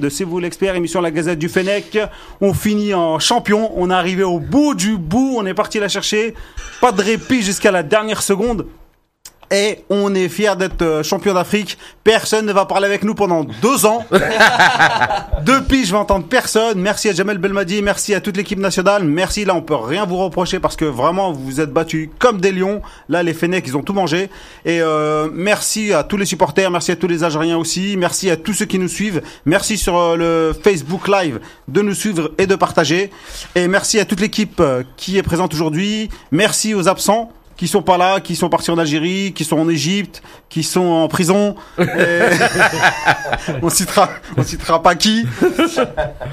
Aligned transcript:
de 0.00 0.08
C'est 0.08 0.24
vous 0.24 0.40
l'expert, 0.40 0.74
émission 0.74 1.00
la 1.00 1.10
Gazette 1.10 1.38
du 1.38 1.48
Fennec. 1.48 1.98
On 2.40 2.54
finit 2.54 2.94
en 2.94 3.18
champion. 3.18 3.70
On 3.76 3.90
est 3.90 3.94
arrivé 3.94 4.22
au 4.22 4.40
bout 4.40 4.74
du 4.74 4.96
bout. 4.96 5.34
On 5.36 5.46
est 5.46 5.54
parti 5.54 5.78
la 5.78 5.88
chercher. 5.88 6.34
Pas 6.80 6.92
de 6.92 7.02
répit 7.02 7.42
jusqu'à 7.42 7.70
la 7.70 7.82
dernière 7.82 8.22
seconde. 8.22 8.66
Et 9.50 9.78
on 9.90 10.14
est 10.14 10.28
fiers 10.28 10.54
d'être 10.56 10.82
euh, 10.82 11.02
champion 11.02 11.34
d'Afrique. 11.34 11.76
Personne 12.04 12.46
ne 12.46 12.52
va 12.52 12.66
parler 12.66 12.86
avec 12.86 13.02
nous 13.02 13.14
pendant 13.14 13.44
deux 13.44 13.84
ans. 13.84 14.06
Depuis, 15.44 15.84
je 15.84 15.92
vais 15.92 15.98
entendre 15.98 16.26
personne. 16.26 16.80
Merci 16.80 17.08
à 17.08 17.12
Jamel 17.12 17.38
Belmadi, 17.38 17.82
merci 17.82 18.14
à 18.14 18.20
toute 18.20 18.36
l'équipe 18.36 18.58
nationale. 18.58 19.04
Merci, 19.04 19.44
là, 19.44 19.54
on 19.54 19.62
peut 19.62 19.74
rien 19.74 20.04
vous 20.04 20.18
reprocher 20.18 20.60
parce 20.60 20.76
que 20.76 20.84
vraiment, 20.84 21.32
vous 21.32 21.44
vous 21.44 21.60
êtes 21.60 21.72
battus 21.72 22.08
comme 22.18 22.40
des 22.40 22.52
lions. 22.52 22.80
Là, 23.08 23.22
les 23.22 23.34
Fennecs, 23.34 23.64
ils 23.66 23.76
ont 23.76 23.82
tout 23.82 23.92
mangé. 23.92 24.30
Et 24.64 24.80
euh, 24.80 25.28
merci 25.32 25.92
à 25.92 26.04
tous 26.04 26.16
les 26.16 26.26
supporters, 26.26 26.70
merci 26.70 26.92
à 26.92 26.96
tous 26.96 27.08
les 27.08 27.24
Algériens 27.24 27.56
aussi, 27.56 27.96
merci 27.96 28.30
à 28.30 28.36
tous 28.36 28.52
ceux 28.52 28.66
qui 28.66 28.78
nous 28.78 28.88
suivent. 28.88 29.22
Merci 29.44 29.76
sur 29.76 29.96
euh, 29.96 30.16
le 30.16 30.52
Facebook 30.52 31.08
Live 31.08 31.40
de 31.68 31.82
nous 31.82 31.94
suivre 31.94 32.30
et 32.38 32.46
de 32.46 32.54
partager. 32.54 33.10
Et 33.54 33.66
merci 33.68 33.98
à 33.98 34.04
toute 34.04 34.20
l'équipe 34.20 34.60
euh, 34.60 34.82
qui 34.96 35.18
est 35.18 35.22
présente 35.22 35.54
aujourd'hui. 35.54 36.08
Merci 36.30 36.74
aux 36.74 36.88
absents 36.88 37.32
qui 37.60 37.68
sont 37.68 37.82
pas 37.82 37.98
là, 37.98 38.20
qui 38.20 38.36
sont 38.36 38.48
partis 38.48 38.70
en 38.70 38.78
Algérie, 38.78 39.34
qui 39.34 39.44
sont 39.44 39.58
en 39.58 39.68
Égypte, 39.68 40.22
qui 40.48 40.62
sont 40.62 40.80
en 40.80 41.08
prison. 41.08 41.56
Et- 41.78 41.84
on 43.62 43.68
citera, 43.68 44.08
on 44.38 44.42
citera 44.42 44.82
pas 44.82 44.94
qui. 44.94 45.26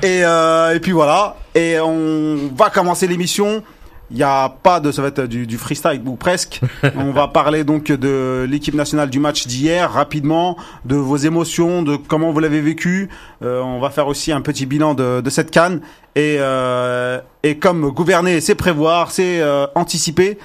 Et, 0.03 0.23
euh, 0.23 0.73
et 0.73 0.79
puis 0.79 0.93
voilà. 0.93 1.35
Et 1.53 1.81
on 1.81 2.37
va 2.55 2.69
commencer 2.69 3.07
l'émission. 3.07 3.61
Il 4.09 4.15
y 4.17 4.23
a 4.23 4.47
pas 4.63 4.79
de, 4.79 4.93
ça 4.93 5.01
va 5.01 5.09
être 5.09 5.23
du, 5.25 5.45
du 5.45 5.57
freestyle 5.57 6.01
ou 6.05 6.15
presque. 6.15 6.61
On 6.95 7.11
va 7.11 7.27
parler 7.27 7.65
donc 7.65 7.87
de 7.91 8.47
l'équipe 8.49 8.73
nationale 8.73 9.09
du 9.09 9.19
match 9.19 9.47
d'hier 9.47 9.91
rapidement, 9.91 10.55
de 10.85 10.95
vos 10.95 11.17
émotions, 11.17 11.81
de 11.83 11.97
comment 11.97 12.31
vous 12.31 12.39
l'avez 12.39 12.61
vécu. 12.61 13.09
Euh, 13.43 13.59
on 13.61 13.81
va 13.81 13.89
faire 13.89 14.07
aussi 14.07 14.31
un 14.31 14.39
petit 14.39 14.65
bilan 14.65 14.93
de, 14.93 15.19
de 15.19 15.29
cette 15.29 15.51
canne. 15.51 15.81
Et, 16.15 16.37
euh, 16.39 17.19
et 17.43 17.57
comme 17.57 17.89
gouverner, 17.91 18.39
c'est 18.39 18.55
prévoir, 18.55 19.11
c'est 19.11 19.41
euh, 19.41 19.67
anticiper. 19.75 20.37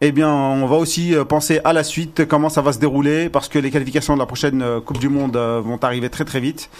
Eh 0.00 0.12
bien, 0.12 0.32
on 0.32 0.66
va 0.66 0.76
aussi 0.76 1.14
euh, 1.14 1.24
penser 1.24 1.60
à 1.64 1.72
la 1.72 1.82
suite, 1.82 2.24
comment 2.26 2.48
ça 2.48 2.62
va 2.62 2.72
se 2.72 2.78
dérouler, 2.78 3.28
parce 3.28 3.48
que 3.48 3.58
les 3.58 3.70
qualifications 3.70 4.14
de 4.14 4.20
la 4.20 4.26
prochaine 4.26 4.62
euh, 4.62 4.80
Coupe 4.80 4.98
du 4.98 5.08
Monde 5.08 5.36
euh, 5.36 5.60
vont 5.60 5.78
arriver 5.82 6.08
très 6.08 6.24
très 6.24 6.38
vite. 6.38 6.70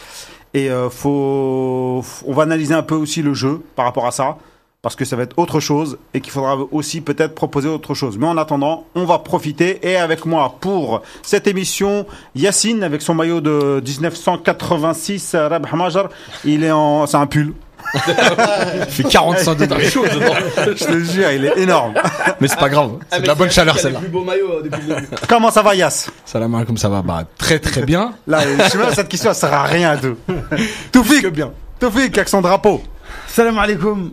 Et 0.55 0.71
faut, 0.91 2.03
on 2.27 2.33
va 2.33 2.43
analyser 2.45 2.73
un 2.73 2.83
peu 2.83 2.95
aussi 2.95 3.21
le 3.21 3.35
jeu 3.35 3.61
par 3.77 3.85
rapport 3.85 4.07
à 4.07 4.13
ça, 4.13 4.39
parce 4.81 4.95
que 4.97 5.05
ça 5.05 5.17
va 5.17 5.25
être 5.25 5.39
autre 5.39 5.61
chose 5.61 5.99
et 6.15 6.21
qu'il 6.21 6.33
faudra 6.33 6.57
aussi 6.71 7.01
peut-être 7.01 7.35
proposer 7.35 7.69
autre 7.69 7.95
chose. 7.95 8.17
Mais 8.17 8.27
en 8.27 8.37
attendant, 8.37 8.87
on 8.95 9.05
va 9.05 9.19
profiter. 9.19 9.87
Et 9.87 9.97
avec 9.97 10.25
moi 10.25 10.57
pour 10.61 11.03
cette 11.23 11.47
émission, 11.47 12.07
Yacine 12.35 12.83
avec 12.83 13.03
son 13.03 13.15
maillot 13.15 13.41
de 13.41 13.83
1986, 13.85 15.35
euh, 15.35 15.49
Rabh 15.49 15.67
Hamajar. 15.71 16.09
Il 16.45 16.65
est 16.65 16.71
en, 16.71 17.07
c'est 17.07 17.17
un 17.17 17.27
pull. 17.27 17.53
Il 17.95 18.91
fait 18.91 19.03
45 19.05 19.55
degrés 19.57 19.91
chaud 19.91 20.05
dedans. 20.05 20.35
Je 20.57 20.85
te 20.85 20.99
jure, 21.01 21.31
il 21.31 21.45
est 21.45 21.59
énorme. 21.59 21.95
Mais 22.41 22.49
c'est 22.49 22.59
pas 22.59 22.69
grave. 22.69 22.93
C'est 23.11 23.23
de 23.23 23.27
la 23.27 23.35
bonne 23.35 23.51
chaleur 23.51 23.79
celle-là. 23.79 24.01
le 24.01 24.07
plus 24.07 24.13
beau 24.13 24.25
maillot 24.25 24.63
depuis 24.63 24.83
le 24.87 24.95
début. 24.95 25.07
Comment 25.29 25.51
ça 25.51 25.63
va, 25.63 25.75
Yass 25.75 26.11
Salam 26.25 26.55
alaikum, 26.55 26.77
ça 26.77 26.89
va 26.89 27.03
bah, 27.03 27.25
très 27.39 27.59
très 27.59 27.83
bien. 27.83 28.13
Là, 28.27 28.41
je 28.43 28.71
sais 28.71 28.79
même, 28.79 28.93
cette 28.95 29.09
question, 29.09 29.31
elle 29.31 29.37
sert 29.37 29.53
à 29.53 29.65
rien, 29.65 29.97
tout. 29.97 30.17
Toufik, 30.93 31.27
bien. 31.29 31.51
Toufik, 31.81 32.17
avec 32.17 32.29
son 32.29 32.41
drapeau. 32.41 32.83
Salam 33.27 33.59
alaikum. 33.59 34.13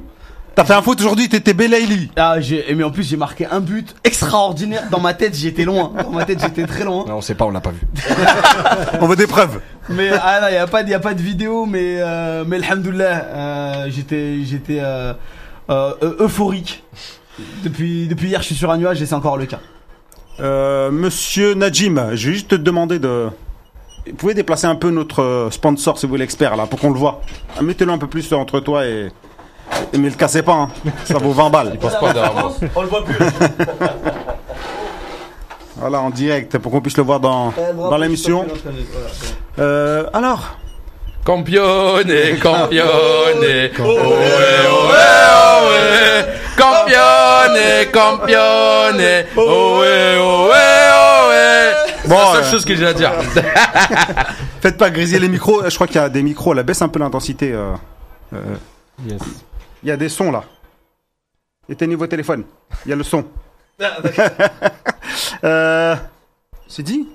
T'as 0.55 0.63
fait 0.63 0.73
un 0.73 0.81
foot 0.81 0.99
aujourd'hui, 1.01 1.27
t'étais 1.27 1.53
Belaïli. 1.53 2.09
Ah, 2.15 2.39
j'ai, 2.39 2.73
mais 2.75 2.83
en 2.85 2.89
plus, 2.91 3.03
j'ai 3.09 3.17
marqué 3.17 3.45
un 3.45 3.59
but 3.59 3.93
extraordinaire. 4.05 4.83
Dans 4.89 5.01
ma 5.01 5.13
tête, 5.13 5.35
j'étais 5.35 5.65
loin. 5.65 5.91
Dans 6.01 6.11
ma 6.11 6.23
tête, 6.23 6.39
j'étais 6.41 6.65
très 6.65 6.85
loin. 6.85 7.03
Non, 7.05 7.15
on 7.17 7.21
sait 7.21 7.35
pas, 7.35 7.43
on 7.43 7.51
l'a 7.51 7.59
pas 7.59 7.71
vu. 7.71 7.81
On 9.01 9.07
veut 9.07 9.17
des 9.17 9.27
preuves. 9.27 9.59
Mais, 9.89 10.09
ah 10.11 10.39
non, 10.41 10.47
y 10.47 10.55
a 10.55 10.65
pas, 10.65 10.83
de- 10.83 10.89
y 10.89 10.93
a 10.93 10.99
pas 10.99 11.13
de 11.13 11.21
vidéo, 11.21 11.65
mais, 11.65 11.97
euh, 11.99 12.45
mais 12.47 12.57
alhamdoulilah, 12.65 13.05
euh, 13.25 13.85
j'étais, 13.89 14.37
j'étais, 14.45 14.79
euh, 14.81 15.13
euh, 15.69 15.93
euphorique. 16.21 16.83
Depuis, 17.65 18.07
depuis 18.07 18.29
hier, 18.29 18.39
je 18.41 18.45
suis 18.45 18.55
sur 18.55 18.71
un 18.71 18.77
nuage 18.77 19.01
et 19.01 19.05
c'est 19.05 19.13
encore 19.15 19.35
le 19.35 19.45
cas. 19.47 19.59
Euh, 20.39 20.89
monsieur 20.89 21.53
Najim, 21.53 22.11
je 22.13 22.27
vais 22.29 22.33
juste 22.33 22.47
te 22.49 22.55
demander 22.55 22.97
de. 22.99 23.27
Vous 24.07 24.13
pouvez 24.15 24.33
déplacer 24.33 24.67
un 24.67 24.75
peu 24.75 24.89
notre 24.89 25.21
euh, 25.21 25.51
sponsor, 25.51 25.97
si 25.99 26.05
vous 26.05 26.11
voulez, 26.11 26.21
l'expert, 26.23 26.55
là, 26.55 26.65
pour 26.65 26.79
qu'on 26.79 26.91
le 26.91 26.97
voit. 26.99 27.21
Ah, 27.57 27.61
Mettez-le 27.61 27.91
un 27.91 27.97
peu 27.97 28.07
plus 28.07 28.31
entre 28.31 28.61
toi 28.61 28.85
et. 28.85 29.09
Mais 29.97 30.09
le 30.09 30.15
cassez 30.15 30.41
pas, 30.43 30.53
hein. 30.53 30.69
ça 31.05 31.17
vaut 31.17 31.31
20 31.31 31.49
balles. 31.49 31.77
On 32.75 32.81
le 32.81 32.87
voit 32.87 33.03
plus. 33.03 33.15
Voilà, 35.77 35.99
en 35.99 36.09
direct, 36.09 36.57
pour 36.57 36.71
qu'on 36.71 36.79
puisse 36.79 36.95
le 36.95 37.03
voir 37.03 37.19
dans, 37.19 37.53
dans 37.77 37.97
l'émission. 37.97 38.45
Euh, 39.59 40.05
alors, 40.13 40.57
Campione, 41.25 42.37
campione, 42.39 42.85
ohé, 43.43 43.71
ohé, 43.79 45.05
ohé. 45.49 46.25
Campione, 46.55 47.91
campione, 47.91 49.25
ohé, 49.35 50.17
ohé, 50.17 50.65
ohé. 50.93 51.73
C'est 52.03 52.07
Bon, 52.07 52.15
la 52.15 52.33
seule 52.33 52.43
euh, 52.43 52.51
chose 52.51 52.63
que 52.63 52.75
j'ai 52.75 52.85
à 52.85 52.93
dire. 52.93 53.11
faites 54.61 54.77
pas 54.77 54.91
grésiller 54.91 55.19
les 55.19 55.29
micros. 55.29 55.67
Je 55.67 55.73
crois 55.73 55.87
qu'il 55.87 55.95
y 55.95 56.03
a 56.03 56.09
des 56.09 56.21
micros, 56.21 56.53
là, 56.53 56.61
baisse 56.61 56.83
un 56.83 56.89
peu 56.89 56.99
l'intensité. 56.99 57.51
euh, 57.51 57.73
euh, 58.33 59.17
Il 59.85 59.89
y 59.89 59.91
a 59.91 59.97
des 59.97 60.09
sons 60.09 60.31
là. 60.31 60.43
Éteignez 61.69 61.93
vos 61.93 62.07
téléphones. 62.07 62.43
Il 62.87 62.89
y 62.89 62.93
a 62.93 62.95
le 62.95 63.03
son. 63.03 63.23
euh, 65.43 65.95
c'est 66.67 66.81
dit 66.81 67.07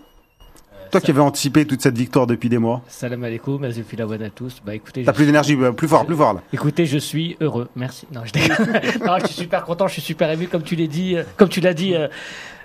Toi 0.93 1.01
qui 1.01 1.11
avais 1.11 1.21
anticipé 1.21 1.67
toute 1.67 1.83
cette 1.83 1.99
victoire 1.99 2.29
depuis 2.29 2.49
des 2.49 2.59
mois. 2.59 2.83
Salam 2.87 3.25
alaikum, 3.25 3.65
azufilawad 3.65 4.23
à 4.23 4.31
tous. 4.31 4.63
Bah 4.65 4.77
écoutez, 4.77 5.03
T'as 5.03 5.11
je, 5.11 5.17
plus 5.17 5.27
d'énergie, 5.27 5.57
euh, 5.57 5.73
plus 5.73 5.89
fort, 5.89 6.07
plus 6.07 6.15
fort 6.15 6.35
là. 6.35 6.43
écoutez, 6.53 6.87
je 6.87 6.99
suis 6.99 7.37
heureux. 7.41 7.69
Merci. 7.75 8.07
Non, 8.13 8.21
je 8.25 8.33
déconne. 8.33 8.81
non, 9.05 9.19
je 9.19 9.27
suis 9.27 9.35
super 9.35 9.65
content, 9.65 9.89
je 9.89 9.95
suis 9.95 10.03
super 10.03 10.31
ému, 10.31 10.47
comme 10.47 10.63
tu 10.63 10.77
l'as 10.77 10.87
dit, 10.87 11.17
euh, 11.17 11.25
comme 11.37 11.49
tu 11.49 11.61
l'as 11.61 11.75
dit. 11.75 11.97
euh, 11.97 12.07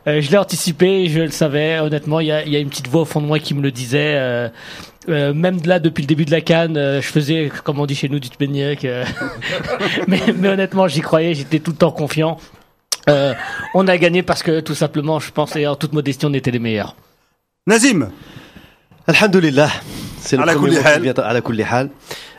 euh, 0.07 0.21
je 0.21 0.31
l'ai 0.31 0.37
anticipé, 0.37 1.07
je 1.09 1.21
le 1.21 1.31
savais. 1.31 1.79
Honnêtement, 1.79 2.19
il 2.19 2.27
y 2.27 2.31
a, 2.31 2.43
il 2.43 2.51
y 2.51 2.55
a 2.55 2.59
une 2.59 2.69
petite 2.69 2.87
voix 2.87 3.01
au 3.01 3.05
fond 3.05 3.21
de 3.21 3.25
moi 3.27 3.39
qui 3.39 3.53
me 3.53 3.61
le 3.61 3.71
disait. 3.71 4.15
euh, 4.15 4.49
euh, 5.09 5.33
même 5.33 5.61
de 5.61 5.67
là, 5.67 5.79
depuis 5.79 6.01
le 6.01 6.07
début 6.07 6.25
de 6.25 6.31
la 6.31 6.41
canne, 6.41 6.77
euh, 6.77 7.01
je 7.01 7.07
faisais, 7.07 7.51
comme 7.63 7.79
on 7.79 7.85
dit 7.85 7.95
chez 7.95 8.09
nous, 8.09 8.19
du 8.19 8.29
tpeniek. 8.29 8.83
euh, 8.85 9.05
mais, 10.07 10.19
mais 10.35 10.49
honnêtement, 10.49 10.87
j'y 10.87 11.01
croyais, 11.01 11.33
j'étais 11.35 11.59
tout 11.59 11.71
le 11.71 11.77
temps 11.77 11.91
confiant. 11.91 12.37
Euh, 13.07 13.33
on 13.75 13.87
a 13.87 13.97
gagné 13.97 14.23
parce 14.23 14.41
que 14.41 14.61
tout 14.61 14.73
simplement, 14.73 15.19
je 15.19 15.31
pense, 15.31 15.55
et 15.55 15.67
en 15.67 15.75
toute 15.75 15.93
modestie, 15.93 16.25
on 16.25 16.33
était 16.33 16.51
les 16.51 16.59
meilleurs. 16.59 16.95
Nazim 17.67 18.09
Alhamdulillah. 19.07 19.69
C'est 20.19 20.37
le 20.37 20.43
premier 20.43 20.77
mot 20.77 20.83
qui 20.95 21.01
vient 21.01 21.13
à 21.13 21.33
la 21.33 21.41
hal. 21.71 21.89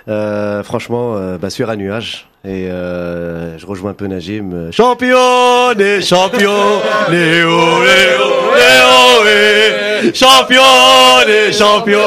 Euh, 0.09 0.63
franchement, 0.65 1.17
euh, 1.17 1.39
bah, 1.39 1.51
sur 1.51 1.71
un 1.71 1.77
nuage. 1.77 2.29
Et 2.49 2.71
euh, 2.71 3.59
je 3.59 3.67
rejoins 3.67 3.91
un 3.91 3.95
peu 3.95 4.07
Najim. 4.07 4.53
Euh, 4.53 4.71
Champion 4.71 5.73
des 5.77 6.01
champions, 6.01 6.81
les 7.11 7.43
oh, 7.45 7.83
eh. 9.27 10.15
Champion 10.15 10.63
des 11.27 11.53
champions, 11.53 11.99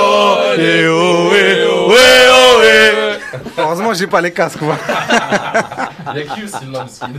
les 0.55 0.83
eh, 0.83 0.87
oh, 0.87 1.31
eh. 2.63 3.17
Heureusement, 3.57 3.93
j'ai 3.93 4.07
pas 4.07 4.21
les 4.21 4.31
casques, 4.31 4.59
quoi. 4.59 4.77
Il 6.15 6.19
y 6.19 6.21
a 6.21 6.35
qui 6.35 6.43
aussi 6.45 6.65
le 6.65 6.71
lambskin 6.71 7.09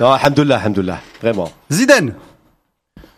Non, 0.00 0.12
alhamdulillah, 0.12 0.58
alhamdulillah. 0.58 0.98
Vraiment. 1.20 1.50
Zidane 1.70 2.14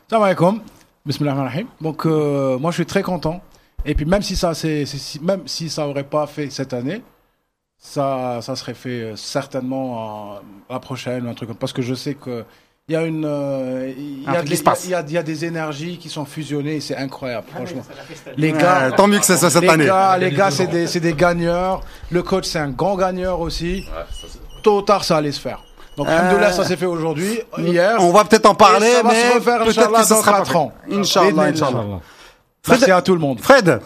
Salam 0.09 0.25
alaikum. 0.25 0.61
Bismillahirrahmanirrahim. 1.05 1.67
Donc, 1.83 2.07
euh, 2.07 2.59
moi, 2.59 2.71
je 2.71 2.77
suis 2.77 2.87
très 2.87 3.03
content. 3.03 3.43
Et 3.85 3.95
puis, 3.95 4.07
même 4.07 4.23
si 4.23 4.35
ça, 4.35 4.55
c'est, 4.55 4.87
c'est- 4.87 4.97
si- 4.99 5.21
même 5.23 5.43
si 5.45 5.69
ça 5.69 5.87
aurait 5.87 6.05
pas 6.05 6.27
fait 6.27 6.49
cette 6.51 6.73
année, 6.73 7.03
ça, 7.87 8.39
ça 8.41 8.57
serait 8.57 8.73
fait 8.75 8.89
euh, 9.03 9.17
certainement 9.17 10.37
euh, 10.37 10.39
la 10.71 10.79
prochaine 10.81 11.27
ou 11.27 11.31
un 11.31 11.35
truc 11.35 11.49
comme 11.51 11.59
Parce 11.59 11.75
que 11.75 11.83
je 11.83 11.95
sais 11.95 12.15
que 12.15 12.45
il 12.89 12.93
y 12.93 12.97
a 12.97 13.03
une, 13.03 13.25
euh, 13.27 13.93
il 13.97 14.23
y 14.25 14.27
a 14.29 14.43
des- 14.43 14.49
qui 14.49 14.57
se 14.57 14.63
passe. 14.63 14.85
il 14.85 14.91
y 14.91 14.95
a, 14.95 15.01
il 15.07 15.13
y 15.13 15.19
a 15.19 15.23
des 15.23 15.45
énergies 15.45 15.97
qui 15.99 16.09
sont 16.09 16.25
fusionnées 16.25 16.77
et 16.77 16.81
c'est 16.81 16.97
incroyable, 16.97 17.47
Ah 17.53 17.57
franchement. 17.57 17.83
Les 18.39 18.53
gars, 18.53 18.91
Tant 18.97 19.07
mieux 19.07 19.19
que 19.19 19.25
c'est 19.27 19.37
ça 19.37 19.49
cette 19.51 19.63
les 19.63 19.69
année. 19.69 19.87
gars, 19.87 20.17
les 20.19 20.31
gars, 20.31 20.51
c'est 20.51 20.67
des, 20.67 20.87
c'est 20.87 21.01
des 21.01 21.15
gagneurs. 21.15 21.83
Le 22.11 22.23
coach, 22.23 22.45
c'est 22.47 22.59
un 22.59 22.71
grand 22.71 22.97
gagneur 22.97 23.41
aussi. 23.41 23.87
Tôt 24.63 24.79
ou 24.79 24.83
tard, 24.83 25.05
ça 25.05 25.17
allait 25.19 25.33
se 25.33 25.41
faire. 25.41 25.63
Donc, 25.99 26.09
Euh, 26.09 26.51
ça 26.53 26.65
s'est 26.65 26.77
fait 26.77 26.87
aujourd'hui, 26.87 27.39
hier. 27.59 27.97
On 28.01 28.13
va 28.13 28.25
peut-être 28.25 28.47
en 28.47 28.55
parler, 28.55 28.91
ça 28.93 29.03
va 29.03 29.13
mais 29.13 29.41
peut-être 29.41 29.65
que 29.67 29.73
ça 29.73 29.87
dans 29.89 30.05
sera 30.23 30.33
pas 30.33 30.39
quatre 30.39 30.51
fait. 30.53 30.57
ans. 30.59 30.73
Inch'Allah. 30.91 31.43
Inch'Allah. 31.45 31.85
Merci 32.69 32.91
à 32.91 33.01
tout 33.03 33.15
le 33.15 33.21
monde. 33.21 33.41
Fred 33.41 33.81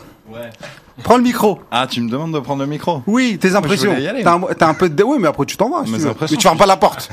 Prends 1.04 1.16
le 1.16 1.22
micro. 1.22 1.60
Ah, 1.70 1.86
tu 1.88 2.00
me 2.00 2.10
demandes 2.10 2.32
de 2.34 2.38
prendre 2.40 2.62
le 2.62 2.68
micro 2.68 3.02
Oui, 3.06 3.38
tes 3.40 3.54
impressions. 3.54 3.94
T'as 4.22 4.34
un, 4.34 4.40
t'as 4.58 4.68
un 4.68 4.74
peu 4.74 4.88
de... 4.88 5.02
Oui, 5.02 5.18
mais 5.20 5.28
après 5.28 5.46
tu 5.46 5.56
t'en 5.56 5.70
vas. 5.70 5.84
si 5.84 5.92
Mes 5.92 5.98
tu 5.98 6.04
veux. 6.04 6.10
impressions. 6.10 6.34
Mais 6.34 6.38
tu 6.38 6.42
fermes 6.46 6.58
pas 6.58 6.66
la 6.66 6.76
porte. 6.76 7.08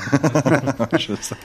Je 0.97 1.13
sais. 1.21 1.35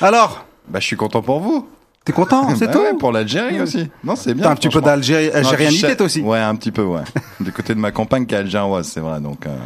Alors, 0.00 0.44
Bah, 0.68 0.80
je 0.80 0.86
suis 0.86 0.96
content 0.96 1.20
pour 1.20 1.40
vous. 1.40 1.66
t'es 2.04 2.12
content, 2.12 2.54
c'est 2.56 2.66
Bah 2.66 2.72
tout 2.72 2.78
ouais, 2.80 2.94
pour 2.98 3.12
l'Algérie 3.12 3.60
aussi. 3.60 3.90
Non, 4.04 4.14
c'est 4.16 4.34
bien. 4.34 4.44
T'as 4.44 4.50
un 4.50 4.54
petit 4.54 4.68
peu 4.68 4.72
franchement. 4.78 4.86
d'algérianité 4.86 5.40
Non, 5.42 5.50
puis 5.56 5.66
je 5.76 5.86
sais- 5.86 5.96
toi 5.96 6.06
aussi. 6.06 6.20
Ouais, 6.22 6.38
un 6.38 6.54
petit 6.56 6.70
peu, 6.70 6.82
ouais. 6.84 7.00
du 7.40 7.50
côté 7.52 7.74
de 7.74 7.80
ma 7.80 7.90
compagne 7.90 8.24
qui 8.26 8.34
est 8.34 8.38
algéroise, 8.38 8.88
c'est 8.92 9.00
vrai. 9.00 9.20
Donc, 9.20 9.46
euh, 9.46 9.56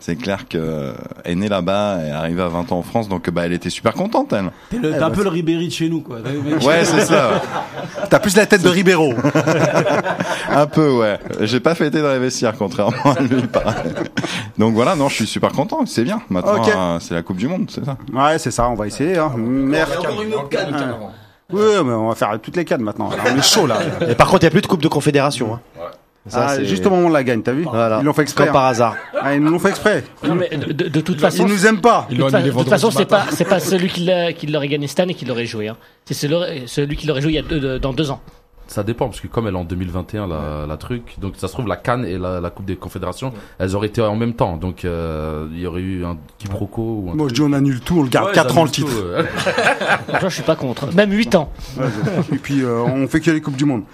C'est 0.00 0.16
clair 0.16 0.48
que 0.48 0.58
euh, 0.58 0.92
elle 1.24 1.32
est 1.32 1.34
née 1.36 1.48
là-bas 1.48 1.98
et 2.02 2.08
est 2.08 2.10
arrivée 2.10 2.42
à 2.42 2.48
20 2.48 2.72
ans 2.72 2.78
en 2.78 2.82
France, 2.82 3.08
donc 3.08 3.30
bah 3.30 3.42
elle 3.44 3.52
était 3.52 3.70
super 3.70 3.92
contente 3.94 4.32
elle. 4.32 4.50
T'es 4.70 4.80
t'es 4.80 5.02
un 5.02 5.10
peu 5.10 5.22
le 5.22 5.28
Ribéry 5.28 5.68
de 5.68 5.72
chez 5.72 5.88
nous, 5.88 6.00
quoi. 6.00 6.18
Ouais, 6.62 6.84
c'est 6.84 7.02
ça. 7.02 7.42
T'as 8.10 8.18
plus 8.18 8.36
la 8.36 8.46
tête 8.46 8.62
de 8.62 8.68
Ribeiro. 8.68 9.14
Un 10.50 10.66
peu, 10.66 10.90
ouais. 10.90 11.18
J'ai 11.40 11.60
pas 11.60 11.74
fêté 11.74 12.00
dans 12.00 12.12
les 12.12 12.18
vestiaires, 12.18 12.54
contrairement 12.56 13.12
à 13.16 13.20
lui. 13.20 13.42
Donc 14.58 14.74
voilà, 14.74 14.94
non, 14.94 15.08
je 15.08 15.14
suis 15.14 15.26
super 15.26 15.52
content. 15.52 15.84
C'est 15.86 16.04
bien. 16.04 16.22
Maintenant, 16.30 16.62
euh, 16.66 16.98
c'est 17.00 17.14
la 17.14 17.22
Coupe 17.22 17.36
du 17.36 17.48
Monde, 17.48 17.70
c'est 17.70 17.84
ça. 17.84 17.96
Ouais, 18.12 18.38
c'est 18.38 18.50
ça, 18.50 18.68
on 18.68 18.74
va 18.74 18.86
essayer. 18.86 19.18
Hein. 19.18 19.32
Merde. 19.36 19.90
Ouais, 21.52 21.82
mais 21.84 21.92
on 21.92 22.08
va 22.08 22.14
faire 22.14 22.38
toutes 22.40 22.56
les 22.56 22.64
cannes 22.64 22.82
maintenant. 22.82 23.10
On 23.10 23.38
est 23.38 23.42
chaud 23.42 23.66
là. 23.66 23.78
Et 24.08 24.14
par 24.14 24.28
contre, 24.28 24.42
il 24.42 24.46
n'y 24.46 24.48
a 24.48 24.50
plus 24.50 24.62
de 24.62 24.66
Coupe 24.66 24.82
de 24.82 24.88
Confédération. 24.88 25.54
Hein. 25.54 25.60
Ça, 26.28 26.46
Ah, 26.50 26.64
juste 26.64 26.84
au 26.86 26.90
moment 26.90 27.04
où 27.04 27.06
on 27.06 27.12
la 27.12 27.22
gagne, 27.22 27.42
t'as 27.42 27.52
vu 27.52 27.62
Voilà. 27.62 27.98
Ils 28.00 28.04
l'ont 28.04 28.12
fait 28.12 28.22
exprès. 28.22 28.44
Comme 28.44 28.52
par 28.52 28.64
hein. 28.64 28.70
hasard. 28.70 28.96
Ah, 29.20 29.34
ils 29.34 29.40
nous 29.40 29.50
l'ont 29.50 29.58
fait 29.58 29.68
exprès. 29.70 30.04
Non, 30.26 30.34
mais 30.34 30.48
de, 30.48 30.72
de- 30.72 30.88
de 30.88 31.00
toute 31.00 31.20
façon, 31.20 31.46
Ils 31.46 31.52
nous 31.52 31.66
aiment 31.66 31.80
pas. 31.80 32.06
Ils 32.10 32.18
de 32.18 32.28
fa- 32.28 32.42
de 32.42 32.50
toute 32.50 32.68
façon, 32.68 32.90
c'est 32.90 33.04
pas 33.04 33.26
c'est 33.30 33.44
pas 33.44 33.60
celui 33.60 33.88
qui 33.88 34.00
l'a- 34.04 34.32
qui 34.32 34.46
l'aurait 34.48 34.68
gagné 34.68 34.86
cette 34.88 35.00
année 35.00 35.14
qui 35.14 35.24
l'aurait 35.24 35.46
joué. 35.46 35.68
Hein. 35.68 35.76
C'est 36.04 36.14
celui, 36.14 36.36
celui 36.66 36.96
qui 36.96 37.06
l'aurait 37.06 37.20
joué 37.22 37.32
il 37.32 37.36
y 37.36 37.38
a 37.38 37.42
deux- 37.42 37.60
deux- 37.60 37.78
dans 37.78 37.92
deux 37.92 38.10
ans. 38.10 38.20
Ça 38.68 38.82
dépend, 38.82 39.06
parce 39.06 39.20
que 39.20 39.28
comme 39.28 39.46
elle 39.46 39.54
est 39.54 39.58
en 39.58 39.64
2021, 39.64 40.26
la, 40.26 40.66
la 40.66 40.76
truc, 40.76 41.14
donc 41.18 41.34
ça 41.36 41.46
se 41.46 41.52
trouve, 41.52 41.68
la 41.68 41.76
Cannes 41.76 42.04
et 42.04 42.18
la, 42.18 42.40
la 42.40 42.50
Coupe 42.50 42.66
des 42.66 42.74
Confédérations, 42.76 43.32
elles 43.60 43.76
auraient 43.76 43.86
été 43.86 44.02
en 44.02 44.16
même 44.16 44.34
temps. 44.34 44.56
Donc, 44.56 44.84
euh, 44.84 45.46
il 45.52 45.60
y 45.60 45.66
aurait 45.68 45.80
eu 45.82 46.04
un 46.04 46.16
quiproquo 46.38 46.82
ou 47.04 47.10
un 47.12 47.14
Moi, 47.14 47.28
je 47.28 47.34
dis 47.34 47.42
on 47.42 47.52
annule 47.52 47.80
tout, 47.80 47.98
on 48.00 48.02
le 48.02 48.08
garde 48.08 48.26
Ouais, 48.28 48.32
4 48.34 48.52
ils 48.54 48.58
ans 48.58 48.64
le 48.64 48.70
titre. 48.70 48.90
tout, 48.90 48.96
euh. 48.98 49.22
Franchement, 50.08 50.28
je 50.28 50.34
suis 50.34 50.42
pas 50.42 50.56
contre. 50.56 50.92
Même 50.94 51.12
8 51.12 51.36
ans. 51.36 51.50
Et 52.32 52.36
puis 52.38 52.62
euh, 52.62 52.80
on 52.80 53.06
fait 53.06 53.20
que 53.20 53.30
les 53.30 53.40
coupes 53.40 53.56
du 53.56 53.64
monde. 53.66 53.84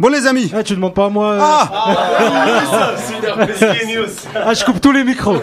Bon 0.00 0.08
les 0.08 0.26
amis. 0.26 0.50
Ah, 0.54 0.62
tu 0.62 0.74
demandes 0.74 0.94
pas 0.94 1.04
à 1.06 1.10
moi. 1.10 1.32
euh, 1.32 1.38
Ah 1.42 2.94
Ah, 4.34 4.54
je 4.54 4.64
coupe 4.64 4.80
tous 4.80 4.92
les 4.92 5.04
micros. 5.04 5.34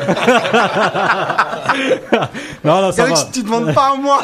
non, 2.63 2.81
là, 2.81 2.91
ça 2.91 3.03
va. 3.03 3.07
Alex, 3.09 3.27
tu 3.31 3.43
demandes 3.43 3.73
pas 3.73 3.91
à 3.93 3.95
moi. 3.95 4.21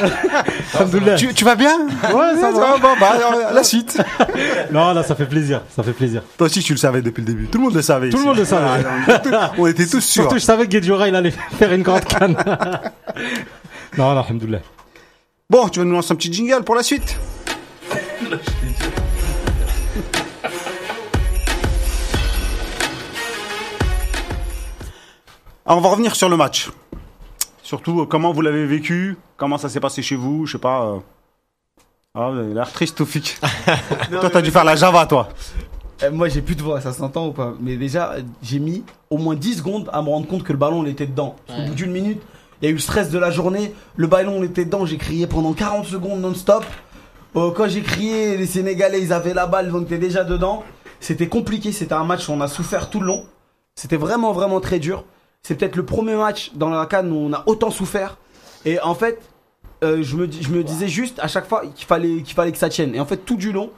Tu, 1.17 1.33
tu 1.33 1.45
vas 1.45 1.55
bien 1.55 1.77
Ouais, 2.13 2.35
ça 2.39 2.51
va. 2.51 2.77
Bon, 2.77 2.89
bah, 2.99 3.13
la 3.53 3.63
suite. 3.63 4.01
Non, 4.71 4.93
là, 4.93 5.03
ça 5.03 5.15
fait 5.15 5.25
plaisir. 5.25 5.61
Ça 5.75 5.83
fait 5.83 5.91
plaisir. 5.93 6.23
Toi 6.37 6.47
aussi, 6.47 6.61
tu 6.61 6.73
le 6.73 6.77
savais 6.77 7.01
depuis 7.01 7.21
le 7.21 7.27
début. 7.27 7.47
Tout 7.47 7.57
le 7.57 7.65
monde 7.65 7.73
le 7.75 7.81
savait. 7.81 8.09
Tout 8.09 8.17
le 8.19 8.23
monde 8.25 8.37
le 8.37 8.45
savait. 8.45 8.83
Ah, 9.33 9.51
on 9.57 9.67
était 9.67 9.85
tous 9.85 9.99
sûrs. 10.01 10.23
Surtout, 10.23 10.35
je 10.35 10.43
savais 10.43 10.65
que 10.65 10.69
Guedjura, 10.71 11.07
il 11.09 11.15
allait 11.15 11.31
faire 11.57 11.73
une 11.73 11.81
grande 11.83 12.05
canne. 12.05 12.33
non, 13.97 14.13
non, 14.13 14.19
alhamdoulilah. 14.21 14.59
Bon, 15.49 15.67
tu 15.67 15.79
vas 15.79 15.85
nous 15.85 15.91
lancer 15.91 16.13
un 16.13 16.15
petit 16.15 16.31
jingle 16.31 16.63
pour 16.63 16.75
la 16.75 16.83
suite? 16.83 17.17
Alors, 25.65 25.77
on 25.77 25.81
va 25.81 25.89
revenir 25.89 26.15
sur 26.15 26.29
le 26.29 26.37
match. 26.37 26.69
Surtout, 27.63 28.01
euh, 28.01 28.05
comment 28.05 28.31
vous 28.33 28.41
l'avez 28.41 28.65
vécu? 28.65 29.17
Comment 29.37 29.57
ça 29.57 29.69
s'est 29.69 29.79
passé 29.79 30.01
chez 30.01 30.15
vous? 30.15 30.45
Je 30.45 30.53
sais 30.53 30.57
pas. 30.57 30.83
euh. 30.85 30.99
Ah, 32.13 32.29
vous 32.29 32.39
avez 32.39 32.53
l'air 32.53 32.69
triste, 32.71 32.97
Toufik. 32.97 33.37
toi, 34.11 34.29
t'as 34.29 34.41
dû 34.41 34.51
faire 34.51 34.65
la 34.65 34.75
Java, 34.75 35.05
toi. 35.05 35.29
Euh, 36.03 36.11
Moi, 36.11 36.27
j'ai 36.27 36.41
plus 36.41 36.55
de 36.55 36.61
voix, 36.61 36.81
ça 36.81 36.91
s'entend 36.91 37.27
ou 37.27 37.31
pas? 37.31 37.53
Mais 37.61 37.77
déjà, 37.77 38.15
j'ai 38.43 38.59
mis 38.59 38.83
au 39.09 39.17
moins 39.17 39.35
10 39.35 39.59
secondes 39.59 39.89
à 39.93 40.01
me 40.01 40.09
rendre 40.09 40.27
compte 40.27 40.43
que 40.43 40.51
le 40.51 40.57
ballon, 40.57 40.83
il 40.83 40.89
était 40.89 41.05
dedans. 41.05 41.37
Au 41.47 41.53
Ouais. 41.53 41.67
bout 41.67 41.73
d'une 41.73 41.91
minute, 41.91 42.21
il 42.61 42.65
y 42.65 42.67
a 42.67 42.71
eu 42.71 42.73
le 42.73 42.79
stress 42.79 43.09
de 43.11 43.17
la 43.17 43.31
journée. 43.31 43.73
Le 43.95 44.07
ballon, 44.07 44.43
il 44.43 44.45
était 44.49 44.65
dedans. 44.65 44.85
J'ai 44.85 44.97
crié 44.97 45.25
pendant 45.25 45.53
40 45.53 45.85
secondes 45.85 46.19
non-stop. 46.19 46.65
Euh, 47.37 47.51
quand 47.51 47.69
j'ai 47.69 47.81
crié, 47.81 48.35
les 48.35 48.45
Sénégalais, 48.45 49.01
ils 49.01 49.13
avaient 49.13 49.33
la 49.33 49.47
balle, 49.47 49.71
donc 49.71 49.83
ils 49.83 49.93
étaient 49.93 50.05
déjà 50.07 50.25
dedans. 50.25 50.63
C'était 50.99 51.27
compliqué. 51.27 51.71
C'était 51.71 51.93
un 51.93 52.03
match 52.03 52.27
où 52.27 52.33
on 52.33 52.41
a 52.41 52.49
souffert 52.49 52.89
tout 52.89 52.99
le 52.99 53.05
long. 53.05 53.25
C'était 53.75 53.95
vraiment, 53.95 54.33
vraiment 54.33 54.59
très 54.59 54.79
dur. 54.79 55.05
C'est 55.43 55.55
peut-être 55.55 55.77
le 55.77 55.85
premier 55.85 56.15
match 56.15 56.51
dans 56.55 56.69
la 56.69 56.85
canne 56.87 57.09
où 57.13 57.15
on 57.15 57.31
a 57.31 57.43
autant 57.45 57.71
souffert. 57.71 58.17
Et 58.65 58.81
en 58.81 58.95
fait, 58.95 59.21
euh, 59.83 60.01
je, 60.03 60.15
me, 60.15 60.27
dis- 60.27 60.43
je 60.43 60.49
me 60.49 60.63
disais 60.63 60.87
juste 60.87 61.19
à 61.19 61.27
chaque 61.27 61.47
fois 61.47 61.63
qu'il 61.75 61.85
fallait, 61.85 62.21
qu'il 62.21 62.33
fallait 62.35 62.51
que 62.51 62.57
ça 62.57 62.69
tienne. 62.69 62.93
Et 62.95 62.99
en 62.99 63.05
fait, 63.05 63.17
tout 63.17 63.35
du 63.37 63.51
long, 63.51 63.71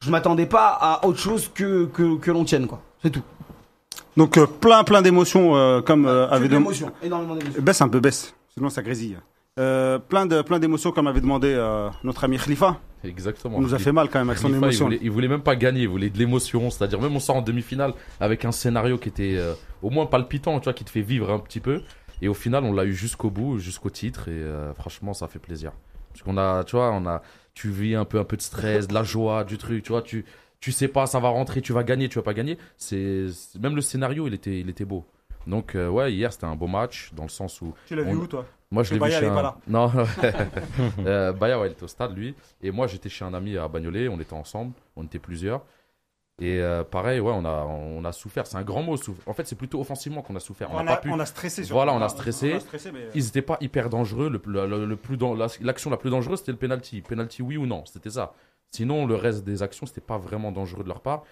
je 0.00 0.10
m'attendais 0.10 0.46
pas 0.46 0.68
à 0.80 1.06
autre 1.06 1.18
chose 1.18 1.50
que, 1.54 1.86
que, 1.86 2.16
que 2.16 2.30
l'on 2.30 2.44
tienne, 2.44 2.66
quoi. 2.66 2.80
C'est 3.02 3.10
tout. 3.10 3.22
Donc, 4.16 4.36
euh, 4.36 4.46
plein, 4.46 4.84
plein 4.84 5.00
d'émotions, 5.02 5.56
euh, 5.56 5.80
comme 5.80 6.06
euh, 6.06 6.28
avait 6.28 6.46
Que 6.48 6.52
dem- 6.54 6.62
d'émotions, 6.62 6.90
énormément 7.02 7.34
d'émotions. 7.36 7.62
Baisse 7.62 7.80
un 7.80 7.88
peu, 7.88 8.00
baisse. 8.00 8.34
Sinon, 8.54 8.68
ça 8.68 8.82
grésille. 8.82 9.16
Euh, 9.58 9.98
plein 9.98 10.24
de 10.24 10.40
plein 10.40 10.58
d'émotions, 10.58 10.92
comme 10.92 11.06
avait 11.06 11.20
demandé 11.20 11.48
euh, 11.54 11.88
notre 12.04 12.24
ami 12.24 12.38
Khalifa. 12.38 12.78
Exactement. 13.04 13.58
On 13.58 13.60
nous 13.60 13.74
a 13.74 13.78
fait 13.78 13.92
mal 13.92 14.08
quand 14.08 14.18
même 14.20 14.30
avec 14.30 14.38
son 14.38 14.48
Khalifa, 14.48 14.60
il 14.60 14.68
émotion. 14.68 14.84
voulait, 14.86 14.98
il 15.02 15.10
voulait 15.10 15.28
même 15.28 15.42
pas 15.42 15.56
gagner, 15.56 15.82
il 15.82 15.88
voulait 15.88 16.08
de 16.08 16.16
l'émotion. 16.18 16.70
C'est-à-dire, 16.70 17.00
même 17.00 17.14
on 17.14 17.20
sort 17.20 17.36
en 17.36 17.42
demi-finale 17.42 17.92
avec 18.20 18.44
un 18.46 18.52
scénario 18.52 18.96
qui 18.96 19.08
était 19.10 19.34
euh, 19.36 19.52
au 19.82 19.90
moins 19.90 20.06
palpitant, 20.06 20.58
tu 20.60 20.64
vois, 20.64 20.72
qui 20.72 20.84
te 20.84 20.90
fait 20.90 21.00
vivre 21.02 21.30
un 21.30 21.38
petit 21.38 21.60
peu. 21.60 21.82
Et 22.22 22.28
au 22.28 22.34
final, 22.34 22.64
on 22.64 22.72
l'a 22.72 22.84
eu 22.84 22.94
jusqu'au 22.94 23.30
bout, 23.30 23.58
jusqu'au 23.58 23.90
titre. 23.90 24.28
Et 24.28 24.30
euh, 24.30 24.72
franchement, 24.74 25.12
ça 25.12 25.26
fait 25.28 25.40
plaisir. 25.40 25.72
Parce 26.12 26.22
qu'on 26.22 26.38
a, 26.38 26.62
tu 26.64 26.76
vois, 26.76 26.92
on 26.92 27.04
a, 27.04 27.20
tu 27.52 27.68
vis 27.70 27.96
un 27.96 28.04
peu, 28.04 28.18
un 28.18 28.24
peu 28.24 28.36
de 28.36 28.42
stress, 28.42 28.86
de 28.86 28.94
la 28.94 29.02
joie, 29.02 29.44
du 29.44 29.58
truc, 29.58 29.82
tu 29.82 29.90
vois, 29.90 30.02
tu, 30.02 30.24
tu 30.60 30.70
sais 30.70 30.88
pas, 30.88 31.06
ça 31.06 31.18
va 31.18 31.28
rentrer, 31.30 31.60
tu 31.60 31.72
vas 31.72 31.82
gagner, 31.82 32.08
tu 32.08 32.18
vas 32.18 32.22
pas 32.22 32.34
gagner. 32.34 32.58
C'est, 32.76 33.26
même 33.60 33.74
le 33.74 33.80
scénario, 33.80 34.28
il 34.28 34.34
était, 34.34 34.60
il 34.60 34.70
était 34.70 34.84
beau. 34.84 35.04
Donc, 35.48 35.74
euh, 35.74 35.88
ouais, 35.88 36.12
hier, 36.12 36.32
c'était 36.32 36.46
un 36.46 36.54
beau 36.54 36.68
match, 36.68 37.12
dans 37.14 37.24
le 37.24 37.28
sens 37.28 37.60
où 37.60 37.74
Tu 37.86 37.96
l'as 37.96 38.04
vu 38.04 38.14
où, 38.14 38.26
toi? 38.28 38.46
Moi, 38.70 38.84
je 38.84 38.94
l'ai 38.94 39.04
vu 39.04 39.10
chez 39.10 39.26
un... 39.26 39.34
pas 39.34 39.42
là. 39.42 39.56
Non, 39.66 39.90
euh, 41.00 41.32
Baya, 41.32 41.58
ouais, 41.58 41.68
il 41.68 41.72
était 41.72 41.82
au 41.82 41.88
stade, 41.88 42.16
lui. 42.16 42.34
Et 42.62 42.70
moi, 42.70 42.86
j'étais 42.86 43.08
chez 43.08 43.24
un 43.24 43.34
ami 43.34 43.56
à 43.56 43.66
Bagnolet. 43.66 44.08
On 44.08 44.20
était 44.20 44.32
ensemble. 44.32 44.72
On 44.96 45.04
était 45.04 45.18
plusieurs. 45.18 45.62
Et 46.42 46.58
euh, 46.60 46.82
pareil, 46.82 47.20
ouais, 47.20 47.30
on 47.32 47.44
a, 47.44 47.64
on 47.64 48.04
a 48.04 48.10
souffert. 48.10 48.48
C'est 48.48 48.56
un 48.56 48.64
grand 48.64 48.82
mot, 48.82 48.96
souffrir. 48.96 49.28
En 49.28 49.32
fait, 49.32 49.46
c'est 49.46 49.54
plutôt 49.54 49.80
offensivement 49.80 50.22
qu'on 50.22 50.34
a 50.34 50.40
souffert. 50.40 50.70
On 50.72 50.78
a, 50.78 50.84
pas 50.84 50.96
pu. 50.96 51.08
on 51.10 51.20
a 51.20 51.24
stressé. 51.26 51.62
surtout. 51.62 51.74
Voilà, 51.74 51.94
on 51.94 52.02
a 52.02 52.08
stressé. 52.08 52.54
On 52.54 52.56
a 52.56 52.60
stressé, 52.60 52.90
mais... 52.90 53.06
Ils 53.14 53.24
n'étaient 53.24 53.42
pas 53.42 53.58
hyper 53.60 53.88
dangereux. 53.88 54.28
Le, 54.28 54.42
le- 54.46 54.66
le- 54.66 54.84
le 54.86 54.96
plus 54.96 55.16
L'action 55.60 55.88
la 55.90 55.96
plus 55.96 56.10
dangereuse, 56.10 56.40
c'était 56.40 56.50
le 56.50 56.58
penalty. 56.58 57.00
Penalty, 57.00 57.42
oui 57.42 57.56
ou 57.56 57.66
non, 57.66 57.84
c'était 57.86 58.10
ça. 58.10 58.34
Sinon, 58.72 59.06
le 59.06 59.14
reste 59.14 59.44
des 59.44 59.62
actions, 59.62 59.86
c'était 59.86 60.00
pas 60.00 60.18
vraiment 60.18 60.50
dangereux 60.50 60.82
de 60.82 60.88
leur 60.88 61.00
part. 61.00 61.22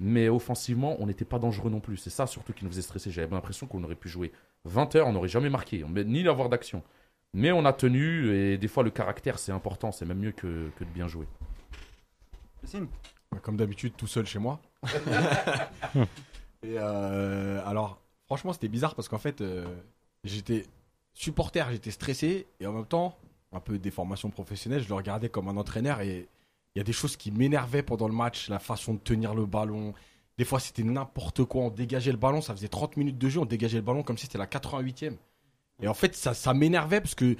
Mais 0.00 0.30
offensivement, 0.30 0.96
on 0.98 1.06
n'était 1.06 1.26
pas 1.26 1.38
dangereux 1.38 1.68
non 1.70 1.80
plus. 1.80 1.98
C'est 1.98 2.08
ça 2.10 2.26
surtout 2.26 2.54
qui 2.54 2.64
nous 2.64 2.70
faisait 2.70 2.80
stresser. 2.82 3.10
J'avais 3.10 3.34
l'impression 3.34 3.66
qu'on 3.66 3.84
aurait 3.84 3.94
pu 3.96 4.08
jouer 4.08 4.32
20 4.64 4.96
heures, 4.96 5.06
on 5.08 5.12
n'aurait 5.12 5.28
jamais 5.28 5.50
marqué, 5.50 5.84
ni 6.06 6.26
avoir 6.26 6.48
d'action. 6.48 6.82
Mais 7.34 7.52
on 7.52 7.64
a 7.66 7.72
tenu, 7.74 8.34
et 8.34 8.56
des 8.56 8.68
fois, 8.68 8.82
le 8.82 8.90
caractère, 8.90 9.38
c'est 9.38 9.52
important. 9.52 9.92
C'est 9.92 10.06
même 10.06 10.18
mieux 10.20 10.32
que, 10.32 10.70
que 10.78 10.84
de 10.84 10.90
bien 10.90 11.06
jouer. 11.06 11.26
Yacine 12.62 12.86
Comme 13.42 13.56
d'habitude, 13.56 13.94
tout 13.96 14.06
seul 14.06 14.26
chez 14.26 14.38
moi. 14.38 14.60
Et 16.64 16.76
euh, 16.78 17.60
alors, 17.66 18.00
franchement, 18.26 18.52
c'était 18.52 18.68
bizarre 18.68 18.94
parce 18.94 19.08
qu'en 19.08 19.18
fait, 19.18 19.40
euh, 19.40 19.66
j'étais 20.24 20.64
supporter, 21.12 21.70
j'étais 21.70 21.90
stressé 21.90 22.46
et 22.58 22.66
en 22.66 22.72
même 22.72 22.86
temps, 22.86 23.18
un 23.52 23.60
peu 23.60 23.78
des 23.78 23.90
formations 23.90 24.30
professionnelles, 24.30 24.82
je 24.82 24.88
le 24.88 24.94
regardais 24.94 25.28
comme 25.28 25.48
un 25.48 25.56
entraîneur 25.56 26.00
et 26.00 26.28
il 26.74 26.78
y 26.78 26.80
a 26.80 26.84
des 26.84 26.92
choses 26.92 27.16
qui 27.16 27.30
m'énervaient 27.30 27.82
pendant 27.82 28.08
le 28.08 28.14
match, 28.14 28.48
la 28.48 28.58
façon 28.58 28.94
de 28.94 28.98
tenir 28.98 29.34
le 29.34 29.46
ballon. 29.46 29.94
Des 30.38 30.44
fois, 30.44 30.58
c'était 30.58 30.82
n'importe 30.82 31.44
quoi. 31.44 31.64
On 31.64 31.70
dégageait 31.70 32.10
le 32.10 32.18
ballon, 32.18 32.40
ça 32.40 32.54
faisait 32.54 32.68
30 32.68 32.96
minutes 32.96 33.18
de 33.18 33.28
jeu, 33.28 33.40
on 33.40 33.44
dégageait 33.44 33.78
le 33.78 33.84
ballon 33.84 34.02
comme 34.02 34.18
si 34.18 34.26
c'était 34.26 34.38
la 34.38 34.46
88e. 34.46 35.16
Et 35.80 35.86
en 35.86 35.94
fait, 35.94 36.16
ça, 36.16 36.34
ça 36.34 36.54
m'énervait 36.54 37.00
parce 37.00 37.14
que 37.14 37.36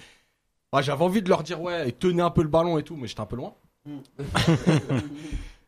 bah, 0.71 0.83
j'avais 0.83 1.03
envie 1.03 1.23
de 1.23 1.29
leur 1.29 1.43
dire, 1.43 1.61
ouais, 1.61 1.91
tenez 1.93 2.23
un 2.23 2.31
peu 2.31 2.43
le 2.43 2.49
ballon 2.49 2.79
et 2.79 2.85
tout, 2.85 2.97
mais 2.97 3.09
j'étais 3.09 3.23
un 3.23 3.27
peu 3.27 3.37
loin. 3.37 3.55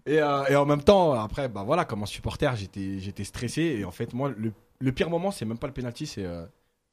Et, 0.07 0.21
euh, 0.21 0.45
et 0.47 0.57
en 0.57 0.65
même 0.67 0.83
temps, 0.83 1.13
après, 1.15 1.49
bah 1.49 1.63
voilà, 1.65 1.85
comme 1.85 2.03
un 2.03 2.07
supporter, 2.07 2.55
j'étais, 2.57 2.99
j'étais 3.01 3.25
stressé. 3.25 3.63
Et 3.81 3.85
en 3.85 3.91
fait, 3.91 4.13
moi, 4.15 4.31
le, 4.37 4.53
le 4.79 4.93
pire 4.93 5.11
moment, 5.11 5.31
c'est 5.31 5.45
même 5.45 5.59
pas 5.59 5.67
le 5.67 5.73
penalty, 5.73 6.07
c'est, 6.07 6.25
euh, 6.25 6.47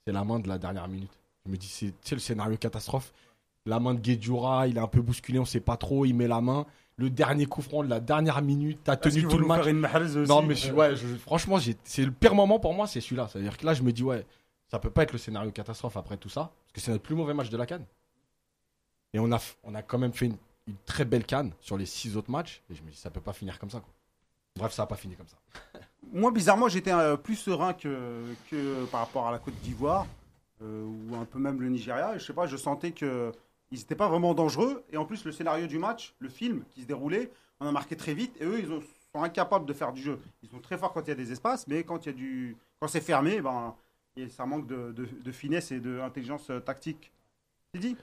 c'est 0.06 0.12
la 0.14 0.24
main 0.24 0.40
de 0.40 0.48
la 0.48 0.58
dernière 0.58 0.88
minute. 0.88 1.12
Je 1.46 1.52
me 1.52 1.58
dis, 1.58 1.68
c'est, 1.68 1.94
le 2.16 2.20
scénario 2.20 2.58
catastrophe. 2.58 3.14
La 3.66 3.80
main 3.80 3.94
de 3.94 4.00
Guedjura, 4.00 4.68
il 4.68 4.78
est 4.78 4.82
un 4.82 4.88
peu 4.88 5.02
bousculé, 5.02 5.40
on 5.40 5.46
sait 5.46 5.60
pas 5.62 5.78
trop, 5.78 6.06
il 6.06 6.14
met 6.14 6.28
la 6.28 6.42
main. 6.42 6.66
Le 6.98 7.10
dernier 7.10 7.46
coup 7.46 7.62
franc 7.62 7.84
de 7.84 7.90
la 7.90 8.00
dernière 8.00 8.42
minute, 8.42 8.80
t'as 8.84 8.96
tenu 9.10 9.22
tout 9.30 9.38
le 9.38 9.48
match. 9.48 9.64
Non, 10.28 10.42
mais 10.42 10.56
je- 10.56 10.74
ouais, 10.74 10.96
je- 10.96 11.16
franchement, 11.16 11.58
j'ai- 11.60 11.78
c'est 11.84 12.04
le 12.06 12.12
pire 12.12 12.36
moment 12.36 12.60
pour 12.60 12.74
moi, 12.74 12.88
c'est 12.88 13.00
celui-là. 13.02 13.28
C'est-à-dire 13.32 13.58
que 13.58 13.66
là, 13.66 13.74
je 13.74 13.82
me 13.84 13.92
dis, 13.92 14.04
ouais, 14.04 14.26
ça 14.70 14.80
peut 14.80 14.90
pas 14.90 15.04
être 15.04 15.12
le 15.14 15.18
scénario 15.18 15.50
catastrophe 15.52 15.98
après 15.98 16.18
tout 16.18 16.30
ça, 16.30 16.42
parce 16.66 16.74
que 16.74 16.82
c'est 16.82 16.92
notre 16.92 17.04
plus 17.04 17.16
mauvais 17.16 17.34
match 17.34 17.50
de 17.50 17.58
la 17.58 17.66
canne. 17.66 17.86
Et 19.14 19.20
on 19.20 19.32
a, 19.32 19.40
on 19.64 19.76
a 19.76 19.82
quand 19.82 19.98
même 19.98 20.14
fait 20.14 20.26
une, 20.28 20.38
une 20.68 20.76
très 20.86 21.06
belle 21.06 21.26
canne 21.26 21.52
sur 21.60 21.78
les 21.78 21.86
six 21.86 22.16
autres 22.18 22.32
matchs, 22.32 22.62
et 22.70 22.76
je 22.76 22.84
me 22.84 22.90
dis, 22.90 22.98
ça 22.98 23.10
peut 23.10 23.22
pas 23.22 23.34
finir 23.34 23.60
comme 23.60 23.70
ça. 23.70 23.80
Quoi. 23.80 23.94
Bref, 24.56 24.72
ça 24.74 24.84
a 24.84 24.86
pas 24.88 24.96
fini 24.96 25.16
comme 25.16 25.28
ça. 25.28 25.38
Moi, 26.14 26.32
bizarrement, 26.32 26.68
j'étais 26.70 26.92
euh, 26.94 27.18
plus 27.18 27.36
serein 27.36 27.74
que, 27.74 28.24
que 28.50 28.86
par 28.86 29.02
rapport 29.02 29.28
à 29.28 29.32
la 29.32 29.40
Côte 29.40 29.56
d'Ivoire 29.62 30.06
euh, 30.62 30.86
ou 30.86 31.16
un 31.16 31.26
peu 31.26 31.40
même 31.40 31.60
le 31.62 31.70
Nigeria. 31.70 32.18
Je 32.18 32.24
sais 32.26 32.34
pas, 32.34 32.46
je 32.48 32.56
sentais 32.58 32.92
que 32.92 33.32
ils 33.72 33.80
n'étaient 33.80 33.96
pas 33.96 34.08
vraiment 34.08 34.34
dangereux. 34.36 34.84
Et 34.92 34.98
en 34.98 35.06
plus, 35.06 35.26
le 35.26 35.32
scénario 35.32 35.66
du 35.66 35.80
match, 35.80 36.14
le 36.20 36.30
film 36.30 36.64
qui 36.70 36.82
se 36.84 36.86
déroulait, 36.88 37.32
on 37.60 37.66
a 37.68 37.72
marqué 37.72 37.96
très 37.98 38.14
vite. 38.14 38.36
Et 38.40 38.46
eux, 38.46 38.60
ils 38.60 38.72
ont- 38.72 38.82
sont 39.16 39.24
incapables 39.24 39.66
de 39.66 39.74
faire 39.74 39.92
du 39.94 40.02
jeu. 40.02 40.20
Ils 40.44 40.50
sont 40.50 40.60
très 40.60 40.78
forts 40.78 40.94
quand 40.94 41.02
il 41.02 41.08
y 41.10 41.12
a 41.12 41.16
des 41.16 41.32
espaces, 41.32 41.66
mais 41.68 41.84
quand 41.84 42.06
il 42.06 42.10
y 42.10 42.12
a 42.12 42.14
du, 42.16 42.56
quand 42.80 42.88
c'est 42.88 43.02
fermé, 43.02 43.42
ben, 43.42 43.76
et 44.16 44.30
ça 44.30 44.46
manque 44.46 44.68
de, 44.68 44.92
de- 44.92 45.08
de 45.24 45.32
finesse 45.32 45.72
et 45.72 45.80
d'intelligence 45.80 46.50
euh, 46.52 46.60
tactique. 46.60 47.12
C'est 47.74 47.80
dit 47.82 47.98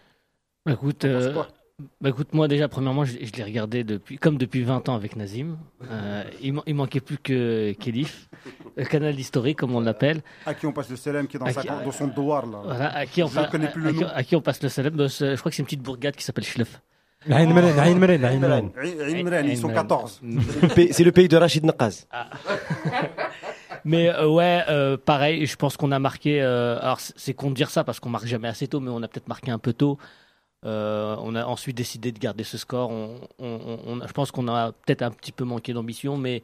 Bah, 0.66 0.72
écoute, 0.72 1.04
euh, 1.04 1.32
bah, 2.00 2.08
écoute, 2.10 2.28
moi 2.32 2.48
déjà, 2.48 2.68
premièrement, 2.68 3.04
je, 3.04 3.12
je 3.22 3.32
l'ai 3.32 3.42
regardé 3.44 3.84
depuis, 3.84 4.18
comme 4.18 4.36
depuis 4.38 4.62
20 4.62 4.88
ans 4.88 4.94
avec 4.94 5.16
Nazim. 5.16 5.56
Euh, 5.90 6.22
il, 6.42 6.52
man- 6.54 6.62
il 6.66 6.74
manquait 6.74 7.00
plus 7.00 7.18
que 7.18 7.72
Kélif. 7.72 8.28
le 8.76 8.84
canal 8.84 9.18
historique, 9.18 9.58
comme 9.58 9.74
on 9.74 9.80
l'appelle. 9.80 10.22
À 10.46 10.54
qui 10.54 10.66
on 10.66 10.72
passe 10.72 10.88
le 10.90 10.96
Selem 10.96 11.26
qui 11.26 11.36
est 11.36 11.40
dans, 11.40 11.46
À 11.46 11.52
sa- 11.52 11.62
qui- 11.62 11.68
dans 11.68 11.92
son 11.92 12.06
douar 12.08 12.46
là. 12.46 12.58
Voilà, 12.64 12.96
à 12.96 13.06
qui 13.06 13.22
on, 13.22 13.28
Je 13.28 13.34
pa- 13.34 13.46
connais 13.48 13.68
plus 13.68 13.82
le 13.82 13.88
à 13.88 13.92
qui- 13.92 14.00
nom. 14.00 14.08
à 14.14 14.22
qui 14.24 14.36
on 14.36 14.40
passe 14.40 14.62
le 14.62 14.68
salam. 14.68 14.94
Bah, 14.94 15.06
Je 15.08 15.36
crois 15.36 15.50
que 15.50 15.56
c'est 15.56 15.60
une 15.62 15.66
petite 15.66 15.82
bourgade 15.82 16.16
qui 16.16 16.24
s'appelle 16.24 16.44
Schleff. 16.44 16.80
Aïn. 17.30 17.50
Imran, 17.50 17.62
ils 19.44 19.56
sont 19.58 19.68
Imran. 19.68 19.74
14. 19.74 20.20
Le 20.22 20.68
pays- 20.74 20.92
C'est 20.92 21.04
le 21.04 21.12
pays 21.12 21.28
de 21.28 21.36
Rachid 21.36 21.64
Nakaz. 21.64 22.06
Mais 23.84 24.08
euh, 24.08 24.26
ouais, 24.28 24.62
euh, 24.68 24.96
pareil, 24.96 25.46
je 25.46 25.56
pense 25.56 25.76
qu'on 25.76 25.92
a 25.92 25.98
marqué. 25.98 26.42
euh, 26.42 26.78
alors 26.80 27.00
c'est 27.00 27.14
c'est 27.16 27.34
con 27.34 27.50
de 27.50 27.54
dire 27.54 27.70
ça 27.70 27.84
parce 27.84 27.98
qu'on 28.00 28.10
marque 28.10 28.26
jamais 28.26 28.48
assez 28.48 28.66
tôt, 28.68 28.80
mais 28.80 28.90
on 28.90 29.02
a 29.02 29.08
peut-être 29.08 29.28
marqué 29.28 29.50
un 29.50 29.58
peu 29.58 29.72
tôt. 29.72 29.98
Euh, 30.66 31.16
on 31.20 31.34
a 31.34 31.44
ensuite 31.44 31.76
décidé 31.76 32.12
de 32.12 32.18
garder 32.18 32.44
ce 32.44 32.58
score. 32.58 32.90
Je 33.38 34.12
pense 34.12 34.30
qu'on 34.30 34.48
a 34.48 34.72
peut-être 34.72 35.02
un 35.02 35.10
petit 35.10 35.32
peu 35.32 35.44
manqué 35.44 35.72
d'ambition, 35.72 36.16
mais 36.16 36.42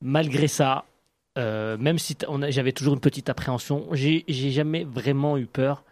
malgré 0.00 0.48
ça, 0.48 0.84
euh, 1.38 1.76
même 1.78 1.98
si 1.98 2.16
j'avais 2.48 2.72
toujours 2.72 2.94
une 2.94 3.00
petite 3.00 3.28
appréhension, 3.28 3.86
j'ai 3.92 4.24
jamais 4.28 4.84
vraiment 4.84 5.38
eu 5.38 5.46
peur. 5.46 5.84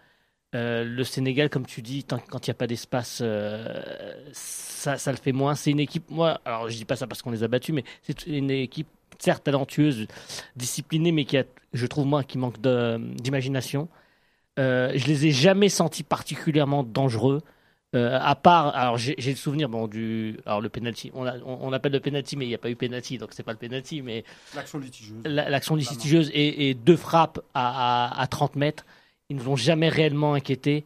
Euh, 0.54 0.84
le 0.84 1.04
Sénégal, 1.04 1.50
comme 1.50 1.66
tu 1.66 1.82
dis, 1.82 2.04
quand 2.04 2.46
il 2.46 2.50
n'y 2.50 2.52
a 2.52 2.54
pas 2.54 2.66
d'espace, 2.66 3.22
ça, 4.32 5.12
le 5.12 5.16
fait 5.16 5.32
moins. 5.32 5.54
C'est 5.54 5.70
une 5.70 5.80
équipe, 5.80 6.10
moi, 6.10 6.40
alors 6.44 6.68
je 6.68 6.76
dis 6.76 6.84
pas 6.84 6.96
ça 6.96 7.06
parce 7.06 7.22
qu'on 7.22 7.30
les 7.30 7.42
a 7.42 7.48
battus, 7.48 7.74
mais 7.74 7.84
c'est 8.02 8.26
une 8.26 8.50
équipe 8.50 8.88
certes 9.18 9.44
talentueuse, 9.44 10.06
disciplinée, 10.56 11.12
mais 11.12 11.24
qui 11.24 11.38
a, 11.38 11.44
je 11.72 11.86
trouve 11.86 12.06
moi, 12.06 12.24
qui 12.24 12.38
manque 12.38 12.60
d'imagination. 12.60 13.88
Euh, 14.58 14.92
je 14.94 15.06
les 15.06 15.26
ai 15.26 15.30
jamais 15.30 15.68
sentis 15.68 16.02
particulièrement 16.04 16.82
dangereux. 16.84 17.42
Euh, 17.96 18.18
à 18.20 18.34
part, 18.34 18.74
alors 18.74 18.98
j'ai 18.98 19.14
le 19.16 19.36
souvenir 19.36 19.68
bon 19.68 19.86
du, 19.86 20.36
alors 20.46 20.60
le 20.60 20.68
penalty, 20.68 21.12
on, 21.14 21.26
a- 21.26 21.38
on, 21.46 21.58
on 21.62 21.72
appelle 21.72 21.92
le 21.92 22.00
penalty, 22.00 22.36
mais 22.36 22.44
il 22.44 22.48
n'y 22.48 22.54
a 22.54 22.58
pas 22.58 22.68
eu 22.70 22.74
penalty, 22.74 23.18
donc 23.18 23.28
c'est 23.32 23.44
pas 23.44 23.52
le 23.52 23.58
penalty, 23.58 24.02
mais 24.02 24.24
L'action 24.56 24.78
litigieuse. 24.80 25.20
la- 25.24 25.48
l'action 25.48 25.76
litigieuse 25.76 26.28
et, 26.34 26.70
et 26.70 26.74
deux 26.74 26.96
frappes 26.96 27.38
à, 27.54 28.08
à- 28.08 28.20
à 28.20 28.26
30 28.26 28.56
mètres, 28.56 28.84
ils 29.30 29.36
ne 29.36 29.42
nous 29.42 29.48
ont 29.48 29.54
jamais 29.56 29.88
réellement 29.88 30.34
inquiétés. 30.34 30.84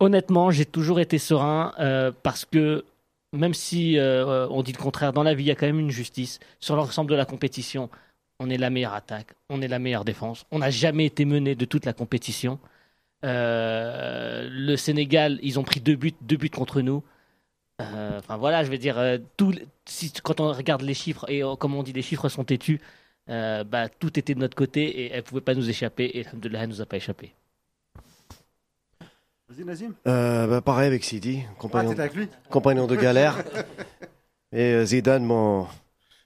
Honnêtement, 0.00 0.50
j'ai 0.50 0.64
toujours 0.64 1.00
été 1.00 1.18
serein 1.18 1.72
euh, 1.80 2.10
parce 2.22 2.44
que 2.46 2.84
même 3.34 3.52
si 3.52 3.98
euh, 3.98 4.46
on 4.48 4.62
dit 4.62 4.72
le 4.72 4.78
contraire, 4.78 5.12
dans 5.12 5.22
la 5.24 5.34
vie, 5.34 5.44
il 5.44 5.48
y 5.48 5.50
a 5.50 5.54
quand 5.56 5.66
même 5.66 5.80
une 5.80 5.90
justice. 5.90 6.38
Sur 6.60 6.76
l'ensemble 6.76 7.10
de 7.10 7.16
la 7.16 7.24
compétition, 7.26 7.90
on 8.38 8.50
est 8.50 8.56
la 8.56 8.70
meilleure 8.70 8.94
attaque, 8.94 9.34
on 9.48 9.60
est 9.62 9.68
la 9.68 9.78
meilleure 9.78 10.04
défense. 10.04 10.46
On 10.50 10.58
n'a 10.60 10.70
jamais 10.70 11.06
été 11.06 11.24
mené 11.24 11.54
de 11.54 11.64
toute 11.64 11.84
la 11.84 11.92
compétition. 11.92 12.58
Euh, 13.24 14.48
le 14.50 14.76
Sénégal, 14.76 15.38
ils 15.42 15.58
ont 15.58 15.64
pris 15.64 15.80
deux 15.80 15.96
buts, 15.96 16.14
deux 16.22 16.36
buts 16.36 16.50
contre 16.50 16.80
nous. 16.80 17.02
Euh, 17.80 18.18
Enfin 18.18 18.36
voilà, 18.36 18.64
je 18.64 18.70
vais 18.70 18.78
dire, 18.78 18.98
euh, 18.98 19.18
tout, 19.36 19.54
si, 19.84 20.12
quand 20.22 20.40
on 20.40 20.52
regarde 20.52 20.82
les 20.82 20.94
chiffres, 20.94 21.28
et 21.28 21.42
comme 21.58 21.74
on 21.74 21.82
dit, 21.82 21.92
les 21.92 22.02
chiffres 22.02 22.28
sont 22.28 22.44
têtus, 22.44 22.80
euh, 23.30 23.62
bah, 23.64 23.88
tout 23.88 24.18
était 24.18 24.34
de 24.34 24.40
notre 24.40 24.56
côté 24.56 24.82
et 24.84 25.12
elle 25.12 25.22
pouvait 25.22 25.40
pas 25.40 25.54
nous 25.54 25.68
échapper. 25.68 26.10
Et 26.14 26.26
Alhamdoulilah, 26.26 26.62
elle 26.62 26.68
nous 26.70 26.80
a 26.80 26.86
pas 26.86 26.96
échappé. 26.96 27.34
Vas-y, 29.48 29.64
Nazim. 29.64 29.94
Euh, 30.06 30.46
bah, 30.46 30.60
pareil 30.60 30.86
avec 30.86 31.04
Sidi, 31.04 31.42
Ah, 31.46 31.54
compagnon, 31.58 31.90
t'étais 31.90 32.02
avec 32.02 32.14
lui 32.14 32.28
compagnon 32.50 32.86
de 32.86 32.96
galère. 32.96 33.42
Et 34.52 34.72
euh, 34.72 34.84
Zidane, 34.84 35.24
mon, 35.24 35.66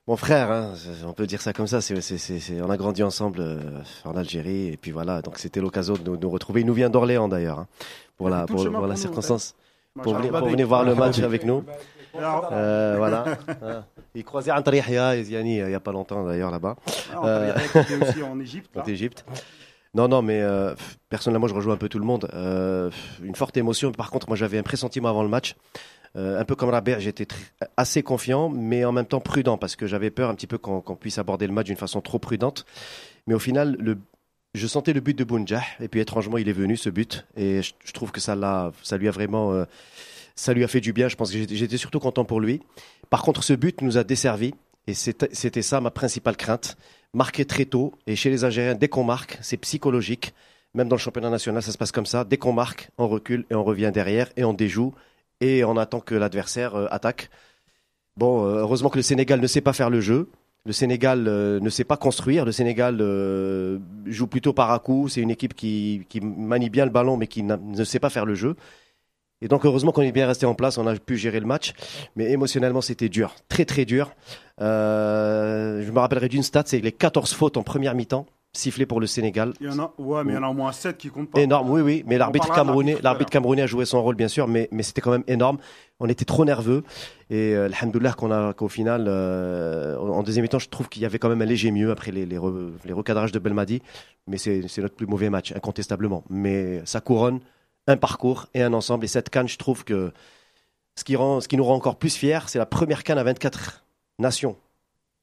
mon 0.09 0.17
frère, 0.17 0.51
hein, 0.51 0.73
on 1.07 1.13
peut 1.13 1.27
dire 1.27 1.41
ça 1.41 1.53
comme 1.53 1.67
ça. 1.67 1.81
C'est, 1.81 2.01
c'est, 2.01 2.19
c'est, 2.19 2.39
c'est- 2.41 2.61
on 2.61 2.71
a 2.71 2.77
grandi 2.77 3.03
ensemble 3.03 3.39
euh, 3.41 3.61
en 4.05 4.17
Algérie. 4.17 4.69
Et 4.69 4.77
puis 4.77 4.91
voilà, 4.91 5.23
donc 5.23 5.39
c'était 5.39 5.61
l'occasion 5.61 5.95
de 5.95 6.03
nous, 6.03 6.17
nous 6.17 6.31
retrouver. 6.31 6.61
Il 6.63 6.67
nous 6.67 6.75
vient 6.75 6.91
d'Orléans 6.91 7.29
d'ailleurs, 7.29 7.61
hein, 7.61 7.67
pour, 8.17 8.29
la, 8.29 8.47
pour, 8.47 8.63
la 8.65 8.71
nous, 8.89 8.97
circonstance. 8.97 9.55
Pour 10.03 10.15
venir, 10.17 10.31
pour 10.37 10.49
venir 10.49 10.67
voir 10.67 10.85
le 10.85 10.95
match 10.95 11.19
avec 11.21 11.45
nous. 11.45 11.65
Euh, 12.15 12.97
voilà. 12.99 13.25
Hein. 13.63 13.85
Il 14.15 14.23
croisait 14.23 14.51
Antar 14.53 14.75
Yahya 14.75 15.17
et 15.17 15.25
Ziani 15.25 15.63
euh, 15.63 15.65
il 15.65 15.69
n'y 15.71 15.75
a 15.75 15.81
pas 15.81 15.93
longtemps 15.93 16.23
d'ailleurs 16.27 16.51
là-bas, 16.51 16.77
on 17.17 17.27
Euh. 17.27 17.55
aussi 18.03 18.23
en 18.23 18.39
Égypte. 18.39 18.69
là. 18.77 18.83
en 18.83 18.85
Égypte. 18.87 19.25
Non, 19.95 20.09
non, 20.09 20.21
mais 20.21 20.43
euh, 20.43 20.75
personnellement, 21.09 21.47
je 21.47 21.55
rejoins 21.55 21.73
un 21.73 21.79
peu 21.79 21.89
tout 21.89 21.99
le 21.99 22.05
monde. 22.05 22.29
Euh, 22.35 22.91
une 23.23 23.35
forte 23.35 23.57
émotion. 23.57 23.93
Par 23.93 24.11
contre, 24.11 24.29
moi, 24.29 24.37
j'avais 24.37 24.59
un 24.59 24.63
pressentiment 24.63 25.09
avant 25.09 25.23
le 25.23 25.31
match. 25.31 25.57
Euh, 26.17 26.39
un 26.39 26.45
peu 26.45 26.55
comme 26.55 26.69
Rabert, 26.69 27.01
j'étais 27.01 27.27
assez 27.77 28.03
confiant, 28.03 28.49
mais 28.51 28.85
en 28.85 28.93
même 28.93 29.07
temps 29.07 29.21
prudent, 29.21 29.57
parce 29.57 29.77
que 29.77 29.87
j'avais 29.87 30.11
peur 30.11 30.29
un 30.29 30.35
petit 30.35 30.47
peu 30.47 30.59
qu'on 30.59 30.97
puisse 30.97 31.19
aborder 31.19 31.47
le 31.47 31.53
match 31.53 31.67
d'une 31.67 31.77
façon 31.77 32.01
trop 32.01 32.19
prudente. 32.19 32.67
Mais 33.27 33.35
au 33.35 33.39
final, 33.39 33.79
je 34.55 34.67
sentais 34.67 34.93
le 34.93 35.01
but 35.01 35.17
de 35.17 35.25
Bounjah, 35.25 35.63
et 35.81 35.89
puis 35.89 36.01
étrangement, 36.01 36.37
il 36.39 36.49
est 36.49 36.53
venu, 36.53 36.77
ce 36.77 36.91
but. 36.91 37.27
Et 37.37 37.63
je, 37.63 37.93
trouve 37.93 38.13
que 38.13 38.21
ça, 38.21 38.35
lui 38.35 39.09
a 39.09 39.11
vraiment... 39.11 39.53
euh, 39.53 39.65
ça 40.35 40.53
lui 40.53 40.65
a 40.65 40.69
fait 40.69 40.81
du 40.81 40.93
bien. 40.93 41.09
Je 41.09 41.17
pense 41.17 41.33
que 41.33 41.39
j'étais- 41.39 41.77
surtout 41.77 42.01
content 42.01 42.25
pour 42.25 42.41
lui. 42.41 42.61
Par 43.11 43.23
contre, 43.23 43.43
ce 43.43 43.53
but 43.53 43.81
nous 43.83 43.97
a 43.97 44.05
desservi. 44.05 44.55
Et 44.87 44.95
c'était 44.95 45.63
ça 45.63 45.81
ma 45.81 45.91
principale 45.91 46.37
crainte. 46.37 46.77
Marquer 47.15 47.45
très 47.45 47.67
tôt. 47.67 47.93
Et 48.07 48.17
chez 48.17 48.31
les 48.31 48.45
Algériens, 48.45 48.75
dès 48.75 48.89
qu'on 48.89 49.05
marque, 49.05 49.39
c'est 49.41 49.57
psychologique. 49.59 50.35
Même 50.75 50.89
dans 50.89 50.97
le 50.97 51.01
championnat 51.01 51.31
national, 51.31 51.63
ça 51.63 51.71
se 51.71 51.79
passe 51.79 51.93
comme 51.93 52.07
ça. 52.07 52.25
Dès 52.25 52.39
qu'on 52.39 52.53
marque, 52.53 52.91
on 52.99 53.07
recule 53.07 53.45
et 53.51 53.55
on 53.55 53.63
revient 53.63 53.91
derrière 53.93 54.29
et 54.37 54.45
on 54.45 54.55
déjoue. 54.55 54.95
Et 55.43 55.65
on 55.65 55.77
attend 55.77 55.99
que 55.99 56.15
l'adversaire 56.15 56.77
euh, 56.77 56.87
attaque. 56.93 57.29
Bon, 58.17 58.47
euh, 58.47 58.61
heureusement 58.61 58.91
que 58.91 58.97
le 58.97 59.03
Sénégal 59.03 59.41
ne 59.41 59.47
sait 59.49 59.61
pas 59.61 59.73
faire 59.73 59.91
le 59.91 60.01
jeu. 60.01 60.31
Le 60.65 60.73
Sénégal 60.73 61.27
euh, 61.27 61.59
ne 61.59 61.69
sait 61.69 61.83
pas 61.83 61.97
construire. 61.97 62.45
Le 62.45 62.53
Sénégal 62.53 62.99
joue 64.07 64.29
plutôt 64.29 64.53
par 64.53 64.71
à 64.71 64.79
coup. 64.79 65.09
C'est 65.09 65.21
une 65.21 65.33
équipe 65.33 65.55
qui, 65.55 66.07
qui 66.09 66.21
manie 66.21 66.71
bien 66.71 66.85
le 66.85 66.93
ballon, 66.93 67.17
mais 67.17 67.27
qui 67.27 67.43
ne 67.43 67.85
sait 67.85 67.99
pas 67.99 68.09
faire 68.09 68.25
le 68.25 68.37
jeu. 68.37 68.55
Et 69.41 69.49
donc, 69.49 69.67
heureusement 69.67 69.91
qu'on 69.91 70.03
est 70.03 70.13
bien 70.13 70.29
resté 70.29 70.47
en 70.47 70.55
place. 70.55 70.79
On 70.79 70.87
a 70.87 70.95
pu 70.95 71.17
gérer 71.17 71.41
le 71.41 71.47
match. 71.47 71.73
Mais 72.15 72.31
émotionnellement, 72.31 72.81
c'était 72.81 73.09
dur. 73.09 73.35
Très, 73.49 73.65
très 73.65 73.85
dur. 73.85 74.13
Je 74.61 75.91
me 75.91 75.99
rappellerai 75.99 76.29
d'une 76.29 76.45
stat 76.45 76.63
c'est 76.67 76.79
les 76.79 76.93
14 76.93 77.33
fautes 77.33 77.57
en 77.57 77.65
première 77.65 77.97
mi-temps 77.97 78.27
sifflées 78.55 78.85
pour 78.87 79.01
le 79.01 79.07
Sénégal. 79.07 79.55
Il 79.61 79.67
y 79.67 79.71
en 79.71 79.79
a, 79.79 79.95
ouais, 79.99 80.25
mais 80.25 80.33
il 80.33 80.37
y 80.37 80.39
en 80.39 80.43
a 80.43 80.49
au 80.49 80.53
moins 80.53 80.73
7 80.73 80.99
qui 80.99 81.09
comptent 81.09 81.31
pas. 81.31 81.41
Énorme, 81.41 81.71
oui, 81.71 81.81
oui. 81.81 82.05
Mais 82.07 82.19
l'arbitre 82.19 82.53
camerounais, 82.53 82.99
l'arbitre 83.03 83.31
camerounais 83.31 83.63
a 83.63 83.67
joué 83.67 83.85
son 83.87 84.03
rôle, 84.03 84.15
bien 84.15 84.29
sûr, 84.29 84.47
mais, 84.47 84.69
mais 84.73 84.83
c'était 84.83 85.01
quand 85.01 85.11
même 85.11 85.25
énorme. 85.27 85.57
On 86.01 86.07
était 86.09 86.25
trop 86.27 86.45
nerveux. 86.45 86.85
Et 87.31 87.55
euh, 87.55 87.67
alhamdoulilah 87.67 88.13
qu'on 88.13 88.31
a, 88.31 88.53
qu'au 88.53 88.69
final, 88.69 89.07
euh, 89.09 89.97
en 89.99 90.23
deuxième 90.23 90.43
mi-temps, 90.43 90.59
je 90.59 90.69
trouve 90.69 90.89
qu'il 90.89 91.03
y 91.03 91.07
avait 91.07 91.19
quand 91.19 91.31
même 91.31 91.41
un 91.41 91.47
léger 91.47 91.71
mieux 91.71 91.91
après 91.91 92.11
les, 92.13 92.27
les, 92.27 92.37
re- 92.37 92.73
les 92.85 92.93
recadrages 92.93 93.33
de 93.33 93.39
Belmadi. 93.39 93.81
Mais 94.27 94.37
c'est, 94.37 94.69
c'est 94.69 94.83
notre 94.83 94.97
plus 94.97 95.07
mauvais 95.07 95.31
match, 95.31 95.53
incontestablement. 95.53 96.23
Mais 96.29 96.83
ça 96.85 97.01
couronne 97.01 97.41
un 97.87 97.97
parcours 97.97 98.49
et 98.55 98.63
un 98.63 98.75
ensemble. 98.75 99.05
Et 99.07 99.09
cette 99.09 99.31
canne, 99.31 99.49
je 99.49 99.57
trouve 99.57 99.85
que 99.85 100.13
ce 100.97 101.05
qui, 101.05 101.17
rend, 101.17 101.41
ce 101.41 101.49
qui 101.49 101.57
nous 101.57 101.65
rend 101.65 101.75
encore 101.75 101.97
plus 101.97 102.15
fiers, 102.17 102.41
c'est 102.49 102.59
la 102.59 102.67
première 102.67 103.03
canne 103.03 103.17
à 103.19 103.25
24 103.25 103.83
nations 104.19 104.57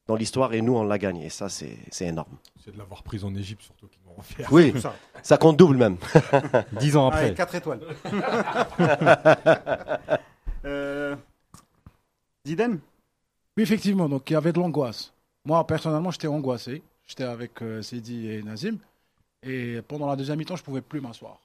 dans 0.10 0.16
l'histoire 0.16 0.54
et 0.56 0.62
nous, 0.64 0.76
on 0.76 0.84
l'a 0.86 0.98
gagnée. 0.98 1.28
Et 1.28 1.30
ça, 1.30 1.50
c'est, 1.50 1.78
c'est 1.92 2.08
énorme. 2.08 2.36
C'est 2.66 2.74
de 2.74 2.80
l'avoir 2.80 3.04
prise 3.04 3.24
en 3.24 3.34
Égypte 3.36 3.62
surtout 3.62 3.86
qui 3.88 4.00
nous 4.04 4.12
rend 4.12 4.24
fiers. 4.24 4.44
Oui, 4.50 4.72
Tout 4.74 4.80
ça. 4.80 4.96
ça 5.22 5.38
compte 5.38 5.56
double 5.56 5.78
même. 5.78 5.98
Dix 6.80 6.98
ans 6.98 7.10
Allez, 7.10 7.28
après. 7.30 7.36
4 7.36 7.56
étoiles. 7.56 7.80
euh... 10.66 11.16
Zidane? 12.48 12.80
Oui, 13.56 13.62
effectivement, 13.62 14.10
donc 14.10 14.28
il 14.32 14.34
y 14.34 14.36
avait 14.36 14.52
de 14.52 14.60
l'angoisse. 14.60 15.14
Moi, 15.46 15.66
personnellement, 15.68 16.10
j'étais 16.10 16.28
angoissé. 16.28 16.82
J'étais 17.06 17.24
avec 17.26 17.62
euh, 17.62 17.84
Sidi 17.84 18.32
et 18.32 18.42
Nazim. 18.42 18.78
Et 19.44 19.80
pendant 19.88 20.08
la 20.08 20.16
deuxième 20.16 20.40
mi-temps, 20.40 20.56
je 20.56 20.64
pouvais 20.64 20.82
plus 20.82 21.02
m'asseoir. 21.02 21.40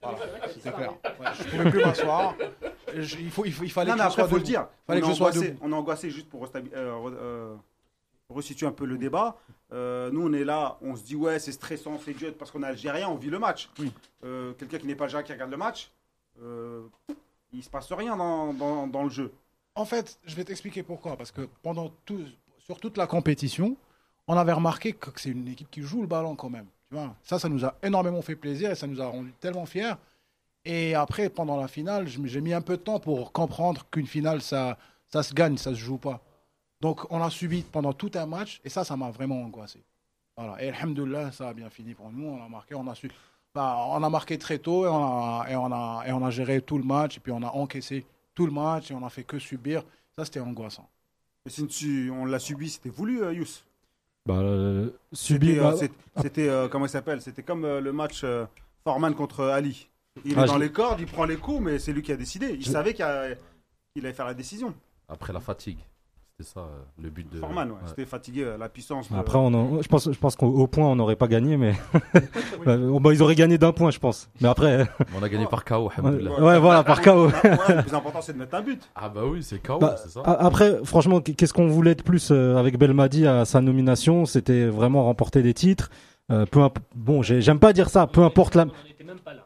Voilà, 0.00 0.18
c'était 0.52 0.72
clair. 0.72 0.94
Ouais, 1.20 1.26
je 1.38 1.44
pouvais 1.44 1.70
plus 1.70 1.84
m'asseoir. 1.84 2.34
Il, 2.94 3.30
faut, 3.30 3.44
il, 3.44 3.52
faut- 3.52 3.64
il 3.64 3.70
fallait 3.70 3.90
Non, 3.92 3.98
que 3.98 4.04
je 4.04 4.08
sois 4.14 4.26
le 4.28 4.40
dire. 4.40 4.66
Fallait 4.86 5.02
on, 5.02 5.06
que 5.06 5.10
est 5.10 5.12
je 5.12 5.16
sois 5.18 5.28
angoissé, 5.28 5.48
debout. 5.50 5.60
on 5.62 5.72
est 5.72 5.74
angoissé 5.74 6.10
juste 6.10 6.28
pour 6.30 6.44
euh, 6.44 6.48
euh, 6.74 7.54
resituer 8.32 8.66
un 8.66 8.72
peu 8.72 8.84
le 8.84 8.98
débat. 8.98 9.36
Euh, 9.72 10.10
nous, 10.10 10.28
on 10.28 10.32
est 10.32 10.44
là, 10.44 10.78
on 10.82 10.96
se 10.96 11.02
dit, 11.02 11.16
ouais, 11.16 11.38
c'est 11.38 11.52
stressant, 11.52 11.98
c'est 12.04 12.14
dur, 12.14 12.34
parce 12.38 12.50
qu'on 12.50 12.62
est 12.62 12.66
algérien, 12.66 13.08
on 13.08 13.16
vit 13.16 13.30
le 13.30 13.38
match. 13.38 13.70
Oui. 13.78 13.92
Euh, 14.24 14.52
Quelqu'un 14.54 14.78
qui 14.78 14.86
n'est 14.86 14.94
pas 14.94 15.04
algérien 15.04 15.24
qui 15.24 15.32
regarde 15.32 15.50
le 15.50 15.56
match, 15.56 15.90
euh, 16.42 16.82
il 17.52 17.62
se 17.62 17.70
passe 17.70 17.90
rien 17.92 18.16
dans, 18.16 18.52
dans, 18.52 18.86
dans 18.86 19.04
le 19.04 19.10
jeu. 19.10 19.32
En 19.74 19.84
fait, 19.84 20.18
je 20.24 20.34
vais 20.34 20.44
t'expliquer 20.44 20.82
pourquoi. 20.82 21.16
Parce 21.16 21.30
que 21.30 21.48
pendant 21.62 21.90
tout, 22.04 22.20
sur 22.58 22.78
toute 22.78 22.96
la 22.96 23.06
compétition, 23.06 23.76
on 24.26 24.36
avait 24.36 24.52
remarqué 24.52 24.92
que 24.92 25.08
c'est 25.16 25.30
une 25.30 25.48
équipe 25.48 25.70
qui 25.70 25.82
joue 25.82 26.02
le 26.02 26.06
ballon 26.06 26.36
quand 26.36 26.50
même. 26.50 26.66
Tu 26.88 26.94
vois 26.94 27.14
ça, 27.22 27.38
ça 27.38 27.48
nous 27.48 27.64
a 27.64 27.74
énormément 27.82 28.20
fait 28.22 28.36
plaisir 28.36 28.70
et 28.70 28.74
ça 28.74 28.86
nous 28.86 29.00
a 29.00 29.06
rendu 29.06 29.32
tellement 29.40 29.66
fiers. 29.66 29.94
Et 30.64 30.94
après, 30.94 31.28
pendant 31.28 31.56
la 31.56 31.66
finale, 31.68 32.06
j'ai 32.06 32.40
mis 32.40 32.52
un 32.52 32.60
peu 32.60 32.76
de 32.76 32.82
temps 32.82 33.00
pour 33.00 33.32
comprendre 33.32 33.84
qu'une 33.90 34.06
finale, 34.06 34.42
ça, 34.42 34.78
ça 35.08 35.22
se 35.22 35.34
gagne, 35.34 35.56
ça 35.56 35.70
se 35.70 35.78
joue 35.78 35.98
pas. 35.98 36.20
Donc, 36.82 37.06
on 37.10 37.22
a 37.22 37.30
subi 37.30 37.62
pendant 37.62 37.92
tout 37.92 38.10
un 38.14 38.26
match 38.26 38.60
et 38.64 38.68
ça, 38.68 38.82
ça 38.84 38.96
m'a 38.96 39.10
vraiment 39.10 39.40
angoissé. 39.42 39.80
Voilà. 40.36 40.62
Et 40.62 40.68
alhamdoulilah, 40.70 41.30
ça 41.32 41.48
a 41.50 41.54
bien 41.54 41.70
fini 41.70 41.94
pour 41.94 42.10
nous. 42.10 42.26
On 42.26 42.44
a 42.44 42.48
marqué, 42.48 42.74
on 42.74 42.86
a 42.88 42.94
su. 42.94 43.08
bah, 43.54 43.84
on 43.88 44.02
a 44.02 44.10
marqué 44.10 44.36
très 44.36 44.58
tôt 44.58 44.84
et 44.84 44.88
on 44.88 45.04
a, 45.40 45.46
et, 45.48 45.54
on 45.56 45.70
a, 45.72 46.02
et 46.08 46.12
on 46.12 46.24
a 46.24 46.30
géré 46.30 46.60
tout 46.60 46.78
le 46.78 46.84
match 46.84 47.16
et 47.16 47.20
puis 47.20 47.32
on 47.32 47.42
a 47.42 47.50
encaissé 47.50 48.04
tout 48.34 48.46
le 48.46 48.52
match 48.52 48.90
et 48.90 48.94
on 48.94 49.04
a 49.06 49.10
fait 49.10 49.22
que 49.22 49.38
subir. 49.38 49.84
Ça, 50.18 50.24
c'était 50.24 50.40
angoissant. 50.40 50.88
Et 51.46 51.50
si 51.50 51.66
tu- 51.68 52.10
on 52.10 52.24
l'a 52.24 52.38
subi, 52.40 52.68
c'était 52.68 52.88
voulu, 52.90 53.22
euh, 53.22 53.32
Youss? 53.32 53.64
Bah, 54.26 54.34
euh, 54.38 54.90
subi. 55.12 55.48
C'était, 55.54 55.60
euh, 55.60 55.70
bah, 56.14 56.22
C'était, 56.22 56.48
euh, 56.48 56.68
comment 56.68 56.86
il 56.86 56.90
s'appelle? 56.90 57.22
C'était 57.22 57.42
comme 57.44 57.64
euh, 57.64 57.80
le 57.80 57.92
match 57.92 58.22
euh, 58.24 58.44
Foreman 58.84 59.14
contre 59.14 59.44
Ali. 59.44 59.88
Il 60.24 60.36
Ah, 60.38 60.42
est 60.44 60.46
dans 60.46 60.54
je- 60.54 60.58
les 60.60 60.72
cordes, 60.72 61.00
il 61.00 61.06
prend 61.06 61.24
les 61.26 61.36
coups, 61.36 61.60
mais 61.62 61.78
c'est 61.78 61.92
lui 61.92 62.02
qui 62.02 62.10
a 62.12 62.16
décidé. 62.16 62.50
Il 62.54 62.64
Je- 62.64 62.70
savait 62.70 62.92
qu'il 62.94 63.04
allait 63.04 64.12
faire 64.12 64.26
la 64.26 64.34
décision. 64.34 64.74
Après 65.08 65.32
la 65.32 65.40
fatigue. 65.40 65.78
C'était 66.42 66.54
ça, 66.54 66.60
euh, 66.60 66.82
le 67.02 67.10
but 67.10 67.32
de. 67.32 67.38
Forman, 67.38 67.66
ouais. 67.68 67.72
ouais. 67.74 67.78
C'était 67.86 68.04
fatigué, 68.04 68.44
euh, 68.44 68.58
la 68.58 68.68
puissance. 68.68 69.10
de- 69.10 69.16
Après, 69.16 69.38
on 69.38 69.46
en- 69.54 69.82
je 69.82 69.88
pense, 69.88 70.10
je 70.12 70.18
pense 70.18 70.36
qu'au 70.36 70.46
au 70.48 70.66
point, 70.66 70.86
on 70.86 70.96
n'aurait 70.96 71.16
pas 71.16 71.28
gagné, 71.28 71.56
mais 71.56 71.74
Euh, 72.66 72.98
bah, 73.00 73.12
ils 73.12 73.22
auraient 73.22 73.34
gagné 73.34 73.58
d'un 73.58 73.72
point, 73.72 73.90
je 73.90 73.98
pense. 73.98 74.28
Mais 74.40 74.48
après, 74.48 74.86
On 75.18 75.22
a 75.22 75.28
gagné 75.28 75.46
par 75.46 75.64
KO, 75.64 75.86
ouais, 75.86 75.90
alhamdoulilah. 75.98 76.40
ouais, 76.42 76.58
voilà, 76.58 76.84
par 76.84 77.00
KO. 77.02 77.26
Le 77.26 77.82
plus 77.82 77.94
important, 77.94 78.20
c'est 78.22 78.32
de 78.32 78.38
mettre 78.38 78.54
un 78.54 78.62
but. 78.62 78.80
Ah 78.94 79.08
bah 79.08 79.22
oui, 79.24 79.42
c'est 79.42 79.62
KO, 79.62 79.78
Bah, 79.78 79.96
c'est 80.02 80.10
ça. 80.10 80.20
a- 80.24 80.44
Après, 80.46 80.78
franchement, 80.84 81.20
qu'est-ce 81.20 81.52
qu'on 81.52 81.68
voulait 81.68 81.94
de 81.94 82.02
plus 82.02 82.30
euh, 82.30 82.56
avec 82.56 82.78
Belmadi 82.78 83.26
à 83.26 83.44
sa 83.44 83.60
nomination? 83.60 84.24
C'était 84.26 84.66
vraiment 84.66 85.04
remporter 85.04 85.42
des 85.42 85.54
titres. 85.54 85.90
Euh, 86.30 86.46
peu 86.46 86.60
imp- 86.62 86.78
bon, 86.94 87.22
j'ai- 87.22 87.40
j'aime 87.42 87.58
pas 87.58 87.72
dire 87.72 87.90
ça. 87.90 88.06
Peu 88.06 88.22
importe 88.22 88.54
la, 88.54 88.62
On 88.62 88.66
n'était 88.88 89.04
même 89.04 89.18
pas 89.18 89.34
là. 89.34 89.40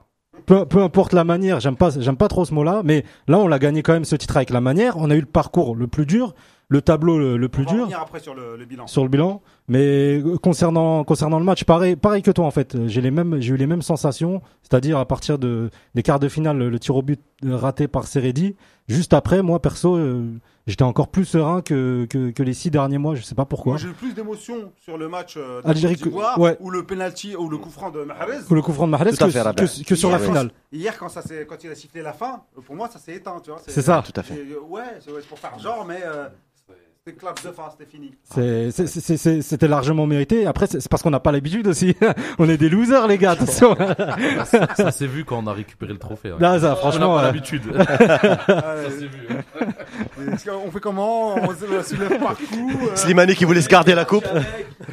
peu, 0.45 0.67
peu 0.67 0.83
importe 0.83 1.15
la 1.15 1.25
manière. 1.25 1.59
J'aime 1.59 1.75
pas, 1.77 1.91
j'aime 1.99 2.17
pas 2.19 2.29
trop 2.29 2.45
ce 2.45 2.53
mot-là. 2.55 2.83
Mais 2.85 3.05
là, 3.29 3.39
on 3.39 3.49
l'a 3.49 3.59
gagné 3.59 3.83
quand 3.83 3.95
même 3.95 4.05
ce 4.05 4.15
titre 4.15 4.37
avec 4.37 4.51
la 4.51 4.61
manière. 4.61 4.97
On 4.99 5.11
a 5.11 5.17
eu 5.17 5.21
le 5.21 5.27
parcours 5.27 5.75
le 5.75 5.87
plus 5.87 6.05
dur, 6.07 6.35
le 6.69 6.83
tableau 6.83 7.19
le, 7.19 7.37
le 7.37 7.47
On 7.47 7.49
plus 7.49 7.65
va 7.65 7.71
dur 7.71 7.81
revenir 7.83 8.01
après 8.01 8.19
sur 8.21 8.35
le, 8.35 8.57
le 8.57 8.65
bilan. 8.65 8.87
sur 8.87 9.03
le 9.05 9.09
bilan. 9.09 9.41
Mais 9.69 10.21
euh, 10.21 10.37
concernant 10.39 11.05
concernant 11.05 11.39
le 11.39 11.45
match, 11.45 11.65
pareil 11.65 11.97
pareil 11.97 12.23
que 12.23 12.31
toi 12.31 12.45
en 12.47 12.51
fait. 12.51 12.77
J'ai 12.89 13.01
les 13.01 13.11
mêmes 13.11 13.41
j'ai 13.41 13.55
eu 13.55 13.57
les 13.57 13.67
mêmes 13.67 13.83
sensations, 13.83 14.43
c'est-à-dire 14.63 14.99
à 14.99 15.05
partir 15.07 15.39
de 15.39 15.71
des 15.95 16.03
quarts 16.03 16.19
de 16.21 16.29
finale, 16.29 16.59
le, 16.59 16.69
le 16.71 16.79
tir 16.79 16.97
au 16.97 17.03
but 17.03 17.21
euh, 17.45 17.57
raté 17.57 17.87
par 17.89 18.07
Seredi. 18.07 18.57
Juste 18.89 19.13
après, 19.15 19.43
moi 19.43 19.61
perso, 19.61 19.97
euh, 19.97 20.25
j'étais 20.69 20.85
encore 20.85 21.09
plus 21.09 21.25
serein 21.25 21.61
que, 21.63 22.07
que 22.09 22.31
que 22.31 22.43
les 22.45 22.55
six 22.55 22.71
derniers 22.71 22.99
mois. 22.99 23.17
Je 23.17 23.23
sais 23.23 23.35
pas 23.35 23.45
pourquoi. 23.45 23.73
Moi, 23.73 23.81
j'ai 23.81 23.89
eu 23.89 23.93
plus 23.93 24.15
d'émotions 24.15 24.73
sur 24.81 24.97
le 24.97 25.09
match 25.09 25.35
euh, 25.37 25.61
Algérie 25.65 26.01
ouais. 26.39 26.57
ou 26.61 26.71
le 26.71 26.85
penalty 26.87 27.35
ou 27.35 27.49
le 27.49 27.59
coup 27.59 27.71
franc 27.71 27.91
de 27.91 28.03
Mahrez. 28.05 28.39
Ou 28.49 28.55
le 28.55 28.63
coup 28.63 28.73
franc 28.73 28.87
de 28.87 28.93
Mahrez 28.93 29.11
Tout 29.13 29.25
à 29.25 29.27
que, 29.27 29.33
fait, 29.33 29.83
que, 29.83 29.89
que 29.89 29.95
sur 29.97 30.11
la 30.11 30.21
finale. 30.21 30.49
quand- 30.51 30.77
Hier, 30.79 30.97
quand, 30.99 31.09
ça 31.09 31.23
quand 31.49 31.63
il 31.65 31.71
a 31.71 31.75
sifflé 31.75 32.03
la 32.03 32.13
fin, 32.13 32.43
euh, 32.57 32.61
pour 32.61 32.77
moi, 32.77 32.89
ça 32.89 33.01
s'est 33.01 33.15
éteint. 33.15 33.41
tu 33.43 33.51
vois, 33.51 33.61
C'est 33.67 33.83
ça. 33.83 34.03
Tout 34.05 34.19
à 34.21 34.23
fait. 34.23 34.35
c'est- 34.35 34.57
Ouais, 34.69 34.83
c'est 35.01 35.29
pour 35.29 35.39
faire 35.41 35.59
genre, 35.59 35.85
mais 35.85 36.01
euh, 36.05 36.29
clap 37.13 37.43
de 37.45 37.51
fin, 37.53 37.65
c'était 37.71 37.89
fini. 37.91 38.13
C'était 39.43 39.69
largement 39.69 40.07
mérité. 40.07 40.47
Après, 40.47 40.67
c'est 40.67 40.87
parce 40.89 41.03
qu'on 41.03 41.11
n'a 41.11 41.21
pas 41.21 41.33
l'habitude 41.33 41.67
aussi. 41.69 41.95
on 42.39 42.49
est 42.49 42.57
des 42.57 42.69
losers, 42.69 43.07
les 43.07 43.19
gars. 43.19 43.33
Attention. 43.33 43.77
ça 44.45 44.75
ça 44.75 44.91
s'est 44.91 45.07
vu 45.07 45.25
quand 45.25 45.39
on 45.43 45.47
a 45.47 45.53
récupéré 45.53 45.93
le 45.93 45.99
trophée. 45.99 46.31
hein. 46.31 46.37
Là, 46.41 46.59
ça, 46.59 46.67
on 46.67 46.71
n'a 46.71 46.77
franchement, 46.77 47.15
pas 47.17 47.23
euh, 47.23 47.27
l'habitude. 47.27 47.63
Ça 47.77 48.91
s'est 48.91 49.07
vu. 49.07 50.49
qu'on 50.51 50.71
fait 50.71 50.81
comment? 50.81 51.35
On 51.37 51.55
se 51.55 51.95
soulève 51.95 52.19
par 52.19 52.37
coup 52.37 52.71
euh, 52.91 52.97
Slimani 52.97 53.35
qui 53.35 53.45
voulait 53.45 53.61
se 53.63 53.69
garder 53.69 53.95
la 53.95 54.05
coupe. 54.05 54.27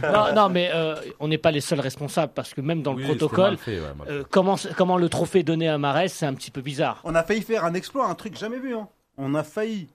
Non, 0.01 0.34
non, 0.36 0.50
mais 0.50 0.70
euh, 0.74 0.96
on 1.20 1.27
n'est 1.27 1.38
pas 1.38 1.51
les 1.51 1.62
seuls 1.62 1.79
responsables 1.79 2.34
parce 2.34 2.53
que 2.53 2.62
même 2.62 2.82
dans 2.82 2.93
le 2.93 3.00
Oui, 3.00 3.05
protocole, 3.05 3.58
fait, 3.58 3.79
ouais, 3.79 3.86
euh, 4.10 4.24
comment, 4.29 4.55
comment 4.77 4.98
le 4.98 5.10
trophée 5.10 5.43
donné 5.43 5.67
à 5.70 5.77
Marès, 5.77 6.12
c'est 6.13 6.25
un 6.25 6.34
petit 6.34 6.51
peu 6.51 6.62
bizarre. 6.62 7.01
On 7.03 7.15
a 7.15 7.24
failli 7.24 7.41
faire 7.41 7.65
un 7.65 7.74
exploit, 7.74 8.08
un 8.08 8.15
truc 8.15 8.38
jamais 8.38 8.60
vu. 8.60 8.75
hein. 8.75 8.88
On 9.17 9.36
a 9.36 9.43
failli 9.43 9.88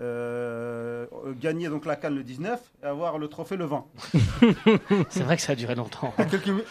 euh, 0.00 1.06
gagner 1.40 1.68
donc 1.68 1.84
la 1.86 1.96
canne 1.96 2.14
le 2.14 2.22
19 2.22 2.60
et 2.82 2.86
avoir 2.86 3.18
le 3.18 3.28
trophée 3.28 3.56
le 3.56 3.66
20. 3.66 3.84
C'est 5.10 5.22
vrai 5.22 5.36
que 5.36 5.42
ça 5.42 5.52
a 5.52 5.54
duré 5.56 5.74
longtemps. 5.74 6.12
À 6.18 6.24
quelques, 6.24 6.48
mi- 6.48 6.62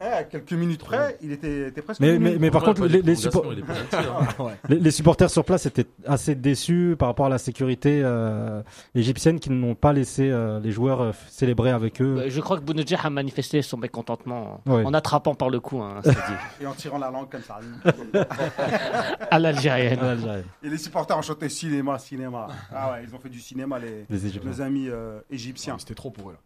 à- 0.00 0.06
à 0.18 0.24
quelques 0.24 0.52
minutes 0.52 0.84
près, 0.84 1.16
il 1.22 1.32
était, 1.32 1.68
était 1.68 1.82
presque. 1.82 2.00
Mais, 2.00 2.18
mais, 2.18 2.36
mais 2.38 2.50
par 2.50 2.62
contre, 2.62 2.86
les, 2.86 3.02
de 3.02 3.06
les, 3.06 3.14
suppo- 3.16 3.44
hein. 3.44 4.48
les, 4.68 4.76
les 4.78 4.90
supporters 4.90 5.30
sur 5.30 5.44
place 5.44 5.66
étaient 5.66 5.86
assez 6.06 6.34
déçus 6.34 6.94
par 6.98 7.08
rapport 7.08 7.26
à 7.26 7.30
la 7.30 7.38
sécurité 7.38 8.00
euh, 8.04 8.62
égyptienne 8.94 9.40
qui 9.40 9.50
n'ont 9.50 9.74
pas 9.74 9.92
laissé 9.92 10.30
euh, 10.30 10.60
les 10.60 10.70
joueurs 10.70 11.00
euh, 11.02 11.12
célébrer 11.28 11.70
avec 11.70 12.00
eux. 12.00 12.18
Euh, 12.18 12.30
Je 12.30 12.40
crois 12.40 12.56
que 12.58 12.62
Bounedjah 12.62 13.00
a 13.02 13.10
manifesté 13.10 13.62
son 13.62 13.76
mécontentement 13.78 14.60
en 14.66 14.94
attrapant 14.94 15.34
par 15.34 15.50
le 15.50 15.60
cou, 15.60 15.80
hein, 15.82 16.00
dit, 16.04 16.10
Et 16.62 16.66
en 16.66 16.72
tirant 16.74 16.98
la 16.98 17.10
langue 17.10 17.28
comme 17.30 17.42
ça. 17.42 17.58
à 19.30 19.38
l'algérienne. 19.38 20.42
Et 20.62 20.68
les 20.68 20.78
supporters 20.78 21.16
ont 21.18 21.22
chanté 21.22 21.48
cinéma, 21.48 21.98
cinéma. 21.98 22.48
Ah 22.74 22.92
ouais, 22.92 23.04
ils 23.04 23.14
ont 23.14 23.18
fait 23.18 23.28
du 23.28 23.40
cinéma, 23.40 23.78
les, 23.78 24.04
Les 24.08 24.26
Égyptiens. 24.26 24.50
nos 24.50 24.60
amis 24.60 24.88
euh, 24.88 25.20
égyptiens. 25.30 25.78
C'était 25.78 25.94
trop 25.94 26.10
pour 26.10 26.30
eux 26.30 26.32
là. 26.34 26.38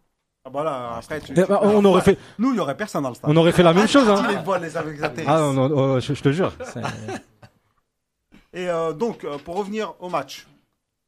Ah 0.47 0.51
bah 0.51 0.63
là, 0.63 0.97
après, 0.97 1.19
tu, 1.21 1.31
Eh 1.35 1.41
ben, 1.43 1.57
on 1.63 1.83
aurait 1.85 2.03
fait, 2.03 2.19
Nous, 2.37 2.51
il 2.53 2.57
y 2.57 2.59
aurait 2.59 2.77
personne 2.77 3.01
dans 3.01 3.09
le 3.09 3.15
stade. 3.15 3.31
on 3.31 3.35
aurait 3.35 3.51
fait 3.51 3.63
la 3.63 3.73
même 3.73 3.87
chose. 3.87 4.07
Hein. 4.07 4.27
Les 4.29 4.35
voiles 4.37 4.61
les 4.61 4.77
avec 4.77 5.01
atterrissent. 5.01 5.27
Ah 5.27 5.39
non, 5.39 5.53
non, 5.53 5.71
oh, 5.75 5.99
je, 5.99 6.13
je 6.13 6.21
te 6.21 6.31
jure. 6.31 6.53
Et 8.53 8.69
euh, 8.69 8.93
donc, 8.93 9.23
euh, 9.23 9.37
pour 9.43 9.55
revenir 9.57 9.93
au 9.99 10.07
match, 10.09 10.47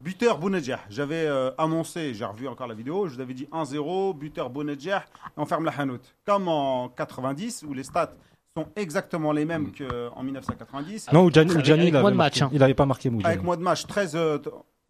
buteur 0.04 0.38
Bounedjah. 0.38 0.80
J'avais 0.90 1.26
euh, 1.28 1.52
annoncé, 1.58 2.14
j'ai 2.14 2.26
revu 2.26 2.48
encore 2.48 2.68
la 2.68 2.74
vidéo, 2.74 3.08
je 3.08 3.16
vous 3.16 3.22
avais 3.22 3.34
dit 3.34 3.48
1-0, 3.54 4.18
buteur 4.18 4.50
Bounedjah, 4.50 5.06
on 5.38 5.46
ferme 5.46 5.66
la 5.66 5.72
hanout. 5.78 6.02
Comme 6.26 6.48
en 6.48 6.90
90, 6.90 7.64
où 7.68 7.74
les 7.74 7.84
stats 7.84 8.12
sont 8.58 8.66
exactement 8.76 9.32
les 9.32 9.46
mêmes 9.46 9.72
qu'en 9.72 10.24
1990. 10.24 11.12
Non, 11.14 11.24
Oudjani, 11.26 11.52
avec 11.52 11.68
il 11.68 11.96
avait 11.96 12.12
marqué. 12.12 12.42
hein. 12.42 12.50
Il 12.52 12.64
avait 12.64 12.74
pas 12.74 12.86
marqué 12.86 13.08
Oudjani. 13.10 13.26
Avec 13.26 13.44
moins 13.44 13.56
de 13.56 13.62
matchs, 13.62 13.86
13, 13.86 14.16
euh, 14.16 14.40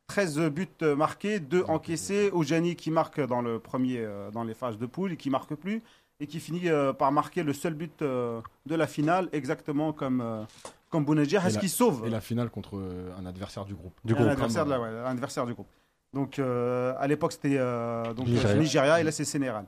13 0.07 0.39
buts 0.49 0.67
marqués, 0.95 1.39
2 1.39 1.63
encaissés. 1.67 2.29
Oujani 2.33 2.75
qui 2.75 2.91
marque 2.91 3.19
dans 3.21 3.41
le 3.41 3.59
premier, 3.59 3.99
euh, 3.99 4.31
dans 4.31 4.43
les 4.43 4.53
phases 4.53 4.77
de 4.77 4.85
poule 4.85 5.11
et 5.13 5.17
qui 5.17 5.29
marque 5.29 5.53
plus. 5.55 5.83
Et 6.19 6.25
qui 6.25 6.39
finit 6.39 6.67
euh, 6.69 6.93
par 6.93 7.11
marquer 7.11 7.43
le 7.43 7.53
seul 7.53 7.75
but 7.75 8.01
euh, 8.01 8.41
de 8.65 8.73
la 8.73 8.87
finale, 8.87 9.29
exactement 9.33 9.93
comme, 9.93 10.21
euh, 10.21 10.43
comme 10.89 11.05
Bounedjah. 11.05 11.45
Est-ce 11.45 11.55
la- 11.55 11.59
qu'il 11.59 11.69
sauve? 11.69 12.07
Et 12.07 12.09
la 12.09 12.21
finale 12.21 12.49
contre 12.49 12.77
euh, 12.77 13.11
un 13.19 13.25
adversaire 13.27 13.65
du 13.65 13.75
groupe. 13.75 13.93
Du 14.03 14.13
un 14.13 14.15
coup, 14.17 14.23
adversaire, 14.23 14.65
de 14.65 14.71
la- 14.71 14.79
ouais, 14.81 14.87
un 14.87 15.11
adversaire 15.11 15.45
du 15.45 15.53
groupe. 15.53 15.67
Donc 16.13 16.39
euh, 16.39 16.95
à 16.97 17.05
l'époque 17.05 17.33
c'était 17.33 17.57
euh, 17.59 18.13
donc 18.13 18.27
Nigeria. 18.27 18.55
Nigeria. 18.55 18.99
et 19.01 19.03
là 19.03 19.11
c'est 19.11 19.25
Sénégal. 19.25 19.65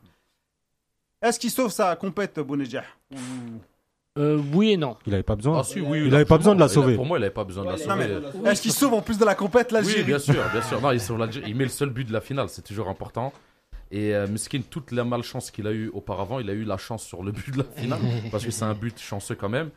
Est-ce 1.22 1.38
qu'il 1.38 1.52
sauve 1.52 1.70
sa 1.70 1.96
compète 1.98 2.40
Bounedjah 2.40 2.86
Ou- 3.12 3.18
Euh, 4.20 4.40
oui 4.54 4.72
et 4.72 4.78
non. 4.78 4.98
il 5.08 5.14
avait 5.14 5.24
pas 5.24 5.36
besoin. 5.36 5.60
Ah, 5.60 5.64
si, 5.64 5.80
oui, 5.80 6.04
Il 6.06 6.14
avait 6.14 6.26
pas 6.26 6.38
besoin 6.38 6.54
de 6.54 6.60
la 6.60 6.68
sauver. 6.68 6.96
Pour 6.96 7.06
moi, 7.06 7.18
il 7.18 7.24
avait 7.24 7.34
pas 7.34 7.46
besoin 7.46 7.64
de 7.66 7.70
la 7.70 7.78
sauver. 7.78 8.20
mais 8.44 8.52
Est-ce 8.52 8.62
qu'il 8.62 8.74
sauve 8.74 8.94
en 8.94 9.02
plus 9.02 9.18
de 9.18 9.26
la 9.26 9.34
compète 9.36 9.68
Oui, 9.72 9.76
l'Algérie 9.76 10.04
bien 10.04 10.20
sûr, 10.20 10.36
bien 10.52 10.62
sûr. 10.62 10.82
Non, 10.82 10.92
il, 10.92 11.00
sauve 11.00 11.18
l'Algérie. 11.20 11.50
il 11.50 11.56
met 11.56 11.64
le 11.64 11.70
seul 11.70 11.90
but 11.90 12.06
de 12.08 12.14
la 12.14 12.22
finale, 12.22 12.50
c'est 12.50 12.64
toujours 12.64 12.90
important. 12.90 13.32
Et 13.92 14.14
euh, 14.14 14.28
Miskin, 14.28 14.62
toute 14.70 14.92
la 14.92 15.04
malchance 15.04 15.50
qu'il 15.52 15.66
a 15.68 15.72
eu 15.72 15.90
auparavant, 15.94 16.40
il 16.40 16.50
a 16.50 16.54
eu 16.54 16.64
la 16.64 16.78
chance 16.78 17.04
sur 17.04 17.24
le 17.24 17.32
but 17.32 17.52
de 17.52 17.60
la 17.60 17.64
finale, 17.64 18.00
parce 18.32 18.46
que 18.46 18.52
c'est 18.52 18.66
un 18.66 18.76
but 18.76 19.00
chanceux 19.00 19.36
quand 19.36 19.50
même. 19.50 19.70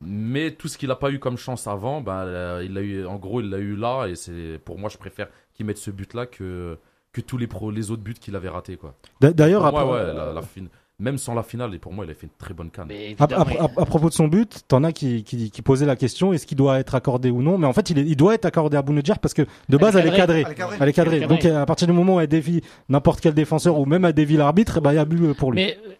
Mais 0.00 0.52
tout 0.52 0.66
ce 0.68 0.78
qu'il 0.78 0.88
n'a 0.88 0.96
pas 0.96 1.10
eu 1.10 1.18
comme 1.18 1.36
chance 1.36 1.66
avant, 1.66 2.00
ben, 2.00 2.24
euh, 2.24 2.62
il 2.64 2.78
a 2.78 2.80
eu, 2.80 3.04
en 3.04 3.16
gros, 3.16 3.40
il 3.42 3.50
l'a 3.50 3.58
eu 3.58 3.76
là. 3.76 4.06
Et 4.06 4.14
c'est 4.14 4.58
pour 4.64 4.78
moi, 4.78 4.88
je 4.88 4.96
préfère 4.96 5.28
qu'il 5.52 5.66
mette 5.66 5.76
ce 5.76 5.90
but-là 5.90 6.24
que, 6.24 6.78
que 7.12 7.20
tous 7.20 7.36
les, 7.36 7.46
pro, 7.46 7.70
les 7.70 7.90
autres 7.90 8.02
buts 8.02 8.14
qu'il 8.14 8.34
avait 8.34 8.48
ratés. 8.48 8.78
D'ailleurs, 9.20 9.66
après- 9.66 9.84
ouais, 9.84 10.14
la, 10.14 10.32
la 10.32 10.40
fin- 10.42 10.62
même 11.00 11.18
sans 11.18 11.34
la 11.34 11.42
finale, 11.42 11.74
et 11.74 11.78
pour 11.78 11.92
moi, 11.92 12.04
il 12.04 12.10
a 12.10 12.14
fait 12.14 12.26
une 12.26 12.32
très 12.38 12.54
bonne 12.54 12.70
canne. 12.70 12.86
Mais 12.88 12.94
À, 13.18 13.24
évidemment, 13.24 13.44
à- 13.44 13.64
à- 13.64 13.82
à 13.82 13.86
propos 13.86 14.08
de 14.08 14.14
son 14.14 14.28
but, 14.28 14.60
t'en 14.68 14.84
as 14.84 14.92
qui, 14.92 15.24
qui, 15.24 15.50
qui 15.50 15.62
posaient 15.62 15.86
la 15.86 15.96
question 15.96 16.32
est-ce 16.32 16.46
qu'il 16.46 16.56
doit 16.56 16.78
être 16.78 16.94
accordé 16.94 17.30
ou 17.30 17.42
non? 17.42 17.58
Mais 17.58 17.66
en 17.66 17.72
fait, 17.72 17.90
il, 17.90 17.98
est- 17.98 18.04
il 18.06 18.16
doit 18.16 18.34
être 18.34 18.44
accordé 18.44 18.76
à 18.76 18.82
Bounedjah 18.82 19.16
parce 19.16 19.34
que 19.34 19.42
de 19.68 19.76
base, 19.76 19.96
elle 19.96 20.06
est 20.06 20.16
cadrée. 20.16 20.44
Elle 20.46 20.52
est 20.52 20.54
cadrée. 20.54 20.76
Elle 20.80 20.88
est 20.88 20.92
cadrée. 20.92 21.16
Elle 21.16 21.22
est 21.24 21.26
Donc, 21.26 21.44
à 21.44 21.66
partir 21.66 21.86
du 21.86 21.92
moment 21.92 22.16
où 22.16 22.20
elle 22.20 22.26
dévie 22.28 22.60
n'importe 22.88 23.20
quel 23.20 23.34
défenseur 23.34 23.78
ou 23.78 23.86
même 23.86 24.04
elle 24.04 24.12
dévie 24.12 24.36
l'arbitre, 24.36 24.80
ben, 24.80 24.92
il 24.92 24.96
y 24.96 24.98
a 24.98 25.04
but 25.04 25.32
pour 25.34 25.52
lui. 25.52 25.56
Mais 25.62 25.78
euh, 25.86 25.92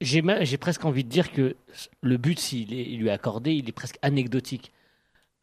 j'ai 0.00 0.56
presque 0.58 0.84
envie 0.84 1.04
de 1.04 1.08
dire 1.08 1.32
que 1.32 1.56
le 2.02 2.16
but, 2.16 2.38
s'il 2.38 2.72
est- 2.72 2.86
il 2.90 2.98
lui 3.00 3.08
est 3.08 3.12
accordé, 3.12 3.52
il 3.52 3.68
est 3.68 3.72
presque 3.72 3.98
anecdotique. 4.02 4.72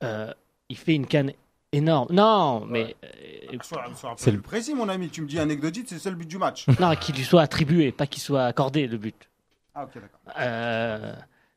Euh, 0.04 0.32
il 0.69 0.78
fait 0.78 0.95
une 0.95 1.06
canne 1.08 1.32
énorme. 1.76 2.08
Non, 2.12 2.66
mais 2.66 2.96
euh, 3.04 3.58
Sois, 3.62 3.86
sois 3.96 4.10
un 4.12 4.16
peu 4.16 4.22
C'est 4.22 4.32
le- 4.32 4.42
précis 4.42 4.74
mon 4.74 4.90
ami, 4.90 5.10
tu 5.10 5.22
me 5.22 5.28
dis 5.28 5.40
anecdotique, 5.40 5.86
c'est 5.88 5.96
le 5.96 6.02
seul 6.02 6.16
but 6.16 6.28
du 6.28 6.38
match. 6.38 6.66
non, 6.80 6.96
qu'il 6.96 7.16
lui 7.16 7.24
soit 7.24 7.42
attribué, 7.42 7.92
pas 7.92 8.08
qu'il 8.08 8.22
soit 8.22 8.46
accordé 8.46 8.88
le 8.88 8.98
but. 8.98 9.30
Ah 9.74 9.84
ok 9.84 9.94
d'accord. 9.96 10.20
Euh, 10.40 11.14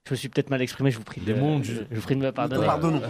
je 0.07 0.11
me 0.13 0.17
suis 0.17 0.29
peut-être 0.29 0.51
mal 0.51 0.63
exprimé, 0.63 0.91
je 0.91 0.99
vous 0.99 1.05
prie 1.05 1.21
de, 1.21 1.35
je, 1.63 1.83
vous 1.95 2.01
prie 2.03 2.17
de 2.17 2.21
me 2.21 2.33
pardonner. 2.33 2.65
Pardonnons. 2.67 3.03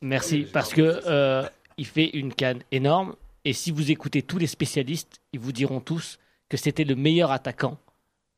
Merci, 0.00 0.46
parce 0.52 0.72
que 0.72 1.00
euh, 1.06 1.44
il 1.78 1.86
fait 1.86 2.10
une 2.16 2.32
canne 2.34 2.60
énorme. 2.72 3.14
Et 3.44 3.52
si 3.52 3.70
vous 3.70 3.90
écoutez 3.90 4.22
tous 4.22 4.38
les 4.38 4.46
spécialistes, 4.46 5.20
ils 5.32 5.40
vous 5.40 5.52
diront 5.52 5.80
tous 5.80 6.18
que 6.48 6.56
c'était 6.56 6.84
le 6.84 6.94
meilleur 6.96 7.30
attaquant 7.30 7.78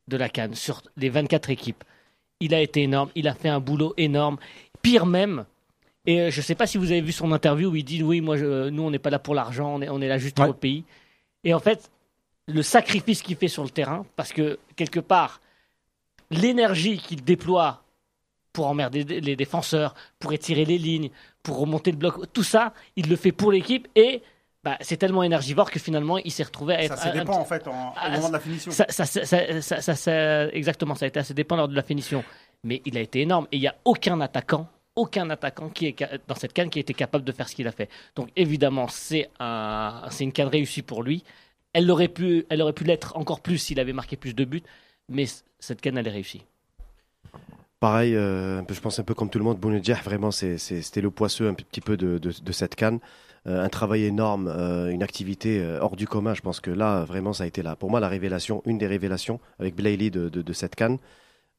de 0.07 0.17
la 0.17 0.29
canne 0.29 0.55
sur 0.55 0.81
les 0.97 1.09
24 1.09 1.49
équipes. 1.49 1.83
Il 2.39 2.53
a 2.53 2.61
été 2.61 2.83
énorme, 2.83 3.09
il 3.15 3.27
a 3.27 3.33
fait 3.33 3.49
un 3.49 3.59
boulot 3.59 3.93
énorme. 3.97 4.37
Pire 4.81 5.05
même, 5.05 5.45
et 6.09 6.21
euh, 6.21 6.29
je 6.31 6.37
ne 6.39 6.43
sais 6.43 6.55
pas 6.55 6.65
si 6.67 6.77
vous 6.77 6.91
avez 6.91 7.01
vu 7.01 7.11
son 7.11 7.31
interview 7.31 7.69
où 7.69 7.75
il 7.75 7.83
dit 7.83 8.01
Oui, 8.03 8.21
moi, 8.21 8.35
je- 8.37 8.69
nous, 8.69 8.83
on 8.83 8.91
n'est 8.91 8.99
pas 8.99 9.09
là 9.09 9.19
pour 9.19 9.35
l'argent, 9.35 9.75
on 9.75 9.81
est, 9.81 9.89
on 9.89 10.01
est 10.01 10.07
là 10.07 10.17
juste 10.17 10.35
pour 10.35 10.43
Ouais. 10.45 10.51
le 10.51 10.55
pays. 10.57 10.83
Et 11.43 11.53
en 11.53 11.59
fait, 11.59 11.89
le 12.47 12.61
sacrifice 12.63 13.21
qu'il 13.21 13.35
fait 13.37 13.47
sur 13.47 13.63
le 13.63 13.69
terrain, 13.69 14.05
parce 14.15 14.33
que 14.33 14.57
quelque 14.75 14.99
part, 14.99 15.39
l'énergie 16.31 16.97
qu'il 16.97 17.23
déploie 17.23 17.83
pour 18.53 18.67
emmerder 18.67 19.03
les 19.03 19.35
défenseurs, 19.35 19.93
pour 20.19 20.33
étirer 20.33 20.65
les 20.65 20.77
lignes, 20.77 21.09
pour 21.43 21.59
remonter 21.59 21.91
le 21.91 21.97
bloc, 21.97 22.15
tout 22.33 22.43
ça, 22.43 22.73
il 22.95 23.07
le 23.09 23.15
fait 23.15 23.31
pour 23.31 23.51
l'équipe 23.51 23.87
et 23.95 24.21
bah, 24.63 24.77
c'est 24.81 24.97
tellement 24.97 25.23
énergivore 25.23 25.71
que 25.71 25.79
finalement 25.79 26.17
il 26.17 26.31
s'est 26.31 26.43
retrouvé 26.43 26.73
à 26.75 26.83
être 26.83 26.97
Ça 26.97 27.11
dépend 27.11 27.37
en 27.37 27.45
fait 27.45 27.65
en, 27.67 27.93
Ah, 27.95 28.09
au 28.09 28.11
moment 28.15 28.27
de 28.29 28.33
la 28.33 28.39
finition. 28.39 28.71
ça- 28.71 28.85
ça- 28.89 29.05
ça- 29.95 30.47
exactement, 30.49 30.95
ça 30.95 31.05
a 31.05 31.07
été 31.07 31.19
assez 31.19 31.33
dépend 31.33 31.55
lors 31.55 31.67
de 31.69 31.75
la 31.75 31.83
finition. 31.83 32.23
Mais 32.65 32.81
il 32.85 32.97
a 32.97 33.01
été 33.01 33.21
énorme. 33.21 33.47
Et 33.53 33.57
il 33.57 33.61
n'y 33.61 33.67
a 33.67 33.75
aucun 33.85 34.19
attaquant, 34.19 34.67
aucun 34.99 35.29
attaquant 35.29 35.69
qui 35.69 35.87
est 35.87 36.27
dans 36.27 36.35
cette 36.35 36.53
canne 36.53 36.69
qui 36.69 36.79
été 36.79 36.93
capable 36.93 37.23
de 37.23 37.31
faire 37.31 37.47
ce 37.47 37.55
qu'il 37.55 37.67
a 37.67 37.71
fait. 37.71 37.89
Donc 38.15 38.29
évidemment, 38.35 38.87
c'est 38.89 39.29
un, 39.39 40.03
c'est 40.09 40.25
une 40.25 40.33
canne 40.33 40.49
réussie 40.49 40.81
pour 40.81 41.03
lui. 41.03 41.23
Elle 41.73 41.89
aurait 41.89 42.09
pu, 42.09 42.45
elle 42.49 42.61
aurait 42.61 42.73
pu 42.73 42.83
l'être 42.83 43.15
encore 43.15 43.39
plus 43.41 43.57
s'il 43.57 43.79
avait 43.79 43.93
marqué 43.93 44.17
plus 44.17 44.33
de 44.33 44.43
buts. 44.43 44.63
Mais 45.07 45.25
cette 45.59 45.81
canne, 45.81 45.97
elle 45.97 46.07
est 46.07 46.11
réussie. 46.11 46.43
Pareil, 47.79 48.13
euh, 48.15 48.61
je 48.69 48.79
pense 48.81 48.99
un 48.99 49.03
peu 49.03 49.13
comme 49.13 49.29
tout 49.29 49.39
le 49.39 49.45
monde, 49.45 49.57
Bounedjah, 49.57 50.01
vraiment, 50.03 50.31
c'était 50.31 51.01
le 51.01 51.11
poisseux 51.11 51.47
un 51.47 51.53
petit 51.53 51.81
peu 51.81 51.95
de, 51.95 52.51
cette 52.51 52.75
canne. 52.75 52.99
Euh, 53.47 53.63
un 53.63 53.69
travail 53.69 54.03
énorme, 54.03 54.49
euh, 54.53 54.89
une 54.89 55.01
activité 55.01 55.65
hors 55.79 55.95
du 55.95 56.05
commun. 56.05 56.33
Je 56.33 56.41
pense 56.41 56.59
que 56.59 56.71
là, 56.71 57.05
vraiment, 57.05 57.31
ça 57.31 57.45
a 57.45 57.47
été 57.47 57.61
là. 57.61 57.77
Pour 57.77 57.89
moi, 57.89 58.01
la 58.01 58.09
révélation, 58.09 58.61
une 58.65 58.77
des 58.77 58.87
révélations 58.87 59.39
avec 59.59 59.75
Blayley 59.75 60.09
de, 60.09 60.53
cette 60.53 60.75
canne. 60.75 60.97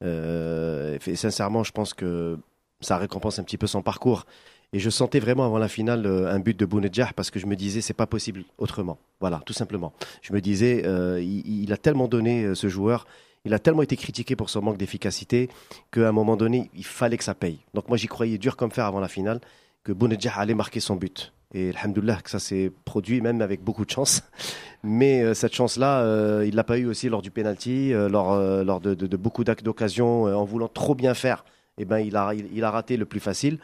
Sincèrement, 0.02 1.64
je 1.64 1.72
pense 1.72 1.94
que 1.94 2.38
ça 2.80 2.96
récompense 2.96 3.38
un 3.38 3.42
petit 3.44 3.58
peu 3.58 3.66
son 3.66 3.82
parcours. 3.82 4.26
Et 4.72 4.78
je 4.78 4.88
sentais 4.88 5.18
vraiment 5.18 5.44
avant 5.44 5.58
la 5.58 5.66
finale 5.68 6.06
euh, 6.06 6.32
un 6.32 6.38
but 6.38 6.56
de 6.58 6.64
Bounedjah 6.64 7.10
parce 7.16 7.30
que 7.30 7.40
je 7.40 7.46
me 7.46 7.56
disais, 7.56 7.80
c'est 7.80 7.92
pas 7.94 8.06
possible 8.06 8.44
autrement. 8.58 8.98
Voilà, 9.20 9.42
tout 9.44 9.52
simplement. 9.52 9.92
Je 10.22 10.32
me 10.32 10.40
disais, 10.40 10.82
euh, 10.86 11.20
il, 11.20 11.72
a 11.72 11.76
tellement 11.76 12.06
donné, 12.06 12.44
euh, 12.44 12.54
ce 12.54 12.68
joueur. 12.68 13.06
Il 13.44 13.52
a 13.54 13.58
tellement 13.58 13.82
été 13.82 13.96
critiqué 13.96 14.36
pour 14.36 14.48
son 14.48 14.62
manque 14.62 14.76
d'efficacité 14.76 15.48
qu'à 15.90 16.08
un 16.08 16.12
moment 16.12 16.36
donné, 16.36 16.70
il 16.74 16.84
fallait 16.84 17.16
que 17.16 17.24
ça 17.24 17.34
paye. 17.34 17.58
Donc 17.74 17.88
moi, 17.88 17.96
j'y 17.96 18.06
croyais 18.06 18.38
dur 18.38 18.56
comme 18.56 18.70
fer 18.70 18.84
avant 18.84 19.00
la 19.00 19.08
finale 19.08 19.40
que 19.82 19.92
Bounedjah 19.92 20.34
allait 20.36 20.54
marquer 20.54 20.78
son 20.78 20.94
but. 20.94 21.32
Et 21.52 21.70
alhamdoulilah 21.70 22.20
que 22.22 22.30
ça 22.30 22.38
s'est 22.38 22.70
produit, 22.84 23.20
même 23.20 23.42
avec 23.42 23.64
beaucoup 23.64 23.84
de 23.84 23.90
chance. 23.90 24.22
Mais 24.84 25.34
cette 25.34 25.52
chance-là, 25.54 26.44
il 26.44 26.54
l'a 26.54 26.64
pas 26.64 26.78
eu 26.78 26.86
aussi 26.86 27.08
lors 27.08 27.22
du 27.22 27.30
penalty, 27.32 27.90
lors, 27.92 28.36
lors 28.62 28.80
de, 28.80 28.94
de- 28.94 29.16
beaucoup 29.16 29.42
d'ac- 29.42 29.62
d'occasions, 29.64 30.28
euh, 30.28 30.34
en 30.34 30.44
voulant 30.44 30.68
trop 30.68 30.94
bien 30.94 31.12
faire. 31.14 31.44
Et 31.80 31.86
ben, 31.86 31.98
il 31.98 32.14
a, 32.14 32.34
il, 32.34 32.62
a 32.62 32.70
raté 32.70 32.98
le 32.98 33.06
plus 33.06 33.20
facile. 33.20 33.58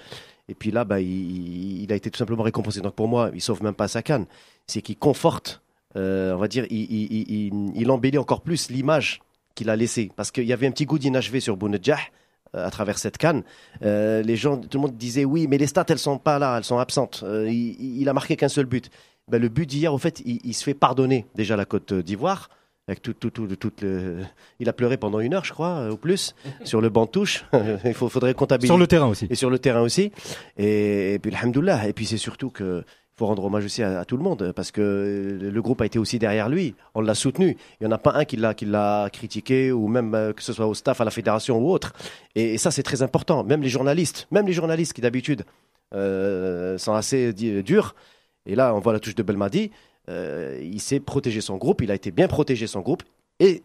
Et 0.49 0.55
puis 0.55 0.71
là, 0.71 0.85
bah, 0.85 1.01
il, 1.01 1.87
a 1.91 1.95
été 1.95 2.11
tout 2.11 2.17
simplement 2.17 2.43
récompensé. 2.43 2.81
Donc 2.81 2.95
pour 2.95 3.09
moi, 3.09 3.31
il 3.35 3.43
sauve 3.43 3.63
même 3.63 3.75
pas 3.75 3.89
sa 3.89 4.03
canne. 4.03 4.25
C'est 4.67 4.81
qu'il 4.81 4.97
conforte, 4.97 5.61
euh, 5.97 6.33
on 6.33 6.39
va 6.39 6.49
dire, 6.49 6.65
il, 6.71 7.91
embellit 7.91 8.17
encore 8.17 8.41
plus 8.41 8.71
l'image 8.71 9.21
qu'il 9.55 9.69
a 9.69 9.77
laissée. 9.77 10.11
Parce 10.17 10.31
qu'il 10.31 10.45
y 10.45 10.53
avait 10.55 10.67
un 10.67 10.71
petit 10.71 10.87
goût 10.87 10.99
d'inachevé 10.99 11.41
sur 11.41 11.59
Bounedjah 11.59 11.99
euh, 12.55 12.67
à 12.67 12.71
travers 12.71 12.97
cette 12.97 13.19
canne. 13.19 13.43
Euh, 13.83 14.23
les 14.23 14.37
gens, 14.37 14.57
tout 14.57 14.79
le 14.79 14.83
monde 14.83 14.97
disait 14.97 15.27
oui, 15.27 15.47
mais 15.47 15.59
les 15.59 15.67
stats, 15.67 15.85
elles 15.91 15.99
sont 15.99 16.17
pas 16.17 16.39
là, 16.39 16.57
elles 16.57 16.65
sont 16.65 16.79
absentes. 16.79 17.23
Il, 17.23 18.01
il 18.01 18.09
a 18.09 18.15
marqué 18.15 18.37
qu'un 18.37 18.49
seul 18.49 18.65
but. 18.65 18.91
Ben, 19.29 19.43
le 19.43 19.51
but 19.51 19.67
d'hier, 19.67 19.93
au 19.93 19.99
fait, 19.99 20.23
il 20.25 20.55
se 20.55 20.65
fait 20.65 20.75
pardonner 20.75 21.27
déjà 21.35 21.55
la 21.55 21.67
Côte 21.67 21.93
d'Ivoire. 21.93 22.49
Avec 22.89 23.03
tout, 23.03 23.15
tout, 23.15 23.31
tout, 23.31 23.47
tout 23.57 23.73
le... 23.83 24.19
Il 24.61 24.69
a 24.69 24.73
pleuré 24.73 24.97
pendant 24.97 25.19
une 25.19 25.35
heure, 25.35 25.45
je 25.45 25.53
crois, 25.53 25.79
euh, 25.79 25.91
ou 25.91 25.97
plus, 25.97 26.37
sur 26.63 26.81
le 26.81 26.89
banc 26.89 27.07
de 27.07 27.11
touche. 27.11 27.45
il 27.85 27.95
faut, 27.95 28.09
faudrait 28.09 28.35
comptabiliser. 28.35 28.69
Sur 28.69 28.79
le 28.79 28.87
terrain 28.87 29.07
aussi. 29.09 29.27
Et 29.29 29.35
sur 29.35 29.51
le 29.51 29.59
terrain 29.59 29.81
aussi. 29.81 30.13
Et, 30.57 31.15
et 31.15 31.19
puis, 31.19 31.35
alhamdoulilah. 31.35 31.89
Et 31.89 31.93
puis, 31.93 32.07
c'est 32.07 32.17
surtout 32.17 32.51
que 32.51 32.85
faut 33.19 33.27
rendre 33.27 33.45
hommage 33.45 33.65
aussi 33.65 33.83
à, 33.83 34.01
à 34.01 34.05
tout 34.05 34.19
le 34.19 34.23
monde 34.23 34.53
parce 34.55 34.71
que 34.71 35.39
le 35.41 35.63
groupe 35.63 35.81
a 35.81 35.87
été 35.87 35.99
aussi 35.99 36.19
derrière 36.19 36.51
lui. 36.51 36.75
On 36.95 37.01
l'a 37.01 37.15
soutenu. 37.15 37.57
Il 37.81 37.87
n'y 37.87 37.93
en 37.93 37.93
a 37.93 37.99
pas 37.99 38.13
un 38.15 38.27
qui 38.27 38.37
l'a, 38.37 38.53
qui 38.53 38.67
l'a 38.67 39.09
critiqué 39.11 39.73
ou 39.73 39.89
même 39.89 40.15
euh, 40.15 40.33
que 40.35 40.43
ce 40.43 40.53
soit 40.53 40.67
au 40.67 40.75
staff, 40.75 41.01
à 41.01 41.05
la 41.05 41.11
fédération 41.11 41.59
ou 41.59 41.71
autre. 41.71 41.95
Et, 42.35 42.55
et 42.55 42.59
ça, 42.59 42.71
c'est 42.71 42.83
très 42.83 43.03
important. 43.03 43.43
Même 43.43 43.63
les 43.63 43.71
journalistes, 43.71 44.29
même 44.31 44.47
les 44.47 44.53
journalistes 44.53 44.93
qui 44.93 45.01
d'habitude 45.01 45.45
euh, 45.95 46.77
sont 46.79 46.95
assez 46.95 47.33
durs. 47.33 47.95
Et 48.45 48.55
là, 48.55 48.75
on 48.75 48.81
voit 48.81 48.93
la 48.93 49.01
touche 49.01 49.15
de 49.15 49.23
Belmadi. 49.23 49.71
Euh, 50.09 50.61
il 50.63 50.81
s'est 50.81 51.01
protégé 51.01 51.41
son 51.41 51.57
groupe. 51.57 51.83
Il 51.83 51.91
a 51.91 51.95
été 51.95 52.11
bien 52.11 52.29
protégé 52.29 52.67
son 52.67 52.81
groupe 52.81 53.03
et 53.41 53.63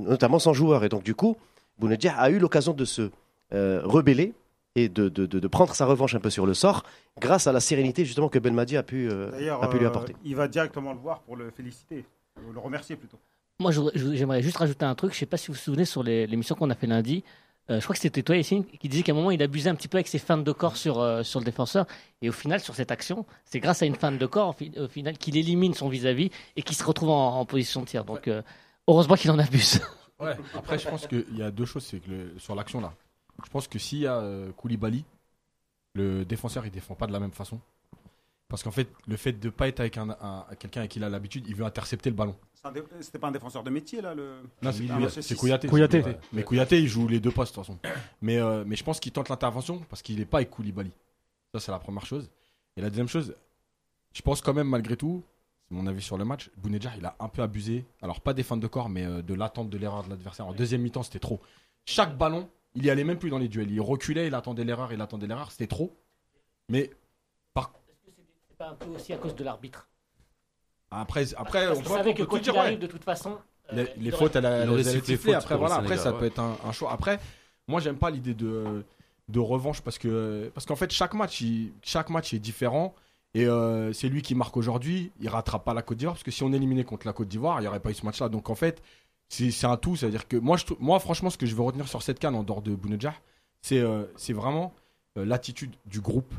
notamment 0.00 0.38
son 0.38 0.52
joueur. 0.52 0.84
Et 0.84 0.88
donc, 0.88 1.02
du 1.02 1.14
coup, 1.14 1.36
Bounedjah 1.78 2.14
a 2.16 2.30
eu 2.30 2.38
l'occasion 2.38 2.72
de 2.72 2.84
se 2.84 3.10
euh, 3.52 3.80
rebeller 3.84 4.34
et 4.74 4.88
de, 4.88 5.08
de, 5.08 5.26
de, 5.26 5.38
de 5.40 5.48
prendre 5.48 5.74
sa 5.74 5.86
revanche 5.86 6.14
un 6.14 6.20
peu 6.20 6.30
sur 6.30 6.46
le 6.46 6.54
sort 6.54 6.84
grâce 7.18 7.46
à 7.46 7.52
la 7.52 7.60
sérénité 7.60 8.04
justement 8.04 8.28
que 8.28 8.38
Belmadi 8.38 8.76
a 8.76 8.82
pu, 8.82 9.08
euh, 9.10 9.30
a 9.60 9.68
pu 9.68 9.78
lui 9.78 9.84
euh, 9.84 9.88
apporter. 9.88 10.14
il 10.24 10.36
va 10.36 10.46
directement 10.46 10.92
le 10.92 10.98
voir 10.98 11.20
pour 11.22 11.36
le 11.36 11.50
féliciter, 11.50 12.04
le 12.52 12.58
remercier 12.60 12.96
plutôt. 12.96 13.18
Moi, 13.60 13.72
j'aimerais 13.94 14.40
juste 14.40 14.56
rajouter 14.58 14.84
un 14.84 14.94
truc. 14.94 15.12
Je 15.14 15.18
sais 15.18 15.26
pas 15.26 15.36
si 15.36 15.48
vous 15.48 15.54
vous 15.54 15.58
souvenez 15.58 15.84
sur 15.84 16.04
l'émission 16.04 16.54
qu'on 16.54 16.70
a 16.70 16.76
fait 16.76 16.86
lundi. 16.86 17.24
Euh, 17.70 17.78
je 17.80 17.84
crois 17.84 17.94
que 17.94 18.00
c'était 18.00 18.22
toi, 18.22 18.34
Yacine, 18.36 18.64
qui 18.64 18.88
disait 18.88 19.02
qu'à 19.02 19.12
un 19.12 19.14
moment, 19.14 19.30
il 19.30 19.42
abusait 19.42 19.68
un 19.68 19.74
petit 19.74 19.88
peu 19.88 19.96
avec 19.98 20.08
ses 20.08 20.18
feintes 20.18 20.42
de 20.44 20.52
corps 20.52 20.76
sur, 20.76 21.00
euh, 21.00 21.22
sur 21.22 21.38
le 21.40 21.44
défenseur. 21.44 21.86
Et 22.22 22.28
au 22.28 22.32
final, 22.32 22.60
sur 22.60 22.74
cette 22.74 22.90
action, 22.90 23.26
c'est 23.44 23.60
grâce 23.60 23.82
à 23.82 23.86
une 23.86 23.94
feinte 23.94 24.18
de 24.18 24.26
corps, 24.26 24.48
au, 24.48 24.52
fi- 24.52 24.72
au 24.78 24.88
final, 24.88 25.18
qu'il 25.18 25.36
élimine 25.36 25.74
son 25.74 25.88
vis-à-vis 25.90 26.30
et 26.56 26.62
qu'il 26.62 26.76
se 26.76 26.82
retrouve 26.84 27.10
en, 27.10 27.38
en 27.40 27.44
position 27.44 27.82
de 27.82 27.86
tir. 27.86 28.04
Donc, 28.04 28.26
euh, 28.28 28.40
heureusement 28.86 29.16
qu'il 29.16 29.30
en 29.30 29.38
abuse. 29.38 29.80
Ouais, 30.20 30.34
après, 30.52 30.80
je 30.80 30.88
pense 30.88 31.06
qu'il 31.06 31.24
y 31.36 31.42
a 31.44 31.52
deux 31.52 31.64
choses. 31.64 31.88
Que 31.88 32.10
le- 32.10 32.34
sur 32.40 32.56
l'action 32.56 32.80
là, 32.80 32.92
je 33.44 33.48
pense 33.50 33.68
que 33.68 33.78
s'il 33.78 34.00
y 34.00 34.06
a 34.08 34.20
Koulibaly, 34.56 35.04
le 35.94 36.24
défenseur 36.24 36.66
il 36.66 36.72
défend 36.72 36.96
pas 36.96 37.06
de 37.06 37.12
la 37.12 37.20
même 37.20 37.30
façon. 37.30 37.60
Parce 38.48 38.64
qu'en 38.64 38.72
fait, 38.72 38.88
le 39.06 39.16
fait 39.16 39.32
de 39.34 39.48
pas 39.48 39.68
être 39.68 39.78
avec 39.78 39.96
un, 39.96 40.10
un- 40.20 40.44
quelqu'un 40.58 40.80
avec 40.80 40.90
qui 40.90 40.98
il 40.98 41.04
a 41.04 41.08
l'habitude, 41.08 41.44
il 41.46 41.54
veut 41.54 41.64
intercepter 41.64 42.10
le 42.10 42.16
ballon. 42.16 42.34
C'était 43.00 43.18
pas 43.18 43.28
un 43.28 43.32
défenseur 43.32 43.62
de 43.62 43.70
métier 43.70 44.00
là 44.00 44.14
le. 44.14 44.42
Non, 44.62 44.72
c'est. 45.08 45.36
Kouyaté. 45.36 45.68
Mais 46.32 46.42
Kouyaté, 46.42 46.80
il 46.80 46.88
joue 46.88 47.06
les 47.06 47.20
deux 47.20 47.30
postes 47.30 47.54
de 47.54 47.62
toute 47.62 47.66
façon. 47.66 47.78
Mais, 48.20 48.38
euh, 48.38 48.64
mais 48.66 48.76
je 48.76 48.84
pense 48.84 49.00
qu'il 49.00 49.12
tente 49.12 49.28
l'intervention 49.28 49.80
parce 49.88 50.02
qu'il 50.02 50.18
n'est 50.18 50.24
pas 50.24 50.38
avec 50.38 50.50
Koulibaly. 50.50 50.90
Ça, 51.54 51.60
c'est 51.60 51.70
la 51.72 51.78
première 51.78 52.06
chose. 52.06 52.30
Et 52.76 52.80
la 52.80 52.90
deuxième 52.90 53.08
chose, 53.08 53.34
je 54.12 54.22
pense 54.22 54.40
quand 54.40 54.54
même, 54.54 54.68
malgré 54.68 54.96
tout, 54.96 55.22
c'est 55.68 55.74
mon 55.74 55.86
avis 55.86 56.02
sur 56.02 56.18
le 56.18 56.24
match, 56.24 56.50
Bounedjah, 56.56 56.92
il 56.96 57.04
a 57.04 57.16
un 57.20 57.28
peu 57.28 57.42
abusé. 57.42 57.84
Alors, 58.02 58.20
pas 58.20 58.34
des 58.34 58.42
de 58.42 58.66
corps, 58.66 58.88
mais 58.88 59.04
euh, 59.04 59.22
de 59.22 59.34
l'attente 59.34 59.70
de 59.70 59.78
l'erreur 59.78 60.04
de 60.04 60.10
l'adversaire. 60.10 60.46
En 60.46 60.52
deuxième 60.52 60.82
mi-temps, 60.82 61.02
c'était 61.02 61.18
trop. 61.18 61.40
Chaque 61.84 62.16
ballon, 62.16 62.48
il 62.74 62.84
y 62.84 62.90
allait 62.90 63.04
même 63.04 63.18
plus 63.18 63.30
dans 63.30 63.38
les 63.38 63.48
duels. 63.48 63.70
Il 63.70 63.80
reculait, 63.80 64.26
il 64.26 64.34
attendait 64.34 64.64
l'erreur, 64.64 64.92
il 64.92 65.00
attendait 65.00 65.26
l'erreur. 65.26 65.50
C'était 65.52 65.66
trop. 65.66 65.96
Mais 66.68 66.90
C'est 67.54 68.58
pas 68.58 68.68
un 68.70 68.74
peu 68.74 68.86
aussi 68.86 69.12
à 69.12 69.18
cause 69.18 69.34
de 69.34 69.44
l'arbitre? 69.44 69.88
Après, 70.90 71.34
après 71.34 71.66
Parce 71.66 71.80
on 71.80 71.84
savait 71.84 72.14
que 72.14 72.22
quand 72.22 72.46
ouais. 72.52 72.76
de 72.76 72.86
toute 72.86 73.04
façon. 73.04 73.38
les, 73.72 74.10
fautes, 74.10 74.36
elle 74.36 74.44
elle 74.44 75.34
Après, 75.34 75.56
voilà, 75.56 75.76
après 75.76 75.96
ça 75.98 76.12
peut 76.12 76.24
être 76.26 76.38
un, 76.38 76.56
un 76.64 76.72
choix. 76.72 76.92
Après, 76.92 77.18
moi, 77.66 77.80
j'aime 77.80 77.96
pas 77.98 78.10
l'idée 78.10 78.34
de, 78.34 78.84
de 79.28 79.38
revanche 79.40 79.80
parce 79.82 79.98
que 79.98 80.50
parce 80.54 80.66
qu'en 80.66 80.76
fait, 80.76 80.90
chaque 80.90 81.14
match, 81.14 81.40
il- 81.42 81.72
chaque 81.82 82.10
match 82.10 82.32
est 82.32 82.38
différent. 82.38 82.94
Et 83.34 83.44
euh, 83.46 83.92
c'est 83.92 84.08
lui 84.08 84.22
qui 84.22 84.34
marque 84.34 84.56
aujourd'hui. 84.56 85.12
Il 85.20 85.28
rattrape 85.28 85.64
pas 85.64 85.74
la 85.74 85.82
Côte 85.82 85.98
d'Ivoire 85.98 86.14
parce 86.14 86.24
que 86.24 86.30
si 86.30 86.42
on 86.42 86.52
éliminait 86.52 86.84
contre 86.84 87.06
la 87.06 87.12
Côte 87.12 87.28
d'Ivoire, 87.28 87.58
il 87.58 87.62
n'y 87.62 87.68
aurait 87.68 87.78
pas 87.80 87.90
eu 87.90 87.94
ce 87.94 88.06
match-là. 88.06 88.30
Donc 88.30 88.48
en 88.48 88.54
fait, 88.54 88.82
c'est 89.28 89.50
c'est 89.50 89.66
un 89.66 89.76
tout. 89.76 89.96
C'est-à-dire 89.96 90.26
que 90.26 90.38
moi, 90.38 90.56
je, 90.56 90.64
moi, 90.80 90.98
franchement, 90.98 91.28
ce 91.28 91.36
que 91.36 91.44
je 91.44 91.54
veux 91.54 91.62
retenir 91.62 91.86
sur 91.88 92.02
cette 92.02 92.18
canne 92.18 92.34
en 92.34 92.42
dehors 92.42 92.62
de 92.62 92.74
Bounedjah, 92.74 93.14
c'est 93.60 93.80
euh, 93.80 94.04
c'est 94.16 94.32
vraiment 94.32 94.72
euh, 95.18 95.26
l'attitude 95.26 95.74
du 95.84 96.00
groupe. 96.00 96.32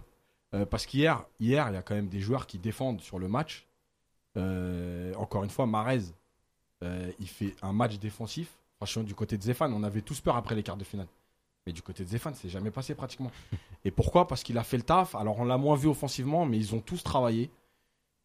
Euh, 0.55 0.65
parce 0.65 0.87
qu'hier, 0.87 1.25
hier, 1.39 1.67
il 1.69 1.75
y 1.75 1.77
a 1.77 1.83
quand 1.83 1.93
même 1.93 2.07
des 2.09 2.19
joueurs 2.21 2.47
qui 2.47 2.57
défendent 2.57 3.01
sur 3.01 3.19
le 3.19 3.27
match. 3.27 3.67
Euh, 4.37 5.13
encore 5.15 5.43
une 5.43 5.49
fois, 5.49 5.65
Marez, 5.65 6.01
euh, 6.83 7.11
il 7.19 7.27
fait 7.27 7.55
un 7.61 7.73
match 7.73 7.97
défensif. 7.99 8.57
Franchement, 8.77 9.03
du 9.03 9.15
côté 9.15 9.37
de 9.37 9.43
Zéphane, 9.43 9.73
on 9.73 9.83
avait 9.83 10.01
tous 10.01 10.21
peur 10.21 10.35
après 10.35 10.55
les 10.55 10.63
quarts 10.63 10.77
de 10.77 10.83
finale. 10.83 11.07
Mais 11.65 11.73
du 11.73 11.81
côté 11.81 12.03
de 12.03 12.09
Zéphane, 12.09 12.33
c'est 12.35 12.49
jamais 12.49 12.71
passé 12.71 12.95
pratiquement. 12.95 13.31
Et 13.85 13.91
pourquoi? 13.91 14.27
Parce 14.27 14.43
qu'il 14.43 14.57
a 14.57 14.63
fait 14.63 14.77
le 14.77 14.83
taf. 14.83 15.15
Alors, 15.15 15.39
on 15.39 15.45
l'a 15.45 15.57
moins 15.57 15.75
vu 15.75 15.87
offensivement, 15.87 16.45
mais 16.45 16.57
ils 16.57 16.73
ont 16.75 16.79
tous 16.79 17.03
travaillé. 17.03 17.49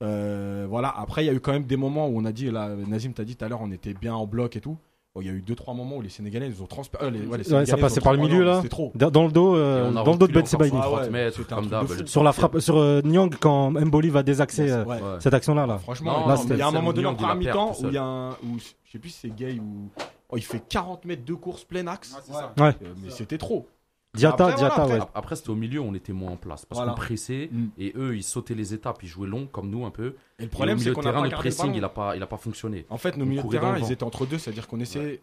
Euh, 0.02 0.66
voilà. 0.68 0.88
Après, 0.96 1.24
il 1.24 1.26
y 1.26 1.30
a 1.30 1.32
eu 1.32 1.40
quand 1.40 1.52
même 1.52 1.64
des 1.64 1.76
moments 1.76 2.08
où 2.08 2.18
on 2.18 2.24
a 2.24 2.32
dit, 2.32 2.50
là, 2.50 2.68
Nazim 2.68 3.12
t'a 3.12 3.24
dit 3.24 3.36
tout 3.36 3.44
à 3.44 3.48
l'heure, 3.48 3.60
on 3.62 3.72
était 3.72 3.94
bien 3.94 4.14
en 4.14 4.26
bloc 4.26 4.56
et 4.56 4.60
tout. 4.60 4.78
Bon, 5.14 5.20
il 5.20 5.28
y 5.28 5.30
a 5.30 5.32
eu 5.32 5.42
deux 5.42 5.54
trois 5.54 5.74
moments 5.74 5.98
où 5.98 6.02
les 6.02 6.08
Sénégalais 6.08 6.48
ils 6.48 6.60
ont 6.60 6.66
transpercé. 6.66 7.06
Ouais, 7.06 7.44
ça 7.66 7.76
passait 7.76 8.00
par 8.00 8.14
le 8.14 8.18
milieu 8.18 8.42
là. 8.42 8.56
C'était 8.56 8.68
trop. 8.68 8.90
Dans 8.96 9.24
le 9.24 9.30
dos, 9.30 9.54
euh, 9.54 9.92
dans 9.92 10.10
le 10.10 10.18
dos 10.18 10.26
de 10.26 10.32
Ben 10.32 10.44
Sebaini. 10.44 10.76
Ah 10.76 10.90
ouais, 10.90 11.02
30 11.02 11.10
mètres, 11.12 11.36
c'était 11.36 11.52
un 11.52 11.56
comme 11.56 11.68
truc 11.70 11.82
de 11.82 11.86
d'hab. 11.94 11.98
fou. 12.00 12.06
Sur 12.08 12.24
la 12.24 12.32
frappe, 12.32 12.58
sur 12.58 12.76
euh, 12.78 13.00
Nyang 13.04 13.32
quand 13.38 13.70
Mboli 13.70 14.08
va 14.08 14.24
désaxer 14.24 14.72
euh, 14.72 14.82
Ouais. 14.84 14.96
Ouais. 14.96 15.00
cette 15.20 15.32
action-là 15.34 15.66
là. 15.66 15.78
Franchement, 15.78 16.26
il 16.50 16.56
y 16.56 16.62
a 16.62 16.66
un 16.66 16.72
moment 16.72 16.92
donné 16.92 17.06
en 17.06 17.14
première 17.14 17.36
mi-temps 17.36 17.74
où 17.80 17.86
il 17.86 17.92
y 17.92 17.96
a 17.96 18.02
un. 18.02 18.30
Où, 18.30 18.58
je 18.58 18.90
sais 18.90 18.98
plus 18.98 19.10
si 19.10 19.18
c'est 19.28 19.36
Gay 19.36 19.60
ou. 19.60 19.88
oh, 20.30 20.36
il 20.36 20.42
fait 20.42 20.60
40 20.68 21.04
mètres 21.04 21.24
de 21.24 21.34
course 21.34 21.62
plein 21.62 21.86
axe. 21.86 22.16
Euh, 22.58 22.72
mais 23.00 23.10
c'était 23.10 23.38
trop. 23.38 23.68
Diata, 24.14 24.44
Après, 24.44 24.44
voilà, 24.44 24.56
Diata, 24.68 24.82
après- 24.82 24.94
ouais. 24.94 25.00
Ap- 25.00 25.10
Après, 25.14 25.36
c'était 25.36 25.50
au 25.50 25.54
milieu, 25.54 25.80
on 25.80 25.94
était 25.94 26.12
moins 26.12 26.30
en 26.32 26.36
place. 26.36 26.64
Parce 26.66 26.78
Voilà. 26.78 26.92
qu'on 26.92 26.96
pressait 27.00 27.48
Mm. 27.52 27.66
et 27.78 27.92
eux, 27.96 28.16
ils 28.16 28.22
sautaient 28.22 28.54
les 28.54 28.72
étapes, 28.74 29.02
ils 29.02 29.08
jouaient 29.08 29.28
long 29.28 29.46
comme 29.46 29.70
nous 29.70 29.84
un 29.86 29.90
peu. 29.90 30.14
Et 30.38 30.44
le 30.44 30.48
problème, 30.48 30.78
c'est 30.78 30.84
milieu 30.84 30.94
qu'on 30.94 31.02
de 31.02 31.06
a 31.06 31.10
terrain, 31.10 31.22
pas 31.22 31.28
le 31.28 31.34
pressing, 31.36 31.72
il 31.74 31.84
a 31.84 31.88
pas, 31.88 32.16
il 32.16 32.22
a 32.22 32.26
pas 32.26 32.36
fonctionné. 32.36 32.86
En 32.90 32.98
fait, 32.98 33.16
nos 33.16 33.24
milieux 33.24 33.42
de 33.42 33.48
terrain, 33.48 33.76
ils 33.78 33.92
étaient 33.92 34.04
entre 34.04 34.26
deux, 34.26 34.38
c'est-à-dire 34.38 34.66
qu'on 34.68 34.80
essayait 34.80 35.20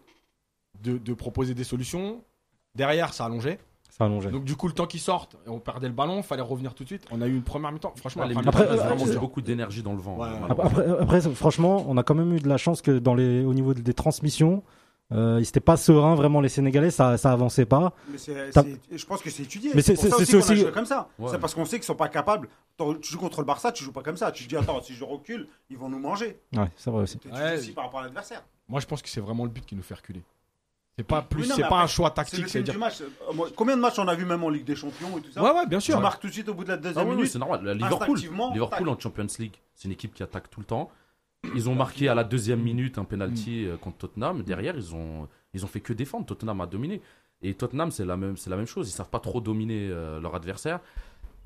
de, 0.82 0.98
de 0.98 1.14
proposer 1.14 1.54
des 1.54 1.64
solutions. 1.64 2.22
Derrière, 2.74 3.12
ça 3.12 3.24
allongeait. 3.26 3.58
Ça 3.90 4.06
allongeait. 4.06 4.30
Donc, 4.30 4.44
du 4.44 4.56
coup, 4.56 4.68
le 4.68 4.72
temps 4.72 4.86
qu'ils 4.86 5.00
sortent, 5.00 5.36
on 5.46 5.58
perdait 5.58 5.86
le 5.88 5.92
ballon, 5.92 6.22
fallait 6.22 6.40
revenir 6.40 6.72
tout 6.72 6.82
de 6.82 6.88
suite. 6.88 7.04
On 7.10 7.20
a 7.20 7.26
eu 7.26 7.34
une 7.36 7.42
première 7.42 7.70
mi-temps. 7.72 7.92
Franchement, 7.96 8.26
de 8.26 8.32
Après, 8.38 8.64
mi-temps, 8.64 9.06
euh, 9.06 9.18
beaucoup 9.18 9.42
d'énergie 9.42 9.82
dans 9.82 9.92
le 9.92 9.98
vent. 9.98 10.16
Ouais, 10.16 10.28
ouais. 10.28 10.34
Après, 10.48 10.90
après, 11.00 11.20
franchement, 11.34 11.84
on 11.86 11.98
a 11.98 12.02
quand 12.02 12.14
même 12.14 12.32
eu 12.32 12.40
de 12.40 12.48
la 12.48 12.56
chance 12.56 12.80
que 12.80 12.98
dans 12.98 13.14
les, 13.14 13.44
au 13.44 13.52
niveau 13.52 13.74
des 13.74 13.92
transmissions, 13.92 14.62
euh, 15.12 15.38
ils 15.40 15.46
étaient 15.48 15.60
pas 15.60 15.76
sereins 15.76 16.14
vraiment 16.14 16.40
les 16.40 16.48
Sénégalais, 16.48 16.90
ça, 16.90 17.16
ça 17.18 17.32
avançait 17.32 17.66
pas. 17.66 17.92
Mais 18.08 18.16
je 18.18 19.06
pense 19.06 19.20
que 19.22 19.30
c'est 19.30 19.42
étudié. 19.44 19.70
Mais 19.74 19.82
c'est 19.82 19.92
aussi 20.12 20.36
aussi- 20.36 20.56
joué 20.56 20.70
comme 20.72 20.86
ça. 20.86 21.08
Ouais. 21.18 21.28
C'est 21.30 21.38
parce 21.38 21.54
qu'on 21.54 21.64
sait 21.64 21.76
qu'ils 21.76 21.84
sont 21.86 21.94
pas 21.94 22.08
capables. 22.08 22.48
Tu 23.00 23.12
joues 23.12 23.18
contre 23.18 23.40
le 23.40 23.46
Barça, 23.46 23.70
tu 23.72 23.84
joues 23.84 23.92
pas 23.92 24.02
comme 24.02 24.16
ça. 24.16 24.32
Tu 24.32 24.44
te 24.44 24.48
dis 24.48 24.56
attends, 24.56 24.80
si 24.82 24.94
je 24.94 25.04
recule, 25.04 25.46
ils 25.70 25.76
vont 25.78 25.88
nous 25.88 25.98
manger. 25.98 26.38
Ouais, 26.54 26.70
c'est 26.76 26.90
vrai 26.90 27.02
aussi. 27.02 27.18
Tu 27.18 27.28
Ouais. 27.28 27.58
par 27.74 27.84
rapport 27.84 28.00
à 28.00 28.04
l'adversaire. 28.04 28.42
Moi, 28.68 28.80
je 28.80 28.86
pense 28.86 29.02
que 29.02 29.08
c'est 29.08 29.20
vraiment 29.20 29.44
le 29.44 29.50
but 29.50 29.64
qui 29.66 29.74
nous 29.76 29.82
fait 29.82 29.94
reculer. 29.94 30.22
C'est 30.98 31.04
pas 31.04 31.22
plus, 31.22 31.44
c'est 31.44 31.62
pas 31.68 31.80
un 31.82 31.86
choix 31.86 32.10
tactique. 32.10 32.40
le 32.40 32.44
film 32.44 32.50
C'est-à-dire. 32.50 32.74
du 32.74 32.78
match. 32.80 33.00
Euh, 33.00 33.44
Combien 33.56 33.76
de 33.76 33.80
matchs 33.80 33.98
on 33.98 34.06
a 34.08 34.14
vu 34.14 34.26
même 34.26 34.44
en 34.44 34.50
Ligue 34.50 34.64
des 34.64 34.76
Champions 34.76 35.16
et 35.16 35.22
tout 35.22 35.32
ça 35.32 35.42
Ouais, 35.42 35.50
ouais, 35.50 35.66
bien 35.66 35.78
Tu 35.78 35.86
sûr. 35.92 36.00
marques 36.00 36.20
tout 36.20 36.26
de 36.28 36.32
suite 36.32 36.48
au 36.50 36.54
bout 36.54 36.64
de 36.64 36.68
la 36.68 36.74
Ah 36.74 36.76
deuxième 36.78 37.04
oui, 37.04 37.10
oui, 37.12 37.16
minute. 37.16 37.32
c'est 37.32 37.38
normal. 37.38 37.66
Liverpool, 37.66 38.18
Liverpool 38.52 38.88
en 38.90 38.98
Champions 38.98 39.26
League, 39.38 39.54
c'est 39.74 39.86
une 39.86 39.92
équipe 39.92 40.12
qui 40.12 40.22
attaque 40.22 40.50
tout 40.50 40.60
le 40.60 40.66
temps. 40.66 40.90
Ils 41.54 41.68
ont 41.68 41.74
marqué 41.74 42.08
à 42.08 42.14
la 42.14 42.24
deuxième 42.24 42.62
minute 42.62 42.98
un 42.98 43.04
penalty 43.04 43.66
euh, 43.66 43.76
contre 43.76 43.98
Tottenham. 43.98 44.42
Derrière, 44.42 44.76
ils 44.76 44.94
ont, 44.94 45.28
ils 45.54 45.64
ont 45.64 45.68
fait 45.68 45.80
que 45.80 45.92
défendre. 45.92 46.24
Tottenham 46.26 46.60
a 46.60 46.66
dominé. 46.66 47.00
Et 47.42 47.54
Tottenham, 47.54 47.90
c'est 47.90 48.04
la 48.04 48.16
même, 48.16 48.36
c'est 48.36 48.50
la 48.50 48.56
même 48.56 48.66
chose. 48.66 48.88
Ils 48.88 48.92
savent 48.92 49.10
pas 49.10 49.20
trop 49.20 49.40
dominer 49.40 49.88
euh, 49.90 50.20
leur 50.20 50.34
adversaire. 50.34 50.80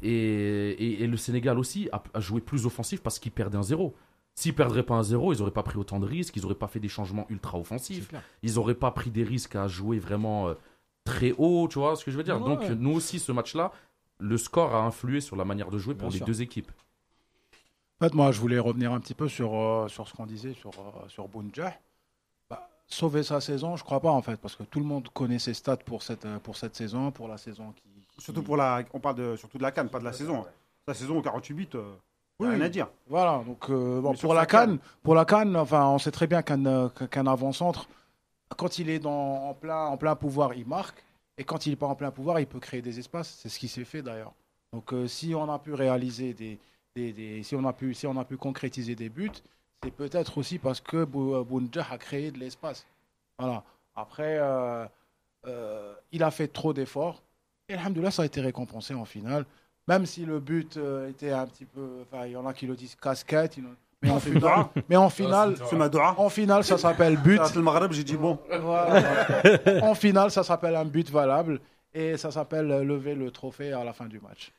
Et, 0.03 0.11
et, 0.11 1.03
et 1.03 1.07
le 1.07 1.17
Sénégal 1.17 1.59
aussi 1.59 1.89
a, 1.93 2.03
a 2.13 2.21
joué 2.21 2.41
plus 2.41 2.67
offensif 2.67 3.03
parce 3.03 3.19
qu'ils 3.19 3.33
perdaient 3.33 3.57
un 3.57 3.63
zéro. 3.63 3.95
S'ils 4.39 4.55
perdraient 4.55 4.83
pas 4.83 4.97
un 4.97 5.03
zéro, 5.03 5.33
ils 5.33 5.41
auraient 5.41 5.51
pas 5.51 5.63
pris 5.63 5.79
autant 5.79 5.99
de 5.99 6.05
risques, 6.05 6.37
ils 6.37 6.45
auraient 6.45 6.55
pas 6.55 6.69
fait 6.69 6.79
des 6.79 6.91
changements 6.91 7.25
ultra 7.31 7.59
offensifs, 7.59 8.13
ils 8.43 8.59
auraient 8.59 8.75
pas 8.75 8.91
pris 8.91 9.11
des 9.11 9.25
risques 9.25 9.57
à 9.57 9.67
jouer 9.67 9.99
vraiment 9.99 10.49
euh, 10.49 10.55
très 11.05 11.33
haut, 11.39 11.69
tu 11.71 11.79
vois 11.79 11.97
ce 11.97 12.05
que 12.05 12.11
je 12.11 12.19
veux 12.19 12.23
dire? 12.23 12.39
Ouais. 12.43 12.47
Donc 12.47 12.69
nous 12.79 12.91
aussi, 12.91 13.19
ce 13.19 13.33
match-là, 13.33 13.73
le 14.19 14.37
score 14.37 14.75
a 14.75 14.85
influé 14.85 15.23
sur 15.23 15.37
la 15.37 15.47
manière 15.47 15.71
de 15.71 15.79
jouer 15.79 15.95
pour 15.95 16.11
les 16.11 16.21
deux 16.21 16.43
équipes. 16.43 16.71
En 18.01 18.05
fait, 18.05 18.15
moi, 18.15 18.31
je 18.31 18.41
voulais 18.41 18.59
revenir 18.59 18.93
un 18.93 19.01
petit 19.01 19.15
peu 19.15 19.29
sur, 19.29 19.55
euh, 19.55 19.89
sur 19.89 20.07
ce 20.07 20.13
qu'on 20.13 20.27
disait 20.27 20.53
sur, 20.53 20.71
euh, 20.71 21.09
sur 21.09 21.29
Bounja. 21.29 21.73
Bah, 22.51 22.69
sauver 22.87 23.23
sa 23.23 23.41
saison, 23.41 23.77
je 23.77 23.85
crois 23.85 24.01
pas, 24.01 24.11
en 24.11 24.21
fait, 24.21 24.37
parce 24.37 24.55
que 24.55 24.65
tout 24.65 24.81
le 24.81 24.85
monde 24.85 25.09
connaît 25.15 25.39
ses 25.39 25.55
stats 25.55 25.79
pour 25.79 26.03
cette, 26.03 26.27
euh, 26.27 26.39
pour 26.39 26.57
cette 26.57 26.77
saison, 26.77 27.11
pour 27.11 27.27
la 27.29 27.39
saison 27.39 27.73
qui. 27.73 27.83
qui- 28.15 28.23
Surtout 28.23 28.43
pour 28.43 28.57
la, 28.57 28.83
on 28.93 29.01
parle 29.01 29.17
de, 29.17 29.37
surtout 29.37 29.57
de 29.59 29.63
la 29.63 29.73
canne, 29.73 29.89
pas 29.89 29.99
de 29.99 30.05
la 30.05 30.13
saison. 30.13 30.45
La 30.87 30.95
saison 30.95 31.19
au 31.19 31.23
48 31.23 31.55
buts, 31.55 31.69
euh, 31.75 31.95
Oui. 32.39 32.49
rien 32.49 32.61
à 32.61 32.69
dire. 32.69 32.89
Voilà, 33.09 33.43
donc 33.47 33.69
euh, 33.71 34.01
bon, 34.01 34.15
pour 34.15 34.35
la 34.35 34.45
canne. 34.47 34.79
pour 35.03 35.15
la 35.15 35.25
canne, 35.25 35.57
enfin, 35.57 35.87
on 35.89 35.99
sait 35.99 36.11
très 36.13 36.27
bien 36.27 36.43
qu'un 36.43 36.89
qu'un 36.91 37.27
avant-centre, 37.27 37.89
quand 38.59 38.79
il 38.79 38.91
est 38.91 38.99
dans, 38.99 39.49
en, 39.49 39.55
plein, 39.55 39.87
en 39.87 39.97
plein 39.97 40.15
pouvoir, 40.17 40.53
il 40.55 40.67
marque, 40.67 41.03
et 41.39 41.45
quand 41.45 41.65
il 41.67 41.71
n'est 41.71 41.77
pas 41.77 41.87
en 41.87 41.95
plein 41.95 42.11
pouvoir, 42.11 42.41
il 42.41 42.47
peut 42.47 42.61
créer 42.61 42.83
des 42.83 42.99
espaces. 42.99 43.39
C'est 43.41 43.49
ce 43.49 43.59
qui 43.59 43.69
s'est 43.69 43.85
fait 43.85 44.03
d'ailleurs. 44.03 44.33
Donc, 44.73 44.93
si 45.09 45.35
on 45.35 45.51
a 45.51 45.59
pu 45.59 45.73
réaliser 45.75 46.33
des, 46.35 46.59
des, 46.97 47.13
des- 47.13 47.43
si 47.43 47.55
on 47.55 47.65
a 47.67 47.73
pu, 47.73 47.95
si 47.95 48.07
on 48.07 48.17
a 48.19 48.25
pu 48.25 48.37
concrétiser 48.37 48.95
des 48.97 49.09
buts, 49.09 49.31
c'est 49.83 49.91
peut-être 49.93 50.39
aussi 50.39 50.59
parce 50.59 50.81
que 50.81 51.05
Bou- 51.05 51.45
Bounja 51.45 51.87
a 51.91 51.99
créé 51.99 52.31
de 52.31 52.39
l'espace. 52.39 52.87
Voilà. 53.39 53.63
Après, 53.95 54.39
euh, 54.41 54.85
euh, 55.47 55.95
il 56.13 56.23
a 56.23 56.31
fait 56.31 56.49
trop 56.49 56.73
d'efforts. 56.73 57.23
Et 57.69 57.75
alhamdoulilah, 57.75 58.11
ça 58.11 58.23
a 58.23 58.27
été 58.27 58.41
récompensé 58.41 58.95
en 58.95 59.05
finale. 59.05 59.45
Même 59.89 60.07
si 60.07 60.25
le 60.25 60.41
but 60.41 60.77
euh, 60.79 61.09
était 61.11 61.31
un 61.33 61.47
petit 61.47 61.65
peu. 61.67 61.87
Enfin, 62.03 62.27
il 62.27 62.33
y 62.33 62.37
en 62.37 62.47
a 62.47 62.53
qui 62.55 62.67
le 62.67 62.75
disent 62.75 62.97
casquette. 62.97 63.59
Mais 64.03 64.11
en 64.11 64.21
finale, 64.21 64.67
mais 64.91 64.97
en 64.97 65.09
finale, 65.11 65.55
en 66.19 66.29
ça 66.65 66.77
s'appelle 66.79 67.17
but. 67.17 67.41
J'ai 67.93 68.05
dit 68.05 68.17
bon. 68.17 68.39
En 69.83 69.95
finale, 69.95 70.31
ça 70.31 70.43
s'appelle 70.45 70.77
un 70.77 70.85
but 70.85 71.11
valable. 71.11 71.61
Et 71.95 72.17
ça 72.19 72.31
s'appelle 72.31 72.71
euh, 72.71 72.85
lever 72.85 73.15
le 73.15 73.31
trophée 73.31 73.73
à 73.73 73.85
la 73.85 73.93
fin 73.95 74.05
du 74.07 74.21
match. 74.21 74.53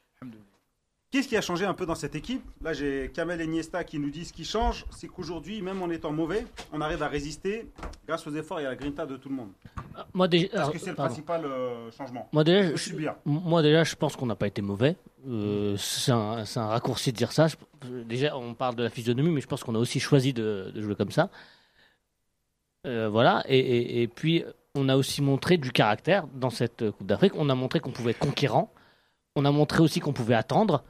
Qu'est-ce 1.09 1.29
qui 1.29 1.37
a 1.37 1.41
changé 1.41 1.63
un 1.63 1.73
peu 1.73 1.85
dans 1.85 1.95
cette 1.95 2.15
équipe? 2.15 2.43
Là, 2.61 2.73
j'ai 2.73 3.09
Kamel 3.13 3.39
et 3.39 3.47
Niesta 3.47 3.85
qui 3.85 3.97
nous 3.97 4.09
disent 4.09 4.27
ce 4.27 4.33
qui 4.33 4.43
change, 4.43 4.85
c'est 4.89 5.07
qu'aujourd'hui, 5.07 5.61
même 5.61 5.81
en 5.81 5.89
étant 5.89 6.11
mauvais, 6.11 6.45
on 6.73 6.81
arrive 6.81 7.01
à 7.01 7.07
résister 7.07 7.65
grâce 8.05 8.27
aux 8.27 8.35
efforts 8.35 8.59
et 8.59 8.65
à 8.65 8.69
la 8.71 8.75
grinta 8.75 9.05
de 9.05 9.15
tout 9.15 9.29
le 9.29 9.35
monde. 9.35 9.49
Moi 10.13 10.27
déjà, 10.27 10.47
Est-ce 10.47 10.55
alors, 10.57 10.71
que 10.73 10.77
c'est 10.77 10.89
le 10.89 10.95
pardon. 10.97 11.07
principal 11.13 11.45
euh, 11.45 11.89
changement 11.91 12.27
Moi 12.33 12.43
déjà, 12.43 12.75
je, 12.75 12.93
moi 13.25 13.61
déjà, 13.61 13.85
je 13.85 13.95
pense 13.95 14.17
qu'on 14.17 14.25
n'a 14.25 14.35
pas 14.35 14.47
été 14.47 14.61
mauvais. 14.61 14.97
Euh, 15.29 15.77
c'est 15.77 16.11
un, 16.11 16.43
raccourci 16.55 17.13
de 17.13 17.17
dire 17.17 17.31
ça. 17.31 17.47
Je- 17.47 17.55
déjà, 18.03 18.35
on 18.37 18.53
parle 18.53 18.75
de 18.75 18.83
la 18.83 18.89
physionomie, 18.89 19.31
mais 19.31 19.41
je 19.41 19.47
pense 19.47 19.63
qu'on 19.63 19.75
a 19.75 19.79
aussi 19.79 20.01
choisi 20.01 20.33
de, 20.33 20.71
de 20.75 20.81
jouer 20.81 20.95
comme 20.95 21.11
ça. 21.11 21.29
Euh, 22.85 23.07
voilà. 23.07 23.43
Et, 23.47 23.57
et- 23.59 24.01
et 24.01 24.07
puis, 24.09 24.43
on 24.75 24.89
a 24.89 24.97
aussi 24.97 25.21
montré 25.21 25.55
du 25.57 25.71
caractère 25.71 26.27
dans 26.27 26.49
cette 26.49 26.81
euh, 26.81 26.91
Coupe 26.91 27.07
d'Afrique. 27.07 27.33
On 27.35 27.49
a 27.49 27.55
montré 27.55 27.79
qu'on 27.79 27.91
pouvait 27.91 28.11
être 28.11 28.19
conquérant. 28.19 28.73
On 29.37 29.45
a 29.45 29.51
montré 29.51 29.81
aussi 29.81 30.01
qu'on 30.01 30.13
pouvait 30.13 30.35
attendre. 30.35 30.83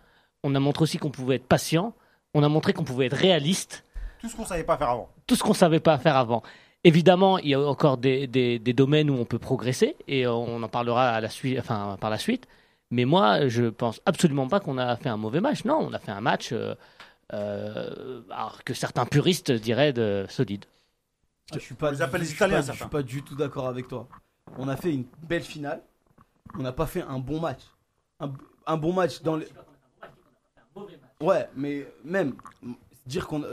On 0.43 0.54
a 0.56 0.60
montré 0.60 0.84
aussi 0.84 0.97
qu'on 0.97 1.10
pouvait 1.12 1.36
être 1.36 1.47
patient. 1.47 1.93
On 2.34 2.43
a 2.43 2.50
montré 2.50 2.73
qu'on 2.73 2.84
pouvait 2.84 3.08
être 3.08 3.15
réaliste. 3.17 3.84
Tout 4.21 4.30
ce 4.30 4.36
qu'on 4.36 4.45
savait 4.45 4.63
pas 4.63 4.78
faire 4.78 4.89
avant. 4.89 5.10
tout 5.28 5.36
ce 5.36 5.43
qu'on 5.43 5.54
savait 5.54 5.80
pas 5.80 5.97
faire 5.97 6.15
avant. 6.17 6.43
Évidemment, 6.84 7.38
il 7.39 7.50
y 7.50 7.54
a 7.54 7.60
encore 7.62 7.97
des, 7.97 8.28
des, 8.28 8.60
des 8.60 8.73
domaines 8.73 9.10
où 9.10 9.15
on 9.15 9.26
peut 9.26 9.39
progresser 9.39 9.95
et 10.08 10.26
on 10.28 10.62
en 10.63 10.67
parlera 10.69 11.10
à 11.10 11.21
la 11.21 11.30
suite, 11.30 11.60
enfin, 11.60 11.97
par 12.00 12.10
la 12.10 12.17
suite. 12.17 12.47
Mais 12.91 13.06
moi, 13.06 13.47
je 13.47 13.65
pense 13.65 14.00
absolument 14.06 14.47
pas 14.47 14.60
qu'on 14.60 14.78
a 14.78 14.95
fait 14.95 15.10
un 15.10 15.17
mauvais 15.17 15.41
match. 15.41 15.65
Non, 15.65 15.80
on 15.82 15.93
a 15.93 16.00
fait 16.00 16.12
un 16.12 16.21
match 16.21 16.50
euh, 16.54 16.73
euh, 17.34 18.21
alors 18.30 18.63
que 18.63 18.73
certains 18.73 19.06
puristes 19.06 19.52
diraient 19.52 19.93
de 19.93 20.26
solide. 20.30 20.65
Ah, 21.52 21.56
je 21.56 21.60
suis 21.60 21.76
pas, 21.76 21.91
les 21.91 21.97
du- 21.97 22.34
Italiens, 22.34 22.62
Je 22.62 22.71
suis 22.73 22.86
pas 22.86 23.04
du 23.04 23.23
tout 23.23 23.36
d'accord 23.36 23.67
avec 23.67 23.88
toi. 23.88 24.08
On 24.58 24.67
a 24.67 24.78
fait 24.78 24.93
une 24.93 25.06
belle 25.28 25.43
finale. 25.43 25.82
On 26.58 26.62
n'a 26.63 26.71
pas 26.71 26.86
fait 26.86 27.02
un 27.02 27.19
bon 27.19 27.39
match. 27.39 27.62
Un, 28.19 28.32
un 28.65 28.78
bon 28.78 28.93
match 28.93 29.21
dans 29.21 29.36
les. 29.36 29.47
Ouais, 31.21 31.47
mais 31.56 31.88
même 32.03 32.36
dire 33.06 33.27
qu'on, 33.27 33.43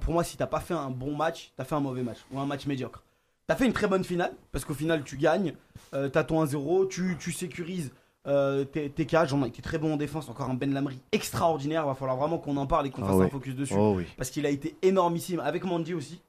pour 0.00 0.12
moi, 0.12 0.24
si 0.24 0.36
t'as 0.36 0.46
pas 0.46 0.60
fait 0.60 0.74
un 0.74 0.90
bon 0.90 1.16
match, 1.16 1.52
t'as 1.56 1.64
fait 1.64 1.74
un 1.74 1.80
mauvais 1.80 2.02
match 2.02 2.18
ou 2.30 2.38
un 2.38 2.46
match 2.46 2.66
médiocre. 2.66 3.02
T'as 3.46 3.56
fait 3.56 3.66
une 3.66 3.72
très 3.72 3.86
bonne 3.88 4.04
finale 4.04 4.32
parce 4.50 4.64
qu'au 4.64 4.74
final, 4.74 5.02
tu 5.04 5.16
gagnes. 5.16 5.54
Euh, 5.94 6.08
t'as 6.08 6.24
ton 6.24 6.44
1-0, 6.44 6.88
tu, 6.88 7.16
tu 7.18 7.32
sécurises 7.32 7.92
euh, 8.26 8.64
tes, 8.64 8.88
tes 8.90 9.06
cages. 9.06 9.32
On 9.32 9.42
a 9.42 9.48
été 9.48 9.62
très 9.62 9.78
bon 9.78 9.94
en 9.94 9.96
défense. 9.96 10.28
Encore 10.28 10.48
un 10.50 10.54
Ben 10.54 10.72
Lamry 10.72 11.00
extraordinaire. 11.12 11.86
Va 11.86 11.94
falloir 11.94 12.16
vraiment 12.16 12.38
qu'on 12.38 12.56
en 12.56 12.66
parle 12.66 12.86
et 12.86 12.90
qu'on 12.90 13.02
Ah 13.04 13.08
fasse 13.08 13.20
un 13.20 13.28
focus 13.28 13.54
dessus 13.54 13.74
Oh 13.76 13.94
oui. 13.96 14.06
parce 14.16 14.30
qu'il 14.30 14.46
a 14.46 14.50
été 14.50 14.76
énormissime 14.82 15.40
avec 15.40 15.64
Mandy 15.64 15.94
aussi. 15.94 16.20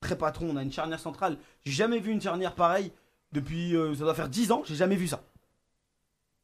Très 0.00 0.16
patron, 0.16 0.48
on 0.50 0.56
a 0.56 0.62
une 0.62 0.72
charnière 0.72 1.00
centrale. 1.00 1.36
J'ai 1.64 1.72
jamais 1.72 1.98
vu 1.98 2.12
une 2.12 2.20
charnière 2.20 2.54
pareille 2.54 2.92
depuis 3.32 3.76
euh, 3.76 3.94
ça 3.94 4.04
doit 4.04 4.14
faire 4.14 4.28
10 4.28 4.50
ans, 4.52 4.62
j'ai 4.64 4.74
jamais 4.74 4.96
vu 4.96 5.06
ça. 5.06 5.22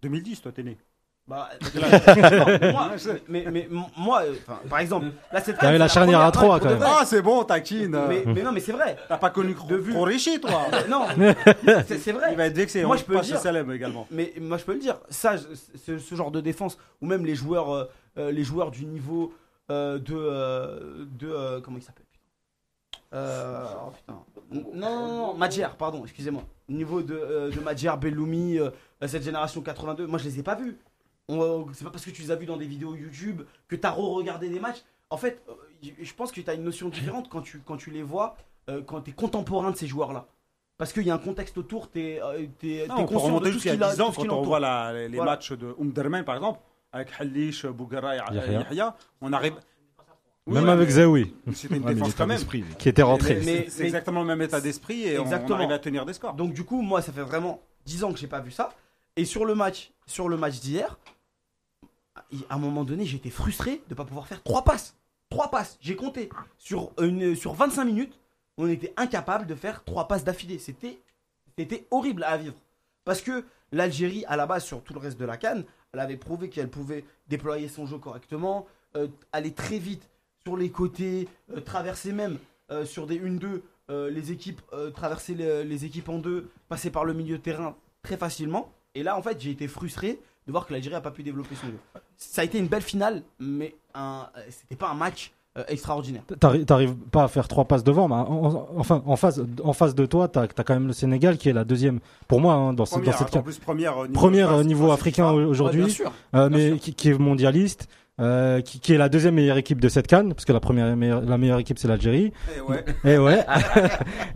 2010, 0.03 0.43
toi, 0.43 0.53
t'es 0.53 0.63
né. 0.63 0.77
Bah, 1.29 1.49
non, 1.75 2.71
moi, 2.73 2.91
mais, 3.29 3.69
moi, 3.97 4.23
euh, 4.23 4.35
enfin, 4.47 4.61
par 4.71 4.79
exemple, 4.79 5.07
là 5.33 5.41
cette 5.41 5.59
T'avais 5.59 5.77
la 5.77 5.89
charnière 5.89 6.21
à 6.21 6.31
première- 6.31 6.33
trois, 6.33 6.55
ouais, 6.55 6.61
quand 6.61 6.69
pour 6.69 6.77
de 6.77 6.81
même. 6.85 6.95
Ah, 7.01 7.05
c'est 7.05 7.21
bon, 7.21 7.43
taquine. 7.43 7.99
Mais, 8.09 8.23
mais 8.27 8.43
non, 8.45 8.53
mais 8.53 8.61
c'est 8.61 8.71
vrai. 8.71 8.97
T'as 9.09 9.17
pas 9.19 9.31
connu 9.31 9.57
De 9.69 9.75
vue. 9.77 9.93
Khorichi, 9.93 10.41
toi. 10.41 10.67
Non, 10.89 11.07
c'est 11.89 11.99
c'est 11.99 12.13
vrai. 12.13 12.29
Il 12.31 12.37
va 12.37 12.47
être 12.47 12.55
vexé. 12.57 12.85
Moi, 12.85 12.97
je 12.97 13.03
peux 13.03 13.15
le 13.15 13.23
dire. 13.23 13.39
Salem 13.41 13.73
également. 13.73 14.07
Mais 14.13 14.35
moi 14.41 14.57
je 14.57 14.63
peux 14.65 14.75
le 14.75 14.79
dire, 14.79 14.99
ça, 15.11 15.37
je- 15.37 15.43
ce, 15.85 15.99
ce 15.99 16.15
genre 16.15 16.31
de 16.31 16.41
défense, 16.41 16.79
ou 17.03 17.07
même 17.07 17.27
les 17.27 17.35
joueurs, 17.35 17.75
euh, 17.75 17.85
euh, 18.19 18.31
les 18.31 18.45
joueurs 18.45 18.71
du 18.71 18.85
niveau 18.87 19.35
euh, 19.71 19.99
de, 19.99 20.15
euh, 20.15 21.07
de 21.19 21.29
euh, 21.29 21.61
comment 21.61 21.79
il 21.79 21.83
s'appelle 21.83 22.05
putain 22.13 22.23
euh, 23.15 23.65
oh, 23.85 23.91
putain. 23.91 24.19
Non, 24.53 24.71
non, 24.75 25.09
non, 25.09 25.35
Madjer, 25.35 25.67
pardon, 25.77 26.03
excusez-moi. 26.05 26.43
Au 26.69 26.73
niveau 26.73 27.03
de, 27.03 27.15
euh, 27.15 27.51
de 27.51 27.59
Madjer, 27.61 27.93
Belloumi, 28.01 28.59
euh, 28.61 28.71
cette 29.07 29.25
génération 29.25 29.61
82, 29.61 30.07
moi 30.07 30.19
je 30.21 30.25
les 30.25 30.39
ai 30.39 30.43
pas 30.45 30.55
vus. 30.55 30.77
C'est 31.29 31.85
pas 31.85 31.91
parce 31.91 32.05
que 32.05 32.11
tu 32.11 32.23
les 32.23 32.31
as 32.31 32.37
vus 32.37 32.47
dans 32.47 32.57
des 32.57 32.67
vidéos 32.67 32.95
YouTube 32.95 33.43
que 33.69 33.77
t'as 33.77 33.91
re-regardé 33.91 34.49
des 34.49 34.61
matchs. 34.61 34.83
En 35.11 35.17
fait, 35.17 35.43
euh, 35.49 35.53
je 36.01 36.15
pense 36.15 36.31
que 36.33 36.41
tu 36.41 36.49
as 36.51 36.55
une 36.55 36.63
notion 36.65 36.89
différente 36.89 37.29
quand 37.29 37.41
tu, 37.43 37.61
quand 37.65 37.77
tu 37.77 37.91
les 37.91 38.03
vois, 38.03 38.37
euh, 38.69 38.83
quand 38.87 39.01
tu 39.03 39.11
es 39.11 39.13
contemporain 39.13 39.71
de 39.71 39.77
ces 39.77 39.87
joueurs-là. 39.87 40.27
Parce 40.79 40.93
qu'il 40.93 41.05
y 41.05 41.11
a 41.11 41.15
un 41.15 41.19
contexte 41.19 41.57
autour, 41.59 41.91
tu 41.91 42.01
es, 42.01 42.21
on 42.23 42.97
peut 43.07 43.15
conscient 43.15 43.35
de 43.35 43.39
tout 43.41 43.45
ce 43.47 43.53
jusqu'à 43.53 43.71
qu'il 43.73 43.83
a- 43.83 43.93
10 43.95 44.01
ans 44.01 44.13
quand 44.13 44.29
on 44.29 44.43
voit 44.43 44.61
la- 44.61 44.93
les, 45.09 45.17
Voilà. 45.17 45.33
matchs 45.33 45.53
de 45.53 45.75
Umderman, 45.81 46.25
par 46.25 46.37
exemple, 46.37 46.61
avec 46.93 47.09
Halish, 47.19 47.67
Bougara 47.67 48.15
et 48.17 48.21
Yahya. 48.35 48.97
On 49.21 49.33
arrive. 49.33 49.55
Oui, 50.47 50.55
Même 50.55 50.65
ouais, 50.67 50.71
avec 50.71 50.89
Zaoui, 50.91 51.35
C'était 51.55 51.77
une 51.77 51.85
Ouais, 51.85 51.95
défense 51.95 52.15
quand 52.15 52.27
même. 52.27 52.39
qui 52.79 52.89
était 52.89 53.03
Mais- 53.03 53.09
rentré. 53.09 53.35
mais 53.37 53.45
Mais- 53.45 53.67
C'est 53.69 53.83
exactement 53.85 54.21
le 54.21 54.27
même 54.29 54.43
état 54.43 54.61
d'esprit 54.61 55.03
et 55.03 55.19
on- 55.19 55.23
on 55.23 55.25
Exactement. 55.25 55.57
arrive 55.59 55.73
à 55.73 55.79
tenir 55.81 56.07
des 56.07 56.13
scores. 56.13 56.35
Donc 56.35 56.53
du 56.53 56.63
coup, 56.63 56.83
moi, 56.83 57.03
ça 57.03 57.11
fait 57.11 57.23
vraiment 57.23 57.61
10 57.85 58.05
ans 58.05 58.13
que 58.13 58.19
j'ai 58.21 58.29
pas 58.29 58.39
vu 58.41 58.53
ça. 58.53 58.69
Et 59.17 59.25
sur 59.25 59.45
le 59.45 59.57
match, 59.57 59.91
sur 60.07 60.29
le 60.29 60.37
match 60.37 60.61
d'hier, 60.61 60.99
à 62.49 62.55
un 62.55 62.59
moment 62.59 62.85
donné, 62.85 63.05
j'étais 63.05 63.31
frustré 63.31 63.83
de 63.89 63.95
pas 63.95 64.05
pouvoir 64.05 64.27
faire 64.27 64.43
trois 64.43 64.65
passes. 64.65 64.97
Trois 65.31 65.51
passes, 65.51 65.79
j'ai 65.81 65.97
compté. 65.97 66.29
Sur, 66.59 66.93
une, 67.01 67.35
sur 67.35 67.55
25 67.55 67.85
minutes, 67.85 68.19
on 68.59 68.69
était 68.69 68.93
incapable 68.97 69.47
de 69.47 69.55
faire 69.55 69.85
trois 69.85 70.09
passes 70.09 70.25
d'affilée. 70.25 70.59
C'était, 70.59 70.99
horrible 71.91 72.25
à 72.25 72.37
vivre. 72.37 72.55
Parce 73.05 73.21
que 73.21 73.45
l'Algérie, 73.73 74.25
à 74.27 74.37
la 74.37 74.47
base, 74.47 74.65
sur 74.65 74.83
tout 74.83 74.95
le 74.95 75.01
reste 75.01 75.19
de 75.19 75.25
la 75.25 75.37
canne, 75.37 75.65
elle 75.93 76.01
avait 76.01 76.17
prouvé 76.17 76.49
qu'elle 76.49 76.71
pouvait 76.71 77.05
déployer 77.29 77.69
son 77.69 77.87
jeu 77.87 77.99
correctement, 77.99 78.67
euh, 78.97 79.09
aller 79.33 79.53
très 79.53 79.79
vite 79.79 80.09
sur 80.47 80.57
les 80.57 80.71
côtés, 80.71 81.29
euh, 81.51 81.61
traverser 81.61 82.13
même 82.13 82.39
euh, 82.71 82.85
sur 82.85 83.09
des 83.09 83.19
1-2 83.19 83.63
euh, 83.91 84.11
les 84.11 84.31
équipes, 84.31 84.61
traverser 84.95 85.35
les 85.35 85.85
équipes 85.85 86.09
en 86.09 86.19
deux, 86.19 86.51
passer 86.69 86.91
par 86.91 87.05
le 87.05 87.15
milieu 87.15 87.39
de 87.39 87.43
terrain 87.43 87.77
très 88.03 88.17
facilement. 88.17 88.73
Et 88.95 89.03
là, 89.03 89.19
en 89.19 89.23
fait, 89.23 89.41
j'ai 89.41 89.51
été 89.51 89.67
frustré 89.67 90.21
de 90.47 90.53
voir 90.53 90.67
que 90.67 90.73
l'Algérie 90.73 90.95
a 90.97 91.01
pas 91.01 91.11
pu 91.11 91.23
développer 91.23 91.55
son 91.57 91.67
jeu. 91.69 91.79
Ça 92.17 92.43
a 92.43 92.45
été 92.45 92.59
une 92.59 92.69
belle 92.69 92.83
finale, 92.83 93.23
mais 93.41 93.75
un, 93.95 94.27
euh, 94.37 94.41
c'était 94.49 94.77
pas 94.77 94.89
un 94.91 94.95
match 94.95 95.33
euh, 95.59 95.65
extraordinaire. 95.69 96.23
T'arri- 96.39 96.65
T'arrives 96.67 96.95
pas 96.95 97.25
à 97.25 97.29
faire 97.29 97.49
trois 97.49 97.65
passes 97.65 97.83
devant, 97.83 98.09
mais 98.09 98.15
en- 98.15 98.21
en- 98.29 98.69
enfin 98.77 99.03
en 99.07 99.17
face, 99.17 99.41
en 99.65 99.73
face 99.73 99.95
de 99.95 100.05
toi, 100.07 100.29
t'as 100.29 100.43
as 100.43 100.47
quand 100.49 100.75
même 100.75 100.87
le 100.87 100.93
Sénégal 100.93 101.39
qui 101.39 101.49
est 101.49 101.53
la 101.55 101.65
deuxième, 101.65 102.01
pour 102.29 102.41
moi, 102.41 102.53
hein, 102.55 102.75
dans, 102.75 102.85
ce- 102.85 102.95
dans 102.95 103.01
Première, 103.01 103.19
cette 103.19 103.37
en 103.37 103.43
plus, 103.43 103.59
première, 103.59 103.95
niveau 104.03 104.13
première 104.13 104.49
passe, 104.51 104.67
niveau 104.67 104.87
passe, 104.89 104.95
africain 104.99 105.31
aujourd'hui, 105.33 105.81
Ouais, 105.81 105.87
bien 105.87 105.95
sûr. 105.95 106.13
euh, 106.35 106.49
bien 106.51 106.59
mais 106.59 106.69
sûr. 106.73 106.79
qui, 106.81 106.95
qui 106.95 107.09
est 107.09 107.19
mondialiste 107.19 107.89
euh, 108.19 108.63
qui, 108.63 108.81
qui, 108.81 108.95
est 108.95 108.99
la 108.99 109.11
deuxième 109.11 109.35
meilleure 109.35 109.59
équipe 109.59 109.81
de 109.81 109.89
cette 109.91 110.07
canne, 110.07 110.33
parce 110.33 110.47
que 110.47 110.53
la 110.53 110.61
première 110.61 110.97
meilleure, 110.97 111.21
la 111.21 111.37
meilleure 111.37 111.59
équipe 111.59 111.79
c'est 111.79 111.89
l'Algérie. 111.89 112.33
Eh 112.49 112.61
eh 113.05 113.11
et 113.11 113.19
ouais. 113.19 113.45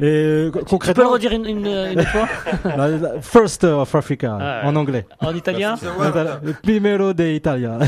Et 0.00 0.02
ouais. 0.02 0.48
et 0.48 0.50
concrètement. 0.68 0.82
Tu 0.82 0.94
peux 0.94 1.02
le 1.02 1.08
redire 1.08 1.32
une, 1.32 1.46
une, 1.46 1.66
une 1.66 2.04
fois. 2.04 2.28
First 3.22 3.64
of 3.64 3.94
Africa 3.94 4.36
ah 4.38 4.60
en 4.64 4.76
anglais. 4.76 5.06
En 5.20 5.34
italien. 5.34 5.76
Bah, 5.98 6.40
le 6.42 6.52
Primero 6.52 7.14
de 7.14 7.24
Italia. 7.24 7.78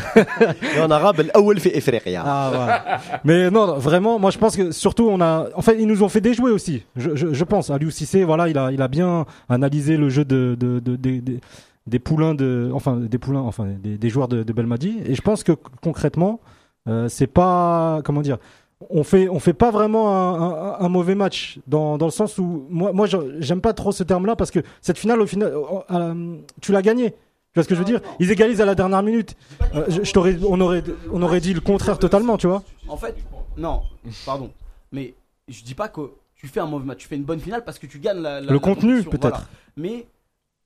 et 0.77 0.81
en 0.81 0.91
arabe, 0.91 1.25
l'awel 1.35 1.61
fi 1.61 1.77
Africa. 1.77 2.23
Ah 2.25 2.51
ouais. 2.51 3.19
Mais 3.25 3.51
non, 3.51 3.75
vraiment, 3.75 4.19
moi 4.19 4.31
je 4.31 4.39
pense 4.39 4.57
que 4.57 4.71
surtout 4.71 5.09
on 5.11 5.21
a, 5.21 5.49
en 5.55 5.63
fait, 5.63 5.77
ils 5.79 5.87
nous 5.87 6.03
ont 6.03 6.09
fait 6.09 6.23
déjouer 6.23 6.53
aussi. 6.53 6.85
Je, 6.97 7.15
je, 7.15 7.33
je 7.35 7.45
pense. 7.45 7.69
Aliou 7.71 7.91
Cissé, 7.91 8.25
voilà, 8.25 8.49
il 8.49 8.57
a, 8.57 8.73
il 8.73 8.81
a 8.81 8.89
bien 8.89 9.27
analysé 9.49 9.97
le 9.97 10.09
jeu 10.09 10.25
de, 10.25 10.57
de, 10.59 10.81
de, 10.81 10.97
de 10.97 11.41
des- 11.87 11.99
poulains 11.99 12.35
de, 12.35 12.71
enfin 12.75 12.97
des 12.97 13.19
poulains, 13.19 13.41
enfin 13.41 13.67
des, 13.67 13.99
des 13.99 14.09
joueurs 14.09 14.29
de, 14.29 14.43
de 14.43 14.53
Belmadi. 14.53 15.01
Et 15.07 15.15
je 15.15 15.23
pense 15.23 15.43
que 15.45 15.53
concrètement, 15.83 16.41
euh, 16.89 17.09
c'est 17.09 17.27
pas, 17.27 18.01
comment 18.05 18.23
dire. 18.23 18.39
On 18.91 19.05
fait, 19.05 19.29
on 19.29 19.39
fait 19.39 19.53
pas 19.53 19.71
vraiment 19.71 20.11
un, 20.11 20.43
un, 20.43 20.77
un 20.85 20.89
mauvais 20.89 21.15
match 21.15 21.61
dans, 21.69 21.99
dans 21.99 22.07
le 22.07 22.11
sens 22.11 22.37
où 22.39 22.67
moi, 22.69 22.93
moi, 22.93 23.07
j'aime 23.39 23.61
pas 23.61 23.73
trop 23.75 23.93
ce 23.93 24.03
terme-là 24.03 24.35
parce 24.35 24.51
que 24.51 24.59
cette 24.81 24.99
finale, 24.99 25.21
au 25.21 25.27
final, 25.27 25.53
euh, 25.55 25.61
euh, 25.93 26.37
tu 26.61 26.73
l'as 26.73 26.83
gagnée. 26.83 27.11
Tu 27.13 27.17
vois 27.57 27.63
ce 27.65 27.69
que 27.69 27.75
je 27.77 27.81
veux 27.81 27.85
dire? 27.87 28.01
Ils 28.19 28.31
égalisent 28.33 28.61
à 28.61 28.65
la 28.65 28.75
dernière 28.75 29.03
minute. 29.03 29.37
Euh, 29.77 29.85
je, 29.89 30.03
je 30.03 30.13
t'aurais, 30.13 30.37
on 30.49 30.61
aurait, 30.61 30.83
on 31.13 31.23
aurait 31.23 31.41
dit 31.41 31.53
le 31.55 31.61
contraire 31.61 31.99
totalement, 31.99 32.37
tu 32.39 32.47
vois? 32.49 32.63
En 32.89 32.97
fait, 32.97 33.15
non, 33.57 33.83
pardon. 34.27 34.51
Mais 34.91 35.15
je 35.49 35.63
dis 35.63 35.75
pas 35.75 35.87
que 35.89 36.01
tu 36.35 36.49
fais 36.49 36.59
un 36.61 36.67
mauvais 36.67 36.87
match. 36.87 36.99
Tu 36.99 37.09
fais 37.09 37.15
une 37.17 37.23
bonne 37.25 37.41
finale 37.41 37.63
parce 37.63 37.79
que 37.79 37.87
tu 37.87 37.99
gagnes 38.01 38.21
la. 38.21 38.41
la- 38.41 38.47
Le 38.49 38.55
la 38.55 38.59
contenu, 38.59 39.03
peut-être. 39.05 39.21
voilà. 39.21 39.41
Mais 39.77 40.07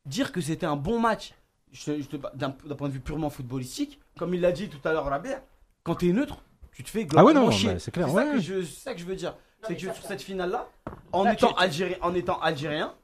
dire 0.07 0.33
que 0.33 0.41
c'était 0.41 0.67
un 0.67 0.77
bon 0.77 0.99
match, 1.01 1.33
je- 1.73 2.01
je 2.01 2.07
te- 2.07 2.37
d'un 2.37 2.51
point 2.51 2.89
de 2.89 2.95
vue 2.95 3.01
purement 3.01 3.31
footballistique, 3.31 4.01
comme 4.19 4.35
il 4.35 4.41
l'a 4.41 4.53
dit 4.53 4.69
tout 4.69 4.87
à 4.89 4.93
l'heure 4.93 5.05
Rabert, 5.05 5.43
quand 5.83 5.97
t'es 5.97 6.13
neutre, 6.13 6.43
tu 6.73 6.83
te 6.83 6.91
fais 6.91 7.01
Ah 7.13 7.25
ouais, 7.25 7.33
globalement 7.33 7.47
non, 7.47 7.51
chier. 7.51 7.79
c'est 7.79 7.91
clair, 7.91 8.09
ça, 8.09 8.15
ouais. 8.15 8.33
que 8.33 8.41
je, 8.41 8.63
c'est 8.63 8.81
ça 8.85 8.95
que 8.95 9.01
je 9.01 9.05
veux 9.07 9.17
dire. 9.17 9.35
C'est 9.67 9.75
que 9.75 9.81
sur 9.93 9.95
cette 10.07 10.23
finale-là, 10.23 10.69
en, 11.13 11.25
Là, 11.25 11.33
étant 11.33 11.53
algérien, 11.55 11.97
en 12.03 12.15
étant 12.15 12.39
algérien, 12.41 12.95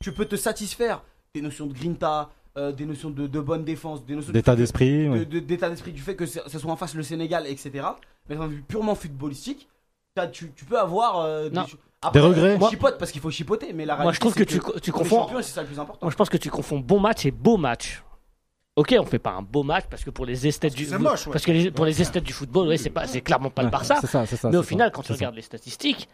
tu 0.00 0.12
peux 0.12 0.24
te 0.26 0.36
satisfaire 0.36 1.02
des 1.34 1.40
notions 1.40 1.66
de 1.66 1.72
grinta, 1.72 2.30
euh, 2.56 2.70
des 2.72 2.84
notions 2.86 3.10
de, 3.10 3.26
de 3.26 3.40
bonne 3.40 3.64
défense, 3.64 4.04
des 4.04 4.14
notions 4.14 4.32
D'état 4.32 4.54
d'esprit. 4.54 5.08
de- 5.26 5.40
d'état 5.40 5.68
d'esprit 5.68 5.92
du 5.92 6.00
fait 6.00 6.14
que 6.14 6.26
ce 6.26 6.40
soit 6.58 6.70
en 6.70 6.76
face 6.76 6.94
le 6.94 7.02
Sénégal, 7.02 7.46
etc. 7.46 7.70
Mais 8.28 8.34
d'un 8.34 8.42
point 8.42 8.48
de 8.48 8.52
vue 8.54 8.62
purement 8.62 8.94
footballistique, 8.94 9.68
tu, 10.32 10.52
tu 10.52 10.64
peux 10.64 10.78
avoir 10.78 11.20
euh, 11.20 11.50
Non. 11.50 11.62
des, 11.64 11.70
cho- 11.70 11.78
Après, 12.02 12.20
Des 12.20 12.26
regrets. 12.26 12.58
on 12.60 12.68
chipote 12.68 12.98
parce 12.98 13.10
qu'il 13.10 13.20
faut 13.20 13.30
chipoter, 13.30 13.72
mais 13.72 13.84
la 13.86 13.94
Moi, 13.96 14.12
je 14.12 14.20
réalité, 14.20 14.20
trouve 14.20 14.34
que 14.34 14.38
c'est 14.40 14.46
tu 14.74 14.80
tu 14.82 14.92
confonds- 14.92 15.20
champion 15.22 15.38
et 15.38 15.42
c'est 15.42 15.52
ça 15.54 15.62
le 15.62 15.66
plus 15.66 15.78
important. 15.80 15.98
Moi, 16.02 16.10
je 16.10 16.16
pense 16.16 16.28
que 16.28 16.36
tu 16.36 16.50
confonds 16.50 16.78
bon 16.78 17.00
match 17.00 17.24
et 17.26 17.30
beau 17.30 17.56
match. 17.56 18.02
Ok, 18.76 18.94
on 19.00 19.06
fait 19.06 19.18
pas 19.18 19.30
un 19.32 19.42
beau 19.42 19.62
match 19.62 19.84
parce 19.88 20.04
que 20.04 20.10
pour 20.10 20.26
les 20.26 20.46
esthètes 20.46 20.74
du 20.74 20.84
c'est 20.84 20.98
moche, 20.98 21.26
ouais. 21.26 21.32
parce 21.32 21.44
que 21.46 21.52
les- 21.52 21.70
pour 21.70 21.86
les 21.86 22.02
esthètes 22.02 22.24
du 22.24 22.34
football, 22.34 22.68
ouais, 22.68 22.76
c'est 22.76 22.90
pas 22.90 23.06
c'est 23.06 23.22
clairement 23.22 23.48
pas 23.48 23.62
le 23.62 23.70
Barça. 23.70 23.96
C'est 24.02 24.06
ça, 24.06 24.26
c'est 24.26 24.36
ça. 24.36 24.50
Mais 24.50 24.58
au 24.58 24.62
final, 24.62 24.88
ça, 24.88 24.90
quand 24.90 25.02
tu 25.02 25.12
regardes 25.12 25.34
les 25.34 25.40
statistiques, 25.42 26.10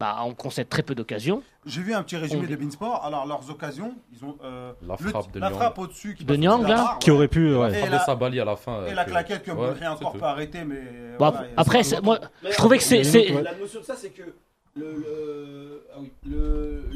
bah 0.00 0.16
on 0.24 0.32
concède 0.32 0.70
très 0.70 0.82
peu 0.82 0.94
d'occasions. 0.94 1.42
J'ai 1.66 1.82
vu 1.82 1.92
un 1.92 2.02
petit 2.02 2.16
résumé 2.16 2.46
On- 2.46 2.50
de 2.50 2.56
Beansport. 2.56 3.04
Alors, 3.04 3.26
leurs 3.26 3.50
occasions, 3.50 3.94
ils 4.10 4.24
ont. 4.24 4.38
euh, 4.42 4.72
La 4.86 4.96
le- 4.98 5.10
frappe 5.10 5.30
de 5.32 5.38
la 5.38 5.50
frappe 5.50 5.78
au-dessus. 5.78 6.14
qui 6.14 6.24
De 6.24 6.34
Nyang, 6.36 6.60
au-dessus 6.60 6.64
de 6.64 6.70
la 6.70 6.76
là 6.78 6.82
barre, 6.84 6.98
Qui 6.98 7.10
ouais. 7.10 7.16
aurait 7.18 7.28
pu, 7.28 7.54
ouais. 7.54 7.70
Et 7.72 7.74
Frappe 7.74 7.90
la- 7.90 7.98
de 7.98 8.02
Sabali 8.04 8.40
à 8.40 8.44
la 8.46 8.56
fin. 8.56 8.86
Et 8.86 8.90
euh, 8.92 8.94
la 8.94 9.04
que- 9.04 9.10
claquette 9.10 9.42
que 9.42 9.50
Ouais, 9.50 9.56
Baudry 9.68 9.86
encore 9.86 10.12
peut 10.14 10.22
arrêter, 10.24 10.64
mais. 10.64 10.76
Bon, 11.18 11.30
voilà, 11.30 11.46
après, 11.58 11.82
pas 11.82 12.00
moi, 12.00 12.18
je 12.42 12.56
trouvais 12.56 12.78
que 12.78 12.84
c'est 12.84 13.02
La 13.42 13.54
notion 13.54 13.80
de 13.80 13.84
ça, 13.84 13.94
c'est 13.96 14.10
que 14.10 14.22
le, 14.78 14.96
le- 14.96 15.82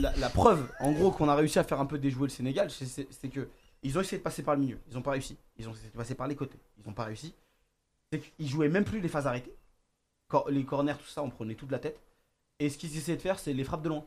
ah 0.04 0.12
la, 0.18 0.28
preuve, 0.30 0.68
en 0.80 0.92
gros, 0.92 1.10
qu'on 1.10 1.28
a 1.28 1.34
réussi 1.34 1.58
à 1.58 1.64
faire 1.64 1.80
un 1.80 1.86
peu 1.86 1.98
déjouer 1.98 2.24
le 2.24 2.28
Sénégal, 2.32 2.70
c'est- 2.70 3.06
que 3.28 3.48
ils 3.82 3.98
ont 3.98 4.00
essayé 4.00 4.18
de 4.18 4.22
passer 4.22 4.42
par 4.42 4.54
le 4.54 4.60
milieu, 4.60 4.78
ils 4.88 4.94
n'ont 4.94 5.02
pas 5.02 5.10
réussi. 5.12 5.36
Ils 5.58 5.68
ont 5.68 5.72
essayé 5.72 5.88
de 5.90 5.96
passer 5.96 6.14
par 6.14 6.28
les 6.28 6.36
côtés, 6.36 6.58
ils 6.78 6.86
n'ont 6.86 6.94
pas 6.94 7.04
réussi. 7.04 7.34
C'est 8.12 8.20
qu'ils 8.20 8.48
jouaient 8.48 8.68
même 8.68 8.84
plus 8.84 9.00
les 9.00 9.08
phases 9.08 9.26
arrêtées. 9.26 9.54
Les 10.48 10.64
corners, 10.64 10.96
tout 10.98 11.06
ça, 11.08 11.22
on 11.22 11.30
prenait 11.30 11.54
tout 11.54 11.66
de 11.66 11.72
la 11.72 11.78
tête. 11.78 12.00
Et 12.58 12.70
ce 12.70 12.78
qu'ils 12.78 12.96
essayaient 12.96 13.16
de 13.16 13.22
faire, 13.22 13.38
c'est 13.38 13.52
les 13.52 13.64
frappes 13.64 13.82
de 13.82 13.88
loin. 13.90 14.04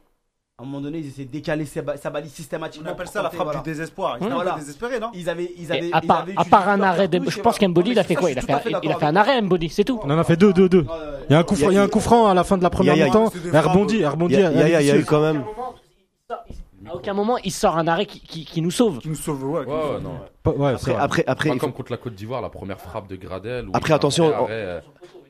À 0.57 0.63
un 0.63 0.65
moment 0.67 0.79
donné, 0.79 0.99
ils 0.99 1.07
essayaient 1.07 1.25
de 1.27 1.31
décaler 1.33 1.65
Saba- 1.65 1.97
Sabali 1.97 2.29
On 2.31 2.33
systématiquement. 2.33 2.91
appelle 2.91 3.03
pour 3.07 3.11
ça 3.13 3.21
la 3.21 3.29
frappe 3.29 3.43
voilà. 3.47 3.59
du 3.59 3.69
désespoir. 3.69 4.17
Ils 4.21 4.29
Voilà. 4.29 4.53
peu 4.53 4.59
désespérés, 4.61 5.01
non 5.01 5.11
Ils 5.13 5.29
avaient, 5.29 5.51
ils 5.57 5.69
avaient, 5.69 5.89
à 5.91 5.99
ils 6.01 6.07
part, 6.07 6.19
avaient 6.21 6.33
à 6.37 6.45
part 6.45 6.69
un 6.69 6.79
arrêt, 6.81 7.09
de, 7.09 7.19
je 7.29 7.41
pense 7.41 7.57
qu'Emboli, 7.59 7.91
il 7.91 7.99
a 7.99 8.05
fait 8.05 8.15
quoi 8.15 8.31
Il 8.31 8.37
a 8.37 8.41
fait, 8.41 8.53
fait 8.59 8.69
il 8.69 8.75
a 8.75 8.79
d'accord 8.79 8.99
fait 9.01 9.05
un 9.05 9.15
arrêt, 9.17 9.41
Mboli, 9.41 9.67
c'est 9.67 9.83
tout. 9.83 9.99
On 10.01 10.09
en 10.09 10.17
a 10.17 10.23
fait 10.23 10.37
deux, 10.37 10.53
deux, 10.53 10.69
deux. 10.69 10.85
Il 11.29 11.33
y 11.33 11.35
a 11.35 11.39
un 11.39 11.43
coup 11.43 11.55
franc, 11.57 11.71
il 11.71 11.75
y 11.75 11.77
a 11.77 11.83
un 11.83 11.89
coup 11.89 11.99
franc 11.99 12.27
à 12.27 12.33
la 12.33 12.45
fin 12.45 12.57
de 12.57 12.63
la 12.63 12.69
première 12.69 12.95
Il 12.95 12.99
y 12.99 13.01
a- 13.01 13.05
mi-temps. 13.07 13.33
Elle 13.51 13.59
rebondit, 13.59 13.97
elle 13.99 14.07
rebondit. 14.07 14.35
Il 14.35 14.39
y 14.39 14.91
a, 14.91 14.95
eu 14.97 15.03
quand 15.03 15.19
même. 15.19 15.43
À 16.87 16.95
aucun 16.95 17.13
moment, 17.13 17.37
il 17.43 17.51
sort 17.51 17.77
un 17.77 17.87
arrêt 17.89 18.05
qui, 18.05 18.21
qui, 18.21 18.45
qui 18.45 18.61
nous 18.61 18.71
sauve. 18.71 18.99
Qui 18.99 19.09
nous 19.09 19.15
sauve, 19.15 19.43
ouais. 19.43 19.65
Ouais, 19.65 19.65
ouais, 19.65 19.99
non. 20.01 20.53
Ouais, 20.63 20.71
Après, 20.71 20.95
après, 20.95 21.23
après, 21.27 21.49
Pas 21.49 21.55
faut- 21.55 21.59
comme 21.59 21.73
contre 21.73 21.91
la 21.91 21.97
Côte 21.97 22.15
d'Ivoire, 22.15 22.41
la 22.41 22.49
première 22.49 22.79
frappe 22.79 23.09
de 23.09 23.17
Gradel. 23.17 23.65
Après, 23.73 23.93
attention, 23.93 24.31
on- 24.39 24.47
euh, 24.49 24.79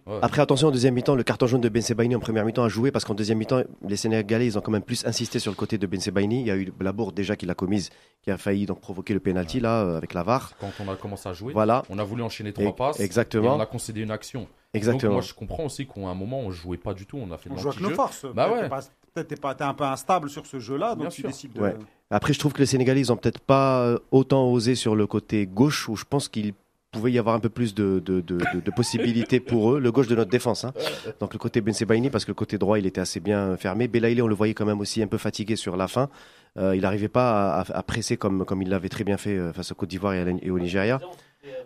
ouais. 0.07 0.19
Après, 0.21 0.41
attention, 0.41 0.67
en 0.67 0.71
deuxième 0.71 0.93
mi-temps, 0.93 1.15
le 1.15 1.23
carton 1.23 1.47
jaune 1.47 1.61
de 1.61 1.69
Ben 1.69 1.81
Sebaini 1.81 2.15
en 2.15 2.19
première 2.19 2.45
mi-temps 2.45 2.63
a 2.63 2.69
joué 2.69 2.91
parce 2.91 3.05
qu'en 3.05 3.13
deuxième 3.13 3.37
mi-temps, 3.37 3.61
les 3.87 3.95
Sénégalais, 3.97 4.45
ils 4.47 4.57
ont 4.57 4.61
quand 4.61 4.71
même 4.71 4.81
plus 4.83 5.05
insisté 5.05 5.39
sur 5.39 5.51
le 5.51 5.55
côté 5.55 5.77
de 5.77 5.87
Ben 5.87 5.99
Sebaini. 5.99 6.41
Il 6.41 6.47
y 6.47 6.51
a 6.51 6.55
eu 6.55 6.71
la 6.79 6.91
bourde 6.91 7.15
déjà 7.15 7.35
qu'il 7.35 7.49
a 7.49 7.55
commise, 7.55 7.89
qui 8.21 8.31
a 8.31 8.37
failli 8.37 8.65
donc 8.65 8.81
provoquer 8.81 9.13
le 9.13 9.19
penalty 9.19 9.59
là, 9.59 9.83
euh, 9.83 9.97
avec 9.97 10.13
la 10.13 10.23
VAR. 10.23 10.53
Quand 10.59 10.71
on 10.79 10.91
a 10.91 10.95
commencé 10.95 11.27
à 11.29 11.33
jouer, 11.33 11.53
Voilà, 11.53 11.83
on 11.89 11.97
a 11.99 12.03
voulu 12.03 12.21
enchaîner 12.23 12.53
trois 12.53 12.75
passes. 12.75 12.99
Et 12.99 13.03
exactement. 13.03 13.55
on 13.55 13.59
a 13.59 13.65
concédé 13.65 14.01
une 14.01 14.11
action. 14.11 14.41
Donc, 14.41 14.49
exactement. 14.73 15.13
moi, 15.13 15.21
je 15.21 15.33
comprends 15.33 15.65
aussi 15.65 15.87
qu'à 15.87 16.01
un 16.01 16.13
moment, 16.15 16.39
on 16.41 16.51
jouait 16.51 16.77
pas 16.77 16.93
du 16.93 17.05
tout. 17.05 17.17
On 17.17 17.31
a 17.31 17.37
fait 17.37 17.49
de 17.49 17.53
On 17.55 17.57
joue 17.57 17.69
avec 17.69 17.81
nos 17.81 17.89
forces. 17.91 18.25
Bah 18.35 18.47
Peut-être 18.49 18.71
ouais. 19.17 19.23
t'es 19.25 19.35
pas- 19.37 19.55
pas- 19.55 19.67
un 19.67 19.73
peu 19.73 19.85
instable 19.85 20.29
sur 20.29 20.45
ce 20.45 20.59
jeu-là, 20.59 20.95
Bien 20.95 21.05
donc 21.05 21.13
tu 21.13 21.21
sûr. 21.21 21.29
décides 21.29 21.53
de. 21.53 21.61
Ouais. 21.61 21.75
Après, 22.11 22.33
je 22.33 22.39
trouve 22.39 22.51
que 22.53 22.59
les 22.59 22.65
Sénégalais, 22.65 22.99
ils 22.99 23.11
ont 23.11 23.15
peut-être 23.17 23.39
pas 23.39 23.95
autant 24.11 24.51
osé 24.51 24.75
sur 24.75 24.95
le 24.95 25.07
côté 25.07 25.47
gauche, 25.47 25.87
où 25.89 25.95
je 25.95 26.03
pense 26.03 26.27
qu'il 26.27 26.53
pouvait 26.95 27.11
y 27.11 27.19
avoir 27.19 27.35
un 27.35 27.39
peu 27.39 27.49
plus 27.49 27.75
de, 27.75 27.99
de, 27.99 28.21
de, 28.21 28.71
possibilités 28.75 29.39
pour 29.39 29.73
eux, 29.73 29.79
le 29.79 29.91
gauche 29.91 30.07
de 30.07 30.15
notre 30.15 30.31
défense. 30.31 30.63
hein. 30.63 30.73
Donc 31.19 31.33
le 31.33 31.39
côté 31.39 31.61
Ben 31.61 31.73
Sebaini, 31.73 32.09
parce 32.09 32.25
que 32.25 32.31
le 32.31 32.35
côté 32.35 32.57
droit, 32.57 32.79
il 32.79 32.85
était 32.85 33.01
assez 33.01 33.19
bien 33.19 33.57
fermé. 33.57 33.87
Belaïlé, 33.87 34.21
on 34.21 34.27
le 34.27 34.35
voyait 34.35 34.53
quand 34.53 34.65
même 34.65 34.79
aussi 34.79 35.01
un 35.01 35.07
peu 35.07 35.17
fatigué 35.17 35.55
sur 35.55 35.75
la 35.77 35.87
fin. 35.87 36.09
Euh, 36.57 36.75
il 36.75 36.81
n'arrivait 36.81 37.09
pas 37.09 37.59
à, 37.59 37.83
presser 37.83 38.15
comme, 38.15 38.45
comme 38.45 38.61
il 38.61 38.69
l'avait 38.69 38.89
très 38.89 39.03
bien 39.03 39.17
fait 39.17 39.37
euh, 39.37 39.51
face 39.51 39.71
au 39.71 39.75
Côte 39.75 39.89
d'Ivoire 39.89 40.13
et, 40.13 40.49
au 40.49 40.59
Nigeria. 40.59 40.99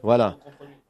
Voilà. 0.01 0.37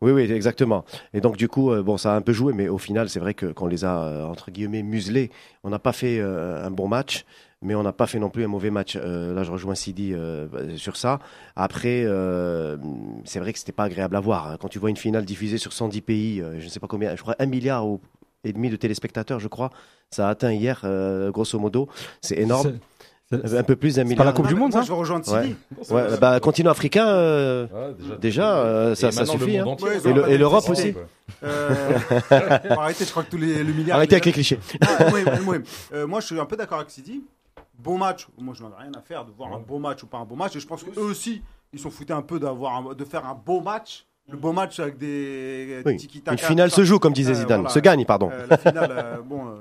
Oui, 0.02 0.13
oui, 0.13 0.32
exactement. 0.32 0.86
Et 1.13 1.19
donc, 1.19 1.36
du 1.36 1.49
coup, 1.49 1.71
euh, 1.71 1.84
bon, 1.84 1.97
ça 1.97 2.13
a 2.13 2.15
un 2.15 2.21
peu 2.21 2.32
joué, 2.32 2.54
mais 2.54 2.69
au 2.69 2.78
final, 2.78 3.10
c'est 3.10 3.19
vrai 3.19 3.34
que 3.34 3.47
qu'on 3.47 3.67
les 3.67 3.84
a, 3.84 4.25
entre 4.25 4.52
guillemets, 4.52 4.84
muselés. 4.84 5.30
On 5.65 5.69
n'a 5.69 5.80
pas 5.80 5.91
fait 5.91 6.21
un 6.21 6.71
bon 6.71 6.88
match, 6.88 7.25
mais 7.62 7.76
on 7.76 7.84
n'a 7.84 7.91
pas 7.93 8.08
fait 8.08 8.19
non 8.19 8.30
plus 8.30 8.43
un 8.43 8.48
mauvais 8.48 8.69
match. 8.72 8.95
Euh, 8.95 9.34
là, 9.34 9.43
je 9.43 9.52
rejoins 9.52 9.76
Sidi 9.76 10.13
euh, 10.13 10.48
sur 10.78 10.95
ça. 10.95 11.19
Après, 11.56 12.04
euh, 12.06 12.78
c'est 13.26 13.39
vrai 13.39 13.52
que 13.54 13.60
c'était 13.60 13.72
pas 13.72 13.84
agréable 13.84 14.15
à 14.15 14.19
voir. 14.19 14.48
hein. 14.48 14.58
Quand 14.60 14.69
tu 14.69 14.80
vois 14.80 14.89
une 14.89 14.98
finale 14.98 15.26
diffusée 15.26 15.58
sur 15.58 15.74
110 15.74 16.02
pays, 16.02 16.41
euh, 16.41 16.60
je 16.60 16.65
ne 16.65 16.69
sais 16.69 16.80
pas 16.80 16.88
combien, 16.88 17.15
je 17.15 17.22
crois 17.22 17.36
un 17.39 17.45
milliard 17.45 17.86
ou- 17.88 18.00
et 18.45 18.54
demi 18.54 18.69
de 18.69 18.78
téléspectateurs, 18.78 19.39
je 19.41 19.50
crois, 19.50 19.69
ça 20.10 20.28
a 20.28 20.32
atteint 20.32 20.54
hier, 20.54 20.82
euh, 20.86 21.30
grosso 21.32 21.60
modo. 21.60 21.89
C'est 22.22 22.38
énorme. 22.38 22.74
Un 23.32 23.62
peu 23.62 23.76
plus 23.76 23.89
d'un 23.95 24.02
C'est 24.02 24.04
milliard. 24.06 24.17
pas 24.17 24.24
la 24.26 24.32
Coupe 24.32 24.48
du 24.48 24.56
Monde, 24.56 24.72
moi, 24.72 24.82
ça 24.82 24.88
je 24.88 24.91
vais 24.91 24.98
rejoindre 24.98 25.32
Ouais. 25.32 25.43
Sidi. 25.84 25.93
Ouais, 25.93 26.17
bah, 26.19 26.39
continent 26.39 26.72
africain, 26.72 27.08
euh, 27.10 27.67
Ouais, 27.67 28.17
déjà, 28.19 28.58
euh, 28.58 28.95
ça, 28.95 29.12
ça 29.12 29.19
maintenant, 29.22 29.34
le 29.36 29.39
suffit. 29.45 29.58
hein. 29.60 30.26
et 30.30 30.38
l'Europe 30.39 30.67
aussi. 30.67 30.95
Euh, 31.43 31.69
arrêtez, 32.72 33.06
je 33.06 33.12
crois 33.12 33.22
que 33.24 33.30
tous 33.30 33.38
les, 33.38 33.63
le 33.63 33.72
milliard. 33.72 33.98
Arrêtez 33.98 34.15
avec 34.15 34.26
les 34.26 34.32
clichés. 34.32 34.58
Ah, 34.82 35.12
ouais, 35.13 35.24
ouais, 35.24 35.39
ouais. 35.45 35.62
Euh, 35.93 36.08
moi, 36.08 36.22
je 36.22 36.26
suis 36.26 36.39
un 36.39 36.45
peu 36.45 36.56
d'accord 36.58 36.80
avec 36.80 36.89
Sidi. 36.89 37.22
Bon 37.79 37.97
match. 37.97 38.27
Moi, 38.37 38.53
je 38.57 38.63
n'en 38.63 38.69
ai 38.71 38.81
rien 38.83 38.91
à 38.95 39.01
faire 39.01 39.25
de 39.25 39.31
voir 39.31 39.53
un 39.53 39.59
beau 39.59 39.79
match 39.79 40.03
ou 40.03 40.07
pas 40.07 40.17
un 40.17 40.25
beau 40.25 40.35
match. 40.35 40.55
Et 40.55 40.59
je 40.59 40.67
pense 40.67 40.83
qu'eux 40.83 41.01
aussi, 41.01 41.41
ils 41.73 41.79
sont 41.79 41.89
foutés 41.91 42.13
un 42.13 42.21
peu 42.21 42.39
d'avoir 42.39 42.75
un- 42.75 42.93
de 42.93 43.05
faire 43.05 43.25
un 43.25 43.35
beau 43.35 43.61
match. 43.61 44.05
Le 44.29 44.37
beau 44.37 44.51
match 44.51 44.79
avec 44.79 44.97
des, 44.97 45.81
des 45.81 45.81
Oui. 45.85 45.97
tiki-taka, 45.97 46.31
Une 46.39 46.47
finale 46.47 46.69
se 46.71 46.83
joue, 46.83 46.99
comme 46.99 47.13
disait 47.13 47.31
Euh, 47.31 47.35
Zidane. 47.35 47.61
voilà. 47.61 47.73
Se 47.73 47.79
gagne, 47.79 48.05
pardon. 48.05 48.29
Euh, 48.31 48.45
la 48.47 48.57
finale, 48.57 48.91
euh, 48.91 49.21
bon, 49.23 49.47
euh, 49.47 49.55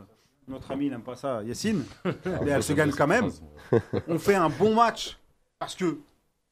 notre 0.47 0.71
ami 0.73 0.91
n'aime 0.91 1.01
pas 1.03 1.17
ça, 1.17 1.43
Yacine. 1.43 1.85
mais 2.05 2.51
elle 2.51 2.63
se 2.63 2.73
gagne 2.75 2.91
quand 2.91 3.07
même. 3.07 3.31
On 4.09 4.19
fait 4.19 4.35
un 4.35 4.51
bon 4.51 4.75
match 4.75 5.17
parce 5.59 5.75
que 5.75 5.99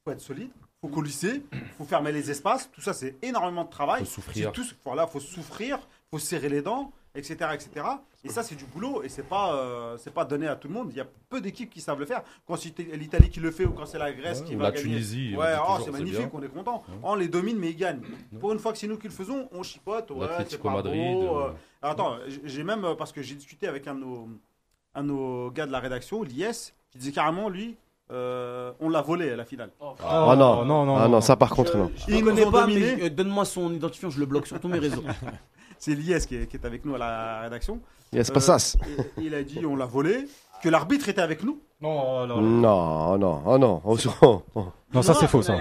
faut 0.05 0.11
être 0.13 0.21
solide, 0.21 0.51
faut 0.81 0.89
colisser, 0.89 1.43
faut 1.77 1.85
fermer 1.85 2.13
les 2.13 2.31
espaces. 2.31 2.71
Tout 2.73 2.81
ça, 2.81 2.93
c'est 2.95 3.17
énormément 3.23 3.65
de 3.65 3.71
travail. 3.71 4.01
Faut 4.05 4.11
souffrir. 4.23 4.53
Tout, 4.53 4.65
voilà, 4.85 5.07
faut 5.07 5.21
souffrir, 5.21 5.79
faut 6.11 6.19
serrer 6.19 6.49
les 6.49 6.63
dents, 6.63 6.93
etc., 7.17 7.51
etc. 7.55 7.87
Et 8.25 8.29
ça, 8.29 8.43
c'est 8.43 8.55
du 8.55 8.65
boulot 8.65 9.03
et 9.03 9.09
c'est 9.09 9.23
pas, 9.23 9.55
euh, 9.55 9.97
c'est 9.99 10.13
pas 10.13 10.25
donné 10.25 10.47
à 10.47 10.57
tout 10.57 10.69
le 10.69 10.75
monde. 10.75 10.89
Il 10.91 10.97
y 10.97 11.01
a 11.01 11.07
peu 11.29 11.41
d'équipes 11.41 11.71
qui 11.71 11.81
savent 11.81 11.99
le 11.99 12.07
faire. 12.07 12.23
Quand 12.47 12.57
c'est 12.57 12.77
l'Italie 12.95 13.31
qui 13.31 13.41
le 13.41 13.51
fait 13.51 13.65
ou 13.65 13.71
quand 13.73 13.87
c'est 13.87 13.99
la 13.99 14.13
Grèce 14.13 14.41
Ouais, 14.41 14.47
qui 14.47 14.55
ou 14.55 14.59
va 14.59 14.65
la 14.65 14.71
gagner. 14.73 14.83
Tunisie, 14.83 15.35
Ouais, 15.37 15.55
oh, 15.69 15.79
c'est 15.85 15.91
magnifique, 15.91 16.19
bien. 16.19 16.31
on 16.33 16.43
est 16.43 16.49
content. 16.49 16.83
On 17.03 17.15
les 17.15 17.29
domine, 17.29 17.59
mais 17.59 17.71
ils 17.71 17.77
gagnent. 17.77 18.03
Pour 18.41 18.53
une 18.53 18.59
fois 18.59 18.73
que 18.73 18.79
c'est 18.79 18.87
nous 18.89 18.99
qui 18.99 19.07
le 19.09 19.13
faisons, 19.13 19.49
on 19.53 19.63
chipote. 19.63 20.11
Ouais, 20.11 20.27
c'est 20.49 20.61
pas 20.61 20.71
Madrid, 20.71 21.15
beau, 21.15 21.39
euh, 21.39 21.43
euh, 21.49 21.51
alors, 21.83 21.93
attends, 21.93 22.17
j'ai 22.45 22.65
même, 22.65 22.87
parce 22.99 23.13
que 23.13 23.23
j'ai 23.23 23.35
discuté 23.35 23.67
avec 23.69 23.87
un 23.87 23.95
de 23.95 24.01
nos, 24.01 24.29
un 24.95 25.03
de 25.03 25.09
nos 25.09 25.51
gars 25.51 25.67
de 25.67 25.73
la 25.73 25.81
rédaction, 25.81 26.23
l'IS, 26.23 26.75
qui 26.91 26.99
disait 26.99 27.13
carrément, 27.13 27.49
lui, 27.49 27.77
euh, 28.13 28.73
on 28.81 28.89
l'a 28.89 29.03
volé 29.03 29.31
à 29.33 29.37
la 29.37 29.45
finale. 29.45 29.71
Oh 29.81 29.95
non, 30.01 30.65
non, 30.65 30.85
non, 30.85 30.97
ah 30.97 31.03
non. 31.05 31.09
non, 31.09 31.21
ça 31.21 31.35
par 31.37 31.51
contre, 31.51 31.77
non. 31.77 31.91
Je 32.07 32.15
nous 32.15 32.23
connais 32.25 32.45
ont 32.45 32.53
pas, 32.53 32.67
mais 32.67 33.03
euh, 33.03 33.11
donne-moi 33.11 33.45
son 33.45 33.73
identifiant, 33.75 34.11
je 34.11 34.21
le 34.21 34.27
bloque 34.27 34.47
sur 34.47 34.61
tous 34.61 34.69
mes 34.69 34.79
réseaux. 34.87 35.03
C'est 35.79 35.95
l'IS 35.95 36.27
qui, 36.27 36.37
est- 36.37 36.47
qui 36.47 36.57
est 36.57 36.65
avec 36.65 36.85
nous 36.85 36.95
à 36.95 36.99
la 36.99 37.41
rédaction. 37.43 37.81
Yes, 38.13 38.31
Euh, 38.31 38.35
pas 38.35 38.41
ça. 38.41 38.57
Il 39.19 39.35
a 39.35 39.43
dit, 39.43 39.65
on 39.67 39.77
l'a 39.77 39.87
volé, 39.87 40.27
que 40.63 40.69
l'arbitre 40.69 41.09
était 41.09 41.21
avec 41.21 41.43
nous. 41.43 41.61
Non, 41.81 42.27
non, 42.27 42.41
Non, 42.41 43.19
non, 43.19 43.43
oh 43.45 43.59
non. 43.59 43.83
Oh, 43.85 43.97
oh, 44.23 44.43
oh. 44.55 44.67
non, 44.95 45.03
ça 45.03 45.13
c'est 45.13 45.27
faux 45.27 45.43
ça. 45.43 45.59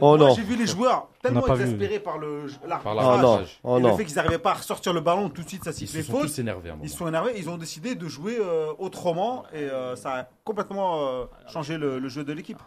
Oh 0.00 0.16
non. 0.16 0.32
J'ai 0.34 0.42
vu 0.44 0.54
les 0.56 0.66
joueurs 0.66 1.08
tellement 1.20 1.40
vu. 1.42 1.62
exaspérés 1.64 1.98
par 1.98 2.18
le 2.18 2.46
Par 2.84 2.94
l'arbitrage 2.94 2.94
la 2.96 3.08
Oh 3.08 3.22
non, 3.22 3.44
oh 3.64 3.76
le 3.78 3.82
non. 3.88 3.96
fait 3.96 4.04
qu'ils 4.04 4.14
n'arrivaient 4.14 4.38
pas 4.38 4.52
à 4.52 4.54
ressortir 4.54 4.92
le 4.92 5.00
ballon 5.00 5.28
tout 5.28 5.42
de 5.42 5.48
suite, 5.48 5.64
ça 5.64 5.70
Ils 5.70 5.74
se 5.88 6.00
sifflait 6.02 6.02
sont 6.28 6.40
énervés. 6.40 6.72
Ils 6.84 6.90
se 6.90 6.96
sont 6.96 7.08
énervés, 7.08 7.32
ils 7.36 7.50
ont 7.50 7.56
décidé 7.56 7.96
de 7.96 8.06
jouer 8.06 8.36
euh, 8.38 8.72
autrement 8.78 9.42
et 9.52 9.56
euh, 9.64 9.96
ça 9.96 10.14
a 10.20 10.28
complètement 10.44 11.00
euh, 11.08 11.24
changé 11.48 11.76
le, 11.78 11.98
le 11.98 12.08
jeu 12.08 12.22
de 12.22 12.32
l'équipe. 12.32 12.62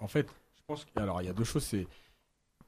En 0.00 0.06
fait, 0.06 0.28
je 0.54 0.62
pense 0.68 0.84
que 0.84 1.00
alors 1.00 1.22
il 1.22 1.26
y 1.26 1.30
a 1.30 1.32
deux 1.32 1.42
choses. 1.44 1.64
C'est 1.64 1.88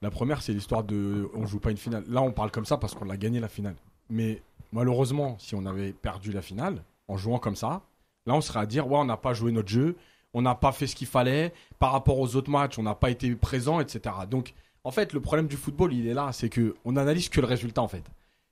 la 0.03 0.11
première, 0.11 0.43
c'est 0.43 0.53
l'histoire 0.53 0.85
de 0.85 1.29
on 1.35 1.47
joue 1.47 1.59
pas 1.59 1.71
une 1.71 1.77
finale. 1.77 2.05
Là, 2.09 2.23
on 2.23 2.33
parle 2.33 2.51
comme 2.51 2.67
ça 2.67 2.77
parce 2.77 2.95
qu'on 2.95 3.11
a 3.11 3.17
gagné 3.17 3.41
la 3.41 3.49
finale. 3.49 3.75
Mais 4.11 4.43
malheureusement, 4.73 5.37
si 5.39 5.55
on 5.55 5.67
avait 5.67 5.93
perdu 5.93 6.33
la 6.33 6.43
finale 6.43 6.83
en 7.09 7.17
jouant 7.17 7.39
comme 7.39 7.57
ça, 7.57 7.83
là, 8.27 8.35
on 8.35 8.41
serait 8.41 8.61
à 8.61 8.67
dire 8.67 8.87
ouais, 8.87 8.99
on 8.99 9.05
n'a 9.05 9.17
pas 9.17 9.35
joué 9.35 9.51
notre 9.51 9.69
jeu, 9.69 9.97
on 10.35 10.43
n'a 10.43 10.55
pas 10.55 10.73
fait 10.73 10.87
ce 10.87 10.95
qu'il 10.95 11.09
fallait 11.09 11.53
par 11.79 11.93
rapport 11.93 12.19
aux 12.19 12.37
autres 12.37 12.51
matchs, 12.51 12.79
on 12.79 12.83
n'a 12.83 12.95
pas 12.95 13.11
été 13.11 13.35
présent, 13.35 13.81
etc. 13.81 14.15
Donc, 14.31 14.55
en 14.85 14.91
fait, 14.91 15.13
le 15.13 15.21
problème 15.21 15.49
du 15.49 15.57
football, 15.57 15.93
il 15.93 16.07
est 16.07 16.15
là, 16.15 16.31
c'est 16.33 16.49
que 16.49 16.77
on 16.85 16.97
analyse 16.97 17.29
que 17.29 17.41
le 17.41 17.47
résultat 17.47 17.83
en 17.83 17.89
fait. 17.89 18.05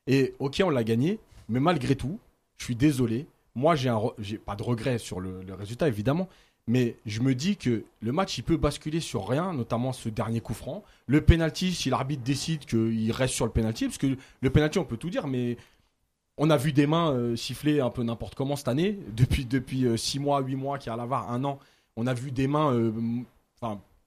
Et 0.09 0.35
ok, 0.39 0.63
on 0.65 0.71
l'a 0.71 0.85
gagné, 0.85 1.21
mais 1.49 1.61
malgré 1.61 1.95
tout, 1.95 2.19
je 2.57 2.65
suis 2.65 2.77
désolé. 2.77 3.27
Moi, 3.55 3.75
j'ai 3.75 4.39
pas 4.39 4.57
de 4.57 4.63
regret 4.63 4.99
sur 4.99 5.21
le 5.21 5.55
résultat 5.55 5.89
évidemment, 5.89 6.29
mais 6.67 6.97
je 7.07 7.21
me 7.21 7.35
dis 7.35 7.57
que 7.57 7.85
le 8.01 8.12
match, 8.12 8.39
il 8.39 8.43
peut 8.43 8.57
basculer 8.57 9.01
sur 9.01 9.29
rien, 9.29 9.53
notamment 9.53 9.93
ce 9.93 10.09
dernier 10.09 10.41
coup 10.41 10.55
franc. 10.55 10.83
Le 11.07 11.21
penalty, 11.21 11.73
si 11.73 11.91
l'arbitre 11.91 12.25
décide 12.25 12.64
qu'il 12.64 13.12
reste 13.12 13.35
sur 13.35 13.47
le 13.47 13.53
penalty, 13.53 13.87
parce 13.87 13.99
que 13.99 14.17
le 14.41 14.51
penalty, 14.51 14.79
on 14.79 14.85
peut 14.85 14.97
tout 14.97 15.11
dire, 15.11 15.29
mais 15.29 15.57
on 16.39 16.51
a 16.51 16.57
vu 16.57 16.73
des 16.73 16.87
mains 16.87 17.12
euh, 17.12 17.37
siffler 17.37 17.81
un 17.81 17.91
peu 17.91 18.03
n'importe 18.03 18.35
comment 18.35 18.57
cette 18.57 18.69
année. 18.69 18.99
Depuis, 19.17 19.45
depuis 19.45 19.87
6 19.97 20.19
mois, 20.19 20.41
8 20.41 20.57
mois 20.57 20.79
a 20.85 20.93
à 20.93 20.97
la 20.97 21.05
un 21.05 21.45
an, 21.45 21.59
on 21.97 22.07
a 22.07 22.14
vu 22.14 22.31
des 22.31 22.47
mains 22.47 22.73
euh, 22.75 22.93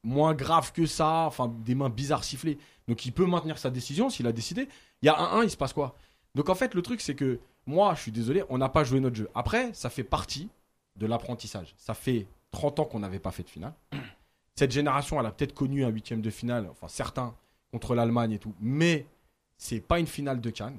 moins 0.04 0.34
graves 0.34 0.72
que 0.72 0.86
ça, 0.86 1.26
enfin 1.28 1.52
des 1.66 1.76
mains 1.76 1.90
bizarres 1.90 2.24
sifflées. 2.24 2.58
Donc 2.88 3.06
il 3.06 3.12
peut 3.12 3.26
maintenir 3.26 3.58
sa 3.58 3.70
décision 3.70 4.10
s'il 4.10 4.28
a 4.28 4.32
décidé. 4.32 4.68
Il 5.02 5.06
y 5.06 5.10
a 5.10 5.18
un 5.18 5.40
1, 5.40 5.44
il 5.44 5.50
se 5.50 5.58
passe 5.58 5.74
quoi? 5.74 5.96
Donc 6.36 6.50
en 6.50 6.56
fait, 6.56 6.74
le 6.74 6.82
truc, 6.82 7.02
c'est 7.02 7.16
que 7.16 7.40
moi, 7.66 7.94
je 7.96 8.02
suis 8.02 8.12
désolé, 8.12 8.44
on 8.50 8.58
n'a 8.58 8.70
pas 8.70 8.84
joué 8.84 9.00
notre 9.00 9.16
jeu. 9.16 9.30
Après, 9.36 9.74
ça 9.74 9.90
fait 9.90 10.04
partie 10.04 10.50
de 10.96 11.06
l'apprentissage. 11.06 11.74
Ça 11.78 11.94
fait 11.94 12.28
30 12.52 12.80
ans 12.80 12.86
qu'on 12.86 13.00
n'avait 13.00 13.20
pas 13.20 13.32
fait 13.32 13.44
de 13.44 13.50
finale. 13.50 13.74
Cette 14.56 14.72
génération, 14.72 15.20
elle 15.20 15.26
a 15.26 15.32
peut-être 15.32 15.54
connu 15.54 15.86
un 15.86 15.90
huitième 15.90 16.22
de 16.22 16.30
finale, 16.30 16.68
enfin 16.70 16.88
certains 16.88 17.34
contre 17.72 17.96
l'Allemagne 17.96 18.32
et 18.34 18.40
tout, 18.40 18.54
mais 18.60 19.06
c'est 19.58 19.80
pas 19.80 20.00
une 20.00 20.08
finale 20.08 20.42
de 20.42 20.50
Cannes 20.50 20.78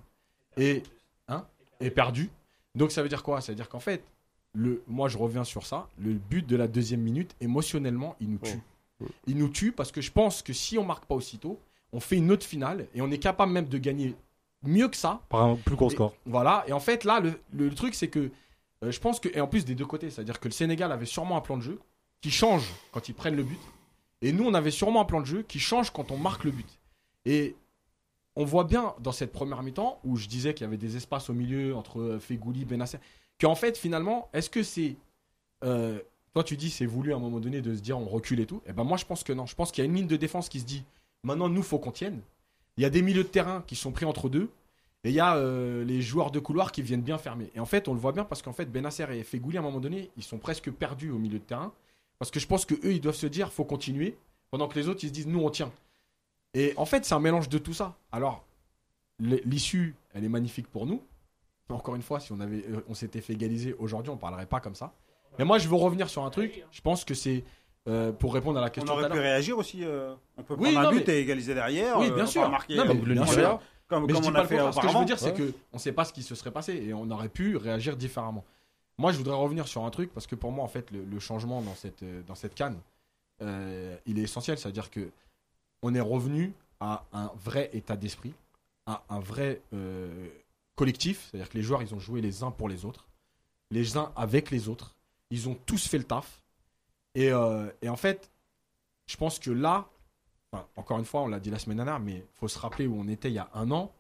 et 0.57 0.83
hein, 1.29 1.47
et 1.81 1.91
perdu. 1.91 2.31
Donc 2.75 2.91
ça 2.93 3.03
veut 3.03 3.09
dire 3.09 3.23
quoi? 3.23 3.41
Ça 3.41 3.53
veut 3.53 3.57
dire 3.57 3.69
qu'en 3.69 3.81
fait, 3.81 4.03
le, 4.55 4.83
moi 4.87 5.09
je 5.09 5.17
reviens 5.17 5.45
sur 5.45 5.65
ça. 5.65 5.89
Le 5.99 6.13
but 6.15 6.47
de 6.47 6.57
la 6.57 6.67
deuxième 6.69 7.01
minute, 7.01 7.35
émotionnellement, 7.41 8.17
il 8.21 8.31
nous 8.33 8.39
tue. 8.39 8.61
Il 9.27 9.39
nous 9.39 9.49
tue 9.49 9.73
parce 9.73 9.93
que 9.93 10.01
je 10.03 10.11
pense 10.13 10.43
que 10.43 10.53
si 10.53 10.77
on 10.77 10.85
marque 10.85 11.07
pas 11.07 11.15
aussitôt, 11.15 11.59
on 11.93 12.01
fait 12.01 12.17
une 12.17 12.31
autre 12.31 12.45
finale 12.45 12.87
et 12.95 13.01
on 13.01 13.11
est 13.11 13.19
capable 13.19 13.53
même 13.53 13.67
de 13.69 13.79
gagner 13.79 14.15
mieux 14.63 14.89
que 14.89 14.97
ça 14.97 15.23
Par 15.31 15.43
un 15.43 15.57
plus 15.57 15.77
gros 15.77 15.89
et- 15.91 15.95
score. 15.95 16.15
Voilà, 16.27 16.65
et 16.67 16.73
en 16.73 16.81
fait, 16.81 17.05
là, 17.05 17.21
le- 17.21 17.41
le 17.53 17.75
truc, 17.75 17.95
c'est 17.95 18.09
que 18.09 18.31
euh, 18.85 18.91
je 18.91 19.01
pense 19.01 19.21
que, 19.21 19.29
et 19.35 19.41
en 19.41 19.47
plus 19.47 19.65
des 19.65 19.75
deux 19.75 19.87
côtés, 19.87 20.11
c'est-à-dire 20.11 20.41
que 20.41 20.49
le 20.49 20.53
Sénégal 20.53 20.93
avait 20.93 21.07
sûrement 21.07 21.37
un 21.37 21.41
plan 21.41 21.57
de 21.57 21.63
jeu 21.63 21.81
qui 22.21 22.31
change 22.31 22.65
quand 22.93 23.09
ils 23.09 23.15
prennent 23.15 23.37
le 23.37 23.45
but, 23.45 23.61
et 24.23 24.33
nous, 24.33 24.45
on 24.45 24.55
avait 24.55 24.71
sûrement 24.71 25.01
un 25.01 25.05
plan 25.07 25.21
de 25.21 25.27
jeu 25.27 25.43
qui 25.43 25.59
change 25.59 25.91
quand 25.91 26.11
on 26.11 26.19
marque 26.19 26.45
le 26.45 26.51
but. 26.51 26.79
Et 27.25 27.57
on 28.37 28.45
voit 28.45 28.65
bien 28.65 28.95
dans 29.01 29.13
cette 29.13 29.33
première 29.33 29.63
mi-temps, 29.63 29.99
où 30.05 30.17
je 30.17 30.29
disais 30.29 30.53
qu'il 30.55 30.65
y 30.65 30.69
avait 30.69 30.77
des 30.77 30.97
espaces 30.97 31.31
au 31.31 31.33
milieu 31.33 31.75
entre 31.75 32.01
euh, 32.01 32.19
Fegouli, 32.19 32.65
Benasser, 32.65 32.99
qu'en 33.41 33.55
fait, 33.55 33.79
finalement, 33.79 34.29
est-ce 34.33 34.51
que 34.51 34.63
c'est. 34.63 34.97
euh, 35.65 35.99
toi, 36.35 36.45
tu 36.45 36.57
dis 36.57 36.71
c'est 36.71 36.87
voulu 36.87 37.13
à 37.13 37.17
un 37.17 37.19
moment 37.19 37.41
donné 37.41 37.61
de 37.61 37.75
se 37.75 37.81
dire 37.81 37.99
on 37.99 38.05
recule 38.05 38.41
et 38.41 38.47
tout. 38.47 38.63
Et 38.67 38.73
ben 38.73 38.85
moi, 38.85 38.97
je 38.97 39.05
pense 39.05 39.25
que 39.25 39.33
non. 39.33 39.47
Je 39.47 39.55
pense 39.55 39.73
qu'il 39.73 39.83
y 39.83 39.87
a 39.87 39.91
une 39.91 39.97
ligne 39.97 40.07
de 40.07 40.17
défense 40.17 40.49
qui 40.49 40.61
se 40.61 40.65
dit 40.65 40.85
maintenant, 41.23 41.49
nous, 41.49 41.63
faut 41.63 41.79
qu'on 41.79 41.91
tienne. 41.91 42.21
Il 42.77 42.83
y 42.83 42.87
a 42.87 42.91
des 42.91 43.03
milieux 43.03 43.25
de 43.25 43.29
terrain 43.29 43.65
qui 43.67 43.75
sont 43.75 43.91
pris 43.91 44.05
entre 44.05 44.29
deux. 44.29 44.51
Et 45.05 45.09
il 45.11 45.15
y 45.15 45.21
a 45.21 45.37
euh, 45.37 45.83
les 45.85 46.03
joueurs 46.03 46.31
de 46.31 46.39
couloir 46.41 46.73
qui 46.73 46.83
viennent 46.83 47.01
bien 47.03 47.17
fermer. 47.17 47.51
Et 47.55 47.61
en 47.61 47.65
fait, 47.65 47.89
on 47.89 47.95
le 47.95 48.01
voit 48.01 48.13
bien 48.13 48.25
parce 48.25 48.43
qu'en 48.43 48.53
fait, 48.53 48.67
Benasser 48.67 49.07
et 49.13 49.23
Fegouli, 49.25 49.57
à 49.57 49.61
un 49.61 49.63
moment 49.63 49.81
donné, 49.81 50.11
ils 50.17 50.23
sont 50.23 50.37
presque 50.39 50.71
perdus 50.71 51.11
au 51.11 51.19
milieu 51.19 51.39
de 51.39 51.45
terrain. 51.45 51.73
Parce 52.19 52.31
que 52.31 52.39
je 52.39 52.47
pense 52.47 52.67
que 52.67 52.75
eux, 52.75 52.93
ils 52.93 53.01
doivent 53.01 53.15
se 53.17 53.27
dire, 53.27 53.51
faut 53.51 53.65
continuer. 53.65 54.17
Pendant 54.51 54.69
que 54.69 54.79
les 54.79 54.89
autres, 54.89 55.01
ils 55.05 55.09
se 55.09 55.13
disent, 55.13 55.27
nous, 55.27 55.41
on 55.41 55.49
tient. 55.49 55.73
Et 56.53 56.75
en 56.77 56.85
fait, 56.85 57.05
c'est 57.07 57.15
un 57.15 57.21
mélange 57.21 57.49
de 57.49 57.57
tout 57.57 57.73
ça. 57.73 57.97
Alors, 58.13 58.45
l'issue, 59.19 59.95
elle 60.15 60.25
est 60.25 60.29
magnifique 60.29 60.67
pour 60.69 60.87
nous. 60.87 61.03
Encore 61.71 61.95
une 61.95 62.03
fois, 62.03 62.19
si 62.21 62.33
on, 62.33 62.41
avait, 62.41 62.65
euh, 62.69 62.81
on 62.89 62.95
s'était 62.95 63.21
fait 63.21 63.35
égaliser 63.35 63.75
aujourd'hui, 63.79 64.11
on 64.11 64.17
parlerait 64.17 64.47
pas 64.47 64.59
comme 64.61 64.75
ça. 64.75 64.93
Mais 65.39 65.45
moi, 65.45 65.59
je 65.59 65.69
veux 65.69 65.77
revenir 65.77 66.09
sur 66.11 66.25
un 66.25 66.31
truc. 66.31 66.65
Je 66.73 66.81
pense 66.81 67.05
que 67.05 67.15
c'est 67.15 67.45
euh, 67.89 68.11
pour 68.13 68.35
répondre 68.35 68.59
à 68.59 68.61
la 68.61 68.67
On 68.67 68.71
question 68.71 68.93
à 68.95 68.99
aurait 68.99 69.09
pu 69.11 69.19
réagir 69.21 69.57
aussi. 69.57 69.85
euh, 69.85 70.15
on 70.37 70.43
peut 70.43 70.55
Oui, 70.59 70.73
prendre 70.73 70.81
un 70.81 70.91
non, 70.91 70.99
but 70.99 71.07
mais- 71.07 71.15
et 71.15 71.21
égaliser 71.21 71.55
derrière. 71.55 71.99
Oui, 71.99 72.07
euh, 72.11 72.15
bien 72.15 72.25
enfin, 72.25 72.33
sûr. 72.33 72.51
Non, 72.51 72.85
mais 72.87 72.91
euh, 72.91 73.15
bien 73.15 73.27
sûr. 73.27 73.61
Comme, 73.91 74.07
Mais 74.07 74.13
comme 74.15 74.23
je 74.23 74.29
dis 74.29 74.29
on 74.29 74.33
pas 74.33 74.39
a 74.39 74.43
le 74.43 74.49
fait 74.49 74.57
contraire. 74.57 74.75
Ce 74.75 74.81
que 74.81 74.93
je 74.93 74.99
veux 74.99 75.05
dire, 75.05 75.19
c'est 75.19 75.35
que 75.35 75.53
on 75.75 75.79
sait 75.79 75.93
pas 75.93 76.07
ce 76.07 76.13
qui 76.13 76.23
se 76.23 76.35
serait 76.35 76.53
passé 76.53 76.73
et 76.75 76.95
on 76.95 77.11
aurait 77.11 77.29
pu 77.29 77.57
réagir 77.57 77.97
différemment. 77.97 78.45
Moi, 78.97 79.13
je 79.13 79.19
voudrais 79.19 79.37
revenir 79.37 79.67
sur 79.67 79.85
un 79.85 79.91
truc 79.91 80.15
parce 80.15 80.27
que 80.27 80.37
pour 80.37 80.53
moi, 80.53 80.65
en 80.65 80.69
fait, 80.69 80.91
le, 80.93 81.05
le 81.05 81.19
changement 81.19 81.61
dans 81.61 81.75
cette 81.75 82.03
euh, 82.03 82.23
dans 82.27 82.35
cette 82.37 82.55
canne, 82.55 82.79
euh, 83.43 83.97
il 84.07 84.19
est 84.19 84.23
essentiel. 84.23 84.59
C'est-à-dire 84.59 84.91
que 84.91 85.11
on 85.83 85.95
est 85.95 86.01
revenu 86.01 86.55
à 86.79 87.05
un 87.13 87.31
vrai 87.45 87.69
état 87.73 87.97
d'esprit, 87.97 88.33
à 88.87 89.03
un 89.11 89.21
vrai 89.21 89.61
euh, 89.75 90.29
collectif. 90.77 91.29
C'est-à-dire 91.31 91.51
que 91.51 91.59
les 91.59 91.63
joueurs, 91.65 91.83
ils 91.83 91.95
ont 91.95 92.01
joué 92.01 92.21
les 92.21 92.43
uns 92.43 92.51
pour 92.53 92.69
les 92.69 92.85
autres, 92.85 93.07
les 93.71 93.97
uns 93.97 94.13
avec 94.17 94.51
les 94.51 94.69
autres. 94.69 94.95
Ils 95.31 95.49
ont 95.49 95.57
tous 95.67 95.89
fait 95.89 95.99
le 95.99 96.05
taf. 96.05 96.41
Et, 97.15 97.33
euh, 97.33 97.69
et 97.83 97.89
en 97.89 97.97
fait, 97.97 98.31
je 99.07 99.17
pense 99.17 99.39
que 99.39 99.51
là, 99.51 99.89
Enfin, 100.53 100.67
encore 100.77 100.99
une 100.99 101.05
fois, 101.05 101.23
on 101.23 101.29
l'a 101.29 101.39
dit 101.41 101.51
la 101.51 101.59
semaine 101.59 101.77
dernière, 101.77 102.01
mais 102.01 102.15
il 102.17 102.23
faut 102.35 102.49
se 102.49 102.59
rappeler 102.59 102.87
où 102.87 102.97
on 102.99 103.07
était 103.09 103.29
il 103.31 103.35
y 103.35 103.39
a 103.39 103.49
un 103.55 103.71
an. 103.71 103.93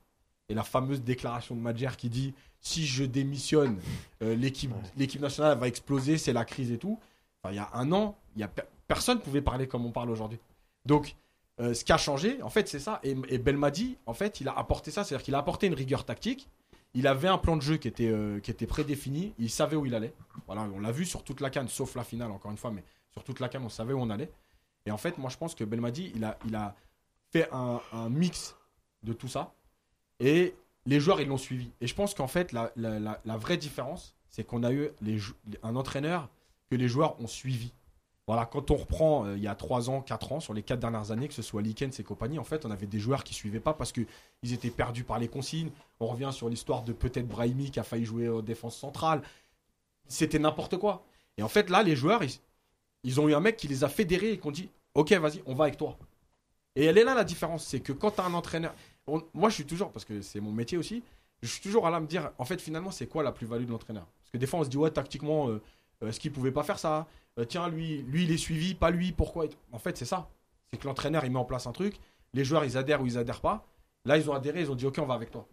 Et 0.49 0.55
la 0.55 0.65
fameuse 0.65 1.03
déclaration 1.03 1.55
de 1.55 1.61
Madjer 1.61 1.91
qui 1.97 2.09
dit 2.09 2.35
si 2.61 2.85
je 2.87 3.05
démissionne, 3.05 3.79
euh, 4.23 4.35
l'équipe 4.35 4.73
l'équipe 4.97 5.21
nationale 5.21 5.57
va 5.59 5.69
exploser, 5.69 6.19
c'est 6.19 6.33
la 6.33 6.45
crise 6.45 6.73
et 6.73 6.79
tout. 6.79 6.99
Enfin, 7.43 7.53
il 7.53 7.57
y 7.57 7.61
a 7.61 7.71
un 7.73 7.93
an, 7.93 8.19
il 8.35 8.41
y 8.41 8.43
a 8.43 8.49
pe- 8.49 8.63
personne 8.89 9.19
ne 9.19 9.23
pouvait 9.23 9.43
parler 9.43 9.69
comme 9.69 9.87
on 9.87 9.93
parle 9.93 10.11
aujourd'hui. 10.11 10.39
Donc, 10.85 11.15
euh, 11.61 11.73
ce 11.73 11.85
qui 11.85 11.93
a 11.93 11.99
changé, 11.99 12.43
en 12.43 12.51
fait, 12.51 12.69
c'est 12.69 12.81
ça. 12.81 12.99
Et, 13.05 13.15
et 13.29 13.39
Belmadi, 13.39 13.97
en 14.07 14.13
fait, 14.15 14.41
il 14.41 14.49
a 14.49 14.59
apporté 14.59 14.91
ça, 14.91 15.05
c'est-à-dire 15.05 15.25
qu'il 15.25 15.35
a 15.37 15.39
apporté 15.39 15.69
une 15.69 15.75
rigueur 15.75 16.05
tactique. 16.05 16.49
Il 16.95 17.07
avait 17.07 17.29
un 17.29 17.39
plan 17.39 17.57
de 17.57 17.63
jeu 17.63 17.77
qui 17.77 17.87
était, 17.87 18.09
euh, 18.09 18.41
qui 18.41 18.51
était 18.51 18.67
prédéfini. 18.67 19.33
Il 19.39 19.51
savait 19.51 19.77
où 19.77 19.87
il 19.87 19.95
allait. 19.95 20.13
Voilà, 20.47 20.63
on 20.75 20.81
l'a 20.81 20.91
vu 20.91 21.07
sur 21.07 21.23
toute 21.23 21.41
la 21.41 21.49
canne, 21.49 21.69
sauf 21.69 21.95
la 21.95 22.03
finale, 22.03 22.33
encore 22.33 22.51
une 22.51 22.57
fois, 22.57 22.73
mais 22.73 22.83
sur 23.13 23.23
toute 23.23 23.39
la 23.39 23.49
canne, 23.49 23.63
on 23.65 23.69
savait 23.69 23.93
où 23.93 24.01
on 24.01 24.11
allait. 24.11 24.33
Et 24.87 24.91
en 24.91 24.97
fait, 24.99 25.19
moi, 25.19 25.31
je 25.31 25.37
pense 25.37 25.55
que 25.55 25.65
Belmadi, 25.65 26.13
il 26.15 26.25
a, 26.25 26.39
il 26.47 26.55
a 26.55 26.75
fait 27.31 27.49
un, 27.53 27.81
mix 28.09 28.57
de 29.03 29.13
tout 29.13 29.29
ça. 29.29 29.55
Et 30.19 30.55
les 30.87 31.01
joueurs, 31.01 31.21
ils 31.21 31.29
l'ont 31.29 31.39
suivi. 31.39 31.71
Et 31.81 31.87
je 31.87 31.95
pense 31.95 32.15
qu'en 32.15 32.27
fait, 32.27 32.53
la, 32.53 33.37
vraie 33.37 33.57
différence, 33.57 34.15
c'est 34.31 34.45
qu'on 34.45 34.63
a 34.63 34.73
eu 34.73 34.89
un 35.63 35.77
entraîneur 35.77 36.29
que 36.71 36.77
les 36.77 36.89
joueurs 36.89 37.21
ont 37.21 37.27
suivi. 37.27 37.73
Voilà, 38.27 38.47
quand 38.47 38.71
on 38.71 38.77
reprend 38.77 39.27
euh, 39.27 39.37
il 39.37 39.43
y 39.43 39.49
a 39.49 39.57
3 39.57 39.91
ans, 39.91 40.03
4 40.03 40.33
ans, 40.33 40.41
sur 40.41 40.55
les 40.55 40.63
4 40.63 40.79
dernières 40.79 41.11
années, 41.11 41.27
que 41.27 41.35
ce 41.35 41.43
soit 41.43 41.63
Likens 41.63 41.99
et 41.99 42.05
compagnie, 42.05 42.39
en 42.39 42.45
fait, 42.45 42.65
on 42.65 42.71
avait 42.71 42.87
des 42.87 43.01
joueurs 43.01 43.25
qui 43.25 43.35
suivaient 43.35 43.59
pas 43.59 43.75
parce 43.75 43.91
qu'ils 43.91 44.07
étaient 44.53 44.71
perdus 44.71 45.03
par 45.03 45.19
les 45.19 45.27
consignes. 45.27 45.71
On 45.99 46.07
revient 46.07 46.31
sur 46.33 46.49
l'histoire 46.49 46.85
de 46.85 46.93
peut-être 46.93 47.27
Brahimi 47.27 47.73
qui 47.73 47.81
a 47.81 47.83
failli 47.83 48.05
jouer 48.05 48.29
en 48.29 48.41
défense 48.41 48.77
centrale. 48.77 49.23
C'était 50.07 50.39
n'importe 50.39 50.77
quoi. 50.77 51.05
Et 51.39 51.43
en 51.43 51.49
fait, 51.49 51.71
là, 51.71 51.83
les 51.83 51.97
joueurs, 51.97 52.23
ils 53.03 53.21
ont 53.21 53.29
eu 53.29 53.35
un 53.35 53.41
mec 53.41 53.57
qui 53.57 53.69
les 53.69 53.85
a 53.85 53.89
fédérés 53.89 54.33
et 54.33 54.39
qui 54.39 54.47
ont 54.47 54.51
dit 54.51 54.69
Ok, 54.95 55.13
vas-y, 55.13 55.43
on 55.47 55.55
va 55.55 55.65
avec 55.65 55.77
toi. 55.77 55.97
Et 56.77 56.85
elle 56.85 56.99
est 56.99 57.05
là 57.05 57.15
la 57.15 57.25
différence, 57.25 57.65
c'est 57.67 57.81
que 57.81 57.93
quand 57.93 58.13
tu 58.13 58.21
un 58.21 58.35
entraîneur. 58.35 58.75
on- 59.07 59.23
moi, 59.35 59.49
je 59.49 59.55
suis 59.57 59.65
toujours, 59.67 59.91
parce 59.91 60.05
que 60.05 60.23
c'est 60.23 60.41
mon 60.41 60.53
métier 60.53 60.79
aussi, 60.79 61.03
je 61.43 61.49
suis 61.49 61.61
toujours 61.63 61.87
à 61.87 61.91
là 61.91 62.01
me 62.01 62.07
dire 62.07 62.31
En 62.39 62.45
fait, 62.45 62.61
finalement, 62.61 62.91
c'est 62.91 63.07
quoi 63.07 63.23
la 63.23 63.33
plus-value 63.33 63.65
de 63.65 63.71
l'entraîneur? 63.71 64.07
Parce 64.21 64.31
que 64.33 64.39
des 64.39 64.47
fois, 64.47 64.61
on 64.61 64.65
se 64.65 64.69
dit 64.69 64.77
Ouais, 64.77 64.91
tactiquement, 64.91 65.49
euh, 65.49 65.61
euh, 66.03 66.09
est-ce 66.09 66.21
qu'il 66.21 66.33
pouvait 66.33 66.53
pas 66.53 66.63
faire 66.63 66.79
ça? 66.79 67.07
Euh, 67.39 67.45
Tiens, 67.45 67.69
lui, 67.69 68.03
lui, 68.03 68.25
il 68.25 68.31
est 68.33 68.37
suivi, 68.37 68.75
pas 68.75 68.91
lui, 68.91 69.13
pourquoi 69.13 69.47
En 69.73 69.79
fait, 69.79 69.97
c'est 69.97 70.05
ça. 70.05 70.29
C'est 70.71 70.79
que 70.79 70.87
l'entraîneur, 70.87 71.25
il 71.25 71.33
met 71.33 71.39
en 71.39 71.45
place 71.45 71.67
un 71.67 71.73
truc, 71.73 71.97
les 72.35 72.45
joueurs, 72.45 72.65
ils 72.65 72.77
adhèrent 72.77 73.03
ou 73.03 73.07
ils 73.07 73.19
adhèrent 73.19 73.41
pas. 73.41 73.67
Là, 74.05 74.17
ils 74.17 74.31
ont 74.31 74.35
adhéré, 74.35 74.61
ils 74.61 74.71
ont 74.71 74.77
dit 74.77 74.87
Ok, 74.87 74.99
on 75.01 75.07
va 75.07 75.15
avec 75.15 75.31
toi. 75.31 75.47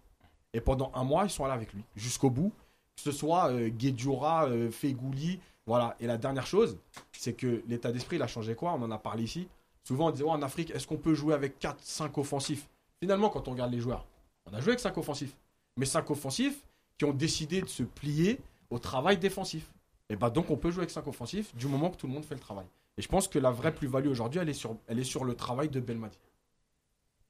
Et 0.53 0.61
pendant 0.61 0.91
un 0.93 1.03
mois, 1.03 1.23
ils 1.25 1.29
sont 1.29 1.43
allés 1.45 1.53
avec 1.53 1.73
lui, 1.73 1.83
jusqu'au 1.95 2.29
bout. 2.29 2.51
Que 2.95 3.01
ce 3.03 3.11
soit 3.11 3.49
euh, 3.51 3.69
Guedjura, 3.69 4.47
Fegouli, 4.71 5.39
voilà. 5.67 5.95
Et 5.99 6.07
la 6.07 6.17
dernière 6.17 6.47
chose, 6.47 6.77
c'est 7.11 7.33
que 7.33 7.61
l'état 7.67 7.91
d'esprit, 7.91 8.15
il 8.15 8.21
a 8.23 8.27
changé 8.27 8.55
quoi? 8.55 8.73
On 8.73 8.81
en 8.81 8.89
a 8.89 8.97
parlé 8.97 9.23
ici. 9.23 9.47
Souvent, 9.83 10.07
on 10.07 10.11
disait, 10.11 10.23
Ouais, 10.23 10.31
en 10.31 10.41
Afrique, 10.41 10.71
est-ce 10.71 10.87
qu'on 10.87 10.97
peut 10.97 11.13
jouer 11.13 11.33
avec 11.33 11.59
4, 11.59 11.77
5 11.81 12.17
offensifs? 12.17 12.67
Finalement, 12.99 13.29
quand 13.29 13.47
on 13.47 13.51
regarde 13.51 13.71
les 13.71 13.79
joueurs, 13.79 14.05
on 14.45 14.53
a 14.53 14.59
joué 14.59 14.69
avec 14.71 14.79
5 14.79 14.97
offensifs. 14.97 15.35
Mais 15.75 15.85
5 15.85 16.09
offensifs 16.09 16.63
qui 16.97 17.05
ont 17.05 17.13
décidé 17.13 17.61
de 17.61 17.67
se 17.67 17.83
plier 17.83 18.39
au 18.69 18.79
travail 18.79 19.17
défensif. 19.17 19.71
Et 20.09 20.15
bah 20.15 20.29
donc, 20.29 20.49
on 20.49 20.55
peut 20.57 20.71
jouer 20.71 20.81
avec 20.81 20.89
5 20.91 21.05
offensifs 21.05 21.53
du 21.55 21.67
moment 21.67 21.89
que 21.91 21.97
tout 21.97 22.07
le 22.07 22.13
monde 22.13 22.25
fait 22.25 22.33
le 22.33 22.41
travail. 22.41 22.65
Et 22.97 23.01
je 23.01 23.07
pense 23.07 23.27
que 23.27 23.37
la 23.37 23.51
vraie 23.51 23.75
plus-value 23.75 24.07
aujourd'hui, 24.07 24.39
elle, 24.39 24.49
est 24.49 25.03
sur- 25.03 25.23
le 25.25 25.35
travail 25.35 25.69
de 25.69 25.79
Belmadi. 25.79 26.17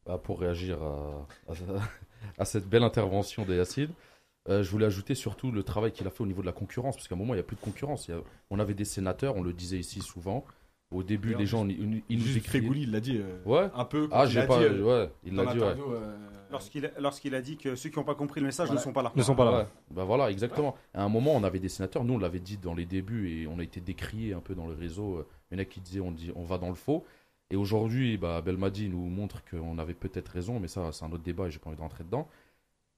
Bah, 0.06 0.18
pour 0.18 0.40
réagir 0.40 0.80
à, 0.82 1.26
cette 2.46 2.70
belle 2.70 2.84
intervention 2.84 3.44
de 3.46 3.56
Yacine, 3.56 3.92
Euh, 4.50 4.64
je 4.64 4.70
voulais 4.72 4.86
ajouter 4.86 5.14
surtout 5.16 5.52
le 5.52 5.64
travail 5.64 5.91
qu'il 5.91 6.08
a 6.08 6.10
fait 6.10 6.22
au 6.24 6.28
niveau 6.28 6.41
de 6.41 6.45
la 6.45 6.54
concurrence, 6.54 6.95
parce 6.95 7.08
qu'à 7.08 7.16
un 7.16 7.18
moment, 7.18 7.34
il 7.34 7.38
n'y 7.38 7.41
a 7.41 7.43
plus 7.43 7.56
de 7.58 7.62
concurrence. 7.62 8.08
Il 8.08 8.12
y 8.12 8.14
a- 8.14 8.22
on 8.50 8.60
avait 8.60 8.74
des 8.74 8.86
sénateurs, 8.86 9.36
on 9.36 9.43
le 9.43 9.54
disait 9.54 9.78
ici 9.78 10.00
souvent. 10.02 10.45
Au 10.89 11.04
début, 11.04 11.36
les 11.36 11.45
gens, 11.45 11.68
ils, 11.68 12.02
nous 12.10 12.38
écrivaient. 12.38 12.70
Il 12.80 12.91
l'a 12.91 13.02
dit. 13.02 13.18
euh, 13.18 13.38
Ouais. 13.45 13.70
Un 13.76 13.84
peu. 13.84 14.08
Ah, 14.10 14.26
j'ai 14.26 14.39
a 14.39 14.48
pas. 14.48 14.58
dit, 14.60 14.64
euh, 14.64 14.84
ouais, 15.06 15.12
il 15.26 15.36
l'a 15.36 15.45
dit, 15.54 15.60
ouais. 15.60 15.66
euh, 15.66 16.16
Lorsqu'il 16.50 16.89
lorsqu'il 16.98 17.36
a 17.36 17.41
dit 17.41 17.58
que 17.58 17.76
ceux 17.76 17.89
qui 17.89 17.98
n'ont 18.00 18.06
pas 18.06 18.16
compris 18.16 18.39
le 18.39 18.45
message 18.45 18.68
Voilà. 18.68 18.80
ne 18.80 18.84
sont 18.86 18.93
pas 18.93 19.02
là. 19.04 19.12
Ne 19.14 19.22
sont 19.22 19.36
pas 19.36 19.43
là. 19.43 19.58
Ouais, 19.58 19.66
bah 19.91 20.06
voilà, 20.06 20.32
exactement. 20.32 20.76
À 20.93 21.04
un 21.04 21.10
moment, 21.10 21.36
on 21.36 21.43
avait 21.43 21.60
des 21.60 21.68
sénateurs, 21.68 22.06
nous 22.06 22.14
on 22.14 22.18
l'avait 22.18 22.39
dit 22.39 22.56
dans 22.56 22.74
les 22.74 22.86
débuts 22.86 23.30
et 23.30 23.48
on 23.48 23.60
a 23.60 23.64
été 23.64 23.82
décriés 23.82 24.32
un 24.32 24.39
peu 24.39 24.56
dans 24.56 24.66
le 24.66 24.74
réseau. 24.74 25.26
Il 25.52 25.56
y 25.56 25.60
en 25.60 25.62
a 25.62 25.66
qui 25.66 25.82
disaient 25.82 26.00
on, 26.00 26.12
dit, 26.14 26.32
on 26.38 26.45
va 26.45 26.58
dans 26.58 26.70
le 26.70 26.76
faux. 26.76 27.04
Et 27.52 27.58
aujourd'hui, 27.58 28.18
bah, 28.18 28.41
Belmadi 28.41 28.88
nous 28.88 29.08
montre 29.10 29.43
qu'on 29.43 29.78
avait 29.78 29.93
peut-être 29.93 30.30
raison, 30.30 30.58
mais 30.62 30.70
ça, 30.70 30.93
c'est 30.93 31.04
un 31.04 31.12
autre 31.12 31.24
débat 31.24 31.48
et 31.48 31.52
j'ai 31.52 31.60
pas 31.60 31.68
envie 31.68 31.76
de 31.76 31.82
rentrer 31.82 32.06
dedans. 32.06 32.30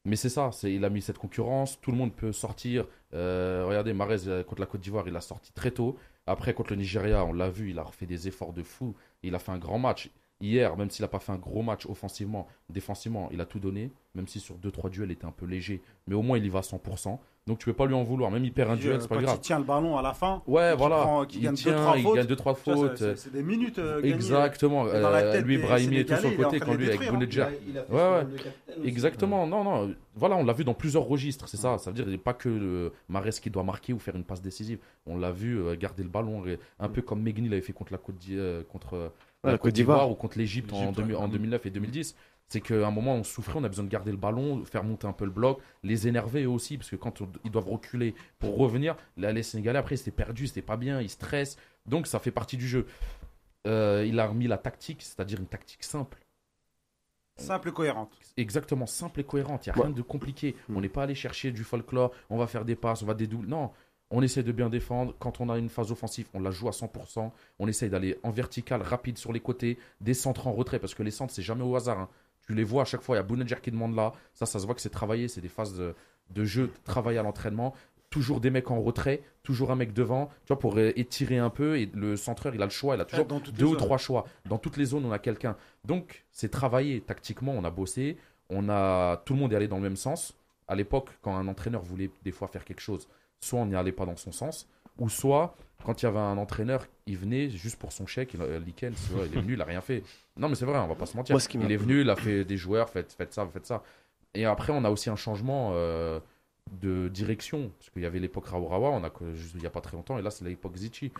Mais 0.06 0.16
c'est 0.16 0.30
ça, 0.30 0.50
il 0.64 0.86
a 0.86 0.90
mis 0.90 1.02
cette 1.02 1.18
concurrence, 1.18 1.80
tout 1.82 1.92
le 1.92 1.98
monde 1.98 2.14
peut 2.16 2.32
sortir. 2.32 2.86
Euh, 3.14 3.66
regardez, 3.68 3.94
Marez 3.94 4.28
euh, 4.28 4.44
contre 4.44 4.62
la 4.62 4.66
Côte 4.66 4.82
d'Ivoire, 4.82 5.08
il 5.08 5.16
a 5.16 5.22
sorti 5.22 5.52
très 5.52 5.72
tôt. 5.72 5.98
Après, 6.26 6.54
contre 6.54 6.72
le 6.72 6.78
Nigeria, 6.78 7.26
on 7.26 7.34
l'a 7.34 7.50
vu, 7.50 7.72
il 7.72 7.80
a 7.80 7.84
refait 7.84 8.06
des 8.06 8.28
efforts 8.28 8.54
de 8.54 8.64
fou. 8.64 8.96
Il 9.24 9.36
a 9.36 9.40
fait 9.40 9.52
un 9.52 9.58
grand 9.58 9.80
match. 9.80 10.10
Hier, 10.42 10.78
même 10.78 10.90
s'il 10.90 11.04
n'a 11.04 11.10
pas 11.10 11.20
fait 11.20 11.34
un 11.34 11.38
gros 11.38 11.64
match 11.64 11.86
offensivement, 11.86 12.48
défensivement, 12.70 13.30
il 13.32 13.42
a 13.42 13.46
tout 13.46 13.60
donné. 13.60 13.92
Même 14.16 14.28
si 14.28 14.40
sur 14.40 14.58
2-3 14.58 14.90
duels, 14.90 15.10
il 15.10 15.14
était 15.14 15.26
un 15.26 15.32
peu 15.32 15.46
léger. 15.46 15.82
Mais 16.08 16.16
au 16.16 16.22
moins, 16.22 16.38
il 16.38 16.46
y 16.46 16.50
va 16.50 16.60
à 16.60 16.62
100%. 16.62 17.20
Donc 17.50 17.58
tu 17.58 17.66
peux 17.66 17.74
pas 17.74 17.88
lui 17.88 17.96
en 17.96 18.04
vouloir. 18.04 18.30
Même 18.30 18.46
il 18.46 18.54
perd 18.54 18.70
un 18.70 18.76
duel, 18.76 18.94
euh, 18.98 19.00
c'est 19.02 19.08
pas 19.08 19.16
quand 19.16 19.22
grave. 19.24 19.38
il 19.38 19.42
tient 19.42 19.58
le 19.58 19.66
ballon 19.66 19.98
à 19.98 20.04
la 20.04 20.14
fin, 20.14 20.44
Ouais, 20.46 20.76
voilà. 20.76 20.98
prend- 21.02 21.26
il 21.26 21.42
gagne 21.42 21.56
tient, 21.56 21.72
deux, 21.72 21.78
trois 21.80 21.98
il 21.98 22.04
fautes. 22.04 22.16
gagne 22.16 22.26
2-3 22.28 22.54
tu 22.54 22.62
vois, 22.72 22.76
fautes. 22.76 22.98
c'est- 22.98 23.16
c'est 23.16 23.34
des 23.34 23.42
minutes 23.42 23.80
euh. 23.80 24.02
Exactement. 24.04 24.86
Euh, 24.86 25.32
tête 25.32 25.46
lui, 25.46 25.58
Brahimi 25.58 25.98
et 25.98 26.06
tout 26.06 26.16
sur 26.16 26.30
le 26.30 26.36
côté, 26.38 26.60
quand 26.60 26.74
lui, 26.76 26.88
avec 26.88 27.02
hein. 27.02 27.12
Bounedjah. 27.12 27.50
Il 27.68 27.76
a 27.80 27.84
fait 27.84 27.92
Ouais, 27.92 28.00
ouais. 28.00 28.88
Exactement, 28.88 29.48
non, 29.48 29.64
non. 29.64 29.94
Voilà, 30.16 30.36
on 30.36 30.44
l'a 30.46 30.54
vu 30.54 30.64
dans 30.64 30.74
plusieurs 30.76 31.04
registres, 31.06 31.48
c'est 31.50 31.58
ça. 31.58 31.78
Ça 31.80 31.90
veut 31.92 31.96
dire 32.04 32.14
a 32.14 32.18
pas 32.18 32.34
que 32.34 32.50
le 32.50 32.92
Marès 33.08 33.40
qui 33.40 33.50
doit 33.50 33.64
marquer 33.64 33.94
ou 33.94 34.00
faire 34.00 34.16
une 34.16 34.24
passe 34.24 34.42
décisive. 34.44 34.78
On 35.08 35.18
l'a 35.18 35.32
vu 35.32 35.60
euh, 35.60 35.76
garder 35.76 36.04
le 36.04 36.10
ballon, 36.10 36.44
un 36.80 36.90
peu 36.90 37.02
comme 37.02 37.22
Megni 37.24 37.50
l'avait 37.50 37.62
fait 37.62 37.74
contre 37.74 37.92
la 37.94 37.98
Côte 37.98 38.18
d'I- 38.18 38.36
euh, 38.38 38.62
contre 38.70 38.94
euh, 38.96 39.10
la 39.44 39.52
la 39.54 39.58
Côte 39.58 39.62
Côte 39.70 39.74
d'Ivoire 39.74 40.12
ou 40.12 40.16
contre 40.16 40.38
l'Égypte 40.38 40.72
en 40.74 40.92
2009 40.92 41.66
et 41.66 41.70
2010. 41.72 42.16
C'est 42.50 42.62
qu'à 42.62 42.88
un 42.88 42.92
moment, 42.92 43.14
on 43.14 43.24
souffrait, 43.24 43.60
on 43.60 43.64
a 43.64 43.70
besoin 43.70 43.86
de 43.86 43.90
garder 43.90 44.10
le 44.12 44.18
ballon, 44.18 44.66
faire 44.66 44.84
monter 44.84 45.06
un 45.08 45.14
peu 45.14 45.26
le 45.26 45.32
bloc, 45.32 45.60
les 45.84 46.08
énerver 46.08 46.44
eux 46.44 46.50
aussi, 46.50 46.78
parce 46.78 46.90
que 46.90 46.96
quand 46.96 47.22
on- 47.22 47.30
ils 47.46 47.52
doivent 47.52 47.70
reculer 47.70 48.16
pour 48.40 48.58
revenir, 48.58 48.96
là, 49.18 49.32
les 49.32 49.44
Sénégalais, 49.44 49.78
après, 49.80 49.98
c'était 49.98 50.10
perdu, 50.12 50.48
c'était 50.48 50.64
pas 50.64 50.76
bien, 50.78 51.00
ils 51.00 51.10
stressent. 51.12 51.58
Donc, 51.86 52.08
ça 52.08 52.18
fait 52.20 52.32
partie 52.32 52.58
du 52.58 52.68
jeu. 52.68 52.88
Euh, 53.68 54.04
il 54.08 54.20
a 54.20 54.26
remis 54.28 54.48
la 54.48 54.58
tactique, 54.58 55.02
c'est-à-dire 55.04 55.40
une 55.40 55.46
tactique 55.46 55.84
simple. 55.84 56.18
Simple 57.38 57.70
et 57.70 57.72
cohérente. 57.72 58.18
Exactement, 58.36 58.86
simple 58.86 59.22
et 59.22 59.24
cohérente. 59.24 59.66
Il 59.66 59.70
n'y 59.70 59.74
a 59.76 59.78
Ouais. 59.80 59.86
rien 59.88 59.96
de 59.96 60.02
compliqué. 60.02 60.56
Mm. 60.68 60.78
On 60.78 60.82
n'est 60.82 60.90
pas 60.90 61.04
allé 61.04 61.16
chercher 61.16 61.52
du 61.52 61.64
folklore, 61.64 62.12
on 62.30 62.38
va 62.38 62.48
faire 62.48 62.66
des 62.66 62.76
passes, 62.76 63.02
on 63.02 63.06
va 63.06 63.14
dédoubler. 63.14 63.48
Non, 63.48 63.72
on 64.12 64.22
essaie 64.22 64.44
de 64.44 64.52
bien 64.52 64.70
défendre. 64.70 65.16
Quand 65.20 65.40
on 65.40 65.50
a 65.50 65.58
une 65.58 65.70
phase 65.70 65.92
offensive, 65.92 66.28
on 66.34 66.42
la 66.42 66.52
joue 66.52 66.68
à 66.68 66.72
100%. 66.74 67.32
On 67.60 67.68
essaie 67.68 67.88
d'aller 67.90 68.18
en 68.24 68.32
vertical, 68.32 68.82
rapide 68.82 69.18
sur 69.18 69.32
les 69.32 69.40
côtés, 69.40 69.78
des 70.02 70.14
centres 70.14 70.48
en 70.48 70.52
retrait, 70.52 70.80
parce 70.80 70.94
que 70.96 71.04
les 71.04 71.12
centres, 71.12 71.34
c'est 71.34 71.42
jamais 71.44 71.64
au 71.64 71.76
hasard. 71.76 72.00
hein. 72.00 72.10
Tu 72.50 72.56
les 72.56 72.64
vois 72.64 72.82
à 72.82 72.86
chaque 72.86 73.02
fois, 73.02 73.16
il 73.16 73.20
y 73.20 73.22
a 73.22 73.24
Bounedjah 73.24 73.58
qui 73.58 73.70
demande 73.70 73.96
là. 73.96 74.12
Ça, 74.34 74.48
ça 74.48 74.58
se 74.58 74.66
voit 74.66 74.74
que 74.74 74.82
c'est 74.82 74.90
travaillé, 74.90 75.28
c'est 75.28 75.40
des 75.40 75.50
phases 75.50 75.78
de, 75.78 75.94
de 76.32 76.46
jeu 76.46 76.72
travaillé 76.84 77.20
à 77.20 77.22
l'entraînement. 77.22 77.76
Toujours 78.10 78.40
des 78.42 78.50
mecs 78.50 78.72
en 78.72 78.82
retrait, 78.82 79.22
toujours 79.44 79.70
un 79.70 79.76
mec 79.76 79.94
devant, 79.94 80.30
tu 80.46 80.48
vois, 80.48 80.58
pour 80.58 80.80
étirer 80.80 81.38
un 81.38 81.52
peu. 81.52 81.78
Et 81.78 81.92
le 81.94 82.18
centreur, 82.18 82.56
il 82.56 82.62
a 82.64 82.66
le 82.66 82.72
choix, 82.72 82.96
il 82.96 83.02
a 83.02 83.06
toujours 83.06 83.28
deux 83.28 83.66
ou 83.66 83.70
zones. 83.70 83.78
trois 83.78 84.00
choix. 84.00 84.26
Dans 84.46 84.58
toutes 84.58 84.78
les 84.78 84.86
zones, 84.86 85.06
on 85.06 85.12
a 85.12 85.20
quelqu'un. 85.20 85.58
Donc, 85.86 86.26
c'est 86.32 86.50
travaillé 86.50 87.02
tactiquement, 87.02 87.52
on 87.52 87.64
a 87.64 87.70
bossé, 87.70 88.18
on 88.50 88.68
a 88.68 89.18
tout 89.26 89.34
le 89.34 89.40
monde 89.40 89.54
est 89.54 89.56
allé 89.56 89.68
dans 89.68 89.78
le 89.78 89.84
même 89.84 89.96
sens. 89.96 90.36
À 90.68 90.74
l'époque, 90.74 91.12
quand 91.22 91.36
un 91.36 91.48
entraîneur 91.48 91.84
voulait 91.84 92.10
des 92.24 92.32
fois 92.32 92.48
faire 92.48 92.66
quelque 92.66 92.82
chose, 92.82 93.08
soit 93.42 93.60
on 93.60 93.68
n'y 93.68 93.76
allait 93.76 93.92
pas 93.92 94.08
dans 94.08 94.18
son 94.18 94.32
sens, 94.32 94.68
ou 95.00 95.10
soit 95.10 95.56
quand 95.84 96.02
il 96.02 96.06
y 96.06 96.08
avait 96.10 96.20
un 96.20 96.38
entraîneur, 96.38 96.86
il 97.06 97.18
venait 97.18 97.50
juste 97.50 97.78
pour 97.80 97.92
son 97.94 98.06
chèque. 98.06 98.34
Il, 98.34 98.42
Liken, 98.66 98.94
c'est 98.96 99.14
vrai, 99.14 99.28
il 99.32 99.38
est 99.38 99.42
venu, 99.42 99.54
il 99.54 99.62
a 99.62 99.66
rien 99.66 99.82
fait. 99.82 100.04
Non, 100.38 100.50
mais 100.50 100.56
c'est 100.56 100.66
vrai, 100.66 100.78
on 100.78 100.88
va 100.88 100.96
pas 100.96 101.06
se 101.06 101.16
mentir. 101.18 101.34
Moi, 101.34 101.40
il 101.66 101.72
est 101.72 101.78
venu, 101.78 102.02
il 102.02 102.10
a 102.10 102.16
fait 102.16 102.44
des 102.46 102.58
joueurs, 102.58 102.90
faites, 102.90 103.14
faites 103.14 103.34
ça, 103.34 103.48
faites 103.52 103.66
ça. 103.66 103.82
Et 104.34 104.46
après, 104.46 104.74
on 104.74 104.84
a 104.84 104.90
aussi 104.90 105.10
un 105.10 105.16
changement 105.16 105.72
euh, 105.74 106.20
de 106.82 107.08
direction. 107.08 107.72
Parce 107.80 107.90
qu'il 107.92 108.02
y 108.02 108.06
avait 108.06 108.20
l'époque 108.20 108.48
Raourawa, 108.48 108.90
on 108.90 109.04
a 109.04 109.12
il 109.54 109.60
n'y 109.62 109.66
a 109.66 109.70
pas 109.70 109.82
très 109.82 109.96
longtemps, 109.98 110.20
et 110.20 110.22
là, 110.22 110.32
c'est 110.32 110.44
l'époque 110.46 110.76
Zichi. 110.76 111.12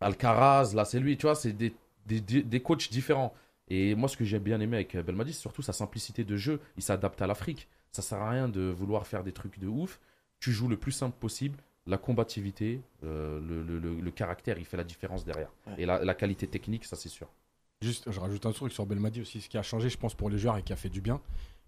Alcaraz, 0.00 0.72
là, 0.74 0.84
c'est 0.84 1.00
lui, 1.00 1.16
tu 1.16 1.26
vois, 1.26 1.34
c'est 1.34 1.52
des, 1.52 1.74
des, 2.06 2.20
des- 2.20 2.42
des 2.42 2.60
coachs 2.60 2.90
différents. 2.90 3.34
Et 3.68 3.94
moi, 3.94 4.08
ce 4.08 4.16
que 4.16 4.24
j'ai 4.24 4.38
bien 4.38 4.60
aimé 4.60 4.76
avec 4.76 4.96
Belmadi, 4.96 5.32
c'est 5.32 5.40
surtout 5.40 5.62
sa 5.62 5.72
simplicité 5.72 6.24
de 6.24 6.36
jeu. 6.36 6.60
Il 6.76 6.82
s'adapte 6.82 7.20
à 7.20 7.26
l'Afrique. 7.26 7.68
Ça 7.92 8.00
sert 8.02 8.18
à 8.18 8.30
rien 8.30 8.48
de 8.48 8.62
vouloir 8.62 9.06
faire 9.06 9.24
des 9.24 9.32
trucs 9.32 9.58
de 9.58 9.66
ouf. 9.66 9.98
Tu 10.40 10.52
joues 10.52 10.68
le 10.68 10.76
plus 10.76 10.92
simple 10.92 11.16
possible. 11.18 11.58
La 11.88 11.98
combativité, 11.98 12.80
euh, 13.02 13.40
le, 13.40 13.62
le- 13.62 13.78
le- 13.78 14.00
le 14.00 14.10
caractère, 14.10 14.58
il 14.58 14.64
fait 14.66 14.76
la 14.76 14.84
différence 14.84 15.24
derrière. 15.24 15.50
Et 15.78 15.86
la, 15.86 16.04
la 16.04 16.14
qualité 16.14 16.46
technique, 16.46 16.84
ça, 16.84 16.96
c'est 16.96 17.08
sûr. 17.08 17.28
Juste, 17.80 18.10
je 18.10 18.20
rajoute 18.20 18.44
un 18.44 18.52
truc 18.52 18.72
sur 18.72 18.84
Belmadi 18.86 19.20
aussi. 19.22 19.40
Ce 19.40 19.48
qui 19.48 19.56
a 19.56 19.62
changé, 19.62 19.88
je 19.88 19.96
pense, 19.96 20.14
pour 20.14 20.28
les 20.30 20.38
joueurs 20.38 20.56
et 20.58 20.62
qui 20.62 20.72
a 20.72 20.76
fait 20.76 20.88
du 20.90 21.00
bien, 21.00 21.20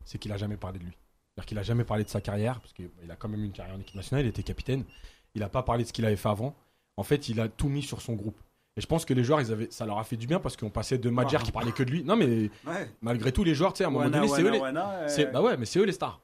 c'est 0.04 0.18
qu'il 0.18 0.30
a 0.32 0.36
jamais 0.36 0.56
parlé 0.56 0.78
de 0.78 0.84
lui. 0.84 0.92
C'est-à-dire 0.92 1.46
qu'il 1.46 1.58
a 1.58 1.62
jamais 1.62 1.84
parlé 1.84 2.04
de 2.04 2.08
sa 2.10 2.20
carrière, 2.20 2.60
parce 2.60 2.72
qu'il 2.72 2.90
a 3.10 3.16
quand 3.16 3.28
même 3.28 3.42
une 3.44 3.52
carrière 3.52 3.76
en 3.76 3.80
équipe 3.80 3.94
nationale, 3.96 4.24
il 4.26 4.28
était 4.28 4.42
capitaine. 4.42 4.84
Il 5.34 5.40
n'a 5.40 5.48
pas 5.48 5.62
parlé 5.62 5.84
de 5.84 5.88
ce 5.88 5.92
qu'il 5.92 6.04
avait 6.04 6.16
fait 6.16 6.28
avant. 6.28 6.54
En 6.96 7.02
fait, 7.04 7.28
il 7.28 7.40
a 7.40 7.48
tout 7.48 7.68
mis 7.68 7.82
sur 7.82 8.02
son 8.02 8.14
groupe. 8.14 8.38
Et 8.76 8.80
je 8.80 8.86
pense 8.86 9.04
que 9.04 9.14
les 9.14 9.24
joueurs, 9.24 9.40
ils 9.40 9.50
avaient, 9.52 9.68
ça 9.70 9.86
leur 9.86 9.98
a 9.98 10.04
fait 10.04 10.16
du 10.16 10.26
bien 10.26 10.38
parce 10.40 10.56
qu'on 10.56 10.70
passait 10.70 10.98
de 10.98 11.08
Madjer 11.10 11.38
qui 11.38 11.52
parlait 11.52 11.72
que 11.72 11.82
de 11.82 11.90
lui. 11.90 12.04
Non, 12.04 12.16
mais 12.16 12.50
Ouais. 12.66 12.90
malgré 13.00 13.32
tout, 13.32 13.42
les 13.44 13.54
joueurs, 13.54 13.72
tu 13.72 13.78
sais, 13.78 13.84
à 13.84 13.86
un 13.86 13.90
moment 13.90 14.10
donné, 14.10 14.28
c'est 14.28 14.42
eux 14.42 14.46
Wana, 14.46 14.52
les. 14.52 14.60
Wana, 14.60 14.90
euh, 14.92 15.08
c'est- 15.08 15.26
Bah 15.26 15.40
ouais, 15.40 15.56
mais 15.56 15.64
c'est 15.66 15.78
eux 15.78 15.84
les 15.84 15.92
stars. 15.92 16.20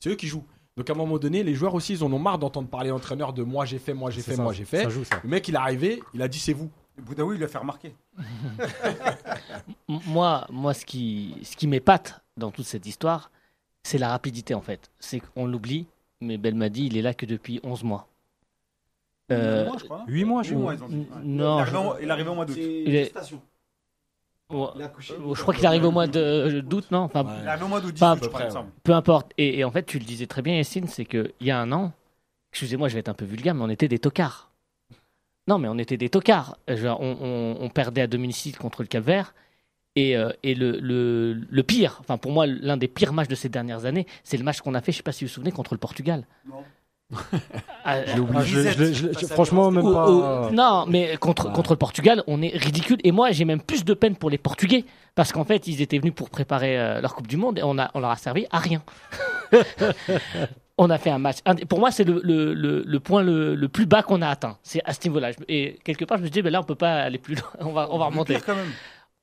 C'est 0.00 0.10
eux 0.10 0.14
qui 0.16 0.26
jouent. 0.26 0.44
Donc 0.78 0.88
à 0.88 0.92
un 0.92 0.96
moment 0.96 1.18
donné, 1.18 1.42
les 1.42 1.54
joueurs 1.54 1.74
aussi, 1.74 1.94
ils 1.94 2.04
en 2.04 2.12
ont 2.12 2.20
marre 2.20 2.38
d'entendre 2.38 2.68
parler 2.68 2.90
l'entraîneur 2.90 3.32
de 3.32 3.42
moi 3.42 3.64
j'ai 3.64 3.80
fait, 3.80 3.94
moi 3.94 4.12
j'ai 4.12 4.22
fait, 4.22 4.36
ça, 4.36 4.42
moi 4.44 4.52
j'ai 4.52 4.64
fait. 4.64 4.84
Ça 4.84 4.88
joue, 4.88 5.02
ça. 5.02 5.18
Le 5.24 5.28
mec, 5.28 5.48
il 5.48 5.54
est 5.56 5.58
arrivé, 5.58 6.00
il 6.14 6.22
a 6.22 6.28
dit 6.28 6.38
c'est 6.38 6.52
vous. 6.52 6.70
Boudaoui, 6.98 7.34
il 7.34 7.40
l'a 7.40 7.48
fait 7.48 7.58
remarquer. 7.58 7.94
Moi, 9.88 10.46
moi 10.50 10.74
ce 10.74 10.84
qui, 10.84 11.36
ce 11.42 11.56
qui 11.56 11.66
m'épate 11.66 12.20
dans 12.36 12.50
toute 12.50 12.64
cette 12.64 12.86
histoire, 12.86 13.30
c'est 13.82 13.98
la 13.98 14.08
rapidité 14.08 14.54
en 14.54 14.60
fait. 14.60 14.90
C'est 14.98 15.20
qu'on 15.20 15.46
l'oublie, 15.46 15.86
mais 16.20 16.38
Belmadi, 16.38 16.86
il 16.86 16.96
est 16.96 17.02
là 17.02 17.14
que 17.14 17.26
depuis 17.26 17.60
11 17.62 17.84
mois. 17.84 18.08
Euh, 19.30 19.66
Moi, 19.66 19.76
je 19.78 19.84
crois. 19.84 20.04
8 20.08 20.24
mois, 20.24 20.42
je 20.42 20.54
mois, 20.54 20.74
crois. 20.76 20.88
non, 21.22 21.64
Il 22.00 22.04
il 22.04 22.10
arrive 22.10 22.28
au 22.30 22.34
mois 22.34 22.44
d'août. 22.44 22.58
Euh, 24.50 24.66
je 25.34 25.42
crois 25.42 25.52
qu'il 25.54 25.66
arrive 25.66 25.84
au 25.84 25.90
mois 25.90 26.06
de- 26.06 26.60
d'août, 26.60 26.86
non 26.90 27.00
enfin, 27.00 27.24
Ouais. 27.24 27.32
Il 27.42 27.48
arrive 27.48 27.64
au 27.64 27.68
mois 27.68 27.80
d'août 27.80 27.92
18, 27.92 28.02
peu 28.82 28.92
importe. 28.94 29.32
Et, 29.36 29.58
et 29.58 29.64
en 29.64 29.70
fait, 29.70 29.84
tu 29.84 29.98
le 29.98 30.04
disais 30.04 30.26
très 30.26 30.40
bien, 30.42 30.54
Yacine, 30.56 30.86
c'est 30.88 31.04
qu'il 31.04 31.32
y 31.40 31.50
a 31.50 31.60
un 31.60 31.70
an, 31.72 31.92
excusez-moi, 32.52 32.88
je 32.88 32.94
vais 32.94 33.00
être 33.00 33.08
un 33.10 33.14
peu 33.14 33.26
vulgaire, 33.26 33.54
mais 33.54 33.62
on 33.64 33.68
était 33.68 33.88
des 33.88 33.98
tocards. 33.98 34.50
Non, 35.48 35.58
mais 35.58 35.68
on 35.68 35.78
était 35.78 35.96
des 35.96 36.08
tocards. 36.08 36.56
Genre, 36.68 37.00
on, 37.00 37.16
on- 37.20 37.56
on 37.64 37.68
perdait 37.68 38.00
à 38.02 38.06
domicile 38.06 38.56
contre 38.56 38.82
le 38.82 38.88
Cap-Vert. 38.88 39.34
Et, 39.96 40.16
euh, 40.16 40.30
et 40.44 40.54
le, 40.54 40.78
le, 40.78 41.32
le 41.32 41.62
pire, 41.64 41.96
enfin 42.00 42.18
pour 42.18 42.30
moi, 42.30 42.46
l'un 42.46 42.76
des 42.76 42.86
pires 42.86 43.12
matchs 43.12 43.26
de 43.28 43.34
ces 43.34 43.48
dernières 43.48 43.84
années, 43.84 44.06
c'est 44.22 44.36
le 44.36 44.44
match 44.44 44.60
qu'on 44.60 44.74
a 44.74 44.80
fait, 44.80 44.92
je 44.92 44.98
sais 44.98 45.02
pas 45.02 45.10
si 45.10 45.24
vous 45.24 45.28
vous 45.28 45.34
souvenez, 45.34 45.50
contre 45.50 45.74
le 45.74 45.78
Portugal. 45.78 46.24
Non. 46.46 46.62
Ah, 47.84 48.04
je 48.04 48.92
je 48.92 49.12
je 49.18 49.26
franchement, 49.26 49.70
même 49.70 49.82
pas. 49.82 50.10
ou- 50.10 50.50
non, 50.50 50.84
mais 50.86 51.16
contre, 51.16 51.46
Ouais. 51.46 51.52
contre 51.54 51.72
le 51.72 51.76
Portugal, 51.78 52.22
on 52.26 52.42
est 52.42 52.54
ridicule. 52.54 52.98
Et 53.02 53.12
moi, 53.12 53.30
j'ai 53.32 53.44
même 53.46 53.62
plus 53.62 53.84
de 53.84 53.94
peine 53.94 54.14
pour 54.16 54.28
les 54.30 54.36
Portugais. 54.38 54.84
Parce 55.14 55.32
qu'en 55.32 55.44
fait, 55.44 55.66
ils 55.66 55.80
étaient 55.82 55.98
venus 55.98 56.14
pour 56.14 56.28
préparer 56.30 56.78
euh, 56.78 57.00
leur 57.00 57.14
Coupe 57.14 57.26
du 57.26 57.36
Monde 57.36 57.58
et 57.58 57.62
on, 57.64 57.78
a, 57.78 57.90
on 57.94 58.00
leur 58.00 58.10
a 58.10 58.16
servi 58.16 58.46
à 58.50 58.58
rien. 58.58 58.82
on 60.78 60.90
a 60.90 60.98
fait 60.98 61.10
un 61.10 61.18
match. 61.18 61.38
Pour 61.68 61.80
moi, 61.80 61.90
c'est 61.90 62.04
le, 62.04 62.20
le, 62.22 62.54
le, 62.54 62.84
le 62.86 63.00
point 63.00 63.22
le, 63.22 63.54
le 63.54 63.68
plus 63.68 63.86
bas 63.86 64.02
qu'on 64.02 64.22
a 64.22 64.28
atteint. 64.28 64.58
C'est 64.62 64.80
à 64.84 64.92
ce 64.92 65.00
niveau-là. 65.08 65.30
Et 65.48 65.78
quelque 65.84 66.04
part, 66.04 66.18
je 66.18 66.22
me 66.22 66.28
dis, 66.28 66.42
ben 66.42 66.52
là, 66.52 66.60
on 66.60 66.64
peut 66.64 66.74
pas 66.76 66.94
aller 67.02 67.18
plus 67.18 67.34
loin. 67.34 67.48
On 67.60 67.72
va, 67.72 67.88
on 67.90 67.98
va 67.98 68.06
remonter. 68.06 68.34
Pire 68.34 68.44
quand 68.44 68.54
même. 68.54 68.70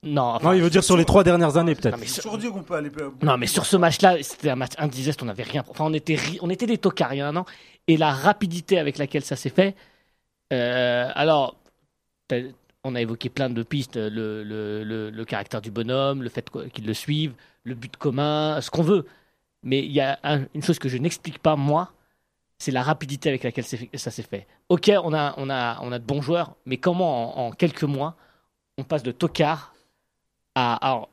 Non, 0.06 0.22
enfin, 0.22 0.50
Non, 0.50 0.54
il 0.54 0.62
veut 0.62 0.70
dire 0.70 0.84
sur 0.84 0.96
les 0.98 1.06
trois 1.06 1.24
dernières 1.24 1.58
années, 1.58 1.74
non, 1.74 1.80
peut-être. 1.82 1.98
mais 1.98 2.06
J'ai 2.06 2.14
sur- 2.14 2.24
toujours 2.24 2.38
dit 2.38 2.50
qu'on 2.50 2.64
peut 2.64 2.76
aller. 2.76 2.90
plus- 2.90 3.06
non, 3.24 3.38
mais 3.38 3.48
sur 3.48 3.66
ce 3.66 3.76
match-là, 3.76 4.22
c'était 4.22 4.50
un 4.52 4.56
match 4.56 4.74
indigeste, 4.78 5.22
on 5.24 5.26
n'avait 5.26 5.44
rien. 5.44 5.64
Enfin, 5.68 5.86
on 5.86 5.94
était, 5.94 6.16
ri- 6.16 6.38
on 6.42 6.50
était 6.50 6.68
des 6.68 6.78
tocards 6.78 7.14
il 7.14 7.18
y 7.18 7.22
a 7.22 7.28
un 7.28 7.36
an. 7.36 7.46
Et 7.88 7.98
la 7.98 8.12
rapidité 8.12 8.78
avec 8.80 8.98
laquelle 8.98 9.24
ça 9.24 9.36
s'est 9.36 9.50
fait. 9.50 9.76
euh, 10.54 11.10
alors, 11.16 11.56
on 12.84 12.96
a 12.96 13.02
évoqué 13.02 13.30
plein 13.30 13.50
de 13.50 13.64
pistes 13.64 13.96
le, 13.98 14.44
le, 14.44 14.84
le, 14.84 15.10
le 15.10 15.26
caractère 15.26 15.62
du 15.62 15.72
bonhomme, 15.72 16.22
le 16.24 16.30
fait 16.30 16.48
qu'il 16.74 16.86
le 16.86 16.94
suive, 16.94 17.34
le 17.64 17.74
but 17.76 17.96
commun, 17.98 18.60
ce 18.62 18.70
qu'on 18.70 18.84
veut. 18.84 19.06
Mais 19.64 19.80
il 19.80 19.92
y 19.92 20.02
a 20.02 20.20
un- 20.24 20.46
une 20.54 20.62
chose 20.64 20.78
que 20.80 20.90
je 20.90 20.98
n'explique 20.98 21.40
pas, 21.40 21.56
moi, 21.56 21.92
c'est 22.60 22.72
la 22.72 22.84
rapidité 22.84 23.30
avec 23.30 23.44
laquelle 23.44 23.66
ça 23.66 24.12
s'est 24.12 24.24
fait. 24.24 24.48
Ok, 24.70 24.92
on 25.04 25.14
a, 25.14 25.34
on, 25.38 25.50
a, 25.50 25.80
on 25.82 25.92
a 25.92 26.00
de 26.00 26.06
bons 26.06 26.22
joueurs, 26.22 26.56
mais 26.66 26.78
comment 26.78 27.40
en, 27.40 27.48
en 27.48 27.52
quelques 27.52 27.84
mois, 27.84 28.16
on 28.78 28.84
passe 28.84 29.04
de 29.04 29.12
tocard 29.12 29.74
à, 30.56 30.94
à, 30.94 31.08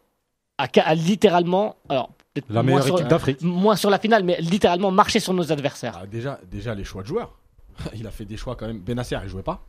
à, 0.59 0.67
à 0.81 0.95
littéralement. 0.95 1.77
Alors, 1.89 2.11
La 2.49 2.63
moins 2.63 2.63
meilleure 2.63 2.85
sur- 2.85 2.95
équipe 2.97 3.09
d'Afrique. 3.09 3.43
moins 3.43 3.77
sur 3.77 3.91
la 3.91 3.99
finale, 3.99 4.25
mais 4.25 4.41
littéralement 4.41 4.91
marcher 4.91 5.21
sur 5.21 5.35
nos 5.35 5.53
adversaires. 5.53 5.99
Ah, 6.03 6.07
déjà, 6.07 6.41
déjà, 6.51 6.75
les 6.75 6.85
choix 6.85 7.03
de 7.03 7.09
joueurs. 7.09 7.37
Il 7.95 8.07
a 8.07 8.11
fait 8.11 8.25
des 8.25 8.37
choix 8.37 8.57
quand 8.57 8.67
même. 8.67 8.79
Benasser, 8.81 9.17
il 9.23 9.29
jouait 9.29 9.43
pas. 9.43 9.63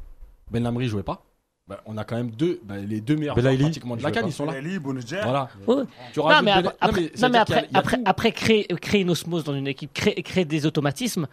Ben 0.52 0.62
Lamri, 0.64 0.86
il 0.86 0.90
jouait 0.90 1.04
pas. 1.04 1.24
bah, 1.68 1.82
on 1.86 1.98
a 1.98 2.04
quand 2.04 2.18
même 2.18 2.32
deux, 2.32 2.60
bah, 2.66 2.76
les 2.78 3.00
deux 3.02 3.16
meilleurs 3.16 3.40
joueurs 3.40 3.58
pratiquement 3.58 3.96
de 3.96 4.04
la 4.04 4.10
je 4.10 4.14
CAN, 4.14 4.22
sais 4.22 4.28
ils 4.28 4.34
sont 4.34 4.46
là. 4.46 4.54
Voilà. 5.24 5.48
Ouais. 5.66 5.84
Tu 6.14 6.20
Non, 6.20 6.42
mais 6.44 6.52
après, 6.52 7.12
non, 7.22 7.30
mais 7.30 7.38
après, 7.38 8.00
a 8.06 8.32
créer, 8.32 8.66
créer 8.68 9.02
une 9.02 9.10
osmose 9.10 9.44
dans 9.46 9.54
une 9.56 9.68
équipe, 9.68 9.94
créer, 9.94 10.22
créer 10.22 10.44
des 10.46 10.66
automatismes, 10.66 11.28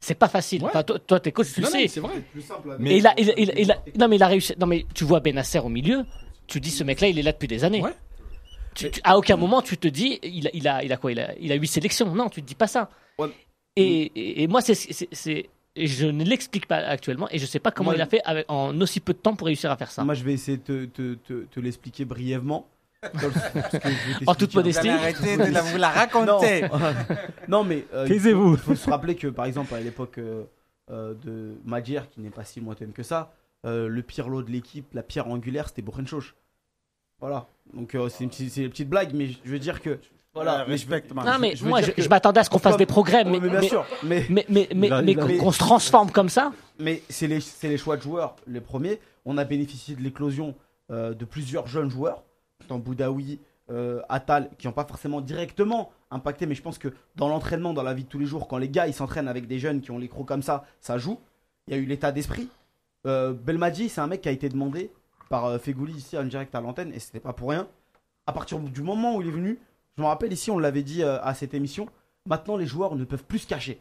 c'est 0.00 0.16
pas 0.16 0.28
facile. 0.28 0.62
Ouais. 0.62 0.68
Enfin, 0.70 0.82
toi, 0.82 0.98
toi, 0.98 1.20
t'es 1.20 1.30
coach, 1.30 1.52
tu 1.54 1.60
le 1.60 1.66
Non, 1.66 1.72
sais. 1.72 1.86
c'est 1.88 2.00
vrai. 2.00 2.20
Plus 2.32 2.42
simple. 2.42 2.76
Mais- 2.80 2.90
Et 2.90 2.96
il 2.98 3.06
a, 3.06 3.14
il, 3.16 3.32
il- 3.38 3.52
il 3.56 3.70
a- 3.72 3.78
non 3.98 4.08
mais 4.08 4.16
il 4.16 4.22
a 4.22 4.26
réussi. 4.26 4.54
Non 4.58 4.66
mais 4.66 4.84
tu 4.94 5.04
vois 5.04 5.20
Benasser 5.20 5.60
au 5.60 5.68
milieu, 5.68 6.04
tu 6.48 6.60
dis 6.60 6.70
ce 6.70 6.82
mec-là, 6.82 7.06
il 7.08 7.18
est 7.18 7.22
là 7.22 7.32
depuis 7.32 7.46
des 7.48 7.62
années. 7.64 7.80
Ouais. 7.82 7.94
Tu- 8.74 8.90
tu- 8.90 9.00
à 9.04 9.16
aucun 9.18 9.36
moment 9.36 9.62
tu 9.62 9.76
te 9.76 9.88
dis, 9.88 10.18
il 10.22 10.46
a, 10.46 10.50
il 10.54 10.66
a, 10.68 10.82
il 10.84 10.92
a 10.92 10.96
quoi 10.96 11.12
Il 11.12 11.20
a, 11.20 11.34
il 11.38 11.52
a 11.52 11.54
huit 11.54 11.66
sélections. 11.68 12.12
Non, 12.14 12.28
tu 12.28 12.42
te 12.42 12.46
dis 12.46 12.54
pas 12.56 12.66
ça. 12.66 12.90
Ouais. 13.18 13.28
Et, 13.76 14.02
et, 14.14 14.42
et 14.42 14.46
moi, 14.48 14.60
c'est, 14.60 14.74
c'est, 14.74 15.08
c'est- 15.12 15.48
et 15.76 15.86
je 15.86 16.06
ne 16.06 16.24
l'explique 16.24 16.66
pas 16.66 16.78
actuellement, 16.78 17.28
et 17.30 17.38
je 17.38 17.46
sais 17.46 17.60
pas 17.60 17.70
comment 17.70 17.90
Moi, 17.90 17.96
il 17.96 18.00
a 18.02 18.06
fait 18.06 18.20
avec, 18.24 18.46
en 18.48 18.78
aussi 18.80 18.98
peu 18.98 19.12
de 19.12 19.18
temps 19.18 19.36
pour 19.36 19.46
réussir 19.46 19.70
à 19.70 19.76
faire 19.76 19.90
ça. 19.92 20.02
Moi, 20.02 20.14
je 20.14 20.24
vais 20.24 20.32
essayer 20.32 20.56
de 20.58 20.62
te, 20.62 20.84
te, 20.86 21.14
te, 21.14 21.44
te 21.44 21.60
l'expliquer 21.60 22.04
brièvement. 22.04 22.66
Le- 23.14 23.30
En 24.26 24.34
toute 24.34 24.54
modestie. 24.56 24.88
Arrêtez 24.88 25.36
de 25.36 25.44
la, 25.44 25.62
vous 25.62 25.76
la 25.76 25.90
raconter. 25.90 26.62
Non, 26.62 26.68
non 27.48 27.64
mais 27.64 27.84
euh, 27.94 28.04
il 28.06 28.08
faut, 28.08 28.14
Taisez-vous. 28.14 28.52
il 28.54 28.58
faut 28.58 28.74
se 28.74 28.90
rappeler 28.90 29.14
que 29.14 29.28
par 29.28 29.44
exemple 29.44 29.72
à 29.74 29.80
l'époque 29.80 30.18
euh, 30.18 30.42
euh, 30.90 31.14
de 31.24 31.54
Madjer, 31.64 32.00
qui 32.10 32.20
n'est 32.20 32.30
pas 32.30 32.42
si 32.44 32.58
lointaine 32.60 32.90
que 32.92 33.04
ça, 33.04 33.32
euh, 33.66 33.88
le 33.88 34.02
pire 34.02 34.28
lot 34.28 34.42
de 34.42 34.50
l'équipe, 34.50 34.86
la 34.94 35.02
pierre 35.02 35.28
angulaire, 35.28 35.68
c'était 35.68 35.82
Borenchoch. 35.82 36.34
Voilà. 37.20 37.46
Donc 37.74 37.94
euh, 37.94 38.08
c'est 38.08 38.24
une, 38.24 38.30
petite- 38.30 38.50
c'est 38.52 38.62
une 38.62 38.70
petite 38.70 38.88
blague, 38.88 39.12
mais 39.14 39.28
je 39.44 39.50
veux 39.50 39.58
dire 39.58 39.82
que 39.82 39.98
voilà. 40.34 40.58
Ouais, 40.58 40.64
mais 40.66 40.72
respecte, 40.74 41.12
man. 41.12 41.26
Non 41.26 41.38
mais 41.40 41.56
je 41.56 41.64
moi, 41.66 41.82
je, 41.82 41.90
que- 41.90 42.00
je 42.02 42.08
m'attendais 42.08 42.40
à 42.40 42.44
ce 42.44 42.50
qu'on 42.50 42.58
fasse 42.60 42.76
des 42.76 42.86
progrès, 42.86 43.24
mais, 43.24 43.32
Ouais, 43.32 43.40
mais 43.40 43.48
bien 43.50 43.60
mais, 43.60 43.68
sûr. 43.68 43.84
Mais 44.04 44.24
mais, 44.30 44.46
mais, 44.48 44.68
mais, 44.74 45.02
mais 45.02 45.14
qu'on 45.36 45.50
se 45.52 45.58
transforme 45.58 46.10
comme 46.12 46.28
ça. 46.28 46.52
Mais 46.78 47.02
c'est 47.08 47.26
les, 47.26 47.40
c'est 47.40 47.68
les 47.68 47.78
choix 47.78 47.96
de 47.96 48.02
joueurs, 48.02 48.36
les 48.46 48.60
premiers. 48.60 49.00
On 49.24 49.36
a 49.36 49.44
bénéficié 49.44 49.96
de 49.96 50.00
l'éclosion 50.02 50.54
euh, 50.90 51.12
de 51.12 51.24
plusieurs 51.24 51.66
jeunes 51.66 51.90
joueurs, 51.90 52.22
dans 52.68 52.78
Boudaoui, 52.78 53.40
euh, 53.70 54.00
Attal, 54.08 54.48
qui 54.58 54.66
n'ont 54.68 54.72
pas 54.72 54.84
forcément 54.86 55.20
directement 55.20 55.90
impacté, 56.10 56.46
mais 56.46 56.54
je 56.54 56.62
pense 56.62 56.78
que 56.78 56.88
dans 57.16 57.28
l'entraînement, 57.28 57.74
dans 57.74 57.82
la 57.82 57.92
vie 57.92 58.04
de 58.04 58.08
tous 58.08 58.18
les 58.18 58.24
jours, 58.26 58.46
quand 58.48 58.56
les 58.58 58.68
gars 58.70 58.86
ils 58.86 58.94
s'entraînent 58.94 59.28
avec 59.28 59.46
des 59.48 59.58
jeunes 59.58 59.80
qui 59.80 59.90
ont 59.90 59.98
les 59.98 60.08
crocs 60.08 60.26
comme 60.28 60.42
ça, 60.42 60.64
ça 60.80 60.96
joue. 60.98 61.18
Il 61.66 61.74
y 61.74 61.76
a 61.76 61.80
eu 61.80 61.84
l'état 61.84 62.12
d'esprit. 62.12 62.48
Euh, 63.06 63.32
Belmadi, 63.32 63.88
c'est 63.88 64.00
un 64.00 64.06
mec 64.06 64.22
qui 64.22 64.28
a 64.28 64.32
été 64.32 64.48
demandé 64.48 64.90
par 65.28 65.46
euh, 65.46 65.58
ici 65.88 66.16
en 66.16 66.24
direct 66.24 66.54
à 66.54 66.60
l'antenne, 66.60 66.92
et 66.92 66.98
c'était 66.98 67.20
pas 67.20 67.32
pour 67.32 67.50
rien. 67.50 67.68
À 68.26 68.32
partir 68.32 68.58
du 68.58 68.82
moment 68.82 69.16
où 69.16 69.22
il 69.22 69.28
est 69.28 69.32
venu, 69.32 69.58
je 69.96 70.02
me 70.02 70.06
rappelle 70.06 70.32
ici, 70.32 70.50
on 70.50 70.58
l'avait 70.58 70.82
dit 70.82 71.02
euh, 71.02 71.20
à 71.22 71.34
cette 71.34 71.54
émission, 71.54 71.88
maintenant 72.26 72.56
les 72.56 72.66
joueurs 72.66 72.96
ne 72.96 73.04
peuvent 73.04 73.24
plus 73.24 73.40
se 73.40 73.46
cacher. 73.46 73.80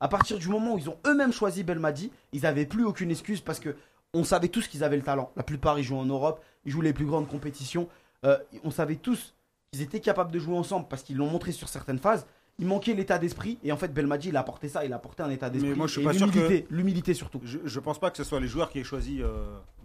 À 0.00 0.08
partir 0.08 0.38
du 0.38 0.48
moment 0.48 0.74
où 0.74 0.78
ils 0.78 0.90
ont 0.90 0.98
eux-mêmes 1.06 1.32
choisi 1.32 1.62
Belmadi, 1.62 2.10
ils 2.32 2.42
n'avaient 2.42 2.66
plus 2.66 2.84
aucune 2.84 3.10
excuse 3.10 3.40
parce 3.40 3.60
que 3.60 3.76
on 4.14 4.24
savait 4.24 4.48
tous 4.48 4.66
qu'ils 4.66 4.84
avaient 4.84 4.96
le 4.96 5.02
talent. 5.02 5.30
La 5.36 5.42
plupart, 5.42 5.78
ils 5.78 5.84
jouent 5.84 5.96
en 5.96 6.04
Europe, 6.04 6.42
ils 6.64 6.72
jouent 6.72 6.82
les 6.82 6.92
plus 6.92 7.06
grandes 7.06 7.28
compétitions. 7.28 7.88
Euh, 8.24 8.38
on 8.64 8.70
savait 8.70 8.96
tous 8.96 9.34
qu'ils 9.70 9.82
étaient 9.82 10.00
capables 10.00 10.32
de 10.32 10.38
jouer 10.38 10.56
ensemble 10.56 10.86
parce 10.88 11.02
qu'ils 11.02 11.16
l'ont 11.16 11.30
montré 11.30 11.52
sur 11.52 11.68
certaines 11.68 11.98
phases. 11.98 12.26
Il 12.58 12.66
manquait 12.66 12.92
l'état 12.94 13.18
d'esprit 13.18 13.58
et 13.64 13.72
en 13.72 13.76
fait 13.76 13.92
Belmadi 13.92 14.28
il 14.28 14.36
a 14.36 14.40
apporté 14.40 14.68
ça, 14.68 14.84
il 14.84 14.92
a 14.92 14.96
apporté 14.96 15.22
un 15.22 15.30
état 15.30 15.48
d'esprit. 15.50 15.70
Mais 15.70 15.76
moi, 15.76 15.86
je 15.86 15.92
suis 15.92 16.02
et 16.02 16.04
pas 16.04 16.12
sûr 16.12 16.30
que- 16.30 16.62
l'humilité, 16.70 17.14
surtout. 17.14 17.40
Je, 17.44 17.58
je 17.64 17.80
pense 17.80 17.98
pas 17.98 18.10
que 18.10 18.18
ce 18.18 18.24
soit 18.24 18.38
les 18.40 18.46
joueurs 18.46 18.68
qui 18.70 18.78
aient 18.78 18.84
choisi 18.84 19.20
euh, 19.22 19.28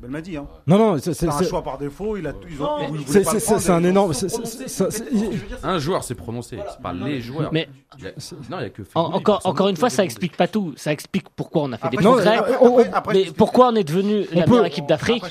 Belmadi. 0.02 0.36
Hein. 0.38 0.48
Non, 0.68 0.78
non, 0.78 0.98
c'est- 1.00 1.28
un 1.28 1.42
choix 1.44 1.64
par 1.64 1.78
défaut. 1.78 2.18
Il 2.18 2.28
a, 2.28 2.34
ils 2.50 2.62
ont, 2.62 2.68
c'est- 3.08 3.70
un 3.72 3.84
énorme. 3.84 4.12
Un 5.64 5.80
joueur 5.80 6.04
s'est 6.04 6.16
prononcé, 6.16 6.58
c'est 6.70 6.82
pas 6.82 6.94
les 6.94 7.22
joueurs. 7.22 7.52
Mais 7.54 7.68
Il 7.98 8.04
y 8.04 8.08
a- 8.08 8.12
Non, 8.52 8.58
il 8.60 8.64
y 8.64 8.66
a 8.66 8.70
que 8.70 8.82
en- 8.82 8.86
Fegouli, 8.86 9.16
encore, 9.18 9.42
encore 9.46 9.68
une 9.70 9.78
fois, 9.78 9.90
ça 9.90 10.04
explique 10.04 10.36
pas 10.36 10.48
tout. 10.48 10.74
Ça 10.76 10.92
explique 10.92 11.30
pourquoi 11.30 11.64
on 11.64 11.72
a 11.72 11.78
fait 11.78 11.90
des 11.90 11.98
progrès. 11.98 12.42
mais 13.14 13.26
pourquoi 13.36 13.70
on 13.70 13.76
est 13.76 13.84
devenu 13.86 14.26
la 14.34 14.46
meilleure 14.46 14.66
équipe 14.66 14.86
d'Afrique. 14.88 15.24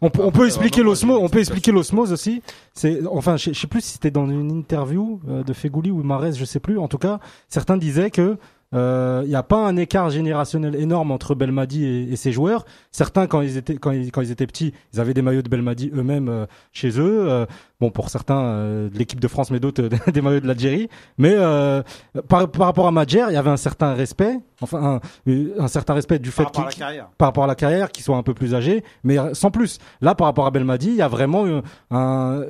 On 0.00 0.10
peut, 0.10 0.22
on 0.22 0.30
peut 0.30 0.46
expliquer 0.46 0.82
l'osmose, 0.82 1.18
on 1.20 1.28
peut 1.28 1.38
expliquer 1.40 1.72
l'osmose 1.72 2.12
aussi. 2.12 2.42
C'est, 2.72 3.00
enfin, 3.06 3.36
je, 3.36 3.52
je 3.52 3.58
sais 3.58 3.66
plus 3.66 3.80
si 3.80 3.92
c'était 3.92 4.10
dans 4.10 4.26
une 4.26 4.50
interview 4.50 5.20
euh, 5.28 5.42
de 5.42 5.52
Fegouli 5.52 5.90
ou 5.90 6.02
Marès, 6.02 6.36
je 6.36 6.44
sais 6.44 6.60
plus. 6.60 6.78
En 6.84 6.88
tout 6.88 6.98
cas, 6.98 7.18
certains 7.48 7.76
disaient 7.78 8.10
que 8.10 8.36
euh, 8.74 9.20
il 9.24 9.28
n'y 9.28 9.36
a 9.36 9.44
pas 9.44 9.64
un 9.64 9.76
écart 9.76 10.10
générationnel 10.10 10.74
énorme 10.74 11.12
entre 11.12 11.36
Belmadi 11.36 11.84
et, 11.84 12.12
et 12.12 12.16
ses 12.16 12.32
joueurs. 12.32 12.64
Certains, 12.90 13.28
quand 13.28 13.40
ils 13.40 13.56
étaient, 13.56 13.76
quand 13.76 13.92
ils, 13.92 14.10
quand 14.10 14.20
ils 14.20 14.32
étaient 14.32 14.48
petits, 14.48 14.72
ils 14.92 14.98
avaient 15.00 15.14
des 15.14 15.22
maillots 15.22 15.42
de 15.42 15.48
Belmadi 15.48 15.92
eux-mêmes 15.94 16.28
euh, 16.28 16.46
chez 16.72 16.88
eux. 16.98 17.24
Euh, 17.30 17.46
bon, 17.80 17.90
pour 17.90 18.10
certains, 18.10 18.40
euh, 18.42 18.88
de 18.90 18.98
l'équipe 18.98 19.20
de 19.20 19.28
France, 19.28 19.52
mais 19.52 19.60
d'autres 19.60 19.84
euh, 19.84 20.10
des 20.12 20.20
maillots 20.20 20.40
de 20.40 20.48
l'Algérie. 20.48 20.88
Mais 21.18 21.34
euh, 21.34 21.82
par, 22.28 22.50
par 22.50 22.66
rapport 22.66 22.88
à 22.88 22.90
Madjer, 22.90 23.24
il 23.28 23.34
y 23.34 23.36
avait 23.36 23.50
un 23.50 23.56
certain 23.56 23.94
respect, 23.94 24.40
enfin 24.60 25.00
un, 25.26 25.32
un 25.62 25.68
certain 25.68 25.94
respect 25.94 26.18
du 26.18 26.32
fait 26.32 26.42
Par 26.42 26.46
rapport 26.52 26.62
à 26.62 26.64
la 26.66 26.70
qu'il 26.72 26.80
carrière. 26.80 27.08
par 27.16 27.28
rapport 27.28 27.44
à 27.44 27.48
la 27.48 27.54
carrière, 27.54 27.92
qui 27.92 28.02
soit 28.02 28.16
un 28.16 28.24
peu 28.24 28.34
plus 28.34 28.56
âgé, 28.56 28.82
mais 29.04 29.18
sans 29.34 29.52
plus. 29.52 29.78
Là, 30.00 30.16
par 30.16 30.26
rapport 30.26 30.46
à 30.46 30.50
Belmadi, 30.50 30.88
il 30.88 30.96
y 30.96 31.02
a 31.02 31.08
vraiment 31.08 31.46
euh, 31.46 31.60
un, 31.92 32.42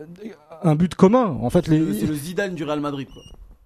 un 0.62 0.74
but 0.74 0.94
commun. 0.94 1.36
En 1.42 1.50
fait, 1.50 1.66
C'est 1.66 1.76
le- 1.78 1.84
les, 1.84 2.00
c'est 2.00 2.06
le 2.06 2.14
Zidane 2.14 2.54
du 2.54 2.64
Real 2.64 2.80
Madrid. 2.80 3.08
Quoi. 3.12 3.22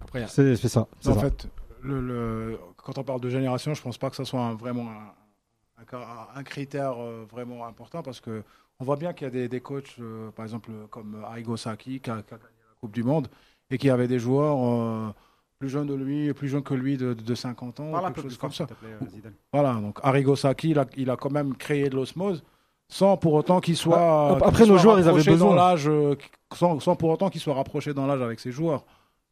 Après, 0.09 0.27
c'est 0.29 0.57
c'est 0.57 0.69
ça. 0.69 0.87
c'est 1.01 1.11
En 1.11 1.15
ça. 1.15 1.21
fait, 1.21 1.47
le, 1.83 2.01
le- 2.01 2.59
quand 2.77 2.99
on 2.99 3.05
parle 3.05 3.21
de 3.21 3.29
génération, 3.31 3.75
je 3.75 3.83
pense 3.83 3.99
pas 3.99 4.11
que 4.11 4.17
ça 4.17 4.25
soit 4.25 4.41
un- 4.41 4.55
vraiment 4.55 4.89
un, 4.91 5.83
un 5.83 5.85
ca- 5.91 6.29
un 6.35 6.43
critère 6.43 6.95
euh, 7.01 7.27
vraiment 7.31 7.67
important 7.67 8.03
parce 8.03 8.21
que 8.21 8.43
on 8.81 8.85
voit 8.85 8.97
bien 8.97 9.13
qu'il 9.13 9.27
y 9.27 9.29
a 9.29 9.31
des, 9.31 9.49
des 9.49 9.61
coachs, 9.61 9.97
euh, 10.01 10.31
par 10.31 10.45
exemple 10.45 10.71
comme 10.91 11.23
Arrigo 11.25 11.57
Sacchi, 11.57 12.01
qui 12.01 12.11
a, 12.11 12.23
qui 12.23 12.35
a 12.35 12.39
gagné 12.39 12.59
la 12.69 12.75
Coupe 12.81 12.93
du 12.93 13.03
Monde 13.03 13.29
et 13.71 13.77
qui 13.79 13.91
avait 13.91 14.09
des 14.09 14.19
joueurs 14.19 14.57
euh, 14.63 15.09
plus 15.59 15.69
jeunes 15.69 15.89
de 15.89 15.95
lui, 15.95 16.33
plus 16.33 16.49
jeunes 16.49 16.63
que 16.63 16.75
lui 16.75 16.97
de, 16.97 17.13
de 17.15 17.35
50 17.35 17.81
ans, 17.81 17.93
quelque 18.07 18.23
chose 18.23 18.33
plus 18.33 18.39
comme 18.39 18.53
ça. 18.53 18.67
plaît. 18.67 19.33
Voilà, 19.53 19.75
donc 19.75 19.99
Arrigo 20.03 20.37
Sacchi, 20.37 20.71
il 20.71 20.79
a, 20.79 20.87
il 20.97 21.11
a 21.11 21.17
quand 21.17 21.31
même 21.31 21.55
créé 21.57 21.89
de 21.91 21.97
l'osmose 21.97 22.43
sans 22.91 23.17
pour 23.19 23.35
autant 23.35 23.61
qu'il 23.61 23.77
soit. 23.77 23.99
Ah, 24.01 24.35
qu'il 24.37 24.49
après, 24.49 24.63
nos 24.65 24.75
soit 24.75 24.79
joueurs, 24.79 24.99
ils 25.01 25.09
avaient 25.09 25.23
dans 25.37 25.77
sans, 26.55 26.81
sans 26.81 26.97
pour 26.97 27.11
autant 27.11 27.29
qu'il 27.29 27.41
soit 27.41 27.53
rapproché 27.55 27.93
dans 27.93 28.07
l'âge 28.07 28.23
avec 28.23 28.41
ses 28.41 28.53
joueurs. 28.53 28.85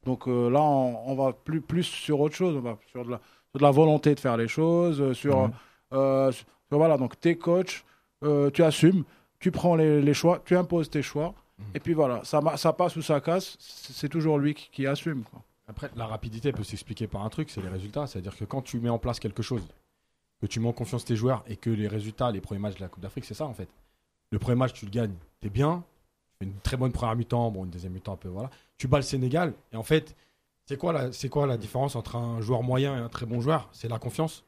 Donc 0.07 0.27
euh, 0.29 0.49
là, 0.49 0.63
on, 0.63 1.11
on 1.11 1.15
va 1.15 1.33
plus, 1.33 1.61
plus 1.61 1.83
sur 1.83 2.21
autre 2.21 2.35
chose, 2.35 2.57
on 2.57 2.61
va 2.61 2.79
sur 2.91 3.05
de 3.05 3.11
la, 3.11 3.21
sur 3.51 3.59
de 3.59 3.63
la 3.63 3.71
volonté 3.71 4.15
de 4.15 4.21
faire 4.21 4.37
les 4.39 4.49
choses, 4.49 5.01
euh, 5.01 5.13
sur, 5.13 5.51
euh, 5.93 6.33
sur- 6.33 6.47
voilà, 6.71 6.97
donc 6.97 7.19
t'es 7.21 7.37
coach, 7.37 7.85
euh, 8.25 8.51
tu 8.51 8.63
assumes, 8.63 9.05
tu 9.41 9.51
prends 9.51 9.75
les, 9.77 10.01
les 10.01 10.15
choix, 10.15 10.41
tu 10.45 10.57
imposes 10.57 10.89
tes 10.91 11.03
choix, 11.03 11.35
Mhm. 11.59 11.65
et 11.75 11.81
puis 11.81 11.95
voilà, 11.95 12.21
ça, 12.23 12.41
passe 12.75 12.97
ou 12.97 13.03
ça 13.03 13.19
casse, 13.23 13.57
c'est 13.59 14.11
toujours 14.11 14.39
lui 14.39 14.53
qui, 14.55 14.69
qui 14.71 14.87
assume. 14.87 15.23
Quoi. 15.25 15.41
Après, 15.69 15.91
la 15.97 16.07
rapidité 16.07 16.53
peut 16.53 16.63
s'expliquer 16.65 17.07
par 17.07 17.25
un 17.25 17.31
truc, 17.31 17.49
c'est 17.51 17.63
les 17.63 17.69
résultats. 17.71 18.07
C'est-à-dire 18.07 18.37
que 18.37 18.45
quand 18.45 18.61
tu 18.61 18.79
mets 18.79 18.91
en 18.91 18.99
place 18.99 19.19
quelque 19.19 19.43
chose, 19.43 19.67
que 20.43 20.47
tu 20.47 20.61
mets 20.61 20.69
en 20.69 20.73
confiance 20.75 21.07
tes 21.07 21.17
joueurs 21.17 21.43
et 21.49 21.57
que 21.57 21.71
les 21.71 21.89
résultats, 21.89 22.31
les 22.31 22.43
premiers 22.43 22.61
matchs 22.61 22.75
de 22.77 22.83
la 22.83 22.89
Coupe 22.89 23.03
d'Afrique, 23.03 23.25
c'est 23.25 23.33
ça 23.35 23.47
en 23.47 23.55
fait. 23.55 23.69
Le 24.33 24.39
premier 24.39 24.57
match, 24.57 24.75
tu 24.75 24.85
le 24.85 24.91
gagnes, 24.91 25.15
t'es 25.41 25.49
bien, 25.49 25.83
une 26.41 26.55
très 26.61 26.77
bonne 26.77 26.93
première 26.93 27.17
mi-temps, 27.17 27.51
bon, 27.51 27.65
une 27.65 27.71
deuxième 27.71 27.93
mi-temps 27.93 28.13
un 28.15 28.17
peu, 28.17 28.29
voilà. 28.29 28.51
Tu 28.79 28.89
bats 28.89 28.99
le 28.99 29.03
Sénégal, 29.03 29.55
et 29.73 29.77
en 29.77 29.83
fait, 29.83 30.15
c'est 30.67 30.77
quoi, 30.77 30.93
la, 30.93 31.13
c'est 31.13 31.29
quoi 31.29 31.47
la 31.47 31.57
différence 31.57 31.97
entre 31.97 32.17
un 32.17 32.41
joueur 32.41 32.63
moyen 32.63 32.97
et 32.97 33.01
un 33.01 33.09
très 33.09 33.27
bon 33.27 33.41
joueur? 33.41 33.69
C'est 33.73 33.89
la 33.89 33.99
confiance. 33.99 34.45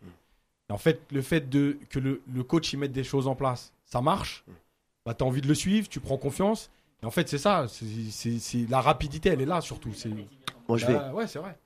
Et 0.69 0.73
en 0.73 0.79
fait, 0.79 1.01
le 1.13 1.23
fait 1.23 1.49
de, 1.49 1.79
que 1.89 1.99
le, 1.99 2.21
le 2.33 2.43
coach 2.43 2.73
y 2.73 2.77
mette 2.77 2.93
des 2.93 3.05
choses 3.05 3.27
en 3.27 3.35
place, 3.35 3.73
ça 3.87 4.01
marche, 4.01 4.45
bah, 5.07 5.15
tu 5.15 5.25
as 5.25 5.27
envie 5.27 5.41
de 5.41 5.49
le 5.49 5.55
suivre, 5.55 5.89
tu 5.89 6.01
prends 6.01 6.19
confiance. 6.19 6.71
Et 7.03 7.07
en 7.07 7.11
fait, 7.11 7.29
c'est 7.29 7.39
ça, 7.39 7.67
c'est, 7.69 8.69
la 8.69 8.81
rapidité, 8.81 9.31
elle 9.31 9.41
est 9.41 9.47
là 9.47 9.61
surtout. 9.61 9.95
C'est, 9.95 10.11
Moi, 10.69 10.77
je 10.77 10.87
vais. 10.87 10.95
Bah, 10.95 11.13
ouais, 11.15 11.27
c'est 11.27 11.39
vrai. 11.39 11.57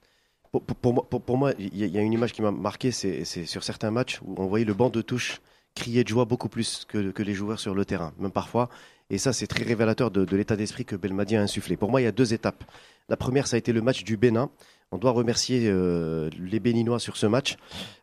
Pour, 0.52 0.62
pour- 0.62 0.76
pour 0.76 0.92
moi, 0.94 1.06
pour, 1.08 1.22
pour 1.22 1.38
moi, 1.38 1.52
il 1.58 1.74
y, 1.76 1.82
a- 1.82 1.86
il 1.86 1.92
y 1.92 1.98
a 1.98 2.02
une 2.02 2.12
image 2.12 2.32
qui 2.32 2.42
m'a 2.42 2.50
marqué, 2.50 2.90
c'est 2.92 3.24
c'est 3.24 3.46
sur 3.46 3.64
certains 3.64 3.90
matchs 3.90 4.20
où 4.22 4.34
on 4.36 4.46
voyait 4.46 4.66
le 4.66 4.74
banc 4.74 4.90
de 4.90 5.00
touche 5.00 5.40
crier 5.74 6.04
de 6.04 6.08
joie 6.08 6.26
beaucoup 6.26 6.50
plus 6.50 6.84
que, 6.86 7.10
que 7.10 7.22
les 7.22 7.32
joueurs 7.32 7.58
sur 7.58 7.74
le 7.74 7.86
terrain, 7.86 8.12
même 8.18 8.30
parfois. 8.30 8.68
Et 9.10 9.18
ça, 9.18 9.32
c'est 9.32 9.46
très 9.46 9.64
révélateur 9.64 10.10
de, 10.10 10.36
l'état 10.36 10.56
d'esprit 10.56 10.84
que 10.84 10.96
Belmadi 10.96 11.36
a 11.36 11.42
insufflé. 11.42 11.76
Pour 11.76 11.90
moi, 11.90 12.00
il 12.00 12.04
y 12.04 12.08
a 12.08 12.12
deux 12.12 12.32
étapes. 12.34 12.64
La 13.08 13.16
première, 13.16 13.46
ça 13.46 13.56
a 13.56 13.58
été 13.58 13.72
le 13.72 13.82
match 13.82 14.04
du 14.04 14.16
Bénin. 14.16 14.50
On 14.90 14.98
doit 14.98 15.10
remercier 15.10 15.68
euh, 15.68 16.30
les 16.38 16.60
Béninois 16.60 16.98
sur 16.98 17.16
ce 17.16 17.26
match 17.26 17.56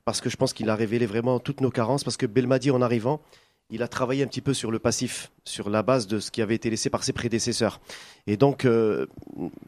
parce 0.05 0.21
que 0.21 0.29
je 0.29 0.37
pense 0.37 0.53
qu'il 0.53 0.69
a 0.69 0.75
révélé 0.75 1.05
vraiment 1.05 1.39
toutes 1.39 1.61
nos 1.61 1.71
carences. 1.71 2.03
Parce 2.03 2.17
que 2.17 2.25
Belmadi, 2.25 2.71
en 2.71 2.81
arrivant, 2.81 3.21
il 3.71 3.83
a 3.83 3.87
travaillé 3.87 4.23
un 4.23 4.27
petit 4.27 4.41
peu 4.41 4.53
sur 4.53 4.71
le 4.71 4.79
passif, 4.79 5.31
sur 5.45 5.69
la 5.69 5.83
base 5.83 6.07
de 6.07 6.19
ce 6.19 6.31
qui 6.31 6.41
avait 6.41 6.55
été 6.55 6.69
laissé 6.69 6.89
par 6.89 7.03
ses 7.03 7.13
prédécesseurs. 7.13 7.79
Et 8.25 8.35
donc, 8.35 8.65
euh, 8.65 9.05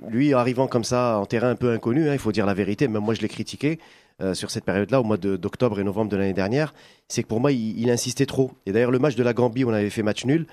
lui, 0.07 0.33
arrivant 0.33 0.67
comme 0.67 0.83
ça 0.83 1.19
en 1.19 1.25
terrain 1.25 1.49
un 1.49 1.55
peu 1.55 1.71
inconnu, 1.71 2.09
hein, 2.09 2.13
il 2.13 2.19
faut 2.19 2.31
dire 2.31 2.45
la 2.45 2.55
vérité, 2.55 2.87
même 2.87 3.03
moi 3.03 3.13
je 3.13 3.21
l'ai 3.21 3.27
critiqué 3.27 3.79
euh, 4.21 4.33
sur 4.33 4.49
cette 4.49 4.65
période-là, 4.65 5.01
au 5.01 5.03
mois 5.03 5.17
d'octobre 5.17 5.79
et 5.79 5.83
novembre 5.83 6.09
de 6.11 6.17
l'année 6.17 6.33
dernière, 6.33 6.73
c'est 7.07 7.23
que 7.23 7.27
pour 7.27 7.39
moi, 7.39 7.51
il 7.51 7.89
insistait 7.89 8.25
trop. 8.25 8.51
Et 8.65 8.71
d'ailleurs, 8.71 8.91
le 8.91 8.99
match 8.99 9.15
de 9.15 9.23
la 9.23 9.33
Gambie, 9.33 9.65
on 9.65 9.73
avait 9.73 9.89
fait 9.89 10.03
match 10.03 10.25
nul. 10.25 10.47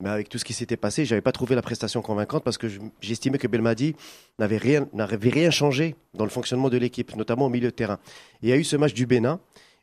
Mais 0.00 0.10
avec 0.10 0.28
tout 0.28 0.38
ce 0.38 0.44
qui 0.44 0.52
s'était 0.52 0.76
passé, 0.76 1.04
j'avais 1.04 1.20
pas 1.20 1.32
trouvé 1.32 1.56
la 1.56 1.62
prestation 1.62 2.02
convaincante 2.02 2.44
parce 2.44 2.56
que 2.56 2.68
je- 2.68 2.78
j'estimais 3.00 3.38
que 3.38 3.48
Belmadi 3.48 3.96
n'avait 4.38 4.56
rien, 4.56 4.86
n'avait 4.92 5.30
rien 5.30 5.50
changé 5.50 5.96
dans 6.14 6.24
le 6.24 6.30
fonctionnement 6.30 6.68
de 6.70 6.76
l'équipe, 6.76 7.16
notamment 7.16 7.46
au 7.46 7.48
milieu 7.48 7.66
de 7.68 7.74
terrain. 7.74 7.98
Et 8.42 8.46
il 8.46 8.48
y 8.48 8.52
a 8.52 8.56
eu 8.56 8.62
ce 8.64 8.76
match 8.76 8.94
du 8.94 9.06
Bénin 9.06 9.40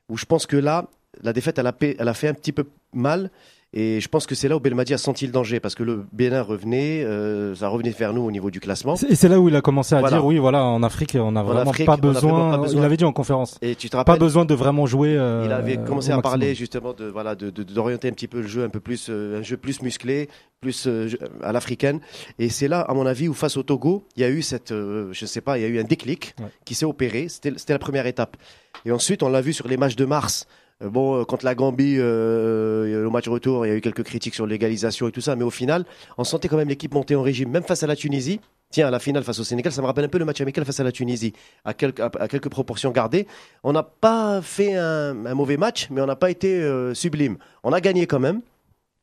où 0.08 0.16
je 0.18 0.24
pense 0.26 0.46
que 0.46 0.56
là, 0.56 0.88
la 1.22 1.34
défaite, 1.34 1.60
elle 1.60 1.68
a 2.08 2.14
fait 2.14 2.28
un 2.30 2.34
petit 2.34 2.54
peu 2.54 2.66
mal. 2.94 3.30
Et 3.78 4.00
je 4.00 4.08
pense 4.08 4.26
que 4.26 4.36
c'est 4.36 4.48
là 4.48 4.56
où 4.56 4.62
Belmadi 4.62 4.94
a 4.94 4.98
senti 4.98 5.26
le 5.26 5.34
danger 5.34 5.60
parce 5.60 5.76
que 5.76 5.84
le 5.84 6.06
Bénin 6.14 6.42
revenait, 6.42 7.04
euh, 7.04 7.54
ça 7.56 7.68
revenait 7.68 7.90
vers 7.92 8.14
nous 8.14 8.22
au 8.22 8.32
niveau 8.32 8.50
du 8.50 8.62
classement. 8.62 8.96
Et 9.10 9.16
c'est 9.16 9.28
là 9.28 9.38
où 9.38 9.50
il 9.50 9.56
a 9.58 9.60
commencé 9.62 9.94
à 9.96 10.00
Voilà. 10.00 10.16
dire 10.16 10.26
oui, 10.26 10.38
voilà, 10.38 10.64
en 10.64 10.82
Afrique, 10.82 11.18
on 11.20 11.36
a 11.36 11.44
vraiment 11.44 11.72
Afrique, 11.72 11.86
pas, 11.86 11.98
besoin, 11.98 12.52
pas 12.52 12.58
besoin. 12.58 12.82
Il 12.82 12.86
avait 12.86 12.96
dit 12.96 13.04
en 13.04 13.12
conférence. 13.12 13.58
Et 13.62 13.76
tu 13.76 13.88
te 13.88 13.92
Pas 13.92 13.98
rappelles 14.00 14.18
besoin 14.20 14.46
de 14.46 14.54
vraiment 14.54 14.86
jouer. 14.86 15.16
euh, 15.18 15.44
Il 15.46 15.52
avait 15.52 15.76
commencé 15.76 16.12
à 16.12 16.16
maximum. 16.16 16.22
parler 16.40 16.56
justement 16.56 16.94
de 16.94 17.06
voilà 17.06 17.36
de 17.36 17.50
d'orienter 17.50 18.08
un 18.08 18.12
petit 18.14 18.30
peu 18.30 18.42
le 18.42 18.48
jeu 18.48 18.64
un 18.64 18.70
peu 18.70 18.80
plus 18.80 19.08
euh, 19.10 19.40
un 19.40 19.42
jeu 19.44 19.58
plus 19.58 19.82
musclé, 19.82 20.30
plus 20.62 20.88
euh, 20.88 21.10
à 21.44 21.52
l'africaine. 21.52 22.00
Et 22.40 22.48
c'est 22.48 22.70
là, 22.70 22.80
à 22.80 22.94
mon 22.94 23.06
avis, 23.06 23.28
où 23.28 23.34
face 23.34 23.58
au 23.58 23.64
Togo, 23.64 24.06
il 24.16 24.22
y 24.22 24.24
a 24.24 24.30
eu 24.30 24.42
cette, 24.42 24.72
euh, 24.72 25.10
je 25.12 25.26
sais 25.26 25.42
pas, 25.42 25.58
il 25.58 25.64
y 25.64 25.66
a 25.66 25.68
eu 25.68 25.80
un 25.80 25.84
déclic 25.84 26.34
Ouais. 26.40 26.48
qui 26.64 26.76
s'est 26.76 26.86
opéré. 26.86 27.28
C'était 27.28 27.52
c'était 27.58 27.74
la 27.74 27.80
première 27.80 28.06
étape. 28.08 28.38
Et 28.86 28.92
ensuite, 28.94 29.22
on 29.22 29.28
l'a 29.28 29.42
vu 29.42 29.52
sur 29.52 29.68
les 29.68 29.76
matchs 29.76 29.98
de 29.98 30.06
mars. 30.06 30.48
Euh, 30.84 30.90
Bon, 30.90 31.22
euh, 31.22 31.24
contre 31.24 31.46
la 31.46 31.56
Gambie, 31.56 31.96
euh, 32.00 33.06
au 33.06 33.10
match 33.10 33.28
retour, 33.28 33.66
il 33.66 33.70
y 33.70 33.72
a 33.72 33.76
eu 33.76 33.82
quelques 33.82 34.04
critiques 34.04 34.36
sur 34.36 34.46
l'égalisation 34.46 35.08
et 35.08 35.12
tout 35.12 35.22
ça, 35.22 35.36
mais 35.36 35.44
au 35.44 35.50
final, 35.50 35.86
on 36.18 36.24
sentait 36.24 36.48
quand 36.48 36.58
même 36.58 36.70
l'équipe 36.70 36.94
monter 36.94 37.16
en 37.16 37.22
régime, 37.22 37.50
même 37.50 37.64
face 37.64 37.84
à 37.84 37.88
la 37.88 37.96
Tunisie. 37.96 38.40
Tiens, 38.72 38.88
à 38.88 38.92
la 38.92 39.00
finale 39.00 39.24
face 39.24 39.40
au 39.40 39.44
Sénégal, 39.44 39.72
ça 39.72 39.82
me 39.82 39.88
rappelle 39.88 40.06
un 40.06 40.10
peu 40.10 40.18
le 40.18 40.26
match 40.26 40.42
amical 40.42 40.66
face 40.66 40.80
à 40.80 40.84
la 40.84 40.92
Tunisie, 40.92 41.34
à 41.64 41.74
quelques, 41.74 42.50
proportions 42.50 42.92
gardées. 42.92 43.28
On 43.64 43.72
n'a 43.72 43.84
pas 43.84 44.42
fait 44.42 44.76
un, 44.76 45.14
mauvais 45.14 45.58
match, 45.58 45.88
mais 45.92 46.02
on 46.02 46.06
n'a 46.06 46.16
pas 46.16 46.30
été 46.30 46.62
euh, 46.62 46.94
sublime. 46.94 47.38
On 47.64 47.72
a 47.72 47.80
gagné 47.80 48.08
quand 48.08 48.20
même 48.20 48.42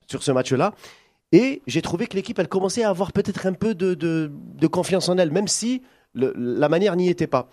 sur 0.09 0.23
ce 0.23 0.33
match-là. 0.33 0.75
Et 1.31 1.63
j'ai 1.67 1.81
trouvé 1.81 2.07
que 2.07 2.17
l'équipe, 2.17 2.39
elle 2.39 2.49
commençait 2.49 2.83
à 2.83 2.91
avoir 2.91 3.13
peut-être 3.13 3.47
un 3.47 3.55
peu 3.55 3.75
de, 3.75 4.31
confiance 4.67 5.09
en 5.09 5.17
elle, 5.17 5.31
même 5.31 5.49
si 5.49 5.83
la 6.15 6.69
manière 6.69 6.95
n'y 6.97 7.09
était 7.09 7.27
pas. 7.27 7.49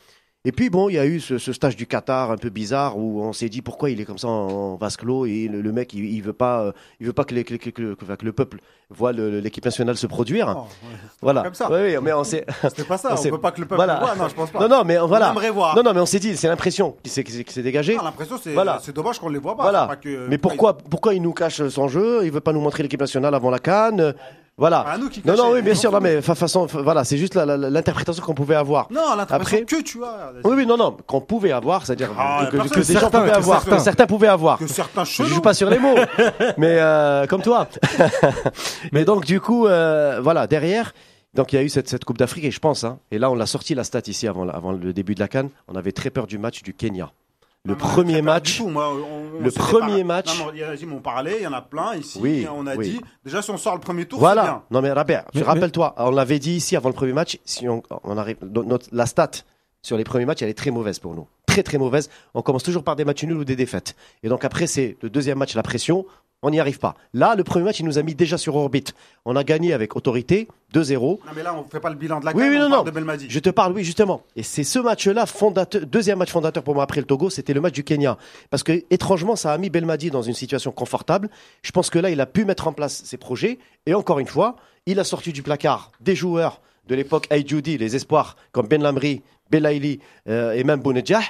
Et 0.46 0.54
puis 0.54 0.70
bon, 0.70 0.88
il 0.88 0.94
y 0.94 1.00
a 1.00 1.06
eu 1.06 1.20
ce, 1.20 1.38
ce 1.38 1.52
stage 1.52 1.76
du 1.76 1.86
Qatar 1.86 2.32
un 2.32 2.38
peu 2.38 2.50
bizarre 2.50 2.98
où 2.98 3.22
on 3.22 3.34
s'est 3.34 3.50
dit 3.50 3.62
pourquoi 3.62 3.90
il 3.90 4.00
est 4.00 4.06
comme 4.06 4.18
ça 4.18 4.30
en, 4.30 4.48
en 4.50 4.76
vase 4.78 4.96
clos 4.96 5.26
et 5.26 5.50
le, 5.50 5.60
le 5.62 5.72
mec 5.74 5.94
il, 5.94 6.06
il 6.06 6.22
veut 6.22 6.32
pas, 6.32 6.62
euh, 6.62 6.72
il 7.02 7.08
veut 7.08 7.12
pas 7.14 7.26
que, 7.26 7.36
les- 7.36 7.44
que- 7.44 7.56
que- 7.56 7.70
que- 7.70 7.94
que- 7.94 8.16
que 8.16 8.26
le 8.26 8.32
peuple 8.32 8.60
voit 8.90 9.12
l'équipe 9.12 9.66
nationale 9.66 9.98
se 9.98 10.08
produire. 10.08 10.56
Oh, 10.58 10.62
ouais. 10.62 10.96
voilà. 11.22 11.42
comme 11.44 11.54
ça. 11.56 11.70
Oui, 11.70 11.80
oui, 11.84 11.96
mais 12.02 12.14
on 12.14 12.24
s'est. 12.24 12.46
C'était 12.64 12.86
pas 12.86 12.98
ça. 12.98 13.16
On 13.18 13.20
On, 13.28 13.32
veut 13.32 13.38
pas 13.38 13.52
que 13.52 13.60
le 13.60 13.68
peuple 13.68 13.76
Voilà. 13.76 14.00
le 14.00 14.06
voit. 14.06 14.16
Non, 14.16 14.30
je 14.30 14.34
pense 14.36 14.50
pas. 14.50 14.60
Non, 14.66 14.70
non, 14.70 14.84
mais 14.86 14.98
voilà. 14.98 15.28
On 15.28 15.32
aimerait 15.34 15.52
voir. 15.52 15.76
Non, 15.76 15.84
non, 15.84 15.94
mais 15.94 16.00
on 16.00 16.06
s'est 16.06 16.20
dit, 16.20 16.38
c'est 16.38 16.48
l'impression 16.48 16.96
qui 17.04 17.10
s'est 17.10 17.62
dégagée. 17.62 17.98
Ah, 18.00 18.04
L'impression, 18.06 18.38
c'est 18.42 18.54
Voilà. 18.54 18.80
dommage 18.96 19.20
qu'on 19.20 19.28
les 19.28 19.40
voit 19.40 19.58
pas. 19.58 19.64
Voilà. 19.64 19.88
Pas 19.88 19.98
que- 19.98 20.28
Mais 20.30 20.38
pourquoi, 20.38 20.78
pourquoi 20.78 21.14
il 21.16 21.22
nous 21.22 21.34
cache 21.34 21.68
son 21.68 21.90
jeu? 21.90 22.22
Il 22.24 22.32
veut 22.32 22.40
pas 22.40 22.54
nous 22.54 22.62
montrer 22.62 22.82
l'équipe 22.84 23.02
nationale 23.02 23.36
avant 23.36 23.50
la 23.50 23.60
Cannes 23.60 24.14
Voilà. 24.60 24.82
Pas 24.84 24.92
à 24.92 24.98
nous 24.98 25.10
qui 25.10 25.22
Non, 25.26 25.36
non, 25.38 25.52
oui, 25.54 25.62
bien 25.62 25.74
sûr. 25.74 25.92
Non, 25.92 26.00
mais 26.02 26.22
fa- 26.22 26.36
façon, 26.36 26.68
fa- 26.68 26.82
voilà, 26.82 27.04
c'est 27.06 27.18
juste 27.18 27.34
l'interprétation 27.36 28.22
qu'on 28.24 28.34
pouvait 28.34 28.56
avoir. 28.56 28.88
Non, 28.92 29.16
l'interprétation 29.16 29.64
Après- 29.64 29.78
que 29.78 29.82
tu 29.84 30.04
as. 30.04 30.34
Oui, 30.44 30.54
oui, 30.58 30.66
non, 30.66 30.76
non, 30.78 30.98
qu'on 31.08 31.22
pouvait 31.22 31.52
avoir, 31.52 31.86
c'est-à-dire 31.86 32.10
Ah, 32.18 32.48
que, 32.52 32.58
que- 32.58 32.80
des 32.80 32.94
gens 32.94 33.00
certains, 33.00 33.20
pouvaient 33.22 33.32
que 33.32 33.38
avoir, 33.38 33.62
certains. 33.62 33.78
que 33.78 33.82
certains 33.84 34.06
pouvaient 34.06 34.28
avoir. 34.28 34.58
Que 34.60 34.68
certains 34.68 35.04
Je 35.06 35.24
joue 35.24 35.42
pas 35.42 35.54
sur 35.54 35.70
les 35.70 35.80
mots, 35.80 35.96
mais 36.58 36.78
euh, 36.80 37.26
comme 37.28 37.42
toi. 37.42 37.68
mais 38.92 39.06
donc 39.06 39.26
du 39.26 39.40
coup, 39.40 39.68
euh, 39.68 40.20
voilà, 40.22 40.48
derrière, 40.48 40.94
donc 41.34 41.54
il 41.54 41.56
y 41.56 41.60
a 41.60 41.64
eu 41.64 41.70
cette, 41.70 41.90
cette 41.90 42.06
Coupe 42.06 42.18
d'Afrique 42.18 42.44
et 42.46 42.52
je 42.52 42.60
pense, 42.60 42.84
hein, 42.84 43.00
et 43.12 43.20
là 43.20 43.30
on 43.32 43.36
l'a 43.36 43.46
sorti 43.46 43.76
la 43.76 43.84
stat 43.84 44.02
ici 44.08 44.28
avant, 44.28 44.48
avant 44.50 44.72
le 44.72 44.94
début 44.94 45.16
de 45.16 45.20
la 45.20 45.28
Cannes, 45.28 45.50
on 45.68 45.76
avait 45.76 45.92
très 45.92 46.10
peur 46.10 46.28
du 46.28 46.38
match 46.38 46.64
du 46.64 46.74
Kenya. 46.74 47.12
Le 47.66 47.74
Non, 47.74 47.78
premier 47.78 48.22
match, 48.22 48.58
tout. 48.58 48.70
Moi, 48.70 48.88
on- 48.90 49.38
on 49.40 49.44
le 49.44 49.52
premier 49.52 50.04
match- 50.06 50.40
Non, 50.40 50.46
mais 50.46 50.52
il 50.54 50.60
y 50.60 50.64
a- 50.64 50.76
Jim, 50.78 50.92
on 50.96 51.02
parlait, 51.02 51.38
il 51.40 51.44
y 51.44 51.48
en 51.48 51.52
a 51.52 51.62
plein 51.62 51.94
ici. 51.96 52.18
Oui, 52.22 52.48
on 52.50 52.66
a 52.68 52.76
oui. 52.78 52.92
dit, 52.92 53.02
déjà, 53.26 53.42
si 53.42 53.52
on 53.52 53.58
sort 53.58 53.74
le 53.76 53.82
premier 53.82 54.06
tour, 54.06 54.18
c'est 54.18 54.24
Voilà. 54.24 54.44
bien. 54.44 54.64
Non 54.72 54.82
mais 54.82 54.94
Robert, 54.94 55.26
Mais- 55.34 55.42
rappelle-toi, 55.42 55.94
on 55.98 56.12
l'avait 56.12 56.40
dit 56.40 56.54
ici 56.54 56.78
avant 56.78 56.88
le 56.88 56.96
premier 56.96 57.12
match. 57.12 57.38
Si 57.44 57.68
on, 57.68 57.84
on 58.06 58.18
arrive, 58.18 58.38
no- 58.42 58.64
notre- 58.64 58.88
la 58.94 59.06
stat 59.06 59.32
sur 59.82 59.98
les 59.98 60.06
premiers 60.06 60.26
matchs, 60.26 60.42
elle 60.42 60.50
est 60.50 60.54
très 60.58 60.72
mauvaise 60.72 61.00
pour 61.00 61.14
nous, 61.16 61.28
très 61.48 61.62
très 61.62 61.78
mauvaise. 61.78 62.10
On 62.34 62.42
commence 62.42 62.64
toujours 62.64 62.84
par 62.86 62.96
des 62.96 63.04
matchs 63.04 63.24
nuls 63.26 63.38
ou 63.38 63.44
des 63.46 63.58
défaites. 63.58 63.94
Et 64.24 64.30
donc 64.30 64.46
après 64.46 64.66
c'est 64.66 64.96
le 65.02 65.10
deuxième 65.10 65.38
match, 65.38 65.54
la 65.54 65.64
pression. 65.64 66.06
On 66.42 66.52
n'y 66.52 66.60
arrive 66.60 66.80
pas. 66.80 66.96
Là, 67.14 67.36
le 67.36 67.44
premier 67.44 67.66
match, 67.66 67.80
il 67.82 67.86
nous 67.86 67.98
a 67.98 68.02
mis 68.02 68.16
déjà 68.16 68.38
sur 68.38 68.56
orbite. 68.56 68.94
On 69.26 69.36
a 69.36 69.44
gagné 69.44 69.74
avec 69.74 69.98
autorité, 69.98 70.48
2-0. 70.74 71.00
Non, 71.02 71.18
mais 71.36 71.44
là, 71.44 71.54
on 71.54 71.66
fait 71.70 71.82
pas 71.82 71.90
le 71.90 71.98
bilan 71.98 72.22
de 72.22 72.26
la 72.26 72.32
Oui, 72.32 72.44
Cannes, 72.44 72.52
oui, 72.52 72.58
on 72.58 72.62
non, 72.62 72.70
parle 72.70 72.80
non. 72.80 72.84
de 72.86 72.92
Belmadi. 72.92 73.26
Je 73.30 73.40
te 73.40 73.50
parle, 73.50 73.74
oui, 73.74 73.84
justement. 73.84 74.22
Et 74.38 74.44
c'est 74.44 74.64
ce 74.64 74.80
match-là, 74.80 75.26
fondateur, 75.26 75.86
deuxième 75.86 76.18
match 76.18 76.32
fondateur 76.32 76.64
pour 76.64 76.76
moi 76.76 76.84
après 76.84 77.02
le 77.02 77.06
Togo, 77.06 77.30
c'était 77.30 77.54
le 77.54 77.60
match 77.60 77.74
du 77.74 77.84
Kenya. 77.84 78.18
Parce 78.50 78.64
que, 78.64 78.84
étrangement, 78.90 79.36
ça 79.36 79.52
a 79.52 79.58
mis 79.58 79.70
Belmadi 79.70 80.12
dans 80.12 80.22
une 80.22 80.34
situation 80.34 80.72
confortable. 80.72 81.30
Je 81.62 81.72
pense 81.72 81.90
que 81.90 82.00
là, 82.00 82.10
il 82.10 82.22
a 82.22 82.26
pu 82.26 82.46
mettre 82.46 82.68
en 82.68 82.74
place 82.74 83.02
ses 83.04 83.18
projets. 83.18 83.60
Et 83.86 83.94
encore 83.94 84.20
une 84.20 84.28
fois, 84.28 84.56
il 84.86 84.98
a 85.02 85.04
sorti 85.04 85.34
du 85.34 85.44
placard 85.44 85.92
des 86.00 86.16
joueurs 86.16 86.62
de 86.88 86.96
l'époque 86.96 87.28
Aïdjoudi, 87.32 87.78
les 87.78 87.98
espoirs, 87.98 88.38
comme 88.54 88.68
Ben 88.68 88.82
Lamri, 88.82 89.22
Belaïli 89.52 90.00
euh, 90.30 90.54
et 90.54 90.64
même 90.64 90.80
Bounedjah. 90.80 91.22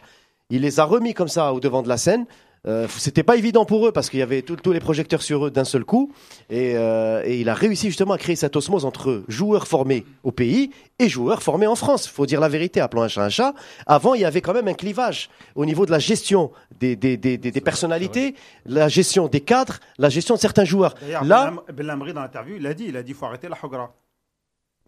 Il 0.52 0.62
les 0.62 0.80
a 0.80 0.84
remis 0.84 1.14
comme 1.14 1.28
ça 1.28 1.52
au 1.54 1.60
devant 1.60 1.82
de 1.82 1.90
la 1.90 1.98
scène. 1.98 2.26
Euh, 2.68 2.88
c'était 2.90 3.24
pas 3.24 3.38
évident 3.38 3.64
pour 3.64 3.88
eux 3.88 3.92
parce 3.94 4.10
qu'il 4.10 4.20
y 4.20 4.24
avait 4.24 4.42
tous 4.42 4.72
les 4.74 4.82
projecteurs 4.82 5.22
sur 5.22 5.46
eux 5.46 5.52
d'un 5.52 5.64
seul 5.64 5.86
coup 5.86 6.12
et, 6.50 6.74
euh, 6.76 7.22
et 7.26 7.40
il 7.40 7.48
a 7.48 7.54
réussi 7.54 7.88
justement 7.88 8.14
à 8.14 8.18
créer 8.18 8.36
cette 8.36 8.56
osmose 8.58 8.84
entre 8.84 9.24
joueurs 9.30 9.66
formés 9.66 10.04
au 10.24 10.32
pays 10.34 10.72
et 11.00 11.08
joueurs 11.08 11.42
formés 11.42 11.68
en 11.68 11.76
France. 11.76 12.06
Faut 12.08 12.26
dire 12.26 12.42
la 12.42 12.50
vérité, 12.50 12.82
appelons 12.82 13.04
un 13.04 13.08
chat 13.08 13.24
un 13.24 13.30
chat. 13.30 13.54
Avant, 13.88 14.14
il 14.14 14.22
y 14.22 14.26
avait 14.26 14.42
quand 14.42 14.54
même 14.54 14.68
un 14.68 14.74
clivage 14.74 15.30
au 15.56 15.66
niveau 15.66 15.86
de 15.86 15.92
la 15.92 16.00
gestion 16.00 16.52
des, 16.80 16.96
des, 16.98 17.16
des, 17.16 17.38
des- 17.38 17.52
des 17.52 17.62
personnalités, 17.62 18.36
la 18.66 18.90
gestion 18.90 19.28
des 19.28 19.40
cadres, 19.42 19.80
la 19.98 20.10
gestion 20.10 20.36
de 20.36 20.40
certains 20.42 20.66
joueurs. 20.66 20.96
Là, 21.24 21.54
Belamri, 21.74 22.12
dans 22.14 22.22
l'interview, 22.22 22.56
il 22.58 22.68
a 22.68 22.74
dit, 22.74 22.86
il 22.90 22.98
a 22.98 23.04
dit, 23.04 23.14
faut 23.14 23.26
arrêter 23.26 23.48
la 23.48 23.56
Hogra. 23.64 23.94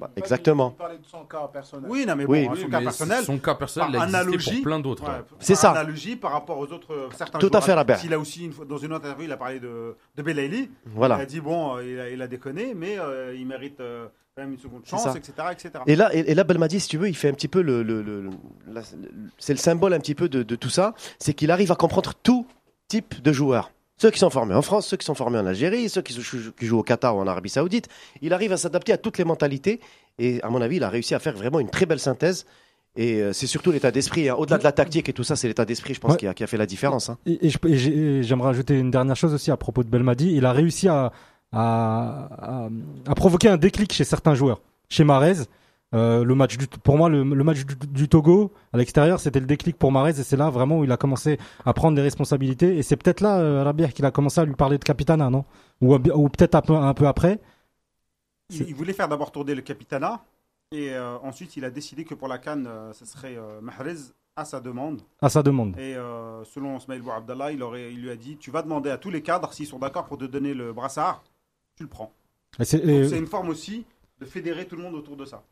Bah, 0.02 0.10
exactement. 0.16 0.76
De 0.80 1.06
son 1.06 1.26
cas 1.26 1.47
personnel. 1.47 1.89
Oui, 1.89 2.06
non, 2.08 2.16
mais 2.16 2.26
Oui. 2.26 2.45
bon, 2.45 2.54
Oui, 2.54 2.62
son 2.62 2.70
cas 2.70 2.80
mais 2.80 2.86
personnel. 2.86 3.24
Son 3.24 3.38
cas 3.38 3.54
personnel, 3.54 3.91
par 3.91 3.93
il 4.10 4.16
a 4.16 4.20
existé 4.20 4.20
analogie, 4.20 4.52
pour 4.56 4.64
plein 4.64 4.80
d'autres. 4.80 5.04
Ouais. 5.04 5.22
C'est 5.39 5.54
ça. 5.54 5.72
analogie 5.72 6.16
par 6.16 6.32
rapport 6.32 6.58
aux 6.58 6.66
autres 6.74 6.91
euh, 6.93 7.10
certains 7.16 7.38
Tout 7.38 7.52
à 7.54 7.62
fait, 7.62 7.74
Robert. 7.76 7.99
Il 8.04 8.12
a 8.14 8.18
aussi 8.20 8.45
une 8.45 8.54
dans 8.68 8.78
une 8.80 8.93
autre 8.93 9.06
interview, 9.06 9.26
il 9.26 9.32
a 9.32 9.38
parlé 9.38 9.60
de 9.60 9.95
de 10.18 10.22
Belaïli. 10.24 10.72
Voilà. 10.88 11.18
Il 11.18 11.22
a 11.22 11.26
dit 11.28 11.39
bon, 11.39 11.78
euh, 11.78 11.86
il 11.86 11.99
a, 11.99 12.10
il 12.10 12.22
a 12.22 12.28
déconné, 12.28 12.74
mais 12.76 12.97
euh, 12.97 13.36
il 13.38 13.45
mérite 13.45 13.80
euh, 13.80 14.08
quand 14.36 14.41
même 14.41 14.54
une 14.54 14.60
seconde 14.60 14.86
chance, 14.88 15.16
etc., 15.16 15.34
etc. 15.52 15.70
Et 15.86 15.95
là, 15.95 16.10
et, 16.16 16.32
et 16.32 16.34
là, 16.34 16.43
Belmadi, 16.43 16.80
si 16.80 16.88
tu 16.88 16.97
veux, 16.97 17.08
il 17.08 17.16
fait 17.16 17.30
un 17.30 17.34
petit 17.34 17.47
peu 17.47 17.62
le, 17.62 17.84
le, 17.84 18.30
c'est 19.38 19.54
le 19.54 19.60
symbole 19.60 19.93
un 19.93 19.99
petit 19.99 20.16
peu 20.16 20.30
de, 20.30 20.41
de 20.41 20.56
tout 20.56 20.70
ça, 20.70 20.95
c'est 21.20 21.34
qu'il 21.36 21.52
arrive 21.52 21.72
à 21.72 21.76
comprendre 21.76 22.14
tout 22.24 22.47
type 22.88 23.22
de 23.22 23.32
joueurs. 23.32 23.72
Ceux 24.02 24.10
qui 24.10 24.18
sont 24.18 24.32
formés 24.32 24.56
en 24.56 24.64
France, 24.64 24.88
ceux 24.88 24.97
qui 24.97 25.06
sont 25.06 25.14
formés 25.14 25.38
en 25.38 25.45
Algérie, 25.45 25.88
ceux 25.88 26.02
qui, 26.02 26.20
jou- 26.20 26.52
qui 26.60 26.66
jouent 26.66 26.80
au 26.80 26.84
Qatar 26.84 27.16
ou 27.16 27.20
en 27.20 27.28
Arabie 27.28 27.49
Saoudite. 27.52 27.88
Il 28.24 28.34
arrive 28.34 28.52
à 28.52 28.58
s'adapter 28.58 28.91
à 28.93 28.97
toutes 28.97 29.20
les 29.20 29.24
mentalités. 29.26 29.80
Et 30.18 30.41
à 30.41 30.49
mon 30.49 30.60
avis, 30.60 30.78
il 30.78 30.84
a 30.84 30.89
réussi 30.89 31.14
à 31.14 31.20
faire 31.20 31.36
vraiment 31.36 31.60
une 31.60 31.70
très 31.70 31.86
belle 31.86 31.99
synthèse. 31.99 32.47
Et 32.95 33.22
euh, 33.22 33.32
c'est 33.32 33.45
surtout 33.45 33.72
l'état 33.72 33.91
d'esprit. 33.91 34.28
hein. 34.28 34.34
Au-delà 34.39 34.58
de 34.58 34.64
la 34.64 34.72
tactique 34.72 35.08
et 35.08 35.14
tout 35.14 35.24
ça, 35.24 35.36
c'est 35.36 35.47
l'état 35.47 35.66
d'esprit, 35.66 35.93
je 35.93 35.99
pense, 35.99 36.14
Ouais. 36.14 36.18
qui, 36.18 36.26
a, 36.26 36.34
qui 36.34 36.43
a 36.43 36.47
fait 36.47 36.58
la 36.58 36.66
différence. 36.66 37.10
hein. 37.12 37.20
Et, 37.28 37.52
j'aimerais 38.24 38.49
ajouter 38.49 38.74
une 38.80 38.89
dernière 38.89 39.16
chose 39.16 39.36
aussi 39.36 39.52
à 39.52 39.58
propos 39.58 39.84
de 39.84 39.89
Belmadi. 39.89 40.34
Il 40.36 40.45
a 40.47 40.52
réussi 40.52 40.88
à, 40.88 41.12
à, 41.52 42.28
à- 42.66 42.70
à 43.06 43.14
provoquer 43.16 43.49
un 43.49 43.58
déclic 43.58 43.93
chez 43.93 44.04
certains 44.04 44.34
joueurs. 44.34 44.62
Chez 44.89 45.04
Marez, 45.04 45.36
euh, 45.94 46.24
le 46.24 46.36
match 46.36 46.58
du, 46.58 46.68
pour 46.68 46.98
moi, 46.98 47.10
le, 47.10 47.24
le 47.24 47.44
match 47.44 47.66
du, 47.66 47.76
du 47.88 48.08
Togo 48.08 48.54
à 48.74 48.78
l'extérieur, 48.78 49.20
c'était 49.20 49.39
le 49.39 49.46
déclic 49.46 49.78
pour 49.78 49.92
Marez 49.92 50.12
et 50.12 50.24
c'est 50.24 50.38
là 50.38 50.50
vraiment 50.50 50.80
où 50.80 50.84
il 50.84 50.92
a 50.92 50.98
commencé 50.98 51.38
à 51.66 51.74
prendre 51.74 51.96
des 51.96 52.02
responsabilités. 52.02 52.78
Et 52.78 52.84
c'est 52.84 52.96
peut-être 52.96 53.22
là, 53.22 53.39
euh, 53.39 53.64
Rabier, 53.64 53.89
qu'il 53.89 54.06
a 54.06 54.12
commencé 54.12 54.39
à 54.39 54.46
lui 54.46 54.56
parler 54.56 54.78
de 54.78 54.84
capitana, 54.84 55.30
non? 55.30 55.44
Ou, 55.82 55.94
ou 55.96 56.30
peut-être 56.30 56.56
un 56.56 56.62
peu, 56.62 56.76
un 56.76 56.94
peu 56.94 57.08
après. 57.08 57.39
Il, 58.50 58.68
il 58.70 58.76
voulait 58.76 58.94
faire 58.94 59.08
d'abord 59.10 59.32
tourner 59.32 59.56
le 59.56 59.62
capitana, 59.62 60.24
et 60.72 60.92
euh, 60.92 61.18
ensuite 61.20 61.58
il 61.58 61.66
a 61.66 61.70
décidé 61.72 62.04
que 62.06 62.14
pour 62.14 62.28
la 62.28 62.38
Cannes, 62.38 62.68
euh, 62.68 62.94
ce 62.94 63.06
serait 63.06 63.36
euh, 63.38 63.60
Mahrez 63.62 63.96
à 64.38 64.46
sa 64.46 64.62
demande. 64.62 65.02
à 65.22 65.28
sa 65.30 65.44
demande. 65.44 65.78
Et 65.78 65.96
euh, 65.96 66.44
selon 66.46 66.80
Smaïl 66.80 67.04
Abdallah, 67.14 67.52
il, 67.52 67.62
aurait, 67.64 67.92
il 67.94 68.02
lui 68.02 68.10
a 68.10 68.16
dit 68.16 68.38
Tu 68.38 68.50
vas 68.50 68.62
demander 68.62 68.89
à 68.89 68.98
tous 68.98 69.10
les 69.10 69.22
cadres 69.22 69.52
s'ils 69.54 69.68
sont 69.68 69.80
d'accord 69.80 70.06
pour 70.06 70.18
te 70.18 70.24
donner 70.26 70.54
le 70.54 70.72
brassard, 70.72 71.22
tu 71.76 71.84
le 71.84 71.89
prends. 71.89 72.14
C'est 72.62 72.80
une 73.18 73.28
forme 73.28 73.50
aussi 73.50 73.86
de 74.20 74.26
fédérer 74.26 74.66
tout 74.66 74.76
le 74.78 74.84
monde 74.84 74.96
autour 74.96 75.18
de 75.18 75.26
ça. 75.26 75.44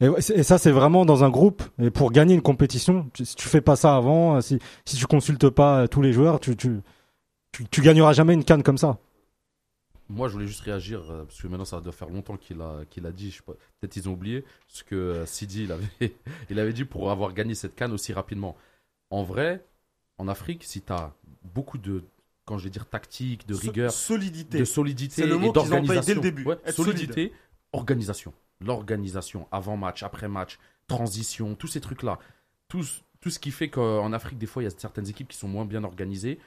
Et, 0.00 0.22
ça, 0.44 0.58
c'est 0.58 0.70
vraiment 0.70 1.04
dans 1.04 1.24
un 1.24 1.30
groupe. 1.30 1.62
Et 1.80 1.90
pour 1.90 2.12
gagner 2.12 2.34
une 2.34 2.42
compétition, 2.42 3.10
tu- 3.14 3.24
si 3.24 3.34
tu 3.34 3.48
fais 3.48 3.60
pas 3.60 3.74
ça 3.76 3.96
avant, 3.96 4.36
euh, 4.36 4.40
si, 4.40 4.58
si 4.84 4.96
tu 4.96 5.06
consultes 5.06 5.48
pas 5.50 5.82
euh, 5.82 5.86
tous 5.88 6.02
les 6.02 6.12
joueurs, 6.12 6.38
tu, 6.38 6.56
tu, 6.56 6.80
tu, 7.52 7.66
tu 7.68 7.80
gagneras 7.82 8.12
jamais 8.12 8.34
une 8.34 8.44
canne 8.44 8.62
comme 8.62 8.78
ça. 8.78 8.98
Moi, 10.08 10.28
je 10.28 10.34
voulais 10.34 10.46
juste 10.46 10.60
réagir, 10.60 11.02
euh, 11.10 11.24
parce 11.24 11.42
que 11.42 11.48
maintenant, 11.48 11.64
ça 11.64 11.80
doit 11.80 11.92
faire 11.92 12.08
longtemps 12.08 12.36
qu'il 12.36 12.60
a, 12.62 12.82
qu'il 12.88 13.04
a 13.06 13.12
dit, 13.12 13.36
peut-être 13.44 13.96
ils 13.96 14.08
ont 14.08 14.12
oublié, 14.12 14.44
ce 14.68 14.82
que 14.84 14.94
euh, 14.94 15.26
Sidi, 15.26 15.64
il 15.64 15.72
avait, 15.72 15.88
il 16.50 16.58
avait 16.60 16.72
dit 16.72 16.84
pour 16.84 17.10
avoir 17.10 17.34
gagné 17.34 17.54
cette 17.54 17.74
canne 17.74 17.92
aussi 17.92 18.12
rapidement. 18.12 18.56
En 19.10 19.24
vrai, 19.24 19.66
en 20.18 20.28
Afrique, 20.28 20.62
si 20.64 20.80
tu 20.80 20.92
as 20.92 21.12
beaucoup 21.54 21.76
de, 21.76 22.04
quand 22.46 22.56
je 22.56 22.64
vais 22.64 22.70
dire 22.70 22.86
tactique, 22.86 23.46
de 23.48 23.54
So- 23.54 23.60
rigueur, 23.62 23.90
solidité. 23.90 24.58
de 24.60 24.64
solidité 24.64 25.22
C'est 25.22 25.26
le 25.26 25.34
et 25.34 25.38
mot 25.38 25.46
qu'ils 25.46 25.52
d'organisation. 25.54 26.02
dès 26.06 26.14
le 26.14 26.20
début, 26.20 26.44
Ouais, 26.44 26.58
solidité, 26.72 27.32
organisation. 27.72 28.32
L'organisation, 28.60 29.46
avant 29.52 29.76
match, 29.76 30.02
après 30.02 30.28
match, 30.28 30.58
transition, 30.88 31.54
tous 31.54 31.68
ces 31.68 31.80
trucs-là. 31.80 32.18
Tout, 32.68 32.82
ce- 32.82 33.00
tout 33.20 33.30
ce 33.30 33.38
qui 33.38 33.50
fait 33.50 33.68
qu'en 33.68 34.12
Afrique, 34.12 34.38
des 34.38 34.46
fois, 34.46 34.62
il 34.62 34.66
y 34.66 34.68
a 34.68 34.74
certaines 34.76 35.08
équipes 35.08 35.28
qui 35.28 35.36
sont 35.36 35.48
moins 35.48 35.64
bien 35.64 35.84
organisées. 35.84 36.38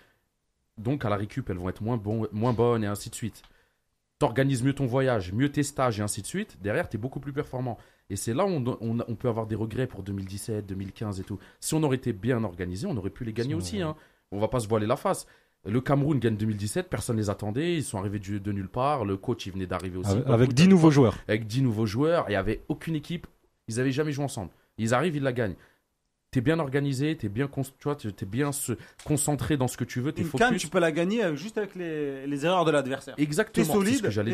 Donc, 0.78 1.06
à 1.06 1.10
la 1.10 1.16
récup, 1.18 1.50
elles 1.50 1.58
vont 1.58 1.70
être 1.70 1.82
moins, 1.82 1.98
bon, 1.98 2.28
moins 2.32 2.54
bonnes 2.54 2.84
et 2.84 2.88
ainsi 2.88 3.10
de 3.10 3.16
suite. 3.16 3.44
T'organises 4.20 4.62
mieux 4.64 4.74
ton 4.74 4.86
voyage, 4.86 5.34
mieux 5.34 5.52
tes 5.52 5.64
stages 5.64 6.00
et 6.00 6.04
ainsi 6.04 6.22
de 6.22 6.28
suite. 6.28 6.58
Derrière, 6.62 6.88
tu 6.88 6.98
es 6.98 7.00
beaucoup 7.00 7.20
plus 7.20 7.34
performant. 7.34 7.78
Et 8.10 8.16
c'est 8.16 8.34
là 8.34 8.46
où 8.46 8.50
on, 8.50 8.78
on, 8.82 9.00
on 9.08 9.16
peut 9.16 9.30
avoir 9.30 9.48
des 9.48 9.56
regrets 9.56 9.88
pour 9.88 10.04
2017, 10.04 10.66
2015 10.66 11.20
et 11.20 11.24
tout. 11.24 11.40
Si 11.60 11.74
on 11.74 11.82
aurait 11.84 11.96
été 11.98 12.14
bien 12.14 12.44
organisé, 12.44 12.86
on 12.88 12.96
aurait 12.98 13.10
pu 13.10 13.24
les 13.24 13.34
gagner 13.34 13.56
aussi. 13.56 13.82
Hein. 13.82 13.96
On 14.32 14.40
va 14.40 14.48
pas 14.48 14.60
se 14.60 14.68
voiler 14.68 14.86
la 14.86 14.96
face. 14.96 15.26
Le 15.66 15.80
Cameroun 15.80 16.18
gagne 16.20 16.38
2017, 16.38 16.90
personne 16.90 17.18
les 17.18 17.30
attendait, 17.30 17.76
ils 17.76 17.84
sont 17.84 18.00
arrivés 18.00 18.18
de 18.20 18.52
nulle 18.52 18.68
part, 18.70 19.06
le 19.06 19.16
coach 19.16 19.46
il 19.46 19.54
venait 19.54 19.68
d'arriver 19.68 19.98
aussi. 19.98 20.10
Avec, 20.12 20.28
avec 20.28 20.40
beaucoup 20.50 20.54
10 20.54 20.64
de- 20.66 20.70
nouveaux 20.70 20.90
joueurs. 20.92 21.16
avec 21.28 21.46
10 21.46 21.62
nouveaux 21.62 21.86
joueurs, 21.86 22.26
il 22.28 22.32
n'y 22.32 22.36
avait 22.36 22.62
aucune 22.68 22.96
équipe, 22.96 23.28
ils 23.68 23.80
avaient 23.80 23.92
jamais 23.92 24.12
joué 24.12 24.24
ensemble. 24.26 24.50
Ils 24.80 24.94
arrivent, 24.96 25.16
ils 25.16 25.22
la 25.24 25.34
gagnent. 25.34 25.56
T'es 26.32 26.42
bien 26.42 26.58
organisé, 26.60 27.16
t'es 27.18 27.28
bien, 27.30 27.48
tu 27.48 27.62
vois, 27.84 27.96
t'es 27.96 28.10
t'es 28.12 28.26
bien 28.26 28.52
se- 28.54 28.72
concentré 29.04 29.58
dans 29.58 29.68
ce 29.68 29.76
que 29.78 29.84
tu 29.84 30.00
veux, 30.00 30.14
t'es 30.14 30.22
focus. 30.30 30.62
tu 30.62 30.68
peux 30.70 30.80
la 30.80 30.92
gagner 30.94 31.24
euh, 31.26 31.36
juste 31.36 31.58
avec 31.58 31.76
les, 31.76 32.26
les 32.26 32.46
erreurs 32.46 32.64
de 32.66 32.72
l'adversaire. 32.72 33.16
T'es 33.18 33.22
Exactement, 33.24 33.66
c'est 33.66 33.72
ce 33.74 33.78
solide 33.78 34.02
que 34.02 34.10
j'allais. 34.10 34.32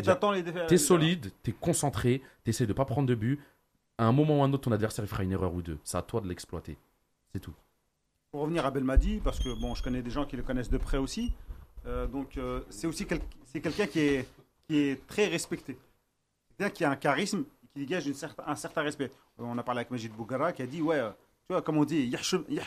T'es 0.68 0.78
solide, 0.78 1.30
t'es 1.42 1.52
concentré, 1.52 2.22
t'essaies 2.44 2.66
de 2.66 2.72
pas 2.72 2.84
prendre 2.84 3.08
de 3.08 3.14
but. 3.16 3.40
À 3.98 4.04
un 4.06 4.12
moment 4.12 4.38
ou 4.38 4.42
à 4.42 4.46
un 4.46 4.52
autre, 4.52 4.62
ton 4.62 4.72
adversaire 4.72 5.04
il 5.04 5.08
fera 5.08 5.24
une 5.24 5.32
erreur 5.32 5.52
ou 5.52 5.60
deux. 5.60 5.76
C'est 5.82 5.98
à 5.98 6.02
toi 6.02 6.20
de 6.20 6.28
l'exploiter. 6.28 6.78
C'est 7.32 7.40
tout. 7.40 7.52
Pour 8.30 8.42
revenir 8.42 8.66
à 8.66 8.70
Belmadi, 8.70 9.20
parce 9.24 9.38
que 9.38 9.54
bon, 9.58 9.74
je 9.74 9.82
connais 9.82 10.02
des 10.02 10.10
gens 10.10 10.26
qui 10.26 10.36
le 10.36 10.42
connaissent 10.42 10.70
de 10.70 10.78
près 10.78 10.98
aussi. 10.98 11.32
euh, 11.86 12.06
donc 12.06 12.36
euh, 12.36 12.60
c'est 12.68 12.86
aussi 12.86 13.06
quel- 13.06 13.20
c'est 13.46 13.60
quelqu'un 13.60 13.86
qui 13.86 14.00
est, 14.00 14.26
qui 14.68 14.76
est 14.76 15.06
très 15.06 15.26
respecté. 15.26 15.78
Quelqu'un 16.58 16.74
qui 16.74 16.84
a 16.84 16.90
un 16.90 16.96
charisme, 16.96 17.44
qui 17.72 17.80
dégage 17.80 18.06
une 18.06 18.14
certain- 18.14 18.42
un 18.46 18.56
certain 18.56 18.82
respect. 18.82 19.10
On 19.38 19.56
a 19.56 19.62
parlé 19.62 19.78
avec 19.80 19.90
Majid 19.90 20.12
Bougara 20.12 20.52
qui 20.52 20.60
a 20.60 20.66
dit 20.66 20.82
ouais, 20.82 20.98
euh, 20.98 21.08
tu 21.46 21.52
vois, 21.54 21.62
comme 21.62 21.78
on 21.78 21.84
dit, 21.84 22.12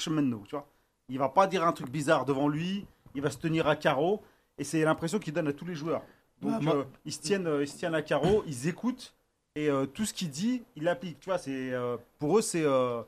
mennou, 0.07 0.43
tu 0.47 0.55
vois. 0.55 0.66
Il 1.09 1.20
va 1.20 1.30
pas 1.30 1.45
dire 1.45 1.64
un 1.68 1.74
truc 1.74 1.89
bizarre 1.91 2.26
devant 2.26 2.47
lui, 2.47 2.86
il 3.14 3.22
va 3.22 3.30
se 3.30 3.38
tenir 3.38 3.68
à 3.68 3.76
carreau, 3.76 4.24
et 4.57 4.64
c'est 4.64 4.84
l'impression 4.84 5.20
qu'il 5.20 5.34
donne 5.34 5.49
à 5.49 5.53
tous 5.53 5.66
les 5.66 5.76
joueurs. 5.76 6.01
Donc 6.41 6.53
euh, 6.74 6.84
ils, 7.05 7.12
se 7.14 7.20
tiennent, 7.20 7.45
euh, 7.45 7.62
ils 7.62 7.68
se 7.68 7.78
tiennent 7.78 7.93
à 7.93 8.01
carreau, 8.01 8.43
ils 8.47 8.68
écoutent, 8.68 9.14
et 9.55 9.70
euh, 9.70 9.86
tout 9.86 10.05
ce 10.05 10.14
qu'il 10.14 10.32
dit, 10.32 10.64
il 10.76 10.88
applique. 10.88 11.20
Tu 11.20 11.30
vois, 11.30 11.38
c'est, 11.38 11.72
euh, 11.74 11.97
pour 12.18 12.39
eux, 12.39 12.41
c'est 12.41 12.64
euh, 12.66 13.03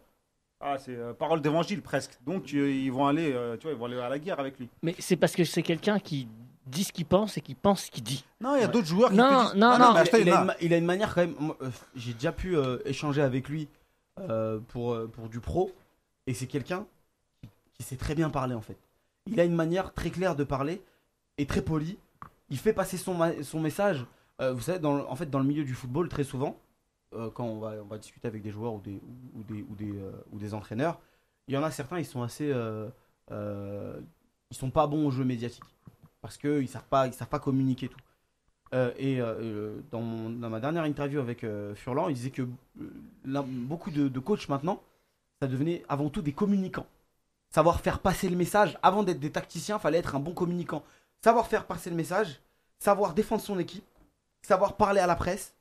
ah, 0.64 0.78
c'est 0.80 0.96
euh, 0.96 1.14
parole 1.14 1.42
d'évangile 1.42 1.82
presque. 1.82 2.18
Donc 2.26 2.54
euh, 2.54 2.72
ils 2.72 2.92
vont 2.92 3.06
aller, 3.08 3.32
euh, 3.34 3.58
tu 3.58 3.64
vois, 3.64 3.72
ils 3.74 3.78
vont 3.78 3.86
aller 3.86 4.00
à 4.00 4.10
la 4.10 4.20
guerre 4.20 4.40
avec 4.40 4.58
lui. 4.60 4.70
Mais 4.82 4.96
c'est 5.00 5.16
parce 5.18 5.34
que 5.36 5.44
c'est 5.44 5.64
quelqu'un 5.64 6.00
qui 6.00 6.28
dit 6.66 6.84
ce 6.86 6.94
qu'il 6.94 7.06
pense 7.06 7.38
et 7.38 7.42
qui 7.42 7.56
pense 7.56 7.84
ce 7.86 7.92
qu'il 7.92 8.04
dit. 8.04 8.24
Non, 8.40 8.56
il 8.56 8.62
y 8.62 8.64
a 8.64 8.68
d'autres 8.68 8.88
joueurs 8.88 9.10
qui 9.10 9.18
Non, 9.18 9.28
te 9.28 9.44
disent- 9.52 9.56
non, 9.56 9.70
Ah 9.74 9.78
non, 9.80 9.88
mais 9.94 10.00
il, 10.00 10.02
Acheter, 10.02 10.22
il 10.22 10.30
a 10.30 10.34
non. 10.36 10.40
une, 10.42 10.46
ma- 10.48 10.56
il 10.62 10.74
a 10.74 10.78
une 10.78 10.86
manière 10.86 11.14
quand 11.14 11.22
même. 11.22 11.36
moi, 11.40 11.58
euh, 11.62 11.70
J'ai 11.96 12.14
déjà 12.14 12.32
pu 12.32 12.56
euh, 12.56 12.78
échanger 12.86 13.22
avec 13.22 13.50
lui 13.50 13.68
euh, 14.20 14.60
pour, 14.70 14.94
euh, 14.94 15.08
pour 15.08 15.28
du 15.30 15.40
pro. 15.42 15.72
Et 16.28 16.34
c'est 16.34 16.48
quelqu'un 16.48 16.86
qui, 17.74 17.84
sait 17.84 17.98
très 17.98 18.16
bien 18.16 18.30
parler 18.30 18.56
en 18.56 18.62
fait. 18.62 18.78
Il 19.28 19.38
a 19.42 19.44
une 19.44 19.56
manière 19.56 19.94
très 19.94 20.10
claire 20.10 20.36
de 20.38 20.46
parler 20.46 20.82
et 21.38 21.46
très 21.46 21.62
poli. 21.62 21.98
Il 22.50 22.58
fait 22.58 22.72
passer 22.72 22.98
son, 22.98 23.14
ma- 23.14 23.44
son 23.44 23.60
message. 23.60 24.06
Euh, 24.40 24.54
vous 24.54 24.62
savez, 24.62 24.80
dans, 24.80 24.96
le- 24.96 25.06
en 25.08 25.16
fait, 25.18 25.30
dans 25.30 25.40
le 25.40 25.46
milieu 25.46 25.66
du 25.66 25.74
football, 25.74 26.08
très 26.08 26.24
souvent, 26.24 26.58
euh, 27.16 27.30
quand 27.30 27.46
on 27.46 27.60
va, 27.60 27.98
discuter 27.98 28.28
avec 28.28 28.42
des 28.42 28.52
joueurs 28.52 28.74
ou 28.74 28.80
des, 28.80 29.00
ou, 29.36 29.44
des, 29.44 29.66
ou, 29.70 29.76
des, 29.76 29.92
euh, 29.92 30.12
ou 30.32 30.40
des 30.40 30.54
entraîneurs, 30.54 31.00
il 31.48 31.54
y 31.54 31.58
en 31.58 31.64
a 31.64 31.72
certains, 31.72 32.00
ils 32.00 32.06
sont 32.06 32.22
assez. 32.22 32.52
euh, 32.52 32.90
euh, 33.32 34.00
ils 34.52 34.58
sont 34.58 34.70
pas 34.70 34.88
bons 34.88 35.08
au 35.08 35.12
jeu 35.12 35.24
médiatique. 35.24 35.64
Parce 36.22 36.38
qu'ils 36.38 36.62
ne 36.62 36.68
savent, 36.68 36.88
pas- 36.90 37.12
savent 37.12 37.28
pas 37.28 37.40
communiquer 37.40 37.90
tout. 37.90 38.00
Et 38.98 39.20
dans, 39.92 40.30
dans 40.32 40.50
ma 40.50 40.60
dernière 40.60 40.84
interview 40.86 41.20
avec 41.20 41.46
Furlan, 41.76 42.10
il 42.10 42.16
disait 42.16 42.32
que 42.32 42.48
beaucoup 43.26 43.92
de, 43.92 44.08
de 44.08 44.20
coachs 44.20 44.50
maintenant, 44.50 44.82
ça 45.40 45.48
devenait 45.48 45.84
avant 45.90 46.10
tout 46.10 46.24
des 46.24 46.34
communicants. 46.34 46.88
Savoir 47.50 47.82
faire 47.82 48.00
passer 48.00 48.30
le 48.30 48.36
message, 48.36 48.80
avant 48.82 49.04
d'être 49.04 49.20
des 49.20 49.32
tacticiens, 49.32 49.78
fallait 49.78 50.00
être 50.00 50.16
un 50.16 50.20
bon 50.20 50.34
communicant. 50.34 50.84
Savoir 51.22 51.46
faire 51.48 51.68
passer 51.68 51.92
le 51.92 51.96
message, 51.96 52.40
savoir 52.80 53.14
défendre 53.14 53.42
son 53.44 53.60
équipe, 53.60 53.86
savoir 54.42 54.76
parler 54.76 55.00
à 55.02 55.08
la 55.08 55.16
presse, 55.16 55.54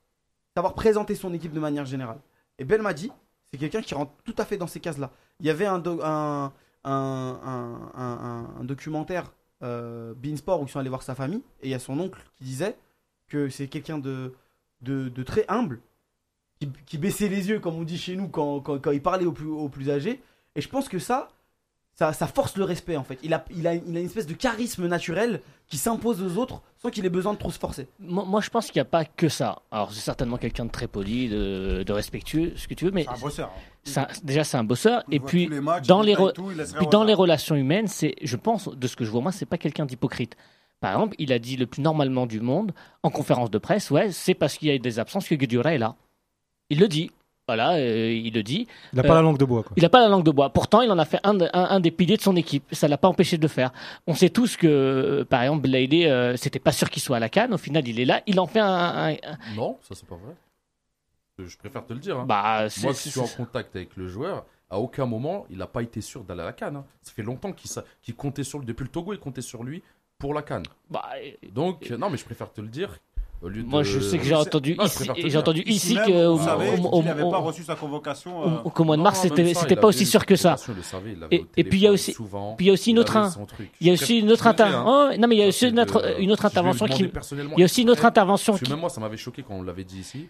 savoir 0.56 0.74
présenter 0.74 1.14
son 1.14 1.32
équipe 1.32 1.52
de 1.52 1.60
manière 1.60 1.86
générale. 1.86 2.20
Et 2.58 2.64
Belmadi, 2.64 3.10
c'est 3.50 3.58
quelqu'un 3.58 3.82
qui 3.82 3.94
rentre 3.94 4.12
tout 4.24 4.34
à 4.38 4.44
fait 4.44 4.56
dans 4.56 4.66
ces 4.66 4.80
cases-là. 4.80 5.10
Il 5.40 5.46
y 5.46 5.50
avait 5.50 5.66
un, 5.66 5.82
un, 6.04 6.52
un, 6.84 8.64
documentaire 8.64 9.32
euh, 9.62 10.14
Beansport 10.14 10.60
où 10.60 10.66
ils 10.66 10.70
sont 10.70 10.78
allés 10.78 10.88
voir 10.88 11.02
sa 11.02 11.14
famille, 11.14 11.42
et 11.62 11.68
il 11.68 11.70
y 11.70 11.74
a 11.74 11.78
son 11.78 11.98
oncle 12.00 12.20
qui 12.36 12.44
disait 12.44 12.76
que 13.28 13.48
c'est 13.48 13.68
quelqu'un 13.68 13.98
de, 13.98 14.34
de, 14.80 15.22
très 15.22 15.44
humble, 15.48 15.80
qui, 16.86 16.98
baissait 16.98 17.28
les 17.28 17.48
yeux, 17.48 17.60
comme 17.60 17.74
on 17.74 17.82
dit 17.82 17.98
chez 17.98 18.14
nous, 18.16 18.28
quand, 18.28 18.60
quand, 18.60 18.78
quand 18.78 18.90
il 18.90 19.02
parlait 19.02 19.26
plus, 19.30 19.48
aux 19.48 19.68
plus 19.68 19.90
âgés. 19.90 20.22
Et 20.54 20.60
je 20.60 20.68
pense 20.68 20.88
que 20.88 20.98
ça, 20.98 21.28
ça, 21.94 22.12
ça 22.12 22.26
force 22.26 22.56
le 22.56 22.64
respect 22.64 22.96
en 22.96 23.04
fait. 23.04 23.18
Il 23.22 23.34
a, 23.34 23.44
il, 23.54 23.66
a, 23.66 23.74
il 23.74 23.96
a 23.96 24.00
une 24.00 24.06
espèce 24.06 24.26
de 24.26 24.34
charisme 24.34 24.86
naturel 24.86 25.40
qui 25.68 25.76
s'impose 25.76 26.22
aux 26.22 26.38
autres 26.40 26.62
sans 26.78 26.90
qu'il 26.90 27.04
ait 27.06 27.10
besoin 27.10 27.32
de 27.34 27.38
trop 27.38 27.50
se 27.50 27.58
forcer. 27.58 27.86
Moi, 28.00 28.24
moi, 28.26 28.40
je 28.40 28.50
pense 28.50 28.66
qu'il 28.66 28.76
n'y 28.80 28.82
a 28.82 28.86
pas 28.86 29.04
que 29.04 29.28
ça. 29.28 29.60
Alors, 29.70 29.92
c'est 29.92 30.00
certainement 30.00 30.36
quelqu'un 30.36 30.64
de 30.64 30.70
très 30.70 30.88
poli, 30.88 31.28
de, 31.28 31.82
de 31.86 31.92
respectueux, 31.92 32.52
ce 32.56 32.66
que 32.66 32.74
tu 32.74 32.84
veux, 32.86 32.90
mais 32.90 33.04
C'est 33.04 33.10
un 33.10 33.18
bosseur. 33.18 33.50
hein. 33.96 34.02
un- 34.02 34.06
déjà, 34.24 34.42
c'est 34.44 34.56
un 34.56 34.64
bosseur. 34.64 35.02
Et 35.10 35.20
puis, 35.20 35.46
tous 35.46 35.52
les 35.52 35.60
matchs, 35.60 35.86
dans 35.86 36.02
les, 36.02 36.14
tout, 36.14 36.50
puis 36.78 36.86
dans 36.90 37.04
les 37.04 37.14
relations 37.14 37.54
humaines, 37.54 37.86
c'est, 37.88 38.14
je 38.22 38.36
pense, 38.36 38.68
de 38.68 38.86
ce 38.86 38.96
que 38.96 39.04
je 39.04 39.10
vois 39.10 39.20
moi, 39.20 39.32
c'est 39.32 39.46
pas 39.46 39.58
quelqu'un 39.58 39.86
d'hypocrite. 39.86 40.36
Par 40.80 40.92
exemple, 40.94 41.14
il 41.18 41.32
a 41.32 41.38
dit 41.38 41.56
le 41.56 41.66
plus 41.66 41.80
normalement 41.82 42.26
du 42.26 42.40
monde 42.40 42.72
en 43.04 43.10
conférence 43.10 43.50
de 43.50 43.58
presse, 43.58 43.90
ouais, 43.90 44.10
c'est 44.10 44.34
parce 44.34 44.56
qu'il 44.58 44.68
y 44.68 44.72
a 44.72 44.78
des 44.78 44.98
absences 44.98 45.28
que 45.28 45.34
Guedioura 45.36 45.74
est 45.74 45.78
là. 45.78 45.94
Il 46.70 46.80
le 46.80 46.88
dit. 46.88 47.10
Voilà, 47.48 47.72
euh, 47.74 48.12
il 48.12 48.32
le 48.34 48.42
dit. 48.42 48.68
Il 48.92 48.96
n'a 48.96 49.04
Euh, 49.04 49.08
pas 49.08 49.14
la 49.16 49.22
langue 49.22 49.36
de 49.38 49.44
bois. 49.44 49.62
Quoi. 49.64 49.72
Il 49.76 49.82
n'a 49.82 49.88
pas 49.88 50.00
la 50.00 50.08
langue 50.08 50.22
de 50.24 50.30
bois. 50.30 50.50
Pourtant, 50.50 50.80
il 50.80 50.90
en 50.90 50.98
a 50.98 51.04
fait 51.04 51.18
un, 51.24 51.34
de- 51.34 51.48
un, 51.52 51.64
un 51.64 51.80
des 51.80 51.90
piliers 51.90 52.16
de 52.16 52.22
son 52.22 52.36
équipe. 52.36 52.64
Ça 52.72 52.86
l'a 52.86 52.96
pas 52.98 53.08
empêché 53.08 53.36
de 53.36 53.42
le 53.42 53.48
faire. 53.48 53.72
On 54.06 54.14
sait 54.14 54.30
tous 54.30 54.56
que, 54.56 54.66
euh, 54.68 55.24
par 55.24 55.42
exemple, 55.42 55.62
Blailey, 55.62 56.08
euh, 56.08 56.36
c'était 56.36 56.60
pas 56.60 56.70
sûr 56.72 56.88
qu'il 56.88 57.02
soit 57.02 57.16
à 57.16 57.20
la 57.20 57.28
canne. 57.28 57.52
Au 57.52 57.58
final, 57.58 57.86
il 57.88 57.98
est 57.98 58.04
là. 58.04 58.22
Il 58.26 58.38
en 58.38 58.46
fait 58.46 58.60
un. 58.60 58.66
un- 58.68 59.12
un- 59.12 59.38
Non, 59.56 59.76
ça 59.82 59.94
c'est 59.96 60.06
pas 60.06 60.14
vrai. 60.16 60.34
Je 61.38 61.56
préfère 61.56 61.84
te 61.84 61.92
le 61.92 61.98
dire. 61.98 62.18
hein. 62.20 62.24
Bah, 62.26 62.68
c'est- 62.70 62.82
Moi, 62.84 62.94
c'est- 62.94 63.04
qui 63.04 63.10
suis 63.10 63.20
en 63.20 63.26
contact 63.26 63.74
avec 63.74 63.96
le 63.96 64.06
joueur, 64.06 64.44
à 64.70 64.78
aucun 64.78 65.06
moment, 65.06 65.44
il 65.50 65.58
n'a 65.58 65.66
pas 65.66 65.82
été 65.82 66.00
sûr 66.00 66.22
d'aller 66.22 66.42
à 66.42 66.44
la 66.44 66.52
canne. 66.52 66.76
hein. 66.76 66.84
Ça 67.02 67.12
fait 67.12 67.22
longtemps 67.24 67.52
qu'il 67.52 68.14
comptait 68.14 68.44
sur 68.44 68.60
lui. 68.60 68.66
Depuis 68.66 68.84
le 68.84 68.90
Togo, 68.90 69.12
il 69.12 69.18
comptait 69.18 69.40
sur 69.42 69.64
lui 69.64 69.82
pour 70.18 70.32
la 70.34 70.42
canne. 70.42 70.62
bah, 70.90 71.08
Donc, 71.52 71.90
euh, 71.90 71.96
non, 71.96 72.08
mais 72.08 72.16
je 72.18 72.24
préfère 72.24 72.52
te 72.52 72.60
le 72.60 72.68
dire. 72.68 72.96
Au 73.42 73.48
lieu 73.48 73.64
moi, 73.64 73.80
de- 73.80 73.84
je 73.84 73.98
sais 73.98 74.18
que 74.18 74.24
j'ai 74.24 74.34
entendu 74.36 74.76
Non, 74.76 74.84
ici, 74.84 75.10
j'ai 75.16 75.36
entendu 75.36 75.62
ici 75.66 75.94
même, 75.94 76.06
que 76.06 76.26
vous 76.26 76.48
au- 76.92 77.02
n'avait 77.02 77.22
au- 77.22 77.30
pas 77.30 77.38
reçu 77.38 77.64
sa 77.64 77.74
convocation. 77.74 78.38
au- 78.38 78.44
euh, 78.48 78.62
au- 78.64 78.70
qu'au 78.70 78.84
mois 78.84 78.96
de 78.96 79.02
mars, 79.02 79.18
c'était 79.20 79.52
ça, 79.52 79.60
c'était 79.62 79.74
pas 79.76 79.88
aussi 79.88 80.06
sûr 80.06 80.24
que 80.24 80.36
ça. 80.36 80.56
savait, 80.56 81.16
Et- 81.32 81.44
et 81.56 81.64
puis, 81.64 81.78
il 81.80 81.82
y 81.82 81.86
a 81.88 81.90
aussi- 81.92 82.12
souvent, 82.12 82.54
Puis 82.54 82.66
il 82.66 82.68
y 82.68 82.70
a 82.70 82.74
aussi 82.74 82.90
une 82.92 83.00
autre, 83.00 83.16
il 83.80 83.86
y 83.88 83.90
a 83.90 83.94
aussi 83.94 84.18
une 84.20 84.30
autre 84.30 84.44
je 84.44 84.48
le 84.48 84.54
dis, 84.54 84.62
inter- 84.62 84.82
oh, 84.86 85.10
non 85.18 85.28
mais 85.28 85.34
il 85.36 85.38
y 85.40 85.42
a 85.42 85.48
aussi 85.48 85.68
une 85.68 85.80
autre, 85.80 86.20
une 86.20 86.30
intervention 86.46 86.86
qui, 86.86 87.02
il 87.02 87.58
y 87.58 87.62
a 87.62 87.64
aussi 87.64 87.82
une 87.82 87.90
autre 87.90 88.04
intervention 88.04 88.52
même 88.70 88.78
moi, 88.80 88.90
ça 88.90 89.00
m'avait 89.00 89.16
choqué 89.16 89.42
quand 89.42 89.54
on 89.54 89.62
l'avait 89.62 89.84
dit 89.84 89.98
ici. 89.98 90.28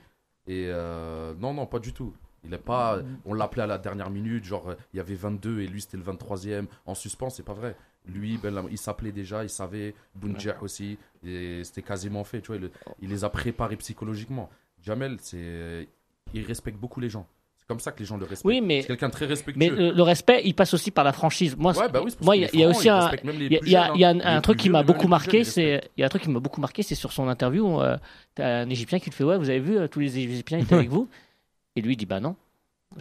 Et 0.49 0.67
euh, 0.69 1.35
non, 1.39 1.53
non, 1.55 1.67
pas 1.67 1.79
du 1.79 1.93
tout. 1.93 2.13
Il 2.45 2.53
est 2.53 2.59
pas. 2.59 2.99
On 3.25 3.35
l'appelait 3.35 3.63
à 3.63 3.67
la 3.69 3.79
dernière 3.79 4.11
minute, 4.11 4.43
genre 4.45 4.71
euh, 4.71 4.75
il 4.93 4.97
y 4.97 5.01
avait 5.01 5.15
22 5.15 5.61
et 5.61 5.67
lui 5.69 5.81
c'était 5.81 5.97
le 5.97 6.03
23e 6.03 6.67
en 6.87 6.95
suspens, 6.95 7.31
c'est 7.31 7.45
pas 7.45 7.53
vrai. 7.53 7.77
Lui, 8.07 8.37
ben, 8.37 8.65
il 8.71 8.79
s'appelait 8.79 9.13
déjà, 9.13 9.45
il 9.45 9.49
savait. 9.51 9.95
Bounjer 10.15 10.55
aussi, 10.61 10.99
c'était 11.23 11.83
quasiment 11.83 12.25
fait. 12.25 12.41
Tu 12.41 12.49
vois, 12.49 12.57
il, 12.57 12.71
il 13.01 13.09
les 13.11 13.25
a 13.25 13.29
préparés 13.31 13.77
psychologiquement. 13.77 14.51
Jamel, 14.85 15.17
c'est, 15.21 15.87
il 16.35 16.45
respecte 16.45 16.79
beaucoup 16.79 17.01
les 17.01 17.09
gens. 17.09 17.27
C'est 17.57 17.69
comme 17.69 17.79
ça 17.79 17.93
que 17.93 18.01
les 18.01 18.05
gens 18.05 18.17
le 18.17 18.25
respectent. 18.25 18.45
Oui, 18.45 18.61
mais- 18.61 18.81
c'est 18.81 18.89
quelqu'un 18.89 19.07
de 19.07 19.13
très 19.13 19.27
respectueux. 19.27 19.61
mais 19.61 19.71
le, 19.71 19.93
le 19.93 20.03
respect, 20.03 20.43
il 20.45 20.53
passe 20.53 20.75
aussi 20.75 20.91
par 20.91 21.05
la 21.05 21.13
franchise. 21.13 21.55
Moi, 21.57 21.79
Ouais, 21.79 21.89
bah 21.89 22.01
oui, 22.05 22.13
moi, 22.21 22.35
il 22.37 22.41
y 22.53 22.65
a- 22.65 22.69
aussi 22.69 22.89
un, 22.89 23.09
il 23.25 23.71
y 23.71 23.77
a, 23.77 23.93
hein. 24.11 24.19
un, 24.25 24.41
truc 24.41 24.59
qui 24.59 24.69
m'a 24.69 24.83
beaucoup 24.83 25.07
marqué, 25.07 25.45
c'est 25.45 25.89
il 25.97 26.01
y 26.01 26.03
a 26.03 26.07
un 26.07 26.09
truc 26.09 26.23
qui 26.23 26.31
m'a 26.31 26.41
beaucoup 26.41 26.61
marqué, 26.61 26.83
c'est 26.83 26.97
sur 26.97 27.13
son 27.13 27.29
interview. 27.29 27.81
Euh, 27.81 27.97
t'as 28.35 28.63
un 28.63 28.69
Égyptien 28.69 28.99
qui 28.99 29.11
te 29.11 29.15
fait 29.15 29.23
ouais, 29.23 29.39
vous 29.39 29.49
avez 29.49 29.61
vu 29.61 29.79
euh, 29.79 29.87
tous 29.87 30.01
les 30.01 30.19
Égyptiens 30.19 30.59
étaient 30.59 30.75
avec 30.75 30.89
vous? 30.91 31.09
Et 31.77 31.81
lui 31.83 31.93
il 31.95 31.97
dit 31.97 32.05
bah 32.07 32.19
non, 32.19 32.35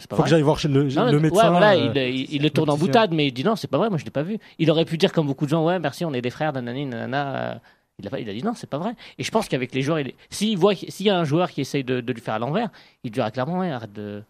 Faut 0.10 0.16
vrai. 0.16 0.24
que 0.24 0.30
j'aille 0.30 0.42
voir 0.42 0.58
chez 0.60 0.68
le, 0.68 0.84
Non, 0.84 1.06
le 1.06 1.12
mais- 1.14 1.20
médecin. 1.20 1.44
ouais, 1.44 1.50
voilà, 1.50 1.72
euh, 1.74 1.92
il, 1.96 2.16
il- 2.22 2.34
il 2.36 2.42
le 2.42 2.50
tourne 2.50 2.70
en 2.70 2.78
boutade, 2.78 3.14
mais 3.14 3.28
il 3.28 3.32
dit 3.32 3.44
non, 3.44 3.56
c'est 3.56 3.68
pas 3.70 3.78
vrai, 3.78 3.89
moi 3.89 3.98
je 3.98 4.06
l'ai 4.06 4.12
pas 4.12 4.24
vu. 4.24 4.38
Il 4.60 4.70
aurait 4.72 4.86
pu 4.86 4.98
dire 4.98 5.12
comme 5.12 5.28
beaucoup 5.28 5.46
de 5.46 5.50
gens, 5.52 5.64
ouais, 5.66 5.80
merci, 5.80 6.06
on 6.06 6.14
est 6.14 6.22
des 6.22 6.30
frères, 6.30 6.54
nanani, 6.54 6.86
nanana. 6.86 7.36
euh, 7.36 7.56
Il 8.00 8.08
a, 8.12 8.20
il 8.20 8.30
a 8.30 8.34
dit 8.34 8.44
non, 8.44 8.54
c'est 8.56 8.70
pas 8.70 8.80
vrai. 8.80 8.94
Et 9.20 9.24
je 9.24 9.30
pense 9.32 9.48
qu'avec 9.48 9.76
les 9.76 9.82
joueurs, 9.84 10.00
s'il 10.30 10.58
voit, 10.58 10.74
s'il 10.76 11.06
y 11.06 11.10
a 11.10 11.20
un 11.20 11.24
joueur 11.24 11.52
qui 11.52 11.62
essaye 11.62 11.84
de, 11.84 12.02
de 12.02 12.14
lui 12.14 12.22
faire 12.22 12.34
à 12.34 12.39
l'envers, 12.39 12.70
il 13.04 13.12
dira 13.12 13.30
clairement, 13.30 13.60
ouais, 13.60 13.70
arrête 13.72 13.94
de. 13.94 14.24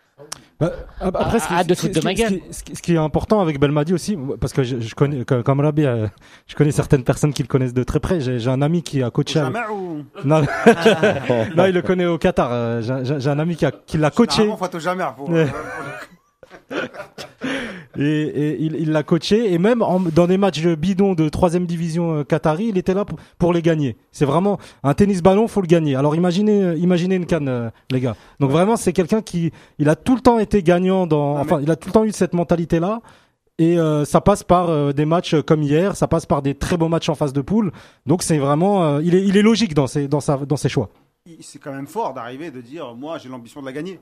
Bah, 0.59 0.71
après, 1.01 1.39
ce 1.39 1.47
qui- 1.47 1.53
de 1.55 1.73
te 1.73 1.73
ce 1.73 1.81
qui- 1.81 1.87
foutre 1.87 1.99
de 1.99 2.03
ma 2.05 2.11
ce 2.11 2.15
qui- 2.15 2.21
gueule. 2.21 2.39
Ce 2.51 2.63
qui, 2.63 2.75
ce 2.75 2.81
qui 2.83 2.93
est 2.93 2.97
important 2.97 3.41
avec 3.41 3.59
Belmadi 3.59 3.93
aussi, 3.93 4.15
parce 4.39 4.53
que 4.53 4.61
je, 4.63 4.79
je 4.79 4.93
connais, 4.93 5.25
comme 5.25 5.59
Rabi, 5.59 5.85
euh, 5.85 6.07
je 6.47 6.55
connais 6.55 6.71
certaines 6.71 7.03
personnes 7.03 7.33
qui 7.33 7.41
le 7.41 7.47
connaissent 7.47 7.73
de 7.73 7.83
très 7.83 7.99
près. 7.99 8.19
J'ai 8.21 8.47
un 8.47 8.61
ami 8.61 8.83
qui 8.83 9.01
a 9.01 9.09
coaché. 9.09 9.39
avec- 9.39 9.53
Jamais 9.55 9.67
ou? 9.73 10.03
Non, 10.23 10.41
non, 11.55 11.65
il 11.65 11.73
le 11.73 11.81
connaît 11.81 12.05
au 12.05 12.17
Qatar. 12.19 12.49
euh, 12.51 12.81
J'ai 13.03 13.29
un 13.29 13.39
ami 13.39 13.55
qui, 13.55 13.65
qui 13.87 13.97
l'a 13.97 14.11
coaché. 14.11 14.47
Faut 14.57 14.79
jamais. 14.79 15.03
Faut, 15.17 15.31
Ouais. 15.31 15.39
euh, 15.41 15.47
Et, 17.99 18.03
et 18.03 18.61
il 18.63 18.91
l'a 18.91 19.03
coaché 19.03 19.51
et 19.53 19.57
même 19.57 19.81
en- 19.81 19.99
dans 19.99 20.25
des 20.25 20.37
matchs 20.37 20.65
bidons 20.65 21.13
de 21.13 21.27
troisième 21.27 21.65
division 21.65 22.15
euh, 22.19 22.23
qatari, 22.23 22.67
il 22.69 22.77
était 22.77 22.93
là 22.93 23.03
pour, 23.03 23.19
pour 23.37 23.51
les 23.51 23.61
gagner. 23.61 23.97
C'est 24.13 24.23
vraiment 24.23 24.59
un 24.83 24.93
tennis 24.93 25.21
ballon, 25.21 25.47
faut 25.49 25.59
le 25.61 25.67
gagner. 25.67 25.95
Alors 25.95 26.15
imaginez, 26.15 26.63
euh, 26.63 26.77
imaginez 26.77 27.15
une 27.15 27.25
canne, 27.25 27.49
euh, 27.49 27.69
les 27.91 27.99
gars. 27.99 28.15
Donc 28.39 28.49
vraiment, 28.51 28.77
c'est 28.77 28.93
quelqu'un 28.93 29.21
qui, 29.21 29.51
il 29.77 29.89
a 29.89 29.97
tout 29.97 30.15
le 30.15 30.21
temps 30.21 30.39
été 30.39 30.63
gagnant 30.63 31.05
dans, 31.05 31.35
Non, 31.35 31.41
enfin, 31.41 31.59
il 31.61 31.69
a 31.69 31.75
tout 31.75 31.89
le 31.89 31.93
temps 31.93 32.05
eu 32.05 32.11
cette 32.13 32.33
mentalité 32.33 32.79
là. 32.79 33.01
Et 33.59 33.77
euh, 33.77 34.05
ça 34.05 34.21
passe 34.21 34.43
par 34.43 34.93
des 34.93 35.05
matchs 35.05 35.35
comme 35.41 35.61
hier, 35.61 35.97
ça 35.97 36.07
passe 36.07 36.25
par 36.25 36.41
des 36.41 36.55
très 36.55 36.77
beaux 36.77 36.87
matchs 36.87 37.09
en 37.09 37.15
phase 37.15 37.33
de 37.33 37.41
poule. 37.41 37.73
Donc 38.05 38.23
c'est 38.23 38.37
vraiment, 38.37 38.99
il 38.99 39.13
est, 39.15 39.23
il 39.23 39.35
est 39.35 39.41
logique 39.43 39.73
dans 39.73 39.87
ses, 39.87 40.07
dans 40.07 40.21
sa, 40.21 40.37
dans 40.37 40.55
ses 40.55 40.69
choix. 40.69 40.89
c'est 41.41 41.59
quand 41.59 41.73
même 41.73 41.87
fort 41.87 42.13
d'arriver 42.13 42.49
de 42.51 42.61
dire 42.61 42.95
moi 42.95 43.17
j'ai 43.17 43.27
l'ambition 43.27 43.59
de 43.59 43.65
la 43.65 43.73
gagner. 43.73 43.99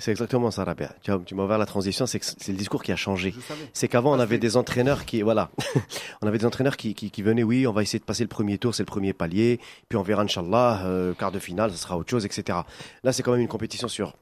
C'est 0.00 0.10
exactement 0.10 0.50
ça, 0.50 0.64
Rabia. 0.64 0.92
Tu, 1.02 1.12
tu 1.26 1.34
m'as 1.34 1.44
ouvert 1.44 1.58
la 1.58 1.66
transition, 1.66 2.06
c'est 2.06 2.20
le 2.48 2.54
discours 2.54 2.82
qui 2.82 2.90
a 2.90 2.96
changé. 2.96 3.32
C'est 3.72 3.86
qu'avant, 3.86 4.12
on 4.16 4.18
avait 4.18 4.38
des 4.38 4.56
entraîneurs 4.56 5.04
qui, 5.04 5.22
voilà, 5.22 5.50
on 6.22 6.26
avait 6.26 6.38
des 6.38 6.46
entraîneurs 6.46 6.76
qui, 6.76 6.94
qui, 6.94 7.10
qui 7.10 7.22
venaient, 7.22 7.42
oui, 7.42 7.66
on 7.66 7.72
va 7.72 7.82
essayer 7.82 7.98
de 7.98 8.04
passer 8.04 8.24
le 8.24 8.28
premier 8.28 8.58
tour, 8.58 8.74
c'est 8.74 8.82
le 8.82 8.86
premier 8.86 9.12
palier, 9.12 9.60
puis 9.88 9.96
on 9.98 10.02
verra, 10.02 10.22
Inch'Allah, 10.22 10.82
euh, 10.86 11.14
quart 11.14 11.30
de 11.30 11.38
finale, 11.38 11.70
ce 11.70 11.76
sera 11.76 11.96
autre 11.96 12.10
chose, 12.10 12.24
etc. 12.24 12.58
Là, 13.04 13.12
c'est 13.12 13.22
quand 13.22 13.32
même 13.32 13.40
une 13.42 13.48
compétition 13.48 13.88
sur 13.88 14.14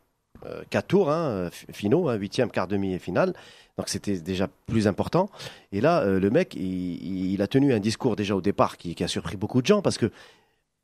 euh, 0.47 0.62
quatre 0.68 0.89
tours, 0.89 1.11
hein, 1.11 1.29
euh, 1.29 1.51
fi- 1.51 1.66
finaux, 1.72 2.09
hein, 2.09 2.14
huitième, 2.14 2.51
quart, 2.51 2.68
demi 2.68 2.93
et 2.95 2.99
finale. 2.99 3.33
Donc 3.76 3.89
c'était 3.89 4.18
déjà 4.18 4.49
plus 4.66 4.89
important. 4.89 5.31
Et 5.72 5.81
là, 5.81 6.01
euh, 6.03 6.18
le 6.18 6.31
mec, 6.31 6.55
il, 6.57 7.33
il 7.33 7.41
a 7.43 7.47
tenu 7.47 7.72
un 7.72 7.79
discours 7.79 8.16
déjà 8.16 8.35
au 8.35 8.41
départ 8.41 8.76
qui, 8.76 8.95
qui 8.97 9.05
a 9.05 9.09
surpris 9.09 9.37
beaucoup 9.37 9.62
de 9.62 9.66
gens 9.66 9.83
parce 9.83 9.99
que 9.99 10.11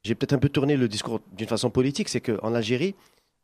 j'ai 0.05 0.14
peut-être 0.14 0.32
un 0.34 0.38
peu 0.38 0.49
tourné 0.49 0.76
le 0.76 0.86
discours 0.86 1.20
d'une 1.32 1.49
façon 1.49 1.70
politique, 1.70 2.09
c'est 2.09 2.20
qu'en 2.20 2.55
Algérie, 2.55 2.95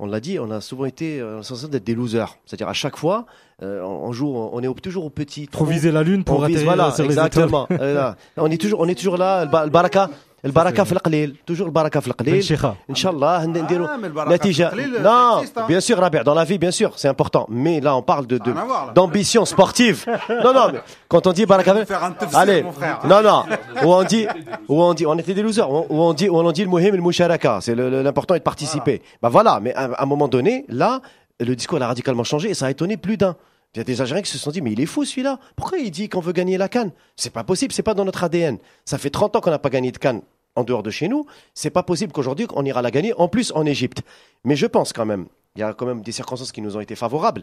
on 0.00 0.06
l'a 0.06 0.20
dit, 0.20 0.38
on 0.38 0.50
a 0.50 0.60
souvent 0.60 0.86
été 0.86 1.20
euh, 1.20 1.42
sensation 1.42 1.68
d'être 1.68 1.84
des 1.84 1.94
losers. 1.94 2.38
C'est-à-dire 2.46 2.68
à 2.68 2.72
chaque 2.72 2.96
fois, 2.96 3.26
euh, 3.62 3.82
on 3.82 4.12
joue, 4.12 4.34
on 4.34 4.60
est 4.62 4.80
toujours 4.80 5.04
au 5.04 5.10
petit. 5.10 5.46
Trou. 5.46 5.66
viser 5.66 5.92
la 5.92 6.02
lune 6.02 6.24
pour 6.24 6.40
On 6.40 6.46
vise, 6.46 6.56
atterrir 6.56 6.74
voilà, 6.74 6.94
exactement. 7.04 7.68
Euh, 7.70 7.94
là. 7.94 8.16
on 8.38 8.50
est 8.50 8.58
toujours, 8.60 8.80
on 8.80 8.88
est 8.88 8.94
toujours 8.94 9.18
là. 9.18 9.44
Le 9.44 9.70
baraka, 9.70 10.08
le 10.43 10.51
baraka 10.51 10.83
في 10.83 10.91
القليل. 10.91 11.35
toujours 11.45 11.65
le 11.67 11.71
baraka 11.71 11.99
في 12.01 12.09
Ben 12.09 12.11
القليل. 12.11 12.43
Sheikha. 12.43 12.75
Inch'Allah, 12.91 13.45
نديروا 13.47 13.87
Ah, 13.87 13.97
mais 13.97 14.07
le 14.09 14.13
baraka 14.13 14.33
نتيجة. 14.33 14.69
في 14.69 14.73
القليل, 14.75 14.95
ça 14.95 15.01
Non, 15.03 15.39
existe, 15.39 15.57
hein. 15.57 15.65
bien 15.67 15.79
sûr, 15.79 15.97
Rabia, 15.99 16.23
dans 16.23 16.35
la 16.35 16.43
vie, 16.43 16.57
bien 16.59 16.69
sûr, 16.71 16.91
c'est 16.97 17.07
important. 17.07 17.45
Mais 17.49 17.79
là, 17.81 17.95
on 17.95 18.03
parle 18.03 18.27
de, 18.27 18.37
de- 18.37 18.43
rien 18.51 18.61
à 18.61 18.65
voir, 18.65 18.85
là. 18.87 18.93
d'ambition 18.93 19.43
sportive. 19.45 20.05
non, 20.43 20.53
non, 20.53 20.67
mais 20.73 20.79
quand 21.07 21.25
on 21.25 21.31
dit 21.33 21.45
baraka, 21.47 21.73
vais 21.73 21.85
faire 21.85 22.03
un 22.03 22.11
tafsir, 22.11 22.37
allez, 22.37 22.61
mon 22.63 22.71
frère. 22.71 22.99
non, 23.11 23.21
non, 23.23 23.43
où 23.83 23.91
on 23.93 24.03
dit, 24.03 24.27
où 24.67 24.81
on 24.83 24.93
dit, 24.93 25.05
on 25.07 25.17
était 25.17 25.33
des 25.33 25.41
losers, 25.41 25.69
où 25.71 25.85
on 26.09 26.13
dit, 26.13 26.29
où 26.29 26.37
on 26.37 26.51
dit 26.51 26.63
le 26.63 26.69
muhim, 26.69 26.91
le 26.95 27.01
musharaka, 27.01 27.59
c'est 27.61 27.73
le- 27.73 27.89
le- 27.89 28.03
l'important 28.03 28.35
est 28.35 28.39
de 28.39 28.43
participer. 28.43 29.01
Bah 29.23 29.29
voilà, 29.29 29.59
mais 29.63 29.73
à, 29.73 29.85
à 29.85 30.03
un 30.03 30.05
moment 30.05 30.27
donné, 30.27 30.65
là, 30.69 31.01
le 31.39 31.55
discours 31.55 31.79
il 31.79 31.83
a 31.83 31.87
radicalement 31.87 32.23
changé 32.23 32.49
et 32.51 32.53
ça 32.53 32.67
a 32.67 32.71
étonné 32.71 32.97
plus 32.97 33.17
d'un. 33.17 33.35
Il 33.74 33.78
y 33.78 33.80
a 33.80 33.84
des 33.84 34.00
Algériens 34.00 34.22
qui 34.22 34.30
se 34.30 34.38
sont 34.38 34.50
dit, 34.50 34.60
mais 34.60 34.72
il 34.72 34.80
est 34.80 34.86
fou 34.86 35.04
celui-là. 35.04 35.38
Pourquoi 35.54 35.78
il 35.78 35.90
dit 35.90 36.08
qu'on 36.08 36.20
veut 36.20 36.32
gagner 36.32 36.58
la 36.58 36.68
Cannes? 36.68 36.90
C'est 37.16 37.32
pas 37.32 37.44
possible, 37.44 37.72
c'est 37.72 37.84
pas 37.84 37.94
dans 37.94 38.04
notre 38.04 38.24
ADN. 38.24 38.58
Ça 38.84 38.98
fait 38.98 39.10
30 39.10 39.36
ans 39.36 39.40
qu'on 39.40 39.50
n'a 39.50 39.60
pas 39.60 39.70
gagné 39.70 39.92
de 39.92 39.98
Cannes 39.98 40.22
en 40.56 40.64
dehors 40.64 40.82
de 40.82 40.90
chez 40.90 41.06
nous. 41.06 41.26
C'est 41.54 41.70
pas 41.70 41.84
possible 41.84 42.12
qu'aujourd'hui 42.12 42.46
on 42.54 42.64
ira 42.64 42.82
la 42.82 42.90
gagner, 42.90 43.14
en 43.14 43.28
plus 43.28 43.52
en 43.54 43.64
Égypte. 43.66 44.02
Mais 44.44 44.56
je 44.56 44.66
pense 44.66 44.92
quand 44.92 45.06
même, 45.06 45.26
il 45.54 45.60
y 45.60 45.62
a 45.62 45.72
quand 45.72 45.86
même 45.86 46.02
des 46.02 46.12
circonstances 46.12 46.50
qui 46.50 46.62
nous 46.62 46.76
ont 46.76 46.80
été 46.80 46.96
favorables. 46.96 47.42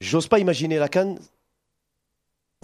J'ose 0.00 0.26
pas 0.26 0.38
imaginer 0.38 0.78
la 0.78 0.88
Cannes. 0.88 1.18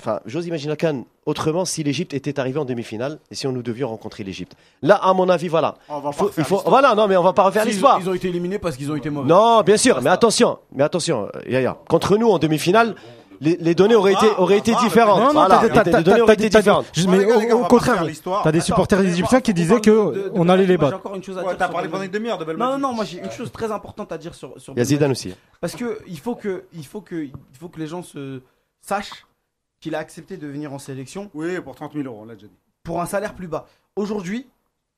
Enfin, 0.00 0.20
j'ose 0.24 0.46
imaginer 0.46 0.74
Cannes 0.76 1.04
autrement 1.26 1.64
si 1.66 1.82
l'Égypte 1.84 2.14
était 2.14 2.40
arrivée 2.40 2.58
en 2.58 2.64
demi-finale 2.64 3.18
et 3.30 3.34
si 3.34 3.46
on 3.46 3.52
nous 3.52 3.62
devions 3.62 3.88
rencontrer 3.88 4.24
l'Égypte. 4.24 4.56
Là, 4.80 4.94
à 4.96 5.12
mon 5.12 5.28
avis, 5.28 5.48
voilà. 5.48 5.74
On 5.88 6.00
va 6.00 6.10
pas 6.10 6.12
Faut- 6.12 6.24
refaire 6.24 6.38
il 6.38 6.44
faut, 6.48 6.54
l'histoire. 6.56 6.70
voilà, 6.70 6.94
non, 6.94 7.06
mais 7.08 7.16
on 7.16 7.22
va 7.22 7.34
pas 7.34 7.42
refaire 7.42 7.64
Ils- 7.66 7.70
l'histoire. 7.72 7.98
Ils 8.00 8.08
ont 8.08 8.14
été 8.14 8.28
éliminés 8.28 8.58
parce 8.58 8.76
qu'ils 8.76 8.90
ont 8.90 8.96
été 8.96 9.10
mauvais. 9.10 9.28
Non, 9.28 9.60
bien 9.60 9.76
sûr, 9.76 10.00
mais 10.00 10.08
attention, 10.10 10.58
mais 10.74 10.82
attention, 10.82 11.28
euh, 11.36 11.40
Yaya. 11.46 11.76
Contre 11.88 12.16
nous 12.16 12.28
en 12.30 12.38
demi-finale, 12.38 12.94
les, 13.42 13.56
les 13.60 13.74
données 13.74 13.94
auraient 13.94 14.14
été, 14.14 14.26
auraient 14.38 14.58
été 14.58 14.72
ah, 14.76 14.82
différentes. 14.82 15.18
Non, 15.20 15.26
non, 15.26 15.32
Voilà, 15.46 15.68
t'as- 15.68 15.98
les 15.98 16.02
données 16.02 16.20
auraient 16.22 16.34
été 16.34 16.48
différentes. 16.48 16.86
Mais 17.08 17.52
au- 17.52 17.64
contraire, 17.66 18.04
t'as 18.42 18.52
des 18.52 18.60
supporters 18.60 19.00
égyptiens 19.02 19.40
qui 19.42 19.52
disaient 19.52 19.80
que 19.80 20.30
on 20.34 20.48
allait 20.48 20.64
les 20.66 20.78
moi, 20.78 20.86
J'ai 20.86 20.90
battre. 20.92 20.96
encore 21.06 21.16
une 21.16 21.22
chose 21.22 21.36
à 21.38 21.42
dire. 21.42 21.56
t'as 21.58 21.68
parlé 21.68 21.88
pendant 21.88 22.02
une 22.04 22.10
demi-heure 22.10 22.38
de 22.38 22.50
Non, 22.54 22.72
non, 22.72 22.78
non, 22.78 22.92
moi 22.94 23.04
j'ai 23.04 23.18
une 23.18 23.30
chose 23.30 23.52
très 23.52 23.70
importante 23.70 24.10
à 24.10 24.16
dire 24.18 24.34
sur, 24.34 24.54
sur 24.58 24.72
Il 24.72 24.78
y 24.78 24.80
a 24.80 24.84
Zidane 24.84 25.00
Belmadi. 25.10 25.28
aussi. 25.28 25.36
Parce 25.60 25.76
que 25.76 25.98
il 26.08 26.18
faut 26.18 26.34
que, 26.34 26.64
il 26.72 26.86
faut 26.86 27.02
que, 27.02 27.16
il 27.24 27.32
faut 27.60 27.68
que 27.68 27.78
les 27.78 27.86
gens 27.86 28.02
se 28.02 28.40
sachent 28.80 29.26
qu'il 29.82 29.94
a 29.94 29.98
accepté 29.98 30.38
de 30.38 30.46
venir 30.46 30.72
en 30.72 30.78
sélection 30.78 31.30
Oui, 31.34 31.60
pour 31.60 31.74
30 31.74 31.92
000 31.92 32.04
euros, 32.06 32.20
on 32.22 32.24
l'a 32.24 32.34
déjà 32.34 32.46
dit. 32.46 32.56
pour 32.84 33.02
un 33.02 33.06
salaire 33.06 33.34
plus 33.34 33.48
bas. 33.48 33.66
Aujourd'hui, 33.96 34.48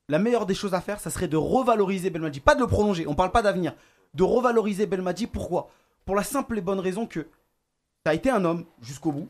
la 0.09 0.18
meilleure 0.18 0.47
des 0.47 0.55
choses 0.55 0.74
à 0.74 0.80
faire, 0.80 1.01
ça 1.01 1.11
serait 1.11 1.26
de 1.26 1.37
revaloriser 1.39 2.11
Belmadi. 2.11 2.41
Pas 2.41 2.55
de 2.55 2.61
le 2.61 2.66
prolonger, 2.66 3.07
on 3.09 3.14
parle 3.14 3.32
pas 3.32 3.43
d'avenir. 3.43 3.74
De 4.12 4.22
revaloriser 4.22 4.87
Belmadi, 4.87 5.26
pourquoi? 5.26 5.70
Pour 6.05 6.14
la 6.14 6.22
simple 6.22 6.59
et 6.59 6.61
bonne 6.61 6.78
raison 6.80 7.07
que 7.07 7.26
ça 8.05 8.11
a 8.11 8.14
été 8.14 8.28
un 8.30 8.45
homme 8.45 8.66
jusqu'au 8.82 9.11
bout. 9.11 9.28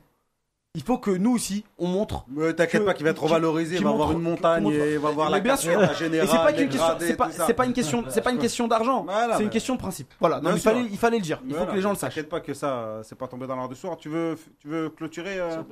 Il 0.76 0.82
faut 0.82 0.98
que 0.98 1.12
nous 1.12 1.30
aussi, 1.32 1.64
on 1.78 1.86
montre. 1.86 2.24
Mais 2.28 2.52
t'inquiète 2.52 2.80
Que- 2.80 2.86
pas 2.86 2.94
qu'il 2.94 3.04
va 3.04 3.10
être 3.10 3.22
revalorisé, 3.22 3.76
il 3.76 3.84
va 3.84 3.90
avoir 3.90 4.10
une 4.10 4.18
montagne 4.20 4.64
qui 4.64 4.72
montre- 4.72 4.84
et 4.84 4.92
il 4.94 4.98
va 4.98 5.08
avoir 5.10 5.30
la 5.30 5.38
bien 5.38 5.54
sûr. 5.56 5.80
Et 5.80 5.94
générale, 5.94 6.28
c'est 6.28 6.36
pas 6.36 6.52
qu'une 6.52 6.68
question, 6.68 6.96
c'est 6.98 7.16
pas, 7.16 7.30
c'est 7.30 7.64
une 7.64 7.72
question, 7.72 8.04
c'est 8.08 8.20
pas 8.22 8.32
une 8.32 8.38
question 8.38 8.66
d'argent. 8.66 9.04
Voilà, 9.04 9.36
c'est 9.36 9.44
une 9.44 9.50
question 9.50 9.74
de 9.74 9.78
principe. 9.80 10.12
Voilà. 10.18 10.40
Il 10.44 10.58
fallait, 10.58 10.82
il 10.90 10.98
fallait 10.98 11.18
le 11.18 11.22
dire. 11.22 11.40
Il 11.46 11.54
faut 11.54 11.64
que 11.64 11.72
les 11.74 11.80
gens 11.80 11.90
le 11.90 11.96
sachent. 11.96 12.14
T'inquiète 12.14 12.28
pas 12.28 12.40
que 12.40 12.54
ça, 12.54 12.72
euh, 12.72 13.02
c'est 13.04 13.16
pas 13.16 13.28
tombé 13.28 13.46
dans 13.46 13.54
l'art 13.54 13.68
du 13.68 13.76
soir. 13.76 13.96
Tu 13.96 14.08
veux, 14.08 14.36
tu 14.58 14.66
veux 14.66 14.88
clôturer 14.90 15.38
euh, 15.38 15.62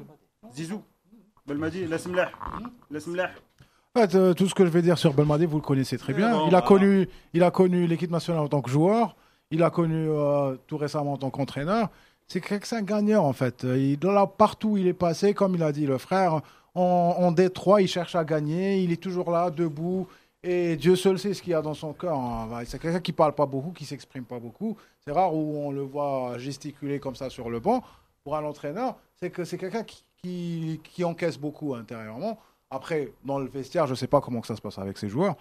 Zizou? 0.55 0.83
Belmadi, 1.47 1.87
laisse-moi 1.87 2.27
laisse-moi 2.89 3.25
En 3.97 4.01
fait, 4.01 4.15
euh, 4.15 4.33
tout 4.35 4.47
ce 4.47 4.55
que 4.55 4.65
je 4.65 4.71
vais 4.71 4.83
dire 4.83 4.97
sur 4.99 5.13
Belmadi, 5.13 5.47
vous 5.47 5.57
le 5.57 5.63
connaissez 5.63 5.99
très 5.99 6.13
Oui, 6.13 6.19
bien. 6.19 6.31
bon, 6.31 6.43
il, 6.43 6.55
a 6.55 6.61
voilà. 6.61 6.63
connu, 6.63 7.09
il 7.35 7.43
a 7.43 7.51
connu 7.51 7.89
l'équipe 7.89 8.11
nationale 8.13 8.43
en 8.43 8.49
tant 8.49 8.63
que 8.63 8.71
joueur. 8.71 9.17
Il 9.51 9.65
a 9.65 9.71
connu 9.71 10.09
euh, 10.09 10.55
tout 10.69 10.77
récemment 10.77 11.15
en 11.15 11.17
tant 11.17 11.31
qu'entraîneur. 11.31 11.89
C'est 12.33 12.41
que 12.41 12.67
c'est 12.67 12.77
un 12.77 12.83
gagnant, 12.83 13.27
en 13.27 13.35
fait. 13.35 13.63
Euh, 13.65 14.27
partout 14.39 14.71
où 14.71 14.77
il 14.79 14.87
est 14.87 14.95
passé, 14.95 15.35
comme 15.35 15.55
il 15.55 15.63
a 15.63 15.71
dit 15.71 15.85
le 15.85 15.99
frère, 15.99 16.41
en, 16.75 16.81
en 17.19 17.31
Détroit, 17.31 17.83
il 17.83 17.89
cherche 17.89 18.15
à 18.15 18.25
gagner. 18.25 18.79
Il 18.79 18.91
est 18.91 19.03
toujours 19.03 19.31
là, 19.31 19.51
debout. 19.51 20.09
Et 20.43 20.77
Dieu 20.77 20.97
seul 20.97 21.19
sait 21.19 21.35
ce 21.35 21.43
qu'il 21.43 21.51
y 21.51 21.55
a 21.55 21.61
dans 21.61 21.75
son 21.75 21.93
cœur. 21.93 22.17
hein. 22.17 22.49
Ouais, 22.51 22.65
C'est 22.65 22.79
quelqu'un 22.79 23.01
qui 23.01 23.13
parle 23.13 23.35
pas 23.35 23.45
beaucoup, 23.45 23.73
qui 23.73 23.85
s'exprime 23.85 24.25
pas 24.25 24.39
beaucoup. 24.39 24.79
C'est 25.05 25.13
rare 25.13 25.35
où 25.35 25.59
on 25.59 25.73
le 25.73 25.83
voit 25.83 26.39
gesticuler 26.39 26.99
comme 27.01 27.17
ça 27.17 27.29
sur 27.29 27.51
le 27.51 27.61
banc. 27.61 27.83
Pour 28.25 28.35
un 28.35 28.45
entraîneur, 28.45 28.97
c'est 29.21 29.29
que 29.29 29.45
c'est 29.45 29.59
quelqu'un 29.59 29.85
qui, 29.85 30.81
encaisse 31.05 31.37
beaucoup 31.37 31.75
intérieurement. 31.75 32.39
Après, 32.71 33.13
dans 33.27 33.41
le 33.41 33.47
vestiaire, 33.47 33.87
je 33.87 33.91
ne 33.91 33.97
sais 33.97 34.07
pas 34.07 34.23
comment 34.23 34.41
que 34.41 34.47
ça 34.47 34.57
se 34.57 34.63
passe 34.63 34.79
avec 34.79 34.97
ses 34.97 35.11
joueurs, 35.11 35.37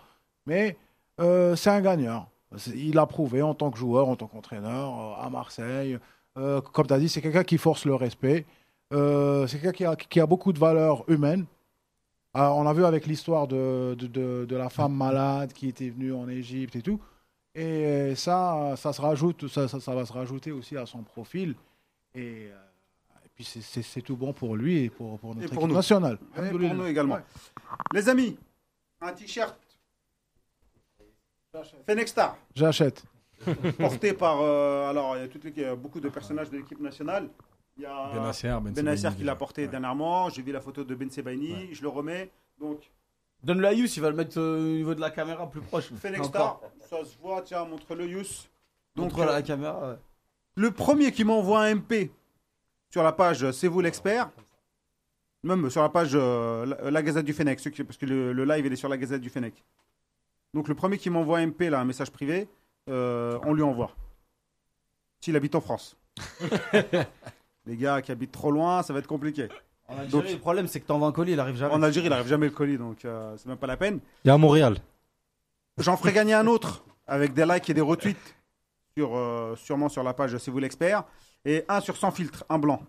mais 0.45 0.75
euh, 1.21 1.55
c'est 1.55 1.69
un 1.69 1.79
gagnant. 1.79 2.27
Il 2.75 2.99
a 2.99 3.05
prouvé 3.05 3.41
en 3.41 3.53
tant 3.53 3.71
que 3.71 3.77
joueur, 3.77 4.09
en 4.09 4.17
tant 4.17 4.27
qu'entraîneur 4.27 4.99
euh, 4.99 5.25
à 5.25 5.29
Marseille. 5.29 5.97
Euh, 6.37 6.61
comme 6.61 6.87
tu 6.87 6.93
as 6.93 6.99
dit, 6.99 7.09
c'est 7.09 7.21
quelqu'un 7.21 7.43
qui 7.43 7.57
force 7.57 7.85
le 7.85 7.95
respect. 7.95 8.45
Euh, 8.93 9.47
c'est 9.47 9.59
quelqu'un 9.59 9.71
qui 9.73 9.85
a, 9.85 9.95
qui 9.95 10.19
a 10.19 10.25
beaucoup 10.25 10.53
de 10.53 10.59
valeurs 10.59 11.03
humaines. 11.09 11.45
Euh, 12.37 12.47
on 12.47 12.65
a 12.65 12.73
vu 12.73 12.85
avec 12.85 13.05
l'histoire 13.07 13.47
de, 13.47 13.95
de, 13.97 14.07
de- 14.07 14.45
de 14.47 14.55
la 14.55 14.69
femme 14.69 14.93
malade 14.95 15.51
qui 15.53 15.67
était 15.67 15.89
venue 15.89 16.13
en 16.13 16.29
Égypte 16.29 16.75
et 16.77 16.81
tout. 16.81 16.99
Et 17.53 18.13
ça, 18.15 18.75
ça, 18.77 18.93
se 18.93 19.01
rajoute, 19.01 19.47
ça, 19.49 19.67
ça, 19.67 19.81
ça 19.81 19.93
va 19.93 20.05
se 20.05 20.13
rajouter 20.13 20.51
aussi 20.53 20.77
à 20.77 20.85
son 20.85 21.03
profil. 21.03 21.55
Et, 22.15 22.47
euh, 22.49 22.55
et 23.25 23.29
puis 23.35 23.43
c'est- 23.43 24.01
tout 24.01 24.15
bon 24.15 24.31
pour 24.31 24.55
lui 24.55 24.83
et 24.85 24.89
pour, 24.89 25.19
pour 25.19 25.35
notre 25.35 25.47
Et 25.47 25.49
pour 25.49 25.63
équipe 25.63 25.69
nous. 25.69 25.75
nationale. 25.75 26.17
Et 26.37 26.49
pour 26.49 26.59
nous 26.59 26.85
également. 26.85 27.19
Les 27.93 28.07
amis, 28.07 28.37
un 29.01 29.11
t-shirt 29.11 29.55
Fennec 31.85 32.07
Star, 32.07 32.37
J'achète. 32.55 33.03
porté 33.77 34.13
par. 34.13 34.41
euh, 34.41 34.89
alors, 34.89 35.15
il 35.17 35.21
y 35.21 35.25
a 35.25 35.27
toutes 35.27 35.43
les- 35.43 35.53
il 35.55 35.61
y 35.61 35.65
a 35.65 35.75
beaucoup 35.75 35.99
de 35.99 36.09
personnages 36.09 36.49
de 36.49 36.57
l'équipe 36.57 36.79
nationale. 36.79 37.29
Il 37.77 37.83
y 37.83 37.85
a 37.85 38.11
Benasser, 38.13 38.49
Ben 38.61 38.71
Benasser 38.73 38.97
Sebaini, 39.03 39.15
qui 39.17 39.23
l'a 39.23 39.35
porté 39.35 39.61
Ouais. 39.63 39.67
dernièrement. 39.67 40.29
J'ai 40.29 40.41
vu 40.41 40.51
la 40.51 40.61
photo 40.61 40.83
de 40.83 40.93
Ben 40.95 41.09
Sebaini, 41.09 41.73
je 41.73 41.81
le 41.81 41.87
remets. 41.89 42.31
Donc, 42.59 42.91
Donne-le 43.43 43.67
à 43.67 43.73
Yous, 43.73 43.87
il 43.95 44.01
va 44.01 44.09
le 44.11 44.15
mettre 44.15 44.39
euh, 44.39 44.57
au 44.59 44.75
niveau 44.77 44.93
de 44.93 45.01
la 45.01 45.09
caméra 45.09 45.49
plus 45.49 45.61
proche. 45.61 45.91
Star, 46.23 46.59
ça 46.81 47.03
se 47.03 47.17
voit, 47.17 47.41
tiens, 47.41 47.65
montre-le, 47.65 48.05
Yous. 48.07 48.19
Donc, 48.95 49.07
Donc 49.07 49.13
voilà 49.13 49.31
euh, 49.31 49.35
la 49.35 49.41
caméra. 49.41 49.89
ouais. 49.89 49.95
Le 50.55 50.69
premier 50.71 51.11
qui 51.11 51.23
m'envoie 51.23 51.63
un 51.63 51.75
MP 51.75 52.11
sur 52.89 53.01
la 53.01 53.13
page 53.13 53.49
C'est 53.51 53.67
vous 53.69 53.79
l'expert, 53.81 54.29
même 55.43 55.69
sur 55.69 55.81
la 55.81 55.89
page 55.89 56.11
euh, 56.13 56.65
la, 56.65 56.91
la 56.91 57.01
Gazette 57.01 57.25
du 57.25 57.33
Fennec, 57.33 57.59
parce 57.85 57.97
que 57.97 58.05
le, 58.05 58.33
le 58.33 58.45
live 58.45 58.65
il 58.67 58.73
est 58.73 58.75
sur 58.75 58.89
la 58.89 58.97
Gazette 58.97 59.21
du 59.21 59.29
Fennec. 59.29 59.63
Donc 60.53 60.67
le 60.67 60.75
premier 60.75 60.97
qui 60.97 61.09
m'envoie 61.09 61.39
un 61.39 61.47
MP, 61.47 61.61
là, 61.69 61.79
un 61.79 61.85
message 61.85 62.11
privé, 62.11 62.47
euh, 62.89 63.39
on 63.43 63.53
lui 63.53 63.63
envoie. 63.63 63.91
S'il 65.21 65.35
habite 65.35 65.55
en 65.55 65.61
France. 65.61 65.95
Les 67.65 67.77
gars 67.77 68.01
qui 68.01 68.11
habitent 68.11 68.31
trop 68.31 68.51
loin, 68.51 68.81
ça 68.83 68.91
va 68.93 68.99
être 68.99 69.07
compliqué. 69.07 69.47
En 69.87 69.93
Algérie, 69.97 70.11
Donc- 70.11 70.31
le 70.31 70.39
problème, 70.39 70.67
c'est 70.67 70.79
que 70.79 70.85
t'envoies 70.87 71.07
un 71.07 71.11
colis, 71.11 71.33
il 71.33 71.39
arrive 71.39 71.55
jamais. 71.55 71.73
En 71.73 71.83
Algérie, 71.83 72.07
il 72.07 72.09
n'arrive 72.09 72.27
jamais 72.27 72.47
le 72.47 72.51
colis, 72.53 72.77
donc 72.77 73.05
euh, 73.05 73.35
c'est 73.37 73.47
même 73.47 73.57
pas 73.57 73.67
la 73.67 73.77
peine. 73.77 73.99
Il 74.23 74.29
y 74.29 74.31
a 74.31 74.33
à 74.33 74.37
Montréal. 74.37 74.77
J'en 75.77 75.95
ferai 75.97 76.13
gagner 76.13 76.33
un 76.33 76.47
autre 76.47 76.83
avec 77.07 77.33
des 77.33 77.45
likes 77.45 77.69
et 77.69 77.73
des 77.73 77.81
retweets 77.81 78.35
sur, 78.97 79.15
euh, 79.15 79.55
sûrement 79.55 79.89
sur 79.89 80.03
la 80.03 80.13
page 80.13 80.37
C'est 80.37 80.51
vous 80.51 80.59
l'expert. 80.59 81.03
Et 81.45 81.65
un 81.69 81.81
sur 81.81 81.97
sans 81.97 82.11
filtre, 82.11 82.43
un 82.49 82.59
blanc. 82.59 82.81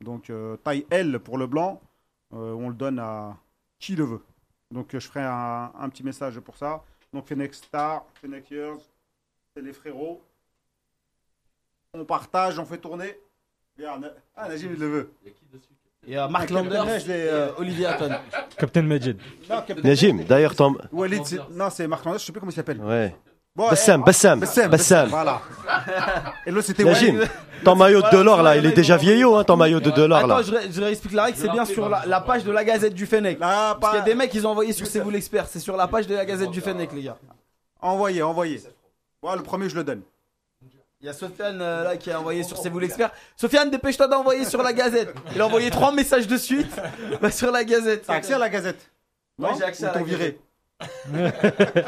Donc 0.00 0.30
euh, 0.30 0.56
taille 0.58 0.86
L 0.90 1.18
pour 1.20 1.38
le 1.38 1.46
blanc. 1.46 1.80
Euh, 2.34 2.52
on 2.54 2.68
le 2.68 2.74
donne 2.74 2.98
à 2.98 3.36
qui 3.78 3.94
le 3.96 4.04
veut. 4.04 4.22
Donc 4.70 4.94
euh, 4.94 5.00
je 5.00 5.06
ferai 5.08 5.22
un, 5.22 5.70
un 5.78 5.88
petit 5.88 6.02
message 6.02 6.38
pour 6.40 6.56
ça. 6.56 6.82
Donc 7.12 7.26
Fennec 7.28 7.54
Star, 7.54 8.04
Fennec 8.20 8.50
Years, 8.50 8.80
c'est 9.56 9.62
les 9.62 9.72
frérots. 9.72 10.22
On 11.94 12.04
partage, 12.04 12.58
on 12.58 12.64
fait 12.64 12.78
tourner. 12.78 13.18
Regarde, 13.78 14.14
ah 14.36 14.48
Najim 14.48 14.70
il 14.74 14.80
le 14.80 14.86
veut. 14.88 15.10
Il 16.06 16.14
y 16.14 16.16
a 16.16 16.26
Mark 16.28 16.50
Landers 16.50 17.08
et 17.08 17.28
euh, 17.28 17.48
Olivier 17.58 17.86
Hatton. 17.86 18.10
Captain 18.58 18.82
Majid. 18.82 19.16
Non, 19.48 19.62
Captain 19.66 19.82
Najim, 19.82 20.24
d'ailleurs, 20.26 20.54
ton. 20.56 20.74
Walid, 20.90 21.24
c'est- 21.24 21.38
non 21.50 21.68
c'est 21.70 21.86
Marc 21.86 22.04
Landers, 22.04 22.20
je 22.20 22.26
sais 22.26 22.32
plus 22.32 22.40
comment 22.40 22.50
il 22.50 22.54
s'appelle. 22.54 22.80
Ouais. 22.80 23.14
Bon, 23.54 23.68
Bassam, 23.68 24.00
eh, 24.00 24.04
Bassam, 24.06 24.40
Bassam, 24.40 24.70
Bassam. 24.70 25.08
Voilà. 25.10 25.42
Et 26.46 26.50
l'autre 26.50 26.66
c'était 26.68 26.84
Najim, 26.84 27.16
Walid. 27.18 27.30
ton 27.64 27.76
maillot 27.76 28.00
de 28.00 28.08
Delors 28.10 28.42
là, 28.42 28.56
il 28.56 28.64
est 28.64 28.72
déjà 28.72 28.96
vieillot, 28.96 29.36
hein, 29.36 29.44
ton 29.44 29.56
maillot 29.58 29.78
de 29.80 29.90
Delors 29.90 30.26
là. 30.26 30.36
Attends, 30.36 30.46
je, 30.50 30.54
ré- 30.56 30.72
je 30.72 30.80
réexplique 30.80 31.12
la 31.12 31.24
règle, 31.24 31.36
c'est 31.38 31.50
bien 31.50 31.66
sur 31.66 31.88
la, 31.90 32.06
la 32.06 32.20
page 32.22 32.44
de 32.44 32.50
la 32.50 32.64
Gazette 32.64 32.94
du 32.94 33.04
Fennec. 33.04 33.38
Là, 33.38 33.74
Parce 33.78 33.92
qu'il 33.92 33.98
y 33.98 34.00
a 34.00 34.04
pas... 34.04 34.08
des 34.08 34.14
mecs, 34.14 34.32
ils 34.32 34.46
ont 34.46 34.50
envoyé 34.50 34.72
sur 34.72 34.86
C'est 34.86 35.00
vous 35.00 35.10
l'expert. 35.10 35.46
C'est 35.46 35.60
sur 35.60 35.76
la 35.76 35.86
page 35.86 36.06
de 36.06 36.14
la 36.14 36.24
Gazette 36.24 36.50
du 36.50 36.62
Fennec, 36.62 36.90
les 36.94 37.02
gars. 37.02 37.18
Envoyez, 37.82 38.22
envoyez. 38.22 38.60
Voilà, 39.22 39.36
le 39.36 39.42
premier, 39.42 39.68
je 39.68 39.76
le 39.76 39.84
donne. 39.84 40.02
Il 41.00 41.06
y 41.06 41.08
a 41.08 41.12
Sofiane 41.12 41.60
euh, 41.60 41.82
là 41.84 41.96
qui 41.96 42.10
a 42.10 42.20
envoyé 42.20 42.42
sur 42.44 42.56
C'est 42.56 42.68
vous 42.68 42.78
l'expert. 42.78 43.10
Sofiane, 43.36 43.70
dépêche-toi 43.70 44.06
d'envoyer 44.06 44.44
sur 44.44 44.62
la 44.62 44.72
Gazette. 44.72 45.12
Il 45.34 45.40
a 45.40 45.46
envoyé 45.46 45.70
trois 45.70 45.92
messages 45.92 46.28
de 46.28 46.36
suite 46.36 46.70
bah, 47.20 47.30
sur 47.30 47.50
la 47.50 47.64
Gazette. 47.64 48.04
T'as 48.06 48.14
accès 48.14 48.34
à 48.34 48.38
la 48.38 48.48
Gazette 48.48 48.90
Ouais, 49.38 49.48
Non 49.48 49.56
j'ai 49.56 49.64
accès 49.64 49.84
Ou 49.84 49.88
à 49.88 49.92
la 49.92 49.98
t'ont 49.98 50.04
viré 50.04 50.38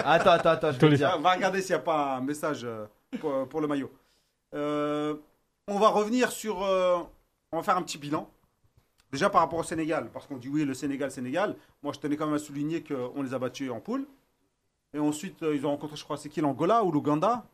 Attends, 0.04 0.30
attends, 0.30 0.48
attends, 0.50 0.72
je 0.72 0.78
vais 0.78 0.90
te 0.90 0.94
dire. 0.94 1.14
On 1.16 1.20
va 1.20 1.32
regarder 1.34 1.60
s'il 1.62 1.70
n'y 1.70 1.80
a 1.80 1.84
pas 1.84 2.16
un 2.16 2.20
message 2.20 2.62
euh, 2.64 2.86
pour, 3.20 3.48
pour 3.48 3.60
le 3.60 3.66
maillot. 3.68 3.92
Euh, 4.54 5.14
on 5.68 5.78
va 5.78 5.88
revenir 5.88 6.30
sur. 6.32 6.64
euh, 6.64 6.98
on 7.52 7.56
va 7.58 7.62
faire 7.62 7.76
un 7.76 7.82
petit 7.82 7.98
bilan. 7.98 8.28
Déjà 9.12 9.30
par 9.30 9.42
rapport 9.42 9.60
au 9.60 9.64
Sénégal, 9.64 10.08
parce 10.12 10.26
qu'on 10.26 10.36
dit 10.38 10.48
oui, 10.48 10.64
le 10.64 10.74
Sénégal, 10.74 11.10
Sénégal. 11.12 11.54
Moi, 11.84 11.92
je 11.92 12.00
tenais 12.00 12.16
quand 12.16 12.26
même 12.26 12.34
à 12.34 12.38
souligner 12.40 12.82
qu'on 12.82 13.22
les 13.22 13.32
a 13.32 13.38
battus 13.38 13.70
en 13.70 13.78
poule. 13.78 14.06
Et 14.94 14.98
ensuite, 14.98 15.42
euh, 15.42 15.54
ils 15.54 15.66
ont 15.66 15.70
rencontré, 15.70 15.96
je 15.96 16.04
crois, 16.04 16.16
c'est 16.16 16.28
qui 16.28 16.40
l'Angola 16.40 16.84
ou 16.84 16.92
l'Ouganda? 16.92 17.44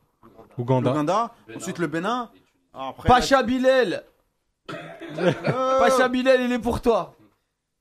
Ouganda. 0.59 0.91
L'Ouganda. 0.91 1.34
Ensuite, 1.57 1.78
le 1.78 1.86
Bénin. 1.86 2.30
Après, 2.74 3.09
Pacha 3.09 3.43
Bilal. 3.43 4.05
Euh, 5.18 5.78
Pacha 5.78 6.09
Bilal, 6.09 6.43
il 6.43 6.53
est 6.53 6.59
pour 6.59 6.80
toi. 6.80 7.14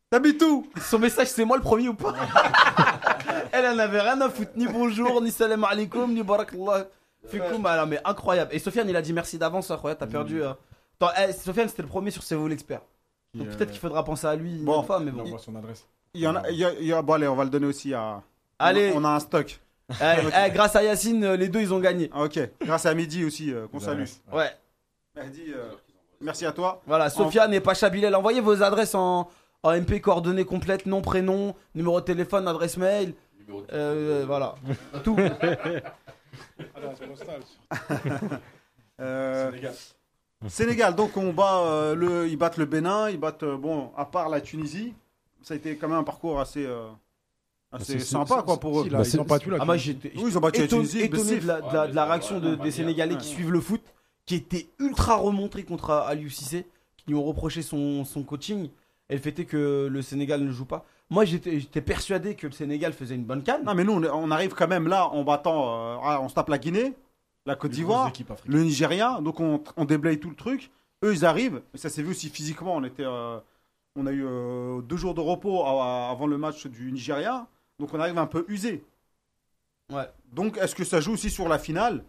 T'habites 0.10 0.42
où? 0.42 0.66
Son 0.82 0.98
message, 0.98 1.28
c'est 1.28 1.46
moi 1.46 1.58
le 1.58 1.62
premier 1.64 1.90
ou 1.90 1.94
pas? 1.94 2.16
Elle 3.52 3.66
en 3.68 3.78
avait 3.80 4.02
rien 4.02 4.20
à 4.22 4.30
foutre. 4.30 4.52
Ni 4.56 4.66
bonjour, 4.68 5.22
ni 5.22 5.30
salam 5.32 5.64
alaikum, 5.66 6.12
ni 6.14 6.24
barakallah. 6.24 6.86
Fikoum, 7.28 7.66
ah 7.66 7.78
non, 7.78 7.86
mais 7.86 8.00
incroyable. 8.06 8.52
Et 8.56 8.60
Sofiane, 8.60 8.90
il 8.90 8.96
a 8.96 9.02
dit 9.02 9.14
merci 9.14 9.38
d'avance, 9.38 9.70
incroyable. 9.70 10.00
T'as 10.00 10.08
perdu. 10.08 10.42
euh. 10.42 10.54
Attends, 11.02 11.12
eh, 11.28 11.34
Sofiane, 11.34 11.68
c'était 11.70 11.82
le 11.84 11.88
premier 11.88 12.12
sur 12.12 12.24
C'est 12.24 12.36
vous 12.36 12.48
l'expert. 12.48 12.82
Donc 13.36 13.50
Peut-être 13.50 13.70
qu'il 13.72 13.80
faudra 13.80 14.04
penser 14.04 14.26
à 14.26 14.36
lui 14.36 14.56
une 14.58 14.66
Bon. 14.66 14.78
autre 14.78 14.88
fois, 14.88 15.00
mais 15.00 15.12
il 15.12 15.32
bon. 15.32 15.38
son 15.38 15.56
adresse. 15.56 15.86
Il 16.16 16.22
y 16.22 16.28
en 16.28 16.36
a, 16.38 16.50
il 16.50 16.58
y 16.58 16.66
a- 16.66 16.74
il 16.80 16.88
y 16.88 16.94
a- 16.94 17.02
bon, 17.04 17.14
allez, 17.14 17.28
on 17.28 17.36
va 17.36 17.44
le 17.44 17.50
donner 17.52 17.68
aussi 17.68 17.94
à. 17.94 18.24
Allez, 18.60 18.92
On 18.96 19.04
a 19.06 19.10
un 19.10 19.20
stock. 19.20 19.60
eh, 19.90 19.96
eh, 20.48 20.52
grâce 20.52 20.76
à 20.76 20.84
Yacine, 20.84 21.24
euh, 21.24 21.36
les 21.38 21.48
deux, 21.48 21.62
ils 21.62 21.74
ont 21.74 21.80
gagné. 21.80 22.10
Ah, 22.14 22.24
ok. 22.24 22.40
Grâce 22.62 22.86
à 22.86 22.94
Midi 22.94 23.24
aussi, 23.26 23.52
euh, 23.54 23.68
qu'on 23.68 23.80
salue. 23.80 24.04
ouais. 24.34 24.52
Mehdi, 25.16 25.46
euh, 25.54 25.72
merci 26.22 26.46
à 26.46 26.52
toi. 26.52 26.82
Voilà, 26.86 27.10
Sofiane 27.10 27.54
et 27.54 27.60
Pacha 27.60 27.90
Bilal, 27.90 28.14
envoyez 28.16 28.40
vos 28.42 28.62
adresses 28.62 28.94
en, 28.96 29.30
en 29.64 29.72
MP, 29.74 30.00
coordonnées 30.00 30.46
complètes, 30.46 30.86
nom, 30.86 31.02
prénom, 31.02 31.56
numéro 31.76 32.00
de 32.00 32.06
téléphone, 32.06 32.48
adresse 32.48 32.78
mail. 32.78 33.14
Euh, 33.74 34.24
voilà. 34.28 34.56
Tout. 35.04 35.18
Euh, 39.02 39.50
Sénégal, 40.50 40.94
donc 40.94 41.16
on 41.16 41.32
bat 41.32 41.60
euh, 41.62 41.96
le, 41.96 42.28
ils 42.28 42.36
battent 42.36 42.58
le 42.58 42.66
Bénin, 42.66 43.10
ils 43.10 43.18
battent 43.18 43.44
euh, 43.44 43.56
bon, 43.56 43.92
à 43.96 44.04
part 44.04 44.28
la 44.28 44.42
Tunisie, 44.42 44.94
ça 45.42 45.54
a 45.54 45.58
été 45.58 45.78
quand 45.78 45.88
même 45.88 46.00
un 46.00 46.04
parcours 46.04 46.40
assez, 46.42 46.68
euh, 47.74 47.78
assez 47.78 48.00
C'est- 48.00 48.06
sympa 48.06 48.42
quoi 48.44 48.60
pour 48.60 48.80
eux. 48.82 48.84
Si, 48.86 48.90
là, 48.90 48.98
Bah, 49.00 49.04
ils 49.06 49.10
c'est- 49.10 49.20
ont 49.20 49.24
battu 49.26 49.50
là. 49.50 49.58
Ah, 49.60 49.66
moi, 49.66 49.78
j'étais 49.78 50.12
Oui, 50.16 50.24
ils 50.28 50.38
ont 50.38 50.42
battu 50.42 50.60
la 50.62 50.66
étonné, 50.66 51.40
de 51.40 51.48
la, 51.48 51.62
de 51.62 51.74
la- 51.74 51.88
de 51.88 51.96
la 51.96 52.06
réaction 52.06 52.40
de- 52.40 52.56
des 52.56 52.72
Sénégalais 52.72 53.18
qui 53.18 53.28
suivent 53.28 53.52
le 53.52 53.62
foot, 53.62 53.82
qui 54.26 54.36
était 54.36 54.70
ultra 54.80 55.16
remontés 55.16 55.64
contre 55.64 55.92
Aliou 55.92 56.30
Cissé, 56.30 56.66
qui 56.98 57.06
lui 57.08 57.16
ont 57.16 57.24
reproché 57.24 57.62
son, 57.62 58.06
son 58.06 58.24
coaching 58.24 58.70
et 59.10 59.16
le 59.16 59.20
fait 59.22 59.38
est 59.40 59.46
que 59.46 59.88
le 59.92 60.02
Sénégal 60.02 60.44
ne 60.44 60.52
joue 60.52 60.66
pas. 60.66 60.86
Moi, 61.12 61.26
j'étais 61.26 61.82
persuadé 61.82 62.36
que 62.36 62.46
le 62.46 62.54
Sénégal 62.54 62.94
faisait 62.94 63.16
une 63.16 63.24
bonne 63.24 63.42
canne. 63.42 63.64
Non 63.64 63.74
mais 63.74 63.84
nous 63.84 63.94
on, 63.94 64.30
arrive 64.32 64.54
quand 64.54 64.68
même 64.68 64.88
là 64.88 65.08
en 65.10 65.24
battant, 65.24 65.64
euh, 65.96 65.98
ah, 66.04 66.20
on 66.22 66.30
se 66.30 66.36
tape 66.36 66.50
la 66.50 66.60
Guinée, 66.60 66.94
la 67.48 67.56
Côte 67.56 67.72
d'Ivoire, 67.72 68.12
le 68.46 68.62
Nigeria, 68.64 69.20
donc 69.22 69.40
on, 69.40 69.64
on 69.78 69.86
déblaye 69.86 70.20
tout 70.20 70.30
le 70.30 70.36
truc. 70.36 70.70
Eux 71.04 71.14
ils 71.14 71.26
arrivent, 71.26 71.62
et 71.74 71.78
ça 71.80 71.90
s'est 71.90 72.04
vu 72.04 72.12
aussi 72.12 72.30
physiquement, 72.30 72.76
on 72.76 72.84
était, 72.84 73.06
euh, 73.06 73.40
on 73.96 74.06
a 74.06 74.12
eu 74.12 74.24
euh, 74.24 74.82
deux 74.82 74.98
jours 74.98 75.16
de 75.16 75.22
repos 75.22 75.66
avant 75.66 76.28
le 76.28 76.38
match 76.38 76.68
du 76.68 76.92
Nigeria, 76.92 77.48
donc 77.80 77.94
on 77.94 78.00
arrive 78.00 78.18
un 78.18 78.28
peu 78.28 78.46
usé. 78.48 78.84
Ouais. 79.92 80.08
Donc, 80.34 80.58
est-ce 80.58 80.76
que 80.76 80.84
ça 80.84 81.00
joue 81.02 81.14
aussi 81.14 81.30
sur 81.30 81.48
la 81.48 81.58
finale? 81.58 82.04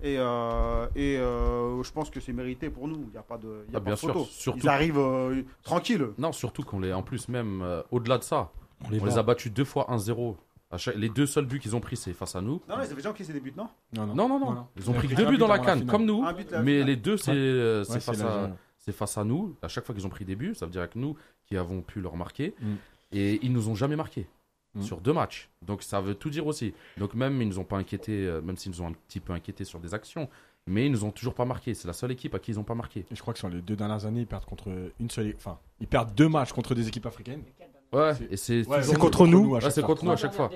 Et, 0.00 0.16
euh, 0.18 0.86
et 0.94 1.16
euh, 1.18 1.82
je 1.82 1.90
pense 1.92 2.08
que 2.08 2.20
c'est 2.20 2.32
mérité 2.32 2.70
pour 2.70 2.86
nous. 2.86 3.02
Il 3.08 3.10
n'y 3.10 3.16
a 3.18 3.22
pas 3.22 3.36
de, 3.36 3.64
il 3.68 3.72
y 3.72 3.76
a 3.76 3.78
Ah, 3.78 3.80
pas 3.80 3.80
bien 3.80 3.94
de 3.94 3.98
sûr, 3.98 4.08
photo. 4.12 4.24
surtout- 4.30 4.60
Ils 4.62 4.68
arrivent 4.68 4.98
euh, 4.98 5.42
tranquilles. 5.62 6.06
Non, 6.18 6.32
surtout 6.32 6.62
qu'on 6.62 6.78
les. 6.80 6.92
En 6.92 7.02
plus, 7.02 7.28
même 7.28 7.62
euh, 7.62 7.82
au-delà 7.90 8.18
de 8.18 8.22
ça, 8.22 8.50
On 8.86 8.90
les 8.90 9.00
on 9.00 9.04
les 9.06 9.18
a 9.18 9.22
battus 9.24 9.52
deux 9.52 9.64
fois 9.64 9.86
1-0. 9.90 10.36
À 10.70 10.76
chaque- 10.78 10.94
Les 10.94 11.08
deux 11.08 11.26
seuls 11.26 11.46
buts 11.46 11.58
qu'ils 11.58 11.74
ont 11.74 11.80
pris, 11.80 11.96
c'est 11.96 12.12
face 12.12 12.36
à 12.36 12.40
nous. 12.40 12.60
Non, 12.68 12.76
non, 12.76 12.82
ils 12.82 12.86
avaient 12.86 12.94
déjà 12.94 13.10
encaissé 13.10 13.32
des 13.32 13.40
buts, 13.40 13.52
non? 13.56 13.68
Non, 13.92 14.06
non. 14.06 14.14
Non, 14.14 14.28
non, 14.28 14.38
non. 14.38 14.46
Non, 14.46 14.52
non. 14.54 14.66
Ils 14.76 14.88
ont 14.88 14.92
pris 14.92 15.08
deux 15.08 15.26
buts 15.26 15.36
dans 15.38 15.46
but 15.48 15.52
la 15.52 15.58
canne, 15.58 15.86
comme 15.86 16.04
nous. 16.04 16.24
Mais 16.62 16.84
les 16.84 16.96
deux, 16.96 17.16
c'est 17.16 17.32
c'est 17.84 17.90
Ouais, 17.92 17.96
à, 17.96 18.92
face 18.92 19.18
à 19.18 19.24
nous. 19.24 19.56
À 19.62 19.68
chaque 19.68 19.84
fois 19.84 19.94
qu'ils 19.94 20.06
ont 20.06 20.10
pris 20.10 20.24
des 20.24 20.36
buts, 20.36 20.54
ça 20.54 20.64
veut 20.66 20.72
dire 20.72 20.88
que 20.88 20.98
nous 20.98 21.16
qui 21.46 21.56
avons 21.56 21.82
pu 21.82 22.00
leur 22.00 22.16
marquer. 22.16 22.54
Mm. 22.60 22.74
Et 23.12 23.40
ils 23.44 23.52
nous 23.52 23.68
ont 23.68 23.74
jamais 23.74 23.96
marqué 23.96 24.26
Mm. 24.78 24.82
sur 24.82 25.00
deux 25.00 25.12
matchs. 25.12 25.48
Donc 25.62 25.82
ça 25.82 26.00
veut 26.00 26.14
tout 26.14 26.30
dire 26.30 26.46
aussi. 26.46 26.74
Donc 26.96 27.14
même 27.14 27.40
ils 27.42 27.48
nous 27.48 27.58
ont 27.58 27.64
pas 27.64 27.76
inquiétés, 27.76 28.26
euh, 28.26 28.40
même 28.40 28.56
s'ils 28.56 28.72
nous 28.72 28.82
ont 28.82 28.88
un 28.88 28.92
petit 29.08 29.20
peu 29.20 29.32
inquiétés 29.32 29.64
sur 29.64 29.80
des 29.80 29.94
actions, 29.94 30.28
mais 30.66 30.86
ils 30.86 30.92
nous 30.92 31.04
ont 31.04 31.10
toujours 31.10 31.34
pas 31.34 31.44
marqué. 31.44 31.74
C'est 31.74 31.86
la 31.88 31.94
seule 31.94 32.12
équipe 32.12 32.34
à 32.34 32.38
qui 32.38 32.50
ils 32.52 32.58
ont 32.60 32.64
pas 32.64 32.74
marqué. 32.74 33.00
Et 33.10 33.14
je 33.14 33.20
crois 33.22 33.32
que 33.32 33.38
sur 33.38 33.48
les 33.48 33.60
deux 33.62 33.76
dernières 33.76 34.04
années, 34.06 34.20
ils 34.20 34.26
perdent 34.26 34.44
contre 34.44 34.68
une 35.00 35.10
seule. 35.10 35.32
Enfin, 35.36 35.58
ils 35.80 35.86
perdent 35.86 36.14
deux 36.14 36.28
matchs 36.28 36.52
contre 36.52 36.74
des 36.74 36.86
équipes 36.88 37.06
africaines. 37.06 37.42
Ouais. 37.90 38.12
C'est- 38.14 38.24
Et 38.32 38.36
c'est 38.36 38.56
Ouais, 38.58 38.62
toujours- 38.80 38.84
c'est 38.84 38.98
contre 38.98 39.26
nous. 39.26 39.54
Ouais, 39.54 39.70
c'est 39.70 39.82
contre 39.82 40.04
nous 40.04 40.10
à 40.10 40.16
chaque 40.16 40.34
fois. 40.34 40.50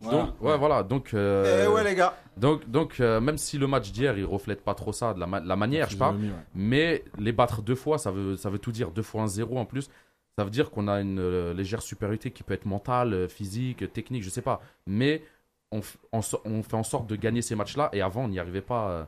Voilà. 0.00 0.18
Donc 0.24 0.42
ouais 0.42 0.58
voilà. 0.58 0.82
Donc 0.82 1.14
euh, 1.14 1.64
Eh 1.64 1.68
ouais, 1.72 1.82
les 1.82 1.94
gars. 1.94 2.14
donc 2.36 2.68
donc 2.68 3.00
euh, 3.00 3.20
même 3.22 3.38
si 3.38 3.56
le 3.56 3.66
match 3.66 3.90
d'hier 3.90 4.18
il 4.18 4.24
reflète 4.26 4.62
pas 4.62 4.74
trop 4.74 4.92
ça 4.92 5.14
de 5.14 5.20
la, 5.20 5.26
ma- 5.26 5.40
la 5.40 5.56
manière, 5.56 5.86
je. 5.86 5.92
Physionomie, 5.92 6.28
ouais. 6.28 6.34
Mais 6.54 7.04
les 7.18 7.32
battre 7.32 7.62
deux 7.62 7.74
fois, 7.76 7.96
ça 7.96 8.10
veut, 8.10 8.36
ça 8.36 8.50
veut 8.50 8.58
tout 8.58 8.72
dire. 8.72 8.90
Deux 8.90 9.02
fois 9.02 9.22
un 9.22 9.28
zéro 9.28 9.56
en 9.56 9.64
plus, 9.64 9.88
ça 10.36 10.44
veut 10.44 10.50
dire 10.50 10.70
qu'on 10.70 10.88
a 10.88 11.00
une 11.00 11.18
euh, 11.20 11.54
légère 11.54 11.82
supériorité 11.82 12.30
qui 12.30 12.42
peut 12.42 12.54
être 12.54 12.66
mentale, 12.66 13.14
euh, 13.14 13.28
physique, 13.28 13.92
technique, 13.92 14.22
je 14.24 14.30
sais 14.30 14.42
pas. 14.42 14.60
Mais 14.86 15.22
on, 15.70 15.82
fait 15.82 16.76
en 16.76 16.82
sorte 16.82 17.06
de 17.06 17.16
gagner 17.16 17.42
ces 17.42 17.54
matchs-là. 17.54 17.90
Et 17.92 18.00
avant, 18.02 18.24
on 18.24 18.28
n'y 18.28 18.38
arrivait 18.38 18.60
pas. 18.60 18.90
euh, 18.90 19.04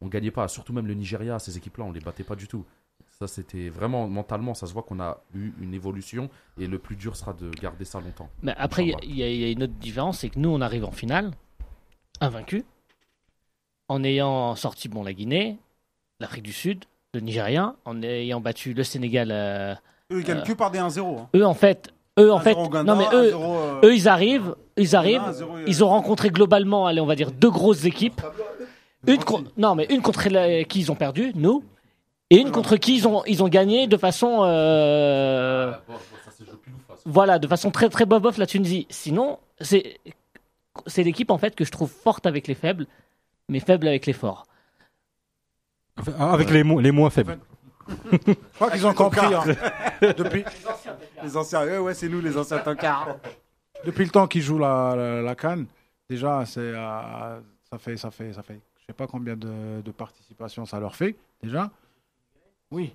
on 0.00 0.06
gagnait 0.08 0.30
pas. 0.30 0.46
Surtout 0.48 0.72
même 0.72 0.86
le 0.86 0.94
Nigeria, 0.94 1.38
ces 1.38 1.56
équipes-là, 1.56 1.84
on 1.84 1.92
les 1.92 2.00
battait 2.00 2.24
pas 2.24 2.36
du 2.36 2.46
tout. 2.48 2.64
Ça, 3.18 3.26
c'était 3.26 3.68
vraiment 3.68 4.06
mentalement, 4.08 4.54
ça 4.54 4.66
se 4.66 4.72
voit 4.72 4.82
qu'on 4.84 5.00
a 5.00 5.20
eu 5.34 5.52
une 5.60 5.74
évolution. 5.74 6.30
Et 6.58 6.68
le 6.68 6.78
plus 6.78 6.94
dur 6.94 7.16
sera 7.16 7.32
de 7.32 7.50
garder 7.50 7.84
ça 7.84 8.00
longtemps. 8.00 8.30
Mais 8.42 8.54
après, 8.56 8.84
il 8.86 9.16
y 9.16 9.22
a- 9.24 9.28
y, 9.28 9.52
une 9.52 9.64
autre 9.64 9.72
différence, 9.74 10.20
c'est 10.20 10.30
que 10.30 10.38
nous, 10.38 10.50
on 10.50 10.60
arrive 10.60 10.84
en 10.84 10.92
finale, 10.92 11.32
invaincu, 12.20 12.64
en 13.88 14.04
ayant 14.04 14.54
sorti 14.54 14.88
bon, 14.88 15.02
la 15.02 15.12
Guinée, 15.12 15.58
l'Afrique 16.20 16.44
du 16.44 16.52
Sud, 16.52 16.84
le 17.14 17.20
Nigeria, 17.20 17.74
en 17.84 18.00
ayant 18.02 18.40
battu 18.40 18.74
le 18.74 18.84
Sénégal. 18.84 19.30
euh, 19.32 19.74
Eux, 20.10 20.20
ils 20.20 20.24
gagnent 20.24 20.38
Euh, 20.38 20.42
que 20.42 20.52
par 20.52 20.70
des 20.70 20.78
1-0. 20.78 21.18
hein. 21.18 21.28
eux, 21.34 21.44
en 21.44 21.54
fait, 21.54 21.88
eux, 22.18 22.32
en 22.32 22.38
1-0 22.38 22.42
fait, 22.42 22.54
non 22.84 22.96
mais 22.96 23.04
eux, 23.12 23.32
1-0, 23.32 23.56
euh, 23.56 23.80
eux, 23.84 23.94
ils 23.94 24.08
arrivent, 24.08 24.54
ils 24.76 24.96
arrivent, 24.96 25.20
1-0, 25.22 25.42
euh, 25.56 25.64
ils 25.66 25.84
ont 25.84 25.88
rencontré 25.88 26.30
globalement, 26.30 26.86
allez, 26.86 27.00
on 27.00 27.06
va 27.06 27.14
dire 27.14 27.30
deux 27.30 27.50
grosses 27.50 27.84
équipes. 27.84 28.20
Une 29.06 29.22
con- 29.22 29.44
non, 29.56 29.74
mais 29.74 29.86
une 29.90 30.00
contre 30.02 30.28
la- 30.28 30.64
qui 30.64 30.80
ils 30.80 30.90
ont 30.90 30.94
perdu, 30.96 31.32
nous, 31.34 31.62
et 32.30 32.36
une 32.38 32.50
contre 32.50 32.76
qui 32.76 32.96
ils 32.96 33.06
ont, 33.06 33.22
ils 33.26 33.42
ont 33.42 33.48
gagné 33.48 33.86
de 33.86 33.96
façon, 33.96 34.40
euh, 34.42 35.72
voilà, 37.04 37.38
de 37.38 37.46
façon 37.46 37.70
très 37.70 37.88
très 37.88 38.06
bof 38.06 38.20
bof 38.22 38.38
la 38.38 38.46
Tunisie. 38.46 38.86
Sinon, 38.90 39.38
c'est 39.60 39.98
c'est 40.86 41.02
l'équipe 41.02 41.30
en 41.30 41.38
fait 41.38 41.54
que 41.54 41.64
je 41.64 41.70
trouve 41.70 41.90
forte 41.90 42.26
avec 42.26 42.46
les 42.48 42.54
faibles, 42.54 42.86
mais 43.48 43.60
faible 43.60 43.86
avec 43.88 44.06
les 44.06 44.12
forts. 44.12 44.46
Avec 46.18 46.50
les, 46.50 46.62
mo- 46.64 46.80
les 46.80 46.92
moins 46.92 47.10
faibles. 47.10 47.38
Je 48.12 48.34
crois 48.54 48.70
qu'ils 48.70 48.86
ont 48.86 48.94
compris. 48.94 49.34
hein. 49.34 49.44
depuis, 50.16 50.44
Les 51.22 51.36
anciens, 51.36 51.64
ouais, 51.64 51.78
ouais, 51.78 51.94
c'est 51.94 52.08
nous 52.08 52.20
les 52.20 52.36
anciens 52.36 52.58
tankards. 52.58 53.16
depuis 53.84 54.04
le 54.04 54.10
temps 54.10 54.26
qu'ils 54.26 54.42
jouent 54.42 54.58
la, 54.58 54.94
la, 54.96 55.22
la 55.22 55.34
Cannes, 55.34 55.66
déjà, 56.08 56.44
c'est, 56.46 56.60
euh, 56.60 57.40
ça 57.70 57.78
fait, 57.78 57.96
ça 57.96 58.10
fait, 58.10 58.32
ça 58.32 58.42
fait, 58.42 58.60
je 58.80 58.86
sais 58.86 58.92
pas 58.92 59.06
combien 59.06 59.36
de, 59.36 59.80
de 59.82 59.90
participation 59.90 60.64
ça 60.66 60.78
leur 60.80 60.94
fait, 60.96 61.16
déjà. 61.42 61.70
Oui, 62.70 62.92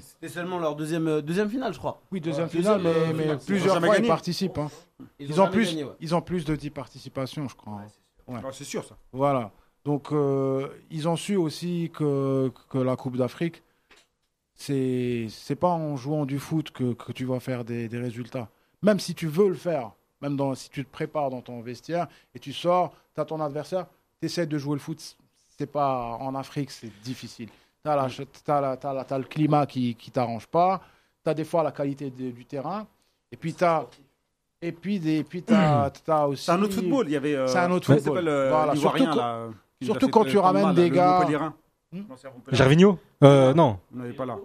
C'était 0.00 0.28
seulement 0.28 0.58
leur 0.58 0.76
deuxième, 0.76 1.08
euh, 1.08 1.22
deuxième 1.22 1.48
finale, 1.48 1.72
je 1.72 1.78
crois. 1.78 2.00
oui, 2.12 2.20
deuxième 2.20 2.48
finale, 2.48 2.80
mais, 2.82 3.28
euh, 3.30 3.36
plusieurs 3.36 3.78
fois 3.78 3.88
gagné. 3.94 4.04
ils 4.06 4.08
participent. 4.08 4.58
hein. 4.58 4.70
Ils, 5.18 5.40
ont 5.40 5.48
plus, 5.50 5.70
gagné, 5.70 5.84
ouais. 5.84 5.92
ils 6.00 6.14
ont 6.14 6.20
plus 6.20 6.44
de 6.44 6.54
10 6.54 6.70
participations, 6.70 7.48
je 7.48 7.56
crois. 7.56 7.80
Ouais, 8.28 8.40
c'est 8.52 8.64
sûr 8.64 8.84
ça. 8.84 8.96
Voilà. 9.12 9.50
Donc, 9.84 10.12
euh, 10.12 10.68
ils 10.90 11.08
ont 11.08 11.16
su 11.16 11.34
aussi 11.34 11.90
que, 11.92 12.52
que 12.70 12.78
la 12.78 12.94
Coupe 12.94 13.16
d'Afrique, 13.16 13.62
c'est 14.66 15.26
c'est 15.28 15.56
pas 15.56 15.68
en 15.70 15.96
jouant 15.96 16.24
du 16.26 16.38
foot 16.38 16.70
que, 16.70 16.92
que 16.94 17.12
tu 17.12 17.24
vas 17.24 17.40
faire 17.40 17.64
des, 17.64 17.88
des 17.88 17.98
résultats. 17.98 18.48
Même 18.82 18.98
si 19.00 19.14
tu 19.14 19.26
veux 19.26 19.48
le 19.48 19.54
faire, 19.54 19.92
même 20.20 20.36
dans, 20.36 20.54
si 20.54 20.70
tu 20.70 20.84
te 20.84 20.90
prépares 20.90 21.30
dans 21.30 21.40
ton 21.40 21.60
vestiaire 21.60 22.06
et 22.34 22.38
tu 22.38 22.52
sors, 22.52 22.92
tu 23.14 23.20
as 23.20 23.24
ton 23.24 23.40
adversaire, 23.40 23.86
tu 24.20 24.26
essaies 24.26 24.46
de 24.46 24.58
jouer 24.58 24.74
le 24.74 24.80
foot. 24.80 25.00
C'est 25.58 25.66
pas 25.70 26.16
en 26.20 26.34
Afrique, 26.34 26.70
c'est 26.70 26.90
difficile. 27.02 27.48
Tu 27.84 27.90
as, 27.90 28.06
le 29.18 29.24
climat 29.24 29.66
qui 29.66 29.94
qui 29.94 30.10
t'arrange 30.10 30.46
pas, 30.46 30.80
tu 31.24 31.30
as 31.30 31.34
des 31.34 31.44
fois 31.44 31.62
la 31.62 31.72
qualité 31.72 32.10
de- 32.10 32.30
du 32.30 32.44
terrain, 32.44 32.86
et 33.30 33.36
puis 33.36 33.52
tu 33.54 33.64
as. 33.64 33.86
Et 34.64 34.70
puis, 34.70 35.00
des, 35.00 35.24
puis 35.24 35.42
t'as, 35.42 35.90
t'as 35.90 36.26
aussi. 36.26 36.44
C'est 36.44 36.52
un 36.52 36.62
autre 36.62 36.74
football. 36.74 37.06
Il 37.08 37.12
y 37.12 37.16
avait. 37.16 37.34
euh, 37.34 37.48
C'est 37.48 37.58
un 37.58 37.70
autre 37.72 37.92
football. 38.04 38.28
euh, 38.28 38.48
Voilà, 38.50 38.72
surtout 38.76 38.96
là, 39.16 39.48
surtout 39.86 40.06
quand 40.08 40.22
tu 40.30 40.38
ramènes 40.38 40.62
des 40.74 40.88
gars- 40.96 41.18
Hmm. 41.92 42.02
Gervinho 42.52 42.98
euh, 43.22 43.52
Non. 43.54 43.78
On 43.94 43.98
n'avait 43.98 44.12
pas 44.14 44.24
là. 44.26 44.38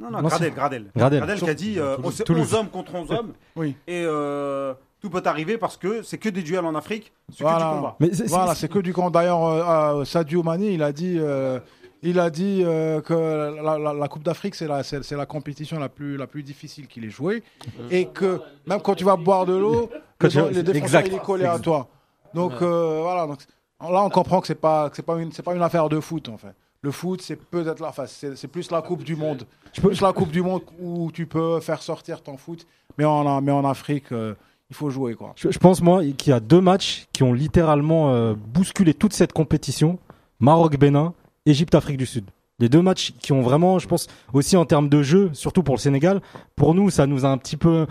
Non, 0.00 0.10
non, 0.10 0.22
Non, 0.22 0.28
Gradel, 0.28 0.52
Gradel. 0.54 0.90
Gradel. 0.94 1.18
Gradel 1.20 1.38
qui 1.40 1.50
a 1.50 1.54
dit 1.54 1.78
euh, 1.78 1.96
Toulouse. 1.96 2.06
on 2.06 2.10
c'est 2.16 2.24
Toulouse. 2.24 2.42
11 2.44 2.54
hommes 2.54 2.68
contre 2.68 2.94
11 2.94 3.10
hommes. 3.10 3.32
Oui. 3.56 3.74
Et 3.86 4.02
euh, 4.06 4.74
tout 5.00 5.10
peut 5.10 5.22
arriver 5.24 5.58
parce 5.58 5.76
que 5.76 6.02
c'est 6.02 6.18
que 6.18 6.28
des 6.28 6.42
duels 6.42 6.64
en 6.66 6.74
Afrique, 6.74 7.12
c'est 7.30 7.38
que 7.38 7.38
du 7.38 7.42
Voilà. 7.44 7.70
combat. 7.74 7.96
Mais 7.98 8.12
c'est- 8.12 8.28
Voilà, 8.28 8.54
c'est- 8.54 8.68
que 8.68 8.78
du 8.78 8.92
camp. 8.92 9.10
D'ailleurs, 9.10 9.44
euh, 9.44 10.00
euh, 10.00 10.04
Sadio 10.04 10.42
Mani, 10.44 10.72
il 10.74 10.82
a 10.84 10.92
dit, 10.92 11.16
euh, 11.18 11.58
il 12.02 12.20
a 12.20 12.30
dit 12.30 12.62
euh, 12.64 13.00
que 13.00 13.14
la, 13.60 13.76
la- 13.78 13.92
la 13.94 14.08
Coupe 14.08 14.22
d'Afrique, 14.22 14.54
c'est 14.54 14.68
la, 14.68 14.84
c'est, 14.84 15.02
c'est 15.02 15.16
la 15.16 15.26
compétition 15.26 15.80
la 15.80 15.88
plus, 15.88 16.16
la 16.16 16.28
plus 16.28 16.44
difficile 16.44 16.86
qu'il 16.86 17.04
ait 17.04 17.10
jouée. 17.10 17.42
Et 17.90 18.06
que 18.06 18.40
même 18.66 18.80
quand 18.82 18.94
tu 18.94 19.04
vas 19.04 19.16
boire 19.16 19.46
de 19.46 19.56
l'eau, 19.56 19.90
le, 20.20 20.28
le 20.52 20.62
défenseur, 20.62 21.02
il 21.06 21.14
est 21.14 21.18
collé 21.24 21.44
à 21.46 21.58
toi. 21.58 21.88
Donc 22.34 22.52
euh, 22.62 23.00
voilà. 23.02 23.26
Donc, 23.26 23.38
là, 23.80 24.02
on 24.04 24.10
comprend 24.10 24.40
que 24.40 24.46
c'est 24.46 24.54
pas, 24.54 24.90
que 24.90 24.96
c'est 24.96 25.02
pas 25.02 25.18
une, 25.18 25.32
c'est 25.32 25.42
pas 25.42 25.54
une 25.54 25.62
affaire 25.62 25.88
de 25.88 26.00
foot 26.00 26.28
en 26.28 26.36
fait. 26.36 26.54
Le 26.82 26.92
foot, 26.92 27.20
c'est 27.22 27.36
peut-être 27.36 27.80
la, 27.80 27.92
c'est, 28.06 28.36
c'est 28.36 28.48
plus 28.48 28.70
la 28.70 28.82
Coupe 28.82 29.02
du 29.02 29.16
Monde. 29.16 29.44
C'est 29.72 29.80
plus 29.80 30.00
la 30.00 30.12
Coupe 30.12 30.30
du 30.30 30.42
Monde 30.42 30.62
où 30.80 31.10
tu 31.12 31.26
peux 31.26 31.58
faire 31.60 31.82
sortir 31.82 32.22
ton 32.22 32.36
foot. 32.36 32.66
Mais 32.96 33.04
en, 33.04 33.40
mais 33.40 33.52
en 33.52 33.64
Afrique, 33.64 34.12
euh, 34.12 34.34
il 34.70 34.76
faut 34.76 34.88
jouer 34.90 35.14
quoi. 35.14 35.32
Je, 35.36 35.50
je 35.50 35.58
pense, 35.58 35.82
moi, 35.82 36.02
qu'il 36.16 36.30
y 36.30 36.32
a 36.32 36.40
deux 36.40 36.60
matchs 36.60 37.06
qui 37.12 37.24
ont 37.24 37.32
littéralement 37.32 38.12
euh, 38.12 38.34
bousculé 38.34 38.94
toute 38.94 39.12
cette 39.12 39.32
compétition. 39.32 39.98
Maroc-Bénin, 40.40 41.14
Égypte-Afrique 41.46 41.96
du 41.96 42.06
Sud. 42.06 42.24
Les 42.60 42.68
deux 42.68 42.82
matchs 42.82 43.12
qui 43.20 43.32
ont 43.32 43.40
vraiment, 43.40 43.78
je 43.78 43.86
pense, 43.86 44.08
aussi 44.32 44.56
en 44.56 44.64
termes 44.64 44.88
de 44.88 45.00
jeu, 45.02 45.30
surtout 45.32 45.62
pour 45.62 45.76
le 45.76 45.80
Sénégal, 45.80 46.20
pour 46.56 46.74
nous, 46.74 46.90
ça 46.90 47.06
nous 47.06 47.24
a 47.24 47.28
un 47.28 47.38
petit 47.38 47.56
peu, 47.56 47.86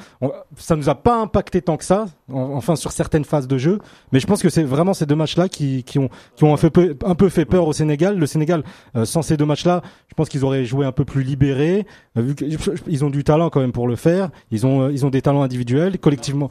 ça 0.57 0.75
nous 0.75 0.89
a 0.89 0.95
pas 0.95 1.21
impacté 1.21 1.61
tant 1.61 1.77
que 1.77 1.85
ça, 1.85 2.05
en- 2.29 2.51
enfin 2.53 2.75
sur 2.75 2.91
certaines 2.91 3.23
phases 3.23 3.47
de 3.47 3.57
jeu. 3.57 3.79
Mais 4.11 4.19
je 4.19 4.27
pense 4.27 4.41
que 4.41 4.49
c'est 4.49 4.63
vraiment 4.63 4.93
ces 4.93 5.05
deux 5.05 5.15
matchs-là 5.15 5.47
qui, 5.47 5.83
qui 5.83 5.99
ont, 5.99 6.09
qui 6.35 6.43
ont 6.43 6.53
un, 6.53 6.57
peu- 6.57 6.97
un 7.05 7.15
peu 7.15 7.29
fait 7.29 7.45
peur 7.45 7.65
au 7.65 7.71
Sénégal. 7.71 8.17
Le 8.19 8.25
Sénégal, 8.25 8.63
euh, 8.97 9.05
sans 9.05 9.21
ces 9.21 9.37
deux 9.37 9.45
matchs-là, 9.45 9.81
je 10.09 10.13
pense 10.15 10.27
qu'ils 10.27 10.43
auraient 10.43 10.65
joué 10.65 10.85
un 10.85 10.91
peu 10.91 11.05
plus 11.05 11.23
libérés. 11.23 11.85
euh, 12.17 12.21
vu 12.21 12.35
qu'ils 12.35 13.05
ont 13.05 13.09
du 13.09 13.23
talent 13.23 13.49
quand 13.49 13.61
même 13.61 13.71
pour 13.71 13.87
le 13.87 13.95
faire. 13.95 14.29
Ils 14.51 14.65
ont, 14.65 14.81
euh, 14.81 14.91
ils 14.91 15.05
ont 15.05 15.09
des 15.09 15.21
talents 15.21 15.43
individuels, 15.43 15.97
collectivement. 15.97 16.49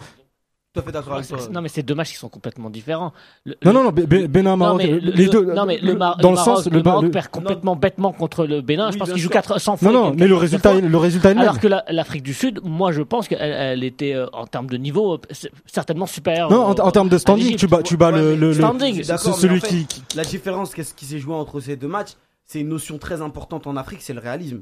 Tout 0.76 0.80
à 0.80 0.84
fait 0.84 0.92
d'accord 0.92 1.12
Ouais, 1.12 1.18
avec 1.20 1.28
toi. 1.28 1.38
c'est- 1.40 1.50
Non, 1.50 1.62
mais 1.62 1.68
c'est 1.70 1.82
deux 1.82 1.94
matchs 1.94 2.10
qui 2.10 2.16
sont 2.18 2.28
complètement 2.28 2.68
différents. 2.68 3.12
Le- 3.44 3.54
Non, 3.64 3.70
le- 3.70 3.78
non, 3.78 3.84
non, 3.84 3.90
Bé- 3.92 4.06
Bé- 4.06 4.28
Bénin, 4.28 4.50
Non, 4.50 4.56
Maroc, 4.58 4.78
mais 4.82 4.86
le, 4.88 4.98
les 4.98 5.24
le- 5.24 5.30
deux. 5.30 5.44
non, 5.54 5.64
mais 5.64 5.78
le, 5.78 5.94
Mar- 5.96 6.16
dans 6.18 6.28
le 6.30 6.34
le 6.36 6.40
Maroc, 6.44 6.56
sens, 6.64 6.66
le 6.70 6.82
ba- 6.82 6.90
Maroc 6.90 7.10
perd 7.12 7.28
complètement 7.28 7.76
bêtement 7.76 8.12
contre 8.12 8.44
le 8.46 8.60
Bénin. 8.60 8.88
Oui, 8.88 8.92
je 8.92 8.98
pense 8.98 9.08
qu'il 9.08 9.18
joue 9.22 9.28
sûr. 9.28 9.42
400 9.42 9.76
fois. 9.78 9.90
Non, 9.90 10.04
non, 10.04 10.10
mais 10.10 10.26
le 10.26 10.34
400 10.34 10.40
résultat, 10.40 10.72
fois. 10.72 10.80
le 10.82 10.96
résultat 10.98 11.30
est 11.30 11.34
le 11.34 11.38
même. 11.40 11.48
Alors 11.48 11.60
que 11.60 11.66
la- 11.68 11.84
l'Afrique 11.88 12.22
du 12.22 12.34
Sud, 12.34 12.60
moi 12.62 12.92
je 12.92 13.00
pense 13.02 13.26
qu'elle 13.28 13.40
elle 13.40 13.84
était 13.84 14.14
euh, 14.14 14.26
en 14.34 14.46
termes 14.46 14.66
de 14.68 14.76
niveau 14.76 15.14
euh, 15.14 15.18
certainement 15.64 16.06
supérieure. 16.06 16.50
Non, 16.50 16.62
en, 16.64 16.74
au- 16.74 16.80
en 16.80 16.90
termes 16.90 17.08
de 17.08 17.18
standing, 17.18 17.56
tu 17.56 17.66
bats, 17.66 17.82
tu 17.82 17.96
bats 17.96 18.12
Ouais, 18.12 18.36
le, 18.36 18.52
standing. 18.52 19.02
Celui 19.02 19.60
qui- 19.60 20.02
La 20.14 20.24
différence, 20.24 20.74
qu'est-ce 20.74 20.92
qui 20.94 21.06
s'est 21.06 21.18
joué 21.18 21.34
entre 21.34 21.58
ces 21.60 21.76
deux 21.76 21.88
matchs, 21.88 22.12
c'est 22.44 22.60
une 22.60 22.68
notion 22.68 22.98
très 22.98 23.22
importante 23.22 23.66
en 23.66 23.76
Afrique, 23.76 24.02
c'est 24.02 24.12
le 24.14 24.20
réalisme. 24.20 24.60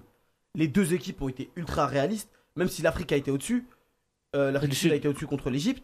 Les 0.54 0.68
deux 0.68 0.94
équipes 0.94 1.20
ont 1.22 1.28
été 1.28 1.50
ultra 1.56 1.86
réalistes, 1.86 2.28
même 2.56 2.68
si 2.68 2.82
l'Afrique 2.82 3.10
a 3.10 3.16
été 3.16 3.30
au-dessus. 3.32 3.66
euh, 4.36 4.50
L'Afrique 4.50 4.70
du 4.70 4.76
Sud 4.76 4.92
a 4.92 4.94
été 4.96 5.06
au-dessus 5.08 5.26
contre 5.26 5.48
l'Égypte. 5.50 5.82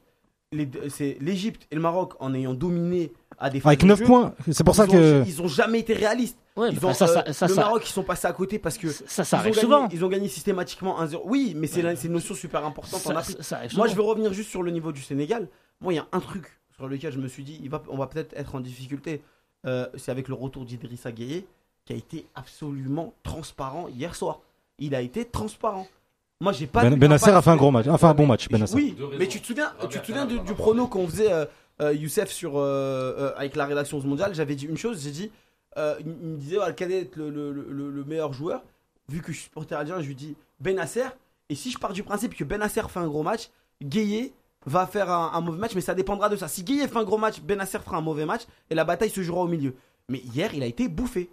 C'est 0.88 1.16
l'Égypte 1.20 1.68
et 1.70 1.76
le 1.76 1.80
Maroc 1.80 2.14
en 2.18 2.34
ayant 2.34 2.54
dominé 2.54 3.12
à 3.38 3.50
des 3.50 3.60
avec 3.64 3.80
de 3.82 3.86
9 3.86 3.98
jeu, 4.00 4.04
points. 4.04 4.34
C'est 4.50 4.64
pour 4.64 4.74
ça 4.74 4.84
ils 4.86 4.90
que. 4.90 5.20
ont, 5.20 5.24
ils 5.24 5.40
ont 5.42 5.46
jamais 5.46 5.78
été 5.78 5.94
réalistes. 5.94 6.36
Ouais, 6.56 6.70
Ils 6.72 6.84
ont, 6.84 6.92
ça, 6.92 7.06
ça, 7.06 7.24
euh, 7.28 7.32
ça, 7.32 7.46
le 7.46 7.54
ça- 7.54 7.60
Maroc, 7.60 7.82
ils 7.88 7.92
sont 7.92 8.02
passés 8.02 8.26
à 8.26 8.32
côté 8.32 8.58
parce 8.58 8.76
que 8.76 8.88
ça, 8.88 9.22
ça 9.22 9.22
ils, 9.22 9.34
ont 9.36 9.38
arrive 9.38 9.54
gagné, 9.54 9.60
souvent. 9.64 9.88
ils 9.92 10.04
ont 10.04 10.08
gagné 10.08 10.28
systématiquement 10.28 11.00
1-0. 11.00 11.20
Oui, 11.24 11.52
mais 11.56 11.68
c'est 11.68 11.82
une 12.04 12.12
notion 12.12 12.34
super 12.34 12.64
importante 12.66 13.06
en 13.06 13.10
Ça, 13.12 13.18
Afrique. 13.18 13.36
ça- 13.36 13.42
ça 13.44 13.56
arrive 13.58 13.76
Moi, 13.76 13.86
je 13.86 13.94
veux 13.94 14.02
revenir 14.02 14.32
juste 14.32 14.50
sur 14.50 14.64
le 14.64 14.72
niveau 14.72 14.90
du 14.90 15.00
Sénégal. 15.02 15.48
Moi, 15.80 15.92
il 15.92 15.96
y 15.96 16.00
a 16.00 16.06
un 16.10 16.20
truc 16.20 16.58
sur 16.74 16.88
lequel 16.88 17.12
je 17.12 17.18
me 17.18 17.28
suis 17.28 17.44
dit, 17.44 17.60
il 17.62 17.70
va, 17.70 17.80
on 17.88 17.96
va 17.96 18.08
peut-être 18.08 18.34
être 18.36 18.56
en 18.56 18.60
difficulté. 18.60 19.22
Euh, 19.66 19.86
c'est 19.96 20.10
avec 20.10 20.26
le 20.26 20.34
retour 20.34 20.64
d'Idrissa 20.64 21.12
Gueye, 21.12 21.44
qui 21.84 21.92
a 21.92 21.96
été 21.96 22.26
absolument 22.34 23.14
transparent 23.22 23.86
hier 23.88 24.16
soir. 24.16 24.40
Il 24.80 24.96
a 24.96 25.00
été 25.00 25.24
transparent. 25.24 25.86
Moi, 26.40 26.52
j'ai 26.52 26.66
pas. 26.66 26.82
Ben, 26.82 26.96
Benasser 26.98 27.30
a 27.30 27.42
fait 27.42 27.50
un 27.50 27.56
gros 27.56 27.70
match, 27.70 27.86
a 27.86 27.98
fait 27.98 28.06
un 28.06 28.14
bon 28.14 28.26
match. 28.26 28.46
Oui, 28.46 28.52
Benasser. 28.54 28.74
Oui, 28.74 28.96
mais 29.18 29.26
tu 29.28 29.40
te 29.40 29.46
souviens, 29.46 29.72
Ah, 29.80 29.86
tu 29.86 30.00
te 30.00 30.06
souviens 30.06 30.24
du, 30.24 30.40
du 30.40 30.54
prono 30.54 30.86
qu'on 30.86 31.06
faisait, 31.06 31.30
euh, 31.32 31.44
euh, 31.82 31.92
Youssef, 31.92 32.30
sur, 32.30 32.56
euh, 32.56 32.62
euh, 33.18 33.32
avec 33.36 33.56
la 33.56 33.66
rédaction 33.66 34.00
mondiale 34.02 34.34
J'avais 34.34 34.54
dit 34.54 34.64
une 34.66 34.78
chose, 34.78 35.02
j'ai 35.02 35.10
dit, 35.10 35.30
euh, 35.76 35.94
il, 36.00 36.06
me 36.06 36.36
disait, 36.38 36.56
voilà, 36.56 36.72
quel 36.72 36.92
est 36.92 37.14
le, 37.16 37.28
le- 37.28 37.52
le- 37.52 37.90
le 37.90 38.04
meilleur 38.04 38.32
joueur 38.32 38.62
Vu 39.10 39.20
que 39.20 39.32
je 39.32 39.36
suis 39.38 39.44
supporter 39.44 39.74
algérien, 39.78 40.00
je 40.02 40.06
lui 40.08 40.14
dis 40.14 40.34
Benasser. 40.60 41.04
Et 41.50 41.54
si 41.54 41.70
je 41.70 41.78
pars 41.78 41.92
du 41.92 42.02
principe 42.02 42.34
que 42.34 42.44
Benasser 42.44 42.82
fait 42.88 43.00
un 43.00 43.08
gros 43.08 43.22
match, 43.22 43.50
Gueye 43.82 44.32
va 44.66 44.86
faire 44.86 45.10
un, 45.10 45.32
un 45.34 45.40
mauvais 45.40 45.58
match, 45.58 45.74
mais 45.74 45.80
ça 45.80 45.94
dépendra 45.94 46.28
de 46.28 46.36
ça. 46.36 46.48
Si 46.48 46.62
Gueye 46.64 46.86
fait 46.88 46.96
un 46.96 47.04
gros 47.04 47.18
match, 47.18 47.40
Benasser 47.40 47.78
fera 47.84 47.96
un 47.98 48.02
mauvais 48.02 48.24
match 48.24 48.42
et 48.70 48.74
la 48.74 48.84
bataille 48.84 49.10
se 49.10 49.20
jouera 49.22 49.42
au 49.42 49.48
milieu. 49.48 49.74
Mais 50.08 50.18
hier, 50.34 50.54
il 50.54 50.62
a 50.62 50.66
été 50.66 50.88
bouffé. 50.88 51.28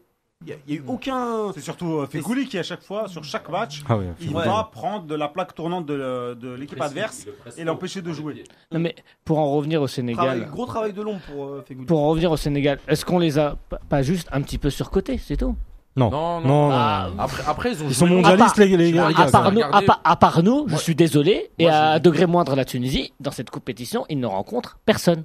Il 0.45 0.47
n'y 0.49 0.53
a, 0.53 0.55
il 0.67 0.73
y 0.75 0.77
a 0.77 0.81
eu 0.81 0.83
aucun. 0.87 1.51
C'est 1.53 1.61
surtout 1.61 1.93
euh, 1.97 2.05
Fegouli 2.05 2.45
qui, 2.47 2.59
à 2.59 2.63
chaque 2.63 2.83
fois, 2.83 3.07
sur 3.07 3.23
chaque 3.23 3.49
match, 3.49 3.81
Ah 3.89 3.97
il 4.21 4.29
Ouais. 4.35 4.45
va 4.45 4.69
prendre 4.71 5.05
de 5.07 5.15
la 5.15 5.29
plaque 5.29 5.55
tournante 5.55 5.87
de, 5.87 6.35
de 6.39 6.53
l'équipe 6.53 6.79
adverse 6.79 7.25
et 7.57 7.63
l'empêcher 7.63 8.03
de 8.03 8.13
jouer. 8.13 8.43
Non, 8.71 8.79
mais 8.79 8.93
pour 9.25 9.39
en 9.39 9.51
revenir 9.51 9.81
au 9.81 9.87
Travail- 9.87 9.95
Sénégal, 9.95 10.47
gros 10.51 10.65
travail 10.67 10.93
de 10.93 11.01
l'ombre 11.01 11.21
pour 11.31 11.45
euh, 11.45 11.63
Fegouli. 11.67 11.87
pour 11.87 11.99
en 12.03 12.09
revenir 12.09 12.31
au 12.31 12.37
Sénégal, 12.37 12.77
est-ce 12.87 13.03
qu'on 13.03 13.17
les 13.17 13.39
a 13.39 13.57
pas- 13.89 14.03
juste 14.03 14.27
un 14.31 14.41
petit 14.41 14.59
peu 14.59 14.69
surcotés, 14.69 15.17
c'est 15.17 15.37
tout? 15.37 15.55
Non. 15.95 16.11
Non, 16.11 16.41
non. 16.41 16.47
Non, 16.47 16.69
Ah. 16.71 17.09
Après, 17.17 17.43
après, 17.47 17.71
ils 17.71 17.81
ont 17.81 17.85
Ils 17.87 17.93
joué 17.93 17.93
sont 17.95 18.07
mondialistes, 18.07 18.57
les, 18.57 18.77
les 18.77 18.91
gars. 18.91 19.07
À 19.17 19.31
part, 19.31 19.51
nous, 19.51 19.61
à, 19.63 19.65
regardez. 19.65 19.85
part, 19.87 20.01
à 20.03 20.15
part 20.17 20.43
nous, 20.43 20.65
je 20.67 20.75
suis 20.75 20.93
désolé, 20.93 21.49
et 21.57 21.67
à 21.67 21.97
degré 21.97 22.27
moindre 22.27 22.55
la 22.55 22.63
Tunisie, 22.65 23.11
dans 23.19 23.31
cette 23.31 23.49
compétition, 23.49 24.05
ils 24.07 24.19
ne 24.19 24.27
rencontrent 24.27 24.77
personne. 24.85 25.23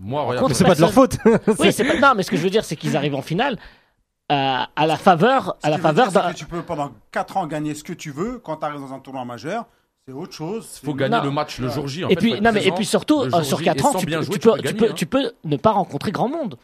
Moi, 0.00 0.22
regarde. 0.22 0.52
c'est 0.52 0.64
pas 0.64 0.74
de 0.76 0.80
leur 0.80 0.92
faute. 0.92 1.16
Oui, 1.60 1.72
c'est 1.72 1.84
pas. 1.84 1.98
Non, 2.00 2.14
mais 2.16 2.22
ce 2.24 2.30
que 2.32 2.36
je 2.36 2.42
veux 2.42 2.50
dire, 2.50 2.64
c'est 2.64 2.76
qu'ils 2.76 2.96
arrivent 2.96 3.16
en 3.16 3.22
finale 3.22 3.58
euh, 4.30 4.62
à 4.76 4.86
la 4.86 4.96
faveur, 4.96 5.56
à 5.62 5.70
la 5.70 5.78
faveur 5.78 6.12
d'un. 6.12 6.32
tu 6.32 6.44
peux 6.46 6.62
pendant 6.62 6.92
4 7.12 7.36
ans 7.38 7.46
gagner 7.46 7.74
ce 7.74 7.82
que 7.84 7.92
tu 7.92 8.10
veux 8.10 8.38
quand 8.38 8.56
tu 8.58 8.64
arrives 8.64 8.80
dans 8.80 8.92
un 8.92 8.98
tournoi 9.00 9.24
majeur. 9.24 9.66
C'est 10.06 10.12
autre 10.14 10.32
chose. 10.32 10.64
faut 10.82 10.92
C'est- 10.92 10.96
gagner 10.96 11.16
Non. 11.18 11.24
le 11.24 11.30
match 11.30 11.58
le 11.58 11.68
jour 11.68 11.86
J. 11.88 12.04
en 12.04 12.08
Et 12.08 12.14
fait, 12.14 12.16
puis, 12.20 12.30
faut 12.30 12.36
être 12.36 12.42
non, 12.42 12.52
mais, 12.52 12.60
et 12.60 12.62
présent 12.62 12.76
puis 12.76 12.84
surtout, 12.86 13.20
euh, 13.22 13.42
sur 13.42 13.58
J, 13.58 13.64
4 13.64 13.76
et 13.76 13.86
ans, 13.86 13.94
tu 13.94 14.06
peux, 14.06 14.12
jouer, 14.22 14.24
tu, 14.24 14.30
tu 14.32 14.38
peux, 14.38 14.50
peux 14.52 14.56
tu, 14.58 14.62
gagner, 14.64 14.78
peux, 14.78 14.90
hein. 14.90 14.94
tu 14.94 15.06
peux 15.06 15.32
ne 15.44 15.56
pas 15.56 15.72
rencontrer 15.72 16.12
grand 16.12 16.28
monde. 16.28 16.56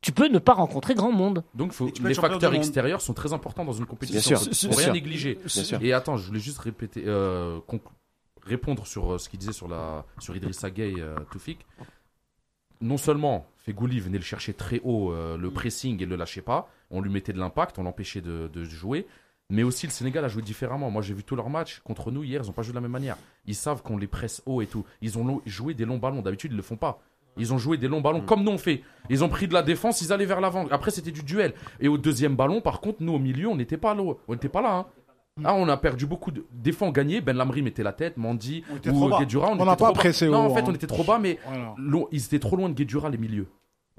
Tu 0.00 0.12
peux 0.12 0.28
ne 0.28 0.38
pas 0.38 0.52
rencontrer 0.54 0.94
grand 0.94 1.10
monde. 1.12 1.42
Donc, 1.54 1.72
faut, 1.72 1.90
les 2.02 2.14
facteurs 2.14 2.54
extérieurs 2.54 3.00
sont 3.00 3.14
très 3.14 3.32
importants 3.32 3.64
dans 3.64 3.72
une 3.72 3.86
compétition. 3.86 4.36
Bien 4.36 4.52
sûr, 4.52 4.52
Faut 4.54 4.68
bien 4.68 4.76
rien 4.78 4.84
sûr. 4.86 4.92
négliger. 4.94 5.34
Bien 5.44 5.64
sûr. 5.64 5.78
Et 5.82 5.92
attends, 5.92 6.16
je 6.16 6.26
voulais 6.26 6.38
juste 6.40 6.58
répéter, 6.58 7.02
euh, 7.06 7.58
répondre 8.44 8.86
sur 8.86 9.14
euh, 9.14 9.18
ce 9.18 9.28
qu'il 9.28 9.38
disait 9.40 9.52
sur, 9.52 9.66
la, 9.68 10.04
sur 10.20 10.36
Idrissa 10.36 10.70
Gueye, 10.70 11.00
euh, 11.00 11.16
Toufik. 11.32 11.64
Non 12.80 12.98
seulement 12.98 13.46
Fegouli 13.64 14.00
venait 14.00 14.18
le 14.18 14.24
chercher 14.24 14.52
très 14.54 14.80
haut, 14.84 15.10
euh, 15.12 15.36
le 15.38 15.50
pressing 15.50 16.00
et 16.02 16.06
le 16.06 16.14
lâchait 16.16 16.42
pas, 16.42 16.68
on 16.90 17.00
lui 17.00 17.10
mettait 17.10 17.32
de 17.32 17.38
l'impact, 17.38 17.78
on 17.78 17.82
l'empêchait 17.82 18.20
de, 18.20 18.48
de 18.52 18.64
jouer, 18.64 19.06
mais 19.50 19.62
aussi 19.62 19.86
le 19.86 19.92
Sénégal 19.92 20.24
a 20.24 20.28
joué 20.28 20.42
différemment. 20.42 20.90
Moi 20.90 21.02
j'ai 21.02 21.14
vu 21.14 21.22
tous 21.24 21.36
leurs 21.36 21.50
matchs 21.50 21.80
contre 21.84 22.10
nous 22.10 22.24
hier, 22.24 22.42
ils 22.44 22.48
ont 22.50 22.52
pas 22.52 22.62
joué 22.62 22.72
de 22.72 22.76
la 22.76 22.80
même 22.80 22.90
manière. 22.92 23.16
Ils 23.46 23.54
savent 23.54 23.82
qu'on 23.82 23.96
les 23.96 24.06
presse 24.06 24.42
haut 24.46 24.60
et 24.62 24.66
tout. 24.66 24.84
Ils 25.02 25.18
ont 25.18 25.40
joué 25.46 25.74
des 25.74 25.84
longs 25.84 25.98
ballons, 25.98 26.22
d'habitude 26.22 26.52
ils 26.52 26.56
le 26.56 26.62
font 26.62 26.76
pas. 26.76 27.00
Ils 27.38 27.52
ont 27.52 27.58
joué 27.58 27.76
des 27.76 27.86
longs 27.86 28.00
ballons 28.00 28.22
comme 28.22 28.42
nous 28.44 28.52
on 28.52 28.58
fait. 28.58 28.82
Ils 29.10 29.22
ont 29.22 29.28
pris 29.28 29.46
de 29.46 29.52
la 29.52 29.62
défense, 29.62 30.00
ils 30.00 30.12
allaient 30.12 30.24
vers 30.24 30.40
l'avant. 30.40 30.66
Après 30.70 30.90
c'était 30.90 31.10
du 31.12 31.22
duel. 31.22 31.52
Et 31.80 31.88
au 31.88 31.98
deuxième 31.98 32.34
ballon, 32.34 32.60
par 32.62 32.80
contre, 32.80 33.02
nous 33.02 33.12
au 33.12 33.18
milieu, 33.18 33.48
on 33.48 33.56
n'était 33.56 33.76
pas 33.76 33.94
là. 33.94 34.02
On 34.26 34.32
n'était 34.32 34.48
pas 34.48 34.62
là. 34.62 34.74
hein. 34.78 34.86
Ah, 35.44 35.54
on 35.54 35.68
a 35.68 35.76
perdu 35.76 36.06
beaucoup 36.06 36.30
de. 36.30 36.46
Des 36.50 36.72
fois, 36.72 36.88
on 36.88 36.92
gagnait. 36.92 37.20
Ben 37.20 37.36
Lamri 37.36 37.60
mettait 37.60 37.82
la 37.82 37.92
tête, 37.92 38.16
Mandy 38.16 38.64
ou. 38.90 39.10
Guedjura. 39.18 39.50
On 39.50 39.64
n'a 39.66 39.76
pas 39.76 39.92
pressé 39.92 40.28
Non, 40.28 40.46
haut, 40.46 40.50
en 40.50 40.54
fait, 40.54 40.60
hein. 40.62 40.68
on 40.68 40.74
était 40.74 40.86
trop 40.86 41.04
bas, 41.04 41.18
mais 41.18 41.38
Voilà. 41.46 41.74
ils 42.10 42.24
étaient 42.24 42.38
trop 42.38 42.56
loin 42.56 42.70
de 42.70 42.74
Guedjura, 42.74 43.10
les 43.10 43.18
milieux. 43.18 43.46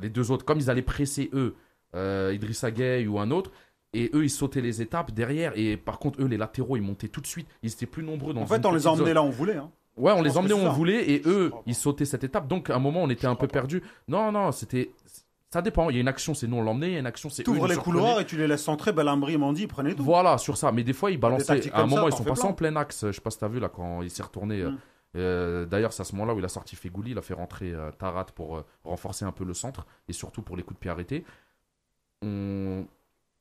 Les 0.02 0.10
deux 0.10 0.32
autres. 0.32 0.44
Comme 0.44 0.58
ils 0.58 0.72
allaient 0.72 0.82
presser 0.82 1.30
eux, 1.34 1.56
euh, 1.98 2.32
Idrissa 2.34 2.72
Gueye 2.72 3.08
ou 3.08 3.20
un 3.20 3.32
autre. 3.32 3.52
Et 3.94 4.12
eux, 4.14 4.24
ils 4.26 4.30
sautaient 4.30 4.62
les 4.62 4.82
étapes 4.82 5.12
derrière. 5.12 5.54
Et 5.56 5.76
par 5.78 5.98
contre, 6.00 6.22
eux, 6.22 6.28
les 6.28 6.38
latéraux, 6.38 6.78
ils 6.78 6.82
montaient 6.84 7.08
tout 7.08 7.22
de 7.22 7.28
suite. 7.28 7.48
Ils 7.64 7.72
étaient 7.72 7.86
plus 7.86 8.04
nombreux 8.04 8.34
dans 8.34 8.42
En 8.42 8.46
fait, 8.46 8.66
on 8.66 8.72
les 8.72 8.80
zone. 8.80 9.04
là 9.12 9.22
où 9.24 9.26
on 9.26 9.30
voulait. 9.30 9.56
hein. 9.56 9.72
Ouais, 9.96 10.12
on 10.12 10.20
Je 10.20 10.24
les 10.24 10.38
emmenait 10.38 10.54
où 10.54 10.58
on 10.58 10.72
voulait. 10.72 11.10
Et 11.10 11.22
eux, 11.26 11.52
ils 11.66 11.74
sautaient 11.74 12.06
cette 12.06 12.24
étape. 12.24 12.48
Donc, 12.48 12.70
à 12.70 12.76
un 12.76 12.80
moment, 12.80 13.02
on 13.02 13.10
était 13.10 13.26
un 13.28 13.36
peu 13.36 13.48
perdus. 13.48 13.82
Non, 14.08 14.32
non, 14.32 14.52
c'était. 14.52 14.92
Ça 15.52 15.62
dépend. 15.62 15.90
Il 15.90 15.96
y 15.96 15.98
a 15.98 16.02
une 16.02 16.08
action, 16.10 16.34
c'est 16.34 16.46
nous 16.46 16.58
on 16.58 16.62
l'emmenait. 16.62 16.90
Il 16.90 16.94
y 16.94 16.96
a 16.98 17.00
une 17.00 17.06
action, 17.08 17.30
c'est. 17.30 17.44
Tu 17.44 17.50
ouvres 17.50 17.68
les 17.68 17.76
couloirs 17.78 18.20
et 18.20 18.26
tu 18.26 18.38
les 18.38 18.48
laisses 18.48 18.64
centrer. 18.64 18.92
Belambri, 18.92 19.38
Mandy, 19.38 19.64
ils 19.64 19.68
prenaient 19.68 19.96
tout. 19.96 20.04
Voilà, 20.04 20.38
sur 20.38 20.58
ça. 20.58 20.72
Mais 20.74 20.84
des 20.84 20.94
fois, 20.94 21.10
ils 21.10 21.18
balançaient. 21.20 21.72
À 21.74 21.78
un 21.80 21.82
ça, 21.82 21.86
moment, 21.88 22.08
ils 22.10 22.14
sont 22.14 22.24
passés 22.26 22.44
en 22.46 22.54
plein 22.54 22.76
axe. 22.76 23.06
Je 23.08 23.12
sais 23.14 23.22
pas 23.22 23.32
si 23.32 23.40
t'as 23.40 23.48
vu 23.48 23.60
là 23.62 23.70
quand 23.70 24.02
il 24.04 24.12
s'est 24.12 24.24
retourné. 24.24 24.62
euh, 24.62 24.72
Mm. 24.72 24.78
euh, 25.16 25.66
D'ailleurs, 25.66 25.94
c'est 25.94 26.02
à 26.02 26.06
ce 26.06 26.14
moment-là 26.14 26.36
où 26.36 26.40
il 26.40 26.46
a 26.46 26.50
sorti 26.50 26.76
Fegouli. 26.76 27.12
Il 27.12 27.18
a 27.18 27.22
fait 27.22 27.34
rentrer 27.34 27.74
euh, 27.74 27.90
Tarat 27.98 28.26
pour 28.36 28.58
euh, 28.58 28.66
renforcer 28.84 29.24
un 29.26 29.32
peu 29.32 29.46
le 29.46 29.54
centre 29.54 29.88
et 30.10 30.14
surtout 30.14 30.42
pour 30.42 30.58
les 30.58 30.64
coups 30.64 30.76
de 30.76 30.82
pied 30.82 30.92
arrêtés. 30.92 31.24
On, 32.24 32.86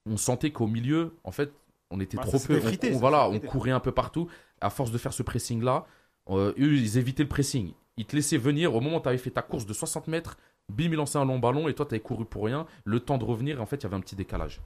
on 0.06 0.16
sentait 0.16 0.50
qu'au 0.50 0.66
milieu, 0.66 1.14
en 1.24 1.32
fait, 1.32 1.52
on 1.90 2.00
était 2.00 2.16
Bah, 2.16 2.24
trop 2.24 2.38
peu. 2.38 2.56
On- 2.58 2.60
frité, 2.60 2.90
on, 2.90 2.94
ça 2.94 2.98
voilà, 2.98 3.28
on 3.28 3.38
courait 3.40 3.70
un 3.70 3.80
peu 3.80 3.92
partout. 3.92 4.28
À 4.60 4.70
force 4.70 4.90
de 4.90 4.98
faire 4.98 5.12
ce 5.12 5.22
pressing-là, 5.22 5.86
euh, 6.30 6.52
eux, 6.58 6.74
ils 6.74 6.98
évitaient 6.98 7.22
le 7.22 7.28
pressing. 7.28 7.72
Ils 7.96 8.06
te 8.06 8.16
laissaient 8.16 8.36
venir. 8.38 8.74
Au 8.74 8.80
moment 8.80 8.98
où 8.98 9.00
tu 9.00 9.08
avais 9.08 9.18
fait 9.18 9.30
ta 9.30 9.42
course 9.42 9.66
de 9.66 9.72
60 9.72 10.08
mètres, 10.08 10.36
bim, 10.68 10.84
il 10.84 10.94
lançait 10.94 11.18
un 11.18 11.24
long 11.24 11.38
ballon 11.38 11.68
et 11.68 11.74
toi, 11.74 11.86
tu 11.86 11.94
avais 11.94 12.00
couru 12.02 12.24
pour 12.24 12.44
rien. 12.44 12.66
Le 12.84 13.00
temps 13.00 13.18
de 13.18 13.24
revenir, 13.24 13.60
en 13.62 13.66
fait, 13.66 13.76
il 13.76 13.82
y 13.84 13.86
avait 13.86 13.96
un 13.96 14.00
petit 14.00 14.16
décalage. 14.16 14.60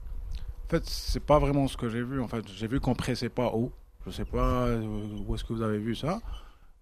En 0.66 0.70
fait, 0.70 0.84
c'est 0.86 1.24
pas 1.24 1.38
vraiment 1.38 1.66
ce 1.68 1.76
que 1.76 1.88
j'ai 1.88 2.02
vu. 2.02 2.20
En 2.20 2.28
fait, 2.28 2.46
j'ai 2.48 2.66
vu 2.68 2.80
qu'on 2.80 2.94
pressait 2.94 3.28
pas 3.28 3.46
haut. 3.48 3.72
Je 4.06 4.10
sais 4.10 4.24
pas 4.24 4.66
euh, 4.66 4.82
où 5.26 5.34
est-ce 5.34 5.44
que 5.44 5.52
vous 5.52 5.62
avez 5.62 5.78
vu 5.78 5.94
ça. 5.94 6.20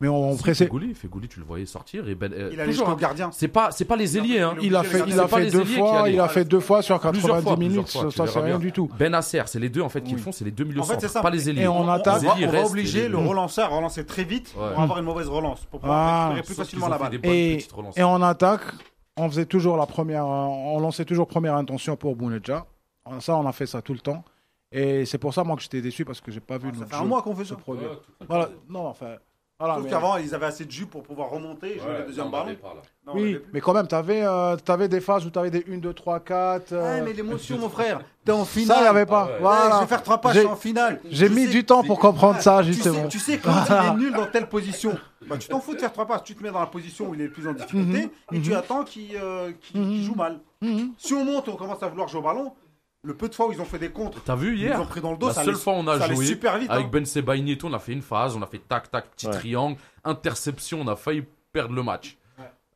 Mais 0.01 0.07
on, 0.07 0.31
on 0.31 0.37
Si, 0.37 0.43
pressait. 0.43 0.65
Fegouli, 0.67 0.95
Fegouli, 0.95 1.27
tu 1.29 1.41
le 1.41 1.45
voyais 1.45 1.67
sortir 1.67 2.09
et 2.09 2.15
ben, 2.15 2.33
euh, 2.33 2.51
Il 2.53 2.61
allait 2.61 2.71
toujours, 2.71 2.87
jusqu'au 2.87 2.91
hein. 2.99 3.01
gardien. 3.01 3.31
C'est 3.33 3.49
pas, 3.49 3.73
c'est 3.73 3.85
pas 3.85 3.97
les 3.97 4.17
ailiers, 4.17 4.41
hein. 4.41 4.55
Il 4.63 4.77
a 4.77 4.85
fait, 4.85 5.03
de 5.03 5.09
il 5.11 5.19
a 5.19 5.27
fait 5.27 5.51
deux 5.51 5.65
fois, 5.65 6.09
il 6.09 6.21
a 6.21 6.29
fait 6.29 6.45
deux 6.45 6.61
fois 6.61 6.83
sur 6.83 7.01
Plusieurs 7.01 7.37
90 7.39 7.43
fois, 7.43 7.57
minutes. 7.57 7.89
fois, 7.91 8.03
ça, 8.13 8.27
ça, 8.27 8.27
c'est 8.33 8.39
rien 8.39 8.49
bien. 8.51 8.59
du 8.61 8.71
tout. 8.73 8.89
Ben 8.97 9.11
Nasser, 9.11 9.43
c'est 9.47 9.59
les 9.59 9.69
deux 9.69 9.81
en 9.83 9.89
fait 9.89 10.03
qui 10.03 10.13
le 10.13 10.19
font, 10.19 10.31
c'est 10.31 10.45
les 10.45 10.53
deux 10.53 10.63
milieux 10.65 10.81
En 10.81 10.85
fait, 10.85 11.01
ça. 11.09 11.21
pas 11.21 11.31
les 11.31 11.51
ailiers. 11.51 11.63
Et 11.63 11.69
on 11.69 11.81
On, 11.81 11.89
attaque. 11.89 12.23
on 12.23 12.33
ailiers 12.37 12.47
on 12.47 12.51
va 12.53 12.65
obliger 12.65 13.09
le 13.09 13.17
relanceur 13.19 13.73
à 13.73 13.77
relancer 13.77 14.07
très 14.07 14.23
vite 14.25 14.55
Ouais. 14.57 14.73
pour 14.73 14.83
avoir 14.83 14.99
une 14.99 15.05
mauvaise 15.05 15.29
relance, 15.29 15.65
pour 15.65 15.81
pouvoir 15.81 15.99
Ah. 15.99 16.29
récupérer 16.29 16.47
plus 16.47 16.55
facilement 16.55 16.89
la 16.89 16.99
balle. 16.99 17.19
Et, 17.97 18.03
en 18.05 18.23
attaque, 18.23 18.63
on 19.17 19.29
faisait 19.29 19.47
toujours 19.47 19.77
la 19.77 19.87
première, 19.87 20.25
euh, 20.25 20.45
on 20.47 20.79
lançait 20.79 21.05
toujours 21.05 21.27
première 21.27 21.57
intention 21.57 21.97
pour 21.97 22.15
Bounedja. 22.15 22.67
Ça, 23.19 23.37
on 23.37 23.47
a 23.47 23.53
fait 23.53 23.67
ça 23.67 23.83
tout 23.83 23.95
le 23.95 24.01
temps. 24.01 24.23
Et 24.71 25.07
c'est 25.07 25.19
pour 25.19 25.33
ça, 25.35 25.43
moi, 25.45 25.57
que 25.57 25.63
j'étais 25.63 25.81
déçu 25.81 26.05
parce 26.05 26.21
que 26.21 26.31
j'ai 26.31 26.41
pas 26.41 26.59
vu 26.59 26.69
Ça 26.73 26.79
notre 26.81 26.91
fait 26.91 27.03
un 27.03 27.05
mois 27.05 27.23
qu'on 27.23 27.35
fait 27.35 27.43
se 27.45 27.51
ça. 27.51 27.57
produire. 27.57 28.01
Voilà, 28.29 28.51
non, 28.69 28.87
enfin. 28.87 29.15
Voilà, 29.61 29.75
Sauf 29.75 29.85
mais- 29.85 29.91
qu'avant, 29.91 30.17
ils 30.19 30.33
avaient 30.37 30.47
assez 30.47 30.65
de 30.65 30.71
jus 30.71 30.87
pour 30.87 31.03
pouvoir 31.03 31.31
remonter 31.31 31.77
et 31.77 31.81
jouer 31.81 31.99
le 31.99 32.07
deuxième 32.07 32.31
ballon. 32.31 32.55
Non, 33.05 33.13
oui, 33.17 33.39
mais 33.53 33.61
quand 33.61 33.73
même, 33.73 33.89
t'avais 33.89 34.23
euh, 34.23 34.57
avais 34.69 34.87
des 34.89 35.01
phases 35.01 35.27
où 35.27 35.31
t'avais 35.31 35.51
des 35.51 35.65
1, 35.69 35.79
2, 35.79 35.93
3, 35.93 36.21
4. 36.21 36.73
Ouais, 36.77 37.01
mais 37.01 37.13
l'émotion, 37.13 37.59
mon 37.61 37.69
frère, 37.69 38.01
t'es 38.25 38.31
en 38.31 38.45
finale. 38.45 38.69
Ça, 38.77 38.77
il 38.79 38.83
n'y 38.83 38.89
avait 38.89 39.07
pas. 39.07 39.23
Ah 39.23 39.27
ouais. 39.27 39.33
Ouais, 39.33 39.39
Voilà. 39.41 39.75
Je 39.77 39.81
vais 39.81 39.87
faire 39.89 40.03
trois 40.05 40.19
passes 40.19 40.35
J'ai- 40.35 40.47
en 40.47 40.55
finale. 40.55 41.01
J'ai 41.11 41.27
Je 41.27 41.33
mis 41.35 41.47
sais- 41.47 41.51
du 41.51 41.65
temps 41.65 41.83
pour 41.83 41.99
comprendre 41.99 42.41
ça, 42.41 42.59
Tu 42.63 42.67
sais, 42.67 42.73
justement. 42.75 43.09
tu 43.09 43.19
sais 43.19 43.39
quand 43.39 43.51
il 43.69 43.73
est 43.89 43.95
nul 43.97 44.13
dans 44.13 44.27
telle 44.27 44.49
position, 44.49 44.97
bah, 45.27 45.37
tu 45.39 45.49
t'en 45.49 45.59
fous 45.59 45.75
de 45.75 45.81
faire 45.81 45.93
trois 45.93 46.07
passes, 46.07 46.23
tu 46.23 46.37
te 46.37 46.43
mets 46.45 46.53
dans 46.53 46.61
la 46.61 46.67
position 46.67 47.09
où 47.09 47.15
il 47.15 47.21
est 47.23 47.25
le 47.25 47.33
plus 47.33 47.49
en 47.49 47.53
difficulté 47.53 48.11
et 48.33 48.41
tu 48.41 48.55
attends 48.55 48.85
qu'il 48.85 49.17
euh, 49.21 49.51
qu'il- 49.61 49.81
qu'il 49.81 50.03
joue 50.05 50.15
mal. 50.15 50.39
Mhm. 50.61 50.93
Si 50.99 51.15
on 51.15 51.25
monte 51.25 51.49
et 51.49 51.51
on 51.51 51.57
commence 51.57 51.83
à 51.83 51.89
vouloir 51.89 52.07
jouer 52.07 52.21
au 52.21 52.25
ballon, 52.25 52.53
le 53.05 53.15
peu 53.15 53.29
de 53.29 53.35
fois 53.35 53.47
où 53.49 53.53
ils 53.53 53.61
ont 53.61 53.65
fait 53.65 53.79
des 53.79 53.91
contres, 53.91 54.23
T'as 54.25 54.35
vu 54.35 54.55
ils 54.55 54.61
hier 54.61 54.77
nous 54.77 54.83
ont 54.83 54.87
pris 54.87 55.01
dans 55.01 55.13
le 55.13 55.19
dos, 55.19 55.29
La 55.29 55.33
ça 55.35 55.43
seule 55.45 55.55
allait- 55.55 55.63
fois 55.63 55.73
où 55.75 55.77
on 55.77 55.87
a 55.89 55.99
ça 55.99 56.05
allait 56.05 56.15
joué 56.17 56.27
super 56.27 56.59
vite. 56.59 56.71
avec 56.71 56.87
hein. 56.87 56.91
Ben 56.93 57.05
Sebaini 57.07 57.53
et 57.53 57.59
tout, 57.59 57.67
on 57.69 57.73
a 57.73 57.79
fait 57.79 57.93
une 57.93 58.03
phase, 58.03 58.37
on 58.37 58.43
a 58.43 58.47
fait 58.47 58.59
tac 58.69 58.91
tac 58.91 59.07
petit 59.13 59.27
Ouais. 59.27 59.33
triangle, 59.35 59.77
interception, 60.05 60.81
on 60.83 60.89
a 60.89 60.97
failli 60.97 61.25
perdre 61.53 61.75
le 61.75 61.83
match. 61.83 62.17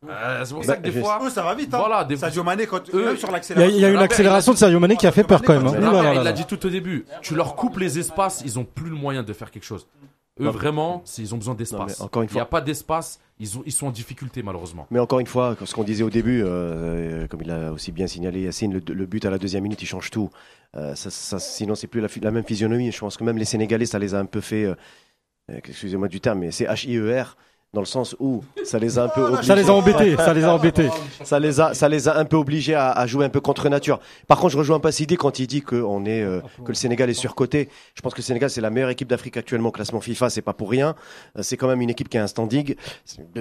Euh, 0.09 0.45
c'est 0.45 0.53
pour 0.55 0.65
ça 0.65 0.73
Bah, 0.73 0.79
que 0.79 0.83
des 0.91 1.01
fois, 1.01 1.21
Eux, 1.23 1.31
ça 1.31 1.43
va 1.45 1.55
vite. 1.55 1.73
Hein. 1.73 1.79
Voilà, 1.79 2.03
des- 2.05 2.17
Sadio 2.17 2.43
Mané, 2.43 2.67
quand, 2.67 2.93
Eux, 2.93 3.05
même 3.05 3.17
sur 3.17 3.31
l'accélération. 3.31 3.77
il 3.77 3.81
y 3.81 3.85
a 3.85 3.89
une 3.89 3.99
accélération 3.99 4.53
de 4.53 4.59
Sadio 4.59 4.81
Mané 4.81 4.97
qui 4.97 5.07
a 5.07 5.13
fait 5.13 5.23
peur 5.23 5.43
quand 5.43 5.53
même. 5.55 5.67
hein. 5.67 5.79
Là 6.03 6.15
il 6.15 6.23
l'a 6.23 6.33
dit 6.33 6.45
tout 6.45 6.65
au 6.67 6.71
début. 6.71 7.05
Tu 7.21 7.35
leur 7.37 7.55
coupes 7.55 7.79
les 7.79 7.99
espaces, 8.01 8.43
ils 8.45 8.59
ont 8.59 8.65
plus 8.65 8.91
le 8.91 8.97
moyen 8.97 9.23
de 9.23 9.33
faire 9.33 9.51
quelque 9.51 9.63
chose. 9.65 9.87
Eux, 10.41 10.45
Non. 10.45 10.51
vraiment, 10.51 11.05
ils 11.19 11.35
ont 11.35 11.37
besoin 11.39 11.55
d'espace. 11.55 12.01
une 12.01 12.07
Il 12.15 12.21
n'y 12.21 12.25
a 12.27 12.29
fois. 12.29 12.45
pas 12.47 12.61
d'espace, 12.63 13.21
ils, 13.39 13.59
ont, 13.59 13.63
ils 13.67 13.73
sont 13.73 13.87
en 13.87 13.91
difficulté 13.91 14.43
malheureusement. 14.43 14.87
Mais 14.91 14.99
encore 14.99 15.21
une 15.21 15.27
fois, 15.27 15.55
ce 15.63 15.75
qu'on 15.75 15.85
disait 15.85 16.05
au 16.05 16.11
début, 16.11 16.43
euh, 16.43 17.27
comme 17.29 17.43
il 17.43 17.51
a 17.51 17.71
aussi 17.71 17.93
bien 17.93 18.07
signalé 18.07 18.41
Yacine, 18.43 18.73
le, 18.73 18.95
le 18.95 19.07
but 19.07 19.25
à 19.27 19.31
la 19.31 19.37
deuxième 19.39 19.63
minute, 19.65 19.83
il 19.83 19.87
change 19.87 20.11
tout. 20.11 20.31
Euh, 20.75 20.95
ça, 20.95 21.11
ça- 21.11 21.39
sinon, 21.39 21.75
c'est 21.75 21.87
plus 21.87 22.01
la, 22.01 22.09
la 22.23 22.31
même 22.31 22.45
physionomie. 22.45 22.91
Je 22.91 22.99
pense 22.99 23.19
que 23.19 23.25
même 23.25 23.37
les 23.37 23.45
Sénégalais, 23.45 23.85
ça 23.85 23.99
les 23.99 24.15
a 24.15 24.19
un 24.21 24.25
peu 24.25 24.41
fait, 24.41 24.65
euh, 24.65 24.75
euh, 25.51 25.59
excusez-moi 25.63 26.09
du 26.09 26.21
terme, 26.21 26.39
mais 26.39 26.51
c'est 26.51 26.65
H-I-E-R, 26.65 27.37
dans 27.75 27.81
le 27.81 27.87
sens 27.87 28.15
où 28.21 28.43
ça 28.65 28.79
les 28.79 28.99
a 28.99 29.05
un 29.05 29.09
peu 29.09 29.23
obligés. 29.23 29.47
Ça 29.47 29.55
les 29.55 29.71
a 29.71 29.73
embêtés, 29.73 30.15
ça 30.19 30.35
les 30.35 30.45
a 30.45 30.53
embêtés. 30.53 30.91
ça 31.25 31.41
les 31.41 31.59
a, 31.59 31.73
ça 31.73 31.89
les 31.89 32.07
a 32.07 32.19
un 32.19 32.27
peu 32.27 32.37
obligés 32.37 32.75
à, 32.75 32.91
à 32.93 33.07
jouer 33.07 33.25
un 33.25 33.31
peu 33.31 33.41
contre 33.41 33.67
nature. 33.71 33.99
Par 34.29 34.37
contre, 34.39 34.53
je 34.53 34.59
rejoins 34.59 34.79
pas 34.79 34.93
Sidi 34.93 35.17
quand 35.17 35.39
il 35.39 35.47
dit 35.47 35.63
que 35.63 35.77
on 35.77 36.05
est, 36.05 36.21
euh, 36.23 36.43
que 36.67 36.69
le 36.69 36.75
Sénégal 36.75 37.09
est 37.09 37.15
surcoté. 37.15 37.71
Je 37.95 38.03
pense 38.03 38.13
que 38.13 38.19
le 38.19 38.25
Sénégal 38.25 38.51
c'est 38.51 38.61
la 38.61 38.69
meilleure 38.69 38.91
équipe 38.91 39.09
d'Afrique 39.09 39.39
actuellement 39.39 39.71
au 39.71 39.73
classement 39.73 40.03
FIFA. 40.03 40.29
C'est 40.29 40.43
pas 40.43 40.53
pour 40.53 40.69
rien. 40.71 40.95
Euh, 41.39 41.43
C'est 41.43 41.57
quand 41.57 41.67
même 41.67 41.81
une 41.81 41.89
équipe 41.89 42.11
qui 42.11 42.19
a 42.19 42.23
un 42.23 42.27
standing. 42.27 42.75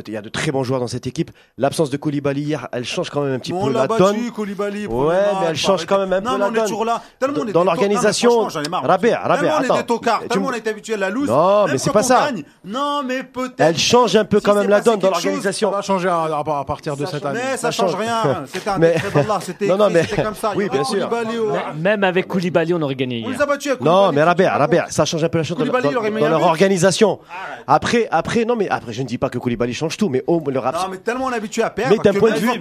Il 0.07 0.13
y 0.13 0.15
a 0.15 0.21
de 0.21 0.29
très 0.29 0.51
bons 0.53 0.63
joueurs 0.63 0.79
dans 0.79 0.87
cette 0.87 1.07
équipe. 1.07 1.31
L'absence 1.57 1.89
de 1.89 1.97
Koulibaly 1.97 2.41
hier, 2.41 2.69
elle 2.71 2.85
change 2.85 3.09
quand 3.09 3.23
même 3.23 3.33
un 3.33 3.39
petit 3.39 3.51
on 3.51 3.65
peu 3.67 3.73
l'a 3.73 3.81
la 3.81 3.87
battu, 3.87 4.01
donne. 4.01 4.31
Koulibaly. 4.31 4.87
Ouais, 4.87 5.13
mais 5.41 5.47
elle 5.49 5.57
change 5.57 5.85
quand 5.85 5.99
même 5.99 6.13
un 6.13 6.21
peu 6.21 6.29
non, 6.29 6.37
la 6.37 6.45
on 6.47 6.51
est 6.51 6.55
donne. 6.55 6.63
toujours 6.63 6.85
là. 6.85 7.01
Tellement 7.19 7.43
Dans 7.43 7.65
l'organisation. 7.65 8.43
Non, 8.43 8.79
Rabia, 8.81 9.23
Tellement 9.27 9.57
on 9.59 9.61
est 9.75 9.77
attends. 9.79 9.99
tellement 10.29 10.47
on 10.47 10.53
est 10.53 10.67
habitué 10.67 10.93
à 10.93 10.97
la 10.97 11.09
loose. 11.09 11.27
Non, 11.27 11.65
mais 11.67 11.77
c'est 11.77 11.91
pas 11.91 12.03
ça. 12.03 12.29
Non, 12.63 13.03
mais 13.05 13.23
peut-être. 13.23 13.55
Elle 13.59 13.77
change 13.77 14.20
un 14.21 14.25
peu 14.25 14.37
Si 14.39 14.43
quand 14.43 14.55
même 14.55 14.69
la 14.69 14.81
donne 14.81 14.99
dans 14.99 15.09
l'organisation. 15.09 15.69
Ça 15.71 15.75
va 15.77 15.81
changer 15.81 16.07
à, 16.09 16.15
à- 16.23 16.59
à 16.59 16.63
partir 16.65 16.95
de 16.95 17.05
cette 17.05 17.25
année. 17.25 17.39
Mais 17.43 17.51
ça 17.57 17.57
Ça 17.57 17.71
change 17.71 17.91
change. 17.91 17.99
rien. 18.01 18.43
C'était 18.53 18.69
un 18.69 18.77
Mais-. 18.77 18.95
C'était 19.41 19.67
Non, 19.67 19.77
non, 19.77 19.89
mais- 19.89 20.05
comme 20.05 20.35
ça. 20.35 20.51
oui, 20.55 20.69
bien 20.71 20.83
sûr. 20.83 21.09
Au- 21.11 21.77
Même 21.77 22.03
avec 22.03 22.27
Koulibaly, 22.27 22.73
on 22.73 22.81
aurait 22.81 22.95
gagné 22.95 23.17
On 23.25 23.29
hier. 23.29 23.37
les 23.37 23.41
a 23.41 23.45
battus 23.45 23.71
avec 23.71 23.81
Non, 23.81 24.11
mais 24.11 24.23
Rabia, 24.23 24.57
Rabia, 24.57 24.85
ça 24.89 25.05
change 25.05 25.23
un 25.23 25.29
peu 25.29 25.37
la 25.39 25.43
chose 25.43 25.57
dans, 25.57 25.65
leur 25.65 26.39
but. 26.39 26.45
organisation. 26.45 27.19
Après, 27.67 28.07
après, 28.11 28.45
non, 28.45 28.55
mais 28.55 28.69
après, 28.69 28.93
je 28.93 29.01
ne 29.01 29.07
dis 29.07 29.17
pas 29.17 29.29
que 29.29 29.37
Koulibaly 29.37 29.73
change 29.73 29.97
tout, 29.97 30.09
mais 30.09 30.23
oh, 30.27 30.41
le 30.47 30.59
rap, 30.59 30.75
Non, 30.75 30.81
mais 30.91 30.97
tellement 30.97 31.25
on 31.25 31.31
est 31.31 31.35
habitué 31.35 31.63
à 31.63 31.69
perdre. 31.69 31.91
Mais 31.95 31.97
d'un 32.11 32.17
point 32.17 32.29
de 32.31 32.35
même 32.35 32.43
vue- 32.53 32.59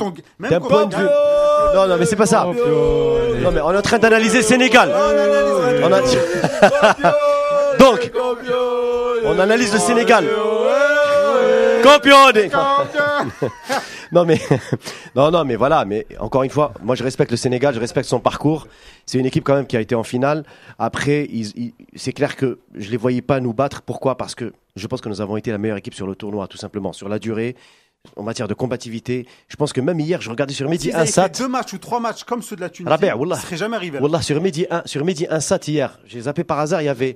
d'un 0.50 0.60
point 0.60 0.86
de 0.86 0.94
vue- 0.94 1.08
Non, 1.74 1.86
non, 1.86 1.96
mais 1.98 2.06
c'est 2.06 2.16
pas 2.16 2.26
ça. 2.26 2.44
Non, 3.42 3.50
mais 3.52 3.60
on 3.60 3.72
est 3.72 3.76
en 3.76 3.82
train 3.82 3.98
d'analyser 3.98 4.42
Sénégal. 4.42 4.90
On 5.82 5.92
a- 5.92 6.00
Donc, 7.78 8.10
on 9.24 9.38
analyse 9.38 9.72
le 9.72 9.78
Sénégal. 9.78 10.24
Campion 11.82 12.30
des- 12.32 12.50
Non 14.12 14.24
mais 14.24 14.40
non 15.14 15.30
non 15.30 15.44
mais 15.44 15.56
voilà 15.56 15.84
mais 15.84 16.06
encore 16.18 16.42
une 16.42 16.50
fois 16.50 16.72
moi 16.82 16.94
je 16.96 17.02
respecte 17.04 17.30
le 17.30 17.36
Sénégal 17.36 17.74
je 17.74 17.80
respecte 17.80 18.08
son 18.08 18.20
parcours. 18.20 18.66
C'est 19.06 19.18
une 19.18 19.26
équipe 19.26 19.44
quand 19.44 19.54
même 19.54 19.66
qui 19.66 19.76
a 19.76 19.80
été 19.80 19.94
en 19.94 20.02
finale. 20.04 20.44
Après 20.78 21.26
ils- 21.30 21.52
ils- 21.56 21.74
c'est 21.96 22.12
clair 22.12 22.36
que 22.36 22.58
je 22.76 22.90
les 22.90 22.96
voyais 22.96 23.22
pas 23.22 23.40
nous 23.40 23.52
battre. 23.52 23.82
Pourquoi? 23.82 24.16
Parce 24.16 24.34
que 24.34 24.52
je 24.76 24.86
pense 24.86 25.00
que 25.00 25.08
nous 25.08 25.20
avons 25.20 25.36
été 25.36 25.50
la 25.50 25.58
meilleure 25.58 25.76
équipe 25.78 25.94
sur 25.94 26.06
le 26.06 26.14
tournoi 26.14 26.46
tout 26.48 26.58
simplement. 26.58 26.92
Sur 26.92 27.08
la 27.08 27.18
durée 27.18 27.56
en 28.16 28.22
matière 28.22 28.48
de 28.48 28.54
combativité. 28.54 29.26
Je 29.48 29.56
pense 29.56 29.72
que 29.74 29.80
même 29.82 30.00
hier 30.00 30.20
je 30.22 30.30
regardais 30.30 30.54
sur 30.54 30.68
Midi 30.70 30.86
S'ils 30.88 30.96
avaient 30.96 31.06
fait 31.06 31.20
1 31.20 31.28
deux 31.28 31.48
matchs 31.48 31.74
ou 31.74 31.78
trois 31.78 32.00
matchs 32.00 32.24
comme 32.24 32.40
ceux 32.40 32.56
de 32.56 32.62
la 32.62 32.70
Tunisie, 32.70 32.88
Rabia, 32.90 33.14
wallah. 33.16 33.36
ça 33.36 33.42
serait 33.42 33.58
jamais 33.58 33.76
arrivé. 33.76 33.98
là. 33.98 34.02
Wallah, 34.02 34.22
sur 34.22 34.40
Midi 34.40 34.66
1 34.70 34.82
sur 34.86 35.04
Midi 35.04 35.26
1 35.28 35.38
sat 35.40 35.60
hier. 35.68 35.98
J'ai 36.06 36.22
zappé 36.22 36.42
par 36.42 36.58
hasard 36.60 36.80
il 36.80 36.86
y 36.86 36.88
avait 36.88 37.14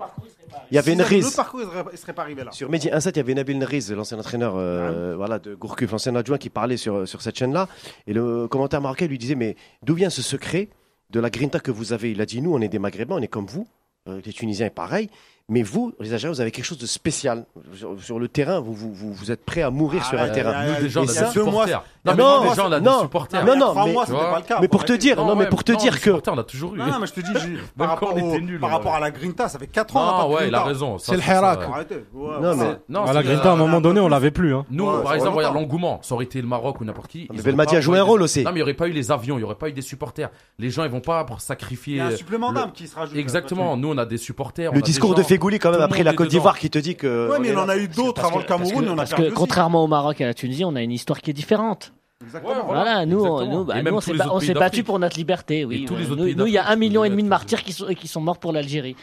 il 0.70 0.74
y 0.74 0.78
avait 0.78 0.94
Le 0.94 1.36
parcours, 1.36 1.60
il 1.92 1.98
serait- 1.98 2.12
pas 2.12 2.22
arrivé 2.22 2.44
là. 2.44 2.52
sur 2.52 2.68
Mehdi 2.70 2.88
1-7, 2.88 3.10
il 3.14 3.16
y 3.16 3.20
avait 3.20 3.34
Nabil 3.34 3.58
Neriz, 3.58 3.92
l'ancien 3.92 4.18
entraîneur 4.18 4.54
euh, 4.56 5.14
voilà, 5.16 5.38
de 5.38 5.54
Gourcuff, 5.54 5.90
l'ancien 5.90 6.14
adjoint 6.16 6.38
qui 6.38 6.50
parlait 6.50 6.76
sur, 6.76 7.06
sur 7.06 7.22
cette 7.22 7.36
chaîne-là. 7.36 7.68
Et 8.06 8.12
le 8.12 8.48
commentaire 8.48 8.80
marocain 8.80 9.06
lui 9.06 9.18
disait 9.18 9.34
Mais 9.34 9.56
d'où 9.82 9.94
vient 9.94 10.10
ce 10.10 10.22
secret 10.22 10.68
de 11.10 11.20
la 11.20 11.30
grinta 11.30 11.60
que 11.60 11.70
vous 11.70 11.92
avez? 11.92 12.10
Il 12.12 12.20
a 12.20 12.26
dit 12.26 12.40
Nous, 12.40 12.52
on 12.54 12.60
est 12.60 12.68
des 12.68 12.78
Maghrébins, 12.78 13.16
on 13.16 13.22
est 13.22 13.28
comme 13.28 13.46
vous. 13.46 13.66
Euh, 14.08 14.20
les 14.24 14.32
Tunisiens, 14.32 14.68
pareil. 14.68 15.08
Mais 15.50 15.62
vous, 15.62 15.92
les 16.00 16.10
Algériens, 16.14 16.32
vous 16.34 16.40
avez 16.40 16.50
quelque 16.50 16.64
chose 16.64 16.78
de 16.78 16.86
spécial. 16.86 17.44
Sur, 17.74 18.00
sur 18.02 18.18
le 18.18 18.28
terrain, 18.28 18.60
vous, 18.60 18.72
vous, 18.72 18.94
vous, 18.94 19.12
vous 19.12 19.30
êtes 19.30 19.44
prêts 19.44 19.60
à 19.60 19.68
mourir 19.68 20.00
Ah, 20.06 20.08
sur 20.08 20.18
un 20.18 20.28
terrain. 20.30 20.52
ouais, 20.52 20.72
Nous, 20.78 20.82
déjà, 20.84 21.00
on 21.00 21.02
a 21.02 21.06
des 21.06 21.12
supporters. 21.32 21.84
Non, 22.06 22.12
Non, 22.12 22.16
mais 22.16 22.22
non, 22.22 22.48
déjà, 22.50 22.66
on 22.66 22.72
a 22.72 22.80
des 22.80 22.86
non. 22.86 23.00
supporters. 23.02 23.44
Non, 23.44 23.52
il 23.52 23.92
mais- 23.92 24.00
c'était 24.06 24.18
pas 24.18 24.38
le 24.38 24.44
cas. 24.46 24.58
Mais 24.62 24.68
pour 24.68 24.84
te 24.86 24.92
dire, 24.94 25.16
non, 25.22 25.36
mais 25.36 25.46
pour 25.46 25.62
te 25.62 25.72
non, 25.72 25.78
dire 25.78 26.00
que. 26.00 26.10
on 26.30 26.38
a 26.38 26.44
toujours 26.44 26.74
eu. 26.74 26.78
Non, 26.78 26.86
non, 26.86 26.98
mais 26.98 27.06
je 27.06 27.12
te 27.12 27.20
dis, 27.20 27.32
par, 27.76 27.88
rapport 27.90 28.14
au, 28.14 28.18
était 28.18 28.40
nuls, 28.40 28.58
par 28.58 28.70
rapport 28.70 28.94
à 28.94 29.00
la 29.00 29.10
Grinta, 29.10 29.50
ça 29.50 29.58
fait 29.58 29.66
4 29.66 29.94
ans. 29.98 30.28
de 30.30 30.34
ouais, 30.34 30.48
il 30.48 30.54
a 30.54 30.62
raison. 30.64 30.96
C'est 30.96 31.12
le 31.12 31.18
Hirak. 31.18 31.60
Non, 32.14 32.56
mais- 32.56 32.76
Non, 32.88 33.04
À 33.04 33.12
la 33.12 33.22
Grinta, 33.22 33.50
à 33.50 33.52
un 33.52 33.56
moment 33.56 33.82
donné, 33.82 34.00
on 34.00 34.08
l'avait 34.08 34.30
plus. 34.30 34.54
Hein. 34.54 34.64
Nous, 34.70 34.86
par 35.02 35.14
exemple, 35.14 35.36
regarde 35.36 35.54
l'engouement. 35.54 35.98
Ça 36.02 36.14
aurait 36.14 36.24
été 36.24 36.40
le 36.40 36.48
Maroc 36.48 36.80
ou 36.80 36.84
n'importe 36.86 37.08
qui. 37.10 37.28
Mais 37.34 37.42
Belmadi 37.42 37.76
a 37.76 37.82
joué 37.82 37.98
un 37.98 38.02
rôle 38.02 38.22
aussi. 38.22 38.44
Non, 38.44 38.50
mais 38.50 38.52
il 38.52 38.56
n'y 38.56 38.62
aurait 38.62 38.72
pas 38.74 38.88
eu 38.88 38.92
les 38.92 39.10
avions, 39.12 39.34
il 39.34 39.40
n'y 39.40 39.44
aurait 39.44 39.54
pas 39.56 39.68
eu 39.68 39.72
des 39.72 39.82
supporters. 39.82 40.30
Les 40.58 40.70
gens, 40.70 40.84
ils 40.84 40.90
vont 40.90 41.00
pas 41.00 41.22
pour 41.24 41.36
Il 41.36 41.42
sacrifier. 41.42 41.96
y 41.98 42.00
a 42.00 42.06
un 42.06 42.10
euh, 42.12 42.16
supplément 42.16 42.48
le- 42.48 42.54
d'âme 42.54 42.72
qui 42.72 42.86
se 42.88 42.94
rajoute. 42.96 43.14
Exactement. 43.16 43.76
Nous, 43.76 43.90
on 43.92 43.98
a 43.98 44.06
des 44.06 44.16
supporters. 44.16 44.72
Le 44.72 44.80
discours 44.80 45.14
de 45.14 45.22
Fégouli, 45.34 45.58
quand 45.58 45.70
même, 45.70 45.80
après 45.80 46.02
la 46.02 46.12
Côte 46.14 46.28
d'Ivoire, 46.28 46.58
qui 46.58 46.70
te 46.70 46.78
dit 46.78 46.96
que. 46.96 47.28
Ouais, 47.30 47.36
on 47.38 47.40
mais 47.40 47.48
il 47.48 47.56
en 47.58 47.68
a 47.68 47.76
eu 47.76 47.88
d'autres 47.88 48.24
avant 48.24 48.38
le 48.38 48.44
Cameroun, 48.44 48.72
parce 48.72 48.84
que, 48.84 48.88
on 48.90 48.92
a 48.92 48.96
parce 48.96 49.10
perdu 49.10 49.22
que 49.24 49.28
aussi. 49.28 49.36
contrairement 49.36 49.84
au 49.84 49.86
Maroc 49.86 50.20
et 50.20 50.24
à 50.24 50.28
la 50.28 50.34
Tunisie, 50.34 50.64
on 50.64 50.74
a 50.76 50.82
une 50.82 50.92
histoire 50.92 51.20
qui 51.20 51.30
est 51.30 51.34
différente. 51.34 51.92
Exactement. 52.24 52.54
Ouais, 52.54 52.60
Voilà, 52.66 53.04
nous, 53.06 53.20
on, 53.20 53.40
exactement. 53.42 53.58
nous, 53.58 53.64
bah, 53.64 53.82
nous, 53.82 53.94
on 54.30 54.40
s'est 54.40 54.56
on 54.56 54.58
battu 54.58 54.82
pour 54.84 54.98
notre 54.98 55.16
liberté. 55.18 55.64
Oui, 55.64 55.82
Et 55.82 55.84
tous 55.86 55.96
les 55.96 56.06
Ouais. 56.06 56.12
autres 56.12 56.36
nous, 56.38 56.46
il 56.46 56.52
y 56.52 56.58
a 56.58 56.66
un 56.68 56.76
million 56.76 57.04
et 57.04 57.10
demi 57.10 57.22
de 57.22 57.28
martyrs 57.28 57.62
qui 57.62 57.72
sont, 57.72 57.86
qui 57.88 58.08
sont 58.08 58.20
morts 58.20 58.38
pour 58.38 58.52
l'Algérie. 58.52 58.96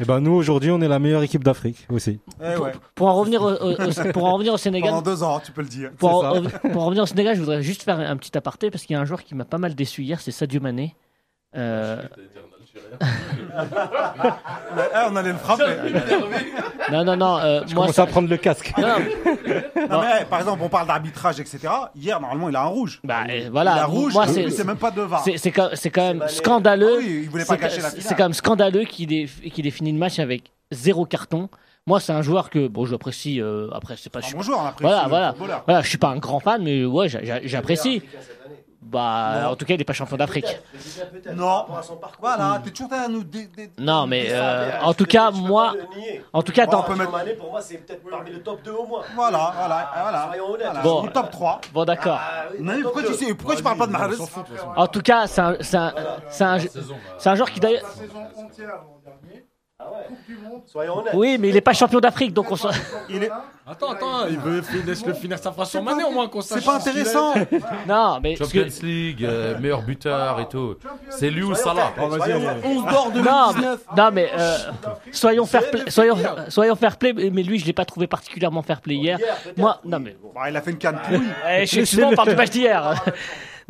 Et 0.00 0.04
ben 0.04 0.20
nous 0.20 0.30
aujourd'hui, 0.32 0.70
on 0.70 0.80
est 0.80 0.86
la 0.86 1.00
meilleure 1.00 1.24
équipe 1.24 1.42
d'Afrique 1.42 1.84
aussi. 1.90 2.20
Eh 2.40 2.56
ouais. 2.56 2.70
Pour 2.94 3.08
en 3.08 3.14
revenir 3.14 3.42
au, 3.42 3.50
au- 3.50 4.12
pour 4.12 4.24
en 4.26 4.34
revenir 4.34 4.52
au 4.54 4.56
Sénégal, 4.56 4.90
Pendant 4.90 5.02
deux 5.02 5.24
ans, 5.24 5.40
tu 5.44 5.50
peux 5.50 5.62
le 5.62 5.66
dire. 5.66 5.90
pour, 5.98 6.20
C'est 6.20 6.38
en, 6.38 6.44
ça. 6.44 6.58
pour 6.70 6.82
en 6.82 6.86
revenir 6.86 7.02
au 7.02 7.06
Sénégal, 7.06 7.34
je 7.34 7.40
voudrais 7.40 7.62
juste 7.64 7.82
faire 7.82 7.98
un 7.98 8.16
petit 8.16 8.36
aparté 8.38 8.70
parce 8.70 8.84
qu'il 8.84 8.94
y 8.94 8.96
a 8.96 9.00
un 9.02 9.04
joueur 9.04 9.24
qui 9.24 9.34
m'a 9.34 9.44
pas 9.44 9.58
mal 9.58 9.74
déçu 9.74 10.02
hier, 10.04 10.20
c'est 10.20 10.30
Sadio 10.30 10.60
Mané. 10.60 10.94
Euh, 11.56 12.02
Eh, 13.00 15.06
on 15.10 15.16
allait 15.16 15.32
le 15.32 15.38
frapper. 15.38 15.64
non, 16.92 17.04
non, 17.04 17.16
non. 17.16 17.38
euh, 17.38 17.60
Je 17.66 17.74
moi, 17.74 17.84
commence 17.84 17.96
ça- 17.96 18.02
à 18.02 18.06
prendre 18.06 18.28
le 18.28 18.36
casque. 18.36 18.72
non, 18.78 18.88
non, 19.90 20.00
mais, 20.00 20.24
par 20.28 20.40
exemple, 20.40 20.62
on 20.62 20.68
parle 20.68 20.86
d'arbitrage, 20.86 21.40
etc. 21.40 21.68
Hier, 21.94 22.20
normalement, 22.20 22.48
il 22.48 22.56
a 22.56 22.62
un 22.62 22.66
rouge. 22.66 23.00
bah, 23.04 23.24
euh, 23.28 23.38
Il 23.44 23.50
voilà. 23.50 23.74
a 23.74 23.84
rouge, 23.86 24.12
moi, 24.14 24.26
c'est, 24.26 24.50
c'est 24.50 24.64
même 24.64 24.76
pas 24.76 24.90
de 24.90 25.02
VAR. 25.02 25.22
c'est, 25.24 25.36
c'est 25.38 25.50
quand, 25.52 25.68
c'est 25.74 25.90
quand 25.90 26.14
même 26.14 26.28
scandaleux. 26.28 26.98
Oui, 26.98 27.20
il 27.24 27.30
voulait 27.30 27.44
pas 27.44 27.54
C'est 27.54 27.60
quand- 27.78 27.82
la 27.82 27.90
C'est 27.90 28.14
quand 28.14 28.24
même 28.24 28.32
scandaleux 28.32 28.84
qu'il 28.84 29.12
ait, 29.12 29.26
qu'il 29.50 29.66
ait 29.66 29.70
fini 29.70 29.92
le 29.92 29.98
match 29.98 30.18
avec 30.18 30.52
zéro 30.70 31.04
carton. 31.04 31.48
Moi, 31.86 32.00
c'est 32.00 32.12
un 32.12 32.22
joueur 32.22 32.50
que, 32.50 32.68
bon, 32.68 32.84
j'apprécie. 32.84 33.40
euh, 33.40 33.68
après, 33.72 33.94
c'est 33.96 34.10
pas. 34.10 34.18
Un 34.18 34.22
je 34.22 34.26
suis 34.26 34.36
bon 34.36 34.42
joueur, 34.42 34.60
apprécie 34.60 34.82
Voilà, 34.82 35.06
voilà. 35.08 35.34
Voilà, 35.66 35.80
je 35.82 35.88
suis 35.88 35.98
pas 35.98 36.08
un 36.08 36.18
grand 36.18 36.40
fan, 36.40 36.62
mais 36.62 36.84
ouais, 36.84 37.08
j'a- 37.08 37.24
j'a- 37.24 37.40
j'apprécie. 37.44 38.02
Bah, 38.90 39.50
en 39.50 39.56
tout 39.56 39.66
cas, 39.66 39.74
il 39.74 39.80
est 39.80 39.84
pas 39.84 39.92
champion 39.92 40.16
d'Afrique. 40.16 40.46
Non. 41.34 41.66
Voilà, 42.20 42.60
t'es 42.64 42.70
toujours 42.70 42.92
à 42.92 43.06
nous. 43.06 43.22
Non, 43.78 44.06
mais 44.06 44.28
euh, 44.30 44.80
en 44.82 44.94
tout 44.94 45.04
cas, 45.04 45.30
moi, 45.30 45.74
en 46.32 46.42
tout 46.42 46.52
cas, 46.52 46.64
Bon, 46.64 46.72
dans, 46.72 46.80
on 46.80 46.82
peut 46.84 46.94
mettre- 46.94 47.36
pour 47.36 47.50
moi, 47.50 47.60
c'est 47.60 47.76
peut-être 47.78 48.02
parmi 48.08 48.30
le 48.30 48.42
top 48.42 48.62
2 48.62 48.70
au 48.70 48.86
moins. 48.86 49.02
Voilà, 49.14 49.52
voilà, 49.56 49.90
voilà. 50.00 50.30
voilà. 50.56 50.80
Bon. 50.80 51.02
Au 51.04 51.08
top 51.08 51.30
3. 51.30 51.60
bon, 51.72 51.84
d'accord. 51.84 52.18
Mais 52.58 52.80
pourquoi 52.80 53.02
tu, 53.02 53.12
sais, 53.14 53.34
pourquoi 53.34 53.56
tu 53.56 53.62
parles 53.62 53.76
pas 53.76 53.86
de 53.86 53.92
Mahrez 53.92 54.16
En 54.76 54.86
tout 54.86 55.02
cas, 55.02 55.26
c'est 55.26 55.40
un, 55.42 55.56
c'est 55.60 55.76
un, 55.76 55.92
c'est 56.30 56.44
un, 56.44 56.58
c'est 57.18 57.28
un 57.28 57.34
joueur 57.34 57.50
qui 57.50 57.60
d'ailleurs, 57.60 57.82
Dernier, 59.80 60.58
Soyons 60.66 60.98
honnêtes. 60.98 61.14
Oui, 61.14 61.36
mais 61.38 61.50
il 61.50 61.56
est 61.56 61.60
pas 61.60 61.72
champion 61.72 62.00
d'Afrique, 62.00 62.34
donc 62.34 62.50
on 62.50 62.56
s'en- 62.56 62.70
Il 63.08 63.22
est... 63.22 63.30
Attends, 63.64 63.92
attends, 63.92 64.26
il 64.28 64.36
veut 64.36 64.60
finir 65.14 65.38
sa 65.38 65.52
phrase 65.52 65.70
sur 65.70 65.80
Mané 65.84 66.02
au 66.02 66.10
moins 66.10 66.26
qu'on 66.26 66.40
sache. 66.40 66.58
C'est 66.58 66.64
pas 66.66 66.76
intéressant. 66.78 67.32
Non, 67.86 68.18
mais 68.20 68.34
que- 68.34 68.42
Champions 68.44 68.66
League, 68.82 69.24
euh, 69.24 69.56
meilleur 69.60 69.82
buteur 69.82 70.40
et 70.40 70.48
tout. 70.48 70.74
C'est 71.10 71.30
lui 71.30 71.44
ou 71.44 71.54
Salah. 71.54 71.92
11 71.96 72.84
d'or 72.90 73.12
non, 73.14 73.52
2019. 73.52 73.54
mais- 73.94 74.02
non, 74.02 74.10
mais 74.12 74.30
euh, 74.36 74.56
soyons 75.12 75.46
fair 75.46 75.70
play, 75.70 75.88
soyons, 75.88 76.16
soyons 76.48 76.74
fair 76.74 76.96
play, 76.96 77.12
mais 77.12 77.42
lui, 77.44 77.60
je 77.60 77.66
l'ai 77.66 77.72
pas 77.72 77.84
trouvé 77.84 78.08
particulièrement 78.08 78.62
fair 78.62 78.80
play 78.80 78.96
hier. 78.96 79.18
Moi, 79.56 79.78
non 79.84 80.00
mais 80.00 80.16
Bah, 80.34 80.50
il 80.50 80.56
a 80.56 80.60
fait 80.60 80.72
une 80.72 80.78
canne 80.78 80.98
excuse-moi, 81.48 82.08
on 82.12 82.16
parle 82.16 82.30
du 82.30 82.36
match 82.36 82.50
d'hier. 82.50 83.00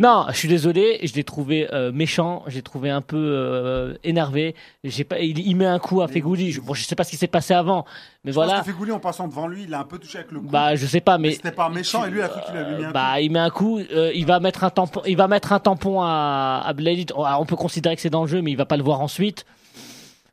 Non, 0.00 0.26
je 0.30 0.36
suis 0.36 0.46
désolé, 0.48 1.00
je 1.02 1.12
l'ai 1.14 1.24
trouvé 1.24 1.66
euh, 1.74 1.90
méchant, 1.90 2.44
j'ai 2.46 2.62
trouvé 2.62 2.88
un 2.88 3.00
peu 3.00 3.16
euh, 3.16 3.94
énervé. 4.04 4.54
J'ai 4.84 5.02
pas, 5.02 5.18
il, 5.18 5.40
il 5.40 5.56
met 5.56 5.66
un 5.66 5.80
coup 5.80 6.02
à 6.02 6.06
Fegouli. 6.06 6.52
Je, 6.52 6.60
bon, 6.60 6.72
je 6.72 6.84
sais 6.84 6.94
pas 6.94 7.02
ce 7.02 7.10
qui 7.10 7.16
s'est 7.16 7.26
passé 7.26 7.52
avant, 7.52 7.84
mais 8.22 8.30
Je 8.30 8.34
voilà. 8.36 8.58
pense 8.58 8.66
que 8.66 8.70
Fegouli, 8.72 8.92
en 8.92 9.00
passant 9.00 9.26
devant 9.26 9.48
lui, 9.48 9.64
il 9.64 9.74
a 9.74 9.80
un 9.80 9.84
peu 9.84 9.98
touché 9.98 10.18
avec 10.18 10.30
le 10.30 10.38
cou. 10.38 10.46
Bah, 10.46 10.76
je 10.76 10.86
sais 10.86 11.00
pas, 11.00 11.18
mais 11.18 11.32
C'était 11.32 11.50
pas 11.50 11.68
méchant 11.68 12.04
et 12.06 12.10
lui, 12.10 12.20
il 12.20 12.22
a 12.22 12.28
cru 12.28 12.40
qu'il 12.46 12.56
avait 12.56 12.78
mis 12.78 12.84
un 12.84 12.92
bah, 12.92 13.20
il 13.20 13.32
met 13.32 13.40
un 13.40 13.50
coup. 13.50 13.80
euh, 13.80 14.12
il 14.14 14.24
va 14.24 14.38
mettre 14.38 14.62
un 14.62 14.70
tampon. 14.70 15.02
Il 15.04 15.16
va 15.16 15.26
mettre 15.26 15.52
un 15.52 15.58
tampon 15.58 16.00
à, 16.00 16.62
à 16.64 16.72
Blade. 16.74 17.12
On, 17.16 17.44
peut 17.44 17.56
considérer 17.56 17.96
que 17.96 18.00
c'est 18.02 18.08
dans 18.08 18.22
le 18.22 18.28
jeu, 18.28 18.40
mais 18.40 18.52
il 18.52 18.56
va 18.56 18.66
pas 18.66 18.76
le 18.76 18.84
voir 18.84 19.00
ensuite. 19.00 19.44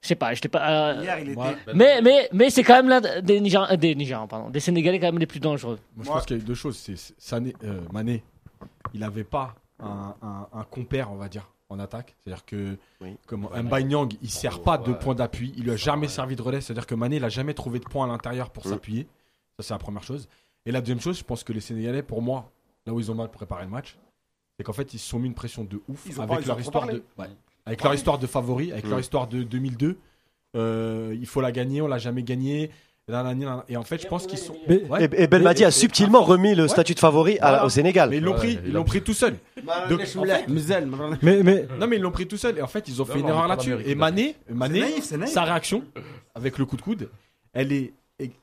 Je 0.04 0.10
sais 0.10 0.14
pas, 0.16 0.36
j'étais 0.36 0.48
pas. 0.48 0.70
euh, 0.92 0.96
coup. 0.98 1.02
Hier, 1.06 1.20
il 1.22 1.30
était. 1.32 1.40
Ouais. 1.42 1.56
mais 1.74 2.02
mais 2.04 2.30
mais 2.32 2.52
c'est 2.52 2.62
quand 2.62 2.76
même 2.76 2.90
l'un 2.90 3.02
des 3.22 3.42
Nigérians, 3.42 3.76
des 3.76 3.96
Nigérians, 3.96 4.28
pardon, 4.28 4.52
des 4.52 4.60
Sénégalais 4.60 5.00
quand 5.00 5.08
même 5.08 5.18
les 5.18 5.26
plus 5.26 5.40
dangereux. 5.40 5.80
Moi, 5.96 6.06
je 6.06 6.12
pense 6.12 6.26
qu'il 6.28 6.38
y 6.38 6.40
a 6.40 6.44
eu 6.44 6.46
deux 6.46 6.54
choses. 6.54 6.78
C'est 6.78 6.96
c'est- 6.96 7.16
Sané, 7.18 7.56
euh, 7.64 7.80
Mané, 7.92 8.24
il 8.94 9.04
avait 9.04 9.24
pas 9.24 9.56
un, 9.80 10.16
un, 10.22 10.48
un 10.54 10.64
compère, 10.64 11.12
on 11.12 11.16
va 11.16 11.28
dire, 11.30 11.50
en 11.70 11.80
attaque. 11.80 12.16
C'est-à-dire 12.24 12.46
que 12.46 12.78
Oui. 13.02 13.18
comme 13.28 13.48
Mbaye 13.54 13.86
Nyang, 13.86 14.14
il 14.22 14.30
sert 14.30 14.62
pas 14.62 14.78
de 14.78 14.94
point 14.94 15.16
d'appui. 15.16 15.54
Il 15.58 15.64
lui 15.66 15.72
a 15.72 15.76
jamais 15.76 16.08
servi 16.08 16.36
de 16.36 16.42
relais. 16.42 16.62
C'est-à-dire 16.62 16.86
que 16.88 16.96
Mané, 16.96 17.18
il 17.18 17.24
a 17.26 17.30
jamais 17.30 17.54
trouvé 17.54 17.80
de 17.80 17.86
point 17.86 18.06
à 18.06 18.08
l'intérieur 18.08 18.50
pour 18.52 18.66
Mm. 18.66 18.70
s'appuyer. 18.70 19.08
Ça, 19.58 19.64
c'est 19.64 19.74
la 19.74 19.80
première 19.80 20.04
chose. 20.04 20.28
Et 20.66 20.72
la 20.72 20.82
deuxième 20.82 21.02
chose, 21.02 21.18
je 21.20 21.24
pense 21.24 21.44
que 21.44 21.54
les 21.54 21.60
Sénégalais, 21.62 22.04
pour 22.04 22.22
moi, 22.22 22.52
là 22.86 22.94
où 22.94 23.00
ils 23.00 23.12
ont 23.12 23.16
mal 23.16 23.30
préparé 23.30 23.64
le 23.66 23.70
match, 23.70 23.98
c'est 24.58 24.64
qu'en 24.64 24.74
fait, 24.74 24.94
ils 24.94 25.00
se 25.00 25.10
sont 25.10 25.20
mis 25.20 25.28
une 25.28 25.34
pression 25.34 25.64
de 25.64 25.82
ouf 25.90 26.06
Ils 26.08 26.20
avec 26.22 26.40
pas- 26.42 26.46
leur 26.48 26.60
histoire 26.60 26.88
de, 26.88 27.04
ouais. 27.18 27.28
avec 27.66 27.84
leur 27.84 27.94
histoire 27.94 28.18
de 28.20 28.28
favori, 28.28 28.72
avec 28.72 28.86
leur 28.86 28.98
Mm. 28.98 29.02
histoire 29.02 29.28
de 29.28 29.44
2002. 29.44 29.98
Euh, 30.56 31.14
il 31.20 31.26
faut 31.28 31.42
la 31.42 31.52
gagner, 31.52 31.82
on 31.82 31.88
l'a 31.88 31.98
jamais 31.98 32.24
gagnée. 32.24 32.72
Et 33.70 33.78
en 33.78 33.84
fait, 33.84 34.02
je 34.02 34.08
pense 34.08 34.26
qu'ils 34.26 34.40
sont. 34.40 34.56
Mais- 34.68 34.84
Ouais. 34.90 35.06
Et, 35.06 35.24
et 35.24 35.28
Belmadi 35.28 35.64
a 35.64 35.70
subtilement 35.70 36.24
remis 36.24 36.56
le 36.56 36.68
statut 36.68 36.96
de 36.96 37.00
favori 37.00 37.38
à- 37.40 37.64
au 37.64 37.70
Sénégal. 37.70 38.10
Mais 38.10 38.18
ils 38.18 38.24
l'ont 38.24 38.34
pris, 38.34 38.54
il 38.64 38.68
ils 38.70 38.74
l'ont 38.74 38.84
pris 38.84 39.02
tout 39.04 39.14
seul. 39.14 39.36
Donc, 39.90 40.02
en 40.02 40.24
fait- 40.24 40.48
Mzel. 40.48 40.90
Mais, 41.22 41.44
mais 41.44 41.68
non 41.80 41.86
mais 41.88 41.98
ils 41.98 42.02
l'ont 42.02 42.12
pris 42.12 42.28
tout 42.28 42.38
seul 42.38 42.58
et 42.58 42.62
en 42.64 42.68
fait 42.68 42.88
ils 42.88 43.02
ont 43.02 43.06
fait 43.06 43.14
Non, 43.20 43.20
une 43.20 43.28
erreur 43.30 43.48
là-dessus. 43.48 43.76
Et 43.86 43.94
Mané, 43.94 44.36
Mané, 44.50 44.80
naïf, 44.82 45.04
c'est 45.04 45.18
naïf. 45.18 45.32
sa 45.32 45.44
réaction 45.44 45.84
avec 46.34 46.58
le 46.58 46.66
coup 46.66 46.78
de 46.78 46.82
coude, 46.82 47.10
elle 47.54 47.72
est, 47.72 47.94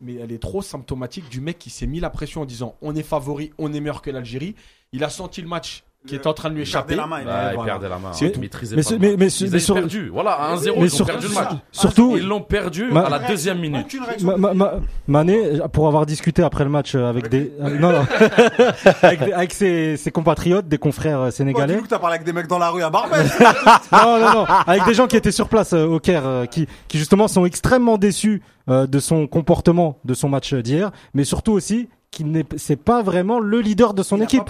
mais 0.01 0.15
elle 0.17 0.31
est 0.33 0.41
trop 0.43 0.63
symptomatique 0.63 1.29
du 1.29 1.41
mec 1.41 1.59
qui 1.59 1.71
s'est 1.71 1.87
mis 1.89 1.99
la 1.99 2.11
pression 2.11 2.43
en 2.43 2.45
disant 2.45 2.77
on 2.83 2.95
est 2.95 3.03
favori, 3.03 3.53
on 3.59 3.73
est 3.75 3.81
meilleur 3.81 4.01
que 4.01 4.11
l'Algérie. 4.11 4.55
Il 4.93 5.03
a 5.03 5.09
senti 5.11 5.43
le 5.43 5.49
match 5.49 5.83
qui 6.07 6.17
était 6.17 6.27
en 6.27 6.33
train 6.35 6.51
de 6.51 6.55
lui 6.57 6.65
Il 6.65 6.71
perdait 6.73 6.95
échapper. 6.95 6.97
la 6.97 7.07
main, 7.07 7.21
il 7.21 7.27
Bah, 7.27 7.53
il 7.57 7.65
perdait 7.65 7.89
la 7.89 7.99
main. 7.99 8.13
C'est- 8.13 8.33
Il 8.35 8.41
maîtrisait 8.41 8.75
mais 8.77 8.83
pas 8.83 8.91
mais- 8.99 9.17
mais- 9.17 9.27
Ils 9.29 9.51
mais 9.51 9.59
sur- 9.61 9.75
perdu. 9.75 10.09
Voilà, 10.13 10.33
à 10.33 10.53
1-0, 10.55 10.75
mais 10.81 10.87
ils 10.87 10.93
ont 10.93 10.97
sur- 10.97 11.07
perdu 11.07 11.29
le 11.29 11.35
match. 11.35 11.51
surtout, 11.71 12.15
Ils 12.17 12.27
l'ont 12.27 12.41
perdu 12.41 12.87
Ma- 12.91 13.03
à 13.03 13.09
la 13.11 13.19
deuxième 13.21 13.61
minute. 13.61 13.87
Ma- 14.23 14.37
ma- 14.37 14.55
ma- 14.55 14.73
Mané, 15.07 15.61
pour 15.73 15.87
avoir 15.87 16.05
discuté 16.07 16.43
après 16.43 16.65
le 16.65 16.71
match 16.71 16.95
avec 16.97 17.29
des, 17.29 17.53
euh, 17.61 17.79
non, 17.79 17.93
non, 17.93 18.01
avec, 19.03 19.25
des- 19.25 19.33
avec 19.33 19.53
ses, 19.53 19.97
ses 19.97 20.11
compatriotes, 20.11 20.67
des 20.67 20.79
confrères 20.79 21.21
euh, 21.21 21.31
sénégalais. 21.31 21.75
dis-nous 21.75 21.85
que 21.85 21.89
t'as 21.91 21.99
parlé 21.99 22.15
avec 22.17 22.27
des 22.27 22.33
mecs 22.33 22.47
dans 22.49 22.59
la 22.59 22.71
rue 22.71 22.83
à 22.83 22.91
Barbès. 22.91 23.31
non, 23.93 24.19
non, 24.21 24.33
non, 24.35 24.45
avec 24.67 24.85
des 24.85 24.95
gens 24.95 25.07
qui 25.07 25.17
étaient 25.17 25.31
sur 25.33 25.49
place 25.49 25.73
euh, 25.73 25.87
au 25.87 26.01
Caire, 26.01 26.27
euh, 26.27 26.47
qui, 26.47 26.67
qui 26.89 26.99
justement 26.99 27.29
sont 27.29 27.45
extrêmement 27.45 27.97
déçus 27.99 28.43
euh, 28.69 28.87
de 28.87 28.99
son 28.99 29.27
comportement, 29.27 29.99
de 30.05 30.15
son 30.15 30.29
match 30.29 30.55
d'hier, 30.55 30.91
mais 31.15 31.25
surtout 31.25 31.53
aussi 31.53 31.89
qu'il 32.13 32.31
n'est, 32.31 32.45
c'est 32.57 32.77
pas 32.77 33.03
vraiment 33.03 33.41
le 33.41 33.61
leader 33.61 33.95
de 33.95 34.05
son 34.05 34.17
Il 34.19 34.21
a 34.21 34.25
équipe. 34.27 34.43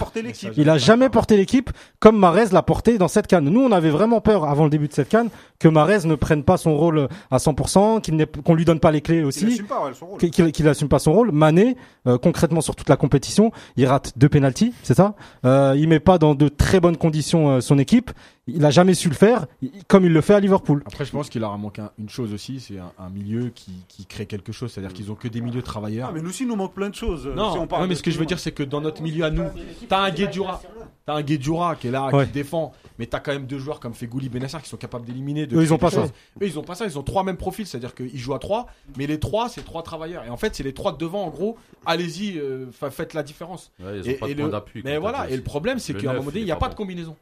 Il 0.57 0.69
a 0.69 0.77
jamais 0.77 1.09
porté 1.09 1.35
l'équipe 1.37 1.71
comme 1.99 2.17
Marez 2.19 2.47
l'a 2.51 2.61
porté 2.61 2.99
dans 2.99 3.07
cette 3.07 3.25
canne. 3.25 3.45
Nous, 3.45 3.61
on 3.61 3.71
avait 3.71 3.89
vraiment 3.89 4.21
peur 4.21 4.43
avant 4.43 4.65
le 4.65 4.69
début 4.69 4.87
de 4.87 4.93
cette 4.93 5.09
canne 5.09 5.29
que 5.59 5.67
Marez 5.69 6.05
ne 6.05 6.13
prenne 6.15 6.43
pas 6.43 6.57
son 6.57 6.77
rôle 6.77 7.07
à 7.31 7.37
100%, 7.37 8.01
qu'il 8.01 8.23
qu'on 8.43 8.53
lui 8.53 8.65
donne 8.65 8.79
pas 8.81 8.91
les 8.91 9.01
clés 9.01 9.23
aussi. 9.23 9.45
assume 9.45 9.65
pas 9.65 9.85
ouais, 9.85 9.93
son 9.93 10.05
rôle. 10.07 10.19
qu'il 10.51 10.67
assume 10.67 10.89
pas 10.89 10.99
son 10.99 11.13
rôle. 11.13 11.31
Mané, 11.31 11.77
euh, 12.05 12.17
concrètement 12.17 12.61
sur 12.61 12.75
toute 12.75 12.89
la 12.89 12.97
compétition, 12.97 13.51
il 13.77 13.85
rate 13.87 14.13
deux 14.17 14.29
pénalties, 14.29 14.73
c'est 14.83 14.93
ça? 14.93 15.15
Euh, 15.45 15.73
il 15.77 15.87
met 15.87 16.01
pas 16.01 16.17
dans 16.17 16.35
de 16.35 16.49
très 16.49 16.79
bonnes 16.81 16.97
conditions 16.97 17.49
euh, 17.49 17.61
son 17.61 17.79
équipe. 17.79 18.11
Il 18.45 18.65
a 18.65 18.71
jamais 18.71 18.93
su 18.93 19.07
le 19.07 19.15
faire, 19.15 19.45
comme 19.87 20.03
il 20.03 20.11
le 20.11 20.19
fait 20.19 20.33
à 20.33 20.41
Liverpool. 20.41 20.83
Après, 20.85 21.05
je 21.05 21.11
pense 21.11 21.29
qu'il 21.29 21.39
leur 21.39 21.53
a 21.53 21.57
manqué 21.57 21.81
un- 21.81 21.91
une 21.97 22.09
chose 22.09 22.33
aussi, 22.33 22.59
c'est 22.59 22.77
un, 22.77 22.91
un 22.99 23.09
milieu 23.09 23.51
qui, 23.55 23.71
qui 23.87 24.05
crée 24.05 24.25
quelque 24.25 24.51
chose. 24.51 24.69
C'est-à-dire 24.73 24.91
qu'ils 24.91 25.13
ont 25.13 25.15
que 25.15 25.29
des 25.29 25.39
milieux 25.39 25.61
travailleurs. 25.61 26.09
Ah, 26.09 26.13
mais 26.13 26.21
nous 26.21 26.29
aussi, 26.29 26.43
il 26.43 26.49
nous 26.49 26.57
manque 26.57 26.73
plein 26.73 26.89
de 26.89 26.95
choses. 26.95 27.25
euh, 27.25 27.35
Non, 27.53 27.59
si 27.61 27.63
on 27.63 27.67
parle 27.67 27.81
ouais, 27.83 27.87
mais 27.87 27.95
ce 27.95 28.03
que 28.03 28.11
je 28.11 28.17
veux 28.19 28.25
dire, 28.25 28.39
c'est 28.39 28.51
que 28.51 28.63
dans 28.63 28.81
notre 28.81 29.01
milieu 29.01 29.25
à 29.25 29.29
nous, 29.31 29.45
t'as 29.89 29.99
un 29.99 30.09
Guedjura, 30.11 30.61
t'as 31.05 31.13
un 31.15 31.21
Guedjura 31.21 31.75
qui 31.75 31.87
est 31.87 31.91
là, 31.91 32.09
Ouais. 32.13 32.25
qui 32.25 32.31
défend, 32.31 32.71
mais 32.99 33.05
t'as 33.05 33.19
quand 33.19 33.31
même 33.33 33.45
deux 33.45 33.59
joueurs 33.59 33.79
comme 33.79 33.93
Fegouli, 33.93 34.29
Benassar 34.29 34.61
qui 34.61 34.69
sont 34.69 34.77
capables 34.77 35.05
d'éliminer. 35.05 35.47
de 35.47 35.55
Eux, 35.57 35.63
ils 35.63 35.73
ont 35.73 35.77
pas 35.77 35.91
ça. 35.91 36.03
Eux, 36.03 36.11
ils 36.45 36.57
ont 36.59 36.63
pas 36.63 36.75
ça. 36.75 36.85
Ils 36.85 36.97
ont 36.99 37.03
trois 37.03 37.23
mêmes 37.23 37.37
profils, 37.37 37.65
c'est-à-dire 37.65 37.95
qu'ils 37.95 38.17
jouent 38.17 38.33
à 38.35 38.39
trois, 38.39 38.67
mais 38.97 39.07
les 39.07 39.19
trois, 39.19 39.49
c'est 39.49 39.63
trois 39.63 39.83
travailleurs. 39.83 40.23
Et 40.25 40.29
en 40.29 40.37
fait, 40.37 40.55
c'est 40.55 40.63
les 40.63 40.73
trois 40.73 40.91
de 40.91 40.97
devant, 40.97 41.23
en 41.23 41.29
gros. 41.29 41.57
Allez-y, 41.85 42.37
euh, 42.37 42.67
fa- 42.71 42.91
faites 42.91 43.13
la 43.13 43.23
différence. 43.23 43.71
Ouais, 43.79 43.99
ils 43.99 44.09
Et- 44.09 44.15
ont 44.15 44.19
pas 44.19 44.27
et 44.27 44.33
de 44.33 44.35
point 44.39 44.45
le- 44.45 44.51
d'appui. 44.51 44.81
Mais 44.85 44.97
voilà. 44.97 45.29
Et 45.29 45.35
le 45.35 45.43
problème, 45.43 45.79
c'est 45.79 45.93
qu'à 45.93 46.11
un 46.11 46.13
moment 46.13 46.25
donné, 46.25 46.39
il 46.39 46.45
n'y 46.45 46.51
a 46.51 46.55
pas 46.55 46.69
de 46.69 46.75
combinaison. 46.75 47.15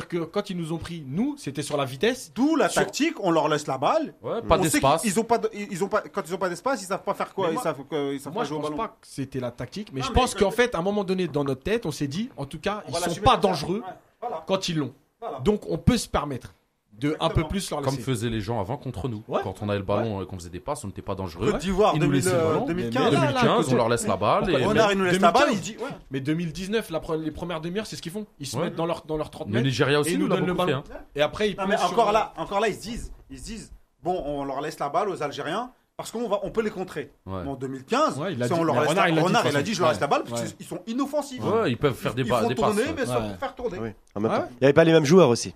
C'est-à-dire 0.00 0.08
que 0.26 0.30
quand 0.30 0.50
ils 0.50 0.56
nous 0.58 0.72
ont 0.74 0.76
pris, 0.78 1.02
nous, 1.06 1.36
c'était 1.38 1.62
sur 1.62 1.78
la 1.78 1.86
vitesse. 1.86 2.30
D'où 2.34 2.54
la 2.54 2.68
Sur- 2.68 2.82
tactique, 2.82 3.14
on 3.20 3.30
leur 3.30 3.48
laisse 3.48 3.66
la 3.66 3.78
balle. 3.78 4.12
Ouais, 4.22 4.42
pas 4.42 4.58
d'espace. 4.58 5.00
qu'ils- 5.00 5.10
Ils 5.12 5.18
ont 5.20 5.24
pas, 5.24 5.38
de- 5.38 5.48
ils 5.54 5.82
ont 5.82 5.88
pas, 5.88 6.02
quand 6.02 6.20
ils 6.26 6.34
ont 6.34 6.38
pas 6.38 6.50
d'espace, 6.50 6.82
ils 6.82 6.86
savent 6.86 7.02
pas 7.02 7.14
faire 7.14 7.32
quoi. 7.32 7.48
Ils 7.50 7.58
savent, 7.58 7.78
ils 7.90 8.20
savent 8.20 8.32
Moi, 8.34 8.42
pas 8.42 8.48
je 8.48 8.52
au 8.54 8.56
pense 8.58 8.64
ballon. 8.66 8.76
pas 8.76 8.88
que 8.88 8.94
c'était 9.06 9.40
la 9.40 9.50
tactique, 9.50 9.88
mais 9.94 10.00
Non, 10.00 10.06
je 10.06 10.10
mais 10.12 10.20
pense 10.20 10.34
que- 10.34 10.40
qu'en 10.44 10.50
fait, 10.50 10.74
à 10.74 10.78
un 10.78 10.82
moment 10.82 11.02
donné, 11.02 11.28
dans 11.28 11.44
notre 11.44 11.62
tête, 11.62 11.86
on 11.86 11.90
s'est 11.92 12.08
dit, 12.08 12.28
en 12.36 12.44
tout 12.44 12.58
cas, 12.60 12.82
On 12.86 12.90
ils 12.92 13.14
sont 13.14 13.20
pas 13.22 13.38
dangereux 13.38 13.82
Ouais, 13.86 13.92
voilà. 14.20 14.44
quand 14.46 14.68
ils 14.68 14.76
l'ont. 14.76 14.92
Voilà. 15.18 15.38
Donc, 15.40 15.62
on 15.70 15.78
peut 15.78 15.96
se 15.96 16.08
permettre 16.08 16.52
de 16.98 17.14
un 17.20 17.28
peu 17.28 17.44
plus 17.44 17.70
leur 17.70 17.82
Comme 17.82 17.98
faisaient 17.98 18.30
les 18.30 18.40
gens 18.40 18.58
avant 18.60 18.76
contre 18.78 19.08
nous. 19.08 19.22
Ouais. 19.28 19.40
Quand 19.42 19.62
on 19.62 19.68
avait 19.68 19.78
le 19.78 19.84
ballon 19.84 20.22
et 20.22 20.26
qu'on 20.26 20.36
faisait 20.38 20.48
des 20.50 20.60
passes, 20.60 20.82
on 20.84 20.86
n'était 20.86 21.02
pas 21.02 21.14
dangereux. 21.14 21.52
Côte 21.52 21.60
d'Ivoire, 21.60 21.92
Ils 21.94 22.00
nous 22.00 22.06
2000, 22.06 22.14
laissaient 22.24 22.36
le 22.36 22.42
euh, 22.42 22.48
ballon. 22.54 22.66
2015. 22.66 23.04
Mais- 23.04 23.10
mais- 23.10 23.16
2015, 23.32 23.72
on 23.72 23.76
leur 23.76 23.88
laisse 23.88 24.06
la 24.06 24.16
balle. 24.16 24.50
et 24.50 24.64
Renard, 24.64 24.92
il 24.92 24.98
nous 24.98 25.04
laisse 25.04 25.20
la 25.20 25.30
balle, 25.32 25.48
il 25.52 25.60
2015. 25.60 25.62
dit, 25.62 25.76
ouais. 25.84 25.90
Mais 26.10 26.20
2019, 26.20 26.90
la 26.90 26.98
pre- 27.00 27.20
les 27.20 27.30
premières 27.30 27.60
demi-heures, 27.60 27.86
c'est 27.86 27.96
ce 27.96 28.02
qu'ils 28.02 28.12
font. 28.12 28.26
Ils 28.38 28.46
se 28.46 28.56
Ouais. 28.56 28.64
mettent 28.64 28.76
dans 28.76 28.86
leur, 28.86 29.02
dans 29.06 29.16
leur 29.16 29.30
30 29.30 29.48
Le 29.48 29.52
mètres. 29.54 29.66
Nigeria 29.66 29.98
et 29.98 30.00
aussi 30.00 30.12
ils 30.12 30.18
nous 30.18 30.24
nous 30.24 30.30
l'a 30.30 30.36
donnent 30.36 30.46
le 30.46 30.52
fait. 30.54 30.58
ballon. 30.58 30.78
hein. 30.90 30.98
Et 31.14 31.20
après, 31.22 31.50
ils 31.50 31.56
Non, 31.56 31.66
mais 31.68 31.76
encore 31.76 32.04
sur- 32.06 32.12
là, 32.12 32.32
encore 32.36 32.60
là, 32.60 32.68
ils 32.68 32.74
se 32.74 32.80
disent, 32.82 33.12
ils 33.30 33.38
se 33.38 33.44
disent, 33.44 33.72
bon, 34.02 34.22
on 34.24 34.44
leur 34.44 34.60
laisse 34.60 34.78
la 34.78 34.88
balle 34.88 35.08
aux 35.10 35.22
Algériens 35.22 35.70
parce 35.98 36.10
qu'on 36.10 36.28
va, 36.28 36.40
on 36.42 36.50
peut 36.50 36.62
les 36.62 36.70
contrer. 36.70 37.10
Ouais. 37.26 37.40
En 37.46 37.54
2015, 37.56 38.18
Ouais, 38.18 38.32
il 38.34 38.42
a 38.42 38.48
si 38.48 38.54
dit- 38.54 38.58
on 38.60 38.64
leur 38.64 38.74
mais 38.74 38.80
laisse 38.82 38.90
Renard, 38.90 39.08
il 39.08 39.56
a 39.56 39.62
dit, 39.62 39.74
je 39.74 39.80
leur 39.80 39.90
laisse 39.90 40.00
la 40.00 40.06
balle 40.06 40.24
parce 40.28 40.42
Ouais. 40.42 40.48
qu'ils 40.56 40.66
sont 40.66 40.80
inoffensifs. 40.86 41.42
Ouais, 41.44 41.70
ils 41.72 41.76
peuvent 41.78 41.94
faire 41.94 42.14
des, 42.14 42.22
Ils 42.22 42.28
ba- 42.30 42.40
font 42.40 42.48
passes. 42.48 42.56
tourner, 42.56 42.82
ouais. 42.82 42.94
mais 42.96 43.06
sans 43.06 43.14
Ouais. 43.28 43.34
faire 43.38 43.54
tourner. 43.54 43.78
Ah 43.78 43.82
ouais 43.84 43.94
Il 44.14 44.22
n'y 44.22 44.64
avait 44.64 44.72
pas 44.72 44.84
les 44.84 44.92
mêmes 44.92 45.04
joueurs 45.06 45.28
aussi. 45.28 45.54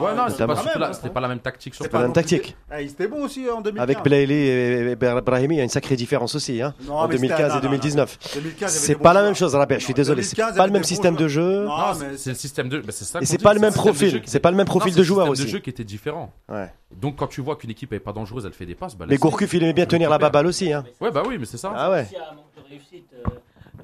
Ouais, 0.00 0.14
non, 0.14 0.24
c'était 0.28 0.46
pas, 0.46 0.56
c'était 0.56 0.70
Ah, 0.74 0.78
pas- 0.78 0.92
c'était 0.92 1.08
pas 1.08 1.20
la 1.20 1.28
même 1.28 1.38
tactique 1.38 1.74
sur 1.74 1.82
C'est 1.84 1.90
pas 1.90 1.98
la 1.98 2.04
même 2.04 2.12
tactique. 2.12 2.54
Ah, 2.70 2.82
ils 2.82 2.90
étaient 2.90 3.06
bons 3.08 3.24
aussi 3.24 3.48
en 3.48 3.62
2015. 3.62 3.82
Avec 3.82 4.02
Blaili 4.04 4.34
et 4.34 4.96
Brahimi, 4.96 5.54
il 5.54 5.58
y 5.58 5.60
a 5.60 5.64
une 5.64 5.70
sacrée 5.70 5.96
différence 5.96 6.34
aussi. 6.34 6.60
Hein, 6.60 6.74
Non, 6.86 6.94
en 6.94 7.08
mais 7.08 7.14
c'était- 7.16 7.28
2015 7.28 7.48
non, 7.52 7.58
et 7.58 7.62
non, 7.62 7.68
2019. 7.70 8.18
2015, 8.34 8.54
il 8.58 8.60
y 8.60 8.64
avait 8.64 8.70
C'est 8.86 8.94
des 8.94 9.02
pas 9.02 9.12
la 9.14 9.22
même 9.22 9.34
chose, 9.34 9.54
Rabia, 9.54 9.78
je 9.78 9.84
suis 9.84 9.92
Non, 9.92 9.96
désolé. 9.96 10.22
C'est 10.22 10.36
2015, 10.36 10.52
il 10.52 10.54
y 10.54 10.56
pas 10.58 10.62
avait 10.62 10.68
le 10.68 10.72
même 10.74 10.82
des 10.82 10.88
système 10.88 11.16
de 11.16 11.28
jeu. 11.28 11.64
Non, 11.64 11.68
Non, 11.78 11.84
mais 11.98 12.06
c'est- 12.12 12.16
c'est 12.18 12.30
le 12.30 12.36
système 12.36 12.68
de. 12.68 12.78
bah, 12.80 12.84
c'est 12.90 13.04
ça 13.04 13.18
Et 13.18 13.20
qu'on 13.22 13.26
c'est 13.26 13.36
dit, 13.38 13.42
pas 13.44 13.54
le 13.54 13.60
même 13.60 13.70
système 13.70 13.84
de 13.84 13.96
profil. 13.96 14.10
jeu 14.10 14.18
qui- 14.20 14.30
C'est 14.30 14.40
pas 14.40 14.50
le 14.50 14.56
même 14.58 14.66
profil 14.66 14.92
c'est 14.92 14.96
de 14.96 15.00
le 15.02 15.06
joueur 15.06 15.26
système 15.26 15.32
aussi. 15.32 15.44
de 15.44 15.48
jeu 15.56 15.58
qui 15.60 15.70
était 15.70 15.84
différent. 15.84 16.32
Ouais. 16.50 16.70
Donc 16.94 17.16
quand 17.16 17.26
tu 17.26 17.40
vois 17.40 17.56
qu'une 17.56 17.70
équipe 17.70 17.92
est 17.94 17.98
pas 18.00 18.12
dangereuse, 18.12 18.44
elle 18.46 18.52
fait 18.52 18.66
des 18.66 18.74
passes. 18.74 18.94
Bah, 18.94 19.06
Mais. 19.08 19.16
Gourcuff, 19.16 19.52
il 19.54 19.62
aimait 19.62 19.72
bien 19.72 19.86
tenir 19.86 20.10
la 20.10 20.18
baballe 20.18 20.46
aussi. 20.46 20.70
Hein. 20.72 20.84
Ouais, 21.00 21.10
bah 21.10 21.22
oui, 21.26 21.36
mais 21.38 21.46
c'est 21.46 21.56
ça. 21.58 21.72
Ah 21.74 21.90
ouais. 21.90 22.04
S'il 22.04 22.16
y 22.18 22.20
a 22.20 22.30
un 22.30 22.34
manque 22.34 22.44
de 22.56 22.62
réussite, 22.68 23.06
euh, 23.14 23.30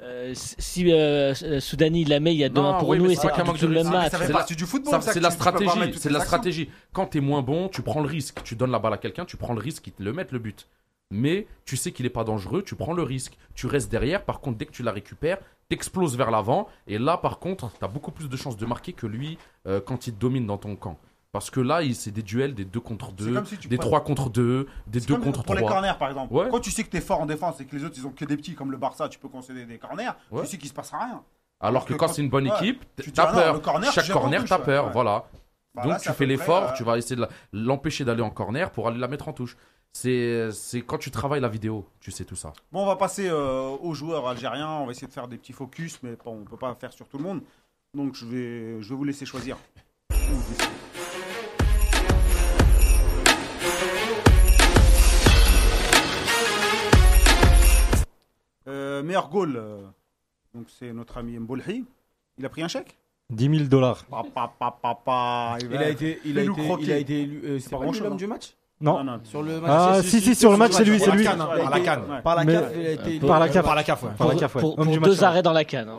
euh, 0.05 0.31
si 0.35 0.91
euh, 0.91 1.33
euh, 1.43 1.59
Soudani 1.59 2.05
la 2.05 2.19
met, 2.19 2.33
il 2.33 2.37
y 2.37 2.43
a 2.43 2.49
2-1 2.49 2.53
Non, 2.53 2.77
pour 2.77 2.89
oui, 2.89 2.99
nous 2.99 3.09
et 3.09 3.15
c'est 3.15 3.27
pas 3.27 3.41
du 3.41 3.59
tout 3.59 3.67
le 3.67 3.73
même 3.73 3.89
match. 3.89 4.11
Ça 4.11 4.19
fait 4.19 4.27
C'est 4.27 4.33
partie 4.33 4.55
du 4.55 4.65
football. 4.65 4.93
Ça, 4.93 5.01
ça, 5.01 5.13
c'est 5.13 5.19
que 5.19 5.23
la 5.23 5.31
stratégie. 5.31 5.93
C'est 5.97 6.11
la 6.11 6.19
stratégie. 6.19 6.69
Quand 6.93 7.07
t'es 7.07 7.21
moins 7.21 7.41
bon, 7.41 7.69
tu 7.69 7.81
prends 7.81 8.01
le 8.01 8.07
risque. 8.07 8.43
Tu 8.43 8.55
donnes 8.55 8.71
la 8.71 8.79
balle 8.79 8.93
à 8.93 8.97
quelqu'un, 8.97 9.25
tu 9.25 9.35
prends 9.35 9.53
le 9.53 9.59
risque, 9.61 9.87
il 9.87 9.93
te 9.93 10.03
le 10.03 10.13
met 10.13 10.27
le 10.29 10.39
but. 10.39 10.67
Mais 11.11 11.47
tu 11.65 11.77
sais 11.77 11.91
qu'il 11.91 12.05
est 12.05 12.11
pas 12.11 12.23
dangereux, 12.23 12.63
tu 12.63 12.75
prends 12.75 12.93
le 12.93 13.03
risque. 13.03 13.37
Tu 13.55 13.67
restes 13.67 13.91
derrière. 13.91 14.23
Par 14.23 14.41
contre, 14.41 14.57
dès 14.57 14.65
que 14.65 14.71
tu 14.71 14.83
la 14.83 14.91
récupères, 14.91 15.39
t'exploses 15.69 16.17
vers 16.17 16.31
l'avant. 16.31 16.67
Et 16.87 16.97
là, 16.97 17.17
par 17.17 17.39
contre, 17.39 17.71
t'as 17.79 17.87
beaucoup 17.87 18.11
plus 18.11 18.29
de 18.29 18.37
chances 18.37 18.57
de 18.57 18.65
marquer 18.65 18.93
que 18.93 19.07
lui 19.07 19.37
euh, 19.67 19.81
quand 19.81 20.07
il 20.07 20.13
te 20.13 20.19
domine 20.19 20.45
dans 20.45 20.57
ton 20.57 20.75
camp. 20.75 20.99
Parce 21.35 21.49
que 21.49 21.59
là, 21.59 21.81
c'est 21.93 22.11
des 22.11 22.21
duels 22.23 22.55
des 22.55 22.63
2 22.63 22.79
contre 22.79 23.07
C'est 23.17 23.25
2, 23.25 23.33
comme 23.33 23.45
si 23.45 23.57
tu 23.57 23.67
des 23.67 23.75
prends- 23.75 23.87
3 23.87 24.03
contre 24.05 24.29
2, 24.29 24.69
des 24.87 25.01
C'est 25.01 25.07
2 25.09 25.15
comme 25.15 25.23
contre 25.25 25.43
pour 25.43 25.53
les 25.53 25.59
3. 25.59 25.69
corners 25.73 25.97
par 25.99 26.07
exemple. 26.07 26.33
Ouais. 26.33 26.47
Quand 26.49 26.61
tu 26.61 26.71
sais 26.71 26.85
que 26.85 26.89
t'es 26.89 27.01
fort 27.01 27.19
en 27.19 27.25
défense 27.25 27.59
et 27.59 27.65
que 27.65 27.75
les 27.75 27.83
autres 27.83 27.95
ils 27.97 28.07
ont 28.07 28.11
que 28.11 28.23
des 28.23 28.37
petits 28.37 28.55
comme 28.55 28.71
le 28.71 28.77
Barça, 28.77 29.09
tu 29.09 29.19
peux 29.19 29.27
concéder 29.27 29.65
des 29.65 29.77
corners. 29.77 30.11
Ouais. 30.31 30.43
Tu 30.43 30.47
sais 30.47 30.57
qu'il 30.57 30.69
se 30.69 30.73
passera 30.73 30.99
rien. 31.03 31.21
Alors 31.59 31.83
que 31.83 31.89
que 31.93 31.97
quand 31.99 32.07
quand- 32.07 32.13
c'est 32.13 32.21
une 32.21 32.29
bonne 32.29 32.47
ouais. 32.49 32.55
équipe, 32.55 32.85
Tu 33.03 33.11
t'as 33.11 33.27
ah 33.27 33.33
peur. 33.33 33.61
corner, 33.61 33.91
Chaque 33.91 34.05
tu 34.05 34.13
corner, 34.13 34.45
t'as 34.45 34.59
peur. 34.59 34.91
Voilà. 34.93 35.25
Bah, 35.73 35.81
Donc 35.83 35.91
là, 35.91 35.99
tu 35.99 36.09
fais 36.13 36.25
l'effort, 36.25 36.69
euh, 36.69 36.73
tu 36.77 36.85
vas 36.85 36.97
essayer 36.97 37.17
de 37.17 37.27
l'empêcher 37.51 38.05
d'aller 38.05 38.21
en 38.21 38.29
corner 38.29 38.71
pour 38.71 38.87
aller 38.87 38.97
la 38.97 39.09
mettre 39.09 39.27
en 39.27 39.33
touche. 39.33 39.57
C'est 39.91 40.49
quand 40.87 40.97
tu 40.99 41.11
travailles 41.11 41.41
la 41.41 41.49
vidéo, 41.49 41.85
tu 41.99 42.11
sais 42.11 42.23
tout 42.23 42.37
ça. 42.37 42.53
Bon, 42.71 42.83
on 42.83 42.85
va 42.85 42.95
passer 42.95 43.27
euh, 43.27 43.75
aux 43.81 43.93
joueurs 43.93 44.25
algériens. 44.25 44.69
On 44.69 44.85
va 44.85 44.91
essayer 44.91 45.07
de 45.07 45.11
faire 45.11 45.27
des 45.27 45.37
petits 45.37 45.51
focus, 45.51 45.99
mais 46.01 46.15
on 46.25 46.45
peut 46.45 46.55
pas 46.55 46.73
faire 46.75 46.93
sur 46.93 47.09
tout 47.09 47.17
le 47.17 47.23
monde. 47.25 47.41
Donc 47.93 48.15
je 48.15 48.25
vais, 48.25 48.81
je 48.81 48.87
vais 48.87 48.95
vous 48.95 49.03
laisser 49.03 49.25
choisir. 49.25 49.57
meilleur 58.67 59.29
goal, 59.29 59.55
euh, 59.57 59.77
donc 60.53 60.65
c'est 60.79 60.91
notre 60.93 61.17
ami 61.17 61.37
Mbolhi. 61.37 61.85
Il 62.37 62.45
a 62.45 62.49
pris 62.49 62.63
un 62.63 62.67
chèque? 62.67 62.97
10 63.31 63.57
000 63.57 63.63
dollars. 63.69 64.05
Il 64.11 65.77
a 65.77 65.89
été, 65.89 66.19
il 66.25 66.37
a 66.37 66.43
été, 66.43 66.51
il 66.81 66.91
a 66.91 66.97
été 66.97 67.21
élu. 67.21 67.41
euh, 67.45 67.59
C'est 67.59 67.69
pas 67.71 67.79
pas 67.79 67.85
lui 67.85 67.99
l'homme 67.99 68.13
hein. 68.13 68.15
du 68.15 68.27
match? 68.27 68.55
Non. 68.81 69.03
non. 69.03 69.19
sur 69.23 69.41
le 69.41 69.61
match. 69.61 69.71
Ah, 69.73 69.99
si, 70.03 70.19
si, 70.21 70.35
sur 70.35 70.51
le 70.51 70.57
match, 70.57 70.73
c'est 70.73 70.83
lui, 70.83 70.99
c'est 70.99 71.09
lui. 71.11 71.23
Par 71.23 71.35
la 71.37 71.39
canne. 71.45 71.57
Par 71.63 71.69
la 71.69 71.79
canne. 71.79 72.01
Ouais. 72.09 72.21
Par 72.21 72.35
la 72.35 72.43
Mais- 72.43 72.53
CAF, 72.53 72.71
il 72.75 72.85
a 72.85 72.91
été 72.91 73.09
élu. 73.15 73.19
Par 73.25 73.39
la 73.39 73.49
CAF. 73.49 73.65
Par 73.65 73.75
la 73.75 73.83
CAF, 73.83 74.03
ouais. 74.03 74.09
Par 74.17 74.27
la 74.27 74.33
Pour, 74.33 74.39
CAF, 74.41 74.55
ouais. 74.55 74.61
pour- 74.61 74.69
Homme 74.79 74.85
pour 74.85 74.93
du 74.93 74.99
match, 74.99 75.09
deux 75.09 75.17
ouais. 75.19 75.23
arrêts 75.23 75.41
dans 75.41 75.53
la 75.53 75.63
canne. 75.63 75.89
hein. 75.89 75.97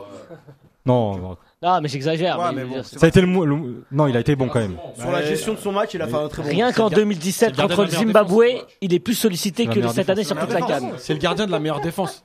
Non, 0.85 1.17
non. 1.17 1.37
Non, 1.61 1.81
mais 1.81 1.89
j'exagère. 1.89 2.39
Ouais, 2.39 2.45
mais 2.49 2.53
mais 2.53 2.61
je 2.61 2.63
veux 2.63 2.69
bon, 2.69 2.75
dire, 2.75 2.85
c'est 2.85 2.99
ça 2.99 3.05
a 3.07 3.09
été 3.09 3.19
le, 3.19 3.27
mo- 3.27 3.45
le- 3.45 3.83
Non, 3.91 4.07
il 4.07 4.15
a 4.15 4.19
été 4.21 4.35
bon 4.35 4.47
quand 4.47 4.59
même. 4.59 4.77
Sur 4.95 5.11
la 5.11 5.23
gestion 5.23 5.53
de 5.55 5.57
son 5.59 5.71
match, 5.73 5.95
il 5.95 6.01
a 6.01 6.07
fait 6.07 6.13
un 6.15 6.27
très 6.29 6.43
bon 6.43 6.49
Rien 6.49 6.71
qu'en 6.71 6.87
c'est 6.87 6.95
le 6.95 7.01
2017 7.01 7.55
gardien 7.57 7.75
contre 7.75 7.77
de 7.77 7.81
le 7.81 7.91
la 7.97 8.05
meilleure 8.05 8.07
Zimbabwe, 8.23 8.43
défense. 8.45 8.65
il 8.81 8.93
est 8.93 8.99
plus 8.99 9.15
sollicité 9.15 9.65
La 9.65 9.71
que 9.73 9.79
meilleure 9.79 9.91
cette 9.93 10.09
année 10.09 10.23
sur 10.23 10.37
toute 10.37 10.53
la 10.53 10.61
canne. 10.61 10.91
C'est 10.97 11.13
le 11.13 11.19
gardien 11.19 11.45
de 11.47 11.51
la 11.51 11.59
meilleure 11.59 11.81
défense. 11.81 12.23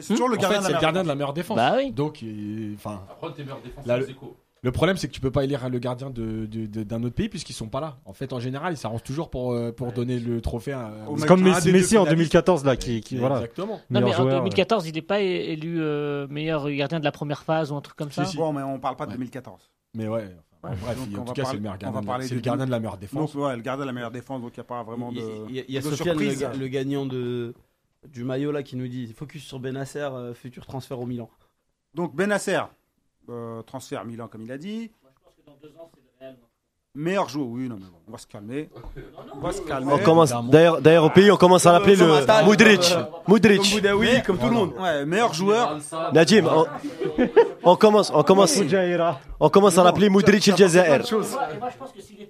C'est 0.00 0.14
toujours 0.14 0.28
le 0.28 0.36
En 0.38 0.40
gardien 0.40 0.58
fait, 0.60 0.62
de 0.62 0.66
c'est 0.68 0.72
la 0.72 0.78
le 0.78 0.82
gardien 0.82 1.02
de 1.02 1.08
la 1.08 1.14
meilleure 1.14 1.32
défense. 1.34 1.56
Bah 1.56 1.74
oui. 1.76 1.92
Donc, 1.92 2.22
il- 2.22 2.74
enfin, 2.76 3.02
Après, 3.10 3.32
tes 3.32 3.42
meilleurs 3.42 3.60
défenseurs, 3.62 3.86
Là, 3.86 3.98
le- 3.98 4.06
c'est 4.06 4.14
quoi 4.14 4.28
le 4.64 4.70
problème, 4.70 4.96
c'est 4.96 5.08
que 5.08 5.12
tu 5.12 5.20
peux 5.20 5.32
pas 5.32 5.42
élire 5.42 5.68
le 5.68 5.78
gardien 5.80 6.08
de, 6.10 6.46
de- 6.46 6.66
de- 6.66 6.84
d'un 6.84 7.02
autre 7.02 7.16
pays 7.16 7.28
puisqu'ils 7.28 7.52
sont 7.52 7.66
pas 7.66 7.80
là. 7.80 7.96
En 8.04 8.12
fait, 8.12 8.32
en 8.32 8.38
général, 8.38 8.72
ils 8.72 8.76
s'arrangent 8.76 9.02
toujours 9.02 9.28
pour, 9.28 9.52
euh, 9.52 9.72
pour 9.72 9.90
donner 9.92 10.20
le 10.20 10.40
trophée 10.40 10.70
à. 10.70 10.92
C'est 11.04 11.12
mec- 11.16 11.26
comme 11.26 11.42
Messi, 11.42 11.72
Messi 11.72 11.98
en 11.98 12.04
finalistes. 12.04 12.10
2014 12.32 12.64
là, 12.64 12.76
qui, 12.76 13.00
qui 13.00 13.16
voilà. 13.16 13.36
Exactement. 13.38 13.80
Non, 13.90 14.00
mais 14.00 14.14
en 14.14 14.22
joueur, 14.22 14.36
2014, 14.38 14.86
il 14.86 14.94
n'est 14.94 15.02
pas 15.02 15.18
élu 15.20 15.78
euh, 15.80 16.28
meilleur 16.28 16.70
gardien 16.70 17.00
de 17.00 17.04
la 17.04 17.10
première 17.10 17.42
phase 17.42 17.72
ou 17.72 17.74
un 17.74 17.80
truc 17.80 17.96
comme 17.96 18.12
ça. 18.12 18.24
Si, 18.24 18.30
si. 18.30 18.36
Bon, 18.36 18.52
mais 18.52 18.62
on 18.62 18.78
parle 18.78 18.94
pas 18.94 19.06
de 19.06 19.10
Ouais. 19.10 19.16
2014. 19.16 19.68
Mais 19.94 20.06
ouais. 20.06 20.28
enfin, 20.62 20.76
bref, 20.80 20.96
Donc, 20.96 21.18
en 21.18 21.24
va 21.24 21.26
tout 21.26 21.32
cas, 21.32 21.42
parler- 21.42 21.44
c'est 21.44 21.54
le 21.54 21.60
meilleur 21.60 21.78
gardien. 21.78 22.20
C'est 22.28 22.34
le 22.36 22.40
gardien 22.40 22.66
de 22.66 22.70
la 22.70 22.78
meilleure 22.78 22.98
défense. 22.98 23.34
Donc, 23.34 23.44
ouais, 23.44 23.56
le 23.56 23.62
gardien 23.62 23.82
de 23.84 23.88
la 23.88 23.92
meilleure 23.92 24.10
défense, 24.12 24.40
donc 24.42 24.52
il 24.56 24.60
n'y 24.60 24.64
a 24.64 24.64
pas 24.64 24.84
vraiment 24.84 25.10
de. 25.10 25.18
Il 25.18 25.22
y 25.22 25.28
a- 25.28 25.34
il 25.48 25.54
y 25.56 25.58
a, 25.58 25.62
il 25.66 25.74
y 25.74 25.78
a 25.78 25.80
de 25.80 25.86
Sofiane, 25.90 26.16
le, 26.16 26.22
surprise. 26.30 26.40
ga- 26.40 26.52
le 26.56 26.68
gagnant 26.68 27.04
de, 27.04 27.52
du 28.08 28.24
maillot 28.24 28.52
là, 28.52 28.62
qui 28.62 28.76
nous 28.76 28.88
dit 28.88 29.12
focus 29.12 29.44
sur 29.44 29.58
Benasser, 29.58 30.00
euh, 30.00 30.34
futur 30.34 30.66
transfert 30.66 30.98
au 31.00 31.06
Milan. 31.06 31.30
Donc 31.94 32.14
Benacer, 32.14 32.60
euh, 33.28 33.62
transfert 33.62 34.04
Milan 34.04 34.28
comme 34.28 34.42
il 34.42 34.52
a 34.52 34.58
dit. 34.58 34.90
Meilleur 36.94 37.26
joueur, 37.26 37.46
oui, 37.48 37.70
non 37.70 37.76
mais 37.76 37.86
bon, 37.86 37.96
on 38.06 38.12
va 38.12 38.18
se 38.18 38.26
calmer. 38.26 38.68
On 39.34 39.38
va 39.40 39.50
se 39.52 39.62
calmer. 39.62 39.90
On 39.90 39.98
commence, 39.98 40.30
d'ailleurs, 40.50 40.82
d'ailleurs 40.82 41.04
au 41.04 41.08
pays, 41.10 41.30
on 41.30 41.38
commence 41.38 41.64
à 41.64 41.72
l'appeler 41.72 41.96
Comme 41.96 42.08
le 42.08 42.14
Atal, 42.16 42.44
Moudric. 42.44 42.80
comme 42.92 43.06
Moudric. 43.28 43.72
Boudaoui, 43.72 44.22
comme 44.26 44.36
tout 44.36 44.44
le 44.44 44.52
monde. 44.52 44.74
Ouais, 44.78 45.06
meilleur 45.06 45.32
joueur. 45.32 45.78
Nadim, 46.12 46.44
on, 46.46 46.66
on 47.62 47.76
commence, 47.76 48.12
on 48.14 48.22
commence, 48.22 48.60
on 49.40 49.48
commence 49.48 49.78
à 49.78 49.84
l'appeler 49.84 50.10
Moudric 50.10 50.46
El 50.48 50.56
Jazair. 50.58 50.98
moi, 50.98 51.00
je 51.70 51.78
pense 51.78 51.92
que 51.92 52.02
s'il 52.02 52.16
était 52.20 52.21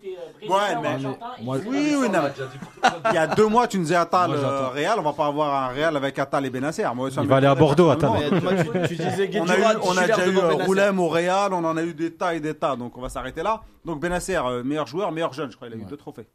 Ouais, 0.49 0.59
mais- 0.83 0.99
Moi, 1.45 1.59
Oui, 1.67 1.95
oui, 2.01 2.09
non. 2.11 2.21
Il 3.11 3.15
y 3.15 3.19
a 3.19 3.27
deux 3.27 3.47
mois, 3.47 3.69
tu 3.69 3.79
nous 3.79 3.85
disais 3.85 3.95
Atal 3.97 4.33
euh. 4.33 4.69
Real, 4.69 4.99
on 4.99 5.03
va 5.03 5.13
pas 5.13 5.27
avoir 5.27 5.65
un 5.65 5.69
Real 5.69 5.97
avec 5.97 6.19
Atal 6.19 6.45
et 6.47 6.51
Benacer. 6.51 6.85
Moi, 6.95 7.11
ça 7.11 7.23
Il 7.23 7.29
va 7.29 7.37
aller 7.37 7.47
à 7.47 7.55
Bordeaux. 7.55 7.91
Atal. 7.91 8.11
Tu, 8.89 8.97
tu 8.97 9.03
disais 9.03 9.31
On 9.41 9.49
a, 9.49 9.57
eu, 9.59 9.77
on 9.83 9.97
a 9.97 10.07
déjà 10.07 10.27
eu 10.27 10.37
euh. 10.39 10.65
Roulem 10.65 10.99
au 10.99 11.09
Real, 11.09 11.53
on 11.53 11.65
en 11.65 11.77
a 11.77 11.83
eu 11.83 11.95
des 11.95 12.13
tas 12.13 12.35
et 12.35 12.41
des 12.41 12.55
tas, 12.55 12.77
donc 12.77 12.97
on 12.97 13.01
va 13.01 13.09
s'arrêter 13.09 13.43
là. 13.43 13.63
Donc 13.85 14.01
Benacer, 14.01 14.37
euh, 14.37 14.63
meilleur 14.65 14.87
joueur, 14.87 15.13
meilleur 15.13 15.33
jeune, 15.33 15.51
je 15.51 15.57
crois, 15.57 15.69
il 15.69 15.75
a 15.75 15.77
eu 15.77 15.85
deux 15.85 15.97
trophées. 15.97 16.27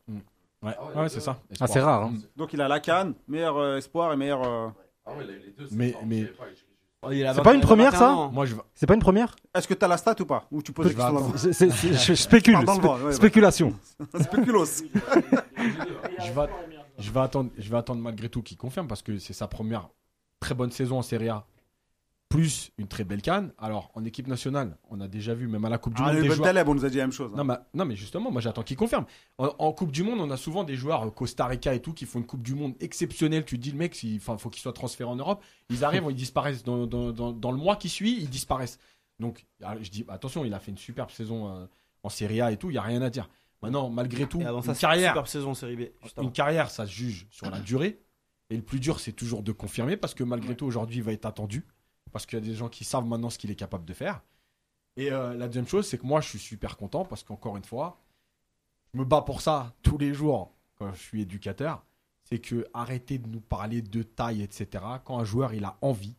Ouais, 0.64 0.76
ouais, 0.96 1.10
c'est 1.10 1.20
ça. 1.20 1.38
Ah, 1.60 1.68
c'est 1.68 1.82
rare. 1.82 2.04
Hein. 2.04 2.14
Donc 2.36 2.52
il 2.54 2.62
a 2.62 2.68
la 2.68 2.80
canne, 2.80 3.14
meilleur 3.28 3.58
euh, 3.58 3.78
espoir 3.78 4.12
et 4.14 4.18
meilleur. 4.18 4.42
euh, 4.44 4.68
Ah 5.06 5.12
ouais, 5.12 5.24
il 5.26 5.30
a 5.30 5.34
eu 5.34 5.40
les 5.46 5.52
deux. 5.52 5.68
Mais- 5.72 5.92
pas, 5.92 6.00
C'est 7.04 7.44
pas 7.44 7.54
une 7.54 7.62
21 7.62 7.68
première, 7.68 7.96
ça. 7.96 8.30
Moi, 8.34 8.46
je. 8.46 8.56
C'est 8.74 8.88
pas 8.88 8.96
une 8.96 9.00
première 9.02 9.36
Est-ce 9.54 9.68
que 9.68 9.74
tu 9.76 9.86
as 9.86 9.88
la 9.88 9.98
stat 9.98 10.16
ou 10.20 10.26
pas 10.26 10.46
Ou 10.52 10.62
tu 10.62 10.72
poses 10.72 10.88
C'est- 11.36 11.54
c'est- 11.54 11.70
c'est- 11.70 11.94
Je 11.94 12.14
spécule. 12.16 12.58
Spéculation. 13.12 13.74
Spéculos. 14.22 14.66
Je 16.20 16.32
vais, 16.32 16.48
je 16.98 17.12
vais 17.12 17.20
attendre, 17.20 17.52
je 17.58 17.70
vais 17.70 17.78
attendre 17.78 18.02
malgré 18.02 18.28
tout 18.30 18.42
qu'il 18.42 18.58
confirme 18.58 18.88
parce 18.88 19.02
que 19.04 19.20
c'est 19.20 19.34
sa 19.34 19.48
première 19.48 19.88
très 20.40 20.56
bonne 20.56 20.72
saison 20.72 20.98
en 20.98 21.02
Serie 21.04 21.30
A, 21.30 21.46
plus 22.30 22.72
une 22.78 22.88
très 22.88 23.04
belle 23.04 23.22
canne. 23.22 23.54
Alors 23.58 23.90
en 23.94 24.04
équipe 24.04 24.28
nationale, 24.28 24.78
on 24.90 25.00
a 25.00 25.08
déjà 25.08 25.34
vu 25.34 25.48
même 25.48 25.64
à 25.66 25.70
la 25.70 25.78
Coupe 25.78 25.94
du 25.96 26.02
Ah, 26.04 26.08
Monde 26.08 26.16
le 26.18 26.22
des 26.24 26.28
Ben 26.30 26.36
joueurs. 26.36 26.48
Taleb, 26.48 26.68
on 26.68 26.76
nous 26.76 26.84
a 26.86 26.90
dit 26.90 26.98
la 26.98 27.04
même 27.04 27.12
chose. 27.14 27.32
hein. 27.34 27.38
Non 27.38 27.44
mais, 27.44 27.56
non 27.74 27.86
mais 27.86 27.96
justement, 27.96 28.32
moi 28.32 28.42
j'attends 28.42 28.64
qu'il 28.64 28.76
confirme. 28.78 29.06
En, 29.38 29.54
en 29.58 29.72
Coupe 29.72 29.92
du 29.92 30.04
Monde, 30.04 30.20
on 30.20 30.30
a 30.30 30.38
souvent 30.38 30.64
des 30.64 30.76
joueurs 30.76 31.04
euh, 31.08 31.10
Costa 31.12 31.46
Rica 31.46 31.74
et 31.74 31.82
tout 31.82 31.94
qui 31.94 32.06
font 32.06 32.20
une 32.20 32.26
Coupe 32.26 32.42
du 32.44 32.54
Monde 32.56 32.76
exceptionnelle. 32.82 33.46
Tu 33.46 33.58
te 33.58 33.64
dis 33.64 33.72
le 33.72 33.78
mec, 33.78 34.02
il 34.04 34.20
faut 34.20 34.36
qu'il 34.50 34.62
soit 34.62 34.74
transféré 34.74 35.10
en 35.10 35.16
Europe. 35.16 35.44
Ils 35.70 35.84
arrivent, 35.86 36.04
ils 36.10 36.16
disparaissent 36.16 36.64
dans, 36.64 36.86
dans- 36.86 37.12
dans- 37.12 37.32
dans 37.32 37.52
le 37.52 37.58
mois 37.58 37.76
qui 37.78 37.88
suit, 37.90 38.18
ils 38.20 38.30
disparaissent. 38.30 38.78
Donc 39.20 39.46
ah, 39.64 39.76
je 39.82 39.90
dis 39.90 40.06
attention, 40.10 40.44
il 40.44 40.54
a 40.54 40.60
fait 40.60 40.72
une 40.72 40.78
superbe 40.78 41.10
saison 41.12 41.50
euh, 41.50 41.66
en 42.04 42.10
Serie 42.10 42.42
A 42.42 42.52
et 42.52 42.58
tout, 42.58 42.70
il 42.70 42.74
y 42.74 42.78
a 42.78 42.82
rien 42.84 43.02
à 43.02 43.10
dire. 43.10 43.30
Maintenant, 43.64 43.90
malgré 43.90 44.28
tout, 44.28 44.40
avant 44.46 44.62
une 44.62 44.76
carrière, 44.76 45.28
saison 45.28 45.54
B. 45.54 45.82
une 46.22 46.32
carrière, 46.32 46.70
ça 46.70 46.86
se 46.86 46.92
juge 46.92 47.26
sur 47.32 47.50
la 47.50 47.60
durée. 47.60 48.00
Et 48.52 48.56
le 48.56 48.62
plus 48.62 48.80
dur, 48.80 49.00
c'est 49.00 49.14
toujours 49.14 49.42
de 49.44 49.52
confirmer 49.52 49.98
parce 49.98 50.14
que 50.14 50.24
malgré 50.24 50.56
tout, 50.56 50.66
aujourd'hui, 50.66 50.98
il 50.98 51.04
va 51.04 51.12
être 51.12 51.26
attendu. 51.26 51.66
Parce 52.12 52.26
qu'il 52.26 52.40
y 52.40 52.42
a 52.42 52.46
des 52.46 52.56
gens 52.56 52.70
qui 52.70 52.84
savent 52.84 53.06
maintenant 53.06 53.30
ce 53.30 53.38
qu'il 53.38 53.52
est 53.52 53.56
capable 53.56 53.86
de 53.86 53.94
faire. 53.94 54.22
Et 54.96 55.12
euh, 55.12 55.36
la 55.36 55.48
deuxième 55.48 55.68
chose, 55.68 55.88
c'est 55.88 55.98
que 55.98 56.06
moi, 56.06 56.22
je 56.22 56.30
suis 56.30 56.40
super 56.40 56.78
content 56.78 57.06
parce 57.06 57.24
qu'encore 57.24 57.58
une 57.58 57.64
fois, 57.64 58.02
je 58.94 59.00
me 59.00 59.06
bats 59.06 59.22
pour 59.22 59.42
ça 59.42 59.76
tous 59.84 59.98
les 59.98 60.14
jours 60.14 60.52
quand 60.76 60.92
je 60.94 61.00
suis 61.00 61.22
éducateur. 61.22 61.84
C'est 62.24 62.40
que 62.40 62.68
arrêtez 62.74 63.20
de 63.20 63.28
nous 63.28 63.40
parler 63.40 63.82
de 63.82 64.04
taille, 64.04 64.42
etc. 64.42 64.84
Quand 65.06 65.20
un 65.20 65.24
joueur, 65.24 65.54
il 65.54 65.64
a 65.64 65.78
envie, 65.82 66.18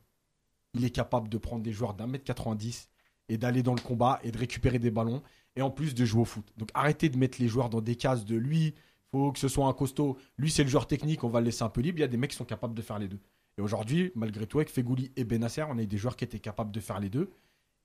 il 0.74 0.84
est 0.84 0.90
capable 0.90 1.28
de 1.28 1.38
prendre 1.38 1.62
des 1.62 1.72
joueurs 1.72 1.94
d'un 1.94 2.06
mètre 2.06 2.24
90 2.24 2.88
et 3.28 3.36
d'aller 3.36 3.62
dans 3.62 3.74
le 3.74 3.80
combat 3.80 4.20
et 4.22 4.30
de 4.30 4.38
récupérer 4.38 4.78
des 4.78 4.90
ballons 4.90 5.22
et 5.56 5.62
en 5.62 5.70
plus 5.70 5.94
de 5.94 6.04
jouer 6.04 6.22
au 6.22 6.24
foot. 6.24 6.46
Donc 6.56 6.70
arrêtez 6.72 7.08
de 7.08 7.18
mettre 7.18 7.40
les 7.40 7.48
joueurs 7.48 7.68
dans 7.68 7.80
des 7.80 7.96
cases 7.96 8.24
de 8.24 8.36
lui, 8.36 8.74
faut 9.10 9.32
que 9.32 9.38
ce 9.38 9.48
soit 9.48 9.66
un 9.66 9.72
costaud. 9.72 10.18
Lui, 10.36 10.50
c'est 10.50 10.62
le 10.62 10.68
joueur 10.68 10.86
technique, 10.86 11.24
on 11.24 11.28
va 11.28 11.40
le 11.40 11.46
laisser 11.46 11.62
un 11.62 11.68
peu 11.68 11.80
libre. 11.80 11.98
Il 11.98 12.02
y 12.02 12.04
a 12.04 12.08
des 12.08 12.16
mecs 12.16 12.30
qui 12.30 12.36
sont 12.36 12.44
capables 12.44 12.74
de 12.74 12.82
faire 12.82 12.98
les 12.98 13.08
deux. 13.08 13.20
Et 13.58 13.60
aujourd'hui, 13.60 14.12
malgré 14.14 14.46
tout, 14.46 14.58
avec 14.58 14.70
Fegouli 14.70 15.10
et 15.16 15.24
Benasser, 15.24 15.64
on 15.68 15.76
a 15.78 15.82
eu 15.82 15.86
des 15.86 15.98
joueurs 15.98 16.16
qui 16.16 16.24
étaient 16.24 16.38
capables 16.38 16.70
de 16.70 16.80
faire 16.80 17.00
les 17.00 17.08
deux. 17.10 17.30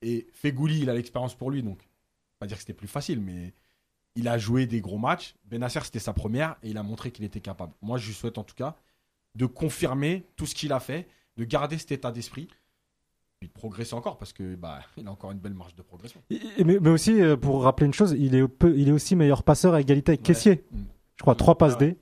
Et 0.03 0.27
Fegouli, 0.31 0.79
il 0.81 0.89
a 0.89 0.93
l'expérience 0.93 1.33
pour 1.35 1.49
lui, 1.51 1.63
donc 1.63 1.79
pas 2.39 2.45
dire 2.47 2.57
que 2.57 2.61
c'était 2.61 2.73
plus 2.73 2.87
facile, 2.87 3.19
mais 3.19 3.53
il 4.15 4.27
a 4.27 4.37
joué 4.37 4.67
des 4.67 4.81
gros 4.81 4.99
matchs. 4.99 5.35
Benasser, 5.45 5.79
c'était 5.83 5.99
sa 5.99 6.13
première 6.13 6.55
et 6.61 6.69
il 6.69 6.77
a 6.77 6.83
montré 6.83 7.09
qu'il 7.11 7.25
était 7.25 7.39
capable. 7.39 7.73
Moi, 7.81 7.97
je 7.97 8.07
lui 8.07 8.13
souhaite 8.13 8.37
en 8.37 8.43
tout 8.43 8.55
cas 8.55 8.75
de 9.35 9.45
confirmer 9.47 10.23
tout 10.35 10.45
ce 10.45 10.53
qu'il 10.53 10.71
a 10.73 10.79
fait, 10.79 11.07
de 11.37 11.43
garder 11.43 11.79
cet 11.79 11.91
état 11.91 12.11
d'esprit, 12.11 12.47
puis 13.39 13.47
de 13.49 13.53
progresser 13.53 13.95
encore 13.95 14.17
parce 14.19 14.31
que 14.31 14.53
bah, 14.55 14.81
il 14.97 15.07
a 15.07 15.11
encore 15.11 15.31
une 15.31 15.39
belle 15.39 15.55
marge 15.55 15.73
de 15.75 15.81
progression. 15.81 16.21
Et- 16.29 16.63
mais, 16.63 16.77
mais 16.79 16.89
aussi, 16.91 17.19
euh, 17.19 17.35
pour 17.35 17.63
rappeler 17.63 17.87
une 17.87 17.93
chose, 17.93 18.15
il 18.17 18.35
est, 18.35 18.47
peu- 18.47 18.77
il 18.77 18.89
est 18.89 18.91
aussi 18.91 19.15
meilleur 19.15 19.41
passeur 19.41 19.73
à 19.73 19.81
égalité 19.81 20.11
avec 20.11 20.21
Caissier. 20.21 20.63
Mm. 20.71 20.77
Je 21.15 21.21
crois, 21.23 21.33
trois 21.35 21.57
passes 21.57 21.73
ouais. 21.79 21.93
D. 21.93 21.97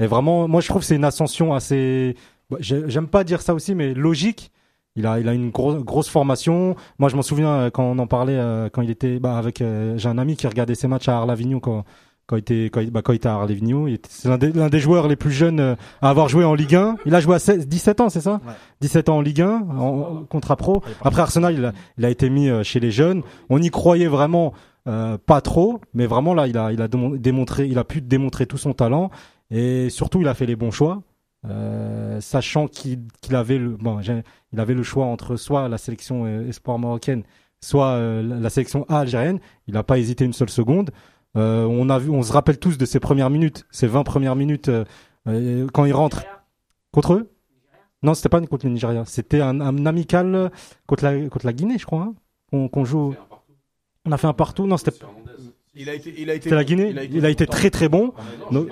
Et 0.00 0.08
vraiment, 0.08 0.48
moi, 0.48 0.60
je 0.60 0.66
trouve 0.68 0.80
que 0.82 0.86
c'est 0.86 0.96
une 0.96 1.04
ascension 1.04 1.54
assez. 1.54 2.16
Bah, 2.50 2.56
j'ai- 2.60 2.88
J'aime 2.88 3.08
pas 3.08 3.24
dire 3.24 3.40
ça 3.42 3.54
aussi, 3.54 3.74
mais 3.74 3.94
logique. 3.94 4.50
Il 4.96 5.06
a, 5.06 5.18
il 5.18 5.28
a 5.28 5.32
une 5.34 5.50
gros- 5.50 5.82
grosse 5.82 6.08
formation. 6.08 6.76
Moi, 6.98 7.08
je 7.08 7.16
m'en 7.16 7.22
souviens 7.22 7.48
euh, 7.54 7.70
quand 7.70 7.82
on 7.84 7.98
en 7.98 8.06
parlait, 8.06 8.36
euh, 8.38 8.68
quand 8.72 8.82
il 8.82 8.90
était 8.90 9.18
bah, 9.18 9.36
avec. 9.38 9.60
euh, 9.60 9.98
J'ai 9.98 10.08
un 10.08 10.18
ami 10.18 10.36
qui 10.36 10.46
regardait 10.46 10.76
ses 10.76 10.86
matchs 10.86 11.08
à 11.08 11.16
Arlavignon 11.16 11.58
quand, 11.58 11.84
quand, 12.26 12.36
il, 12.36 12.40
était, 12.40 12.64
quand, 12.72 12.80
il, 12.80 12.90
bah, 12.92 13.02
quand 13.02 13.12
il 13.12 13.16
était 13.16 13.28
à 13.28 13.34
Arlavignon. 13.34 13.86
C'est 14.08 14.28
l'un 14.28 14.38
des, 14.68 14.78
joueurs 14.78 15.08
les 15.08 15.16
plus 15.16 15.32
jeunes 15.32 15.76
à 16.00 16.08
avoir 16.10 16.28
joué 16.28 16.44
en 16.44 16.54
Ligue 16.54 16.76
1. 16.76 16.96
Il 17.06 17.14
a 17.16 17.18
joué 17.20 17.34
à 17.34 17.38
16 17.40 17.66
17 17.66 18.00
ans, 18.02 18.08
c'est 18.08 18.20
ça? 18.20 18.34
Ouais. 18.46 18.52
17 18.82 19.08
ans 19.08 19.16
en 19.16 19.20
Ligue 19.20 19.40
1, 19.40 19.50
en, 19.78 20.24
contrat 20.28 20.54
pro. 20.54 20.80
Après 21.02 21.22
Arsenal, 21.22 21.54
il 21.54 21.64
a, 21.64 21.72
il 21.98 22.04
a 22.04 22.10
été 22.10 22.30
mis 22.30 22.48
chez 22.62 22.78
les 22.78 22.92
jeunes. 22.92 23.22
On 23.50 23.60
y 23.60 23.70
croyait 23.70 24.06
vraiment 24.06 24.52
euh, 24.86 25.18
pas 25.18 25.40
trop, 25.40 25.80
mais 25.92 26.06
vraiment 26.06 26.34
là, 26.34 26.46
il 26.46 26.56
a, 26.56 26.70
il 26.70 26.80
a 26.82 26.86
démon- 26.86 27.16
démontré, 27.16 27.66
il 27.66 27.78
a 27.78 27.84
pu 27.84 28.00
démontrer 28.00 28.46
tout 28.46 28.58
son 28.58 28.74
talent 28.74 29.10
et 29.50 29.88
surtout, 29.90 30.20
il 30.20 30.28
a 30.28 30.34
fait 30.34 30.46
les 30.46 30.56
bons 30.56 30.70
choix, 30.70 31.02
euh, 31.46 32.20
sachant 32.20 32.68
qu'il 32.68 33.00
avait 33.32 33.58
le, 33.58 33.70
bon, 33.70 34.00
il 34.00 34.60
avait 34.60 34.74
le 34.74 34.82
choix 34.82 35.06
entre 35.06 35.36
soit 35.36 35.68
la 35.68 35.78
sélection 35.78 36.24
euh, 36.24 36.48
espoir 36.48 36.78
marocaine, 36.78 37.22
soit 37.60 37.88
euh, 37.92 38.22
la 38.22 38.50
sélection 38.50 38.86
A 38.88 39.00
algérienne. 39.00 39.40
Il 39.66 39.74
n'a 39.74 39.82
pas 39.82 39.98
hésité 39.98 40.24
une 40.24 40.32
seule 40.32 40.50
seconde. 40.50 40.90
Euh, 41.36 41.64
on 41.64 41.90
a 41.90 41.98
vu, 41.98 42.10
on 42.10 42.22
se 42.22 42.32
rappelle 42.32 42.58
tous 42.58 42.78
de 42.78 42.86
ses 42.86 43.00
premières 43.00 43.30
minutes, 43.30 43.66
ses 43.70 43.86
20 43.86 44.04
premières 44.04 44.36
minutes 44.36 44.70
quand 45.26 45.84
il 45.86 45.92
rentre 45.92 46.22
contre 46.92 47.14
eux? 47.14 47.30
Non, 48.02 48.12
c'était 48.12 48.28
pas 48.28 48.40
contre 48.40 48.66
le 48.66 48.72
Nigeria. 48.72 49.04
C'était 49.06 49.40
un, 49.40 49.60
un 49.60 49.86
amical 49.86 50.50
contre 50.86 51.04
la, 51.04 51.28
contre 51.28 51.46
la 51.46 51.52
Guinée, 51.54 51.78
je 51.78 51.86
crois, 51.86 52.12
hein, 52.52 52.68
qu'on 52.68 52.84
joue. 52.84 53.14
On 54.04 54.12
a 54.12 54.18
fait 54.18 54.26
un 54.26 54.34
partout. 54.34 54.66
Non, 54.66 54.76
c'était 54.76 54.92
Il 55.74 55.88
a 55.88 55.94
été, 55.94 56.14
il 56.16 56.30
a 56.30 56.34
été 56.34 56.44
c'était 56.44 56.54
la. 56.56 56.64
Guinée. 56.64 56.94
Il 57.10 57.24
a 57.24 57.30
été 57.30 57.46
très 57.46 57.70
très 57.70 57.88
bon. 57.88 58.12
Donc, 58.50 58.68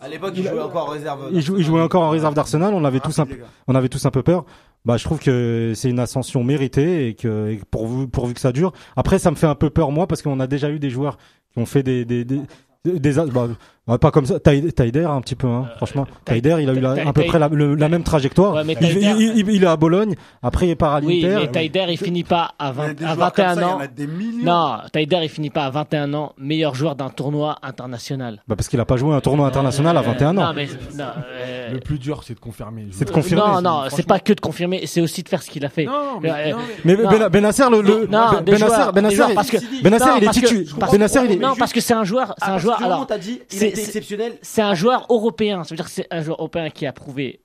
À 0.00 0.08
l'époque, 0.08 0.32
il 0.36 0.46
jouait 0.46 0.60
encore 0.60 0.88
en 0.88 0.90
réserve. 0.90 1.28
il, 1.32 1.40
jou- 1.42 1.56
il 1.58 1.64
jouait 1.64 1.80
encore 1.80 2.02
en 2.02 2.10
réserve 2.10 2.34
d'Arsenal. 2.34 2.72
On 2.74 2.84
avait 2.84 3.00
tous 3.00 3.18
un, 3.18 3.26
on 3.68 3.74
avait 3.74 3.88
tous 3.88 4.04
un 4.06 4.10
peu 4.10 4.22
peur. 4.22 4.44
Bah, 4.84 4.96
je 4.96 5.04
trouve 5.04 5.18
que 5.18 5.72
c'est 5.74 5.90
une 5.90 5.98
ascension 5.98 6.42
méritée 6.42 7.08
et 7.08 7.14
que 7.14 7.50
et 7.50 7.58
que 7.58 7.64
pourvu, 7.70 8.08
pourvu 8.08 8.32
que 8.34 8.40
ça 8.40 8.52
dure. 8.52 8.72
Après, 8.96 9.18
ça 9.18 9.30
me 9.30 9.36
fait 9.36 9.46
un 9.46 9.54
peu 9.54 9.68
peur 9.70 9.90
moi 9.92 10.06
parce 10.06 10.22
qu'on 10.22 10.40
a 10.40 10.46
déjà 10.46 10.70
eu 10.70 10.78
des 10.78 10.88
joueurs 10.90 11.18
qui 11.52 11.58
ont 11.58 11.66
fait 11.66 11.82
des 11.82 12.04
des 12.06 12.24
des, 12.24 12.40
des- 12.84 12.98
des- 12.98 13.12
bah, 13.32 13.48
Ouais, 13.88 13.98
pas 13.98 14.10
comme 14.10 14.26
ça. 14.26 14.38
Tai- 14.38 14.72
Taider, 14.72 15.04
un 15.04 15.20
petit 15.20 15.34
peu, 15.34 15.48
hein, 15.48 15.66
franchement. 15.78 16.04
Tai- 16.24 16.34
Taider, 16.40 16.58
il 16.60 16.68
a 16.70 16.74
eu 16.74 16.80
la- 16.80 17.08
à 17.08 17.12
peu 17.12 17.24
près 17.24 17.38
la, 17.38 17.48
le- 17.48 17.74
la 17.74 17.88
même 17.88 18.04
trajectoire. 18.04 18.54
Ouais, 18.54 18.62
mais 18.62 18.74
il, 18.74 18.78
Taider- 18.78 19.14
il- 19.18 19.38
il- 19.38 19.48
il 19.54 19.64
est 19.64 19.66
à 19.66 19.76
Bologne, 19.76 20.14
après 20.42 20.68
il 20.68 20.76
part 20.76 20.94
à 20.94 21.00
Oui, 21.00 21.20
l'Inter. 21.22 21.38
mais 21.40 21.48
Taider, 21.50 21.86
il 21.88 21.98
finit 21.98 22.22
pas 22.22 22.52
à, 22.58 22.70
20 22.72 22.92
des 22.94 23.04
à 23.04 23.14
joueurs 23.14 23.32
comme 23.32 23.44
21 23.46 23.54
ça, 23.54 23.60
il 23.60 23.62
y 23.62 23.64
ans. 23.64 23.76
en 23.76 23.80
a 23.80 23.86
des 23.88 24.06
millions. 24.06 24.44
Non, 24.44 24.76
Taider, 24.92 25.18
il 25.22 25.28
finit 25.28 25.50
pas 25.50 25.64
à 25.64 25.70
21 25.70 26.12
ans, 26.14 26.34
meilleur 26.38 26.74
joueur 26.74 26.94
d'un 26.94 27.08
tournoi 27.08 27.56
international. 27.62 28.42
Bah, 28.46 28.54
parce 28.54 28.68
qu'il 28.68 28.78
a 28.78 28.84
pas 28.84 28.96
joué 28.96 29.14
un 29.14 29.20
tournoi 29.20 29.46
international 29.48 29.96
à 29.96 30.02
21 30.02 30.36
ans. 30.36 30.46
Non, 30.48 30.52
mais 30.54 30.66
non, 30.96 31.04
euh, 31.40 31.72
Le 31.72 31.80
plus 31.80 31.98
dur, 31.98 32.22
c'est 32.22 32.34
de 32.34 32.40
confirmer. 32.40 32.86
C'est 32.92 33.06
de 33.06 33.10
confirmer. 33.10 33.42
non, 33.42 33.62
non, 33.62 33.70
franchement. 33.70 33.88
c'est 33.96 34.06
pas 34.06 34.20
que 34.20 34.34
de 34.34 34.40
confirmer, 34.40 34.82
c'est 34.86 35.00
aussi 35.00 35.22
de 35.22 35.28
faire 35.28 35.42
ce 35.42 35.50
qu'il 35.50 35.64
a 35.64 35.68
fait. 35.68 35.86
Non, 35.86 36.20
mais, 36.20 36.30
Euh, 36.30 36.50
non, 36.52 36.58
mais- 36.84 36.94
Mais 36.96 37.02
Non. 37.02 37.10
Ben- 37.10 37.28
Benasser, 37.28 37.64
le, 37.70 37.80
le 37.80 38.06
Non, 38.06 38.30
Ben- 38.32 38.42
Benasser, 38.42 38.66
joueurs, 38.66 38.92
Benasser, 38.92 39.34
parce 39.34 39.50
que 39.50 39.82
Benasser, 39.82 40.04
il 40.18 40.22
est 40.22 40.26
parce 40.26 40.40
que- 40.40 40.46
titu. 40.46 40.74
parce- 40.78 40.92
Benasser, 40.92 41.20
il 41.24 41.32
est. 41.32 41.36
non, 41.36 41.54
parce 41.58 41.72
que 41.72 41.80
c'est 41.80 41.94
un 41.94 42.04
joueur, 42.04 42.34
c'est 42.38 42.50
un 42.50 42.58
joueur. 42.58 42.82
Alors, 42.82 43.06
dit, 43.20 43.40
été 43.70 43.82
exceptionnel. 43.82 44.38
c'est 44.42 44.62
un 44.62 44.74
joueur 44.74 45.06
européen. 45.10 45.64
Ça 45.64 45.70
veut 45.70 45.76
dire 45.76 45.86
que 45.86 45.90
c'est 45.90 46.06
un 46.10 46.22
joueur 46.22 46.38
européen 46.38 46.70
qui 46.70 46.86
a 46.86 46.92
prouvé 46.92 47.42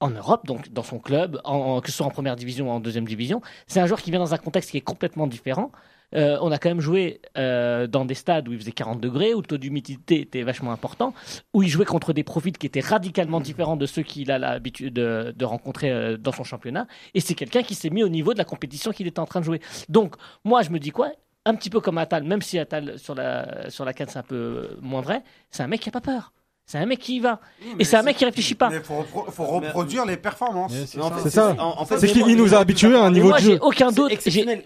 en 0.00 0.10
Europe, 0.10 0.46
donc 0.46 0.68
dans 0.72 0.84
son 0.84 0.98
club, 1.00 1.40
en, 1.44 1.54
en- 1.56 1.80
que 1.80 1.90
ce 1.90 1.96
soit 1.96 2.06
en 2.06 2.10
première 2.10 2.36
division 2.36 2.68
ou 2.68 2.70
en 2.70 2.80
deuxième 2.80 3.04
division. 3.06 3.40
C'est 3.66 3.80
un 3.80 3.86
joueur 3.86 4.00
qui 4.00 4.10
vient 4.10 4.20
dans 4.20 4.34
un 4.34 4.38
contexte 4.38 4.70
qui 4.70 4.76
est 4.76 4.80
complètement 4.82 5.26
différent. 5.26 5.72
Euh, 6.14 6.38
on 6.40 6.50
a 6.52 6.58
quand 6.58 6.70
même 6.70 6.80
joué 6.80 7.20
euh, 7.36 7.86
dans 7.86 8.04
des 8.06 8.14
stades 8.14 8.48
où 8.48 8.52
il 8.52 8.58
faisait 8.58 8.72
40 8.72 8.98
degrés, 9.00 9.34
où 9.34 9.40
le 9.42 9.46
taux 9.46 9.58
d'humidité 9.58 10.20
était 10.22 10.42
vachement 10.42 10.72
important, 10.72 11.12
où 11.52 11.62
il 11.62 11.68
jouait 11.68 11.84
contre 11.84 12.12
des 12.14 12.22
profils 12.24 12.56
qui 12.56 12.66
étaient 12.66 12.80
radicalement 12.80 13.40
différents 13.40 13.76
de 13.76 13.84
ceux 13.86 14.02
qu'il 14.02 14.30
a 14.30 14.38
l'habitude 14.38 14.94
de, 14.94 15.34
de 15.36 15.44
rencontrer 15.44 15.90
euh, 15.90 16.16
dans 16.16 16.32
son 16.32 16.44
championnat. 16.44 16.86
Et 17.12 17.20
c'est 17.20 17.34
quelqu'un 17.34 17.62
qui 17.62 17.74
s'est 17.74 17.90
mis 17.90 18.02
au 18.04 18.08
niveau 18.08 18.32
de 18.32 18.38
la 18.38 18.44
compétition 18.44 18.90
qu'il 18.92 19.06
était 19.06 19.18
en 19.20 19.26
train 19.26 19.40
de 19.40 19.44
jouer. 19.44 19.60
Donc, 19.90 20.14
moi, 20.44 20.62
je 20.62 20.70
me 20.70 20.78
dis 20.78 20.92
quoi? 20.92 21.10
Un 21.48 21.54
petit 21.54 21.70
peu 21.70 21.80
comme 21.80 21.98
Atal, 21.98 22.22
même 22.24 22.42
si 22.42 22.58
Atal 22.58 22.98
sur 22.98 23.14
la, 23.14 23.70
sur 23.70 23.84
la 23.84 23.92
canne 23.92 24.08
c'est 24.10 24.18
un 24.18 24.22
peu 24.22 24.76
moins 24.82 25.00
vrai, 25.00 25.22
c'est 25.50 25.62
un 25.62 25.66
mec 25.68 25.80
qui 25.80 25.88
a 25.88 25.92
pas 25.92 26.00
peur. 26.00 26.32
C'est 26.70 26.76
un 26.76 26.84
mec 26.84 26.98
qui 26.98 27.16
y 27.16 27.20
va. 27.20 27.40
Et 27.78 27.84
c'est 27.84 27.96
un 27.96 28.02
mec 28.02 28.18
qui 28.18 28.26
réfléchit 28.26 28.54
pas. 28.54 28.68
Il 28.70 28.80
faut, 28.82 29.00
repro- 29.02 29.30
faut 29.32 29.46
reproduire 29.46 30.04
les 30.04 30.18
performances. 30.18 30.70
C'est 30.74 31.30
ça. 31.30 31.56
C'est 31.98 32.08
qu'il 32.08 32.36
nous 32.36 32.54
a 32.54 32.58
habitués 32.58 32.94
à 32.94 33.04
un 33.04 33.10
niveau 33.10 33.28
moi, 33.28 33.38
de 33.38 33.42
j'ai 33.42 33.52
jeu. 33.52 33.58
aucun 33.62 33.90
doute. 33.90 34.12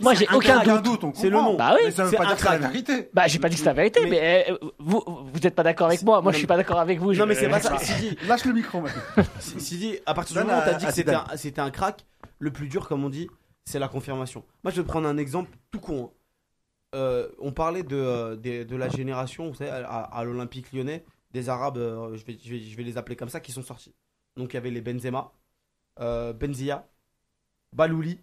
Moi, 0.01 0.15
j'ai 0.15 0.27
aucun 0.35 0.81
doute. 0.81 1.05
C'est 1.15 1.31
le 1.31 1.37
nom. 1.37 1.55
Bah 1.57 1.75
oui. 1.77 1.83
Mais 1.85 1.91
ça 1.93 2.03
veut 2.03 2.11
C'est 2.11 2.17
pas 2.17 2.27
dire 2.27 2.35
que 2.35 2.43
c'est 2.43 2.49
la 2.49 2.59
vérité. 2.59 3.09
Bah, 3.15 3.29
j'ai 3.29 3.39
pas 3.39 3.49
dit 3.49 3.55
que 3.55 3.61
c'est 3.61 3.67
la 3.67 3.73
vérité, 3.75 4.01
Mais- 4.03 4.11
mais 4.11 4.47
euh, 4.51 4.57
vous, 4.81 5.01
vous 5.07 5.47
êtes 5.47 5.55
pas 5.55 5.63
d'accord 5.63 5.87
avec 5.87 6.03
moi. 6.03 6.21
Moi, 6.23 6.33
je 6.33 6.39
suis 6.39 6.47
pas 6.49 6.57
d'accord 6.57 6.81
avec 6.81 6.99
vous. 6.99 7.13
Non, 7.15 7.25
mais 7.25 7.37
c'est 7.37 7.49
pas 7.49 7.61
ça. 7.61 7.77
Lâche 8.27 8.47
le 8.47 8.53
micro 8.53 8.81
maintenant. 8.81 9.03
Sidi, 9.59 9.97
à 10.05 10.13
partir 10.15 10.37
du 10.37 10.43
moment 10.45 10.59
où 10.59 10.63
t'as 10.65 10.75
dit 10.75 10.87
que 10.87 10.93
c'était 10.93 11.15
un, 11.15 11.25
c'était 11.37 11.61
un 11.61 11.71
crack, 11.71 12.05
le 12.41 12.51
plus 12.51 12.67
dur, 12.67 12.89
comme 12.89 13.05
on 13.05 13.11
dit, 13.11 13.29
c'est 13.65 13.79
la 13.79 13.87
confirmation. 13.87 14.43
Moi, 14.65 14.73
je 14.73 14.79
vais 14.79 14.83
te 14.83 14.89
prendre 14.89 15.07
un 15.07 15.19
exemple 15.19 15.51
tout 15.71 15.79
con. 15.79 16.11
Euh, 16.94 17.28
on 17.39 17.52
parlait 17.52 17.82
de, 17.82 17.97
euh, 17.97 18.36
de 18.36 18.77
la 18.77 18.89
génération, 18.89 19.48
vous 19.48 19.55
savez, 19.55 19.70
à, 19.70 19.81
à 19.81 20.24
l'Olympique 20.24 20.73
lyonnais, 20.73 21.05
des 21.32 21.48
Arabes, 21.48 21.78
euh, 21.78 22.16
je, 22.16 22.24
vais, 22.24 22.36
je, 22.43 22.51
vais, 22.51 22.60
je 22.60 22.77
vais 22.77 22.82
les 22.82 22.98
appeler 22.98 23.16
comme 23.16 23.31
ça, 23.31 23.40
qui 23.40 23.52
sont 23.52 23.62
sortis. 23.62 23.94
Donc, 24.36 24.52
il 24.52 24.55
y 24.55 24.59
avait 24.59 24.70
les 24.70 24.81
Benzema, 24.81 25.32
Benzia, 25.98 26.86
Balouli, 27.74 28.19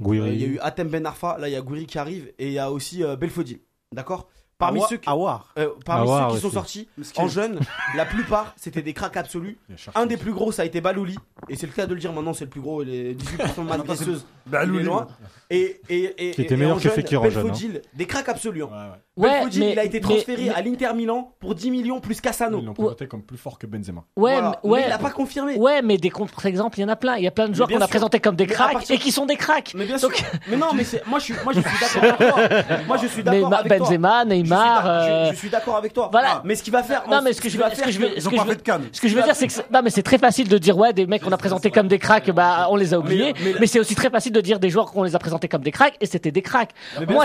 Gouiri. 0.00 0.32
il 0.32 0.40
y 0.40 0.44
a 0.44 0.48
eu 0.48 0.58
Atem 0.58 0.88
Ben 0.88 1.06
Arfa, 1.06 1.38
là, 1.38 1.48
il 1.48 1.52
y 1.52 1.56
a 1.56 1.62
Gouiri 1.62 1.86
qui 1.86 1.98
arrive, 1.98 2.32
et 2.38 2.48
il 2.48 2.52
y 2.52 2.58
a 2.58 2.70
aussi 2.70 3.02
Belfodil. 3.18 3.60
D'accord? 3.92 4.28
Parmi 4.58 4.80
Awa- 4.80 4.88
ceux 4.88 4.96
qui, 4.96 5.08
Awar. 5.08 5.52
euh, 5.58 5.68
parmi 5.84 6.08
Awar 6.08 6.30
ceux 6.30 6.36
qui 6.36 6.42
sont 6.42 6.50
sortis, 6.50 6.88
en 7.16 7.28
jeunes, 7.28 7.60
la 7.94 8.06
plupart, 8.06 8.54
c'était 8.56 8.80
des 8.80 8.94
cracks 8.94 9.16
absolus. 9.18 9.58
Un 9.94 10.06
des 10.06 10.16
plus 10.16 10.32
gros, 10.32 10.50
ça 10.50 10.62
a 10.62 10.64
été 10.64 10.80
Balouli. 10.80 11.18
Et 11.50 11.56
c'est 11.56 11.66
le 11.66 11.72
cas 11.72 11.86
de 11.86 11.92
le 11.92 12.00
dire 12.00 12.12
maintenant, 12.12 12.32
c'est 12.32 12.44
le 12.44 12.50
plus 12.50 12.62
gros. 12.62 12.82
Il 12.82 12.88
est 12.88 13.12
18% 13.14 13.56
de 13.64 13.68
masse 13.68 13.82
graisseuse. 13.82 14.26
Balouli. 14.46 14.88
Et, 15.50 15.80
et, 15.90 16.28
et, 16.28 16.30
Qui 16.32 16.42
était 16.42 16.56
meilleur 16.56 16.76
que 16.78 16.82
jeune, 16.84 16.92
Fekir 16.92 17.20
en 17.22 17.28
jeune, 17.30 17.42
Belfodil, 17.44 17.82
des 17.94 18.06
cracks 18.06 18.28
absolus. 18.30 18.62
hein. 18.62 18.68
Ouais, 18.70 18.90
ouais. 18.92 18.98
Ouais, 19.16 19.30
Belfodil, 19.30 19.60
mais- 19.60 19.72
il 19.72 19.78
a 19.78 19.84
été 19.84 20.00
transféré 20.00 20.42
mais- 20.44 20.50
à 20.54 20.60
l'Inter 20.60 20.90
Milan 20.94 21.32
pour 21.40 21.54
10 21.54 21.70
millions 21.70 22.00
plus 22.00 22.20
Cassano. 22.20 22.58
Ils 22.60 22.66
l'ont 22.66 22.74
présenté 22.74 23.06
comme 23.06 23.22
plus 23.22 23.38
fort 23.38 23.58
que 23.58 23.66
Benzema. 23.66 24.02
Ouais, 24.16 24.32
Voilà. 24.34 24.60
mais- 24.62 24.70
ouais. 24.70 24.80
Mais 24.88 24.94
il 24.94 25.02
pas 25.02 25.10
confirmé. 25.10 25.54
Ouais, 25.56 25.80
mais 25.82 25.96
des 25.96 26.10
contre-exemples, 26.10 26.78
il 26.78 26.82
y 26.82 26.84
en 26.84 26.88
a 26.88 26.96
plein. 26.96 27.16
Il 27.16 27.24
y 27.24 27.26
a 27.26 27.30
plein 27.30 27.48
de 27.48 27.54
joueurs 27.54 27.68
qu'on 27.68 27.80
a 27.80 27.88
présentés 27.88 28.20
comme 28.20 28.36
des 28.36 28.46
cracks 28.46 28.72
partir- 28.74 28.94
et 28.94 28.98
qui 28.98 29.10
sont 29.12 29.24
des 29.24 29.36
cracks. 29.36 29.72
Mais 29.74 29.86
bien 29.86 29.96
sûr. 29.96 30.08
Donc- 30.10 30.22
Mais 30.50 30.56
non, 30.56 30.66
mais 30.74 30.84
c'est- 30.84 31.02
moi 31.06 31.18
je 31.18 31.24
suis, 31.24 31.34
moi 31.44 31.52
je 31.54 31.60
suis 31.60 31.78
d'accord 31.80 32.04
avec 32.04 32.18
toi. 32.18 32.76
Moi 32.86 32.96
je 32.98 33.06
suis 33.06 33.22
d'accord 33.22 33.54
avec 33.54 33.68
toi. 33.68 33.78
Benzema, 33.78 34.24
Je 34.24 34.30
suis 34.34 34.42
Neymar. 34.42 34.82
euh, 34.86 35.30
Je, 35.32 35.36
suis 35.36 35.48
d'accord 35.50 35.76
avec 35.76 35.92
toi. 35.92 36.08
Voilà. 36.12 36.42
Mais 36.44 36.54
ce 36.54 36.62
qu'il 36.62 36.72
va 36.72 36.82
faire. 36.82 37.04
Non, 37.10 37.20
mais 37.22 37.32
ce 37.32 37.40
que 37.40 37.48
je 37.48 37.56
veux, 37.56 37.64
ce 37.64 37.70
que 37.70 37.76
faire 37.76 37.90
je 37.90 37.98
veux, 37.98 39.22
dire, 39.22 39.34
c'est 39.34 39.46
que 39.46 39.52
c'est- 39.52 39.70
non, 39.72 39.80
mais 39.82 39.90
c'est 39.90 40.02
très 40.02 40.18
facile 40.18 40.48
de 40.48 40.58
dire 40.58 40.76
ouais, 40.76 40.92
des 40.92 41.06
mecs 41.06 41.22
qu'on 41.22 41.32
a 41.32 41.36
présentés 41.38 41.70
comme 41.70 41.88
des 41.88 41.98
cracks, 41.98 42.30
bah 42.32 42.66
on 42.70 42.76
les 42.76 42.92
a 42.94 42.98
oubliés. 42.98 43.32
mais- 43.42 43.54
Mais, 43.60 43.66
c'est 43.66 43.80
aussi 43.80 43.94
très 43.94 44.10
facile 44.10 44.32
de 44.32 44.40
dire 44.40 44.58
des 44.58 44.68
joueurs 44.70 44.92
qu'on 44.92 45.02
les 45.02 45.14
a 45.14 45.18
présentés 45.18 45.48
comme 45.48 45.62
des 45.62 45.72
cracks 45.72 45.96
et 46.00 46.06
c'était 46.06 46.30
des 46.30 46.42
cracks. 46.42 46.70
Mais 47.00 47.06
bien 47.06 47.14
Moi, 47.16 47.24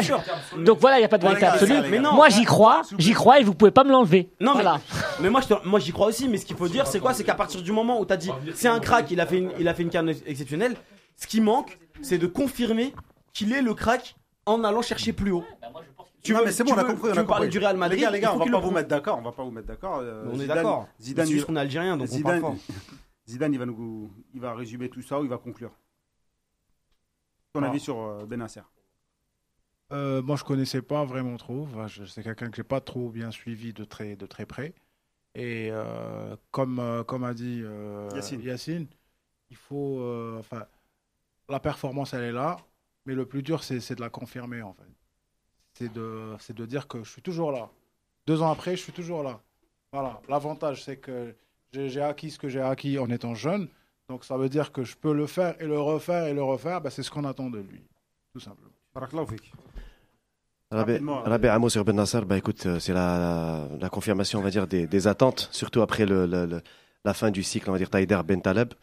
donc 0.59 0.79
voilà, 0.79 0.99
il 0.99 1.01
y 1.01 1.05
a 1.05 1.09
pas 1.09 1.17
de 1.17 1.23
Ouais, 1.25 1.29
vérité 1.35 1.45
absolue. 1.47 1.80
Les 1.81 1.99
gars. 1.99 2.11
Moi, 2.11 2.29
j'y 2.29 2.43
crois, 2.45 2.81
j'y 2.97 3.13
crois 3.13 3.39
et 3.39 3.43
vous 3.43 3.53
pouvez 3.55 3.71
pas 3.71 3.83
me 3.83 3.91
l'enlever. 3.91 4.29
Non 4.39 4.53
mais, 4.55 4.61
voilà. 4.63 4.81
mais 5.19 5.29
moi, 5.29 5.41
je 5.41 5.47
te- 5.47 5.67
moi 5.67 5.79
j'y 5.79 5.91
crois 5.91 6.07
aussi, 6.07 6.27
mais 6.29 6.37
ce 6.37 6.45
qu'il 6.45 6.55
faut 6.57 6.67
dire 6.67 6.87
c'est 6.87 6.99
quoi? 6.99 7.13
C'est 7.13 7.23
qu'à 7.23 7.35
partir 7.35 7.61
du 7.61 7.71
moment 7.71 7.99
où 7.99 8.05
t'as 8.05 8.17
dit 8.17 8.31
c'est 8.55 8.67
un 8.67 8.79
crack, 8.79 9.09
il 9.11 9.19
a 9.21 9.25
fait 9.25 9.37
une, 9.39 9.51
il 9.59 9.67
a 9.67 9.73
fait 9.73 9.83
une 9.83 10.09
exceptionnelle, 10.25 10.75
ce 11.15 11.27
qui 11.27 11.41
manque 11.41 11.77
c'est 12.01 12.17
de 12.17 12.27
confirmer 12.27 12.93
qu'il 13.33 13.53
est 13.53 13.61
le 13.61 13.73
crack 13.73 14.15
en 14.45 14.63
allant 14.63 14.81
chercher 14.81 15.13
plus 15.13 15.31
haut. 15.31 15.43
Tu 16.23 16.33
non, 16.33 16.39
veux- 16.39 16.45
mais 16.45 16.51
c'est 16.51 16.63
tu 16.63 16.71
bon, 16.71 16.75
on 16.77 16.79
a 16.79 16.83
veux- 16.83 16.93
compris. 16.93 17.09
on 17.09 17.13
Tu 17.13 17.17
a 17.17 17.21
veux 17.21 17.27
parler 17.27 17.47
compris. 17.47 17.59
du 17.59 17.65
Real 17.65 17.77
Madrid 17.77 17.99
Les 17.99 18.03
gars, 18.05 18.11
les 18.11 18.19
gars, 18.19 18.33
on 18.33 18.37
va 18.37 18.45
pas 18.45 18.59
vous 18.59 18.71
mettre 18.71 18.87
d'accord. 18.89 19.17
On 19.17 19.21
va 19.23 19.31
pas 19.31 19.43
vous 19.43 19.49
mettre 19.51 19.67
d'accord. 19.67 19.99
Euh, 20.01 20.25
On 20.31 20.39
est 20.39 20.45
d'accord. 20.45 20.87
Zidane, 20.99 21.27
juste 21.27 21.45
qu'on 21.45 21.55
est 21.55 21.59
algérien 21.59 21.97
donc 21.97 22.09
on 22.11 22.15
Zidane. 22.15 22.43
Zidane, 23.27 23.53
il 23.53 23.59
va 23.59 23.65
nous, 23.65 24.11
il 24.33 24.39
va 24.41 24.53
résumer 24.53 24.89
tout 24.89 25.01
ça 25.01 25.19
ou 25.19 25.23
il 25.23 25.29
va 25.29 25.37
conclure. 25.37 25.71
Ton 27.53 27.63
Ah. 27.63 27.67
avis 27.67 27.79
sur 27.79 27.99
euh, 27.99 28.25
Benasser 28.25 28.61
Euh, 29.91 30.21
moi, 30.21 30.35
je 30.35 30.43
connaissais 30.43 30.81
pas 30.81 31.03
vraiment 31.05 31.37
trop. 31.37 31.63
Enfin, 31.63 31.87
c'est 32.07 32.23
quelqu'un 32.23 32.49
que 32.49 32.55
j'ai 32.55 32.63
pas 32.63 32.81
trop 32.81 33.09
bien 33.09 33.31
suivi 33.31 33.73
de 33.73 33.83
très, 33.83 34.15
de 34.15 34.25
très 34.25 34.45
près. 34.45 34.73
Et 35.35 35.69
euh, 35.71 36.35
comme, 36.51 36.79
euh, 36.79 37.03
comme 37.03 37.23
a 37.23 37.33
dit 37.33 37.61
euh, 37.63 38.09
Yacine. 38.13 38.41
Yacine, 38.41 38.87
il 39.49 39.55
faut, 39.55 39.99
euh, 40.01 40.39
enfin, 40.39 40.65
la 41.49 41.59
performance, 41.59 42.13
elle 42.13 42.23
est 42.23 42.31
là, 42.31 42.57
mais 43.05 43.15
le 43.15 43.25
plus 43.25 43.41
dur, 43.41 43.63
c'est 43.63 43.79
c'est 43.79 43.95
de 43.95 44.01
la 44.01 44.09
confirmer 44.09 44.61
en 44.61 44.73
fait. 44.73 44.83
C'est 45.73 45.91
de, 45.91 46.35
c'est 46.39 46.55
de 46.55 46.65
dire 46.65 46.87
que 46.87 47.03
je 47.03 47.09
suis 47.09 47.21
toujours 47.21 47.51
là. 47.51 47.69
Deux 48.27 48.41
ans 48.41 48.51
après, 48.51 48.75
je 48.75 48.81
suis 48.81 48.91
toujours 48.91 49.23
là. 49.23 49.41
Voilà. 49.93 50.21
L'avantage, 50.27 50.83
c'est 50.83 50.97
que 50.97 51.33
j'ai 51.71 51.89
j'ai 51.89 52.01
acquis 52.01 52.31
ce 52.31 52.39
que 52.39 52.49
j'ai 52.49 52.61
acquis 52.61 52.99
en 52.99 53.09
étant 53.09 53.33
jeune. 53.33 53.67
Donc, 54.09 54.25
ça 54.25 54.37
veut 54.37 54.49
dire 54.49 54.73
que 54.73 54.83
je 54.83 54.97
peux 54.97 55.13
le 55.13 55.27
faire 55.27 55.59
et 55.61 55.65
le 55.65 55.79
refaire 55.79 56.25
et 56.27 56.33
le 56.33 56.43
refaire. 56.43 56.81
Ben, 56.81 56.89
c'est 56.89 57.03
ce 57.03 57.09
qu'on 57.09 57.23
attend 57.23 57.49
de 57.49 57.59
lui, 57.59 57.81
tout 58.33 58.41
simplement. 58.41 58.71
Un 61.51 61.59
mot 61.59 61.69
sur 61.69 61.83
Ben 61.85 61.95
Nasser. 61.95 62.21
Bah 62.25 62.37
écoute, 62.37 62.65
euh, 62.65 62.79
c'est 62.79 62.93
la, 62.93 63.67
la, 63.79 63.89
confirmation, 63.89 64.39
on 64.39 64.41
va 64.41 64.49
dire, 64.49 64.67
des, 64.67 64.87
des 64.87 65.07
attentes, 65.07 65.49
surtout 65.51 65.81
après 65.81 66.05
le, 66.05 66.25
le- 66.25 66.45
le- 66.45 66.61
la 67.03 67.13
fin 67.13 67.31
du 67.31 67.43
cycle, 67.43 67.69
on 67.69 67.73
va 67.73 67.77
dire, 67.79 67.89
Taider 67.89 68.19
Ben 68.25 68.41
Taleb. 68.41 68.73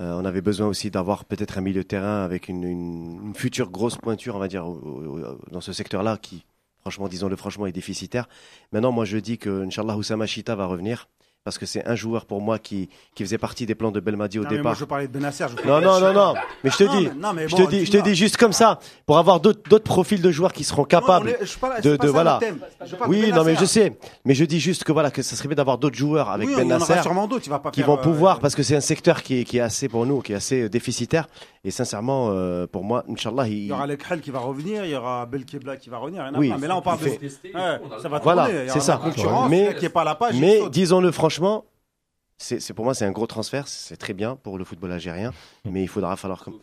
Euh, 0.00 0.12
on 0.20 0.24
avait 0.24 0.40
besoin 0.40 0.66
aussi 0.66 0.90
d'avoir 0.90 1.24
peut-être 1.24 1.58
un 1.58 1.60
milieu 1.60 1.82
de 1.82 1.86
terrain 1.88 2.24
avec 2.24 2.48
une, 2.48 2.64
une, 2.64 3.26
une 3.26 3.34
future 3.34 3.70
grosse 3.70 3.96
pointure, 3.96 4.36
on 4.36 4.38
va 4.38 4.48
dire, 4.48 4.66
au- 4.66 4.72
au- 4.80 5.18
au- 5.20 5.38
dans 5.50 5.60
ce 5.60 5.72
secteur-là 5.72 6.16
qui, 6.16 6.44
franchement, 6.80 7.08
disons-le 7.08 7.36
franchement, 7.36 7.66
est 7.66 7.72
déficitaire. 7.72 8.28
Maintenant, 8.72 8.90
moi, 8.92 9.04
je 9.04 9.18
dis 9.18 9.38
que, 9.38 9.64
Inch'Allah, 9.64 9.96
Oussama 9.96 10.26
Chita 10.26 10.54
va 10.56 10.66
revenir. 10.66 11.08
Parce 11.44 11.58
que 11.58 11.66
c'est 11.66 11.86
un 11.86 11.94
joueur 11.94 12.24
pour 12.24 12.40
moi 12.40 12.58
qui, 12.58 12.88
qui 13.14 13.22
faisait 13.22 13.36
partie 13.36 13.66
des 13.66 13.74
plans 13.74 13.90
de 13.90 14.00
Belmadi 14.00 14.38
au 14.38 14.44
Non, 14.44 14.48
mais 14.50 14.56
départ. 14.56 14.72
Moi, 14.72 14.76
je 14.80 14.84
parlais 14.86 15.06
de 15.06 15.12
Benasser. 15.12 15.44
je 15.62 15.68
Non, 15.68 15.78
non, 15.78 16.00
non, 16.00 16.14
non. 16.14 16.34
Mais 16.64 16.70
je 16.70 16.76
te 16.78 16.84
Non, 16.84 16.96
dis, 16.98 17.04
mais- 17.08 17.14
non, 17.20 17.32
mais 17.34 17.48
je 17.50 17.54
te 17.54 17.68
dis, 17.68 17.84
je 17.84 17.92
te 17.92 17.98
dis 17.98 18.14
juste 18.14 18.38
comme 18.38 18.54
ça, 18.54 18.78
pour 19.04 19.18
avoir 19.18 19.40
d'autres 19.40 19.78
profils 19.80 20.22
de 20.22 20.30
joueurs 20.30 20.54
qui 20.54 20.64
seront 20.64 20.84
capables. 20.84 21.28
est- 21.28 21.36
je 21.42 21.44
suis 21.44 21.58
pas 21.60 21.68
là- 21.68 21.80
de- 21.82 21.96
de- 21.98 22.08
voilà. 22.08 22.38
le 22.40 22.46
thème. 22.46 22.58
Je 22.86 22.96
parle 22.96 23.10
de 23.10 23.14
Oui, 23.14 23.20
non, 23.30 23.44
mais 23.44 23.52
Benasser. 23.56 23.60
je 23.60 23.64
sais. 23.66 23.98
Mais 24.24 24.32
je 24.34 24.42
dis 24.46 24.58
juste 24.58 24.84
que 24.84 24.92
voilà, 24.92 25.10
que 25.10 25.20
ça 25.20 25.36
serait 25.36 25.48
bien 25.48 25.56
d'avoir 25.56 25.76
d'autres 25.76 25.96
joueurs 25.98 26.30
avec 26.30 26.48
Oui, 26.48 26.54
Ben 26.56 26.62
il 26.62 26.70
y 26.70 26.72
en 26.72 26.76
aura 26.76 26.88
Nasser 26.88 27.02
sûrement 27.02 27.26
d'autres. 27.28 27.42
Il 27.46 27.50
va 27.50 27.58
pas 27.58 27.70
qui 27.72 27.80
faire, 27.82 27.88
vont 27.90 27.98
euh, 27.98 28.02
pouvoir, 28.02 28.40
parce 28.40 28.54
que 28.54 28.62
c'est 28.62 28.76
un 28.76 28.80
secteur 28.80 29.22
qui 29.22 29.40
est, 29.40 29.44
qui 29.44 29.58
est 29.58 29.60
assez 29.60 29.90
pour 29.90 30.06
nous, 30.06 30.22
qui 30.22 30.32
est 30.32 30.36
assez 30.36 30.62
euh, 30.62 30.68
déficitaire. 30.70 31.26
Et 31.62 31.70
sincèrement, 31.70 32.28
euh, 32.30 32.66
pour 32.66 32.84
moi, 32.84 33.04
Inch'Allah, 33.10 33.46
Il 33.48 33.52
il. 33.54 33.66
y 33.66 33.72
aura 33.72 33.86
Lekhel 33.86 34.22
qui 34.22 34.30
va 34.30 34.38
revenir, 34.38 34.86
il 34.86 34.92
y 34.92 34.96
aura 34.96 35.26
Belkebla 35.26 35.76
qui 35.76 35.90
va 35.90 35.98
revenir. 35.98 36.24
Oui, 36.36 36.54
mais 36.58 36.68
là, 36.68 36.76
on 36.78 36.80
parle 36.82 37.00
de. 37.00 37.10
ça 38.00 38.08
va 38.08 38.18
Voilà, 38.20 38.48
c'est 38.68 38.80
ça. 38.80 38.98
Mais- 39.50 39.66
celui 39.66 39.78
qui 39.78 39.84
est 39.84 39.88
pas 39.90 40.00
à 40.00 40.04
la 40.04 40.14
page. 40.14 40.32
il 40.36 40.40
Mais 40.40 40.60
disons-le 40.70 41.12
franchement, 41.12 41.33
c'est 42.36 42.60
c'est- 42.60 42.74
pour 42.74 42.84
moi, 42.84 42.94
c'est 42.94 43.04
un 43.04 43.12
gros 43.12 43.26
transfert. 43.26 43.68
C'est 43.68 43.96
très 43.96 44.12
bien 44.12 44.36
pour 44.36 44.58
le 44.58 44.64
football 44.64 44.92
algérien. 44.92 45.32
Mais 45.64 45.82
il 45.82 45.88
faudra 45.88 46.16
falloir. 46.16 46.42
comme- 46.44 46.58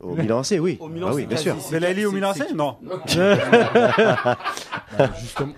Au 0.00 0.14
Milan 0.14 0.40
AC, 0.40 0.58
oui. 0.60 0.76
Au 0.78 0.88
Milan, 0.88 1.08
Bah 1.08 1.14
oui, 1.14 1.22
c'est 1.22 1.26
bien 1.28 1.36
sûr. 1.38 1.54
quasi- 1.54 1.70
Belali 1.72 2.04
au 2.04 2.10
c'est- 2.10 2.14
Milan 2.16 2.32
c'est- 2.34 2.42
AC 2.42 2.52
Non. 2.54 2.76
Bah, 4.98 5.10
justement, 5.20 5.52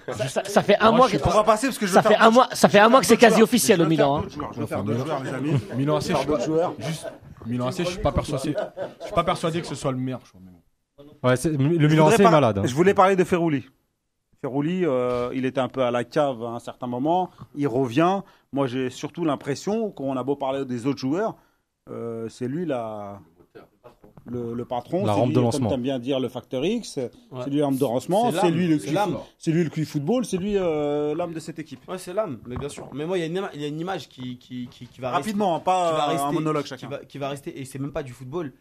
Ça, 0.44 0.62
fait 0.62 0.76
un 0.80 0.92
mois 0.92 1.08
que 1.10 1.16
On 1.24 1.30
va 1.30 1.42
passer 1.44 1.66
parce 1.66 1.78
que 1.78 1.86
je 1.86 1.92
ça 1.92 2.02
fait 2.02 2.14
un 2.16 2.30
mois, 2.30 2.48
ça 2.52 2.68
fait 2.68 2.78
un 2.78 2.88
mois 2.88 3.00
que 3.00 3.06
c'est 3.06 3.16
quasi 3.16 3.42
officiel 3.42 3.82
au 3.82 3.86
Milan. 3.86 4.18
hein. 4.18 4.24
Je 4.54 4.60
veux 4.60 4.66
faire 4.66 4.84
Milan- 4.84 5.04
joueurs, 5.04 5.22
les 5.24 5.30
amis. 5.30 5.60
Milan 5.76 5.96
AC, 5.96 6.12
je 6.12 6.16
suis 6.16 6.26
pas, 6.26 6.38
joueurs. 6.38 6.74
juste, 6.78 7.06
Milan 7.46 7.66
AC, 7.66 7.78
je 7.78 7.90
suis 7.90 7.98
pas 7.98 8.12
persuadé, 8.12 8.54
je 9.00 9.04
suis 9.06 9.14
pas 9.14 9.24
persuadé 9.24 9.60
que 9.60 9.66
ce 9.66 9.74
soit 9.74 9.90
le 9.92 9.98
meilleur. 9.98 10.20
Ouais, 11.22 11.36
c'est- 11.36 11.50
le 11.50 11.58
Je 11.58 11.86
Milan 11.86 12.06
AC 12.08 12.20
est 12.20 12.30
malade. 12.30 12.58
hein. 12.58 12.62
Je 12.64 12.74
voulais 12.74 12.94
parler 12.94 13.16
de 13.16 13.24
Ferrouli. 13.24 13.66
Ferrouli, 14.40 14.84
euh, 14.84 15.30
il 15.34 15.44
était 15.44 15.60
un 15.60 15.68
peu 15.68 15.82
à 15.82 15.90
la 15.90 16.04
cave 16.04 16.42
à 16.44 16.48
un 16.50 16.58
certain 16.60 16.86
moment. 16.86 17.30
Il 17.54 17.66
revient. 17.68 18.20
Moi, 18.52 18.66
j'ai 18.66 18.88
surtout 18.90 19.24
l'impression 19.24 19.90
qu'on 19.90 20.16
a 20.16 20.22
beau 20.22 20.36
parler 20.36 20.64
des 20.64 20.86
autres 20.86 20.98
joueurs, 21.00 21.36
euh, 21.90 22.28
c'est 22.28 22.48
lui 22.48 22.64
la. 22.64 23.20
le, 24.26 24.54
le 24.54 24.64
patron. 24.64 25.04
La 25.06 25.12
c'est 25.14 25.18
rampe 25.20 25.28
lui, 25.28 25.34
de 25.34 25.38
Comme 25.40 25.44
lancement. 25.44 25.68
t'aimes 25.70 25.82
bien 25.82 25.98
dire, 25.98 26.20
le 26.20 26.28
facteur 26.28 26.64
X. 26.64 26.96
Ouais. 26.98 27.10
C'est 27.44 27.50
lui 27.50 27.58
l'âme 27.58 27.76
de 27.76 27.80
lancement. 27.84 28.30
C'est 28.30 28.50
lui 28.50 28.66
le 28.68 28.78
c'est 28.78 29.50
lui 29.50 29.64
le 29.64 29.70
QI 29.70 29.84
football. 29.84 30.24
C'est 30.24 30.36
lui 30.36 30.56
euh, 30.56 31.14
l'âme 31.14 31.32
de 31.32 31.40
cette 31.40 31.58
équipe. 31.58 31.80
Ouais, 31.88 31.98
c'est 31.98 32.12
l'âme, 32.12 32.38
mais 32.46 32.56
bien 32.56 32.68
sûr. 32.68 32.88
Mais 32.92 33.06
moi, 33.06 33.18
il 33.18 33.20
y, 33.20 33.24
a 33.24 33.26
une 33.26 33.36
ima- 33.38 33.50
il 33.54 33.60
y 33.60 33.64
a 33.64 33.68
une 33.68 33.80
image 33.80 34.08
qui, 34.08 34.38
qui, 34.38 34.68
qui, 34.68 34.86
qui 34.86 35.00
va 35.00 35.10
Rapidement, 35.10 35.54
rester, 35.54 35.64
pas 35.64 35.90
qui 35.90 35.96
va 35.96 36.04
euh, 36.04 36.08
rester, 36.12 36.26
un 36.26 36.32
monologue 36.32 36.62
qui 36.62 36.68
chacun. 36.68 36.88
va, 36.88 36.98
qui 37.04 37.18
va 37.18 37.28
rester, 37.30 37.58
et 37.60 37.64
c'est 37.64 37.78
même 37.78 37.92
pas 37.92 38.02
du 38.02 38.12
football. 38.12 38.52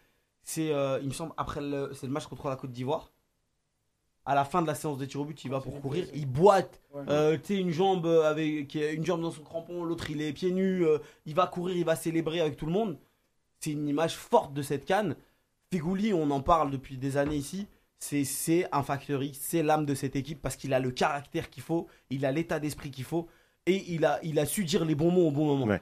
C'est, 0.43 0.71
euh, 0.71 0.99
il 1.01 1.07
me 1.09 1.13
semble, 1.13 1.33
après 1.37 1.59
le, 1.61 1.91
c'est 1.93 2.07
le 2.07 2.13
match 2.13 2.25
contre 2.27 2.47
la 2.47 2.55
Côte 2.55 2.71
d'Ivoire. 2.71 3.11
À 4.29 4.35
la 4.35 4.43
fin 4.43 4.61
de 4.61 4.67
la 4.67 4.75
séance 4.75 4.97
de 4.97 5.05
tir 5.05 5.21
au 5.21 5.25
but, 5.25 5.41
il 5.45 5.49
va 5.51 5.61
pour 5.61 5.79
courir, 5.79 6.05
il 6.13 6.25
boite. 6.25 6.81
Euh, 7.07 7.37
tu 7.37 7.45
sais, 7.45 7.55
une 7.61 7.71
jambe 7.71 8.05
avec 8.05 8.75
une 8.75 9.05
jambe 9.05 9.21
dans 9.21 9.31
son 9.31 9.41
crampon, 9.41 9.85
l'autre 9.85 10.11
il 10.11 10.21
est 10.21 10.33
pieds 10.33 10.51
nus. 10.51 10.85
euh, 10.85 10.97
il 11.25 11.33
va 11.33 11.47
courir, 11.47 11.77
il 11.77 11.85
va 11.85 11.95
célébrer 11.95 12.41
avec 12.41 12.57
tout 12.57 12.65
le 12.65 12.73
monde. 12.73 12.97
C'est 13.61 13.71
une 13.71 13.87
image 13.87 14.15
forte 14.17 14.53
de 14.53 14.61
cette 14.61 14.83
canne. 14.85 15.15
Figouli, 15.71 16.13
on 16.13 16.29
en 16.31 16.41
parle 16.41 16.71
depuis 16.71 16.97
des 16.97 17.15
années 17.15 17.37
ici. 17.37 17.67
C'est, 17.99 18.25
c'est 18.25 18.67
un 18.73 18.83
factory, 18.83 19.31
c'est 19.33 19.63
l'âme 19.63 19.85
de 19.85 19.95
cette 19.95 20.15
équipe 20.17 20.41
parce 20.41 20.55
qu'il 20.57 20.73
a 20.73 20.79
le 20.79 20.91
caractère 20.91 21.49
qu'il 21.49 21.63
faut, 21.63 21.87
il 22.09 22.25
a 22.25 22.31
l'état 22.31 22.59
d'esprit 22.59 22.91
qu'il 22.91 23.05
faut 23.05 23.27
et 23.65 23.83
il 23.91 24.03
a, 24.05 24.19
il 24.23 24.37
a 24.39 24.45
su 24.45 24.65
dire 24.65 24.83
les 24.85 24.93
bons 24.93 25.09
mots 25.09 25.27
au 25.27 25.31
bon 25.31 25.45
moment. 25.45 25.65
Ouais. 25.65 25.81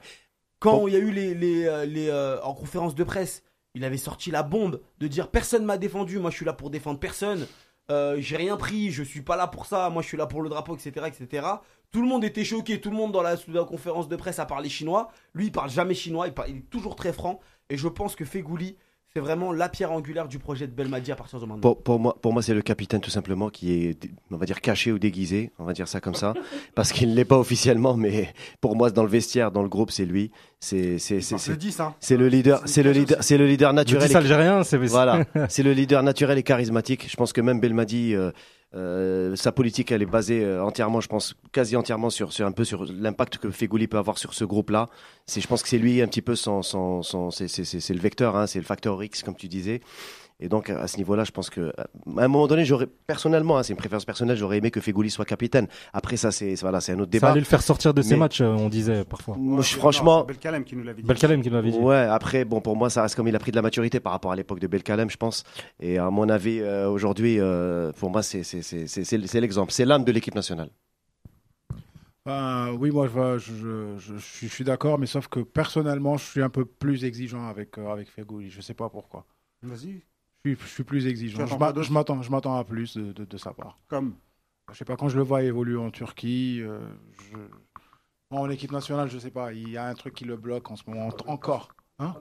Quand 0.60 0.78
Bon. 0.78 0.88
il 0.88 0.94
y 0.94 0.96
a 0.96 1.00
eu 1.00 1.10
les, 1.10 1.34
les, 1.34 1.86
les, 1.86 2.08
euh, 2.08 2.40
en 2.42 2.54
conférence 2.54 2.94
de 2.94 3.04
presse, 3.04 3.42
il 3.74 3.84
avait 3.84 3.98
sorti 3.98 4.30
la 4.30 4.42
bombe 4.42 4.80
de 4.98 5.06
dire 5.08 5.30
personne 5.30 5.64
m'a 5.66 5.76
défendu, 5.76 6.18
moi 6.18 6.30
je 6.30 6.36
suis 6.36 6.46
là 6.46 6.54
pour 6.54 6.70
défendre 6.70 6.98
personne, 6.98 7.46
euh, 7.90 8.16
j'ai 8.18 8.36
rien 8.36 8.56
pris, 8.56 8.90
je 8.90 9.02
suis 9.02 9.22
pas 9.22 9.36
là 9.36 9.46
pour 9.46 9.66
ça, 9.66 9.90
moi 9.90 10.02
je 10.02 10.08
suis 10.08 10.16
là 10.16 10.26
pour 10.26 10.42
le 10.42 10.48
drapeau, 10.48 10.76
etc., 10.76 11.06
etc. 11.06 11.46
Tout 11.92 12.02
le 12.02 12.08
monde 12.08 12.24
était 12.24 12.44
choqué, 12.44 12.80
tout 12.80 12.90
le 12.90 12.96
monde 12.96 13.12
dans 13.12 13.22
la, 13.22 13.36
conférence 13.64 14.08
de 14.08 14.16
presse 14.16 14.38
a 14.38 14.46
parlé 14.46 14.68
chinois. 14.68 15.08
Lui 15.34 15.46
il 15.46 15.52
parle 15.52 15.70
jamais 15.70 15.94
chinois, 15.94 16.26
il, 16.26 16.34
parle- 16.34 16.50
il 16.50 16.56
est 16.58 16.70
toujours 16.70 16.96
très 16.96 17.12
franc 17.12 17.40
et 17.70 17.76
je 17.76 17.88
pense 17.88 18.16
que 18.16 18.24
Fegouli 18.24 18.76
c'est 19.16 19.20
vraiment 19.20 19.50
la 19.50 19.70
pierre 19.70 19.92
angulaire 19.92 20.28
du 20.28 20.38
projet 20.38 20.66
de 20.66 20.72
Belmadi 20.72 21.10
à 21.10 21.16
partir 21.16 21.40
de 21.40 21.46
maintenant. 21.46 21.62
Pour, 21.62 21.82
pour 21.82 21.98
moi, 21.98 22.18
pour 22.20 22.34
moi 22.34 22.42
c'est 22.42 22.52
le 22.52 22.60
capitaine 22.60 23.00
tout 23.00 23.08
simplement 23.08 23.48
qui 23.48 23.72
est, 23.72 24.10
on 24.30 24.36
va 24.36 24.44
dire, 24.44 24.60
caché 24.60 24.92
ou 24.92 24.98
déguisé, 24.98 25.52
on 25.58 25.64
va 25.64 25.72
dire 25.72 25.88
ça 25.88 26.02
comme 26.02 26.14
ça, 26.14 26.34
parce 26.74 26.92
qu'il 26.92 27.08
ne 27.08 27.14
l'est 27.14 27.24
pas 27.24 27.38
officiellement, 27.38 27.96
mais 27.96 28.34
pour 28.60 28.76
moi, 28.76 28.90
dans 28.90 29.04
le 29.04 29.08
vestiaire, 29.08 29.50
dans 29.52 29.62
le 29.62 29.70
groupe, 29.70 29.90
c'est 29.90 30.04
lui. 30.04 30.32
C'est, 30.60 30.98
c'est, 30.98 31.22
c'est, 31.22 31.36
Le 31.36 31.38
c'est, 31.40 31.56
10, 31.56 31.80
c'est 31.98 32.16
le 32.18 32.28
leader, 32.28 32.60
c'est 32.66 32.82
le 32.82 32.92
leader, 32.92 33.16
c'est 33.22 33.38
le 33.38 33.46
leader 33.46 33.70
Le 33.70 33.76
naturel. 33.76 34.06
10 34.06 34.12
et- 34.12 34.16
algérien, 34.16 34.64
c'est 34.64 34.76
Voilà, 34.76 35.24
c'est 35.48 35.62
le 35.62 35.72
leader 35.72 36.02
naturel 36.02 36.36
et 36.36 36.42
charismatique. 36.42 37.06
Je 37.10 37.16
pense 37.16 37.32
que 37.32 37.40
même 37.40 37.58
Belmadi, 37.58 38.14
euh, 38.14 38.32
euh, 38.74 39.36
sa 39.36 39.52
politique, 39.52 39.92
elle 39.92 40.02
est 40.02 40.06
basée 40.06 40.44
euh, 40.44 40.62
entièrement, 40.62 41.00
je 41.00 41.08
pense, 41.08 41.34
quasi 41.52 41.76
entièrement 41.76 42.10
sur, 42.10 42.32
sur 42.32 42.46
un 42.46 42.52
peu 42.52 42.64
sur 42.64 42.84
l'impact 42.84 43.38
que 43.38 43.50
Fegouli 43.50 43.86
peut 43.86 43.98
avoir 43.98 44.18
sur 44.18 44.34
ce 44.34 44.44
groupe-là. 44.44 44.88
C'est, 45.26 45.40
je 45.40 45.46
pense 45.46 45.62
que 45.62 45.68
c'est 45.68 45.78
lui 45.78 46.02
un 46.02 46.06
petit 46.08 46.22
peu 46.22 46.34
son, 46.34 46.62
son, 46.62 47.02
son 47.02 47.30
c'est, 47.30 47.48
c'est, 47.48 47.64
c'est, 47.64 47.94
le 47.94 48.00
vecteur, 48.00 48.36
hein, 48.36 48.46
c'est 48.46 48.58
le 48.58 48.64
facteur 48.64 49.02
X, 49.02 49.22
comme 49.22 49.36
tu 49.36 49.48
disais. 49.48 49.80
Et 50.38 50.50
donc 50.50 50.68
à 50.68 50.86
ce 50.86 50.98
niveau-là, 50.98 51.24
je 51.24 51.30
pense 51.30 51.48
que 51.48 51.72
à 51.78 51.86
un 52.18 52.28
moment 52.28 52.46
donné, 52.46 52.66
j'aurais 52.66 52.86
personnellement, 53.06 53.56
hein, 53.56 53.62
c'est 53.62 53.72
une 53.72 53.78
préférence 53.78 54.04
personnelle, 54.04 54.36
j'aurais 54.36 54.58
aimé 54.58 54.70
que 54.70 54.80
Fegouli 54.82 55.08
soit 55.10 55.24
capitaine. 55.24 55.66
Après 55.94 56.18
ça, 56.18 56.30
c'est 56.30 56.54
voilà, 56.56 56.82
c'est 56.82 56.92
un 56.92 56.96
autre 56.96 57.06
Ça 57.06 57.18
débat. 57.18 57.30
allait 57.30 57.40
le 57.40 57.46
faire 57.46 57.62
sortir 57.62 57.94
de 57.94 58.02
ses 58.02 58.16
matchs, 58.16 58.42
euh, 58.42 58.48
on 58.48 58.68
disait 58.68 59.04
parfois. 59.04 59.36
Franchement, 59.62 60.20
c'est 60.28 60.34
Belkalem 60.34 60.64
qui 60.64 60.76
nous 60.76 60.82
l'avait 60.84 61.00
dit. 61.00 61.08
Belkalem 61.08 61.40
qui 61.40 61.48
l'avait 61.48 61.70
dit. 61.70 61.78
Ouais, 61.78 61.96
après, 61.96 62.44
bon, 62.44 62.60
pour 62.60 62.76
moi, 62.76 62.90
ça 62.90 63.00
reste 63.02 63.14
comme 63.14 63.28
il 63.28 63.34
a 63.34 63.38
pris 63.38 63.50
de 63.50 63.56
la 63.56 63.62
maturité 63.62 63.98
par 63.98 64.12
rapport 64.12 64.30
à 64.30 64.36
l'époque 64.36 64.60
de 64.60 64.66
Belkalem, 64.66 65.08
je 65.08 65.16
pense. 65.16 65.42
Et 65.80 65.96
à 65.96 66.10
mon 66.10 66.28
avis, 66.28 66.60
euh, 66.60 66.88
aujourd'hui, 66.90 67.40
euh, 67.40 67.92
pour 67.92 68.10
moi, 68.10 68.22
c'est 68.22 68.42
c'est- 68.42 68.60
c'est- 68.62 68.86
c'est- 68.86 69.40
l'exemple. 69.40 69.72
C'est 69.72 69.86
l'âme 69.86 70.04
de 70.04 70.12
l'équipe 70.12 70.34
nationale. 70.34 70.68
Ben, 72.26 72.72
oui, 72.78 72.90
moi, 72.90 73.06
je, 73.08 73.38
je, 73.38 73.54
je- 73.98 74.14
je 74.14 74.18
suis, 74.18 74.48
je 74.48 74.52
suis 74.52 74.64
d'accord, 74.64 74.98
mais 74.98 75.06
sauf 75.06 75.28
que 75.28 75.40
personnellement, 75.40 76.16
je 76.16 76.24
suis 76.24 76.42
un 76.42 76.48
peu 76.50 76.64
plus 76.64 77.04
exigeant 77.04 77.46
avec, 77.48 77.78
euh, 77.78 77.88
avec 77.88 78.10
Fegouli. 78.10 78.50
Je 78.50 78.60
sais 78.60 78.74
pas 78.74 78.88
pourquoi. 78.88 79.24
Vas-y. 79.62 80.02
Je 80.46 80.54
suis, 80.54 80.66
je 80.66 80.72
suis 80.72 80.84
plus 80.84 81.06
exigeant. 81.06 81.46
Je 81.46 81.92
m'attends, 81.92 82.22
je 82.22 82.30
m'attends 82.30 82.56
à 82.56 82.64
plus 82.64 82.96
de, 82.96 83.12
de, 83.12 83.24
de 83.24 83.36
sa 83.36 83.52
part. 83.52 83.78
Comme. 83.88 84.14
Je 84.70 84.76
sais 84.76 84.84
pas, 84.84 84.96
quand 84.96 85.08
je 85.08 85.16
le 85.16 85.22
vois 85.22 85.42
évoluer 85.42 85.76
en 85.76 85.90
Turquie, 85.90 86.60
euh, 86.60 86.80
je... 87.30 87.38
En 88.30 88.50
équipe 88.50 88.72
nationale, 88.72 89.08
je 89.08 89.18
sais 89.18 89.30
pas, 89.30 89.52
il 89.52 89.68
y 89.70 89.76
a 89.76 89.86
un 89.86 89.94
truc 89.94 90.14
qui 90.14 90.24
le 90.24 90.36
bloque 90.36 90.68
en 90.70 90.76
ce 90.76 90.82
moment, 90.88 91.08
en- 91.08 91.30
encore. 91.30 91.68
Hein? 92.00 92.14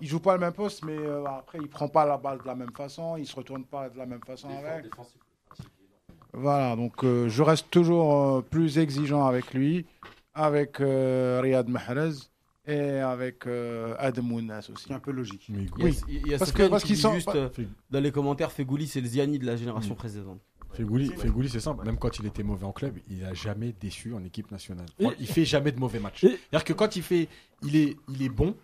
Il 0.00 0.08
joue 0.08 0.18
pas 0.18 0.34
le 0.34 0.40
même 0.40 0.52
poste, 0.52 0.84
mais 0.84 0.98
euh, 0.98 1.24
après, 1.26 1.58
il 1.60 1.68
prend 1.68 1.88
pas 1.88 2.04
la 2.04 2.18
balle 2.18 2.38
de 2.38 2.46
la 2.46 2.56
même 2.56 2.72
façon, 2.72 3.16
il 3.16 3.26
se 3.26 3.36
retourne 3.36 3.64
pas 3.64 3.88
de 3.88 3.96
la 3.96 4.06
même 4.06 4.20
façon 4.26 4.48
avec. 4.50 4.86
Voilà, 6.32 6.74
donc 6.74 7.04
euh, 7.04 7.28
je 7.28 7.42
reste 7.42 7.70
toujours 7.70 8.14
euh, 8.36 8.40
plus 8.42 8.78
exigeant 8.78 9.24
avec 9.24 9.54
lui, 9.54 9.86
avec 10.34 10.80
euh, 10.80 11.40
Riyad 11.42 11.68
Mahrez 11.68 12.10
et 12.66 12.98
avec 12.98 13.46
euh, 13.46 13.94
Adam 13.98 14.22
Mounas 14.22 14.68
aussi. 14.72 14.84
C'est 14.88 14.94
un 14.94 14.98
peu 15.00 15.12
logique. 15.12 15.46
Mais 15.48 15.62
Il 15.62 15.64
y 15.64 15.68
a, 15.68 15.84
Oui. 15.84 16.00
il 16.08 16.28
y 16.28 16.34
a 16.34 16.38
Parce 16.38 16.52
que- 16.52 16.68
parce 16.68 16.84
qu'ils 16.84 16.96
sont- 16.96 17.14
juste 17.14 17.28
euh, 17.34 17.48
dans 17.90 18.00
les 18.00 18.10
commentaires 18.12 18.50
Fegouli 18.52 18.86
c'est 18.86 19.00
le 19.00 19.06
Ziani 19.08 19.38
de 19.38 19.46
la 19.46 19.56
génération 19.56 19.94
Mm. 19.94 19.98
précédente. 19.98 20.40
Fegouli, 20.72 21.06
Fegouli, 21.16 21.48
c'est 21.48 21.60
simple. 21.60 21.86
Même 21.86 21.96
quand 21.96 22.18
il 22.18 22.26
était 22.26 22.42
mauvais 22.42 22.66
en 22.66 22.72
club, 22.72 22.98
il 23.08 23.24
a 23.24 23.32
jamais 23.32 23.72
déçu 23.80 24.12
en 24.12 24.22
équipe 24.24 24.50
nationale. 24.50 24.84
Il 25.18 25.26
fait 25.26 25.46
jamais 25.46 25.72
de 25.72 25.78
mauvais 25.80 26.00
matchs. 26.00 26.24
Et- 26.24 26.28
C'est-à-dire 26.50 26.64
que 26.64 26.72
quand 26.74 26.96
il 26.96 27.02
fait, 27.02 27.28
il 27.62 27.76
est, 27.76 27.96
il 28.10 28.22
est 28.22 28.28
bon 28.28 28.54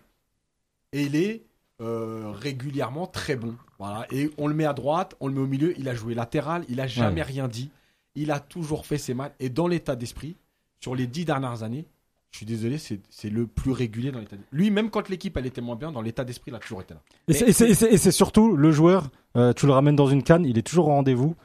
et 0.91 1.03
il 1.03 1.15
est 1.15 1.43
euh, 1.81 2.31
régulièrement 2.31 3.07
très 3.07 3.35
bon. 3.35 3.55
Voilà. 3.79 4.05
Et 4.11 4.29
on 4.37 4.47
le 4.47 4.53
met 4.53 4.65
à 4.65 4.73
droite, 4.73 5.15
on 5.19 5.27
le 5.27 5.33
met 5.33 5.39
au 5.41 5.47
milieu. 5.47 5.73
Il 5.79 5.89
a 5.89 5.95
joué 5.95 6.13
latéral, 6.13 6.63
il 6.69 6.79
a 6.79 6.85
jamais 6.87 7.21
Ouais. 7.21 7.27
rien 7.27 7.47
dit. 7.47 7.71
Il 8.15 8.29
a 8.31 8.39
toujours 8.39 8.85
fait 8.85 8.99
ses 8.99 9.15
matchs. 9.15 9.33
Et 9.39 9.49
dans 9.49 9.67
l'état 9.67 9.95
d'esprit, 9.95 10.37
sur 10.79 10.93
les 10.95 11.07
dix 11.07 11.25
dernières 11.25 11.63
années, 11.63 11.85
je 12.33 12.37
suis 12.39 12.45
désolé, 12.47 12.77
c'est 12.79 12.99
c'est 13.11 13.29
le 13.29 13.45
plus 13.47 13.71
régulier 13.71 14.11
dans 14.11 14.17
l'état 14.19 14.35
d'esprit. 14.35 14.57
Lui, 14.57 14.71
même 14.71 14.89
quand 14.89 15.07
l'équipe 15.07 15.37
elle 15.37 15.45
était 15.45 15.61
moins 15.61 15.75
bien, 15.75 15.91
dans 15.91 16.01
l'état 16.01 16.23
d'esprit, 16.25 16.49
il 16.51 16.55
a 16.55 16.59
toujours 16.59 16.81
été 16.81 16.95
là. 16.95 16.99
Et 17.27 17.53
c'est- 17.53 18.11
surtout 18.11 18.57
le 18.57 18.71
joueur, 18.71 19.09
euh, 19.37 19.53
tu 19.53 19.67
le 19.67 19.71
ramènes 19.71 19.95
dans 19.95 20.07
une 20.07 20.23
canne, 20.23 20.43
il 20.43 20.57
est 20.57 20.63
toujours 20.63 20.87
au 20.87 20.91
rendez-vous. 20.91 21.35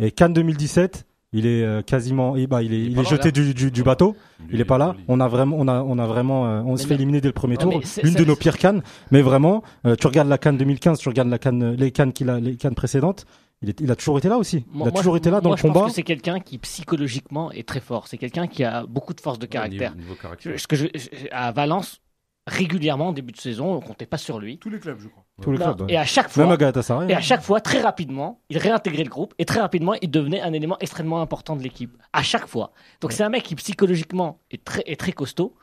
Et 0.00 0.10
Cannes 0.10 0.32
2017, 0.32 1.06
il 1.34 1.44
est 1.44 1.62
euh, 1.62 1.82
quasiment, 1.82 2.34
eh 2.34 2.46
ben, 2.46 2.62
il 2.62 2.72
est, 2.72 2.80
Il 2.80 2.98
est 2.98 3.02
il 3.02 3.06
jeté 3.06 3.30
du, 3.30 3.52
du, 3.52 3.70
du 3.70 3.82
bateau. 3.82 4.16
Il 4.50 4.58
est 4.60 4.64
pas 4.64 4.78
là. 4.78 4.96
On 5.08 5.20
a 5.20 5.28
vraiment, 5.28 5.56
on 5.58 5.68
a, 5.68 5.82
on 5.82 5.98
a 5.98 6.06
vraiment, 6.06 6.46
euh, 6.46 6.62
on 6.64 6.76
se 6.78 6.86
fait 6.86 6.94
éliminer 6.94 7.20
dès 7.20 7.28
le 7.28 7.34
premier 7.34 7.56
Non, 7.56 7.68
tour. 7.70 7.82
L'une 8.02 8.14
de 8.14 8.24
nos 8.24 8.36
pires 8.36 8.56
cannes. 8.56 8.82
Mais 9.10 9.20
vraiment, 9.20 9.62
euh, 9.84 9.96
tu 9.96 10.06
regardes 10.06 10.28
la 10.28 10.38
canne 10.38 10.56
2015, 10.56 10.98
tu 10.98 11.08
regardes 11.10 11.28
la 11.28 11.38
canne, 11.38 11.74
les 11.74 11.90
cannes 11.90 12.14
qu'il 12.14 12.30
a, 12.30 12.40
les 12.40 12.56
cannes 12.56 12.74
précédentes. 12.74 13.26
Il, 13.62 13.70
est, 13.70 13.80
il 13.80 13.90
a 13.90 13.96
toujours 13.96 14.18
été 14.18 14.28
là 14.28 14.38
aussi. 14.38 14.64
Il 14.74 14.82
a 14.86 14.90
toujours 14.92 15.16
été 15.16 15.30
là 15.30 15.40
dans 15.40 15.48
moi, 15.50 15.56
le 15.56 15.60
je 15.60 15.66
pense 15.66 15.72
combat. 15.74 15.86
que 15.88 15.92
c'est 15.92 16.02
quelqu'un 16.04 16.38
qui 16.38 16.58
psychologiquement 16.58 17.50
est 17.50 17.66
très 17.66 17.80
fort. 17.80 18.06
C'est 18.06 18.18
quelqu'un 18.18 18.46
qui 18.46 18.62
a 18.64 18.86
beaucoup 18.86 19.14
de 19.14 19.20
force 19.20 19.38
de 19.38 19.46
caractère. 19.46 19.90
Niveau, 19.96 20.02
niveau 20.02 20.14
caractère. 20.14 20.52
Je- 20.52 20.58
ce 20.58 20.66
que 20.68 20.76
je- 20.76 20.86
je- 20.94 21.26
à 21.32 21.50
Valence, 21.50 22.00
régulièrement, 22.46 23.08
en 23.08 23.12
début 23.12 23.32
de 23.32 23.38
saison, 23.40 23.72
on 23.74 23.80
comptait 23.80 24.06
pas 24.06 24.16
sur 24.16 24.38
lui. 24.38 24.58
Tous 24.58 24.70
les 24.70 24.78
clubs, 24.78 24.98
je 25.00 25.08
crois. 25.08 25.24
Tous 25.42 25.52
les 25.52 25.58
Non, 25.58 25.66
clubs. 25.74 25.82
ouais. 25.82 25.92
Et 25.94 25.96
à 25.98 26.04
chaque 26.04 26.34
Même 26.36 26.46
fois, 26.46 26.54
à 26.54 26.56
Galatasaray. 26.56 27.10
et 27.10 27.14
à 27.14 27.18
hein. 27.18 27.20
chaque 27.20 27.42
fois, 27.42 27.60
très 27.60 27.80
rapidement, 27.80 28.40
il 28.48 28.58
réintégrait 28.58 29.04
le 29.04 29.10
groupe 29.10 29.34
et 29.38 29.44
très 29.44 29.60
rapidement, 29.60 29.94
il 30.00 30.10
devenait 30.10 30.40
un 30.40 30.52
élément 30.52 30.76
extrêmement 30.80 31.20
important 31.20 31.56
de 31.56 31.62
l'équipe. 31.62 31.96
À 32.12 32.22
chaque 32.22 32.46
fois. 32.46 32.72
Donc 33.00 33.12
c'est 33.12 33.22
un 33.22 33.28
mec 33.28 33.42
qui 33.42 33.54
psychologiquement 33.56 34.40
est 34.50 34.64
très, 34.64 34.82
est 34.86 34.98
très 34.98 35.12
costaud. 35.12 35.54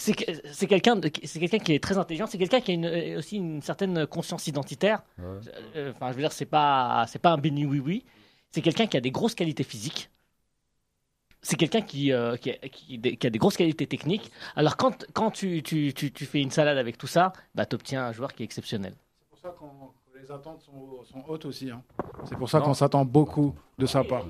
C'est 0.00 0.12
que- 0.14 0.30
c'est 0.52 0.66
quelqu'un 0.68 1.00
c'est 1.24 1.40
quelqu'un 1.40 1.58
qui 1.58 1.72
est 1.74 1.82
très 1.82 1.98
intelligent. 1.98 2.26
C'est 2.28 2.38
quelqu'un 2.38 2.60
qui 2.60 2.70
a 2.70 2.74
une- 2.74 2.86
euh, 2.86 3.18
aussi 3.18 3.36
une 3.36 3.60
certaine 3.62 4.06
conscience 4.06 4.46
identitaire. 4.46 5.02
Ouais. 5.18 5.24
Euh, 5.76 5.90
Enfin, 5.92 6.10
je 6.10 6.16
veux 6.16 6.22
dire, 6.22 6.32
c'est 6.32 6.46
pas 6.58 7.04
c'est 7.08 7.18
pas 7.18 7.32
un 7.32 7.38
béni 7.38 7.66
oui 7.66 7.80
oui. 7.80 8.04
C'est 8.52 8.62
quelqu'un 8.62 8.86
qui 8.86 8.96
a 8.96 9.00
des 9.00 9.10
grosses 9.10 9.34
qualités 9.34 9.64
physiques. 9.64 10.08
C'est 11.42 11.56
quelqu'un 11.56 11.80
qui, 11.82 12.12
euh, 12.12 12.36
qui, 12.36 12.50
a, 12.50 12.54
qui- 12.76 13.00
qui 13.20 13.26
a 13.26 13.30
des 13.30 13.38
grosses 13.38 13.56
qualités 13.56 13.86
techniques. 13.86 14.30
Alors 14.56 14.76
quand, 14.76 15.06
quand 15.14 15.30
tu, 15.30 15.62
tu, 15.62 15.92
tu, 15.94 16.12
tu 16.12 16.24
fais 16.26 16.40
une 16.42 16.50
salade 16.50 16.78
avec 16.78 16.96
tout 16.98 17.06
ça, 17.06 17.32
bah, 17.54 17.64
tu 17.66 17.74
obtiens 17.76 18.04
un 18.06 18.12
joueur 18.12 18.32
qui 18.34 18.42
est 18.42 18.46
exceptionnel. 18.50 18.94
C'est 19.20 19.28
pour 19.30 19.38
ça 19.38 19.48
qu'on- 19.58 19.92
que 20.12 20.16
les 20.28 20.34
attentes 20.34 20.60
sont, 20.62 21.04
sont 21.04 21.24
hautes 21.28 21.44
aussi. 21.46 21.70
hein. 21.70 21.82
C'est 22.24 22.36
pour 22.36 22.48
ça 22.48 22.60
qu'on 22.60 22.74
s'attend 22.74 23.04
beaucoup 23.04 23.54
de 23.78 23.86
sa 23.86 24.04
part. 24.04 24.24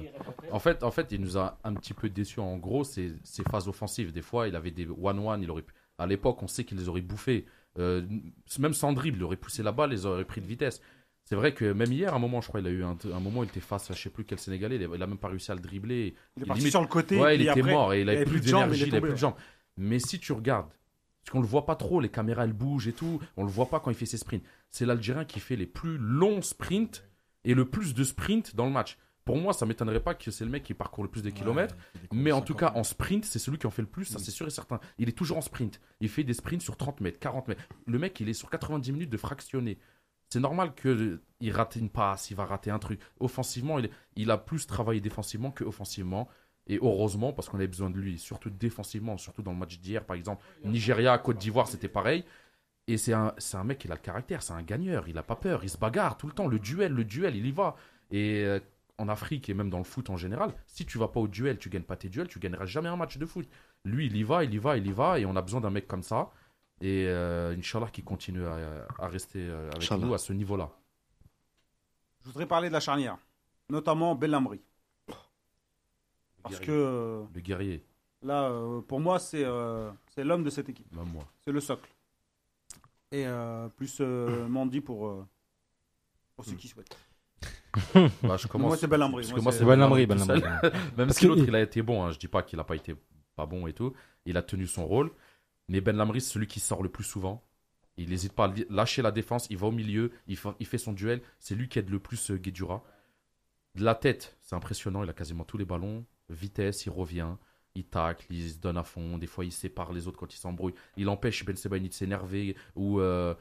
En 0.51 0.59
fait, 0.59 0.83
en 0.83 0.91
fait, 0.91 1.09
il 1.13 1.21
nous 1.21 1.37
a 1.37 1.59
un 1.65 1.75
petit 1.75 1.95
peu 1.95 2.09
déçus. 2.09 2.41
En 2.41 2.57
gros, 2.57 2.85
ses, 2.85 3.13
ses 3.25 3.43
phases 3.45 3.69
offensives. 3.69 4.13
Des 4.13 4.23
fois, 4.23 4.49
il 4.49 4.57
avait 4.57 4.71
des 4.71 4.87
one-one. 4.87 5.43
Il 5.43 5.51
aurait 5.51 5.63
pu- 5.63 5.75
À 5.99 6.07
l'époque, 6.07 6.43
on 6.43 6.47
sait 6.49 6.65
qu'il 6.65 6.79
les 6.79 6.89
aurait 6.89 7.01
bouffés. 7.01 7.47
Euh, 7.79 8.03
même 8.59 8.75
sans 8.75 8.93
dribble, 8.93 9.19
il 9.19 9.25
aurait 9.25 9.37
poussé 9.37 9.63
la 9.63 9.73
balle, 9.73 9.91
il 9.91 9.95
les 9.97 10.07
aurait 10.07 10.25
pris 10.25 10.41
de 10.41 10.47
vitesse. 10.47 10.81
C'est 11.25 11.35
vrai 11.37 11.53
que 11.53 11.73
même 11.73 11.93
hier, 11.93 12.13
à 12.13 12.17
un 12.17 12.19
moment, 12.19 12.41
je 12.41 12.49
crois, 12.49 12.61
il 12.61 12.67
a 12.67 12.71
eu 12.71 12.83
un, 12.83 12.97
un 13.13 13.21
moment, 13.21 13.43
il 13.45 13.49
était 13.49 13.61
face 13.61 13.91
à 13.91 13.95
je 13.95 14.03
sais 14.03 14.09
plus 14.11 14.25
quel 14.25 14.39
Sénégalais. 14.39 14.77
Il 14.77 14.85
a, 14.85 14.89
il 14.95 15.03
a 15.03 15.07
même 15.07 15.19
pas 15.19 15.29
réussi 15.29 15.51
à 15.53 15.55
le 15.55 15.61
dribbler. 15.61 16.15
Il 16.37 16.43
est 16.45 16.47
parti 16.47 16.61
limite- 16.63 16.71
sur 16.71 16.81
le 16.81 16.87
côté. 16.87 17.21
ouais, 17.21 17.35
il 17.37 17.43
était 17.43 17.51
après, 17.51 17.73
mort 17.73 17.93
et 17.93 18.01
il 18.01 18.09
avait 18.09 18.25
plus 18.25 18.41
de 18.41 18.47
jambes, 18.47 18.63
d'énergie, 18.63 18.83
il 18.85 18.89
il 18.89 18.95
avait 18.97 19.01
plus 19.03 19.13
de 19.13 19.17
jambes. 19.19 19.35
Mais 19.77 19.99
si 19.99 20.19
tu 20.19 20.33
regardes, 20.33 20.71
parce 21.25 21.33
qu'on 21.33 21.41
le 21.41 21.47
voit 21.47 21.67
pas 21.67 21.77
trop, 21.77 22.01
les 22.01 22.09
caméras 22.09 22.45
elles 22.45 22.53
bougent 22.53 22.89
et 22.89 22.93
tout, 22.93 23.21
on 23.37 23.45
le 23.45 23.51
voit 23.51 23.69
pas 23.69 23.81
quand 23.81 23.91
il 23.91 23.97
fait 23.97 24.07
ses 24.07 24.17
sprints. 24.17 24.45
C'est 24.71 24.87
l'Algérien 24.87 25.25
qui 25.25 25.41
fait 25.41 25.57
les 25.57 25.67
plus 25.67 25.99
longs 25.99 26.43
sprints 26.43 27.05
et 27.45 27.55
le 27.55 27.65
plus 27.65 27.95
de 27.95 28.05
sprints 28.05 28.55
dans 28.57 28.65
le 28.65 28.73
match. 28.73 28.99
Pour 29.29 29.37
moi, 29.37 29.53
ça 29.53 29.67
m'étonnerait 29.67 30.01
pas 30.01 30.15
que 30.15 30.31
c'est 30.31 30.47
le 30.47 30.51
mec 30.51 30.63
qui 30.63 30.73
parcourt 30.73 31.05
le 31.05 31.11
plus 31.11 31.23
de 31.23 31.29
kilomètres. 31.29 31.77
Mais 32.15 32.33
en 32.33 32.41
tout 32.41 32.55
cas, 32.55 32.73
en 32.77 32.83
sprint, 32.83 33.27
c'est 33.27 33.39
celui 33.39 33.59
qui 33.59 33.67
en 33.67 33.71
fait 33.71 33.83
le 33.83 33.89
plus, 33.89 34.07
ça 34.07 34.19
c'est 34.19 34.31
sûr 34.31 34.47
et 34.47 34.51
certain. 34.51 34.81
Il 34.97 35.11
est 35.11 35.13
toujours 35.13 35.37
en 35.37 35.43
sprint. 35.43 35.83
Il 36.01 36.09
fait 36.09 36.25
des 36.25 36.33
sprints 36.33 36.63
sur 36.63 36.79
30 36.79 37.03
mètres, 37.03 37.19
40 37.19 37.47
mètres. 37.49 37.63
Le 37.87 37.99
mec, 37.99 38.19
il 38.21 38.31
est 38.31 38.33
sur 38.33 38.49
90 38.49 38.91
minutes 38.91 39.11
de 39.11 39.19
fractionné. 39.19 39.79
C'est 40.31 40.41
normal 40.41 40.75
qu'il 40.75 41.21
rate 41.53 41.77
une 41.77 41.91
passe, 41.91 42.31
il 42.31 42.37
va 42.39 42.47
rater 42.47 42.71
un 42.71 42.79
truc. 42.79 43.01
Offensivement, 43.21 43.79
il, 43.79 43.91
il 44.17 44.31
a 44.31 44.39
plus 44.39 44.67
travaillé 44.67 45.03
défensivement 45.03 45.51
que 45.51 45.65
offensivement. 45.65 46.27
Et 46.69 46.79
heureusement, 46.83 47.33
parce 47.33 47.49
qu'on 47.49 47.57
avait 47.57 47.67
besoin 47.67 47.91
de 47.91 47.97
lui, 47.99 48.19
surtout 48.19 48.51
défensivement, 48.51 49.17
surtout 49.17 49.43
dans 49.43 49.53
le 49.53 49.59
match 49.59 49.79
d'hier, 49.79 50.05
par 50.05 50.17
exemple. 50.17 50.45
Nigeria, 50.65 51.17
Côte 51.19 51.39
d'Ivoire, 51.39 51.67
c'était 51.67 51.89
pareil. 51.89 52.25
Et 52.87 52.97
c'est 52.97 53.13
un, 53.13 53.35
c'est 53.39 53.57
un 53.57 53.65
mec 53.65 53.79
qui 53.79 53.89
a 53.89 53.95
le 53.95 54.01
caractère, 54.01 54.43
c'est 54.43 54.55
un 54.55 54.63
gagneur, 54.63 55.09
il 55.09 55.19
a 55.19 55.23
pas 55.23 55.37
peur, 55.37 55.63
il 55.63 55.69
se 55.69 55.77
bagarre 55.77 56.17
tout 56.17 56.27
le 56.27 56.33
temps. 56.33 56.47
Le 56.47 56.59
duel, 56.59 56.93
le 56.93 57.05
duel, 57.05 57.37
il 57.37 57.47
y 57.47 57.53
va. 57.53 57.77
Et 58.11 58.45
euh, 58.45 58.61
en 58.97 59.09
Afrique 59.09 59.49
et 59.51 59.55
même 59.55 59.69
dans 59.71 59.79
le 59.79 59.85
foot 59.85 60.09
en 60.11 60.17
général, 60.17 60.55
si 60.67 60.87
tu 60.87 60.97
vas 60.99 61.09
pas 61.09 61.21
au 61.21 61.29
duel, 61.29 61.59
tu 61.59 61.69
gagnes 61.69 61.83
pas 61.83 61.97
tes 61.97 62.09
duels, 62.09 62.29
tu 62.29 62.39
gagneras 62.39 62.65
jamais 62.67 62.89
un 62.89 62.97
match 62.97 63.19
de 63.19 63.27
foot. 63.27 63.47
Lui, 63.85 64.07
il 64.07 64.17
y 64.17 64.23
va, 64.23 64.43
il 64.45 64.53
y 64.55 64.59
va, 64.59 64.77
il 64.79 64.87
y 64.87 64.93
va, 64.93 65.19
et 65.19 65.27
on 65.27 65.37
a 65.37 65.43
besoin 65.43 65.61
d'un 65.61 65.71
mec 65.71 65.87
comme 65.87 66.03
ça. 66.03 66.31
Et 66.81 67.05
euh, 67.09 67.55
Inch'Allah 67.57 67.89
qui 67.93 68.03
continue 68.03 68.47
à, 68.47 68.87
à 68.99 69.09
rester 69.09 69.41
euh, 69.41 69.69
avec 69.69 69.83
Inch'Allah. 69.83 70.07
nous 70.07 70.15
à 70.15 70.19
ce 70.19 70.33
niveau-là. 70.33 70.71
Je 72.23 72.27
voudrais 72.27 72.47
parler 72.47 72.69
de 72.69 72.73
la 72.73 72.81
charnière, 72.81 73.19
notamment 73.69 74.15
Bellamri. 74.15 74.61
Parce 76.49 76.61
guerrier. 76.61 76.67
que 76.67 76.73
euh, 76.73 77.23
Le 77.35 77.41
guerrier, 77.41 77.85
là, 78.23 78.51
euh, 78.51 78.81
pour 78.81 79.01
moi, 79.01 79.19
c'est 79.19 79.45
euh, 79.45 79.91
c'est 80.15 80.25
l'homme 80.25 80.45
de 80.45 80.51
cette 80.51 80.69
équipe. 80.69 80.91
même 80.95 81.09
moi. 81.13 81.25
C'est 81.45 81.53
le 81.53 81.61
socle. 81.61 81.89
Et 83.13 83.27
euh, 83.27 83.69
plus 83.69 83.99
euh, 84.01 84.47
Mandy 84.49 84.81
pour, 84.81 85.07
euh, 85.09 85.27
pour 86.37 86.45
ceux 86.45 86.55
qui 86.57 86.69
souhaitent. 86.69 86.97
Bah, 88.23 88.37
je 88.37 88.49
commence. 88.49 88.69
Moi, 88.71 88.77
c'est 88.77 88.89
Bellamri. 88.89 89.23
Parce 89.23 89.35
que 89.35 89.41
moi, 89.41 89.53
c'est. 89.53 89.65
Même 89.65 90.97
Parce 90.97 91.19
si 91.19 91.27
l'autre, 91.27 91.45
il 91.47 91.55
a 91.55 91.61
été 91.61 91.81
bon. 91.83 92.03
Hein. 92.05 92.11
Je 92.11 92.19
dis 92.19 92.27
pas 92.29 92.43
qu'il 92.43 92.59
a 92.59 92.65
pas 92.65 92.75
été 92.77 92.97
pas 93.37 93.47
bon 93.47 93.67
et 93.67 93.73
tout. 93.73 93.93
Il 94.25 94.37
a 94.37 94.43
tenu 94.43 94.67
son 94.67 94.85
rôle. 94.87 95.11
Mais 95.69 95.81
Ben 95.81 95.97
Lamry, 95.97 96.21
c'est 96.21 96.33
celui 96.33 96.47
qui 96.47 96.61
sort 96.61 96.83
le 96.83 96.89
plus 96.89 97.05
souvent. 97.05 97.45
Il 97.99 98.11
n'hésite 98.11 98.33
pas 98.33 98.47
à 98.47 98.55
lâcher 98.71 99.03
la 99.03 99.11
défense. 99.13 99.47
Il 99.51 99.59
va 99.59 99.67
au 99.69 99.71
milieu. 99.71 100.11
Il, 100.27 100.37
fa- 100.37 100.57
il 100.59 100.67
fait 100.67 100.79
son 100.79 100.93
duel. 100.93 101.21
C'est 101.39 101.55
lui 101.55 101.69
qui 101.69 101.79
aide 101.79 101.91
le 101.91 101.99
plus 102.01 102.31
euh, 102.31 102.37
Guedjura. 102.37 102.83
De 103.75 103.85
la 103.85 103.95
tête, 103.95 104.37
c'est 104.41 104.57
impressionnant. 104.57 105.05
Il 105.05 105.11
a 105.11 105.13
quasiment 105.13 105.45
tous 105.45 105.59
les 105.59 105.65
ballons. 105.67 106.05
Vitesse, 106.31 106.87
il 106.87 106.91
revient. 106.91 107.29
Il 107.75 107.85
tacle, 107.85 108.27
il 108.31 108.51
se 108.51 108.59
donne 108.59 108.77
à 108.77 108.83
fond. 108.83 109.19
Des 109.19 109.27
fois, 109.27 109.45
il 109.45 109.53
sépare 109.53 109.93
les 109.93 110.09
autres 110.09 110.19
quand 110.19 110.33
ils 110.35 110.39
s'embrouillent. 110.39 110.75
Il 110.97 111.09
empêche 111.09 111.45
Ben 111.45 111.55
Sebaini 111.57 111.89
de 111.89 111.95
s'énerver. 111.95 112.57
Ou 112.75 113.01
euh, 113.01 113.35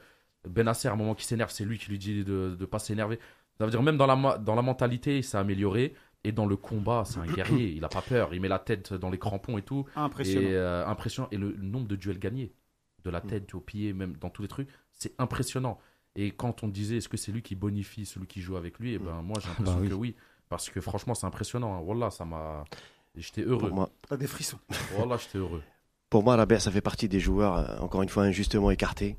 Benasser, 0.48 0.88
à 0.88 0.92
un 0.92 0.96
moment 0.96 1.14
qui 1.14 1.24
s'énerve, 1.24 1.50
c'est 1.50 1.64
lui 1.64 1.78
qui 1.78 1.90
lui 1.90 1.98
dit 1.98 2.24
de 2.24 2.56
ne 2.58 2.64
pas 2.66 2.78
s'énerver. 2.78 3.18
Ça 3.58 3.64
veut 3.64 3.70
dire, 3.70 3.82
même 3.82 3.96
dans 3.96 4.06
la, 4.06 4.38
dans 4.38 4.54
la 4.54 4.62
mentalité, 4.62 5.22
ça 5.22 5.38
a 5.38 5.40
amélioré. 5.40 5.94
Et 6.24 6.32
dans 6.32 6.46
le 6.46 6.56
combat, 6.56 7.04
c'est 7.04 7.18
un 7.18 7.26
guerrier. 7.26 7.70
Il 7.70 7.84
a 7.84 7.88
pas 7.88 8.02
peur. 8.02 8.32
Il 8.34 8.40
met 8.40 8.48
la 8.48 8.58
tête 8.58 8.92
dans 8.92 9.10
les 9.10 9.18
crampons 9.18 9.56
et 9.58 9.62
tout. 9.62 9.86
Impressionnant. 9.96 10.48
Et 10.48 10.54
euh, 10.54 10.86
impressionnant. 10.86 11.28
Et 11.32 11.36
le 11.36 11.52
nombre 11.56 11.88
de 11.88 11.96
duels 11.96 12.18
gagnés, 12.18 12.52
de 13.04 13.10
la 13.10 13.20
tête 13.20 13.54
au 13.54 13.60
pied, 13.60 13.92
même 13.92 14.16
dans 14.16 14.30
tous 14.30 14.42
les 14.42 14.48
trucs, 14.48 14.68
c'est 14.92 15.14
impressionnant. 15.18 15.78
Et 16.16 16.32
quand 16.32 16.64
on 16.64 16.68
disait 16.68 16.96
est-ce 16.96 17.08
que 17.08 17.16
c'est 17.16 17.30
lui 17.32 17.42
qui 17.42 17.54
bonifie 17.54 18.04
celui 18.04 18.26
qui 18.26 18.40
joue 18.40 18.56
avec 18.56 18.78
lui, 18.80 18.94
et 18.94 18.98
ben 18.98 19.22
moi 19.22 19.38
j'ai 19.40 19.48
l'impression 19.48 19.74
Bah 19.74 19.80
oui. 19.80 19.88
que 19.88 19.94
oui. 19.94 20.16
Parce 20.48 20.70
que 20.70 20.80
franchement, 20.80 21.14
c'est 21.14 21.26
impressionnant. 21.26 21.74
hein. 21.74 21.80
Wallah, 21.80 22.10
ça 22.10 22.24
m'a. 22.24 22.64
J'étais 23.14 23.42
heureux. 23.42 23.68
Pour 23.68 23.74
moi, 23.74 23.90
T'as 24.08 24.16
des 24.16 24.26
frissons. 24.26 24.58
Wallah, 24.98 25.16
j'étais 25.16 25.38
heureux. 25.38 25.62
Pour 26.10 26.22
moi, 26.22 26.36
Rabia, 26.36 26.58
ça 26.60 26.70
fait 26.70 26.80
partie 26.80 27.08
des 27.08 27.20
joueurs, 27.20 27.56
euh, 27.58 27.78
encore 27.78 28.02
une 28.02 28.08
fois, 28.08 28.22
injustement 28.22 28.70
écartés 28.70 29.16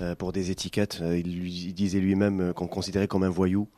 euh, 0.00 0.14
pour 0.16 0.32
des 0.32 0.50
étiquettes. 0.50 0.98
Euh, 1.02 1.16
il, 1.18 1.38
lui- 1.40 1.52
il 1.66 1.74
disait 1.74 2.00
lui-même 2.00 2.52
qu'on 2.54 2.64
le 2.64 2.70
considérait 2.70 3.06
comme 3.08 3.22
un 3.22 3.28
voyou, 3.30 3.68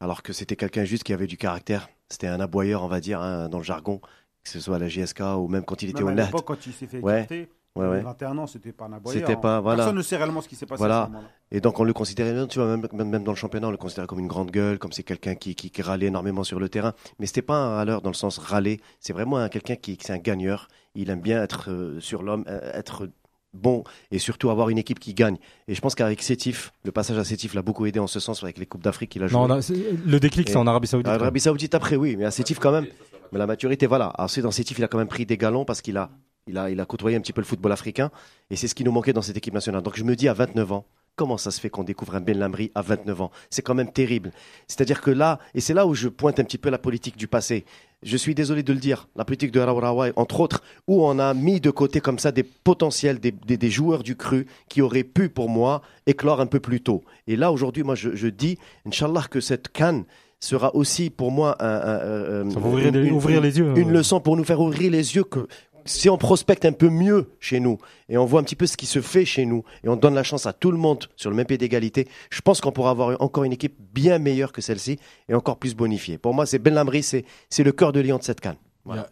alors 0.00 0.22
que 0.22 0.32
c'était 0.32 0.54
quelqu'un 0.56 0.84
juste 0.84 1.02
qui 1.04 1.12
avait 1.12 1.26
du 1.26 1.36
caractère. 1.36 1.88
C'était 2.10 2.28
un 2.28 2.38
aboyeur, 2.40 2.82
on 2.84 2.88
va 2.88 3.00
dire, 3.00 3.20
hein, 3.20 3.48
dans 3.48 3.58
le 3.58 3.64
jargon, 3.64 3.98
que 4.44 4.50
ce 4.50 4.60
soit 4.60 4.76
à 4.76 4.78
la 4.78 4.88
GSK 4.88 5.20
ou 5.38 5.48
même 5.48 5.64
quand 5.64 5.82
il 5.82 5.90
était 5.90 6.00
Même 6.04 6.06
au 6.06 6.10
à 6.10 6.14
NAT. 6.14 6.24
l'époque, 6.26 6.44
quand 6.44 6.66
il 6.66 6.72
s'est 6.72 6.86
fait 6.86 7.00
Ouais. 7.00 7.20
écarter, 7.20 7.40
Ouais, 7.40 7.48
ouais. 7.76 7.86
avait 7.86 8.00
21 8.02 8.38
ans, 8.38 8.46
c'était 8.46 8.72
pas 8.72 8.84
un 8.86 8.92
aboyeur. 8.94 9.26
C'était 9.26 9.40
pas- 9.40 9.60
voilà. 9.60 9.78
Personne 9.84 9.96
ne 9.96 10.02
sait 10.02 10.16
réellement 10.16 10.40
ce 10.40 10.48
qui 10.48 10.56
s'est 10.56 10.66
passé 10.66 10.78
Voilà. 10.78 11.02
à 11.02 11.06
ce 11.06 11.10
moment-là. 11.10 11.28
Et 11.50 11.60
donc 11.60 11.78
on 11.80 11.84
le 11.84 11.92
considérait 11.92 12.32
même, 12.32 12.48
tu 12.48 12.58
vois, 12.58 12.76
même, 12.76 12.86
même, 12.92 13.24
dans 13.24 13.32
le 13.32 13.36
championnat, 13.36 13.68
on 13.68 13.70
le 13.70 13.76
considérait 13.76 14.06
comme 14.06 14.18
une 14.20 14.26
grande 14.28 14.50
gueule, 14.50 14.78
comme 14.78 14.92
c'est 14.92 15.02
quelqu'un 15.02 15.34
qui, 15.34 15.54
qui, 15.54 15.70
qui 15.70 15.82
râlait 15.82 16.06
énormément 16.06 16.44
sur 16.44 16.58
le 16.60 16.68
terrain. 16.68 16.92
Mais 17.18 17.26
c'était 17.26 17.42
pas 17.42 17.56
un 17.56 17.74
râleur 17.76 18.02
dans 18.02 18.10
le 18.10 18.14
sens 18.14 18.38
râler. 18.38 18.80
C'est 19.00 19.12
vraiment 19.12 19.38
un- 19.38 19.48
quelqu'un 19.48 19.76
qui, 19.76 19.96
qui 19.96 20.06
c'est 20.06 20.12
un 20.12 20.18
gagneur. 20.18 20.68
Il 20.94 21.08
aime 21.10 21.20
bien 21.20 21.42
être 21.42 21.70
euh, 21.70 22.00
sur 22.00 22.22
l'homme, 22.22 22.44
euh, 22.48 22.72
être 22.74 23.08
bon 23.54 23.84
et 24.10 24.18
surtout 24.18 24.48
avoir 24.48 24.70
une 24.70 24.78
équipe 24.78 24.98
qui 24.98 25.12
gagne. 25.12 25.36
Et 25.68 25.74
je 25.74 25.80
pense 25.82 25.94
qu'avec 25.94 26.22
Sétif, 26.22 26.72
le 26.84 26.92
passage 26.92 27.18
à 27.18 27.24
Sétif 27.24 27.52
l'a 27.54 27.60
beaucoup 27.62 27.84
aidé 27.86 27.98
en 28.00 28.06
ce 28.06 28.18
sens 28.20 28.42
avec 28.42 28.56
les 28.58 28.64
coupes 28.66 28.82
d'Afrique 28.82 29.10
qu'il 29.10 29.22
a 29.22 29.26
joué. 29.26 29.38
Non, 29.46 29.60
c'est- 29.60 29.74
le 30.06 30.20
déclic, 30.20 30.48
c'est 30.48 30.56
en 30.56 30.66
Arabie 30.66 30.88
Saoudite. 30.88 31.08
Arabie 31.08 31.40
Saoudite 31.40 31.74
après, 31.74 31.96
oui, 31.96 32.16
mais 32.16 32.24
à 32.24 32.30
Sétif 32.30 32.58
quand 32.58 32.72
même. 32.72 32.86
Mais 33.30 33.38
la 33.38 33.46
maturité, 33.46 33.86
voilà. 33.86 34.12
Ensuite, 34.18 34.44
dans 34.44 34.50
Sétif, 34.50 34.78
il 34.78 34.84
a 34.84 34.88
quand 34.88 34.98
même 34.98 35.08
pris 35.08 35.24
des 35.26 35.36
galons 35.38 35.64
parce 35.66 35.80
qu'il 35.82 35.96
a, 35.98 36.10
il 36.46 36.58
a, 36.58 36.70
il 36.70 36.80
a 36.80 36.84
côtoyé 36.84 37.16
un 37.16 37.20
petit 37.20 37.32
peu 37.32 37.40
le 37.40 37.46
football 37.46 37.72
africain. 37.72 38.10
Et 38.50 38.56
c'est 38.56 38.68
ce 38.68 38.74
qui 38.74 38.84
nous 38.84 38.92
manquait 38.92 39.12
dans 39.12 39.22
cette 39.22 39.36
équipe 39.36 39.54
nationale. 39.54 39.82
Donc 39.82 39.96
je 39.96 40.04
me 40.04 40.16
dis, 40.16 40.28
à 40.28 40.34
29 40.34 40.72
ans, 40.72 40.84
comment 41.14 41.36
ça 41.36 41.50
se 41.50 41.60
fait 41.60 41.70
qu'on 41.70 41.84
découvre 41.84 42.14
un 42.16 42.20
Ben 42.20 42.38
Lamri 42.38 42.70
à 42.74 42.82
29 42.82 43.20
ans? 43.22 43.30
C'est 43.50 43.62
quand 43.62 43.74
même 43.74 43.92
terrible. 43.92 44.32
C'est-à-dire 44.66 45.00
que 45.00 45.10
là, 45.10 45.38
et 45.54 45.60
c'est 45.60 45.74
là 45.74 45.86
où 45.86 45.94
je 45.94 46.08
pointe 46.08 46.40
un 46.40 46.44
petit 46.44 46.58
peu 46.58 46.70
la 46.70 46.78
politique 46.78 47.16
du 47.16 47.28
passé. 47.28 47.64
Je 48.02 48.16
suis 48.16 48.34
désolé 48.34 48.64
de 48.64 48.72
le 48.72 48.80
dire, 48.80 49.08
la 49.14 49.24
politique 49.24 49.52
de 49.52 49.60
Raourawa, 49.60 50.08
entre 50.16 50.40
autres, 50.40 50.62
où 50.88 51.04
on 51.06 51.20
a 51.20 51.34
mis 51.34 51.60
de 51.60 51.70
côté 51.70 52.00
comme 52.00 52.18
ça 52.18 52.32
des 52.32 52.42
potentiels, 52.42 53.20
des, 53.20 53.30
des- 53.30 53.56
des 53.56 53.70
joueurs 53.70 54.02
du 54.02 54.16
cru 54.16 54.46
qui 54.68 54.82
auraient 54.82 55.04
pu, 55.04 55.28
pour 55.28 55.48
moi, 55.48 55.82
éclore 56.06 56.40
un 56.40 56.46
peu 56.46 56.58
plus 56.58 56.80
tôt. 56.80 57.04
Et 57.28 57.36
là, 57.36 57.52
aujourd'hui, 57.52 57.84
moi, 57.84 57.94
je, 57.94 58.16
je 58.16 58.26
dis, 58.26 58.58
Inch'Allah, 58.86 59.22
que 59.30 59.38
cette 59.40 59.68
canne 59.68 60.04
sera 60.40 60.74
aussi 60.74 61.10
pour 61.10 61.30
moi 61.30 61.54
un, 61.60 61.68
un- 61.68 62.46
un- 62.46 62.50
Ça 62.50 62.58
va 62.58 62.66
ouvrir 62.68 62.90
les- 62.90 63.10
ouvrir 63.12 63.40
les 63.40 63.56
yeux, 63.60 63.72
Une 63.76 63.90
euh. 63.90 63.98
leçon 63.98 64.18
pour 64.18 64.36
nous 64.36 64.42
faire 64.42 64.60
ouvrir 64.60 64.90
les 64.90 65.14
yeux 65.14 65.22
que 65.22 65.46
si 65.84 66.08
on 66.10 66.18
prospecte 66.18 66.64
un 66.64 66.72
peu 66.72 66.88
mieux 66.88 67.30
chez 67.40 67.60
nous 67.60 67.78
et 68.08 68.16
on 68.18 68.24
voit 68.24 68.40
un 68.40 68.44
petit 68.44 68.56
peu 68.56 68.66
ce 68.66 68.76
qui 68.76 68.86
se 68.86 69.00
fait 69.00 69.24
chez 69.24 69.44
nous 69.46 69.64
et 69.84 69.88
on 69.88 69.96
donne 69.96 70.14
la 70.14 70.22
chance 70.22 70.46
à 70.46 70.52
tout 70.52 70.70
le 70.70 70.78
monde 70.78 71.06
sur 71.16 71.30
le 71.30 71.36
même 71.36 71.46
pied 71.46 71.58
d'égalité, 71.58 72.08
je 72.30 72.40
pense 72.40 72.60
qu'on 72.60 72.72
pourra 72.72 72.90
avoir 72.90 73.20
encore 73.22 73.44
une 73.44 73.52
équipe 73.52 73.76
bien 73.92 74.18
meilleure 74.18 74.52
que 74.52 74.60
celle-ci 74.60 74.98
et 75.28 75.34
encore 75.34 75.58
plus 75.58 75.74
bonifiée. 75.74 76.18
Pour 76.18 76.34
moi, 76.34 76.46
c'est 76.46 76.58
Ben 76.58 76.74
Lamri, 76.74 77.02
c'est 77.02 77.24
le 77.58 77.72
cœur 77.72 77.92
de 77.92 78.00
lion 78.00 78.18
de 78.18 78.22
cette 78.22 78.40
canne. 78.40 78.56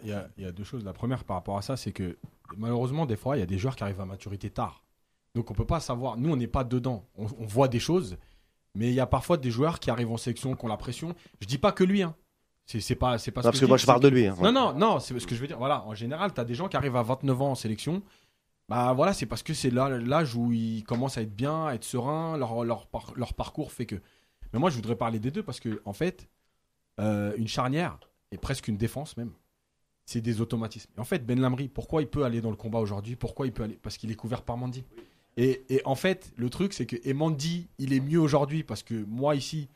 Il 0.02 0.08
y 0.38 0.44
a- 0.44 0.52
deux 0.52 0.64
choses. 0.64 0.84
La 0.84 0.92
première 0.92 1.24
par 1.24 1.36
rapport 1.36 1.56
à 1.56 1.62
ça, 1.62 1.76
c'est 1.76 1.92
que 1.92 2.16
malheureusement, 2.56 3.06
des 3.06 3.16
fois, 3.16 3.36
il 3.36 3.40
y 3.40 3.42
a 3.42 3.46
des 3.46 3.58
joueurs 3.58 3.76
qui 3.76 3.84
arrivent 3.84 4.00
à 4.00 4.04
maturité 4.06 4.50
tard. 4.50 4.82
Donc 5.34 5.50
on 5.50 5.54
peut 5.54 5.64
pas 5.66 5.78
savoir. 5.80 6.16
Nous, 6.16 6.30
on 6.32 6.36
n'est 6.36 6.48
pas 6.48 6.64
dedans. 6.64 7.04
On, 7.16 7.26
on 7.38 7.46
voit 7.46 7.68
des 7.68 7.78
choses, 7.78 8.16
mais 8.74 8.88
il 8.88 8.94
y 8.94 9.00
a 9.00 9.06
parfois 9.06 9.36
des 9.36 9.50
joueurs 9.50 9.78
qui 9.78 9.90
arrivent 9.90 10.10
en 10.10 10.16
sélection, 10.16 10.56
qui 10.56 10.64
ont 10.64 10.68
la 10.68 10.76
pression. 10.76 11.14
Je 11.40 11.46
dis 11.46 11.58
pas 11.58 11.70
que 11.70 11.84
lui. 11.84 12.02
Hein. 12.02 12.14
C'est 12.78 12.94
pas, 12.94 13.18
c'est 13.18 13.30
pas. 13.32 13.42
ce 13.42 13.48
parce 13.48 13.60
que 13.60 13.66
moi, 13.66 13.76
je 13.76 13.86
parle 13.86 14.00
de 14.02 14.08
lui. 14.08 14.26
hein. 14.26 14.36
non, 14.40 14.52
non, 14.52 14.72
non, 14.74 15.00
c'est 15.00 15.18
ce 15.18 15.26
que 15.26 15.34
je 15.34 15.40
veux 15.40 15.46
dire. 15.48 15.58
Voilà, 15.58 15.84
en 15.86 15.94
général, 15.94 16.32
tu 16.32 16.40
as 16.40 16.44
des 16.44 16.54
gens 16.54 16.68
qui 16.68 16.76
arrivent 16.76 16.96
à 16.96 17.02
29 17.02 17.42
ans 17.42 17.50
en 17.50 17.54
sélection. 17.54 18.02
Bah 18.68 18.92
voilà, 18.92 19.12
c'est 19.12 19.26
parce 19.26 19.42
que 19.42 19.52
c'est 19.54 19.70
là 19.70 19.88
l'âge 19.88 20.36
où 20.36 20.52
ils 20.52 20.84
commencent 20.84 21.18
à 21.18 21.22
être 21.22 21.34
bien, 21.34 21.66
à 21.66 21.74
être 21.74 21.82
sereins, 21.84 22.36
leur, 22.38 22.62
leur, 22.64 22.86
par- 22.86 23.12
leur 23.16 23.34
parcours 23.34 23.72
fait 23.72 23.86
que. 23.86 23.96
Mais 24.52 24.58
moi, 24.60 24.70
je 24.70 24.76
voudrais 24.76 24.94
parler 24.96 25.18
des 25.18 25.30
deux 25.32 25.42
parce 25.42 25.58
que, 25.58 25.82
en 25.84 25.92
fait, 25.92 26.28
euh, 27.00 27.32
une 27.36 27.48
charnière 27.48 27.98
et 28.30 28.38
presque 28.38 28.68
une 28.68 28.76
défense 28.76 29.16
même, 29.16 29.32
c'est 30.06 30.20
des 30.20 30.40
automatismes. 30.40 30.90
Et 30.96 31.00
en 31.00 31.04
fait, 31.04 31.26
Ben 31.26 31.40
Lamri, 31.40 31.68
pourquoi 31.68 32.02
il 32.02 32.08
peut 32.08 32.24
aller 32.24 32.40
dans 32.40 32.50
le 32.50 32.56
combat 32.56 32.78
aujourd'hui? 32.78 33.16
Pourquoi 33.16 33.46
il 33.46 33.52
peut 33.52 33.64
aller? 33.64 33.78
Parce 33.82 33.96
qu'il 33.96 34.10
est 34.12 34.16
couvert 34.16 34.42
par 34.42 34.56
Mandy. 34.56 34.84
Et, 35.36 35.64
et 35.68 35.82
en 35.84 35.94
fait, 35.96 36.32
le 36.36 36.50
truc, 36.50 36.72
c'est 36.72 36.86
que 36.86 36.96
et 37.02 37.12
Mandy, 37.14 37.68
il 37.78 37.92
est 37.92 38.00
mieux 38.00 38.20
aujourd'hui 38.20 38.62
parce 38.62 38.82
que 38.84 39.04
moi 39.08 39.34
ici, 39.34 39.68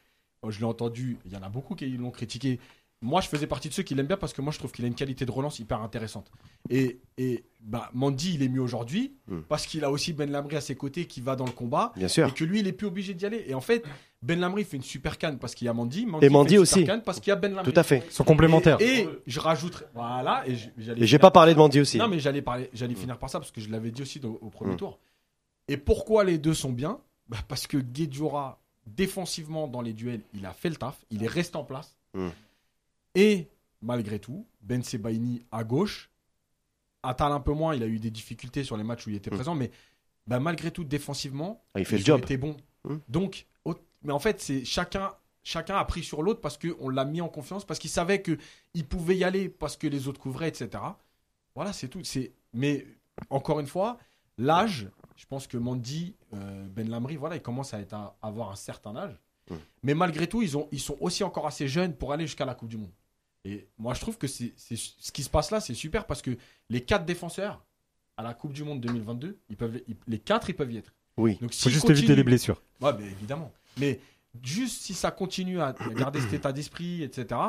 je 0.49 0.59
l'ai 0.59 0.65
entendu, 0.67 1.19
il 1.25 1.33
y 1.33 1.37
en 1.37 1.43
a 1.43 1.49
beaucoup 1.49 1.75
qui 1.75 1.89
l'ont 1.97 2.11
critiqué. 2.11 2.61
Moi, 3.05 3.21
je 3.21 3.29
faisais 3.29 3.47
partie 3.47 3.69
de 3.69 3.75
ceux 3.75 3.83
qui 3.83 3.95
l'aiment 3.95 4.07
bien 4.07 4.17
parce 4.17 4.33
que 4.33 4.41
moi, 4.41 4.51
je 4.51 4.59
trouve 4.59 4.73
qu'il 4.73 4.83
a 4.85 4.89
une 4.89 4.95
qualité 4.95 5.27
de 5.27 5.31
relance 5.31 5.59
hyper 5.59 5.83
intéressante. 5.83 6.33
Et, 6.71 7.01
et 7.19 7.45
bah, 7.61 7.91
Mandy, 7.93 8.35
il 8.35 8.43
est 8.43 8.49
mieux 8.49 8.63
aujourd'hui 8.63 9.13
Hmm. 9.29 9.41
parce 9.49 9.67
qu'il 9.67 9.85
a 9.85 9.91
aussi 9.91 10.13
Ben 10.15 10.31
Lamri 10.31 10.57
à 10.57 10.61
ses 10.63 10.75
côtés 10.75 11.07
qui 11.07 11.21
va 11.21 11.37
dans 11.37 11.45
le 11.45 11.51
combat 11.53 11.93
Bien 11.97 12.07
et 12.07 12.11
sûr. 12.11 12.33
que 12.35 12.45
lui, 12.45 12.61
il 12.61 12.67
est 12.67 12.73
plus 12.73 12.87
obligé 12.87 13.13
d'y 13.15 13.27
aller. 13.27 13.45
Et 13.47 13.55
en 13.55 13.61
fait, 13.61 13.85
Ben 14.23 14.41
Lamri 14.41 14.65
fait 14.65 14.77
une 14.79 14.83
super 14.83 15.19
canne 15.19 15.39
parce 15.39 15.55
qu'il 15.55 15.67
y 15.67 15.69
a 15.69 15.75
Mandy. 15.75 16.07
Et 16.17 16.21
fait 16.21 16.29
Mandy 16.31 16.57
une 16.57 16.65
super 16.65 16.95
aussi. 16.95 17.03
parce 17.05 17.21
qu'il 17.21 17.29
y 17.29 17.33
a 17.33 17.37
Ben 17.37 17.55
Lamri. 17.55 17.71
Tout 17.71 17.79
à 17.79 17.83
fait. 17.83 18.03
Ils 18.07 18.13
sont 18.13 18.25
complémentaires. 18.25 18.79
Et, 18.81 19.01
et 19.03 19.09
je 19.27 19.39
rajouterai. 19.41 19.85
Voilà. 19.95 20.45
Et 20.49 20.53
Et 20.97 21.07
j'ai 21.07 21.19
pas 21.19 21.31
parlé 21.31 21.53
de 21.53 21.59
Mandy 21.59 21.81
aussi. 21.81 21.99
Non, 21.99 22.09
mais 22.09 22.19
j'allais 22.21 22.41
parler, 22.43 22.71
j'allais 22.73 22.95
finir 22.95 23.19
par 23.19 23.29
ça 23.29 23.39
parce 23.39 23.51
que 23.51 23.61
je 23.61 23.69
l'avais 23.71 23.91
dit 23.91 24.01
aussi 24.03 24.19
au, 24.25 24.39
au 24.41 24.49
premier 24.51 24.73
Mm. 24.75 24.79
tour. 24.79 24.99
Et 25.69 25.77
pourquoi 25.77 26.25
les 26.25 26.39
deux 26.39 26.55
sont 26.55 26.73
bien? 26.73 26.99
Bah, 27.29 27.37
Parce 27.49 27.67
que 27.67 27.77
Guedjura, 27.79 28.61
défensivement 28.87 29.69
dans 29.69 29.81
les 29.81 29.93
duels, 29.93 30.21
il 30.35 30.45
a 30.47 30.53
fait 30.53 30.69
le 30.71 30.77
taf, 30.77 30.97
il 31.11 31.23
est 31.23 31.29
resté 31.29 31.57
en 31.57 31.65
place. 31.65 31.97
Et 33.15 33.49
malgré 33.83 34.19
tout, 34.19 34.47
Ben 34.63 34.83
Sebaini 34.83 35.45
à 35.53 35.65
gauche, 35.65 36.11
Attal 37.03 37.33
un 37.33 37.41
peu 37.41 37.53
moins, 37.53 37.75
il 37.75 37.83
a 37.83 37.87
eu 37.87 37.99
des 37.99 38.11
difficultés 38.11 38.65
sur 38.65 38.77
les 38.79 38.85
matchs 38.85 39.07
où 39.07 39.11
il 39.11 39.17
était 39.17 39.31
Mm. 39.31 39.35
présent, 39.35 39.55
mais 39.55 39.71
bah, 40.27 40.41
malgré 40.41 40.71
tout, 40.71 40.85
défensivement, 40.85 41.63
Ah, 41.75 41.81
il 41.81 41.85
fait 41.87 41.99
le 41.99 42.05
job. 42.05 42.21
été 42.23 42.37
bons. 42.39 42.57
Mm. 42.85 42.97
Donc, 43.09 43.47
mais 44.03 44.13
en 44.13 44.19
fait, 44.19 44.41
c'est 44.41 44.65
chacun. 44.65 45.13
Chacun 45.43 45.77
a 45.77 45.85
pris 45.85 46.03
sur 46.03 46.23
l'autre 46.23 46.41
parce 46.41 46.57
qu'on 46.59 46.89
l'a 46.89 47.05
mis 47.05 47.21
en 47.21 47.29
confiance, 47.29 47.67
parce 47.67 47.79
qu'il 47.79 47.91
savait 47.91 48.23
qu'il 48.23 48.87
pouvait 48.87 49.17
y 49.17 49.25
aller, 49.25 49.49
parce 49.51 49.77
que 49.77 49.87
les 49.87 50.09
autres 50.09 50.21
couvraient, 50.21 50.49
etc. 50.49 50.83
Voilà, 51.55 51.73
c'est 51.75 51.89
tout. 51.89 52.03
C'est... 52.05 52.33
Mais 52.55 52.87
encore 53.29 53.61
une 53.61 53.67
fois, 53.67 53.99
l'âge, 54.39 54.89
je 55.17 55.27
pense 55.27 55.47
que 55.47 55.59
Mandy, 55.59 56.17
euh, 56.33 56.67
Ben 56.69 56.89
Lamri, 56.89 57.17
voilà, 57.17 57.37
il 57.37 57.43
commence 57.43 57.75
à, 57.75 57.81
être 57.81 57.93
à 57.95 58.17
avoir 58.23 58.51
un 58.51 58.57
certain 58.57 58.97
âge. 58.97 59.19
Mm. 59.51 59.55
Mais 59.83 59.95
malgré 59.95 60.27
tout, 60.27 60.41
ils, 60.41 60.57
ont, 60.57 60.69
ils 60.73 60.81
sont 60.81 60.97
aussi 61.01 61.23
encore 61.25 61.47
assez 61.47 61.69
jeunes 61.69 61.95
pour 61.95 62.13
aller 62.15 62.27
jusqu'à 62.27 62.47
la 62.47 62.55
Coupe 62.55 62.69
du 62.71 62.79
Monde. 62.79 62.93
Et 63.45 63.67
moi, 63.79 63.93
je 63.95 64.01
trouve 64.01 64.17
que 64.17 64.27
c'est, 64.27 64.55
ce 64.57 65.13
qui 65.13 65.23
se 65.23 65.29
passe 65.31 65.51
là, 65.51 65.61
c'est 65.61 65.75
super 65.75 66.07
parce 66.07 66.23
que 66.23 66.37
les 66.71 66.83
quatre 66.83 67.05
défenseurs 67.05 67.63
à 68.17 68.23
la 68.23 68.33
Coupe 68.33 68.53
du 68.53 68.65
Monde 68.65 68.81
2022, 68.81 69.39
ils 69.51 69.57
peuvent, 69.57 69.81
ils- 69.87 69.97
les 70.07 70.19
quatre, 70.19 70.49
ils 70.49 70.55
peuvent 70.55 70.73
y 70.73 70.79
être. 70.79 70.93
Oui. 71.17 71.37
Donc, 71.41 71.53
Faut 71.55 71.69
juste 71.71 71.89
éviter 71.91 72.17
les 72.17 72.25
blessures. 72.25 72.63
Ouais, 72.81 72.93
mais 72.99 73.05
évidemment. 73.05 73.53
Mais 73.79 74.01
juste 74.43 74.81
si 74.83 74.95
ça 74.95 75.11
continue 75.11 75.61
à 75.61 75.75
garder 75.95 76.21
cet 76.21 76.33
état 76.33 76.53
d'esprit, 76.53 77.03
etc., 77.03 77.41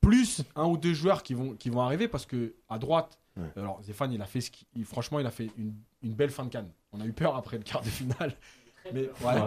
plus 0.00 0.42
un 0.56 0.64
ou 0.66 0.76
deux 0.76 0.92
joueurs 0.92 1.22
qui 1.22 1.34
vont, 1.34 1.54
qui 1.54 1.70
vont 1.70 1.80
arriver, 1.80 2.08
parce 2.08 2.26
que 2.26 2.54
à 2.68 2.78
droite, 2.78 3.18
Ouais. 3.36 3.48
alors 3.56 3.82
Zéphane, 3.82 4.12
il 4.12 4.22
a 4.22 4.26
fait 4.26 4.40
ce 4.40 4.50
il- 4.76 4.84
franchement, 4.84 5.18
il 5.20 5.26
a 5.26 5.30
fait 5.30 5.50
une, 5.58 5.74
une 6.02 6.12
belle 6.14 6.30
fin 6.30 6.44
de 6.44 6.50
canne. 6.50 6.70
On 6.92 7.00
a 7.00 7.04
eu 7.06 7.12
peur 7.12 7.34
après 7.36 7.56
le 7.58 7.64
quart 7.64 7.82
de 7.82 7.88
finale. 7.88 8.32
Mais, 8.92 9.08
ouais. 9.22 9.40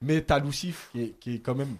Mais 0.00 0.20
t'as 0.22 0.38
Lucif 0.40 0.88
qui 0.92 1.00
est, 1.02 1.18
qui 1.20 1.34
est 1.34 1.38
quand 1.38 1.54
même 1.54 1.76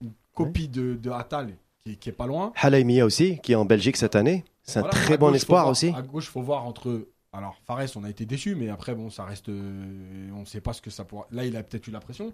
une 0.00 0.12
copie 0.34 0.66
de, 0.68 0.94
de 0.94 1.10
Attal 1.10 1.54
qui, 1.84 1.92
est- 1.92 1.96
qui 1.96 2.08
est 2.08 2.12
pas 2.12 2.26
loin. 2.26 2.52
Halaimia 2.56 3.04
aussi, 3.04 3.38
qui 3.42 3.52
est 3.52 3.56
en 3.56 3.64
Belgique 3.64 3.96
cette 3.96 4.16
année. 4.16 4.44
C'est 4.62 4.78
un 4.78 4.82
Voilà, 4.82 4.96
très 4.96 5.18
bon 5.18 5.28
gauche, 5.28 5.36
espoir 5.36 5.62
voir- 5.62 5.70
aussi. 5.72 5.92
À 5.96 6.02
gauche, 6.02 6.28
faut 6.28 6.42
voir 6.42 6.64
entre. 6.66 7.08
Alors, 7.32 7.56
Fares, 7.64 7.86
on 7.96 8.02
a 8.04 8.10
été 8.10 8.26
déçu, 8.26 8.56
mais 8.56 8.68
après, 8.70 8.94
bon, 8.94 9.08
ça 9.08 9.24
reste. 9.24 9.48
euh, 9.48 10.30
on 10.34 10.44
sait 10.44 10.60
pas 10.60 10.72
ce 10.72 10.82
que 10.82 10.90
ça 10.90 11.04
pourra. 11.04 11.26
Là, 11.30 11.44
il 11.44 11.56
a 11.56 11.62
peut-être 11.62 11.86
eu 11.86 11.90
la 11.92 12.00
pression. 12.00 12.32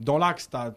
Dans 0.00 0.18
l'axe, 0.18 0.48
t'as 0.50 0.72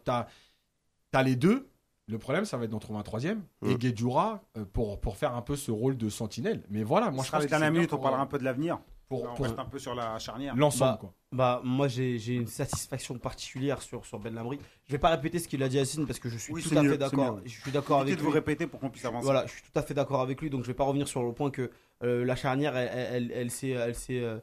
as, 1.13 1.23
les 1.23 1.35
deux. 1.35 1.67
Le 2.09 2.17
problème, 2.17 2.45
ça 2.45 2.55
va 2.55 2.63
être 2.63 2.69
d'en 2.71 2.79
trouver 2.79 2.99
un 2.99 3.03
troisième. 3.03 3.43
Mm. 3.61 3.69
Et 3.71 3.75
Guedjura 3.75 4.41
euh, 4.57 4.63
pour, 4.71 4.99
pour 5.01 5.17
faire 5.17 5.35
un 5.35 5.41
peu 5.41 5.57
ce 5.57 5.71
rôle 5.71 5.97
de 5.97 6.07
sentinelle. 6.07 6.63
Mais 6.69 6.83
voilà, 6.83 7.11
moi, 7.11 7.23
je 7.23 7.27
je 7.27 7.31
pense 7.33 7.43
que 7.45 7.49
bien 7.49 7.69
minutes, 7.69 7.91
on 7.91 7.97
pour, 7.97 8.03
parlera 8.03 8.21
euh, 8.21 8.23
un 8.23 8.27
peu 8.27 8.39
de 8.39 8.45
l'avenir. 8.45 8.79
pour, 9.09 9.23
On 9.23 9.35
pour 9.35 9.45
reste 9.45 9.59
un 9.59 9.65
peu 9.65 9.79
sur 9.79 9.93
la 9.93 10.17
charnière. 10.17 10.55
l'ensemble, 10.55 10.91
Bah, 10.93 10.97
quoi. 11.01 11.13
Bah, 11.33 11.61
moi, 11.63 11.89
j'ai 11.89 12.17
une 12.35 12.47
satisfaction 12.47 13.17
particulière 13.17 13.81
sur, 13.81 14.05
sur 14.05 14.17
Ben 14.17 14.33
Lamry. 14.33 14.59
Je 14.85 14.93
vais 14.93 14.97
pas 14.97 15.09
répéter 15.09 15.39
ce 15.39 15.47
qu'il 15.49 15.61
a 15.61 15.67
dit 15.67 15.77
à 15.77 15.81
Yacine 15.81 16.07
parce 16.07 16.19
que 16.19 16.29
je 16.29 16.37
suis 16.37 16.53
Oui, 16.53 16.63
tout 16.63 16.77
à 16.77 16.81
mieux, 16.81 16.91
fait 16.91 16.97
d'accord. 16.97 17.41
Je 17.43 17.49
suis 17.49 17.71
d'accord 17.71 17.99
avec 17.99 18.15
de 18.15 18.21
vous 18.21 18.27
lui. 18.27 18.33
répéter 18.33 18.65
pour 18.65 18.79
qu'on 18.79 18.89
puisse 18.89 19.03
avancer. 19.03 19.25
Voilà, 19.25 19.45
je 19.45 19.51
suis 19.51 19.61
tout 19.61 19.77
à 19.77 19.81
fait 19.81 19.93
d'accord 19.93 20.21
avec 20.21 20.41
lui, 20.41 20.49
donc 20.49 20.61
je 20.63 20.67
vais 20.67 20.73
pas 20.73 20.85
revenir 20.85 21.07
sur 21.07 21.23
le 21.23 21.33
point 21.33 21.51
que 21.51 21.69
euh, 22.03 22.23
la 22.23 22.35
charnière, 22.37 22.77
elle, 22.77 22.89
elle, 22.93 23.31
elle, 23.31 23.31
elle 23.33 23.51
s'est, 23.51 23.69
elle 23.69 23.93
euh, 24.11 24.39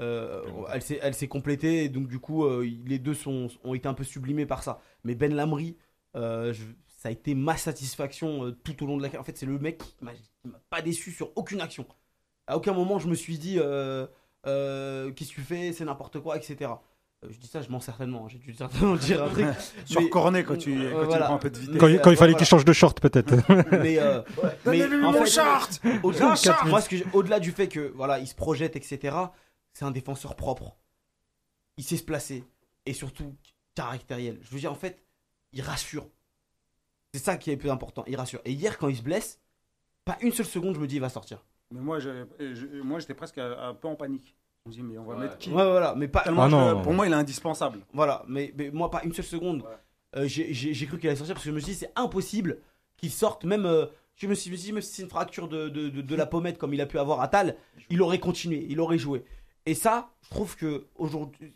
euh, 0.00 0.42
elle 1.02 1.14
s'est, 1.14 1.26
complétée, 1.26 1.82
et 1.84 1.88
donc 1.88 2.06
du 2.06 2.20
coup, 2.20 2.44
euh, 2.44 2.64
les 2.86 3.00
deux 3.00 3.14
sont, 3.14 3.48
ont 3.64 3.74
été 3.74 3.88
un 3.88 3.94
peu 3.94 4.04
sublimés 4.04 4.46
par 4.46 4.62
ça. 4.62 4.80
Mais 5.02 5.16
Ben 5.16 5.34
Lamry, 5.34 5.76
je- 6.14 6.52
ça 6.86 7.08
a 7.08 7.12
été 7.12 7.34
ma 7.34 7.56
satisfaction 7.56 8.54
tout 8.62 8.80
au 8.84 8.86
long 8.86 8.96
de 8.96 9.02
la 9.02 9.08
carrière. 9.08 9.22
En 9.22 9.24
fait, 9.24 9.36
c'est 9.36 9.46
le 9.46 9.58
mec 9.58 9.78
qui 9.78 9.96
m'a, 10.04 10.12
qui 10.14 10.48
m'a 10.48 10.60
pas 10.70 10.82
déçu 10.82 11.10
sur 11.10 11.32
aucune 11.36 11.60
action. 11.60 11.84
À 12.46 12.56
aucun 12.56 12.72
moment, 12.72 12.98
je 13.00 13.08
me 13.08 13.14
suis 13.16 13.38
dit, 13.38 13.56
euh, 13.58 14.06
euh, 14.46 15.10
qu'est-ce 15.12 15.30
que 15.30 15.34
tu 15.36 15.40
fais, 15.42 15.72
c'est 15.72 15.84
n'importe 15.84 16.20
quoi, 16.20 16.36
etc. 16.36 16.70
Euh, 17.24 17.28
je 17.30 17.38
dis 17.38 17.48
ça, 17.48 17.60
je 17.62 17.68
mens 17.70 17.80
certainement. 17.80 18.24
hein. 18.26 18.28
J'ai 18.28 18.38
dû 18.38 18.54
certainement 18.54 18.94
dire 18.96 19.24
un 19.24 19.28
truc. 19.28 19.46
Sur 19.84 20.00
Mais- 20.00 20.08
Cornet, 20.08 20.44
quand 20.44 20.56
tu, 20.56 20.78
Euh, 20.80 20.92
quand 20.92 21.00
tu 21.00 21.04
voilà. 21.06 21.24
prends 21.26 21.34
un 21.34 21.38
peu 21.38 21.50
de 21.50 21.58
vitesse. 21.58 21.76
Quand, 21.78 21.88
il- 21.88 22.00
quand 22.00 22.10
il 22.10 22.16
fallait 22.16 22.32
voilà. 22.32 22.38
qu'il 22.38 22.46
change 22.46 22.64
de 22.64 22.72
short, 22.72 23.00
peut-être. 23.00 23.34
Mais, 23.82 23.98
euh, 23.98 24.22
mais 24.42 24.50
Donnez-lui 24.64 25.04
en 25.04 25.12
mon 25.12 25.24
fait, 25.24 25.30
short 25.30 25.80
au-delà 27.12 27.40
du 27.40 27.50
fait 27.52 27.68
que 27.68 27.92
voilà, 27.94 28.18
il 28.20 28.26
se 28.26 28.34
projette, 28.34 28.76
etc. 28.76 29.16
C'est 29.74 29.84
un 29.84 29.90
défenseur 29.90 30.36
propre. 30.36 30.76
Il 31.76 31.84
sait 31.84 31.96
se 31.96 32.02
placer 32.04 32.44
et 32.86 32.92
surtout 32.92 33.34
caractériel. 33.74 34.38
Je 34.42 34.50
veux 34.50 34.58
dire, 34.60 34.72
en 34.72 34.76
fait, 34.76 35.04
il 35.52 35.62
rassure. 35.62 36.08
C'est 37.14 37.20
ça 37.22 37.36
qui 37.36 37.50
est 37.50 37.54
le 37.54 37.58
plus 37.58 37.70
important. 37.70 38.04
Il 38.06 38.16
rassure. 38.16 38.40
Et 38.44 38.52
hier, 38.52 38.76
quand 38.78 38.88
il 38.88 38.96
se 38.96 39.02
blesse, 39.02 39.40
pas 40.04 40.18
une 40.20 40.32
seule 40.32 40.46
seconde, 40.46 40.74
je 40.74 40.80
me 40.80 40.86
dis, 40.86 40.96
il 40.96 41.00
va 41.00 41.08
sortir. 41.08 41.44
Mais 41.70 41.80
moi, 41.80 41.98
je- 41.98 42.24
je- 42.40 42.80
moi, 42.82 42.98
j'étais 42.98 43.14
presque 43.14 43.38
un 43.38 43.74
peu 43.74 43.88
en 43.88 43.94
panique. 43.94 44.34
Je 44.64 44.70
me 44.70 44.74
dis, 44.74 44.82
mais 44.82 44.98
on 44.98 45.04
va 45.04 45.14
Ouais. 45.14 45.20
mettre 45.22 45.38
qui 45.38 45.50
Ouais, 45.50 45.54
voilà. 45.64 45.94
Mais 45.96 46.08
pas. 46.08 46.20
Tellement 46.22 46.42
Ah 46.44 46.48
je- 46.48 46.56
non. 46.56 46.82
Pour 46.82 46.92
moi, 46.92 47.06
il 47.06 47.12
est 47.12 47.16
indispensable. 47.16 47.80
Voilà. 47.92 48.24
Mais, 48.28 48.52
mais 48.56 48.70
moi, 48.70 48.90
pas 48.90 49.02
une 49.04 49.12
seule 49.12 49.24
seconde. 49.24 49.62
Euh, 50.16 50.26
j'ai- 50.26 50.52
cru 50.86 50.98
qu'il 50.98 51.08
allait 51.08 51.16
sortir 51.16 51.34
parce 51.34 51.44
que 51.44 51.50
je 51.50 51.54
me 51.54 51.60
suis 51.60 51.72
dit, 51.72 51.78
c'est 51.78 51.92
impossible 51.96 52.58
qu'il 52.96 53.10
sorte. 53.10 53.44
Même. 53.44 53.66
euh, 53.66 53.86
je 54.16 54.26
me 54.26 54.34
suis 54.34 54.50
dit, 54.50 54.72
même 54.72 54.82
si 54.82 54.94
c'est 54.94 55.02
une 55.02 55.08
fracture 55.10 55.46
de, 55.48 55.68
de, 55.68 55.88
de, 55.90 56.00
de 56.02 56.16
la 56.16 56.26
pommette 56.26 56.58
comme 56.58 56.74
il 56.74 56.80
a 56.80 56.86
pu 56.86 56.98
avoir 56.98 57.20
à 57.20 57.28
Tal, 57.28 57.56
il 57.88 58.02
aurait 58.02 58.18
continué, 58.18 58.66
il 58.68 58.80
aurait 58.80 58.98
joué. 58.98 59.24
Et 59.64 59.74
ça, 59.74 60.10
je 60.22 60.30
trouve 60.30 60.56
que 60.56 60.86
aujourd'hui, 60.96 61.52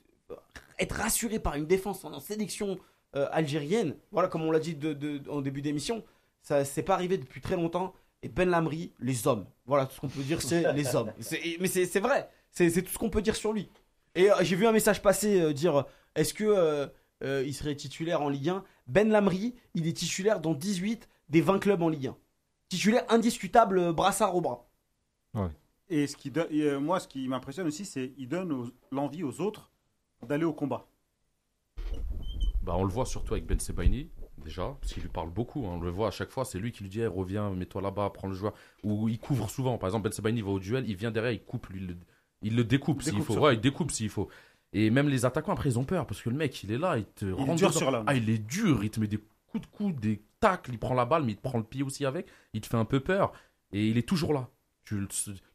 être 0.79 0.93
rassuré 0.97 1.39
par 1.41 1.55
une 1.57 1.67
défense 1.67 2.05
en 2.05 2.21
sélection 2.21 2.79
euh, 3.17 3.27
algérienne, 3.33 3.97
voilà, 4.13 4.29
comme 4.29 4.43
on 4.43 4.51
l'a 4.53 4.59
dit 4.61 4.75
de, 4.75 4.93
de- 4.93 5.29
en 5.29 5.41
début 5.43 5.61
d'émission, 5.61 6.03
ça 6.41 6.65
c'est 6.65 6.83
pas 6.83 6.95
arrivé 6.95 7.19
depuis 7.19 7.41
très 7.41 7.57
longtemps. 7.57 7.95
Et 8.23 8.29
Ben 8.29 8.49
Lamri, 8.49 8.93
les 9.01 9.27
hommes. 9.27 9.47
Voilà, 9.67 9.87
tout 9.87 9.95
ce 9.97 10.01
qu'on 10.01 10.09
peut 10.09 10.23
dire, 10.23 10.41
c'est 10.43 10.73
les 10.75 10.95
hommes. 10.95 11.13
Mais 11.61 11.67
c'est 11.69 12.01
vrai, 12.01 12.29
c'est 12.51 12.83
tout 12.83 12.91
ce 12.93 12.99
qu'on 12.99 13.11
peut 13.11 13.23
dire 13.23 13.37
sur 13.37 13.53
lui. 13.53 13.69
Et 14.15 14.31
euh, 14.31 14.35
j'ai 14.43 14.57
vu 14.57 14.67
un 14.67 14.73
message 14.73 15.03
passer 15.03 15.41
euh, 15.41 15.53
dire 15.53 15.85
est-ce 16.15 16.35
que 16.35 16.45
euh, 16.45 16.87
euh, 17.25 17.43
il 17.47 17.55
serait 17.55 17.75
titulaire 17.75 18.21
en 18.23 18.29
Ligue 18.29 18.51
1 18.51 18.65
Ben 18.87 19.09
Lamri, 19.09 19.55
il 19.75 19.87
est 19.89 19.93
titulaire 19.97 20.39
dans 20.41 20.55
18 20.55 21.09
des 21.31 21.41
20 21.41 21.59
clubs 21.59 21.83
en 21.83 21.89
Ligue 21.89 22.09
1. 22.09 22.17
Titulaire 22.69 23.05
indiscutable, 23.09 23.79
euh, 23.79 23.93
brassard 23.93 24.35
au 24.37 24.41
bras. 24.41 24.69
Et 25.89 26.07
ce 26.07 26.17
qui 26.17 26.31
donne- 26.31 26.47
et, 26.51 26.63
euh, 26.63 26.79
moi, 26.79 27.01
ce 27.01 27.09
qui 27.09 27.27
m'impressionne 27.29 27.67
aussi, 27.67 27.85
c'est 27.85 28.11
qu'il 28.11 28.29
donne 28.29 28.71
l'envie 28.91 29.25
aux 29.25 29.41
autres 29.41 29.71
d'aller 30.27 30.45
au 30.45 30.53
combat. 30.53 30.87
Bah, 32.63 32.75
on 32.77 32.85
le 32.85 32.91
voit 32.93 33.07
surtout 33.07 33.35
avec 33.35 33.47
Ben 33.47 33.59
Sebaini, 33.59 34.09
déjà, 34.43 34.77
parce 34.81 34.93
qu'il 34.93 35.03
lui 35.03 35.09
parle 35.11 35.31
beaucoup. 35.31 35.67
hein. 35.67 35.73
On 35.77 35.81
le 35.81 35.91
voit 35.91 36.09
à 36.09 36.11
chaque 36.11 36.31
fois, 36.31 36.45
c'est 36.45 36.59
lui 36.59 36.73
qui 36.73 36.83
lui 36.83 36.91
dit 36.91 37.01
hey, 37.01 37.07
reviens, 37.07 37.51
mets-toi 37.51 37.81
là-bas, 37.83 38.11
prends 38.15 38.29
le 38.29 38.35
joueur. 38.35 38.53
Ou 38.85 39.09
il 39.09 39.19
couvre 39.19 39.49
souvent. 39.49 39.79
Par 39.79 39.89
exemple, 39.89 40.05
Ben 40.09 40.13
Sebaini 40.13 40.43
va 40.43 40.51
au 40.51 40.59
duel, 40.59 40.85
il 40.89 40.97
vient 40.97 41.11
derrière, 41.11 41.33
il 41.33 41.43
coupe, 41.43 41.69
lui, 41.69 41.81
il 41.81 41.87
le, 41.89 41.97
il 42.43 42.57
le 42.57 42.65
découpe 42.65 43.03
s'il 43.03 43.23
faut. 43.23 43.39
Ouais, 43.39 43.55
il 43.55 43.61
découpe 43.61 43.91
s'il 43.91 44.11
faut. 44.11 44.29
Et 44.73 44.91
même 44.91 45.09
les 45.09 45.25
attaquants, 45.25 45.53
après, 45.53 45.69
ils 45.71 45.79
ont 45.79 45.85
peur, 45.85 46.07
parce 46.07 46.23
que 46.23 46.31
le 46.31 46.37
mec, 46.37 46.63
il 46.63 46.73
est 46.73 46.79
là, 46.79 46.97
il 46.99 47.05
te 47.05 47.27
est 47.27 47.33
rentre 47.33 47.55
dur 47.57 47.73
sur 47.75 47.91
l'homme. 47.91 48.05
Ah, 48.07 48.15
il 48.15 48.29
est 48.31 48.39
dur, 48.39 48.83
il 48.83 48.91
te 48.91 49.01
met 49.01 49.07
des 49.07 49.19
coups 49.47 49.67
de 49.67 49.67
coude, 49.77 50.01
des 50.01 50.23
tacles, 50.41 50.73
il 50.73 50.79
prend 50.79 50.95
la 50.95 51.05
balle, 51.05 51.25
mais 51.25 51.33
il 51.33 51.37
te 51.37 51.43
prend 51.43 51.59
le 51.59 51.65
pied 51.65 51.83
aussi 51.83 52.07
avec, 52.07 52.27
il 52.55 52.61
te 52.63 52.67
fait 52.67 52.79
un 52.79 52.87
peu 52.87 53.01
peur, 53.01 53.33
et 53.73 53.87
il 53.87 53.99
est 53.99 54.09
toujours 54.09 54.33
là. 54.33 54.49
Tu 54.85 55.07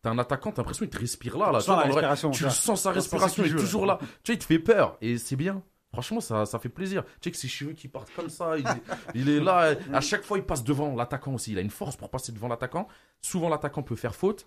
t'as 0.01 0.11
un 0.11 0.19
attaquant, 0.19 0.51
t'as 0.51 0.61
l'impression 0.61 0.85
qu'il 0.85 0.95
te 0.95 0.99
respire 0.99 1.38
là, 1.38 1.51
là. 1.51 1.59
Tu 1.59 1.65
vois, 1.65 2.01
la 2.01 2.15
Tu 2.31 2.43
le 2.43 2.49
sens 2.49 2.81
sa 2.84 2.91
respiration, 2.91 3.43
il 3.43 3.51
est 3.53 3.55
toujours 3.59 3.85
là. 3.85 3.97
Tu 4.23 4.31
vois, 4.31 4.35
il 4.35 4.39
te 4.39 4.43
fait 4.45 4.59
peur, 4.59 4.97
et 5.01 5.18
c'est 5.18 5.35
bien. 5.35 5.64
Franchement, 5.93 6.19
ça, 6.19 6.45
ça 6.45 6.59
fait 6.59 6.69
plaisir. 6.69 7.03
Tu 7.05 7.11
sais 7.23 7.31
que 7.31 7.38
ses 7.38 7.47
cheveux 7.47 7.73
qui 7.73 7.88
partent 7.88 8.11
comme 8.15 8.30
ça, 8.30 8.57
il, 8.57 8.65
il 9.15 9.30
est 9.30 9.39
là. 9.39 9.76
À 9.93 10.01
chaque 10.01 10.23
fois, 10.23 10.38
il 10.38 10.43
passe 10.43 10.64
devant 10.64 10.95
l'attaquant 10.95 11.34
aussi. 11.34 11.53
Il 11.53 11.57
a 11.57 11.61
une 11.61 11.69
force 11.69 11.95
pour 11.95 12.09
passer 12.09 12.31
devant 12.31 12.47
l'attaquant. 12.47 12.88
Souvent, 13.22 13.49
l'attaquant 13.49 13.84
peut 13.84 13.95
faire 13.95 14.15
faute. 14.15 14.45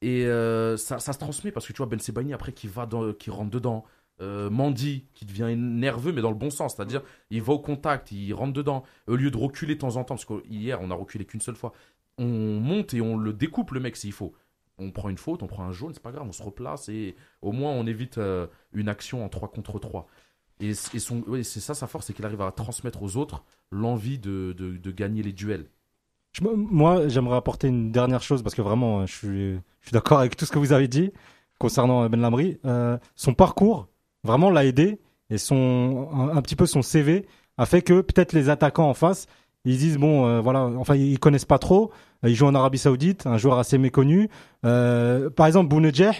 Et 0.00 0.26
euh, 0.26 0.76
ça, 0.76 1.00
ça 1.00 1.12
se 1.12 1.18
transmet 1.18 1.50
parce 1.50 1.66
que 1.66 1.72
tu 1.72 1.78
vois, 1.78 1.86
Ben 1.86 1.98
Sebaini, 1.98 2.32
après, 2.32 2.52
qui, 2.52 2.68
va 2.68 2.86
dans, 2.86 3.12
qui 3.12 3.30
rentre 3.30 3.50
dedans. 3.50 3.84
Euh, 4.20 4.50
Mandy, 4.50 5.06
qui 5.14 5.26
devient 5.26 5.54
nerveux, 5.56 6.12
mais 6.12 6.22
dans 6.22 6.30
le 6.30 6.36
bon 6.36 6.50
sens. 6.50 6.74
C'est-à-dire, 6.74 7.02
il 7.30 7.40
va 7.40 7.52
au 7.52 7.60
contact, 7.60 8.10
il 8.10 8.32
rentre 8.32 8.52
dedans. 8.52 8.84
Au 9.06 9.14
lieu 9.14 9.30
de 9.30 9.36
reculer 9.36 9.74
de 9.76 9.80
temps 9.80 9.96
en 9.96 10.04
temps, 10.04 10.16
parce 10.16 10.24
qu'hier, 10.24 10.80
on 10.80 10.90
a 10.90 10.94
reculé 10.94 11.24
qu'une 11.24 11.40
seule 11.40 11.54
fois. 11.54 11.72
On 12.18 12.24
monte 12.24 12.94
et 12.94 13.00
on 13.00 13.16
le 13.16 13.32
découpe, 13.32 13.70
le 13.70 13.80
mec, 13.80 13.96
s'il 13.96 14.12
faut. 14.12 14.34
On 14.78 14.90
prend 14.90 15.08
une 15.08 15.18
faute, 15.18 15.42
on 15.42 15.46
prend 15.46 15.64
un 15.64 15.72
jaune, 15.72 15.92
c'est 15.92 16.02
pas 16.02 16.12
grave, 16.12 16.26
on 16.26 16.32
se 16.32 16.42
replace 16.42 16.88
et 16.88 17.16
au 17.42 17.50
moins 17.50 17.72
on 17.72 17.84
évite 17.86 18.18
euh, 18.18 18.46
une 18.72 18.88
action 18.88 19.24
en 19.24 19.28
3 19.28 19.48
contre 19.50 19.78
3. 19.80 20.06
Et, 20.60 20.74
son, 20.74 21.22
ouais, 21.28 21.42
c'est 21.44 21.60
ça 21.60 21.74
sa 21.74 21.86
force, 21.86 22.06
c'est 22.06 22.12
qu'il 22.12 22.24
arrive 22.24 22.40
à 22.40 22.50
transmettre 22.50 23.02
aux 23.02 23.16
autres 23.16 23.44
l'envie 23.70 24.18
de, 24.18 24.52
de, 24.52 24.90
gagner 24.90 25.22
les 25.22 25.32
duels. 25.32 25.66
Moi, 26.40 27.08
j'aimerais 27.08 27.36
apporter 27.36 27.68
une 27.68 27.92
dernière 27.92 28.22
chose 28.22 28.42
parce 28.42 28.54
que 28.54 28.62
vraiment, 28.62 29.00
euh, 29.00 29.06
je 29.06 29.14
suis, 29.14 29.92
d'accord 29.92 30.18
avec 30.18 30.36
tout 30.36 30.44
ce 30.44 30.52
que 30.52 30.58
vous 30.58 30.72
avez 30.72 30.88
dit 30.88 31.12
concernant 31.58 32.08
Ben 32.08 32.20
Lamri. 32.20 32.58
Euh, 32.64 32.98
son 33.16 33.34
parcours 33.34 33.88
vraiment 34.24 34.50
l'a 34.50 34.64
aidé 34.64 35.00
et 35.30 35.38
son 35.38 36.08
un, 36.12 36.40
petit 36.42 36.56
peu 36.56 36.66
son 36.66 36.82
CV 36.82 37.26
a 37.56 37.66
fait 37.66 37.82
que 37.82 38.00
peut-être 38.00 38.32
les 38.32 38.48
attaquants 38.48 38.88
en 38.88 38.94
face 38.94 39.26
ils 39.64 39.76
disent 39.76 39.98
bon 39.98 40.26
euh, 40.26 40.40
voilà 40.40 40.64
enfin 40.64 40.94
ils 40.94 41.18
connaissent 41.18 41.44
pas 41.44 41.58
trop 41.58 41.90
Euh, 42.24 42.30
il 42.30 42.34
joue 42.34 42.46
en 42.46 42.54
Arabie 42.54 42.78
Saoudite 42.78 43.26
un 43.26 43.38
joueur 43.38 43.58
assez 43.58 43.78
méconnu 43.78 44.28
Euh, 44.64 45.30
par 45.30 45.46
exemple 45.46 45.68
Bounedjah 45.68 46.14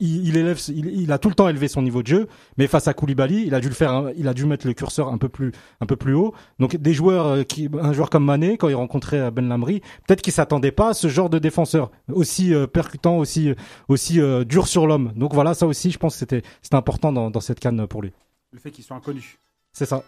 il, 0.00 0.36
élève 0.36 0.60
il, 0.68 0.86
il 0.86 1.12
a 1.12 1.18
tout 1.18 1.28
le 1.28 1.34
temps 1.34 1.48
élevé 1.48 1.68
son 1.68 1.82
niveau 1.82 2.02
de 2.02 2.08
jeu 2.08 2.28
mais 2.58 2.66
face 2.66 2.88
à 2.88 2.94
Koulibaly 2.94 3.46
il 3.46 3.54
a 3.54 3.60
dû 3.60 3.68
le 3.68 3.74
faire 3.74 4.10
il 4.16 4.26
a 4.26 4.34
dû 4.34 4.44
mettre 4.44 4.66
le 4.66 4.74
curseur 4.74 5.08
un 5.08 5.18
peu 5.18 5.28
plus 5.28 5.52
un 5.80 5.86
peu 5.86 5.96
plus 5.96 6.14
haut. 6.14 6.34
Donc 6.58 6.76
des 6.76 6.92
joueurs 6.92 7.26
euh, 7.26 7.42
qui 7.44 7.68
un 7.80 7.92
joueur 7.92 8.10
comme 8.10 8.24
Mané 8.24 8.56
quand 8.56 8.68
il 8.68 8.74
rencontrait 8.74 9.20
euh, 9.20 9.30
Ben 9.30 9.48
Lamri 9.48 9.80
peut-être 10.06 10.22
qu'il 10.22 10.32
s'attendait 10.32 10.72
pas 10.72 10.90
à 10.90 10.94
ce 10.94 11.08
genre 11.08 11.30
de 11.30 11.38
défenseur 11.38 11.90
aussi 12.12 12.52
euh, 12.52 12.66
percutant 12.66 13.18
aussi 13.18 13.54
aussi 13.88 14.20
euh, 14.20 14.44
dur 14.44 14.66
sur 14.66 14.86
l'homme. 14.86 15.12
Donc 15.14 15.32
voilà 15.32 15.54
ça 15.54 15.66
aussi 15.66 15.90
je 15.90 15.98
pense 15.98 16.14
que 16.14 16.18
c'était 16.18 16.42
c'était 16.62 16.76
important 16.76 17.12
dans, 17.12 17.30
dans 17.30 17.40
cette 17.40 17.60
canne 17.60 17.86
pour 17.86 18.02
lui. 18.02 18.12
Le 18.52 18.58
fait 18.58 18.70
qu'ils 18.70 18.84
soient 18.84 18.96
inconnus. 18.96 19.38
c'est 19.72 19.86
ça 19.86 20.02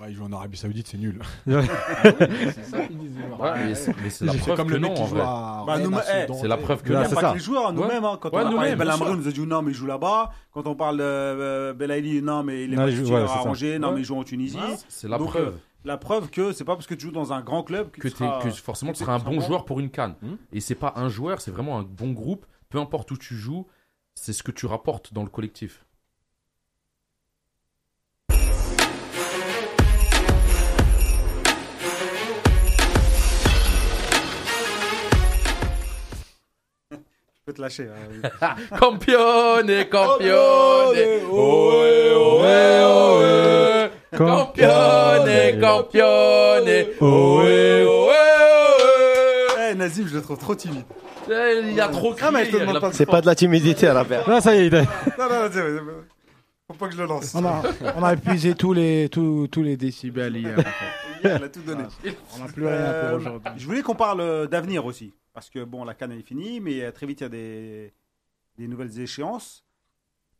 Ouais, 0.00 0.06
il 0.10 0.14
joue 0.16 0.24
en 0.24 0.32
Arabie 0.32 0.56
Saoudite, 0.56 0.88
c'est 0.88 0.98
nul. 0.98 1.20
Ouais. 1.46 1.62
c'est 2.52 2.64
ça 2.64 2.80
qu'ils 2.86 2.98
disent. 2.98 3.16
Ouais, 3.38 3.50
mais 3.64 3.74
c'est- 3.76 3.94
mais 4.02 4.10
c'est 4.10 4.24
la 4.26 4.34
preuve 4.34 4.56
comme 4.56 4.68
que 4.68 4.74
le 4.74 4.80
mec 4.80 4.90
non, 4.90 4.96
qui 5.04 5.08
joue 5.08 5.20
à. 5.20 5.64
C'est 6.40 6.48
la 6.48 6.56
preuve 6.56 6.82
que 6.82 6.92
non. 6.92 7.04
c'est 7.08 7.14
pas 7.14 7.30
que 7.30 7.34
les 7.38 7.40
joueurs, 7.42 7.72
nous-mêmes. 7.72 8.04
hein. 8.04 8.18
Quand 8.20 8.30
Ouais, 8.34 8.42
on 8.44 8.48
a 8.48 8.54
parlé 8.54 8.74
Belhamri, 8.76 9.16
nous 9.16 9.28
a 9.28 9.30
dit 9.30 9.40
non, 9.46 9.62
mais 9.62 9.70
il 9.70 9.74
joue 9.74 9.86
là-bas. 9.86 10.32
Quand 10.52 10.66
on 10.66 10.74
parle 10.74 10.98
de 10.98 11.02
euh, 11.04 11.72
Belaïli, 11.74 12.22
non, 12.22 12.42
mais 12.42 12.64
il 12.64 12.72
est 12.72 12.76
pas 12.76 13.32
à. 13.32 13.46
Angers, 13.46 13.78
non, 13.78 13.92
mais 13.92 14.00
il 14.00 14.04
joue 14.04 14.16
en 14.18 14.24
Tunisie. 14.24 14.58
C'est 14.88 15.08
la 15.08 15.16
Donc, 15.18 15.28
preuve 15.28 15.48
euh, 15.48 15.58
La 15.84 15.96
preuve 15.96 16.28
que 16.30 16.52
c'est 16.52 16.64
pas 16.64 16.74
parce 16.74 16.86
que 16.88 16.94
tu 16.94 17.06
joues 17.06 17.12
dans 17.12 17.32
un 17.32 17.40
grand 17.42 17.62
club 17.62 17.90
que, 17.90 18.00
que, 18.00 18.08
tu 18.08 18.16
seras- 18.16 18.40
que 18.42 18.50
forcément 18.50 18.92
tu 18.92 18.98
seras 18.98 19.14
un 19.14 19.18
bon 19.20 19.40
joueur 19.40 19.64
pour 19.64 19.78
une 19.80 19.90
canne. 19.90 20.14
Hmm. 20.22 20.34
Et 20.52 20.60
c'est 20.60 20.74
pas 20.74 20.92
un 20.96 21.08
joueur, 21.08 21.40
c'est 21.40 21.50
vraiment 21.52 21.78
un 21.78 21.82
bon 21.82 22.10
groupe. 22.12 22.46
Peu 22.68 22.78
importe 22.78 23.10
où 23.12 23.16
tu 23.16 23.36
joues, 23.36 23.66
c'est 24.14 24.32
ce 24.32 24.42
que 24.42 24.50
tu 24.50 24.66
rapportes 24.66 25.12
dans 25.14 25.22
le 25.22 25.28
collectif. 25.28 25.84
Peux 37.44 37.52
te 37.52 37.60
lâcher. 37.60 37.88
hein. 38.40 38.54
Campione, 38.78 39.84
campione, 39.90 40.96
ohé, 41.30 42.12
ohé, 42.14 42.84
ohé. 42.84 43.90
Campione, 44.16 45.60
campione, 45.60 46.86
ohé, 47.00 47.82
ohé, 47.82 47.84
ohé. 47.84 49.70
Eh, 49.70 49.74
Nazim, 49.74 50.06
je 50.08 50.14
le 50.14 50.22
trouve 50.22 50.38
trop 50.38 50.54
timide. 50.54 50.84
Eh, 51.30 51.60
Il 51.72 51.80
a 51.80 51.88
trop 51.88 52.12
crié. 52.14 52.28
Ah, 52.28 52.30
mais 52.30 52.44
je 52.46 52.50
te 52.50 52.56
il 52.56 52.60
demande 52.60 52.80
pas 52.80 52.92
C'est 52.92 53.06
pas 53.06 53.20
de 53.20 53.26
la 53.26 53.34
timidité 53.34 53.86
à 53.88 53.94
la 53.94 54.04
paire. 54.04 54.28
là 54.28 54.40
ça 54.40 54.54
y 54.54 54.60
est 54.60 54.66
il 54.68 54.74
a- 54.76 54.82
Non, 54.82 54.86
non, 55.18 55.42
non, 55.44 55.92
Faut 56.68 56.74
pas 56.78 56.86
que 56.88 56.92
je 56.94 56.98
le 56.98 57.06
lance. 57.06 57.34
On 57.34 57.44
a, 57.44 57.62
on 57.96 58.02
a 58.02 58.12
épuisé 58.14 58.54
tous 58.54 58.72
les, 58.72 59.08
tous, 59.10 59.48
tous 59.48 59.62
les 59.62 59.76
décibels 59.76 60.36
hier. 60.36 60.54
en 60.58 60.62
fait. 60.62 61.28
Hier, 61.28 61.36
il 61.40 61.44
a 61.44 61.48
tout 61.48 61.60
donné. 61.60 61.84
On 62.36 62.44
n'a 62.44 62.52
plus 62.52 62.66
rien 62.66 62.74
Euh, 62.76 63.08
pour 63.10 63.18
aujourd'hui. 63.20 63.50
Je 63.56 63.66
voulais 63.66 63.82
qu'on 63.82 63.94
parle 63.94 64.20
euh, 64.20 64.46
d'avenir 64.46 64.84
aussi. 64.86 65.12
Parce 65.34 65.50
que 65.50 65.62
bon, 65.64 65.84
la 65.84 65.94
canne 65.94 66.12
est 66.12 66.22
finie, 66.22 66.60
mais 66.60 66.80
euh, 66.82 66.90
très 66.92 67.06
vite, 67.06 67.20
il 67.20 67.24
y 67.24 67.26
a 67.26 67.28
des, 67.28 67.92
des 68.56 68.66
nouvelles 68.68 68.98
échéances. 68.98 69.64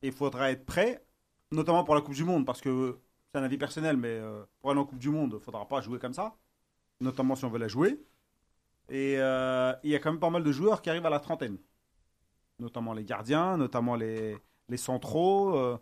Et 0.02 0.06
il 0.08 0.12
faudra 0.12 0.50
être 0.50 0.64
prêt, 0.64 1.04
notamment 1.50 1.84
pour 1.84 1.94
la 1.94 2.00
Coupe 2.00 2.14
du 2.14 2.24
Monde. 2.24 2.46
Parce 2.46 2.60
que 2.62 2.98
c'est 3.32 3.38
un 3.38 3.42
avis 3.42 3.58
personnel, 3.58 3.96
mais 3.96 4.08
euh, 4.08 4.44
pour 4.60 4.70
aller 4.70 4.80
en 4.80 4.84
Coupe 4.86 4.98
du 5.00 5.10
Monde, 5.10 5.30
il 5.32 5.34
ne 5.34 5.40
faudra 5.40 5.66
pas 5.68 5.80
jouer 5.82 5.98
comme 5.98 6.14
ça. 6.14 6.34
Notamment 7.00 7.34
si 7.36 7.44
on 7.44 7.50
veut 7.50 7.58
la 7.58 7.68
jouer. 7.68 8.00
Et 8.88 9.16
euh, 9.18 9.72
il 9.82 9.90
y 9.90 9.94
a 9.94 9.98
quand 9.98 10.10
même 10.12 10.20
pas 10.20 10.30
mal 10.30 10.42
de 10.44 10.52
joueurs 10.52 10.80
qui 10.80 10.90
arrivent 10.90 11.06
à 11.06 11.10
la 11.10 11.20
trentaine. 11.20 11.58
Notamment 12.60 12.92
les 12.92 13.04
gardiens, 13.04 13.56
notamment 13.56 13.96
les, 13.96 14.36
les 14.68 14.76
centraux. 14.76 15.56
euh. 15.56 15.76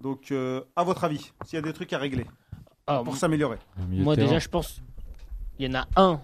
donc, 0.00 0.32
euh, 0.32 0.62
à 0.74 0.82
votre 0.82 1.04
avis, 1.04 1.32
s'il 1.44 1.54
y 1.54 1.58
a 1.58 1.62
des 1.62 1.72
trucs 1.72 1.92
à 1.92 1.98
régler 1.98 2.26
Ah, 2.88 3.02
pour 3.04 3.16
s'améliorer 3.16 3.58
Moi, 3.76 4.16
déjà, 4.16 4.38
je 4.40 4.48
pense 4.48 4.80
il 5.60 5.66
y 5.66 5.76
en 5.76 5.80
a 5.80 5.88
un 5.96 6.20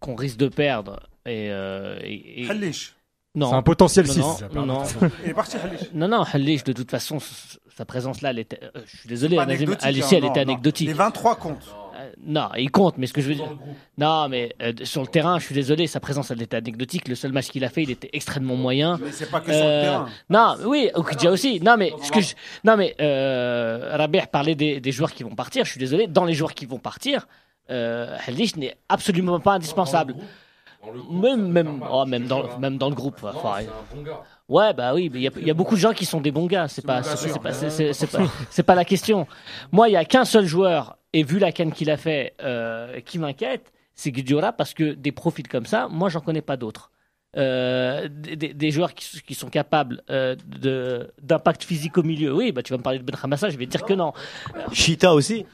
qu'on 0.00 0.14
risque 0.14 0.38
de 0.38 0.48
perdre. 0.48 1.00
Et, 1.26 1.48
euh, 1.50 1.98
et- 2.02 2.44
et- 2.44 2.50
Halish. 2.50 2.94
Non. 3.34 3.50
C'est 3.50 3.56
un 3.56 3.62
potentiel 3.62 4.06
non, 4.06 4.12
6. 4.12 4.44
Non, 4.54 4.66
non, 4.66 4.82
Il 5.24 5.30
est 5.30 5.34
parti 5.34 5.56
Halish. 5.62 5.92
non, 5.92 6.08
non, 6.08 6.22
Halish, 6.22 6.64
de 6.64 6.72
toute 6.72 6.90
façon, 6.90 7.18
sa 7.76 7.84
présence 7.84 8.22
là, 8.22 8.30
elle 8.30 8.38
était, 8.38 8.58
euh, 8.62 8.80
je 8.86 8.96
suis 8.96 9.08
désolé, 9.08 9.36
Nazim, 9.36 9.76
Alicia, 9.82 10.06
hein, 10.06 10.10
elle 10.12 10.22
non, 10.24 10.30
était 10.30 10.44
non. 10.44 10.52
anecdotique. 10.52 10.88
Les 10.88 10.94
23 10.94 11.36
comptes. 11.36 11.66
Euh, 12.00 12.10
non, 12.24 12.48
il 12.56 12.70
compte, 12.70 12.96
mais 12.96 13.06
ce 13.06 13.12
que 13.12 13.20
je 13.20 13.28
veux 13.28 13.34
dire. 13.34 13.56
Non, 13.98 14.28
mais 14.28 14.54
euh, 14.62 14.72
sur 14.84 15.02
le 15.02 15.08
terrain, 15.08 15.38
je 15.38 15.44
suis 15.44 15.54
désolé, 15.54 15.86
sa 15.86 16.00
présence, 16.00 16.30
elle 16.30 16.40
était 16.42 16.56
anecdotique. 16.56 17.06
Le 17.08 17.14
seul 17.16 17.32
match 17.32 17.48
qu'il 17.48 17.64
a 17.64 17.68
fait, 17.68 17.82
il 17.82 17.90
était 17.90 18.08
extrêmement 18.12 18.56
moyen. 18.56 18.98
Mais 19.02 19.12
c'est 19.12 19.30
pas 19.30 19.40
que 19.40 19.52
sur 19.52 19.64
le 19.64 19.82
terrain. 19.82 20.08
Non, 20.30 20.54
oui, 20.64 20.90
Okidja 20.94 21.30
aussi. 21.30 21.60
Non, 21.60 21.76
mais 21.76 21.92
ce 22.02 22.10
que 22.10 22.20
je... 22.20 22.34
non, 22.64 22.76
mais 22.76 22.94
euh, 23.00 23.96
Rabih 23.96 24.22
parlait 24.32 24.54
des, 24.54 24.80
des 24.80 24.92
joueurs 24.92 25.12
qui 25.12 25.22
vont 25.24 25.34
partir. 25.34 25.64
Je 25.64 25.70
suis 25.72 25.80
désolé. 25.80 26.06
Dans 26.06 26.24
les 26.24 26.34
joueurs 26.34 26.54
qui 26.54 26.66
vont 26.66 26.78
partir, 26.78 27.26
euh, 27.70 28.16
n'est 28.56 28.76
absolument 28.88 29.40
pas 29.40 29.52
indispensable. 29.54 30.14
Même, 31.10 31.48
même, 31.50 31.84
oh, 31.90 32.04
même 32.06 32.26
dans, 32.26 32.58
même 32.58 32.78
dans 32.78 32.88
le 32.88 32.94
groupe. 32.94 33.22
enfin, 33.22 33.64
Ouais, 34.48 34.72
bah 34.72 34.94
oui, 34.94 35.10
il 35.12 35.20
y 35.20 35.26
a- 35.28 35.30
il 35.36 35.46
y, 35.46 35.50
a 35.50 35.54
beaucoup 35.54 35.74
de 35.74 35.80
gens 35.80 35.92
qui 35.92 36.06
sont 36.06 36.20
des 36.20 36.30
bons 36.30 36.46
gars. 36.46 36.68
C'est 36.68 36.86
pas, 36.86 37.02
c'est 37.02 38.62
pas, 38.62 38.74
la 38.74 38.84
question. 38.84 39.26
Moi, 39.72 39.88
il 39.88 39.92
y 39.92 39.96
a 39.96 40.04
qu'un 40.04 40.24
seul 40.24 40.46
joueur, 40.46 40.96
et 41.12 41.22
vu 41.22 41.38
la 41.38 41.52
canne 41.52 41.72
qu'il 41.72 41.90
a 41.90 41.96
fait, 41.96 42.34
euh, 42.42 43.00
qui 43.00 43.18
m'inquiète, 43.18 43.72
c'est 43.94 44.10
Guedioura, 44.10 44.52
parce 44.52 44.72
que 44.72 44.92
des 44.92 45.12
profils 45.12 45.46
comme 45.48 45.66
ça, 45.66 45.88
moi, 45.90 46.08
j'en 46.08 46.20
connais 46.20 46.40
pas 46.42 46.56
d'autres. 46.56 46.90
Euh, 47.36 48.08
des, 48.08 48.70
joueurs 48.70 48.94
qui, 48.94 49.20
qui 49.20 49.34
sont 49.34 49.50
capables 49.50 50.02
euh, 50.08 50.34
de- 50.46 51.12
d'impact 51.22 51.62
physique 51.62 51.98
au 51.98 52.02
milieu. 52.02 52.34
Oui, 52.34 52.52
bah 52.52 52.62
tu 52.62 52.72
vas 52.72 52.78
me 52.78 52.82
parler 52.82 52.98
de 52.98 53.04
Ben 53.04 53.14
Hamassa, 53.22 53.50
je 53.50 53.58
vais 53.58 53.66
te 53.66 53.70
dire 53.72 53.84
que 53.84 53.92
non. 53.92 54.14
Chita 54.72 55.12
aussi. 55.12 55.44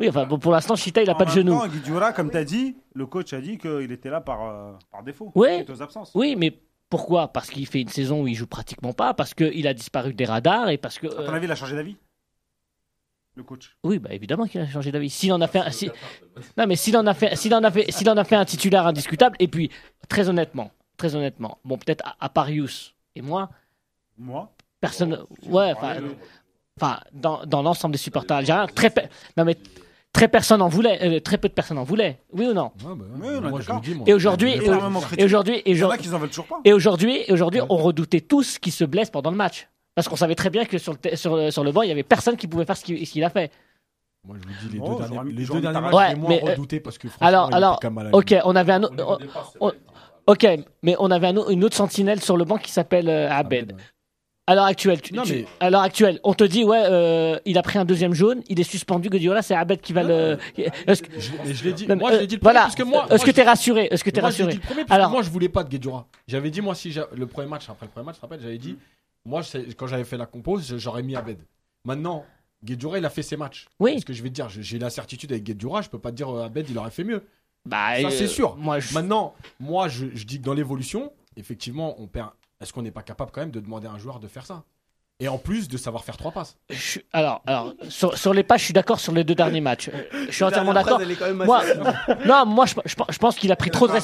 Oui, 0.00 0.08
enfin 0.08 0.24
bon, 0.24 0.38
pour 0.38 0.52
l'instant, 0.52 0.74
Chita, 0.74 1.02
il 1.02 1.10
a 1.10 1.14
En 1.14 1.18
pas 1.18 1.26
de 1.26 1.30
genou. 1.30 1.52
temps, 1.52 1.66
Guidioura, 1.68 2.12
comme 2.14 2.30
tu 2.30 2.36
as 2.38 2.44
dit, 2.44 2.76
le 2.94 3.04
coach 3.04 3.32
a 3.34 3.40
dit 3.42 3.58
qu'il 3.58 3.92
était 3.92 4.08
là 4.10 4.22
par, 4.22 4.48
euh, 4.48 4.72
par 4.90 5.02
défaut. 5.02 5.30
Aux 5.34 5.82
absences. 5.82 6.12
Oui, 6.14 6.34
mais 6.34 6.58
pourquoi? 6.88 7.28
Parce 7.28 7.50
qu'il 7.50 7.66
fait 7.66 7.82
une 7.82 7.88
saison 7.88 8.22
où 8.22 8.26
il 8.28 8.34
joue 8.34 8.46
pratiquement 8.46 8.94
pas, 8.94 9.12
parce 9.12 9.34
qu'il 9.34 9.66
a 9.66 9.74
disparu 9.74 10.14
des 10.14 10.24
radars 10.24 10.70
et 10.70 10.78
parce 10.78 10.98
que. 10.98 11.08
À 11.08 11.24
ton 11.26 11.34
avis, 11.34 11.44
il 11.46 11.52
a 11.52 11.56
changé 11.56 11.76
d'avis? 11.76 11.96
Le 13.38 13.44
coach. 13.44 13.76
Oui, 13.84 14.00
bah 14.00 14.08
évidemment 14.12 14.46
qu'il 14.46 14.60
a 14.60 14.66
changé 14.68 14.90
d'avis. 14.90 15.10
S'il 15.10 15.32
en 15.32 15.40
a 15.40 15.46
fait, 15.46 15.60
un, 15.60 15.70
si- 15.70 15.88
non 16.56 16.66
mais 16.66 16.74
s'il 16.74 16.96
en 16.96 17.06
a 17.06 17.14
fait, 17.14 17.36
s'il 17.36 17.54
en 17.54 17.62
a 17.62 17.70
fait, 17.70 17.88
s'il 17.92 18.10
en 18.10 18.16
a 18.16 18.24
fait 18.24 18.34
un 18.34 18.44
titulaire 18.44 18.84
indiscutable. 18.84 19.36
Et 19.38 19.46
puis, 19.46 19.70
très 20.08 20.28
honnêtement, 20.28 20.72
très 20.96 21.14
honnêtement, 21.14 21.58
bon 21.64 21.78
peut-être 21.78 22.04
à, 22.04 22.16
à 22.18 22.28
part 22.30 22.50
Yous 22.50 22.94
et 23.14 23.22
moi, 23.22 23.48
Moi? 24.18 24.50
personne, 24.80 25.20
ouais, 25.46 25.72
enfin, 25.76 25.94
enfin, 26.80 26.98
dans, 27.12 27.46
dans 27.46 27.62
l'ensemble 27.62 27.92
des 27.92 27.98
supporters 27.98 28.38
algériens, 28.38 28.66
très, 28.66 28.90
pe- 28.90 29.06
non 29.36 29.44
mais 29.44 29.56
très 30.12 30.26
personne 30.26 30.60
en 30.60 30.68
voulait, 30.68 30.98
euh, 31.18 31.20
très 31.20 31.38
peu 31.38 31.48
de 31.48 31.54
personnes 31.54 31.78
en 31.78 31.84
voulaient. 31.84 32.18
Oui 32.32 32.46
ou 32.46 32.54
non? 32.54 32.72
Ouais, 32.84 32.94
bah. 32.96 33.04
Oui, 33.20 33.20
on 33.22 33.36
est 33.46 33.50
moi, 33.50 33.60
je 33.60 33.66
d'accord. 33.66 33.76
le 33.76 33.88
dis, 33.88 33.94
moi. 33.94 34.04
Et 34.08 34.14
aujourd'hui, 34.14 34.50
et, 34.50 34.64
énormément 34.64 34.98
et 34.98 35.02
critiqué. 35.02 35.24
aujourd'hui, 35.24 35.62
et 35.64 35.72
aujourd'hui, 35.74 35.98
qui 36.00 36.12
en 36.12 36.18
veulent 36.18 36.28
toujours 36.30 36.46
pas. 36.46 36.60
et 36.64 36.72
aujourd'hui, 36.72 37.22
et 37.28 37.32
aujourd'hui, 37.32 37.60
on 37.68 37.76
redoutait 37.76 38.20
tous 38.20 38.58
qu'il 38.58 38.72
se 38.72 38.82
blesse 38.84 39.10
pendant 39.10 39.30
le 39.30 39.36
match. 39.36 39.68
Parce 39.98 40.06
qu'on 40.06 40.14
savait 40.14 40.36
très 40.36 40.48
bien 40.48 40.64
que 40.64 40.78
sur 40.78 40.92
le, 40.94 41.16
sur, 41.16 41.52
sur 41.52 41.64
le 41.64 41.72
banc, 41.72 41.82
il 41.82 41.88
y 41.88 41.90
avait 41.90 42.04
personne 42.04 42.36
qui 42.36 42.46
pouvait 42.46 42.64
faire 42.64 42.76
ce 42.76 42.84
qu'il 42.84 43.24
a 43.24 43.30
fait. 43.30 43.50
Moi, 44.24 44.36
je 44.40 44.46
vous 44.46 44.68
dis, 44.68 44.74
les 44.76 44.80
Oh, 44.80 44.94
deux 45.02 45.08
derniers, 45.08 45.32
les 45.32 45.44
deux 45.44 45.60
derniers 45.60 45.80
matchs, 45.80 45.92
Ouais, 45.92 46.08
j'ai 46.10 46.14
moins 46.14 46.28
mais, 46.28 46.40
euh, 46.44 46.50
redouté 46.52 46.78
parce 46.78 46.98
que 46.98 47.08
franchement, 47.08 47.26
Alors, 47.26 47.48
il 47.50 47.54
alors, 47.56 47.80
quand 47.80 47.90
même 47.90 48.10
ok, 48.12 48.34
on 48.44 48.54
avait 48.54 48.72
un, 48.74 48.82
autre- 48.84 49.18
on- 49.60 49.72
ok, 50.28 50.46
mais 50.84 50.94
on 51.00 51.10
avait 51.10 51.26
un 51.26 51.48
une 51.48 51.64
autre 51.64 51.74
sentinelle 51.74 52.20
sur 52.20 52.36
le 52.36 52.44
banc 52.44 52.58
qui 52.58 52.70
s'appelle 52.70 53.08
euh, 53.08 53.28
Abed. 53.28 53.72
ouais. 53.72 53.78
À 54.46 54.54
l'heure 54.54 54.66
actuelle, 54.66 55.00
tu- 55.02 55.14
Non, 55.14 55.24
tu- 55.24 55.32
mais- 55.32 55.46
à 55.58 55.68
l'heure 55.68 55.82
actuelle, 55.82 56.20
on 56.22 56.32
te 56.32 56.44
dit 56.44 56.62
ouais, 56.62 56.80
euh, 56.84 57.36
il 57.44 57.58
a 57.58 57.62
pris 57.62 57.80
un 57.80 57.84
deuxième 57.84 58.14
jaune, 58.14 58.42
il 58.48 58.60
est 58.60 58.70
suspendu. 58.70 59.08
Guardiola, 59.08 59.42
c'est 59.42 59.56
Abed 59.56 59.80
qui 59.80 59.92
va 59.92 60.04
le. 60.04 60.38
Est-ce 60.86 61.02
que, 61.02 61.10
Je, 61.20 61.32
mais 61.44 61.54
je 61.54 61.64
l'ai 61.64 61.72
dit. 61.72 61.88
Non, 61.88 61.96
moi, 61.96 62.12
je 62.12 62.16
euh, 62.16 62.20
l'ai 62.20 62.26
dit 62.28 62.36
le 62.36 62.40
voilà. 62.40 62.60
premier, 62.60 62.74
parce 62.76 62.76
que 62.76 62.82
moi. 62.84 63.06
Est-ce 63.10 63.24
que 63.24 63.30
je- 63.32 63.36
t'es 63.36 63.42
rassuré? 63.42 63.88
Est-ce 63.90 64.04
que 64.04 64.10
t'es 64.10 64.20
je 64.20 64.24
rassuré? 64.26 64.52
dit 64.52 64.58
le 64.58 64.62
premier, 64.62 64.84
parce 64.84 64.92
Alors- 64.96 65.08
que 65.08 65.12
moi, 65.14 65.22
je 65.22 65.30
voulais 65.30 65.48
pas 65.48 65.64
de 65.64 65.68
Guedjura. 65.68 66.06
J'avais 66.28 66.50
dit, 66.50 66.60
moi, 66.60 66.76
si 66.76 66.94
le 67.14 67.26
premier 67.26 67.48
match, 67.48 67.68
après 67.68 67.86
le 67.86 67.90
premier 67.92 68.06
match, 68.06 68.14
tu 68.16 68.20
te 68.20 68.26
rappelles, 68.26 68.40
j'avais 68.40 68.58
dit, 68.58 68.78
moi, 69.28 69.42
je 69.42 69.48
sais- 69.48 69.66
quand 69.76 69.86
j'avais 69.86 70.04
fait 70.04 70.16
la 70.16 70.26
compose, 70.26 70.76
j'aurais 70.78 71.02
mis 71.02 71.14
Abed. 71.16 71.38
Maintenant, 71.84 72.24
Guedjura, 72.64 72.98
il 72.98 73.04
a 73.04 73.10
fait 73.10 73.22
ses 73.22 73.36
matchs. 73.36 73.66
Oui. 73.78 74.00
Ce 74.00 74.04
que 74.04 74.12
je 74.12 74.22
vais 74.22 74.30
te 74.30 74.34
dire, 74.34 74.48
j'ai 74.48 74.78
la 74.78 74.90
certitude 74.90 75.30
avec 75.30 75.44
Guedjura, 75.44 75.82
je 75.82 75.88
peux 75.90 75.98
pas 75.98 76.10
te 76.10 76.16
dire 76.16 76.28
euh, 76.30 76.44
Abed, 76.46 76.68
il 76.68 76.76
aurait 76.78 76.90
fait 76.90 77.04
mieux. 77.04 77.24
Bah, 77.66 78.00
Ça, 78.00 78.08
euh, 78.08 78.10
c'est 78.10 78.26
sûr. 78.26 78.56
Moi, 78.56 78.80
je- 78.80 78.94
Maintenant, 78.94 79.34
moi, 79.60 79.88
je, 79.88 80.06
je 80.14 80.24
dis 80.24 80.38
que 80.38 80.44
dans 80.44 80.54
l'évolution, 80.54 81.12
effectivement, 81.36 82.00
on 82.00 82.06
perd. 82.08 82.30
Est-ce 82.60 82.72
qu'on 82.72 82.82
n'est 82.82 82.90
pas 82.90 83.02
capable 83.02 83.30
quand 83.30 83.40
même 83.40 83.50
de 83.52 83.60
demander 83.60 83.86
à 83.86 83.92
un 83.92 83.98
joueur 83.98 84.18
de 84.18 84.26
faire 84.26 84.44
ça? 84.46 84.64
Et 85.20 85.26
en 85.26 85.36
plus 85.36 85.68
de 85.68 85.76
savoir 85.76 86.04
faire 86.04 86.16
trois 86.16 86.30
passes. 86.30 86.56
je 86.70 87.00
alors, 87.12 87.42
alors, 87.44 87.74
sur, 87.88 88.16
sur 88.16 88.32
les 88.32 88.44
pas, 88.44 88.56
je 88.56 88.62
suis 88.66 88.72
d'accord 88.72 89.00
sur 89.00 89.12
les 89.12 89.24
deux 89.24 89.34
derniers 89.34 89.60
matchs. 89.60 89.90
Je 90.28 90.32
suis 90.32 90.44
entièrement 90.44 90.72
d'accord. 90.72 91.00
Moi, 91.44 91.60
non, 92.24 92.46
moi, 92.46 92.66
je, 92.66 92.74
je- 92.84 92.94
je 93.08 93.18
pense 93.18 93.34
qu'il 93.34 93.50
a 93.50 93.56
pris 93.56 93.70
trop 93.72 93.88
de 93.88 93.94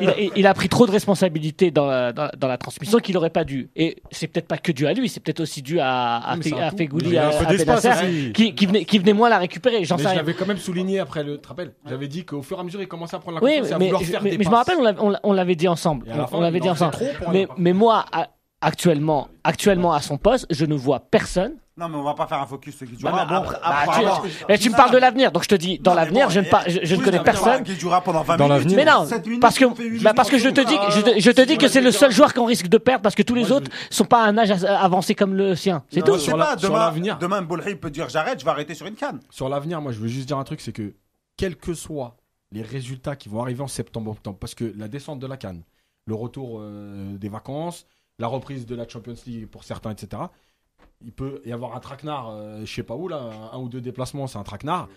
il, 0.00 0.30
il 0.36 0.46
a 0.46 0.54
pris 0.54 0.68
trop 0.68 0.86
responsabilités 0.92 1.72
dans 1.72 1.86
la, 1.86 2.12
dans, 2.12 2.28
dans 2.38 2.46
la 2.46 2.58
transmission 2.58 2.98
qu'il 3.00 3.16
n'aurait 3.16 3.30
pas 3.30 3.42
dû. 3.42 3.70
Et 3.74 3.96
c'est 4.12 4.28
peut-être 4.28 4.46
pas 4.46 4.56
que 4.56 4.70
dû 4.70 4.86
à 4.86 4.92
lui, 4.92 5.08
c'est 5.08 5.18
peut-être 5.18 5.40
aussi 5.40 5.62
dû 5.62 5.80
à, 5.80 6.18
à, 6.18 6.36
mais 6.36 6.60
à. 6.60 6.70
Fegouli, 6.70 7.18
à, 7.18 7.30
Benasser, 7.30 8.30
qui, 8.32 8.54
qui, 8.54 8.66
venait, 8.66 8.84
qui 8.84 9.00
venait 9.00 9.14
moins 9.14 9.28
la 9.28 9.38
récupérer. 9.38 9.82
J'en 9.84 9.96
Mais 9.96 10.02
sais 10.02 10.08
je 10.10 10.12
rien. 10.12 10.18
l'avais 10.22 10.34
quand 10.34 10.46
même 10.46 10.58
souligné 10.58 11.00
après 11.00 11.24
le. 11.24 11.38
Tu 11.38 11.40
te 11.42 11.48
rappelles? 11.48 11.72
J'avais 11.88 12.06
dit 12.06 12.24
qu'au 12.24 12.40
fur 12.42 12.56
et 12.56 12.60
à 12.60 12.62
mesure, 12.62 12.80
il 12.80 12.86
commençait 12.86 13.16
à 13.16 13.18
prendre 13.18 13.38
la 13.40 13.44
Oui, 13.44 13.50
confiance 13.58 13.70
et 13.70 13.74
à 13.74 13.78
mais, 13.78 13.86
vouloir 13.86 14.02
faire 14.04 14.22
mais, 14.22 14.30
des 14.30 14.38
mais 14.38 14.44
je 14.44 14.48
me 14.48 14.54
passes. 14.54 14.68
rappelle, 14.68 15.18
on 15.24 15.32
l'avait- 15.32 15.56
dit 15.56 15.66
ensemble. 15.66 16.06
On, 16.30 16.40
l'avait 16.40 16.60
dit 16.60 16.70
ensemble. 16.70 16.94
Mais, 17.32 17.48
mais 17.58 17.72
moi, 17.72 18.04
actuellement, 18.64 19.28
actuellement 19.44 19.92
à 19.92 20.00
son 20.00 20.16
poste, 20.18 20.46
je 20.50 20.64
ne 20.64 20.74
vois 20.74 21.00
personne. 21.00 21.52
Non, 21.76 21.88
mais 21.88 21.96
on 21.96 22.04
va 22.04 22.14
pas 22.14 22.28
faire 22.28 22.40
un 22.40 22.46
focus 22.46 22.76
sur 22.76 22.86
Guidioura. 22.86 23.12
Bah, 23.12 23.26
bah, 23.28 23.40
bon, 23.40 23.50
bah, 23.50 23.58
tu- 23.92 24.00
avoir- 24.04 24.24
Mais 24.48 24.58
tu 24.58 24.70
me 24.70 24.76
parles 24.76 24.92
de 24.92 24.96
l'avenir, 24.98 25.32
donc 25.32 25.42
je 25.42 25.48
te 25.48 25.56
dis, 25.56 25.80
dans 25.80 25.92
l'avenir, 25.92 26.26
bon, 26.26 26.32
je 26.32 26.38
ne, 26.40 26.44
et- 26.44 26.48
par- 26.48 26.62
je, 26.68 26.78
je 26.84 26.94
ne 26.94 27.02
connais 27.02 27.18
personne. 27.20 27.64
Pendant 28.04 28.22
20 28.22 28.36
Dans 28.36 28.44
minutes. 28.44 28.58
l'avenir. 28.70 28.76
Mais 28.76 28.84
non, 28.84 29.04
7 29.06 29.26
minutes, 29.26 29.40
parce 29.42 29.58
que, 29.58 30.02
bah, 30.04 30.14
parce 30.14 30.30
que 30.30 30.38
je 30.38 30.48
te 30.50 30.60
dis, 30.60 30.76
je 30.90 31.00
te, 31.00 31.20
je 31.20 31.30
te 31.32 31.40
dis 31.40 31.58
que 31.58 31.66
c'est 31.66 31.80
le 31.80 31.90
seul 31.90 32.12
joueur 32.12 32.32
qu'on 32.32 32.44
risque 32.44 32.68
de 32.68 32.78
perdre 32.78 33.02
parce 33.02 33.16
que 33.16 33.22
tous 33.24 33.34
les 33.34 33.40
Moi, 33.40 33.48
je 33.48 33.54
autres 33.54 33.70
sont 33.90 34.04
pas 34.04 34.22
à 34.24 34.28
un 34.28 34.38
âge 34.38 34.52
avancé 34.64 35.16
comme 35.16 35.34
le 35.34 35.56
sien. 35.56 35.82
C'est 35.90 36.02
tout. 36.04 36.16
Sur 36.18 36.38
pas, 36.38 36.54
demain, 36.54 36.78
l'avenir. 36.78 37.18
demain 37.18 37.42
peut 37.44 37.90
dire 37.90 38.08
j'arrête, 38.08 38.38
je 38.38 38.44
vais 38.44 38.50
arrêter 38.52 38.74
sur 38.74 38.86
une 38.86 38.94
canne. 38.94 39.18
Sur 39.30 39.48
l'avenir, 39.48 39.80
moi, 39.80 39.90
je 39.90 39.98
veux 39.98 40.08
juste 40.08 40.28
dire 40.28 40.38
un 40.38 40.44
truc 40.44 40.60
c'est 40.60 40.72
que, 40.72 40.94
quels 41.36 41.56
que 41.56 41.74
soient 41.74 42.16
les 42.52 42.62
résultats 42.62 43.16
qui 43.16 43.28
vont 43.28 43.42
arriver 43.42 43.62
en 43.62 43.66
septembre-octobre, 43.68 44.38
parce 44.38 44.54
que 44.54 44.72
la 44.76 44.86
descente 44.86 45.18
de 45.18 45.26
la 45.26 45.36
Cannes, 45.36 45.62
le 46.06 46.14
retour 46.14 46.58
euh, 46.60 47.16
des 47.18 47.28
vacances, 47.28 47.84
la 48.18 48.26
reprise 48.26 48.66
de 48.66 48.74
la 48.74 48.88
Champions 48.88 49.14
League 49.26 49.46
pour 49.46 49.64
certains, 49.64 49.90
etc., 49.90 50.22
il 51.00 51.12
peut 51.12 51.42
y 51.44 51.52
avoir 51.52 51.76
un 51.76 51.80
traquenard, 51.80 52.30
euh, 52.30 52.60
je 52.64 52.72
sais 52.72 52.82
pas 52.82 52.94
où, 52.94 53.08
là, 53.08 53.50
un, 53.52 53.58
ou 53.58 53.68
deux 53.68 53.80
déplacements, 53.80 54.26
c'est 54.26 54.38
un 54.38 54.42
traquenard. 54.42 54.88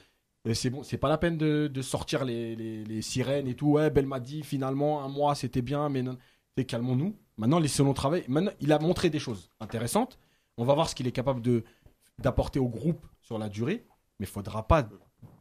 C'est 0.54 0.70
bon, 0.70 0.82
c'est 0.82 0.98
pas 0.98 1.10
la 1.10 1.18
peine 1.18 1.38
de, 1.38 1.82
sortir 1.82 2.24
les, 2.24 3.02
sirènes 3.02 3.48
et 3.48 3.54
tout. 3.54 3.72
Ouais, 3.72 3.90
Belmadi, 3.90 4.44
finalement, 4.44 5.04
un 5.04 5.10
mois, 5.10 5.36
c'était 5.36 5.62
bien, 5.62 5.90
mais 5.90 6.04
non. 6.04 6.18
Calmons-nous. 6.66 7.16
Maintenant, 7.36 7.60
laissons-le 7.60 7.94
travailler. 7.94 8.24
Maintenant, 8.30 8.54
il 8.62 8.72
a 8.72 8.80
montré 8.80 9.10
des 9.10 9.20
choses 9.20 9.50
intéressantes. 9.60 10.18
On 10.58 10.64
va 10.64 10.74
voir 10.74 10.90
ce 10.90 10.96
qu'il 10.96 11.06
est 11.06 11.12
capable 11.12 11.42
d'apporter 12.18 12.60
au 12.60 12.70
groupe 12.70 13.06
sur 13.22 13.38
la 13.38 13.50
durée. 13.50 13.86
Mais 14.20 14.26
il 14.26 14.30
faudra 14.30 14.66
pas 14.66 14.88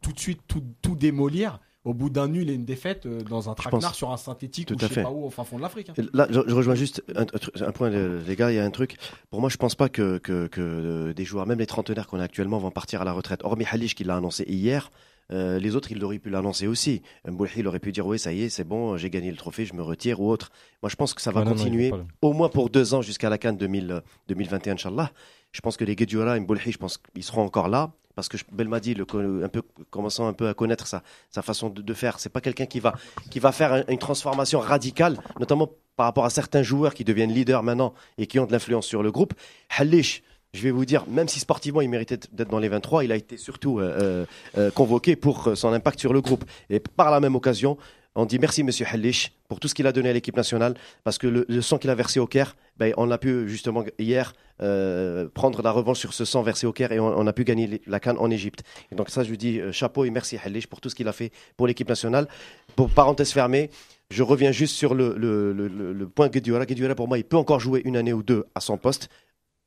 tout 0.01 0.11
de 0.11 0.19
suite 0.19 0.41
tout 0.47 0.95
démolir 0.95 1.59
au 1.87 1.93
bout 1.93 2.09
d'un 2.09 2.27
nul 2.27 2.49
et 2.49 2.53
une 2.53 2.65
défaite 2.65 3.05
euh, 3.05 3.21
dans 3.21 3.49
un 3.49 3.53
traquenard 3.53 3.95
sur 3.95 4.11
un 4.11 4.17
synthétique 4.17 4.67
Tout 4.67 4.73
ou 4.75 4.77
à 4.77 4.81
je 4.81 4.87
sais 4.87 4.93
fait. 4.95 5.03
pas 5.03 5.11
où 5.11 5.25
au 5.25 5.29
fin 5.29 5.43
fond 5.43 5.57
de 5.57 5.61
l'Afrique. 5.61 5.89
hein. 5.89 6.03
Là, 6.13 6.27
je, 6.29 6.41
je 6.45 6.53
rejoins 6.53 6.75
juste 6.75 7.01
un, 7.15 7.71
point, 7.71 7.89
les 7.89 8.19
les 8.27 8.35
gars. 8.35 8.51
Il 8.51 8.55
y 8.55 8.59
a 8.59 8.65
un 8.65 8.71
truc. 8.71 8.97
Pour 9.29 9.39
moi, 9.41 9.49
je 9.49 9.57
pense 9.57 9.75
pas 9.75 9.89
que, 9.89 10.17
que, 10.17 10.47
que 10.47 10.61
euh, 10.61 11.13
des 11.13 11.25
joueurs, 11.25 11.45
même 11.47 11.59
les 11.59 11.65
trentenaires 11.65 12.07
qu'on 12.07 12.19
a 12.19 12.23
actuellement, 12.23 12.57
vont 12.59 12.71
partir 12.71 13.01
à 13.01 13.05
la 13.05 13.13
retraite. 13.13 13.41
Hormis 13.43 13.65
Halish 13.71 13.95
qui 13.95 14.03
l'a 14.03 14.17
annoncé 14.17 14.43
hier, 14.47 14.91
euh, 15.31 15.59
les 15.59 15.75
autres, 15.75 15.91
ils 15.91 15.99
l'auraient 15.99 16.19
pu 16.19 16.29
l'annoncer 16.29 16.67
aussi. 16.67 17.01
Mboulhi, 17.27 17.51
il 17.57 17.67
aurait 17.67 17.79
pu 17.79 17.91
dire 17.91 18.05
oui, 18.05 18.17
ça 18.19 18.31
y 18.33 18.43
est, 18.43 18.49
c'est 18.49 18.63
bon, 18.63 18.95
j'ai 18.97 19.09
gagné 19.09 19.29
le 19.31 19.37
trophée, 19.37 19.65
je 19.65 19.73
me 19.73 19.81
retire 19.83 20.19
ou 20.21 20.29
autre. 20.29 20.51
Moi, 20.81 20.89
je 20.89 20.95
pense 20.95 21.13
que 21.13 21.21
ça 21.21 21.31
va 21.31 21.43
non, 21.43 21.51
continuer 21.51 21.91
au 22.21 22.33
moins 22.33 22.49
pour 22.49 22.69
deux 22.69 22.93
ans 22.93 23.01
jusqu'à 23.01 23.29
la 23.29 23.37
Cannes 23.37 23.57
2000, 23.57 23.91
euh, 23.91 23.99
2021, 24.27 24.73
Inch'Allah. 24.73 25.11
Je 25.51 25.61
pense 25.61 25.77
que 25.77 25.85
les 25.85 25.95
Guedjura 25.95 26.35
et 26.37 26.39
Mboulhi, 26.39 26.71
je 26.71 26.77
pense 26.77 26.97
qu'ils 26.97 27.23
seront 27.23 27.43
encore 27.43 27.67
là. 27.69 27.91
Parce 28.17 28.29
que 28.29 28.37
Belmadi, 28.51 28.95
un 28.99 29.47
peu, 29.47 29.61
commençant 29.91 30.27
un 30.27 30.33
peu 30.33 30.47
à 30.49 30.55
connaître 30.55 30.87
sa, 30.87 31.03
sa 31.29 31.43
façon 31.43 31.69
de, 31.69 31.83
de 31.83 31.93
faire, 31.93 32.17
c'est 32.19 32.29
pas 32.29 32.41
quelqu'un 32.41 32.65
qui 32.65 32.79
va, 32.79 32.93
qui 33.29 33.39
va 33.39 33.51
faire 33.51 33.71
un- 33.73 33.83
une 33.89 33.99
transformation 33.99 34.59
radicale, 34.59 35.19
notamment 35.39 35.69
par 35.95 36.07
rapport 36.07 36.25
à 36.25 36.31
certains 36.31 36.63
joueurs 36.63 36.95
qui 36.95 37.03
deviennent 37.03 37.31
leaders 37.31 37.61
maintenant 37.61 37.93
et 38.17 38.25
qui 38.25 38.39
ont 38.39 38.47
de 38.47 38.51
l'influence 38.51 38.87
sur 38.87 39.03
le 39.03 39.11
groupe. 39.11 39.35
Halish, 39.77 40.23
je 40.55 40.63
vais 40.63 40.71
vous 40.71 40.85
dire, 40.85 41.05
même 41.07 41.27
si 41.27 41.39
sportivement 41.39 41.81
il 41.81 41.89
méritait 41.91 42.17
d'être 42.31 42.49
dans 42.49 42.57
les 42.57 42.69
23, 42.69 43.03
il 43.03 43.11
a 43.11 43.15
été 43.15 43.37
surtout 43.37 43.79
euh, 43.79 44.25
euh, 44.57 44.71
convoqué 44.71 45.15
pour 45.15 45.49
euh, 45.49 45.55
son 45.55 45.71
impact 45.71 45.99
sur 45.99 46.11
le 46.11 46.21
groupe. 46.21 46.43
Et 46.71 46.79
par 46.79 47.11
la 47.11 47.19
même 47.19 47.35
occasion, 47.35 47.77
on 48.17 48.25
dit 48.25 48.39
merci 48.39 48.63
Monsieur 48.63 48.85
Halish 48.91 49.31
pour 49.47 49.59
tout 49.59 49.67
ce 49.67 49.75
qu'il 49.75 49.85
a 49.85 49.91
donné 49.91 50.09
à 50.09 50.13
l'équipe 50.13 50.35
nationale, 50.35 50.73
parce 51.03 51.19
que 51.19 51.27
le, 51.27 51.61
sang 51.61 51.77
qu'il 51.77 51.89
a 51.91 51.95
versé 51.95 52.19
au 52.19 52.25
Caire, 52.25 52.55
ben, 52.77 52.91
on 52.97 53.11
a 53.11 53.17
pu 53.19 53.47
justement 53.47 53.83
hier 53.99 54.33
euh, 54.61 55.29
prendre 55.33 55.61
la 55.61 55.71
revanche 55.71 55.99
sur 55.99 56.13
ce 56.13 56.25
sang 56.25 56.41
versé 56.41 56.65
au 56.65 56.73
Caire 56.73 56.91
et 56.91 56.99
on, 56.99 57.27
a 57.27 57.33
pu 57.33 57.43
gagner 57.43 57.79
la 57.85 57.99
canne 57.99 58.17
en 58.17 58.31
Égypte. 58.31 58.63
Et 58.91 58.95
donc 58.95 59.11
ça, 59.11 59.23
je 59.23 59.29
lui 59.29 59.37
dis 59.37 59.59
euh, 59.59 59.71
chapeau 59.71 60.03
et 60.03 60.09
merci 60.09 60.35
Halish 60.43 60.65
pour 60.65 60.81
tout 60.81 60.89
ce 60.89 60.95
qu'il 60.95 61.07
a 61.07 61.13
fait 61.13 61.31
pour 61.55 61.67
l'équipe 61.67 61.87
nationale. 61.87 62.27
Pour 62.75 62.89
parenthèse 62.89 63.31
fermée, 63.31 63.69
je 64.09 64.23
reviens 64.23 64.51
juste 64.51 64.75
sur 64.75 64.95
le, 64.95 65.15
le, 65.15 65.53
le, 65.53 65.67
le- 65.67 66.07
point 66.09 66.27
Guedioura. 66.27 66.65
Guedioura, 66.65 66.95
pour 66.95 67.07
moi, 67.07 67.19
il 67.19 67.23
peut 67.23 67.37
encore 67.37 67.59
jouer 67.59 67.83
une 67.85 67.97
année 67.97 68.13
ou 68.13 68.23
deux 68.23 68.45
à 68.55 68.61
son 68.61 68.77
poste 68.77 69.09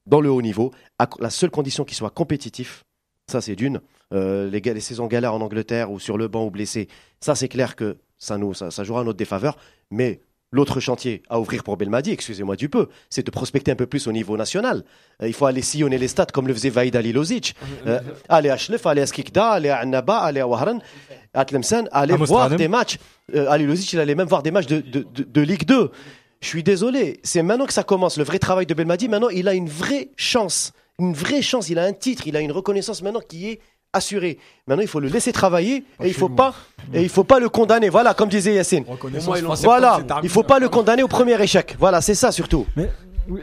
dans 0.06 0.20
le 0.20 0.30
haut 0.30 0.42
niveau. 0.42 0.72
À 0.98 1.08
la 1.20 1.30
seule 1.30 1.50
condition 1.50 1.84
qu'il 1.84 1.96
soit 1.96 2.10
compétitif, 2.10 2.84
ça 3.30 3.40
c'est 3.40 3.54
d'une. 3.54 3.80
Euh, 4.12 4.50
les, 4.50 4.60
les 4.60 4.80
saisons 4.80 5.06
galères 5.06 5.34
en 5.34 5.40
Angleterre 5.40 5.92
ou 5.92 6.00
sur 6.00 6.18
le 6.18 6.26
banc 6.26 6.44
ou 6.44 6.50
blessé, 6.50 6.88
ça 7.20 7.36
c'est 7.36 7.48
clair 7.48 7.76
que 7.76 7.96
ça, 8.20 8.38
nous, 8.38 8.54
ça, 8.54 8.70
ça 8.70 8.84
jouera 8.84 9.00
à 9.00 9.04
notre 9.04 9.18
défaveur. 9.18 9.56
Mais 9.90 10.20
l'autre 10.52 10.78
chantier 10.78 11.22
à 11.28 11.40
ouvrir 11.40 11.64
pour 11.64 11.76
Belmadi, 11.76 12.12
excusez-moi 12.12 12.54
du 12.54 12.68
peu, 12.68 12.88
c'est 13.08 13.24
de 13.24 13.30
prospecter 13.30 13.72
un 13.72 13.76
peu 13.76 13.86
plus 13.86 14.06
au 14.06 14.12
niveau 14.12 14.36
national. 14.36 14.84
Euh, 15.22 15.26
il 15.26 15.32
faut 15.32 15.46
aller 15.46 15.62
sillonner 15.62 15.98
les 15.98 16.08
stades 16.08 16.30
comme 16.30 16.46
le 16.46 16.54
faisait 16.54 16.70
Vaïd 16.70 16.94
Alilozic. 16.94 17.56
Euh, 17.86 17.98
aller 18.28 18.50
à 18.50 18.56
Schlef, 18.56 18.86
aller 18.86 19.02
à 19.02 19.06
Skikda, 19.06 19.50
aller 19.50 19.70
à 19.70 19.78
Annaba, 19.78 20.18
aller 20.18 20.40
à 20.40 20.46
Wahran, 20.46 20.78
à 21.34 21.44
Tlemcen, 21.44 21.88
aller 21.92 22.14
À 22.14 22.16
voir 22.16 22.50
des 22.50 22.68
matchs. 22.68 22.98
Euh, 23.34 23.50
Alilozic, 23.50 23.92
il 23.94 24.00
allait 24.00 24.14
même 24.14 24.28
voir 24.28 24.42
des 24.42 24.50
matchs 24.50 24.66
de, 24.66 24.80
de, 24.80 25.06
de, 25.14 25.22
de 25.24 25.40
Ligue 25.40 25.64
2. 25.64 25.90
Je 26.42 26.46
suis 26.46 26.62
désolé, 26.62 27.20
c'est 27.22 27.42
maintenant 27.42 27.66
que 27.66 27.72
ça 27.72 27.82
commence, 27.82 28.16
le 28.16 28.24
vrai 28.24 28.38
travail 28.38 28.66
de 28.66 28.72
Belmadi. 28.72 29.08
Maintenant, 29.08 29.28
il 29.28 29.46
a 29.46 29.54
une 29.54 29.68
vraie 29.68 30.10
chance, 30.16 30.72
une 30.98 31.12
vraie 31.12 31.42
chance. 31.42 31.68
Il 31.68 31.78
a 31.78 31.84
un 31.84 31.92
titre, 31.92 32.26
il 32.26 32.36
a 32.36 32.40
une 32.40 32.52
reconnaissance 32.52 33.02
maintenant 33.02 33.20
qui 33.20 33.48
est 33.50 33.60
assurée. 33.92 34.38
Maintenant, 34.66 34.82
il 34.82 34.88
faut 34.88 35.00
le 35.00 35.08
laisser 35.08 35.32
travailler 35.32 35.84
et 36.02 36.08
il 36.08 36.14
faut 36.14 36.28
pas, 36.28 36.54
et 36.94 37.02
il 37.02 37.08
faut 37.08 37.24
pas 37.24 37.40
le 37.40 37.48
condamner. 37.48 37.88
Voilà, 37.88 38.14
comme 38.14 38.28
disait 38.28 38.54
Yacine. 38.54 38.84
Voilà, 39.64 40.00
il 40.22 40.28
faut 40.28 40.42
pas 40.42 40.58
le 40.58 40.68
condamner 40.68 41.02
au 41.02 41.08
premier 41.08 41.40
échec. 41.42 41.76
Voilà, 41.78 42.00
c'est 42.00 42.14
ça 42.14 42.32
surtout. 42.32 42.66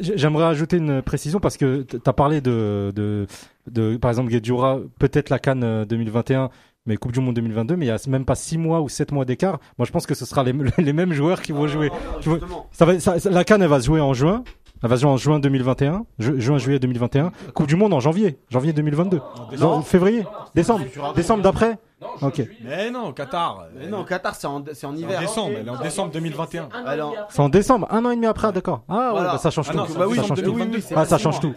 J- 0.01 0.13
J'aimerais 0.15 0.45
ajouter 0.45 0.77
une 0.77 1.01
précision 1.01 1.39
parce 1.39 1.55
que 1.57 1.83
tu 1.83 1.97
as 2.05 2.13
parlé 2.13 2.41
de, 2.41 2.91
de, 2.95 3.27
de, 3.71 3.97
par 3.97 4.09
exemple, 4.11 4.29
Guedjura, 4.29 4.79
peut-être 4.99 5.29
la 5.29 5.39
Cannes 5.39 5.63
euh, 5.63 5.85
2021, 5.85 6.49
mais 6.85 6.97
Coupe 6.97 7.11
du 7.11 7.19
Monde 7.19 7.35
2022, 7.35 7.75
mais 7.75 7.85
il 7.85 7.89
y 7.89 7.91
a 7.91 7.97
même 8.07 8.25
pas 8.25 8.35
6 8.35 8.57
mois 8.57 8.81
ou 8.81 8.89
7 8.89 9.11
mois 9.11 9.23
d'écart. 9.25 9.59
Moi, 9.77 9.85
je 9.85 9.91
pense 9.91 10.05
que 10.07 10.15
ce 10.15 10.25
sera 10.25 10.43
les, 10.43 10.53
les 10.77 10.93
mêmes 10.93 11.13
joueurs 11.13 11.41
qui 11.41 11.51
vont 11.51 11.67
jouer. 11.67 11.89
Tu 12.21 12.29
vois, 12.29 12.39
Justement. 12.39 12.67
ça 12.71 12.85
va, 12.85 12.99
ça- 12.99 13.19
ça- 13.19 13.29
la 13.29 13.43
Cannes, 13.43 13.61
elle 13.61 13.69
va 13.69 13.79
se 13.79 13.85
jouer 13.85 14.01
en 14.01 14.13
juin. 14.13 14.43
Se 14.81 14.95
jouer 14.95 15.09
en 15.09 15.17
juin 15.17 15.39
2021, 15.39 16.05
ju- 16.19 16.39
juin, 16.39 16.57
juillet 16.57 16.79
2021. 16.79 17.31
Coupe 17.53 17.67
du 17.67 17.75
Monde 17.75 17.93
en 17.93 17.99
janvier, 17.99 18.37
janvier 18.49 18.73
2022. 18.73 19.19
Non, 19.59 19.81
février, 19.81 20.23
décembre, 20.55 20.85
décembre 21.15 21.43
d'après. 21.43 21.77
Ok, 22.21 22.43
Mais 22.63 22.91
non, 22.91 23.11
Qatar. 23.11 23.65
Mais 23.75 23.87
non, 23.87 24.03
Qatar, 24.03 24.35
c'est 24.35 24.45
en, 24.45 24.63
c'est 24.73 24.85
en 24.85 24.95
hiver. 24.95 25.19
décembre, 25.19 25.53
elle 25.57 25.67
est 25.67 25.69
en 25.71 25.81
décembre 25.81 26.11
2021. 26.11 26.69
Alors, 26.85 27.13
c'est 27.29 27.39
en 27.39 27.49
décembre, 27.49 27.87
un 27.89 28.05
an 28.05 28.11
et 28.11 28.15
demi 28.15 28.27
après, 28.27 28.51
d'accord. 28.51 28.83
Ah 28.87 28.93
ouais, 29.07 29.11
Voilà. 29.13 29.31
bah, 29.33 29.37
ça 29.39 29.49
change 29.49 29.67
Ah 29.69 29.73
tout. 29.87 29.93
bah 29.97 30.05
oui, 30.07 30.15
ça 30.17 30.23
change 30.23 30.37
tout. 30.37 30.51
2022. 30.51 30.79
c'est 30.81 30.95
Ah, 30.95 31.05
ça 31.05 31.17
change 31.17 31.39
tout. 31.39 31.53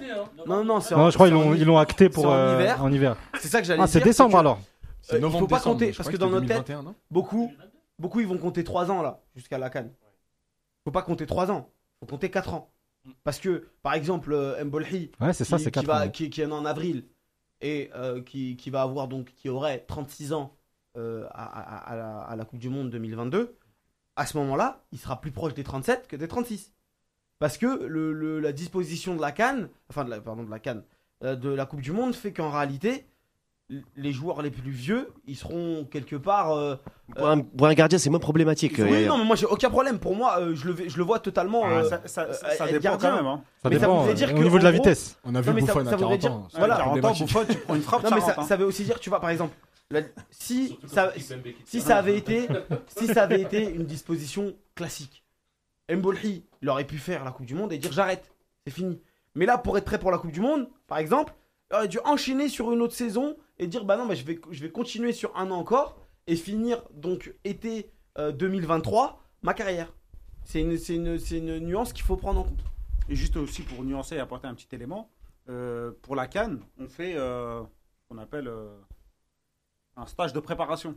Non, 0.46 0.64
non, 0.64 0.80
c'est 0.80 0.94
Non, 0.96 1.02
en- 1.02 1.10
je 1.10 1.14
crois 1.16 1.28
l'ont, 1.28 1.52
ils 1.54 1.64
l'ont 1.66 1.76
acté 1.78 2.08
pour 2.08 2.26
en 2.26 2.32
euh, 2.32 2.54
hiver. 2.58 2.82
en 2.82 2.90
hiver. 2.90 3.16
C'est 3.38 3.48
ça 3.48 3.60
que 3.60 3.66
j'allais 3.66 3.82
Ah, 3.82 3.86
c'est 3.86 3.98
dire, 3.98 4.06
décembre 4.06 4.32
que, 4.32 4.38
alors. 4.38 4.58
C'est 5.02 5.14
Euh, 5.14 5.18
il 5.18 5.22
novembre, 5.22 5.40
faut 5.40 5.46
pas 5.46 5.56
décembre, 5.56 5.74
compter, 5.74 5.92
parce 5.92 6.08
que 6.08 6.16
dans 6.16 6.30
notre 6.30 6.46
tête- 6.46 6.66
2021, 6.66 6.82
non 6.84 6.94
Beaucoup, 7.10 7.52
beaucoup, 7.98 8.20
ils 8.20 8.26
vont 8.26 8.38
compter 8.38 8.64
3 8.64 8.90
ans 8.90 9.02
là, 9.02 9.20
jusqu'à 9.36 9.58
la 9.58 9.68
Cannes. 9.68 9.90
Faut 10.84 10.90
pas 10.90 11.02
compter 11.02 11.26
3 11.26 11.50
ans, 11.50 11.68
faut 12.00 12.06
compter 12.06 12.30
4 12.30 12.54
ans. 12.54 12.70
Parce 13.24 13.38
que, 13.38 13.68
par 13.82 13.94
exemple, 13.94 14.32
euh, 14.32 14.62
Mbolhi, 14.64 15.10
Ouais, 15.20 15.32
ça, 15.32 15.44
qui, 15.58 15.64
4 15.70 15.86
va, 15.86 16.08
qui, 16.08 16.30
qui 16.30 16.40
est 16.42 16.46
en 16.46 16.64
avril 16.64 17.04
et 17.60 17.90
euh, 17.94 18.22
qui, 18.22 18.56
qui 18.56 18.70
va 18.70 18.82
avoir 18.82 19.08
donc, 19.08 19.32
qui 19.36 19.48
aurait 19.48 19.80
36 19.86 20.32
ans 20.32 20.56
euh, 20.96 21.26
à, 21.30 21.44
à- 21.44 21.92
à 21.92 21.96
la, 21.96 22.18
à 22.20 22.36
la 22.36 22.44
Coupe 22.44 22.58
du 22.58 22.68
Monde 22.68 22.90
2022, 22.90 23.56
à 24.16 24.26
ce 24.26 24.36
moment-là, 24.38 24.84
il 24.92 24.98
sera 24.98 25.20
plus 25.20 25.30
proche 25.32 25.54
des 25.54 25.64
37 25.64 26.08
que 26.08 26.16
des 26.16 26.28
36. 26.28 26.72
Parce 27.38 27.56
que 27.58 27.84
le, 27.86 28.12
le- 28.12 28.40
la 28.40 28.52
disposition 28.52 29.16
de 29.16 29.20
la 29.20 29.32
Cannes, 29.32 29.68
enfin, 29.88 30.04
de 30.04 30.10
la, 30.10 30.20
pardon, 30.20 30.42
de 30.44 30.50
la 30.50 30.58
Cannes, 30.58 30.82
euh, 31.24 31.36
de 31.36 31.48
la 31.50 31.64
Coupe 31.66 31.80
du 31.80 31.92
Monde 31.92 32.14
fait 32.14 32.32
qu'en 32.32 32.50
réalité, 32.50 33.06
les 33.96 34.12
joueurs 34.12 34.42
les 34.42 34.50
plus 34.50 34.70
vieux, 34.70 35.08
ils 35.26 35.36
seront 35.36 35.84
quelque 35.90 36.16
part. 36.16 36.52
euh, 36.52 36.74
Pour 37.16 37.28
un, 37.28 37.40
pour 37.40 37.66
un 37.66 37.74
gardien, 37.74 37.98
c'est 37.98 38.10
moins 38.10 38.18
problématique. 38.18 38.74
oui, 38.78 39.04
euh, 39.04 39.06
non, 39.06 39.18
mais 39.18 39.24
moi 39.24 39.36
j'ai 39.36 39.46
aucun 39.46 39.70
problème. 39.70 39.98
Pour 39.98 40.16
moi, 40.16 40.40
euh, 40.40 40.54
je, 40.56 40.66
le, 40.66 40.72
vais- 40.72 40.88
je 40.88 40.96
le 40.96 41.04
vois 41.04 41.20
totalement. 41.20 41.62
Ah, 41.64 41.70
euh, 41.70 41.88
ça, 41.88 42.00
ça- 42.06 42.32
ça- 42.32 42.50
ça 42.50 42.64
être 42.66 42.72
dépend 42.72 42.82
gardien. 42.82 43.10
quand 43.10 43.16
même. 43.16 43.26
Hein. 43.26 43.42
Ça 43.62 43.68
mais 43.68 43.76
ça 43.76 43.80
dépend 43.82 43.96
voudrait 43.98 44.10
euh, 44.10 44.14
dire 44.14 44.34
au 44.34 44.42
niveau 44.42 44.58
de 44.58 44.64
la 44.64 44.72
gros, 44.72 44.82
vitesse. 44.82 45.18
On 45.24 45.34
a 45.34 45.40
vu 45.40 45.46
ça- 45.60 45.66
ça 45.66 45.72
à 45.72 45.82
voudrait 45.82 45.96
40 45.98 46.18
dire- 46.20 46.32
ans. 46.32 46.48
voilà. 46.58 46.76
40 46.76 47.00
Des 47.00 47.06
ans, 47.06 47.12
Buffon, 47.12 47.44
tu 47.48 47.56
prends 47.58 47.74
une 47.76 47.82
frappe, 47.82 48.02
Non, 48.02 48.08
ça 48.10 48.14
mais 48.16 48.20
ça, 48.22 48.34
hein. 48.38 48.42
ça 48.44 48.56
veut 48.56 48.64
aussi 48.66 48.84
dire, 48.84 48.98
tu 48.98 49.08
vois, 49.10 49.20
par 49.20 49.30
exemple, 49.30 49.54
la- 49.90 50.02
si, 50.30 50.78
ça, 50.86 51.12
si 51.64 51.80
ça 51.80 51.96
avait 51.98 52.16
été, 52.16 52.48
si 52.96 53.06
ça 53.06 53.22
avait 53.22 53.40
été 53.40 53.62
une 53.70 53.84
disposition 53.84 54.52
classique, 54.74 55.22
Mbolhi, 55.92 56.44
il 56.62 56.68
aurait 56.68 56.84
pu 56.84 56.98
faire 56.98 57.24
la 57.24 57.30
Coupe 57.32 57.46
du 57.46 57.54
Monde 57.54 57.72
et 57.72 57.78
dire 57.78 57.92
j'arrête, 57.92 58.30
c'est 58.66 58.72
fini. 58.72 59.00
Mais 59.34 59.46
là, 59.46 59.58
pour 59.58 59.76
être 59.78 59.84
prêt 59.84 59.98
pour 59.98 60.10
la 60.10 60.18
Coupe 60.18 60.32
du 60.32 60.40
Monde, 60.40 60.68
par 60.86 60.98
exemple, 60.98 61.32
il 61.70 61.76
aurait 61.76 61.88
dû 61.88 61.98
enchaîner 62.04 62.48
sur 62.48 62.72
une 62.72 62.80
autre 62.82 62.94
saison 62.94 63.36
et 63.60 63.66
dire 63.66 63.84
bah 63.84 63.96
non, 63.96 64.06
bah, 64.06 64.14
je, 64.14 64.24
vais, 64.24 64.40
je 64.50 64.62
vais 64.62 64.70
continuer 64.70 65.12
sur 65.12 65.36
un 65.36 65.50
an 65.52 65.58
encore 65.58 65.96
et 66.26 66.34
finir 66.34 66.82
donc 66.92 67.34
été 67.44 67.92
euh, 68.18 68.32
2023 68.32 69.22
ma 69.42 69.54
carrière. 69.54 69.92
C'est 70.44 70.60
une, 70.60 70.76
une, 70.88 71.18
une 71.30 71.58
nuance 71.60 71.92
qu'il 71.92 72.04
faut 72.04 72.16
prendre 72.16 72.40
en 72.40 72.44
compte. 72.44 72.64
Et 73.08 73.14
juste 73.14 73.36
aussi 73.36 73.62
pour 73.62 73.84
nuancer 73.84 74.16
et 74.16 74.18
apporter 74.18 74.46
un 74.46 74.54
petit 74.54 74.74
élément, 74.74 75.10
euh, 75.48 75.92
pour 76.02 76.16
la 76.16 76.26
Cannes, 76.26 76.60
on 76.78 76.88
fait 76.88 77.14
euh, 77.16 77.62
ce 77.62 78.08
qu'on 78.08 78.18
appelle 78.18 78.48
euh, 78.48 78.74
un 79.96 80.06
stage 80.06 80.32
de 80.32 80.40
préparation. 80.40 80.96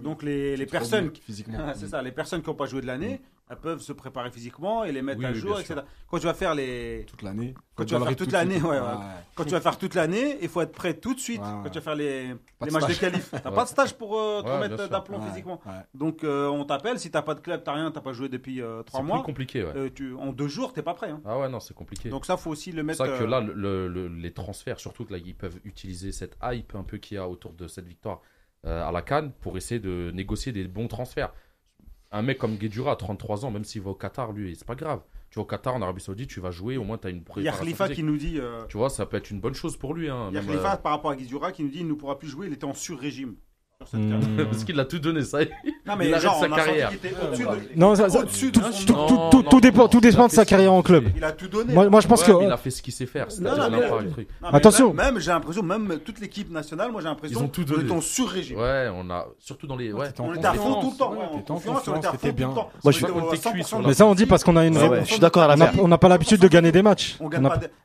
Donc 0.00 0.22
les, 0.22 0.56
les 0.56 0.66
personnes, 0.66 1.10
physiquement. 1.14 1.58
Ah, 1.60 1.74
c'est 1.76 1.88
ça, 1.88 2.02
les 2.02 2.12
personnes 2.12 2.42
qui 2.42 2.48
n'ont 2.48 2.56
pas 2.56 2.66
joué 2.66 2.80
de 2.80 2.86
l'année, 2.86 3.20
elles 3.50 3.56
peuvent 3.56 3.80
se 3.80 3.94
préparer 3.94 4.30
physiquement 4.30 4.84
et 4.84 4.92
les 4.92 5.00
mettre 5.00 5.20
Oui, 5.20 5.26
à 5.26 5.30
oui, 5.30 5.34
jour, 5.38 5.58
etc. 5.58 5.74
sûr. 5.74 5.84
Quand 6.10 6.18
tu 6.18 6.26
vas 6.26 6.34
faire 6.34 6.54
les, 6.54 7.04
Toute 7.08 7.22
l'année. 7.22 7.54
Quand 7.74 7.84
tu 7.86 7.94
vas 7.94 8.04
faire 8.04 8.16
toute 8.16 8.32
l'année, 8.32 8.54
suite. 8.56 8.64
ouais, 8.66 8.78
ouais. 8.78 8.86
quand 9.34 9.44
tu 9.44 9.50
vas 9.52 9.60
faire 9.62 9.78
toute 9.78 9.94
l'année, 9.94 10.36
il 10.42 10.48
faut 10.50 10.60
être 10.60 10.72
prêt 10.72 10.92
tout 10.94 11.14
de 11.14 11.18
suite. 11.18 11.40
Ouais. 11.40 11.46
Quand 11.64 11.70
tu 11.70 11.78
vas 11.78 11.80
faire 11.80 11.94
les, 11.94 12.26
les 12.28 12.34
de 12.66 12.70
matchs 12.72 12.88
de 12.88 12.94
qualif, 13.00 13.30
t'as 13.30 13.50
pas 13.50 13.64
de 13.64 13.68
stage 13.70 13.94
pour 13.94 14.18
euh, 14.20 14.42
te 14.68 14.76
sûr. 14.76 14.88
d'aplomb 14.90 15.20
physiquement. 15.22 15.60
Donc 15.94 16.24
euh, 16.24 16.48
on 16.48 16.64
t'appelle, 16.66 16.98
si 16.98 17.10
t'as 17.10 17.22
pas 17.22 17.34
de 17.34 17.40
club, 17.40 17.62
t'as 17.64 17.72
rien, 17.72 17.90
t'as 17.90 18.00
pas 18.02 18.12
joué 18.12 18.28
depuis 18.28 18.60
euh, 18.60 18.82
trois 18.82 19.00
C'est 19.00 19.06
mois, 19.06 19.18
plus 19.18 19.24
compliqué, 19.26 19.62
euh, 19.62 19.88
tu, 19.94 20.12
en 20.14 20.32
deux 20.32 20.48
jours 20.48 20.72
t'es 20.74 20.82
pas 20.82 20.92
prêt. 20.94 21.08
hein. 21.10 21.22
Ah 21.24 21.38
ouais, 21.38 21.48
non, 21.48 21.60
c'est 21.60 21.74
compliqué. 21.74 22.10
Donc 22.10 22.26
ça 22.26 22.36
faut 22.36 22.50
aussi 22.50 22.70
le 22.72 22.78
C'est 22.78 22.82
mettre. 22.82 23.04
pour 23.04 23.14
ça 23.14 23.18
que 23.18 23.24
là, 23.24 23.40
le- 23.40 23.54
le- 23.54 23.88
le- 23.88 24.08
les 24.08 24.32
transferts, 24.32 24.78
surtout 24.78 25.06
que 25.06 25.12
là, 25.12 25.18
ils 25.24 25.34
peuvent 25.34 25.58
utiliser 25.64 26.12
cette 26.12 26.36
hype 26.42 26.74
un 26.74 26.82
peu 26.82 26.98
qu'il 26.98 27.14
y 27.14 27.18
a 27.18 27.26
autour 27.28 27.52
de 27.54 27.66
cette 27.66 27.86
victoire 27.86 28.20
à 28.64 28.90
la 28.92 29.02
Cannes 29.02 29.32
pour 29.40 29.56
essayer 29.56 29.80
de 29.80 30.10
négocier 30.14 30.52
des 30.52 30.64
bons 30.68 30.88
transferts. 30.88 31.32
Un 32.10 32.22
mec 32.22 32.38
comme 32.38 32.56
Guedjura 32.56 32.92
à 32.92 32.96
33 32.96 33.44
ans, 33.44 33.50
même 33.50 33.64
s'il 33.64 33.82
va 33.82 33.90
au 33.90 33.94
Qatar, 33.94 34.32
lui, 34.32 34.56
c'est 34.56 34.66
pas 34.66 34.74
grave. 34.74 35.02
Tu 35.30 35.38
vas 35.38 35.42
au 35.42 35.44
Qatar, 35.44 35.74
en 35.74 35.82
Arabie 35.82 36.00
Saoudite, 36.00 36.30
tu 36.30 36.40
vas 36.40 36.50
jouer, 36.50 36.78
au 36.78 36.84
moins 36.84 36.96
tu 36.96 37.06
as 37.06 37.10
une 37.10 37.16
Il 37.16 37.20
y 37.20 37.22
a 37.48 37.52
préparation 37.52 37.60
Khalifa 37.64 37.84
physique. 37.84 37.96
qui 37.96 38.02
nous 38.02 38.16
dit. 38.16 38.38
euh, 38.40 38.64
Tu 38.68 38.78
vois, 38.78 38.88
ça 38.88 39.04
peut 39.04 39.18
être 39.18 39.30
une 39.30 39.40
bonne 39.40 39.52
chose 39.54 39.76
pour 39.76 39.92
lui. 39.92 40.08
Hein, 40.08 40.28
il 40.30 40.34
y 40.34 40.38
a 40.38 40.40
même, 40.40 40.50
Khalifa 40.50 40.74
euh, 40.74 40.76
par 40.78 40.92
rapport 40.92 41.10
à 41.10 41.16
Guizura 41.16 41.52
qui 41.52 41.62
nous 41.62 41.68
dit 41.68 41.80
il 41.80 41.86
ne 41.86 41.92
pourra 41.92 42.18
plus 42.18 42.28
jouer, 42.28 42.46
il 42.46 42.52
était 42.54 42.64
en 42.64 42.72
sur-régime. 42.72 43.36
Hmm. 43.92 44.36
Parce 44.50 44.64
qu'il 44.64 44.78
a 44.80 44.84
tout 44.84 44.98
donné, 44.98 45.22
ça. 45.22 45.40
y 45.40 45.44
est. 45.44 45.50
Non 45.86 45.94
Il 46.00 46.12
arrête 46.12 46.22
sa 46.22 46.30
on 46.30 46.32
a 46.32 46.48
senti 46.48 46.54
carrière. 46.56 46.88
qu'il 46.88 46.96
était 46.98 47.14
au-dessus 47.22 47.42
de- 47.44 47.78
Non, 47.80 47.94
ça- 47.94 48.08
ça- 48.08 48.18
au-dessus 48.18 48.50
tout, 48.52 48.60
de 48.60 48.66
tout, 48.66 48.72
son 48.72 48.86
tout, 48.86 48.92
niveau. 48.92 49.06
tout, 49.06 49.14
Non, 49.14 49.30
tout, 49.30 49.42
non, 49.44 49.50
tout 49.50 49.60
dépend, 49.60 49.88
tout 49.88 50.00
dépend 50.00 50.26
de 50.26 50.32
sa 50.32 50.44
carrière 50.44 50.72
en 50.72 50.82
club. 50.82 51.04
Il 51.16 51.22
a 51.22 51.30
tout 51.30 51.46
donné. 51.46 51.72
Moi, 51.72 51.88
moi, 51.88 52.00
je 52.00 52.08
pense 52.08 52.20
Ouais, 52.22 52.26
que. 52.34 52.38
mais 52.40 52.44
il 52.46 52.50
a 52.52 52.56
fait 52.56 52.70
ce 52.70 52.82
qu'il 52.82 52.92
sait 52.92 53.06
faire. 53.06 53.26
Non, 53.26 53.30
C'est-à-dire, 53.54 53.70
mais- 53.70 54.02
le 54.04 54.10
truc. 54.10 54.28
Non, 54.42 54.48
mais 54.50 54.56
Attention. 54.58 54.92
Même, 54.92 55.14
même, 55.14 55.20
j'ai 55.20 55.30
l'impression, 55.30 55.62
même 55.62 55.98
toute 56.04 56.18
l'équipe 56.20 56.50
nationale, 56.50 56.90
moi 56.90 57.00
j'ai 57.00 57.06
l'impression 57.08 57.40
Ils 57.40 57.44
ont 57.44 57.48
tout 57.48 57.64
donné. 57.64 57.88
en 57.90 58.00
sur-régime. 58.00 58.58
Ouais, 58.58 58.90
on 58.92 59.08
a. 59.10 59.26
Surtout 59.38 59.68
dans 59.68 59.76
les. 59.76 59.92
Ouais. 59.92 60.08
En 60.18 60.24
On 60.24 60.34
était 60.34 60.46
à 60.46 60.54
fond 60.54 60.80
tout 60.80 60.90
le 60.90 60.96
temps. 60.96 61.12
En 61.12 61.14
en 61.14 61.32
on 61.36 61.38
était 61.38 61.52
à 61.52 61.56
fond 61.78 62.00
t'étais 62.16 62.30
tout 62.30 62.34
bien. 62.36 62.48
le 62.48 62.54
temps. 62.54 62.70
Moi, 62.82 62.92
je- 62.92 63.04
On 63.04 63.08
était 63.08 63.12
on 63.16 63.30
à 63.30 63.34
était 63.34 63.50
cuit 63.50 63.62
100% 63.62 63.64
sur 63.68 63.78
de 63.80 63.86
Mais 63.86 63.94
ça, 63.94 64.06
on 64.06 64.14
dit 64.16 64.26
parce 64.26 64.42
qu'on 64.42 64.56
a 64.56 64.66
une. 64.66 64.76
Je 64.76 65.04
suis 65.04 65.20
d'accord 65.20 65.44
à 65.44 65.46
On 65.46 65.48
la 65.50 65.56
n'a 65.56 65.66
faire. 65.68 65.84
on 65.84 65.88
n'a 65.88 65.98
pas 65.98 66.08
l'habitude 66.08 66.40
de 66.40 66.48
gagner 66.48 66.72
des 66.72 66.82
matchs. 66.82 67.16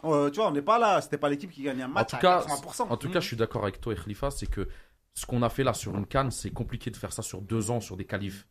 Euh, 0.06 0.30
tu 0.32 0.38
vois, 0.38 0.48
on 0.48 0.52
n'est 0.52 0.62
pas 0.64 0.80
là, 0.80 1.02
c'était 1.02 1.18
pas 1.18 1.30
l'équipe 1.30 1.52
qui 1.52 1.62
gagnait 1.62 1.84
un 1.84 1.86
En 1.86 1.90
match 1.90 2.10
tout 2.10 2.16
à 2.16 2.20
cas, 2.20 2.40
80%. 2.48 2.88
en 2.90 2.98
tout 2.98 3.10
cas, 3.10 3.20
je 3.20 3.28
suis 3.28 3.38
d'accord 3.38 3.62
avec 3.64 3.80
toi 3.80 3.94
et 3.94 3.96
Khalifa, 3.96 4.32
c'est 4.32 4.48
que 4.48 4.68
ce 5.14 5.26
qu'on 5.26 5.42
a 5.44 5.50
fait 5.50 5.64
là 5.64 5.74
sur 5.74 5.96
une 5.96 6.06
canne, 6.06 6.32
c'est 6.32 6.52
compliqué 6.52 6.90
de 6.92 6.98
faire 6.98 7.14
ça 7.14 7.22
sur 7.22 7.42
deux 7.42 7.72
ans 7.72 7.82
sur 7.82 7.98
des 7.98 8.06
qualifs. 8.06 8.48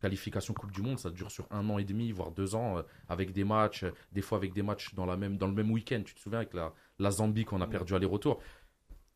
Qualification 0.00 0.52
Coupe 0.52 0.72
du 0.72 0.82
Monde, 0.82 0.98
ça 0.98 1.10
dure 1.10 1.30
sur 1.30 1.46
un 1.50 1.68
an 1.70 1.78
et 1.78 1.84
demi, 1.84 2.12
voire 2.12 2.30
deux 2.30 2.54
ans, 2.54 2.78
euh, 2.78 2.82
avec 3.08 3.32
des 3.32 3.44
matchs, 3.44 3.84
euh, 3.84 3.92
des 4.12 4.20
fois 4.20 4.36
avec 4.36 4.52
des 4.52 4.62
matchs 4.62 4.94
dans, 4.94 5.06
la 5.06 5.16
même, 5.16 5.38
dans 5.38 5.46
le 5.46 5.54
même 5.54 5.70
week-end. 5.70 6.02
Tu 6.04 6.14
te 6.14 6.20
souviens 6.20 6.40
avec 6.40 6.52
la, 6.52 6.74
la 6.98 7.10
Zambie 7.10 7.46
qu'on 7.46 7.62
a 7.62 7.66
perdu 7.66 7.94
aller-retour? 7.94 8.40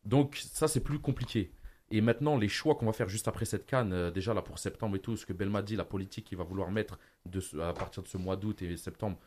Donc 0.03 0.37
ça, 0.37 0.67
c'est 0.67 0.79
plus 0.79 0.99
compliqué. 0.99 1.51
Et 1.91 2.01
maintenant, 2.01 2.35
les 2.35 2.47
choix 2.47 2.73
qu'on 2.75 2.87
va 2.87 2.93
faire 2.93 3.09
juste 3.09 3.27
après 3.27 3.45
cette 3.45 3.67
canne, 3.67 3.93
euh, 3.93 4.09
déjà 4.11 4.33
là 4.33 4.41
pour 4.41 4.57
septembre 4.57 4.95
et 4.95 4.99
tout, 4.99 5.17
ce 5.17 5.25
que 5.25 5.33
Belmadi, 5.33 5.75
la 5.75 5.85
politique 5.85 6.25
qu'il 6.25 6.37
va 6.37 6.43
vouloir 6.43 6.71
mettre 6.71 6.97
de 7.25 7.39
ce- 7.39 7.57
à 7.57 7.73
partir 7.73 8.01
de 8.01 8.07
ce 8.07 8.17
mois 8.17 8.35
d'août 8.35 8.59
et 8.63 8.75
septembre, 8.75 9.19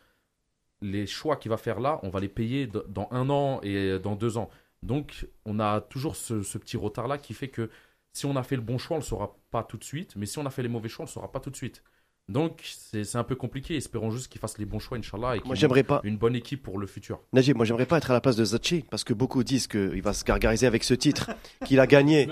les 0.81 1.07
choix 1.07 1.37
qu'il 1.37 1.49
va 1.49 1.57
faire 1.57 1.79
là, 1.79 1.99
on 2.03 2.09
va 2.09 2.19
les 2.19 2.27
payer 2.27 2.67
dans 2.67 3.07
un 3.11 3.29
an 3.29 3.61
et 3.63 3.97
dans 3.99 4.15
deux 4.15 4.37
ans. 4.37 4.49
Donc, 4.85 5.27
on 5.45 5.59
a 5.59 5.81
toujours 5.81 6.15
ce, 6.15 6.43
ce 6.43 6.57
petit 6.57 6.77
retard-là 6.77 7.17
qui 7.17 7.33
fait 7.33 7.49
que 7.49 7.69
si 8.13 8.25
on 8.25 8.35
a 8.35 8.43
fait 8.43 8.55
le 8.55 8.61
bon 8.61 8.77
choix, 8.77 8.95
on 8.95 8.99
ne 8.99 9.03
le 9.03 9.07
saura 9.07 9.35
pas 9.51 9.63
tout 9.63 9.77
de 9.77 9.83
suite. 9.83 10.15
Mais 10.15 10.25
si 10.25 10.39
on 10.39 10.45
a 10.45 10.49
fait 10.49 10.63
les 10.63 10.69
mauvais 10.69 10.89
choix, 10.89 11.03
on 11.03 11.05
ne 11.05 11.09
le 11.09 11.13
saura 11.13 11.31
pas 11.31 11.39
tout 11.39 11.49
de 11.49 11.55
suite. 11.55 11.83
Donc 12.27 12.61
c'est 12.63 13.15
un 13.15 13.23
peu 13.23 13.35
compliqué. 13.35 13.75
Espérons 13.75 14.09
juste 14.09 14.29
qu'il 14.29 14.41
fasse 14.41 14.57
les 14.57 14.65
bons 14.65 14.79
choix, 14.79 14.97
Inch'Allah. 14.97 15.35
Et 15.35 15.39
qu'il 15.39 15.47
Moi, 15.47 15.55
j'aimerais 15.55 15.83
pas. 15.83 16.01
Une 16.03 16.17
bonne 16.17 16.35
équipe 16.35 16.63
pour 16.63 16.79
le 16.79 16.87
futur. 16.87 17.19
Najib, 17.33 17.55
moi 17.55 17.65
j'aimerais 17.65 17.85
pas 17.85 17.97
être 17.97 18.09
à 18.09 18.13
la 18.13 18.21
place 18.21 18.35
de 18.35 18.43
Zachi 18.43 18.83
parce 18.89 19.03
que 19.03 19.13
beaucoup 19.13 19.43
disent 19.43 19.67
qu'il 19.67 20.01
va 20.01 20.13
se 20.13 20.23
gargariser 20.23 20.65
avec 20.65 20.83
ce 20.83 20.95
titre, 20.95 21.29
qu'il 21.65 21.79
a 21.79 21.85
gagné. 21.85 22.27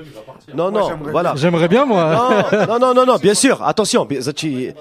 Non, 0.55 0.71
Moi, 0.71 0.81
non, 0.81 0.87
j'aimerais 0.87 1.11
voilà. 1.11 1.35
J'aimerais 1.35 1.67
bien, 1.67 1.85
moi. 1.85 2.47
Non, 2.51 2.67
non, 2.67 2.79
non, 2.79 2.93
non, 2.95 3.05
non, 3.13 3.17
bien 3.17 3.35
sûr. 3.35 3.61
Attention, 3.61 4.07
Zachi, 4.19 4.71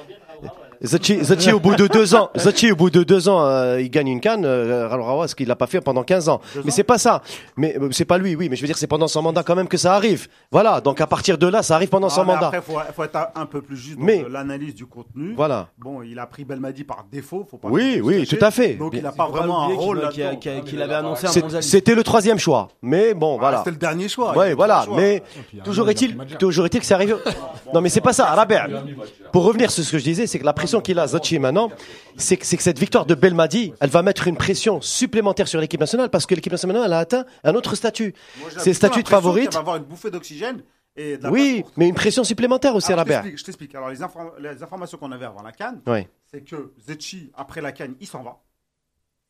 Zachi, 0.85 1.23
Zachi, 1.25 1.53
au 1.53 1.61
bout 1.61 1.77
de 1.77 1.87
deux 1.87 2.15
ans, 2.15 2.31
Zachi, 2.37 2.73
au 2.73 2.77
bout 2.77 2.91
de 2.91 3.03
deux 3.05 3.29
ans, 3.29 3.45
euh, 3.47 3.81
il 3.81 3.89
gagne 3.91 4.09
une 4.09 4.21
canne. 4.21 4.45
Euh, 4.45 4.91
alors, 4.91 5.29
ce 5.29 5.35
qu'il 5.35 5.47
l'a 5.47 5.55
pas 5.55 5.67
fait 5.69 5.81
pendant 5.81 6.03
15 6.03 6.29
ans. 6.29 6.41
Mais 6.65 6.71
c'est 6.73 6.83
pas 6.83 6.99
ça. 6.99 7.23
Mais 7.57 7.77
euh, 7.81 7.89
c'est 7.93 8.05
pas 8.05 8.19
lui, 8.19 8.35
oui. 8.35 8.49
Mais 8.49 8.57
je 8.57 8.63
veux 8.63 8.67
dire, 8.67 8.77
c'est 8.77 8.87
pendant 8.89 9.07
son 9.07 9.23
mandat 9.23 9.43
quand 9.45 9.55
même 9.55 9.69
que 9.69 9.77
ça 9.77 9.95
arrive. 9.95 10.27
Voilà. 10.51 10.81
Donc 10.81 11.01
à 11.01 11.07
partir 11.07 11.39
de 11.39 11.47
là, 11.47 11.63
ça 11.63 11.77
arrive 11.77 11.89
pendant 11.89 12.09
Ah, 12.09 12.11
son 12.11 12.25
mandat. 12.25 12.47
Après, 12.49 12.61
faut, 12.63 12.79
faut 12.95 13.05
être 13.05 13.17
un 13.35 13.47
peu 13.47 13.63
plus 13.63 13.77
juste 13.77 13.99
dans 13.99 14.05
Mais- 14.05 14.25
l'analyse 14.29 14.75
du 14.75 14.87
contenu. 14.87 15.35
Voilà. 15.37 15.69
Bon, 15.79 16.03
il 16.03 16.19
a 16.19 16.27
pris 16.27 16.45
Belmadi 16.45 16.83
par 16.85 17.05
défaut. 17.11 17.47
Faut 17.49 17.59
pas 17.59 17.69
Oui, 17.69 18.01
oui, 18.03 18.21
cacher. 18.25 18.37
tout 18.39 18.45
à 18.45 18.51
fait. 18.51 18.75
Donc, 18.75 18.93
il 18.97 19.03
n'a 19.03 19.13
pas 19.13 19.29
vraiment 19.29 19.63
un 19.63 19.75
rôle 19.75 20.09
qu'il 20.13 20.39
qu'il 20.41 20.51
a- 20.53 20.61
qu'il 20.61 20.83
avait 20.83 20.95
annoncé. 20.95 21.27
C'était 21.61 21.95
le 21.95 22.03
troisième 22.03 22.39
choix. 22.39 22.69
Mais 22.83 23.15
bon, 23.15 23.37
Ah, 23.37 23.41
voilà. 23.41 23.59
C'était 23.59 23.71
le 23.71 23.77
dernier 23.77 24.09
choix. 24.09 24.33
A 24.43 24.55
voilà. 24.55 24.85
Mais 24.97 25.23
toujours 25.65 25.89
est-il, 25.91 26.17
Madjer. 26.17 26.37
toujours 26.39 26.67
est-il 26.67 26.81
que 26.81 26.87
c'est 26.87 26.95
arrivé. 26.95 27.15
Non, 27.73 27.81
mais 27.81 27.89
c'est 27.89 28.01
pas 28.01 28.13
ça. 28.13 28.35
Pour 29.33 29.45
revenir 29.45 29.71
sur 29.71 29.85
ce 29.85 29.93
que 29.93 29.99
je 29.99 30.05
disais, 30.05 30.27
c'est 30.27 30.39
que 30.39 30.45
la 30.45 30.53
pression 30.53 30.72
qu'il 30.81 30.99
a, 30.99 31.07
Zachi, 31.07 31.39
maintenant, 31.39 31.71
c'est 32.17 32.37
que, 32.37 32.47
cette 32.47 32.79
victoire 32.79 33.05
de 33.07 33.15
Belmadi, 33.15 33.75
elle 33.81 33.91
va 33.91 34.03
mettre 34.03 34.27
une 34.29 34.37
pression 34.37 34.81
supplémentaire 34.81 35.49
sur 35.49 35.61
l'équipe 35.61 35.81
nationale 35.81 36.09
parce 36.11 36.27
que 36.27 36.35
l'équipe 36.35 36.53
nationale, 36.53 36.83
elle 36.87 36.93
a 36.93 36.99
atteint 36.99 37.25
un 37.45 37.55
autre 37.55 37.75
statut. 37.75 38.15
C'est 38.59 38.71
le 38.71 38.75
statut 38.75 39.03
de 39.03 39.11
l'impression 39.11 39.17
favorite. 39.21 39.45
qu'elle 39.45 39.55
va 39.55 39.61
avoir 39.61 39.77
une 39.77 39.85
bouffée 39.85 40.11
d'oxygène. 40.11 40.63
et 40.97 41.17
de 41.17 41.23
la 41.23 41.31
Oui, 41.31 41.65
mais 41.77 41.89
une 41.89 41.95
pression 41.95 42.23
supplémentaire 42.25 42.75
aussi, 42.75 42.93
Alors, 42.93 43.07
Rabia. 43.07 43.23
je 43.37 43.43
t'explique. 43.45 43.75
Alors, 43.75 43.89
les, 43.91 44.01
infor- 44.01 44.39
les 44.39 44.63
informations 44.63 44.99
qu'on 44.99 45.11
avait 45.13 45.25
avant 45.27 45.43
la 45.43 45.53
Cannes, 45.53 45.81
c'est 46.31 46.43
que 46.45 46.73
Zetchi, 46.87 47.31
après 47.35 47.61
la 47.61 47.73
Cannes, 47.73 47.97
il 48.01 48.07
s'en 48.07 48.23
va. 48.23 48.41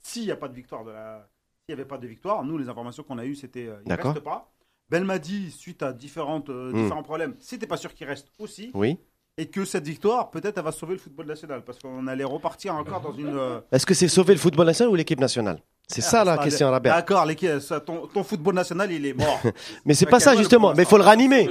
S'il 0.00 0.24
n'y 0.24 0.30
a 0.32 0.36
pas 0.36 0.48
de 0.48 0.54
victoire, 0.54 0.82
la... 0.84 1.28
s'il 1.64 1.74
n'y 1.76 1.80
avait 1.80 1.88
pas 1.88 1.98
de 1.98 2.06
victoire, 2.06 2.44
nous, 2.44 2.58
les 2.58 2.68
informations 2.68 3.02
qu'on 3.04 3.18
a 3.18 3.24
eues, 3.24 3.36
c'était 3.36 3.66
euh, 3.68 3.76
il 3.86 3.92
ne 3.92 3.96
reste 3.96 4.20
pas. 4.20 4.50
Belmadi, 4.90 5.50
suite 5.52 5.82
à 5.82 5.92
différentes, 5.92 6.50
euh, 6.50 6.72
Hmm. 6.72 6.82
différents 6.82 7.02
problèmes, 7.04 7.34
c'était 7.38 7.66
pas 7.68 7.76
sûr 7.76 7.94
qu'il 7.94 8.06
reste 8.06 8.28
aussi. 8.38 8.70
Oui. 8.74 8.98
Et 9.38 9.46
que 9.46 9.64
cette 9.64 9.86
victoire, 9.86 10.30
peut-être, 10.30 10.58
elle 10.58 10.64
va 10.64 10.72
sauver 10.72 10.92
le 10.94 10.98
football 10.98 11.26
national. 11.26 11.64
Parce 11.64 11.78
qu'on 11.78 12.06
allait 12.06 12.24
repartir 12.24 12.74
encore 12.74 13.00
dans 13.00 13.12
une. 13.12 13.34
euh, 13.36 13.60
Est-ce 13.72 13.86
que 13.86 13.94
c'est 13.94 14.08
sauver 14.08 14.34
le 14.34 14.38
football 14.40 14.66
national 14.66 14.92
ou 14.92 14.94
l'équipe 14.96 15.18
nationale? 15.20 15.58
C'est 15.88 16.00
ça 16.00 16.24
la 16.24 16.32
ah, 16.32 16.38
question, 16.38 16.70
Rabia. 16.70 16.94
D'accord, 16.94 17.26
l'équipe- 17.26 17.60
ça, 17.60 17.80
ton, 17.80 18.06
ton 18.06 18.24
football 18.24 18.54
national, 18.54 18.90
il 18.90 19.04
est 19.04 19.12
mort. 19.12 19.40
Mais 19.84 19.92
c'est 19.94 20.06
pas 20.06 20.20
ça 20.20 20.32
le 20.32 20.38
justement. 20.38 20.72
Mais 20.74 20.84
il 20.84 20.88
faut 20.88 20.96
le 20.96 21.02
ranimer. 21.02 21.50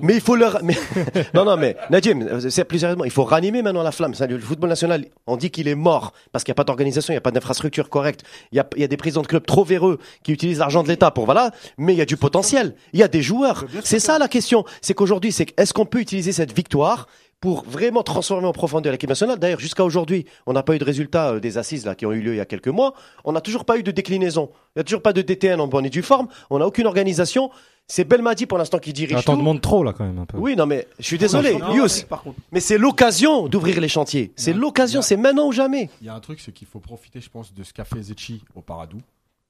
Mais 0.00 0.14
il 0.14 0.20
faut 0.20 0.36
le. 0.36 0.46
Mais... 0.62 0.76
non, 1.34 1.44
non, 1.44 1.56
mais 1.56 1.76
Nadim, 1.90 2.22
euh, 2.22 2.50
c'est 2.50 2.64
plus 2.64 2.78
sérieusement, 2.78 3.04
il 3.04 3.10
faut 3.10 3.24
ranimer 3.24 3.62
maintenant 3.62 3.82
la 3.82 3.90
flamme. 3.90 4.12
Le 4.20 4.38
football 4.38 4.70
national, 4.70 5.06
on 5.26 5.36
dit 5.36 5.50
qu'il 5.50 5.66
est 5.66 5.74
mort 5.74 6.12
parce 6.30 6.44
qu'il 6.44 6.52
n'y 6.52 6.54
a 6.54 6.60
pas 6.60 6.64
d'organisation, 6.64 7.12
il 7.12 7.16
n'y 7.16 7.18
a 7.18 7.22
pas 7.22 7.32
d'infrastructure 7.32 7.88
correcte. 7.88 8.22
Il 8.52 8.56
y 8.56 8.60
a, 8.60 8.68
il 8.76 8.80
y 8.80 8.84
a 8.84 8.88
des 8.88 8.96
présidents 8.96 9.22
de 9.22 9.26
clubs 9.26 9.44
trop 9.44 9.64
véreux 9.64 9.98
qui 10.22 10.32
utilisent 10.32 10.58
l'argent 10.58 10.82
de 10.82 10.88
l'État 10.88 11.10
pour 11.10 11.24
voilà. 11.24 11.50
Mais 11.76 11.94
il 11.94 11.98
y 11.98 12.02
a 12.02 12.06
du 12.06 12.16
potentiel. 12.16 12.74
Il 12.92 13.00
y 13.00 13.02
a 13.02 13.08
des 13.08 13.22
joueurs. 13.22 13.64
C'est 13.82 14.00
ça 14.00 14.18
la 14.18 14.28
question. 14.28 14.64
C'est 14.82 14.94
qu'aujourd'hui, 14.94 15.32
c'est 15.32 15.52
est-ce 15.58 15.72
qu'on 15.72 15.86
peut 15.86 16.00
utiliser 16.00 16.32
cette 16.32 16.52
victoire 16.52 17.06
pour 17.40 17.64
vraiment 17.64 18.02
transformer 18.02 18.46
en 18.46 18.52
profondeur 18.52 18.92
l'équipe 18.92 19.08
nationale. 19.08 19.38
D'ailleurs, 19.38 19.60
jusqu'à 19.60 19.84
aujourd'hui, 19.84 20.26
on 20.46 20.52
n'a 20.52 20.62
pas 20.62 20.74
eu 20.74 20.78
de 20.78 20.84
résultat 20.84 21.30
euh, 21.32 21.40
des 21.40 21.56
assises 21.56 21.86
là 21.86 21.94
qui 21.94 22.04
ont 22.04 22.12
eu 22.12 22.20
lieu 22.20 22.34
il 22.34 22.36
y 22.36 22.40
a 22.40 22.44
quelques 22.44 22.68
mois. 22.68 22.92
On 23.24 23.32
n'a 23.32 23.40
toujours 23.40 23.64
pas 23.64 23.78
eu 23.78 23.82
de 23.82 23.90
déclinaison. 23.90 24.50
Il 24.76 24.78
n'y 24.78 24.80
a 24.80 24.84
toujours 24.84 25.00
pas 25.02 25.12
de 25.14 25.22
DTN 25.22 25.60
en 25.60 25.66
bonne 25.66 25.86
et 25.86 25.90
due 25.90 26.02
forme. 26.02 26.28
On 26.50 26.58
n'a 26.58 26.66
aucune 26.66 26.86
organisation. 26.86 27.50
C'est 27.86 28.04
Belmadi 28.04 28.46
pour 28.46 28.58
l'instant 28.58 28.78
qui 28.78 28.92
dirige 28.92 29.16
Attends, 29.16 29.32
tout. 29.32 29.38
demande 29.38 29.60
trop 29.60 29.82
là 29.82 29.92
quand 29.92 30.04
même 30.04 30.18
un 30.18 30.26
peu. 30.26 30.36
Oui, 30.38 30.54
non, 30.54 30.66
mais 30.66 30.86
je 31.00 31.04
suis 31.06 31.18
désolé, 31.18 31.56
Non, 31.56 31.74
Yous. 31.74 32.04
par 32.08 32.22
contre. 32.22 32.38
Mais 32.52 32.60
c'est 32.60 32.78
l'occasion 32.78 33.48
d'ouvrir 33.48 33.80
les 33.80 33.88
chantiers. 33.88 34.32
C'est 34.36 34.52
l'occasion, 34.52 35.02
c'est 35.02 35.16
maintenant 35.16 35.48
ou 35.48 35.52
jamais. 35.52 35.88
Il 36.00 36.06
y 36.06 36.10
a 36.10 36.14
un 36.14 36.20
truc, 36.20 36.40
c'est 36.40 36.52
qu'il 36.52 36.68
faut 36.68 36.78
profiter, 36.78 37.20
je 37.20 37.30
pense, 37.30 37.52
de 37.52 37.64
ce 37.64 37.72
qu'a 37.72 37.84
fait 37.84 38.02
Zetchi 38.02 38.44
au 38.54 38.60
Paradou. 38.60 38.98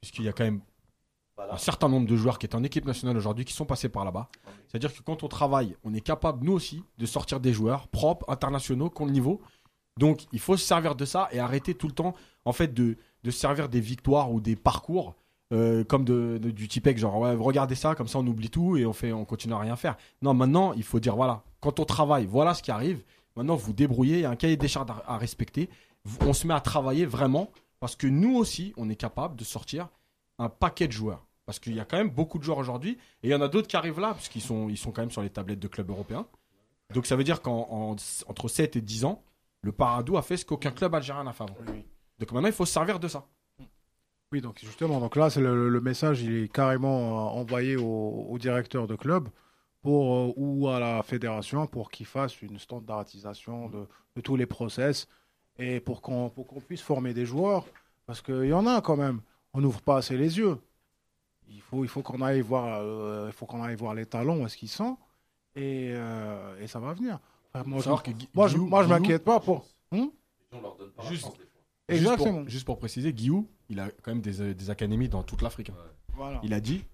Puisqu'il 0.00 0.24
y 0.24 0.28
a 0.28 0.32
quand 0.32 0.44
même 0.44 0.60
un 1.50 1.56
certain 1.56 1.88
nombre 1.88 2.06
de 2.06 2.16
joueurs 2.16 2.38
qui 2.38 2.46
est 2.46 2.54
en 2.54 2.62
équipe 2.62 2.84
nationale 2.84 3.16
aujourd'hui 3.16 3.44
qui 3.44 3.52
sont 3.52 3.64
passés 3.64 3.88
par 3.88 4.04
là-bas. 4.04 4.28
C'est-à-dire 4.68 4.92
que 4.92 5.02
quand 5.02 5.22
on 5.22 5.28
travaille, 5.28 5.76
on 5.84 5.94
est 5.94 6.00
capable, 6.00 6.44
nous 6.44 6.52
aussi, 6.52 6.82
de 6.98 7.06
sortir 7.06 7.40
des 7.40 7.52
joueurs 7.52 7.88
propres, 7.88 8.24
internationaux, 8.28 8.90
qui 8.90 9.02
ont 9.02 9.06
le 9.06 9.12
niveau. 9.12 9.40
Donc, 9.98 10.26
il 10.32 10.38
faut 10.40 10.56
se 10.56 10.64
servir 10.64 10.94
de 10.94 11.04
ça 11.04 11.28
et 11.32 11.40
arrêter 11.40 11.74
tout 11.74 11.86
le 11.86 11.92
temps, 11.92 12.14
en 12.44 12.52
fait, 12.52 12.72
de, 12.72 12.96
de 13.24 13.30
se 13.30 13.38
servir 13.38 13.68
des 13.68 13.80
victoires 13.80 14.30
ou 14.30 14.40
des 14.40 14.56
parcours 14.56 15.14
euh, 15.52 15.82
comme 15.82 16.04
de, 16.04 16.38
du 16.38 16.68
typec, 16.68 16.96
genre, 16.96 17.18
ouais, 17.18 17.34
regardez 17.34 17.74
ça, 17.74 17.96
comme 17.96 18.06
ça 18.06 18.20
on 18.20 18.26
oublie 18.28 18.50
tout 18.50 18.76
et 18.76 18.86
on, 18.86 18.92
fait, 18.92 19.12
on 19.12 19.24
continue 19.24 19.54
à 19.54 19.58
rien 19.58 19.74
faire. 19.74 19.96
Non, 20.22 20.32
maintenant, 20.32 20.72
il 20.74 20.84
faut 20.84 21.00
dire, 21.00 21.16
voilà, 21.16 21.42
quand 21.60 21.80
on 21.80 21.84
travaille, 21.84 22.24
voilà 22.24 22.54
ce 22.54 22.62
qui 22.62 22.70
arrive. 22.70 23.02
Maintenant, 23.34 23.56
vous 23.56 23.72
débrouillez, 23.72 24.18
il 24.18 24.20
y 24.22 24.24
a 24.24 24.30
un 24.30 24.36
cahier 24.36 24.56
des 24.56 24.68
charges 24.68 24.90
à, 24.90 25.14
à 25.14 25.18
respecter. 25.18 25.68
On 26.20 26.32
se 26.32 26.46
met 26.46 26.54
à 26.54 26.60
travailler 26.60 27.04
vraiment 27.04 27.50
parce 27.80 27.96
que 27.96 28.06
nous 28.06 28.36
aussi, 28.36 28.72
on 28.76 28.88
est 28.88 28.96
capable 28.96 29.34
de 29.34 29.44
sortir 29.44 29.88
un 30.38 30.48
paquet 30.48 30.86
de 30.86 30.92
joueurs. 30.92 31.26
Parce 31.50 31.58
qu'il 31.58 31.74
y 31.74 31.80
a 31.80 31.84
quand 31.84 31.96
même 31.96 32.10
beaucoup 32.10 32.38
de 32.38 32.44
joueurs 32.44 32.58
aujourd'hui 32.58 32.96
et 33.24 33.26
il 33.26 33.30
y 33.30 33.34
en 33.34 33.40
a 33.40 33.48
d'autres 33.48 33.66
qui 33.66 33.74
arrivent 33.74 33.98
là 33.98 34.12
parce 34.12 34.28
qu'ils 34.28 34.40
sont, 34.40 34.68
ils 34.68 34.76
sont 34.78 34.92
quand 34.92 35.02
même 35.02 35.10
sur 35.10 35.20
les 35.20 35.30
tablettes 35.30 35.58
de 35.58 35.66
clubs 35.66 35.90
européens. 35.90 36.24
Donc 36.94 37.06
ça 37.06 37.16
veut 37.16 37.24
dire 37.24 37.42
qu'entre 37.42 38.46
7 38.46 38.76
et 38.76 38.80
10 38.80 39.04
ans, 39.04 39.24
le 39.62 39.72
Paradou 39.72 40.16
a 40.16 40.22
fait 40.22 40.36
ce 40.36 40.44
qu'aucun 40.44 40.70
club 40.70 40.94
algérien 40.94 41.24
n'a 41.24 41.32
fait 41.32 41.42
avant. 41.42 41.56
Donc 42.20 42.30
maintenant, 42.30 42.46
il 42.46 42.52
faut 42.52 42.66
se 42.66 42.72
servir 42.72 43.00
de 43.00 43.08
ça. 43.08 43.26
Oui, 44.30 44.40
donc 44.40 44.60
justement, 44.60 45.00
donc 45.00 45.16
là, 45.16 45.28
c'est 45.28 45.40
le, 45.40 45.68
le 45.68 45.80
message, 45.80 46.22
il 46.22 46.44
est 46.44 46.52
carrément 46.52 47.00
euh, 47.00 47.40
envoyé 47.40 47.74
au, 47.74 48.26
au 48.30 48.38
directeur 48.38 48.86
de 48.86 48.94
club 48.94 49.28
pour, 49.82 50.14
euh, 50.14 50.32
ou 50.36 50.68
à 50.68 50.78
la 50.78 51.02
fédération 51.02 51.66
pour 51.66 51.90
qu'il 51.90 52.06
fasse 52.06 52.40
une 52.42 52.60
standardisation 52.60 53.68
de, 53.70 53.88
de 54.14 54.20
tous 54.20 54.36
les 54.36 54.46
process 54.46 55.08
et 55.58 55.80
pour 55.80 56.00
qu'on 56.00 56.30
pour 56.30 56.46
qu'on 56.46 56.60
puisse 56.60 56.80
former 56.80 57.12
des 57.12 57.26
joueurs. 57.26 57.66
Parce 58.06 58.22
qu'il 58.22 58.44
y 58.44 58.52
en 58.52 58.68
a 58.68 58.80
quand 58.80 58.96
même. 58.96 59.20
On 59.52 59.60
n'ouvre 59.60 59.82
pas 59.82 59.96
assez 59.96 60.16
les 60.16 60.38
yeux. 60.38 60.58
Il 61.50 61.60
faut, 61.60 61.84
il 61.84 61.88
faut 61.88 62.02
qu'on 62.02 62.20
aille 62.22 62.40
voir, 62.40 62.80
euh, 62.80 63.26
il 63.28 63.32
faut 63.32 63.44
qu'on 63.46 63.62
aille 63.62 63.74
voir 63.76 63.94
les 63.94 64.06
talons, 64.06 64.42
où 64.42 64.46
est-ce 64.46 64.56
qu'ils 64.56 64.68
sont, 64.68 64.96
et, 65.56 65.90
euh, 65.94 66.58
et 66.60 66.66
ça 66.66 66.78
va 66.78 66.92
venir. 66.94 67.18
Enfin, 67.52 67.64
moi, 67.68 67.80
je, 67.80 67.84
que 68.10 68.16
moi, 68.34 68.46
je, 68.48 68.56
moi, 68.56 68.86
m'inquiète 68.86 69.24
pas 69.24 69.40
pour. 69.40 69.66
Hmm 69.90 70.06
Juste, 71.08 71.26
Exactement. 71.88 72.24
Juste 72.26 72.34
pour, 72.42 72.48
juste 72.48 72.64
pour 72.66 72.78
préciser, 72.78 73.12
Guillou, 73.12 73.48
il 73.68 73.80
a 73.80 73.90
quand 74.02 74.12
même 74.12 74.20
des, 74.20 74.40
euh, 74.40 74.54
des 74.54 74.70
académies 74.70 75.08
dans 75.08 75.22
toute 75.24 75.42
l'Afrique. 75.42 75.72
Voilà. 76.14 76.40
Il 76.44 76.54
a 76.54 76.60
dit 76.60 76.84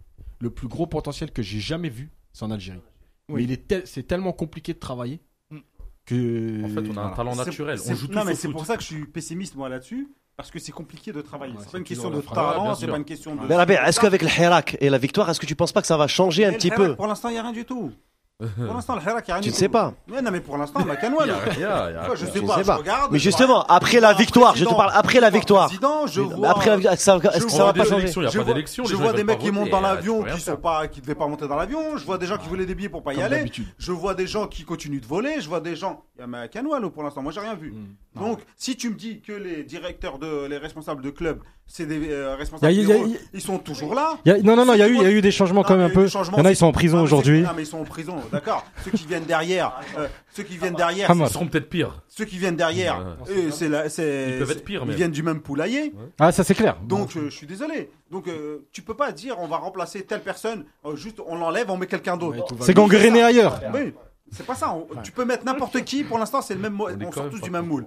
le 0.41 0.51
plus 0.51 0.69
gros 0.69 0.87
potentiel 0.87 1.31
que 1.33 1.43
j'ai 1.43 1.61
jamais 1.61 1.89
vu, 1.91 2.11
c'est 2.33 2.45
en 2.45 2.51
Algérie. 2.51 2.81
Oui. 3.29 3.35
Mais 3.37 3.45
il 3.45 3.53
est 3.53 3.67
tel- 3.67 3.87
c'est 3.87 4.05
tellement 4.05 4.33
compliqué 4.33 4.73
de 4.73 4.79
travailler 4.79 5.21
Mm. 5.51 5.59
que. 6.07 6.65
En 6.65 6.69
fait, 6.69 6.79
on 6.79 6.97
a 6.97 7.01
un 7.01 7.09
Voilà. 7.09 7.17
talent 7.17 7.35
naturel. 7.37 7.79
c'est- 7.79 7.93
On 7.93 7.97
joue 7.97 8.07
tous 8.07 8.15
Non, 8.15 8.25
mais 8.25 8.35
c'est 8.35 8.49
foot. 8.49 8.53
pour 8.57 8.65
ça 8.67 8.77
que 8.77 8.83
je 8.83 8.87
suis 8.89 9.07
pessimiste, 9.07 9.55
moi, 9.57 9.69
là-dessus. 9.69 10.09
Parce 10.37 10.51
que 10.51 10.59
c'est 10.59 10.73
compliqué 10.73 11.13
de 11.13 11.23
travailler. 11.23 11.55
Ouais, 11.55 11.61
c'est 11.63 11.73
pas 11.73 11.79
une 11.79 11.85
question 11.85 12.11
de 12.11 12.21
talent, 12.21 12.75
c'est 12.75 12.87
pas 12.87 12.99
une 12.99 13.05
question 13.07 13.35
de. 13.35 13.47
Mais 13.47 13.55
Rabia, 13.55 13.89
est-ce 13.89 13.99
qu'avec 13.99 14.21
le 14.21 14.29
Hirak 14.29 14.77
et 14.81 14.91
la 14.91 14.99
victoire, 14.99 15.31
est-ce 15.31 15.41
que 15.41 15.47
tu 15.47 15.57
penses 15.57 15.73
pas 15.73 15.81
que 15.81 15.87
ça 15.87 15.97
va 15.97 16.07
changer 16.09 16.45
un 16.45 16.53
petit 16.53 16.69
le 16.69 16.77
peu 16.77 16.95
Pour 16.95 17.07
l'instant, 17.07 17.31
il 17.31 17.33
n'y 17.33 17.39
a 17.39 17.43
rien 17.43 17.53
du 17.53 17.65
tout. 17.65 17.91
Pour 18.39 18.75
l'instant, 18.75 18.97
le 18.97 19.01
Hirak, 19.01 19.25
il 19.27 19.31
n'y 19.31 19.33
a 19.33 19.35
rien 19.37 19.43
Tu 19.43 19.49
ne 19.49 19.55
sais 19.55 19.69
pas. 19.71 19.95
Mais 20.09 20.21
non, 20.21 20.31
mais 20.31 20.41
pour 20.41 20.59
l'instant, 20.59 20.83
Quoi, 20.83 20.95
je 20.95 21.01
rien. 21.07 22.17
sais 22.35 22.41
pas, 22.43 22.63
je 22.63 22.71
regarde. 22.71 23.11
Mais 23.13 23.19
justement, 23.19 23.63
après 23.65 23.99
la 23.99 24.13
victoire, 24.13 24.55
je 24.55 24.67
te 24.67 24.75
parle 24.75 24.91
après 24.95 25.21
la 25.21 25.31
victoire. 25.31 25.71
je 25.71 26.21
vois- 26.21 26.51
après 26.51 26.69
la 26.69 26.77
victoire, 26.77 26.95
est-ce 26.95 27.47
que 27.47 27.51
ça 27.51 27.65
va- 27.65 27.73
pas 27.73 27.87
élections, 27.87 27.97
changer 27.97 28.19
il 28.21 28.23
y 28.25 28.27
a 28.27 28.31
je 28.31 28.37
pas 28.39 28.45
vois- 28.45 28.53
d'élection, 28.53 28.85
Je 28.85 28.95
vois 28.95 29.13
des 29.15 29.25
mecs 29.25 29.39
qui 29.39 29.51
montent 29.51 29.71
dans 29.71 29.79
euh, 29.79 29.95
l'avion, 29.95 30.23
qui 30.23 30.39
sont 30.41 30.45
faire. 30.53 30.61
pas, 30.61 30.87
qui 30.87 31.01
devaient 31.01 31.15
pas 31.15 31.27
monter 31.27 31.49
dans 31.49 31.57
l'avion. 31.57 31.97
Je 31.97 32.05
vois 32.05 32.19
des 32.19 32.27
gens 32.27 32.37
qui 32.37 32.49
voulaient 32.49 32.67
des 32.67 32.75
billets 32.75 32.91
pour 32.91 33.03
pas 33.03 33.15
y 33.15 33.23
aller. 33.23 33.51
Je 33.79 33.93
vois 33.93 34.15
des 34.15 34.27
gens 34.27 34.47
qui 34.49 34.65
continuent 34.65 35.01
de 35.01 35.07
voler. 35.07 35.41
Je 35.41 35.49
vois 35.49 35.61
des 35.61 35.75
gens. 35.75 36.03
Il 36.17 36.21
y 36.21 36.25
a 36.25 36.27
ma 36.27 36.47
Canouane 36.49 36.91
pour 36.91 37.03
l'instant. 37.05 37.23
Moi, 37.23 37.33
j'ai 37.33 37.41
rien 37.41 37.55
vu. 37.55 37.73
Mm. 37.73 38.21
Donc, 38.21 38.41
si 38.57 38.77
tu 38.77 38.91
me 38.91 38.95
dis 38.97 39.21
que 39.21 39.33
les 39.33 39.63
directeurs 39.63 40.19
de, 40.19 40.47
les 40.47 40.57
responsables 40.59 41.03
de 41.03 41.11
club, 41.11 41.41
c'est 41.67 41.85
des 41.85 42.11
euh, 42.11 42.35
responsables, 42.37 42.73
ils 42.73 43.41
sont 43.41 43.59
toujours 43.59 43.95
là. 43.95 44.17
Non, 44.43 44.57
non, 44.57 44.65
non, 44.65 44.75
il 44.75 44.79
y 44.79 44.83
a 44.83 44.89
eu, 44.89 44.95
il 44.95 45.03
y 45.03 45.07
a 45.07 45.11
eu 45.11 45.21
des 45.21 45.31
changements 45.31 45.63
quand 45.63 45.75
Non, 45.75 45.81
même 45.83 45.91
un 45.91 45.95
peu. 45.95 46.07
Il 46.07 46.13
y 46.13 46.41
en 46.41 46.45
a, 46.45 46.51
ils 46.51 46.57
sont 46.57 46.67
en 46.67 46.73
prison 46.73 46.99
c'est- 46.99 47.03
aujourd'hui. 47.05 47.43
Non, 47.43 47.51
mais 47.55 47.63
ils 47.63 47.67
sont 47.67 47.79
en 47.81 47.85
prison, 47.85 48.17
d'accord. 48.31 48.65
ceux 48.85 48.91
qui 48.91 49.07
viennent 49.07 49.25
derrière, 49.25 49.81
euh, 49.99 50.09
ceux 50.33 50.43
qui 50.43 50.57
viennent 50.59 50.75
derrière. 50.75 51.11
Ils 51.15 51.29
seront 51.29 51.47
peut-être 51.47 51.69
pires. 51.69 52.03
ceux 52.09 52.25
qui 52.25 52.39
viennent 52.39 52.57
derrière, 52.57 53.17
Ouais. 53.27 53.33
eux, 53.47 53.51
c'est 53.51 53.69
la- 53.69 53.89
c'est- 53.89 54.33
Ils 54.33 54.39
peuvent 54.39 54.51
être 54.51 54.65
pires, 54.65 54.83
Ils 54.83 54.89
même. 54.89 54.97
viennent 54.97 55.11
du 55.11 55.23
même 55.23 55.41
poulailler. 55.41 55.93
Ah, 56.19 56.33
ça 56.33 56.45
c'est 56.45 56.55
clair. 56.55 56.77
Donc, 56.83 57.17
euh, 57.17 57.31
je 57.31 57.35
suis 57.37 57.47
désolé. 57.47 57.91
Donc, 58.11 58.29
euh, 58.29 58.67
tu 58.73 58.83
peux 58.83 58.95
pas 58.95 59.13
dire 59.13 59.37
on 59.39 59.47
va 59.49 59.57
remplacer 59.59 60.03
telle 60.05 60.23
personne, 60.23 60.65
euh, 60.85 60.97
juste 60.97 61.21
on 61.27 61.37
l'enlève, 61.37 61.71
on 61.71 61.77
met 61.77 61.87
quelqu'un 61.87 62.17
d'autre. 62.17 62.45
C'est 62.61 62.75
gangréné 62.75 63.23
ailleurs. 63.23 63.61
Oui, 63.75 63.93
c'est 64.33 64.47
pas 64.47 64.55
ça. 64.55 64.73
On- 64.73 64.87
Tu 65.03 65.13
peux 65.13 65.25
mettre 65.25 65.45
n'importe 65.45 65.83
qui. 65.85 66.05
Pour 66.05 66.19
l'instant, 66.19 66.41
c'est 66.43 66.55
le 66.55 66.61
même. 66.61 66.73
mo- 66.73 66.89
On 66.89 66.97
quand 66.99 67.13
sort 67.13 67.23
même 67.25 67.33
tous 67.33 67.41
pas 67.41 67.45
du 67.47 67.51
même 67.51 67.67
moule. 67.67 67.87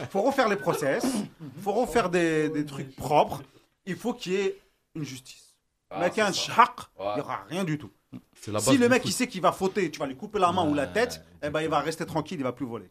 Il 0.00 0.06
faut 0.06 0.22
refaire 0.22 0.48
les 0.48 0.56
process. 0.56 1.04
Il 1.40 1.62
faut 1.62 1.72
refaire 1.72 2.08
des, 2.10 2.48
des 2.48 2.64
trucs 2.64 2.94
propres. 2.96 3.42
Il 3.86 3.96
faut 3.96 4.12
qu'il 4.14 4.32
y 4.32 4.36
ait 4.36 4.58
une 4.94 5.04
justice. 5.04 5.54
Ah, 5.90 6.00
Mec, 6.00 6.18
un 6.18 6.26
c'est 6.32 6.46
ça. 6.46 6.52
shaq, 6.54 6.70
il 6.98 7.02
Ouais. 7.04 7.14
n'y 7.16 7.20
aura 7.20 7.40
rien 7.48 7.64
du 7.64 7.76
tout. 7.78 7.90
C'est 8.34 8.50
la 8.50 8.58
base 8.58 8.68
Si 8.68 8.78
le 8.78 8.88
mec 8.88 9.02
il 9.04 9.12
sait 9.12 9.26
qu'il 9.28 9.40
va 9.40 9.52
fauter, 9.52 9.90
tu 9.90 9.98
vas 10.00 10.06
lui 10.06 10.16
couper 10.16 10.38
la 10.38 10.50
main 10.52 10.64
ou 10.68 10.74
la 10.74 10.84
Ouais, 10.86 10.92
tête, 10.92 11.24
eh 11.42 11.50
ben 11.50 11.60
il 11.60 11.68
va 11.68 11.80
rester 11.80 12.04
tranquille, 12.06 12.38
il 12.40 12.42
va 12.44 12.52
plus 12.52 12.66
voler. 12.66 12.90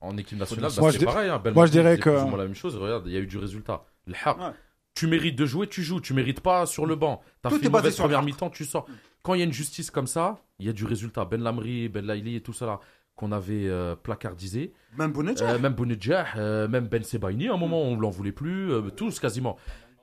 En 0.00 0.16
équipe 0.16 0.38
nationale, 0.38 0.70
bah, 0.78 0.86
je 0.86 0.92
c'est 0.92 0.98
dis- 0.98 1.04
pareil. 1.04 1.28
Hein. 1.28 1.42
moi, 1.54 1.66
je 1.66 1.72
dirais 1.72 1.98
que- 1.98 2.08
la 2.10 2.24
même 2.44 2.54
chose. 2.54 2.74
Regarde, 2.76 3.02
il 3.06 3.12
y 3.12 3.16
a 3.16 3.20
eu 3.20 3.26
du 3.26 3.36
résultat. 3.36 3.84
Le 4.06 4.14
Haq, 4.24 4.38
Ouais. 4.38 4.44
tu 4.94 5.06
mérites 5.06 5.36
de 5.36 5.44
jouer, 5.44 5.66
tu 5.66 5.82
joues. 5.82 6.00
Tu 6.00 6.14
mérites 6.14 6.40
pas 6.40 6.64
sur 6.64 6.86
le 6.86 6.96
banc. 6.96 7.20
T'as 7.42 7.50
fait 7.50 7.56
une 7.56 7.60
basé 7.62 7.70
mauvaise 7.70 7.96
première 7.96 8.22
mi-temps, 8.22 8.48
tu 8.48 8.64
sors. 8.64 8.86
Quand 9.22 9.34
il 9.34 9.40
y 9.40 9.42
a 9.42 9.44
une 9.44 9.52
justice 9.52 9.90
comme 9.90 10.06
ça, 10.06 10.38
il 10.58 10.64
y 10.66 10.68
a 10.70 10.72
du 10.72 10.86
résultat. 10.86 11.26
Ben 11.26 11.42
Lamri, 11.42 11.90
Ben 11.90 12.06
Laili 12.06 12.36
et 12.36 12.40
tout 12.40 12.54
ça 12.54 12.64
là. 12.64 12.80
qu'on 13.16 13.32
avait 13.32 13.68
euh, 13.68 13.94
placardisés. 13.96 14.72
Même 14.96 15.12
Bounedjah. 15.12 15.50
Euh, 15.50 15.58
même 15.58 15.74
Bounedjah, 15.74 16.26
euh, 16.36 16.66
même 16.68 16.86
Ben 16.88 17.02
Sebaini, 17.02 17.48
à 17.48 17.52
un 17.52 17.58
moment 17.58 17.82
on 17.82 17.94
l'en 18.00 18.08
voulait 18.08 18.32
plus, 18.32 18.72
euh, 18.72 18.80
tous 18.88 19.20
quasiment. 19.20 19.58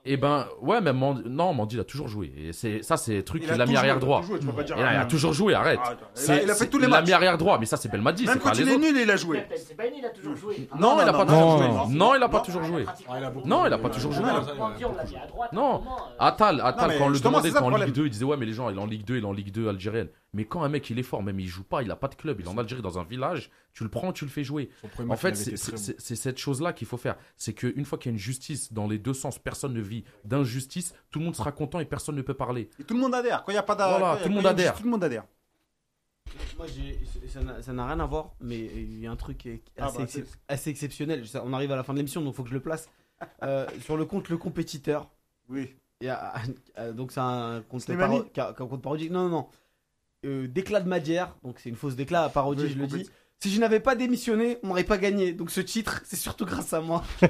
Et 0.10 0.16
ben 0.16 0.46
ouais, 0.62 0.80
même 0.80 0.98
Mandi, 0.98 1.24
non, 1.26 1.54
Mandi 1.54 1.76
il 1.76 1.80
a 1.82 1.84
toujours 1.84 2.08
joué. 2.08 2.32
Et 2.38 2.54
c'est 2.54 2.82
ça, 2.82 2.96
c'est 2.96 3.16
le 3.18 3.24
truc 3.24 3.44
Il 3.44 3.50
qu'il 3.52 3.62
a 3.62 3.66
mis 3.66 3.72
toujours- 3.72 3.80
arrière 3.80 4.00
droit. 4.00 4.22
pas 4.22 4.28
Il 4.78 4.98
a, 4.98 5.06
toujours 5.06 5.34
joué, 5.34 5.54
arrête. 5.54 5.80
Ah. 5.84 5.90
Il 5.92 6.04
a- 6.04 6.08
C'est- 6.14 6.44
il 6.44 6.50
a 6.50 6.56
fait 6.56 6.68
tous 6.68 6.78
les 6.78 6.86
Il 6.88 6.94
a 6.94 6.98
matchs. 6.98 7.08
mis 7.08 7.14
arrière 7.14 7.38
droit, 7.38 7.58
mais 7.60 7.66
ça 7.66 7.76
c'est 7.76 7.92
Belmadi, 7.92 8.24
Même 8.26 8.34
c'est 8.36 8.40
pas 8.40 8.50
quand 8.52 8.58
il 8.58 8.70
est 8.70 8.78
nul, 8.78 8.96
il 9.02 9.12
a 9.12 9.16
joué. 9.18 9.44
il 9.98 10.06
a 10.06 10.10
toujours 10.10 10.36
joué. 10.38 10.70
Non, 10.80 10.98
il 10.98 11.02
a 11.02 11.12
non, 11.12 11.12
pas 11.12 11.26
non, 11.26 11.26
toujours 11.26 11.58
joué. 11.58 11.68
non. 11.98 12.16
Il 12.16 12.24
a 12.24 12.30
pas 12.30 12.40
toujours 12.40 12.64
joué. 12.64 12.86
Non, 13.46 13.66
il 13.66 13.74
a 13.74 13.78
pas 13.78 13.90
toujours 13.90 14.12
joué. 14.14 14.26
Non, 15.52 15.82
Atal, 16.20 16.62
Atal 16.64 16.90
mais 16.90 16.98
quand 16.98 17.06
on 17.06 17.10
le 17.10 17.20
demandait 17.20 17.52
quand 17.52 17.66
en. 17.66 17.78
Ligue 17.78 17.94
2, 17.94 18.06
il 18.06 18.10
disait 18.10 18.26
ouais 18.26 18.38
mais 18.38 18.46
les 18.46 18.54
gens 18.54 18.70
il 18.70 18.78
est 18.78 18.82
en 18.82 18.86
Ligue 18.86 19.04
2, 19.06 19.18
il 19.18 19.24
est 19.24 19.28
en 19.28 19.34
Ligue 19.34 19.52
2 19.52 19.68
algérienne. 19.70 20.08
Mais 20.38 20.46
quand 20.46 20.62
un 20.62 20.70
mec 20.70 20.88
il 20.92 21.00
est 21.00 21.04
fort, 21.04 21.24
même 21.24 21.40
il 21.40 21.48
joue 21.48 21.64
pas, 21.64 21.82
il 21.82 21.90
a 21.90 21.96
pas 21.96 22.08
de 22.08 22.16
club, 22.16 22.40
il 22.40 22.46
est 22.46 22.50
en 22.50 22.58
Algérie 22.60 22.84
dans 22.84 23.00
un 23.00 23.04
village, 23.04 23.50
tu 23.74 23.84
le 23.84 23.90
prends, 23.90 24.14
tu 24.14 24.24
le 24.24 24.30
fais 24.32 24.44
jouer. 24.44 24.70
En 25.10 25.16
fait, 25.18 25.34
c'est 25.36 26.16
cette 26.16 26.38
chose-là 26.38 26.74
qu'il 26.74 26.88
faut 26.88 26.96
faire. 26.98 27.18
C'est 27.36 27.54
qu'une 27.54 27.84
fois 27.86 27.98
qu'il 27.98 28.12
y 28.12 28.12
a 28.12 28.14
une 28.14 28.20
justice 28.20 28.72
dans 28.72 28.88
les 28.88 29.00
deux 29.00 29.14
sens, 29.16 29.40
personne 29.40 29.74
ne 29.74 29.82
vit 29.82 30.04
d'injustice, 30.26 30.94
tout 31.10 31.20
le 31.20 31.26
monde 31.26 31.36
sera 31.36 31.52
content 31.52 31.80
et 31.80 31.86
personne 31.86 32.16
ne 32.16 32.22
peut 32.22 32.36
parler. 32.36 32.70
Et 32.80 32.84
tout 32.84 32.94
le 32.94 33.00
monde 33.00 33.16
adhère. 33.16 33.44
Quand 33.44 33.52
il 33.52 33.56
n'y 33.56 33.60
a 33.60 33.64
pas 33.64 33.76
d'a- 33.76 33.90
Voilà, 33.98 34.18
tout. 34.18 34.24
Tout 34.24 34.30
le 34.30 34.36
monde 34.92 35.04
adhère. 35.04 35.26
Moi, 36.58 36.68
ça 37.60 37.74
n'a- 37.74 37.88
rien 37.88 38.00
à 38.00 38.06
voir, 38.06 38.32
mais 38.42 38.60
il 38.60 39.00
y 39.00 39.08
a 39.08 39.12
un 39.12 39.16
truc 39.16 39.48
Ah 39.78 39.86
assez, 39.86 39.98
bah, 39.98 40.04
excep- 40.04 40.36
assez 40.48 40.70
exceptionnel. 40.70 41.24
On 41.44 41.54
arrive 41.54 41.72
à 41.72 41.76
la 41.76 41.84
fin 41.84 41.94
de 41.94 41.98
l'émission, 41.98 42.22
donc 42.22 42.34
il 42.34 42.36
faut 42.36 42.44
que 42.44 42.50
je 42.50 42.54
le 42.54 42.62
place. 42.62 42.90
Euh, 43.42 43.66
sur 43.82 43.98
le 43.98 44.06
compte 44.06 44.30
Le 44.30 44.38
Compétiteur, 44.38 45.10
Oui. 45.50 45.74
il 46.02 46.06
y 46.06 46.10
a, 46.10 46.36
euh, 46.78 46.94
donc 46.94 47.12
c'est 47.12 47.20
un 47.20 47.64
compte 47.68 47.84
parodique. 48.80 49.10
Non, 49.12 49.24
non, 49.24 49.30
non. 49.30 49.48
Euh, 50.26 50.48
déclat 50.48 50.80
de 50.80 50.90
Madière, 50.90 51.36
donc 51.44 51.58
c'est 51.60 51.70
une 51.70 51.76
fausse 51.76 51.96
déclat, 51.96 52.28
parodie, 52.30 52.64
Oui, 52.64 52.72
je 52.76 52.80
le 52.80 52.88
dis. 52.88 53.10
Si 53.40 53.52
je 53.52 53.60
n'avais 53.60 53.80
pas 53.80 53.94
démissionné, 53.94 54.58
on 54.64 54.70
n'aurait 54.70 54.84
pas 54.84 54.98
gagné. 54.98 55.32
Donc 55.32 55.52
ce 55.52 55.62
titre, 55.62 56.02
c'est 56.06 56.16
surtout 56.16 56.44
grâce 56.46 56.74
à 56.74 56.82
moi. 56.82 57.04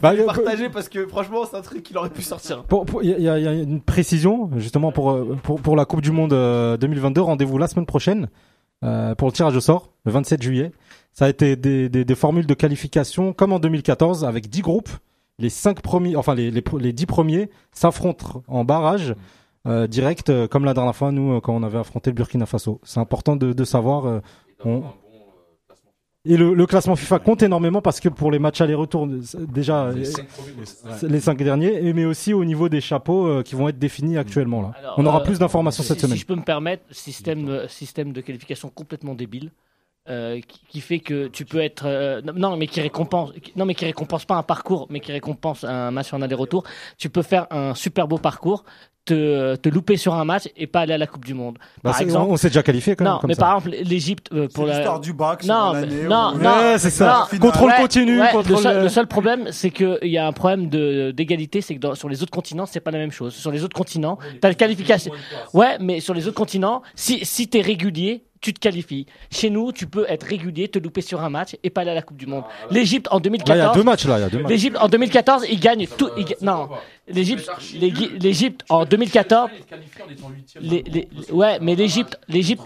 Bah, 0.00 0.12
Je 0.12 0.16
vais 0.16 0.22
euh, 0.22 0.26
partager 0.26 0.70
parce 0.70 0.88
que 0.88 1.06
franchement, 1.06 1.44
c'est 1.44 1.56
un 1.56 1.60
truc 1.60 1.82
qu'il 1.82 1.98
aurait 1.98 2.08
pu 2.08 2.22
sortir. 2.22 2.64
Pour- 2.64 2.86
pour- 2.86 3.02
Il 3.02 3.10
y, 3.10 3.28
a- 3.28 3.38
il 3.38 3.44
y 3.44 3.48
a 3.48 3.52
une 3.52 3.82
précision 3.82 4.50
justement 4.56 4.90
pour, 4.90 5.10
euh, 5.10 5.36
pour, 5.42 5.60
pour 5.60 5.76
la 5.76 5.84
Coupe 5.84 6.00
du 6.00 6.10
Monde 6.10 6.32
euh, 6.32 6.78
2022. 6.78 7.20
Rendez-vous 7.20 7.58
la 7.58 7.68
semaine 7.68 7.84
prochaine 7.84 8.28
euh, 8.84 9.14
pour 9.14 9.28
le 9.28 9.32
tirage 9.32 9.54
au 9.54 9.60
sort, 9.60 9.92
le 10.06 10.12
27 10.12 10.40
juillet. 10.42 10.72
Ça 11.12 11.26
a 11.26 11.28
été 11.28 11.56
des, 11.56 11.90
des, 11.90 12.06
des 12.06 12.14
formules 12.14 12.46
de 12.46 12.54
qualification 12.54 13.34
comme 13.34 13.52
en 13.52 13.58
2014 13.58 14.24
avec 14.24 14.48
10 14.48 14.62
groupes. 14.62 14.88
Les 15.38 15.50
cinq 15.50 15.82
premiers, 15.82 16.16
enfin 16.16 16.34
les, 16.34 16.50
les, 16.50 16.92
10 16.92 17.06
premiers 17.06 17.50
s'affrontent 17.72 18.42
en 18.48 18.64
barrage 18.64 19.14
direct 19.86 20.30
euh, 20.30 20.46
comme 20.48 20.64
la 20.64 20.74
dernière 20.74 20.96
fois 20.96 21.10
nous 21.12 21.34
euh, 21.36 21.40
quand 21.40 21.54
on 21.54 21.62
avait 21.62 21.78
affronté 21.78 22.10
le 22.10 22.14
Burkina 22.14 22.46
Faso. 22.46 22.80
C'est 22.84 23.00
important 23.00 23.36
de, 23.36 23.52
de 23.52 23.64
savoir. 23.64 24.06
euh, 24.06 24.20
on- 24.64 24.82
Et 26.24 26.36
le, 26.36 26.52
le 26.52 26.66
classement 26.66 26.96
FIFA 26.96 27.20
compte 27.20 27.42
énormément 27.42 27.80
parce 27.80 28.00
que 28.00 28.08
pour 28.10 28.30
les 28.30 28.38
matchs 28.38 28.60
aller-retour, 28.60 29.06
euh, 29.06 29.20
déjà 29.46 29.84
euh, 29.86 30.04
les 31.02 31.20
cinq 31.20 31.38
derniers, 31.38 31.92
mais 31.94 32.04
aussi 32.04 32.34
au 32.34 32.44
niveau 32.44 32.68
des 32.68 32.80
chapeaux 32.80 33.26
euh, 33.26 33.42
qui 33.42 33.54
vont 33.54 33.68
être 33.68 33.78
définis 33.78 34.18
actuellement 34.18 34.60
là. 34.62 34.72
Alors, 34.78 34.94
On 34.98 35.06
aura 35.06 35.20
euh, 35.20 35.24
plus 35.24 35.38
d'informations 35.38 35.82
si, 35.82 35.88
cette 35.88 35.98
si 36.00 36.06
semaine. 36.06 36.18
je 36.18 36.26
peux 36.26 36.34
me 36.34 36.42
permettre, 36.42 36.82
système, 36.90 37.48
euh, 37.48 37.68
système 37.68 38.12
de 38.12 38.20
qualification 38.20 38.68
complètement 38.68 39.14
débile. 39.14 39.50
euh, 40.10 40.40
qui, 40.40 40.60
qui 40.70 40.80
fait 40.80 41.00
que 41.00 41.28
tu 41.28 41.44
peux 41.44 41.60
être 41.60 41.84
euh, 41.86 42.22
non 42.34 42.56
mais 42.56 42.66
qui 42.66 42.80
récompense 42.80 43.30
qui- 43.42 43.52
non 43.56 43.66
mais 43.66 43.74
qui 43.74 43.84
récompense 43.84 44.24
pas 44.24 44.36
un 44.36 44.42
parcours 44.42 44.86
mais 44.88 45.00
qui 45.00 45.12
récompense 45.12 45.64
un 45.64 45.90
match 45.90 46.14
en 46.14 46.22
aller-retour 46.22 46.62
tu 46.96 47.10
peux 47.10 47.20
faire 47.20 47.46
un 47.50 47.74
super 47.74 48.08
beau 48.08 48.16
parcours 48.16 48.64
te, 49.08 49.56
te 49.56 49.68
louper 49.68 49.96
sur 49.96 50.14
un 50.14 50.24
match 50.24 50.44
et 50.56 50.66
pas 50.66 50.80
aller 50.80 50.92
à 50.94 50.98
la 50.98 51.06
Coupe 51.06 51.24
du 51.24 51.34
Monde 51.34 51.58
Bah, 51.82 51.90
par 51.92 52.00
exemple 52.00 52.26
on, 52.28 52.32
on 52.32 52.36
s'est 52.36 52.48
déjà 52.48 52.62
qualifié 52.62 52.94
quand 52.96 53.04
même. 53.04 53.14
non 53.14 53.18
comme 53.20 53.28
mais 53.28 53.34
ça. 53.34 53.40
par 53.40 53.56
exemple 53.58 53.76
l'Égypte 53.82 54.28
euh, 54.32 54.48
pour 54.52 54.66
la 54.66 54.74
l'histoire 54.74 55.00
du 55.00 55.12
bac. 55.12 55.44
non, 55.44 55.72
mais- 55.74 55.86
non, 56.08 56.32
non, 56.36 56.50
Ouais, 56.58 56.78
c'est 56.78 56.90
ça. 56.90 57.26
non, 57.32 57.38
Contrôle 57.38 57.70
Ouais, 57.70 57.76
continu. 57.80 58.20
ouais, 58.20 58.30
contrôle, 58.32 58.56
le, 58.56 58.62
seul, 58.62 58.76
euh, 58.76 58.82
le 58.82 58.88
seul 58.88 59.06
problème, 59.06 59.48
c'est 59.50 59.70
qu'il 59.70 59.98
y 60.04 60.18
a 60.18 60.26
un 60.26 60.32
problème 60.32 60.68
de 60.68 61.10
d'égalité, 61.10 61.60
c'est 61.60 61.74
que 61.74 61.80
dans- 61.80 61.94
sur 61.94 62.08
les 62.08 62.22
autres 62.22 62.30
continents, 62.32 62.66
c'est 62.66 62.80
pas 62.80 62.90
la 62.90 62.98
même 62.98 63.12
chose. 63.12 63.34
Sur 63.34 63.50
les 63.50 63.64
autres 63.64 63.76
continents, 63.76 64.18
t'as 64.40 64.48
le 64.48 64.54
qualification. 64.54 65.12
Ouais, 65.54 65.76
mais 65.80 66.00
sur 66.00 66.14
les 66.14 66.26
autres 66.26 66.36
continents, 66.36 66.82
si 66.94 67.24
si 67.24 67.48
t'es 67.48 67.60
régulier, 67.60 68.24
tu 68.40 68.52
te 68.54 68.60
qualifies. 68.60 69.06
Chez 69.30 69.50
nous, 69.50 69.72
tu 69.72 69.86
peux 69.86 70.06
être 70.08 70.24
régulier, 70.24 70.68
te 70.68 70.78
louper 70.78 71.00
sur 71.00 71.22
un 71.22 71.30
match 71.30 71.56
et 71.62 71.70
pas 71.70 71.82
aller 71.82 71.90
à 71.90 71.94
la 71.94 72.02
Coupe 72.02 72.16
du 72.16 72.26
Monde. 72.26 72.44
L'Égypte 72.70 73.08
en 73.10 73.18
Là, 73.18 73.22
il 73.22 73.26
y 73.26 73.28
a 73.28 73.44
2014. 73.72 73.76
deux 73.76 73.82
matchs 73.84 74.06
là, 74.06 74.18
il 74.18 74.20
y 74.20 74.24
a 74.24 74.28
deux 74.30 74.38
matchs. 74.38 74.48
L'Égypte 74.50 74.76
en 74.80 74.88
2014, 74.88 75.46
ils 75.50 75.60
gagnent 75.60 75.86
tout. 75.96 76.08
ils 76.16 76.26
non, 76.42 76.68
l'Égypte, 77.08 77.50
l'Égy- 77.74 78.10
l'Égypte 78.20 78.64
en 78.68 78.84
2014. 78.84 79.50
Les, 80.60 80.82
les- 80.82 81.08
ouais, 81.32 81.58
mais 81.60 81.74
l'Égypte, 81.74 82.18
l'Égypte, 82.28 82.62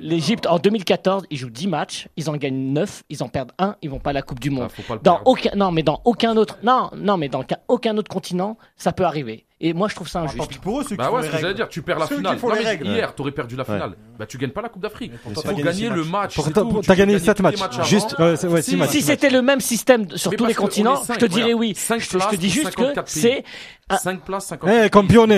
l'Égypte 0.00 0.46
en 0.46 0.58
2014, 0.58 1.24
ils 1.30 1.36
jouent 1.38 1.50
10 1.50 1.66
matchs, 1.68 2.08
ils 2.16 2.28
en 2.30 2.36
gagnent 2.36 2.72
9, 2.72 3.02
ils 3.08 3.22
en 3.22 3.28
perdent 3.28 3.52
1, 3.58 3.76
ils 3.82 3.90
vont 3.90 3.98
pas 3.98 4.10
à 4.10 4.12
la 4.12 4.22
Coupe 4.22 4.40
du 4.40 4.50
Monde. 4.50 4.64
Ah, 4.66 4.68
faut 4.68 4.82
pas 4.82 4.94
le 4.94 5.00
Dans 5.00 5.20
aucun, 5.24 5.50
non, 5.56 5.72
mais 5.72 5.82
dans 5.82 6.00
aucun 6.04 6.36
autre, 6.36 6.58
non, 6.62 6.90
non, 6.96 7.16
mais 7.16 7.28
dans 7.28 7.42
aucun 7.68 7.96
autre 7.96 8.10
continent, 8.10 8.56
ça 8.76 8.92
peut 8.92 9.04
arriver. 9.04 9.45
Et 9.58 9.72
moi, 9.72 9.88
je 9.88 9.94
trouve 9.94 10.06
ça 10.06 10.18
Ah, 10.20 10.24
injuste. 10.24 10.36
Tant 10.38 10.46
pis 10.46 10.58
pour 10.58 10.80
eux, 10.80 10.82
ceux 10.82 10.90
qui 10.90 10.96
Bah 10.96 11.06
font 11.08 11.14
ouais, 11.16 11.22
les 11.22 11.28
ce 11.28 11.32
que 11.32 11.36
j'allais 11.38 11.46
règles. 11.48 11.56
dire, 11.60 11.68
tu 11.70 11.80
perds 11.80 11.98
la 11.98 12.06
Ceux 12.06 12.16
qui 12.16 12.20
finale. 12.20 12.36
font 12.38 12.48
Non, 12.50 12.54
les 12.56 12.60
mais 12.62 12.68
règles. 12.68 12.86
hier, 12.88 13.14
t'aurais 13.14 13.30
perdu 13.30 13.56
la 13.56 13.64
finale. 13.64 13.92
Bah 14.18 14.26
tu 14.26 14.36
gagnes 14.36 14.50
pas 14.50 14.60
la 14.60 14.68
Coupe 14.68 14.82
d'Afrique. 14.82 15.12
Il 15.14 15.34
faut 15.34 15.40
t'as 15.40 15.48
gagné 15.48 15.62
gagner 15.62 15.88
le 15.88 16.04
match. 16.04 16.36
T'as- 16.36 16.60
gagné 16.62 16.82
gagner 17.14 17.18
sept 17.18 17.36
tous 17.38 17.42
les 17.42 17.56
matchs. 17.56 17.74
avant. 17.74 17.82
Juste, 17.84 18.16
ouais, 18.18 18.46
ouais, 18.46 18.62
Si, 18.62 18.76
matchs. 18.76 18.90
Si 18.90 19.00
c'était 19.02 19.30
le 19.30 19.40
même 19.40 19.60
système 19.60 20.10
sur 20.14 20.30
Mais 20.30 20.36
tous 20.36 20.44
les 20.44 20.54
continents, 20.54 20.96
cinq, 21.02 21.14
je 21.14 21.20
te 21.20 21.24
dirais 21.26 21.54
oui. 21.54 21.74
Je, 21.74 22.06
te 22.06 22.16
places 22.18 22.38
dis 22.38 22.50
juste 22.50 22.66
que 22.74 22.82
54 22.82 23.12
pays. 23.12 23.22
c'est 23.22 23.44
un- 23.88 23.96
5 23.96 24.20
places, 24.20 24.46
50 24.46 24.68
Eh, 24.70 24.78
juste- 24.80 24.90
Campione, 24.90 25.32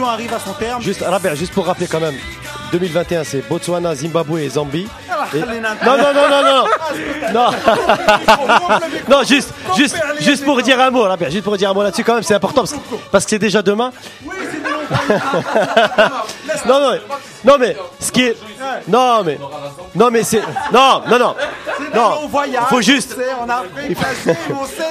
arrive 0.00 0.32
à 0.32 0.38
son 0.38 0.52
terme. 0.54 0.82
Juste, 0.82 1.04
Robert, 1.06 1.36
juste 1.36 1.52
pour 1.52 1.66
rappeler 1.66 1.86
quand 1.86 2.00
même, 2.00 2.14
2021, 2.72 3.24
c'est 3.24 3.46
Botswana, 3.48 3.94
Zimbabwe 3.94 4.38
et 4.40 4.48
Zambie. 4.48 4.88
Et- 5.34 5.38
nains. 5.38 5.76
Non, 5.84 5.96
non, 5.98 6.12
non, 6.14 6.28
non, 6.28 6.42
non, 6.42 6.64
non. 7.32 7.50
Non, 9.08 9.22
juste, 9.24 9.50
juste, 9.76 9.96
juste 10.20 10.44
pour 10.44 10.60
dire 10.62 10.80
un 10.80 10.90
mot, 10.90 11.02
Robert, 11.06 11.30
juste 11.30 11.44
pour 11.44 11.56
dire 11.56 11.70
un 11.70 11.74
mot 11.74 11.82
là-dessus 11.82 12.04
quand 12.04 12.14
même, 12.14 12.22
c'est 12.22 12.34
important 12.34 12.62
parce 12.62 12.72
que 12.72 12.78
parce 13.10 13.24
que 13.24 13.30
c'est 13.30 13.38
déjà 13.38 13.62
demain. 13.62 13.92
Non, 16.66 16.80
non, 16.80 16.98
non, 17.44 17.56
mais 17.58 17.76
ce 17.98 18.12
qui 18.12 18.22
est, 18.24 18.36
non, 18.88 19.22
mais, 19.24 19.38
non, 19.94 20.10
mais 20.10 20.22
c'est, 20.22 20.40
non, 20.72 21.02
non, 21.08 21.18
non, 21.18 21.34
non. 21.94 22.26
voyages, 22.28 22.64
faut 22.68 22.82
juste- 22.82 23.16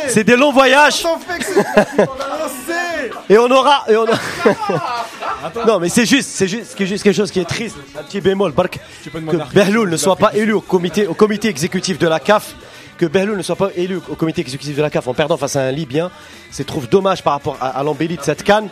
c'est 0.10 0.24
des 0.24 0.36
longs 0.36 0.52
voyages 0.52 1.06
on 1.06 1.20
sait. 1.20 2.91
Et 3.30 3.38
on 3.38 3.50
aura, 3.52 3.84
et 3.90 3.96
on 3.98 4.06
a- 4.06 5.66
Non, 5.68 5.80
mais 5.80 5.90
c'est 5.90 6.06
juste, 6.06 6.30
c'est 6.30 6.48
juste, 6.48 6.76
quelque 6.78 7.12
chose 7.14 7.32
qui 7.32 7.40
est 7.40 7.46
triste, 7.46 7.76
un 8.00 8.04
petit 8.04 8.22
bémol, 8.22 8.54
que 8.54 9.54
Berloul 9.54 9.90
ne 9.90 9.98
soit 9.98 10.16
pas 10.16 10.32
élu 10.36 10.54
au 10.54 10.62
comité, 10.62 11.08
au 11.08 11.14
comité 11.14 11.48
exécutif 11.50 11.98
de 11.98 12.08
la 12.08 12.20
CAF, 12.20 12.54
que 12.98 13.06
Berloul 13.08 13.38
ne 13.38 13.42
soit 13.42 13.56
pas 13.56 13.70
élu 13.76 14.00
au 14.10 14.16
comité 14.16 14.42
exécutif 14.42 14.76
de 14.78 14.82
la 14.82 14.90
CAF 14.92 15.08
en 15.08 15.14
perdant 15.16 15.36
face 15.38 15.56
à 15.56 15.62
un 15.62 15.72
Libyen, 15.72 16.12
c'est 16.52 16.66
trouve 16.66 16.88
dommage 16.88 17.24
par 17.24 17.34
rapport 17.34 17.58
à, 17.60 17.70
à 17.70 17.84
l'embellie 17.84 18.18
de 18.18 18.22
cette 18.22 18.44
canne. 18.44 18.70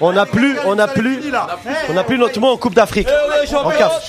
On 0.00 0.12
n'a 0.12 0.24
plus, 0.24 0.56
on 0.64 0.74
n'a 0.74 0.88
plus, 0.88 1.20
on 1.90 1.92
n'a 1.92 2.04
plus 2.04 2.16
notre 2.18 2.40
mot 2.40 2.48
en 2.48 2.56
Coupe 2.56 2.74
d'Afrique, 2.74 3.08
en 3.66 3.70
CAF. 3.70 4.06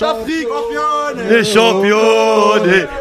Les 1.28 1.44
champions, 1.44 1.96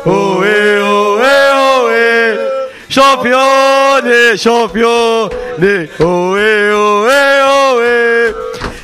oh 0.06 0.44
eh, 0.44 0.80
oh 0.82 1.90
eh, 1.90 2.57
oh 2.90 2.94
eh. 2.94 2.94
Champions, 2.94 4.02
les 4.04 4.38
champions, 4.38 5.30
les 5.60 5.90
oh 6.00 6.36
eh, 6.38 6.72
oh 6.74 7.08
eh, 7.10 7.42
oh 7.46 7.80
eh. 7.82 8.34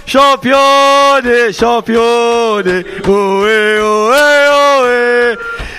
Champions, 0.06 1.22
les 1.24 1.54
champions, 1.54 2.58
les 2.64 2.86
oh 3.08 3.46
eh, 3.48 3.80
oh 3.82 4.12
eh, 4.14 4.50
oh 4.52 4.86
eh. 4.86 5.36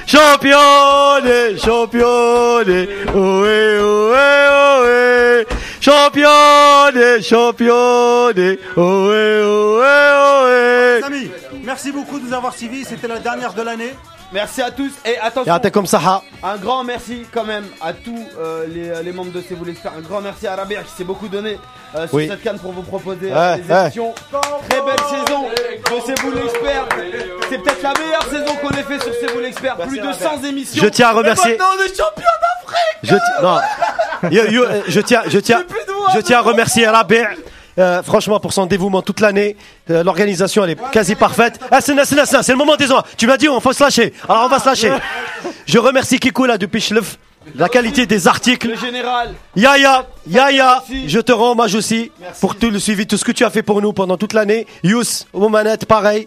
Champions, 0.06 1.20
les 1.24 1.58
champions, 1.58 2.60
les 2.66 2.88
oh 3.14 3.44
eh, 3.46 3.78
oh 3.80 4.12
eh, 4.14 4.48
oh 4.50 4.84
eh. 4.86 5.44
Champions, 5.80 6.90
les 6.94 7.22
champions, 7.22 8.28
les 8.34 8.58
oh 8.76 9.10
eh, 9.12 9.42
oh 9.44 9.82
eh, 9.82 10.12
oh 10.16 10.46
eh. 10.48 10.98
Les 10.98 11.04
amis, 11.04 11.30
merci 11.62 11.92
beaucoup 11.92 12.18
de 12.18 12.26
nous 12.26 12.32
avoir 12.32 12.54
suivis. 12.54 12.84
C'était 12.84 13.08
la 13.08 13.18
dernière 13.18 13.52
de 13.52 13.62
l'année. 13.62 13.94
Merci 14.34 14.62
à 14.62 14.70
tous 14.72 14.90
et 15.04 15.16
attention. 15.18 15.52
Un 16.42 16.56
grand 16.56 16.82
merci 16.82 17.24
quand 17.32 17.44
même 17.44 17.64
à 17.80 17.92
tous 17.92 18.18
euh, 18.36 18.66
les, 18.66 18.92
les 19.04 19.12
membres 19.12 19.30
de 19.30 19.40
C'est 19.48 19.54
vous 19.54 19.64
l'expert. 19.64 19.92
Un 19.96 20.00
grand 20.00 20.20
merci 20.20 20.48
à 20.48 20.56
Rabia 20.56 20.82
qui 20.82 20.90
s'est 20.90 21.04
beaucoup 21.04 21.28
donné 21.28 21.56
euh, 21.94 22.06
sur 22.08 22.14
Oui. 22.14 22.26
cette 22.28 22.42
canne 22.42 22.58
pour 22.58 22.72
vous 22.72 22.82
proposer 22.82 23.30
euh, 23.32 23.54
Ouais, 23.54 23.60
des 23.60 23.72
ouais. 23.72 23.82
émissions. 23.82 24.12
Très 24.68 24.80
belle 24.80 24.98
saison 25.08 25.42
de 25.46 26.02
C'est 26.04 26.20
vous 26.20 26.32
l'expert. 26.32 26.88
C'est 27.48 27.58
peut-être 27.58 27.82
la 27.82 27.92
meilleure 27.92 28.24
saison 28.28 28.56
qu'on 28.60 28.70
ait 28.70 28.82
fait 28.82 29.00
sur 29.04 29.12
C'est 29.20 29.30
vous 29.32 29.38
l'expert. 29.38 29.76
Plus 29.76 30.00
de 30.00 30.12
100 30.12 30.42
émissions. 30.42 30.82
Je 30.82 30.88
tiens 30.88 31.08
à 31.10 31.12
remercier- 31.12 31.54
Et 31.54 31.58
on 31.62 31.84
est 31.84 31.88
champion 31.96 32.24
d'Afrique 32.42 32.98
Je, 33.04 33.14
ti- 33.14 33.42
non. 33.42 33.58
Yo, 34.30 34.50
yo, 34.50 34.64
euh, 34.64 34.82
je 34.88 35.00
tiens, 35.00 35.22
je 35.28 35.38
tiens, 35.38 35.62
je 36.14 36.20
tiens 36.20 36.38
à 36.38 36.42
remercier 36.42 36.88
Rabi. 36.88 37.18
Euh, 37.78 38.02
franchement, 38.02 38.40
pour 38.40 38.52
son 38.52 38.66
dévouement 38.66 39.02
toute 39.02 39.20
l'année, 39.20 39.56
Euh, 39.90 40.02
l'organisation 40.02 40.64
elle 40.64 40.70
est 40.70 40.90
quasi 40.92 41.14
parfaite. 41.14 41.60
Ah, 41.70 41.80
c'est 41.82 41.92
le 41.92 42.54
moment 42.56 42.76
des 42.76 42.90
ans. 42.90 43.02
Tu 43.18 43.26
m'as 43.26 43.36
dit 43.36 43.48
on 43.50 43.60
faut 43.60 43.74
se 43.74 43.84
lâcher. 43.84 44.14
Alors 44.26 44.44
on 44.46 44.48
va 44.48 44.58
se 44.58 44.66
lâcher. 44.66 44.92
Je 45.66 45.78
remercie 45.78 46.18
Kiko 46.18 46.46
là 46.46 46.56
depuis 46.56 46.82
la 47.54 47.68
qualité 47.68 48.06
des 48.06 48.26
articles. 48.26 48.68
Le 48.68 48.76
général. 48.76 49.34
Yaya, 49.54 50.06
Yaya, 50.26 50.82
je 51.06 51.20
te 51.20 51.32
rends 51.32 51.52
hommage 51.52 51.74
aussi 51.74 52.10
pour 52.40 52.56
tout 52.56 52.70
le 52.70 52.78
suivi, 52.78 53.06
tout 53.06 53.18
ce 53.18 53.24
que 53.24 53.32
tu 53.32 53.44
as 53.44 53.50
fait 53.50 53.62
pour 53.62 53.82
nous 53.82 53.92
pendant 53.92 54.16
toute 54.16 54.32
l'année. 54.32 54.66
Yous, 54.82 55.26
aux 55.34 55.50
manettes, 55.50 55.84
pareil. 55.84 56.26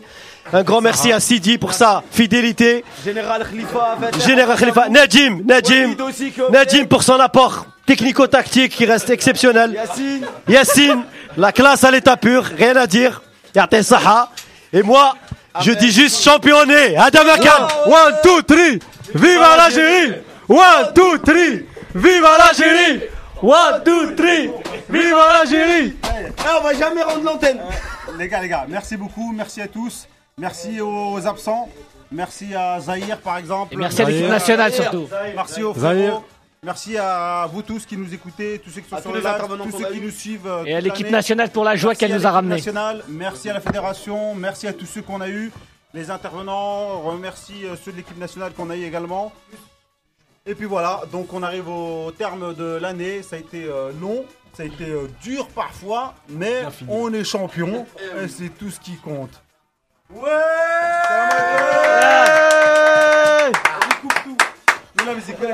Un 0.53 0.63
grand 0.63 0.79
merci 0.81 1.11
à 1.11 1.19
Sidi 1.19 1.57
pour 1.57 1.73
sa 1.73 2.03
fidélité. 2.11 2.85
Général 3.03 3.45
Khalifa. 3.49 3.97
Général 4.25 4.57
Khalifa, 4.57 4.89
Najim, 4.89 5.41
Najim 5.45 6.85
pour 6.87 7.03
son 7.03 7.19
apport 7.19 7.65
technico-tactique 7.85 8.73
qui 8.73 8.85
reste 8.85 9.09
exceptionnel. 9.09 9.73
Yacine. 9.73 10.25
Yassine, 10.47 11.03
la 11.37 11.51
classe 11.51 11.83
à 11.83 11.91
l'état 11.91 12.17
pur, 12.17 12.43
rien 12.43 12.75
à 12.75 12.87
dire. 12.87 13.21
Yate 13.55 13.81
Saha. 13.81 14.29
Et 14.73 14.83
moi, 14.83 15.15
je 15.61 15.71
dis 15.71 15.91
juste 15.91 16.21
championné. 16.23 16.97
Adam 16.97 17.27
Akan. 17.29 17.67
One, 17.85 18.15
two, 18.23 18.41
three. 18.43 18.79
Viva 19.13 19.57
l'Algérie. 19.57 20.13
One, 20.49 20.93
two, 20.93 21.17
three. 21.19 21.65
Viva 21.95 22.37
l'Algérie. 22.37 23.01
One, 23.41 23.83
two, 23.85 24.15
three. 24.15 24.51
Viva 24.89 25.33
l'Algérie. 25.33 25.95
On 26.59 26.63
va 26.63 26.73
jamais 26.73 27.03
rendre 27.03 27.23
l'antenne. 27.23 27.59
Les 28.17 28.27
gars, 28.27 28.41
les 28.41 28.47
gars, 28.49 28.65
merci 28.67 28.97
beaucoup, 28.97 29.31
merci 29.35 29.61
à 29.61 29.67
tous. 29.67 30.07
Merci 30.39 30.81
aux 30.81 31.25
absents. 31.25 31.69
Merci 32.11 32.55
à 32.55 32.79
Zahir 32.79 33.17
par 33.17 33.37
exemple. 33.37 33.73
Et 33.73 33.77
merci 33.77 34.01
à 34.01 34.05
l'équipe 34.05 34.29
nationale 34.29 34.71
surtout. 34.73 35.07
Merci 35.35 35.61
aux 35.61 35.73
Zahir. 35.73 36.05
frérots. 36.05 36.23
Merci 36.67 36.97
à 36.97 37.47
vous 37.49 37.61
tous 37.61 37.85
qui 37.85 37.95
nous 37.95 38.13
écoutez, 38.13 38.59
tous 38.59 38.69
ceux 38.71 38.81
qui 38.81 38.89
sont 38.89 38.97
À 38.97 39.01
sur 39.01 39.09
tous 39.11 39.15
le 39.15 39.23
live, 39.23 39.71
ceux 39.79 39.93
qui 39.93 40.01
nous 40.01 40.11
suivent. 40.11 40.47
euh, 40.47 40.65
Et 40.65 40.75
à 40.75 40.81
l'équipe 40.81 41.09
nationale 41.09 41.49
pour 41.49 41.63
la 41.63 41.77
joie 41.77 41.95
qu'elle 41.95 42.09
nous 42.11 42.15
a 42.15 42.17
l'équipe 42.17 42.33
ramené. 42.33 42.55
nationale, 42.55 43.03
merci 43.07 43.49
à 43.49 43.53
la 43.53 43.61
fédération, 43.61 44.35
merci 44.35 44.67
à 44.67 44.73
tous 44.73 44.85
ceux 44.85 45.01
qu'on 45.01 45.21
a 45.21 45.29
eu, 45.29 45.49
les 45.93 46.11
intervenants, 46.11 46.99
remercie 46.99 47.65
euh, 47.65 47.77
ceux 47.81 47.93
de 47.93 47.97
l'équipe 47.97 48.17
nationale 48.17 48.51
qu'on 48.51 48.69
a 48.69 48.75
eu 48.75 48.83
également. 48.83 49.31
Et 50.45 50.55
puis 50.55 50.65
voilà, 50.65 51.03
donc 51.09 51.31
on 51.31 51.41
arrive 51.41 51.69
au 51.69 52.11
terme 52.11 52.53
de 52.53 52.77
l'année, 52.81 53.23
ça 53.23 53.37
a 53.37 53.39
été 53.39 53.63
euh, 53.63 53.93
long, 54.01 54.25
ça 54.53 54.63
a 54.63 54.65
été 54.65 54.87
dur 55.23 55.47
parfois, 55.47 56.15
mais 56.27 56.63
on 56.89 57.13
est 57.13 57.23
champion 57.23 57.85
et 58.21 58.27
c'est 58.27 58.49
tout 58.49 58.71
ce 58.71 58.81
qui 58.81 58.97
compte. 58.97 59.41
Ouais. 60.13 60.31
Nous, 65.05 65.13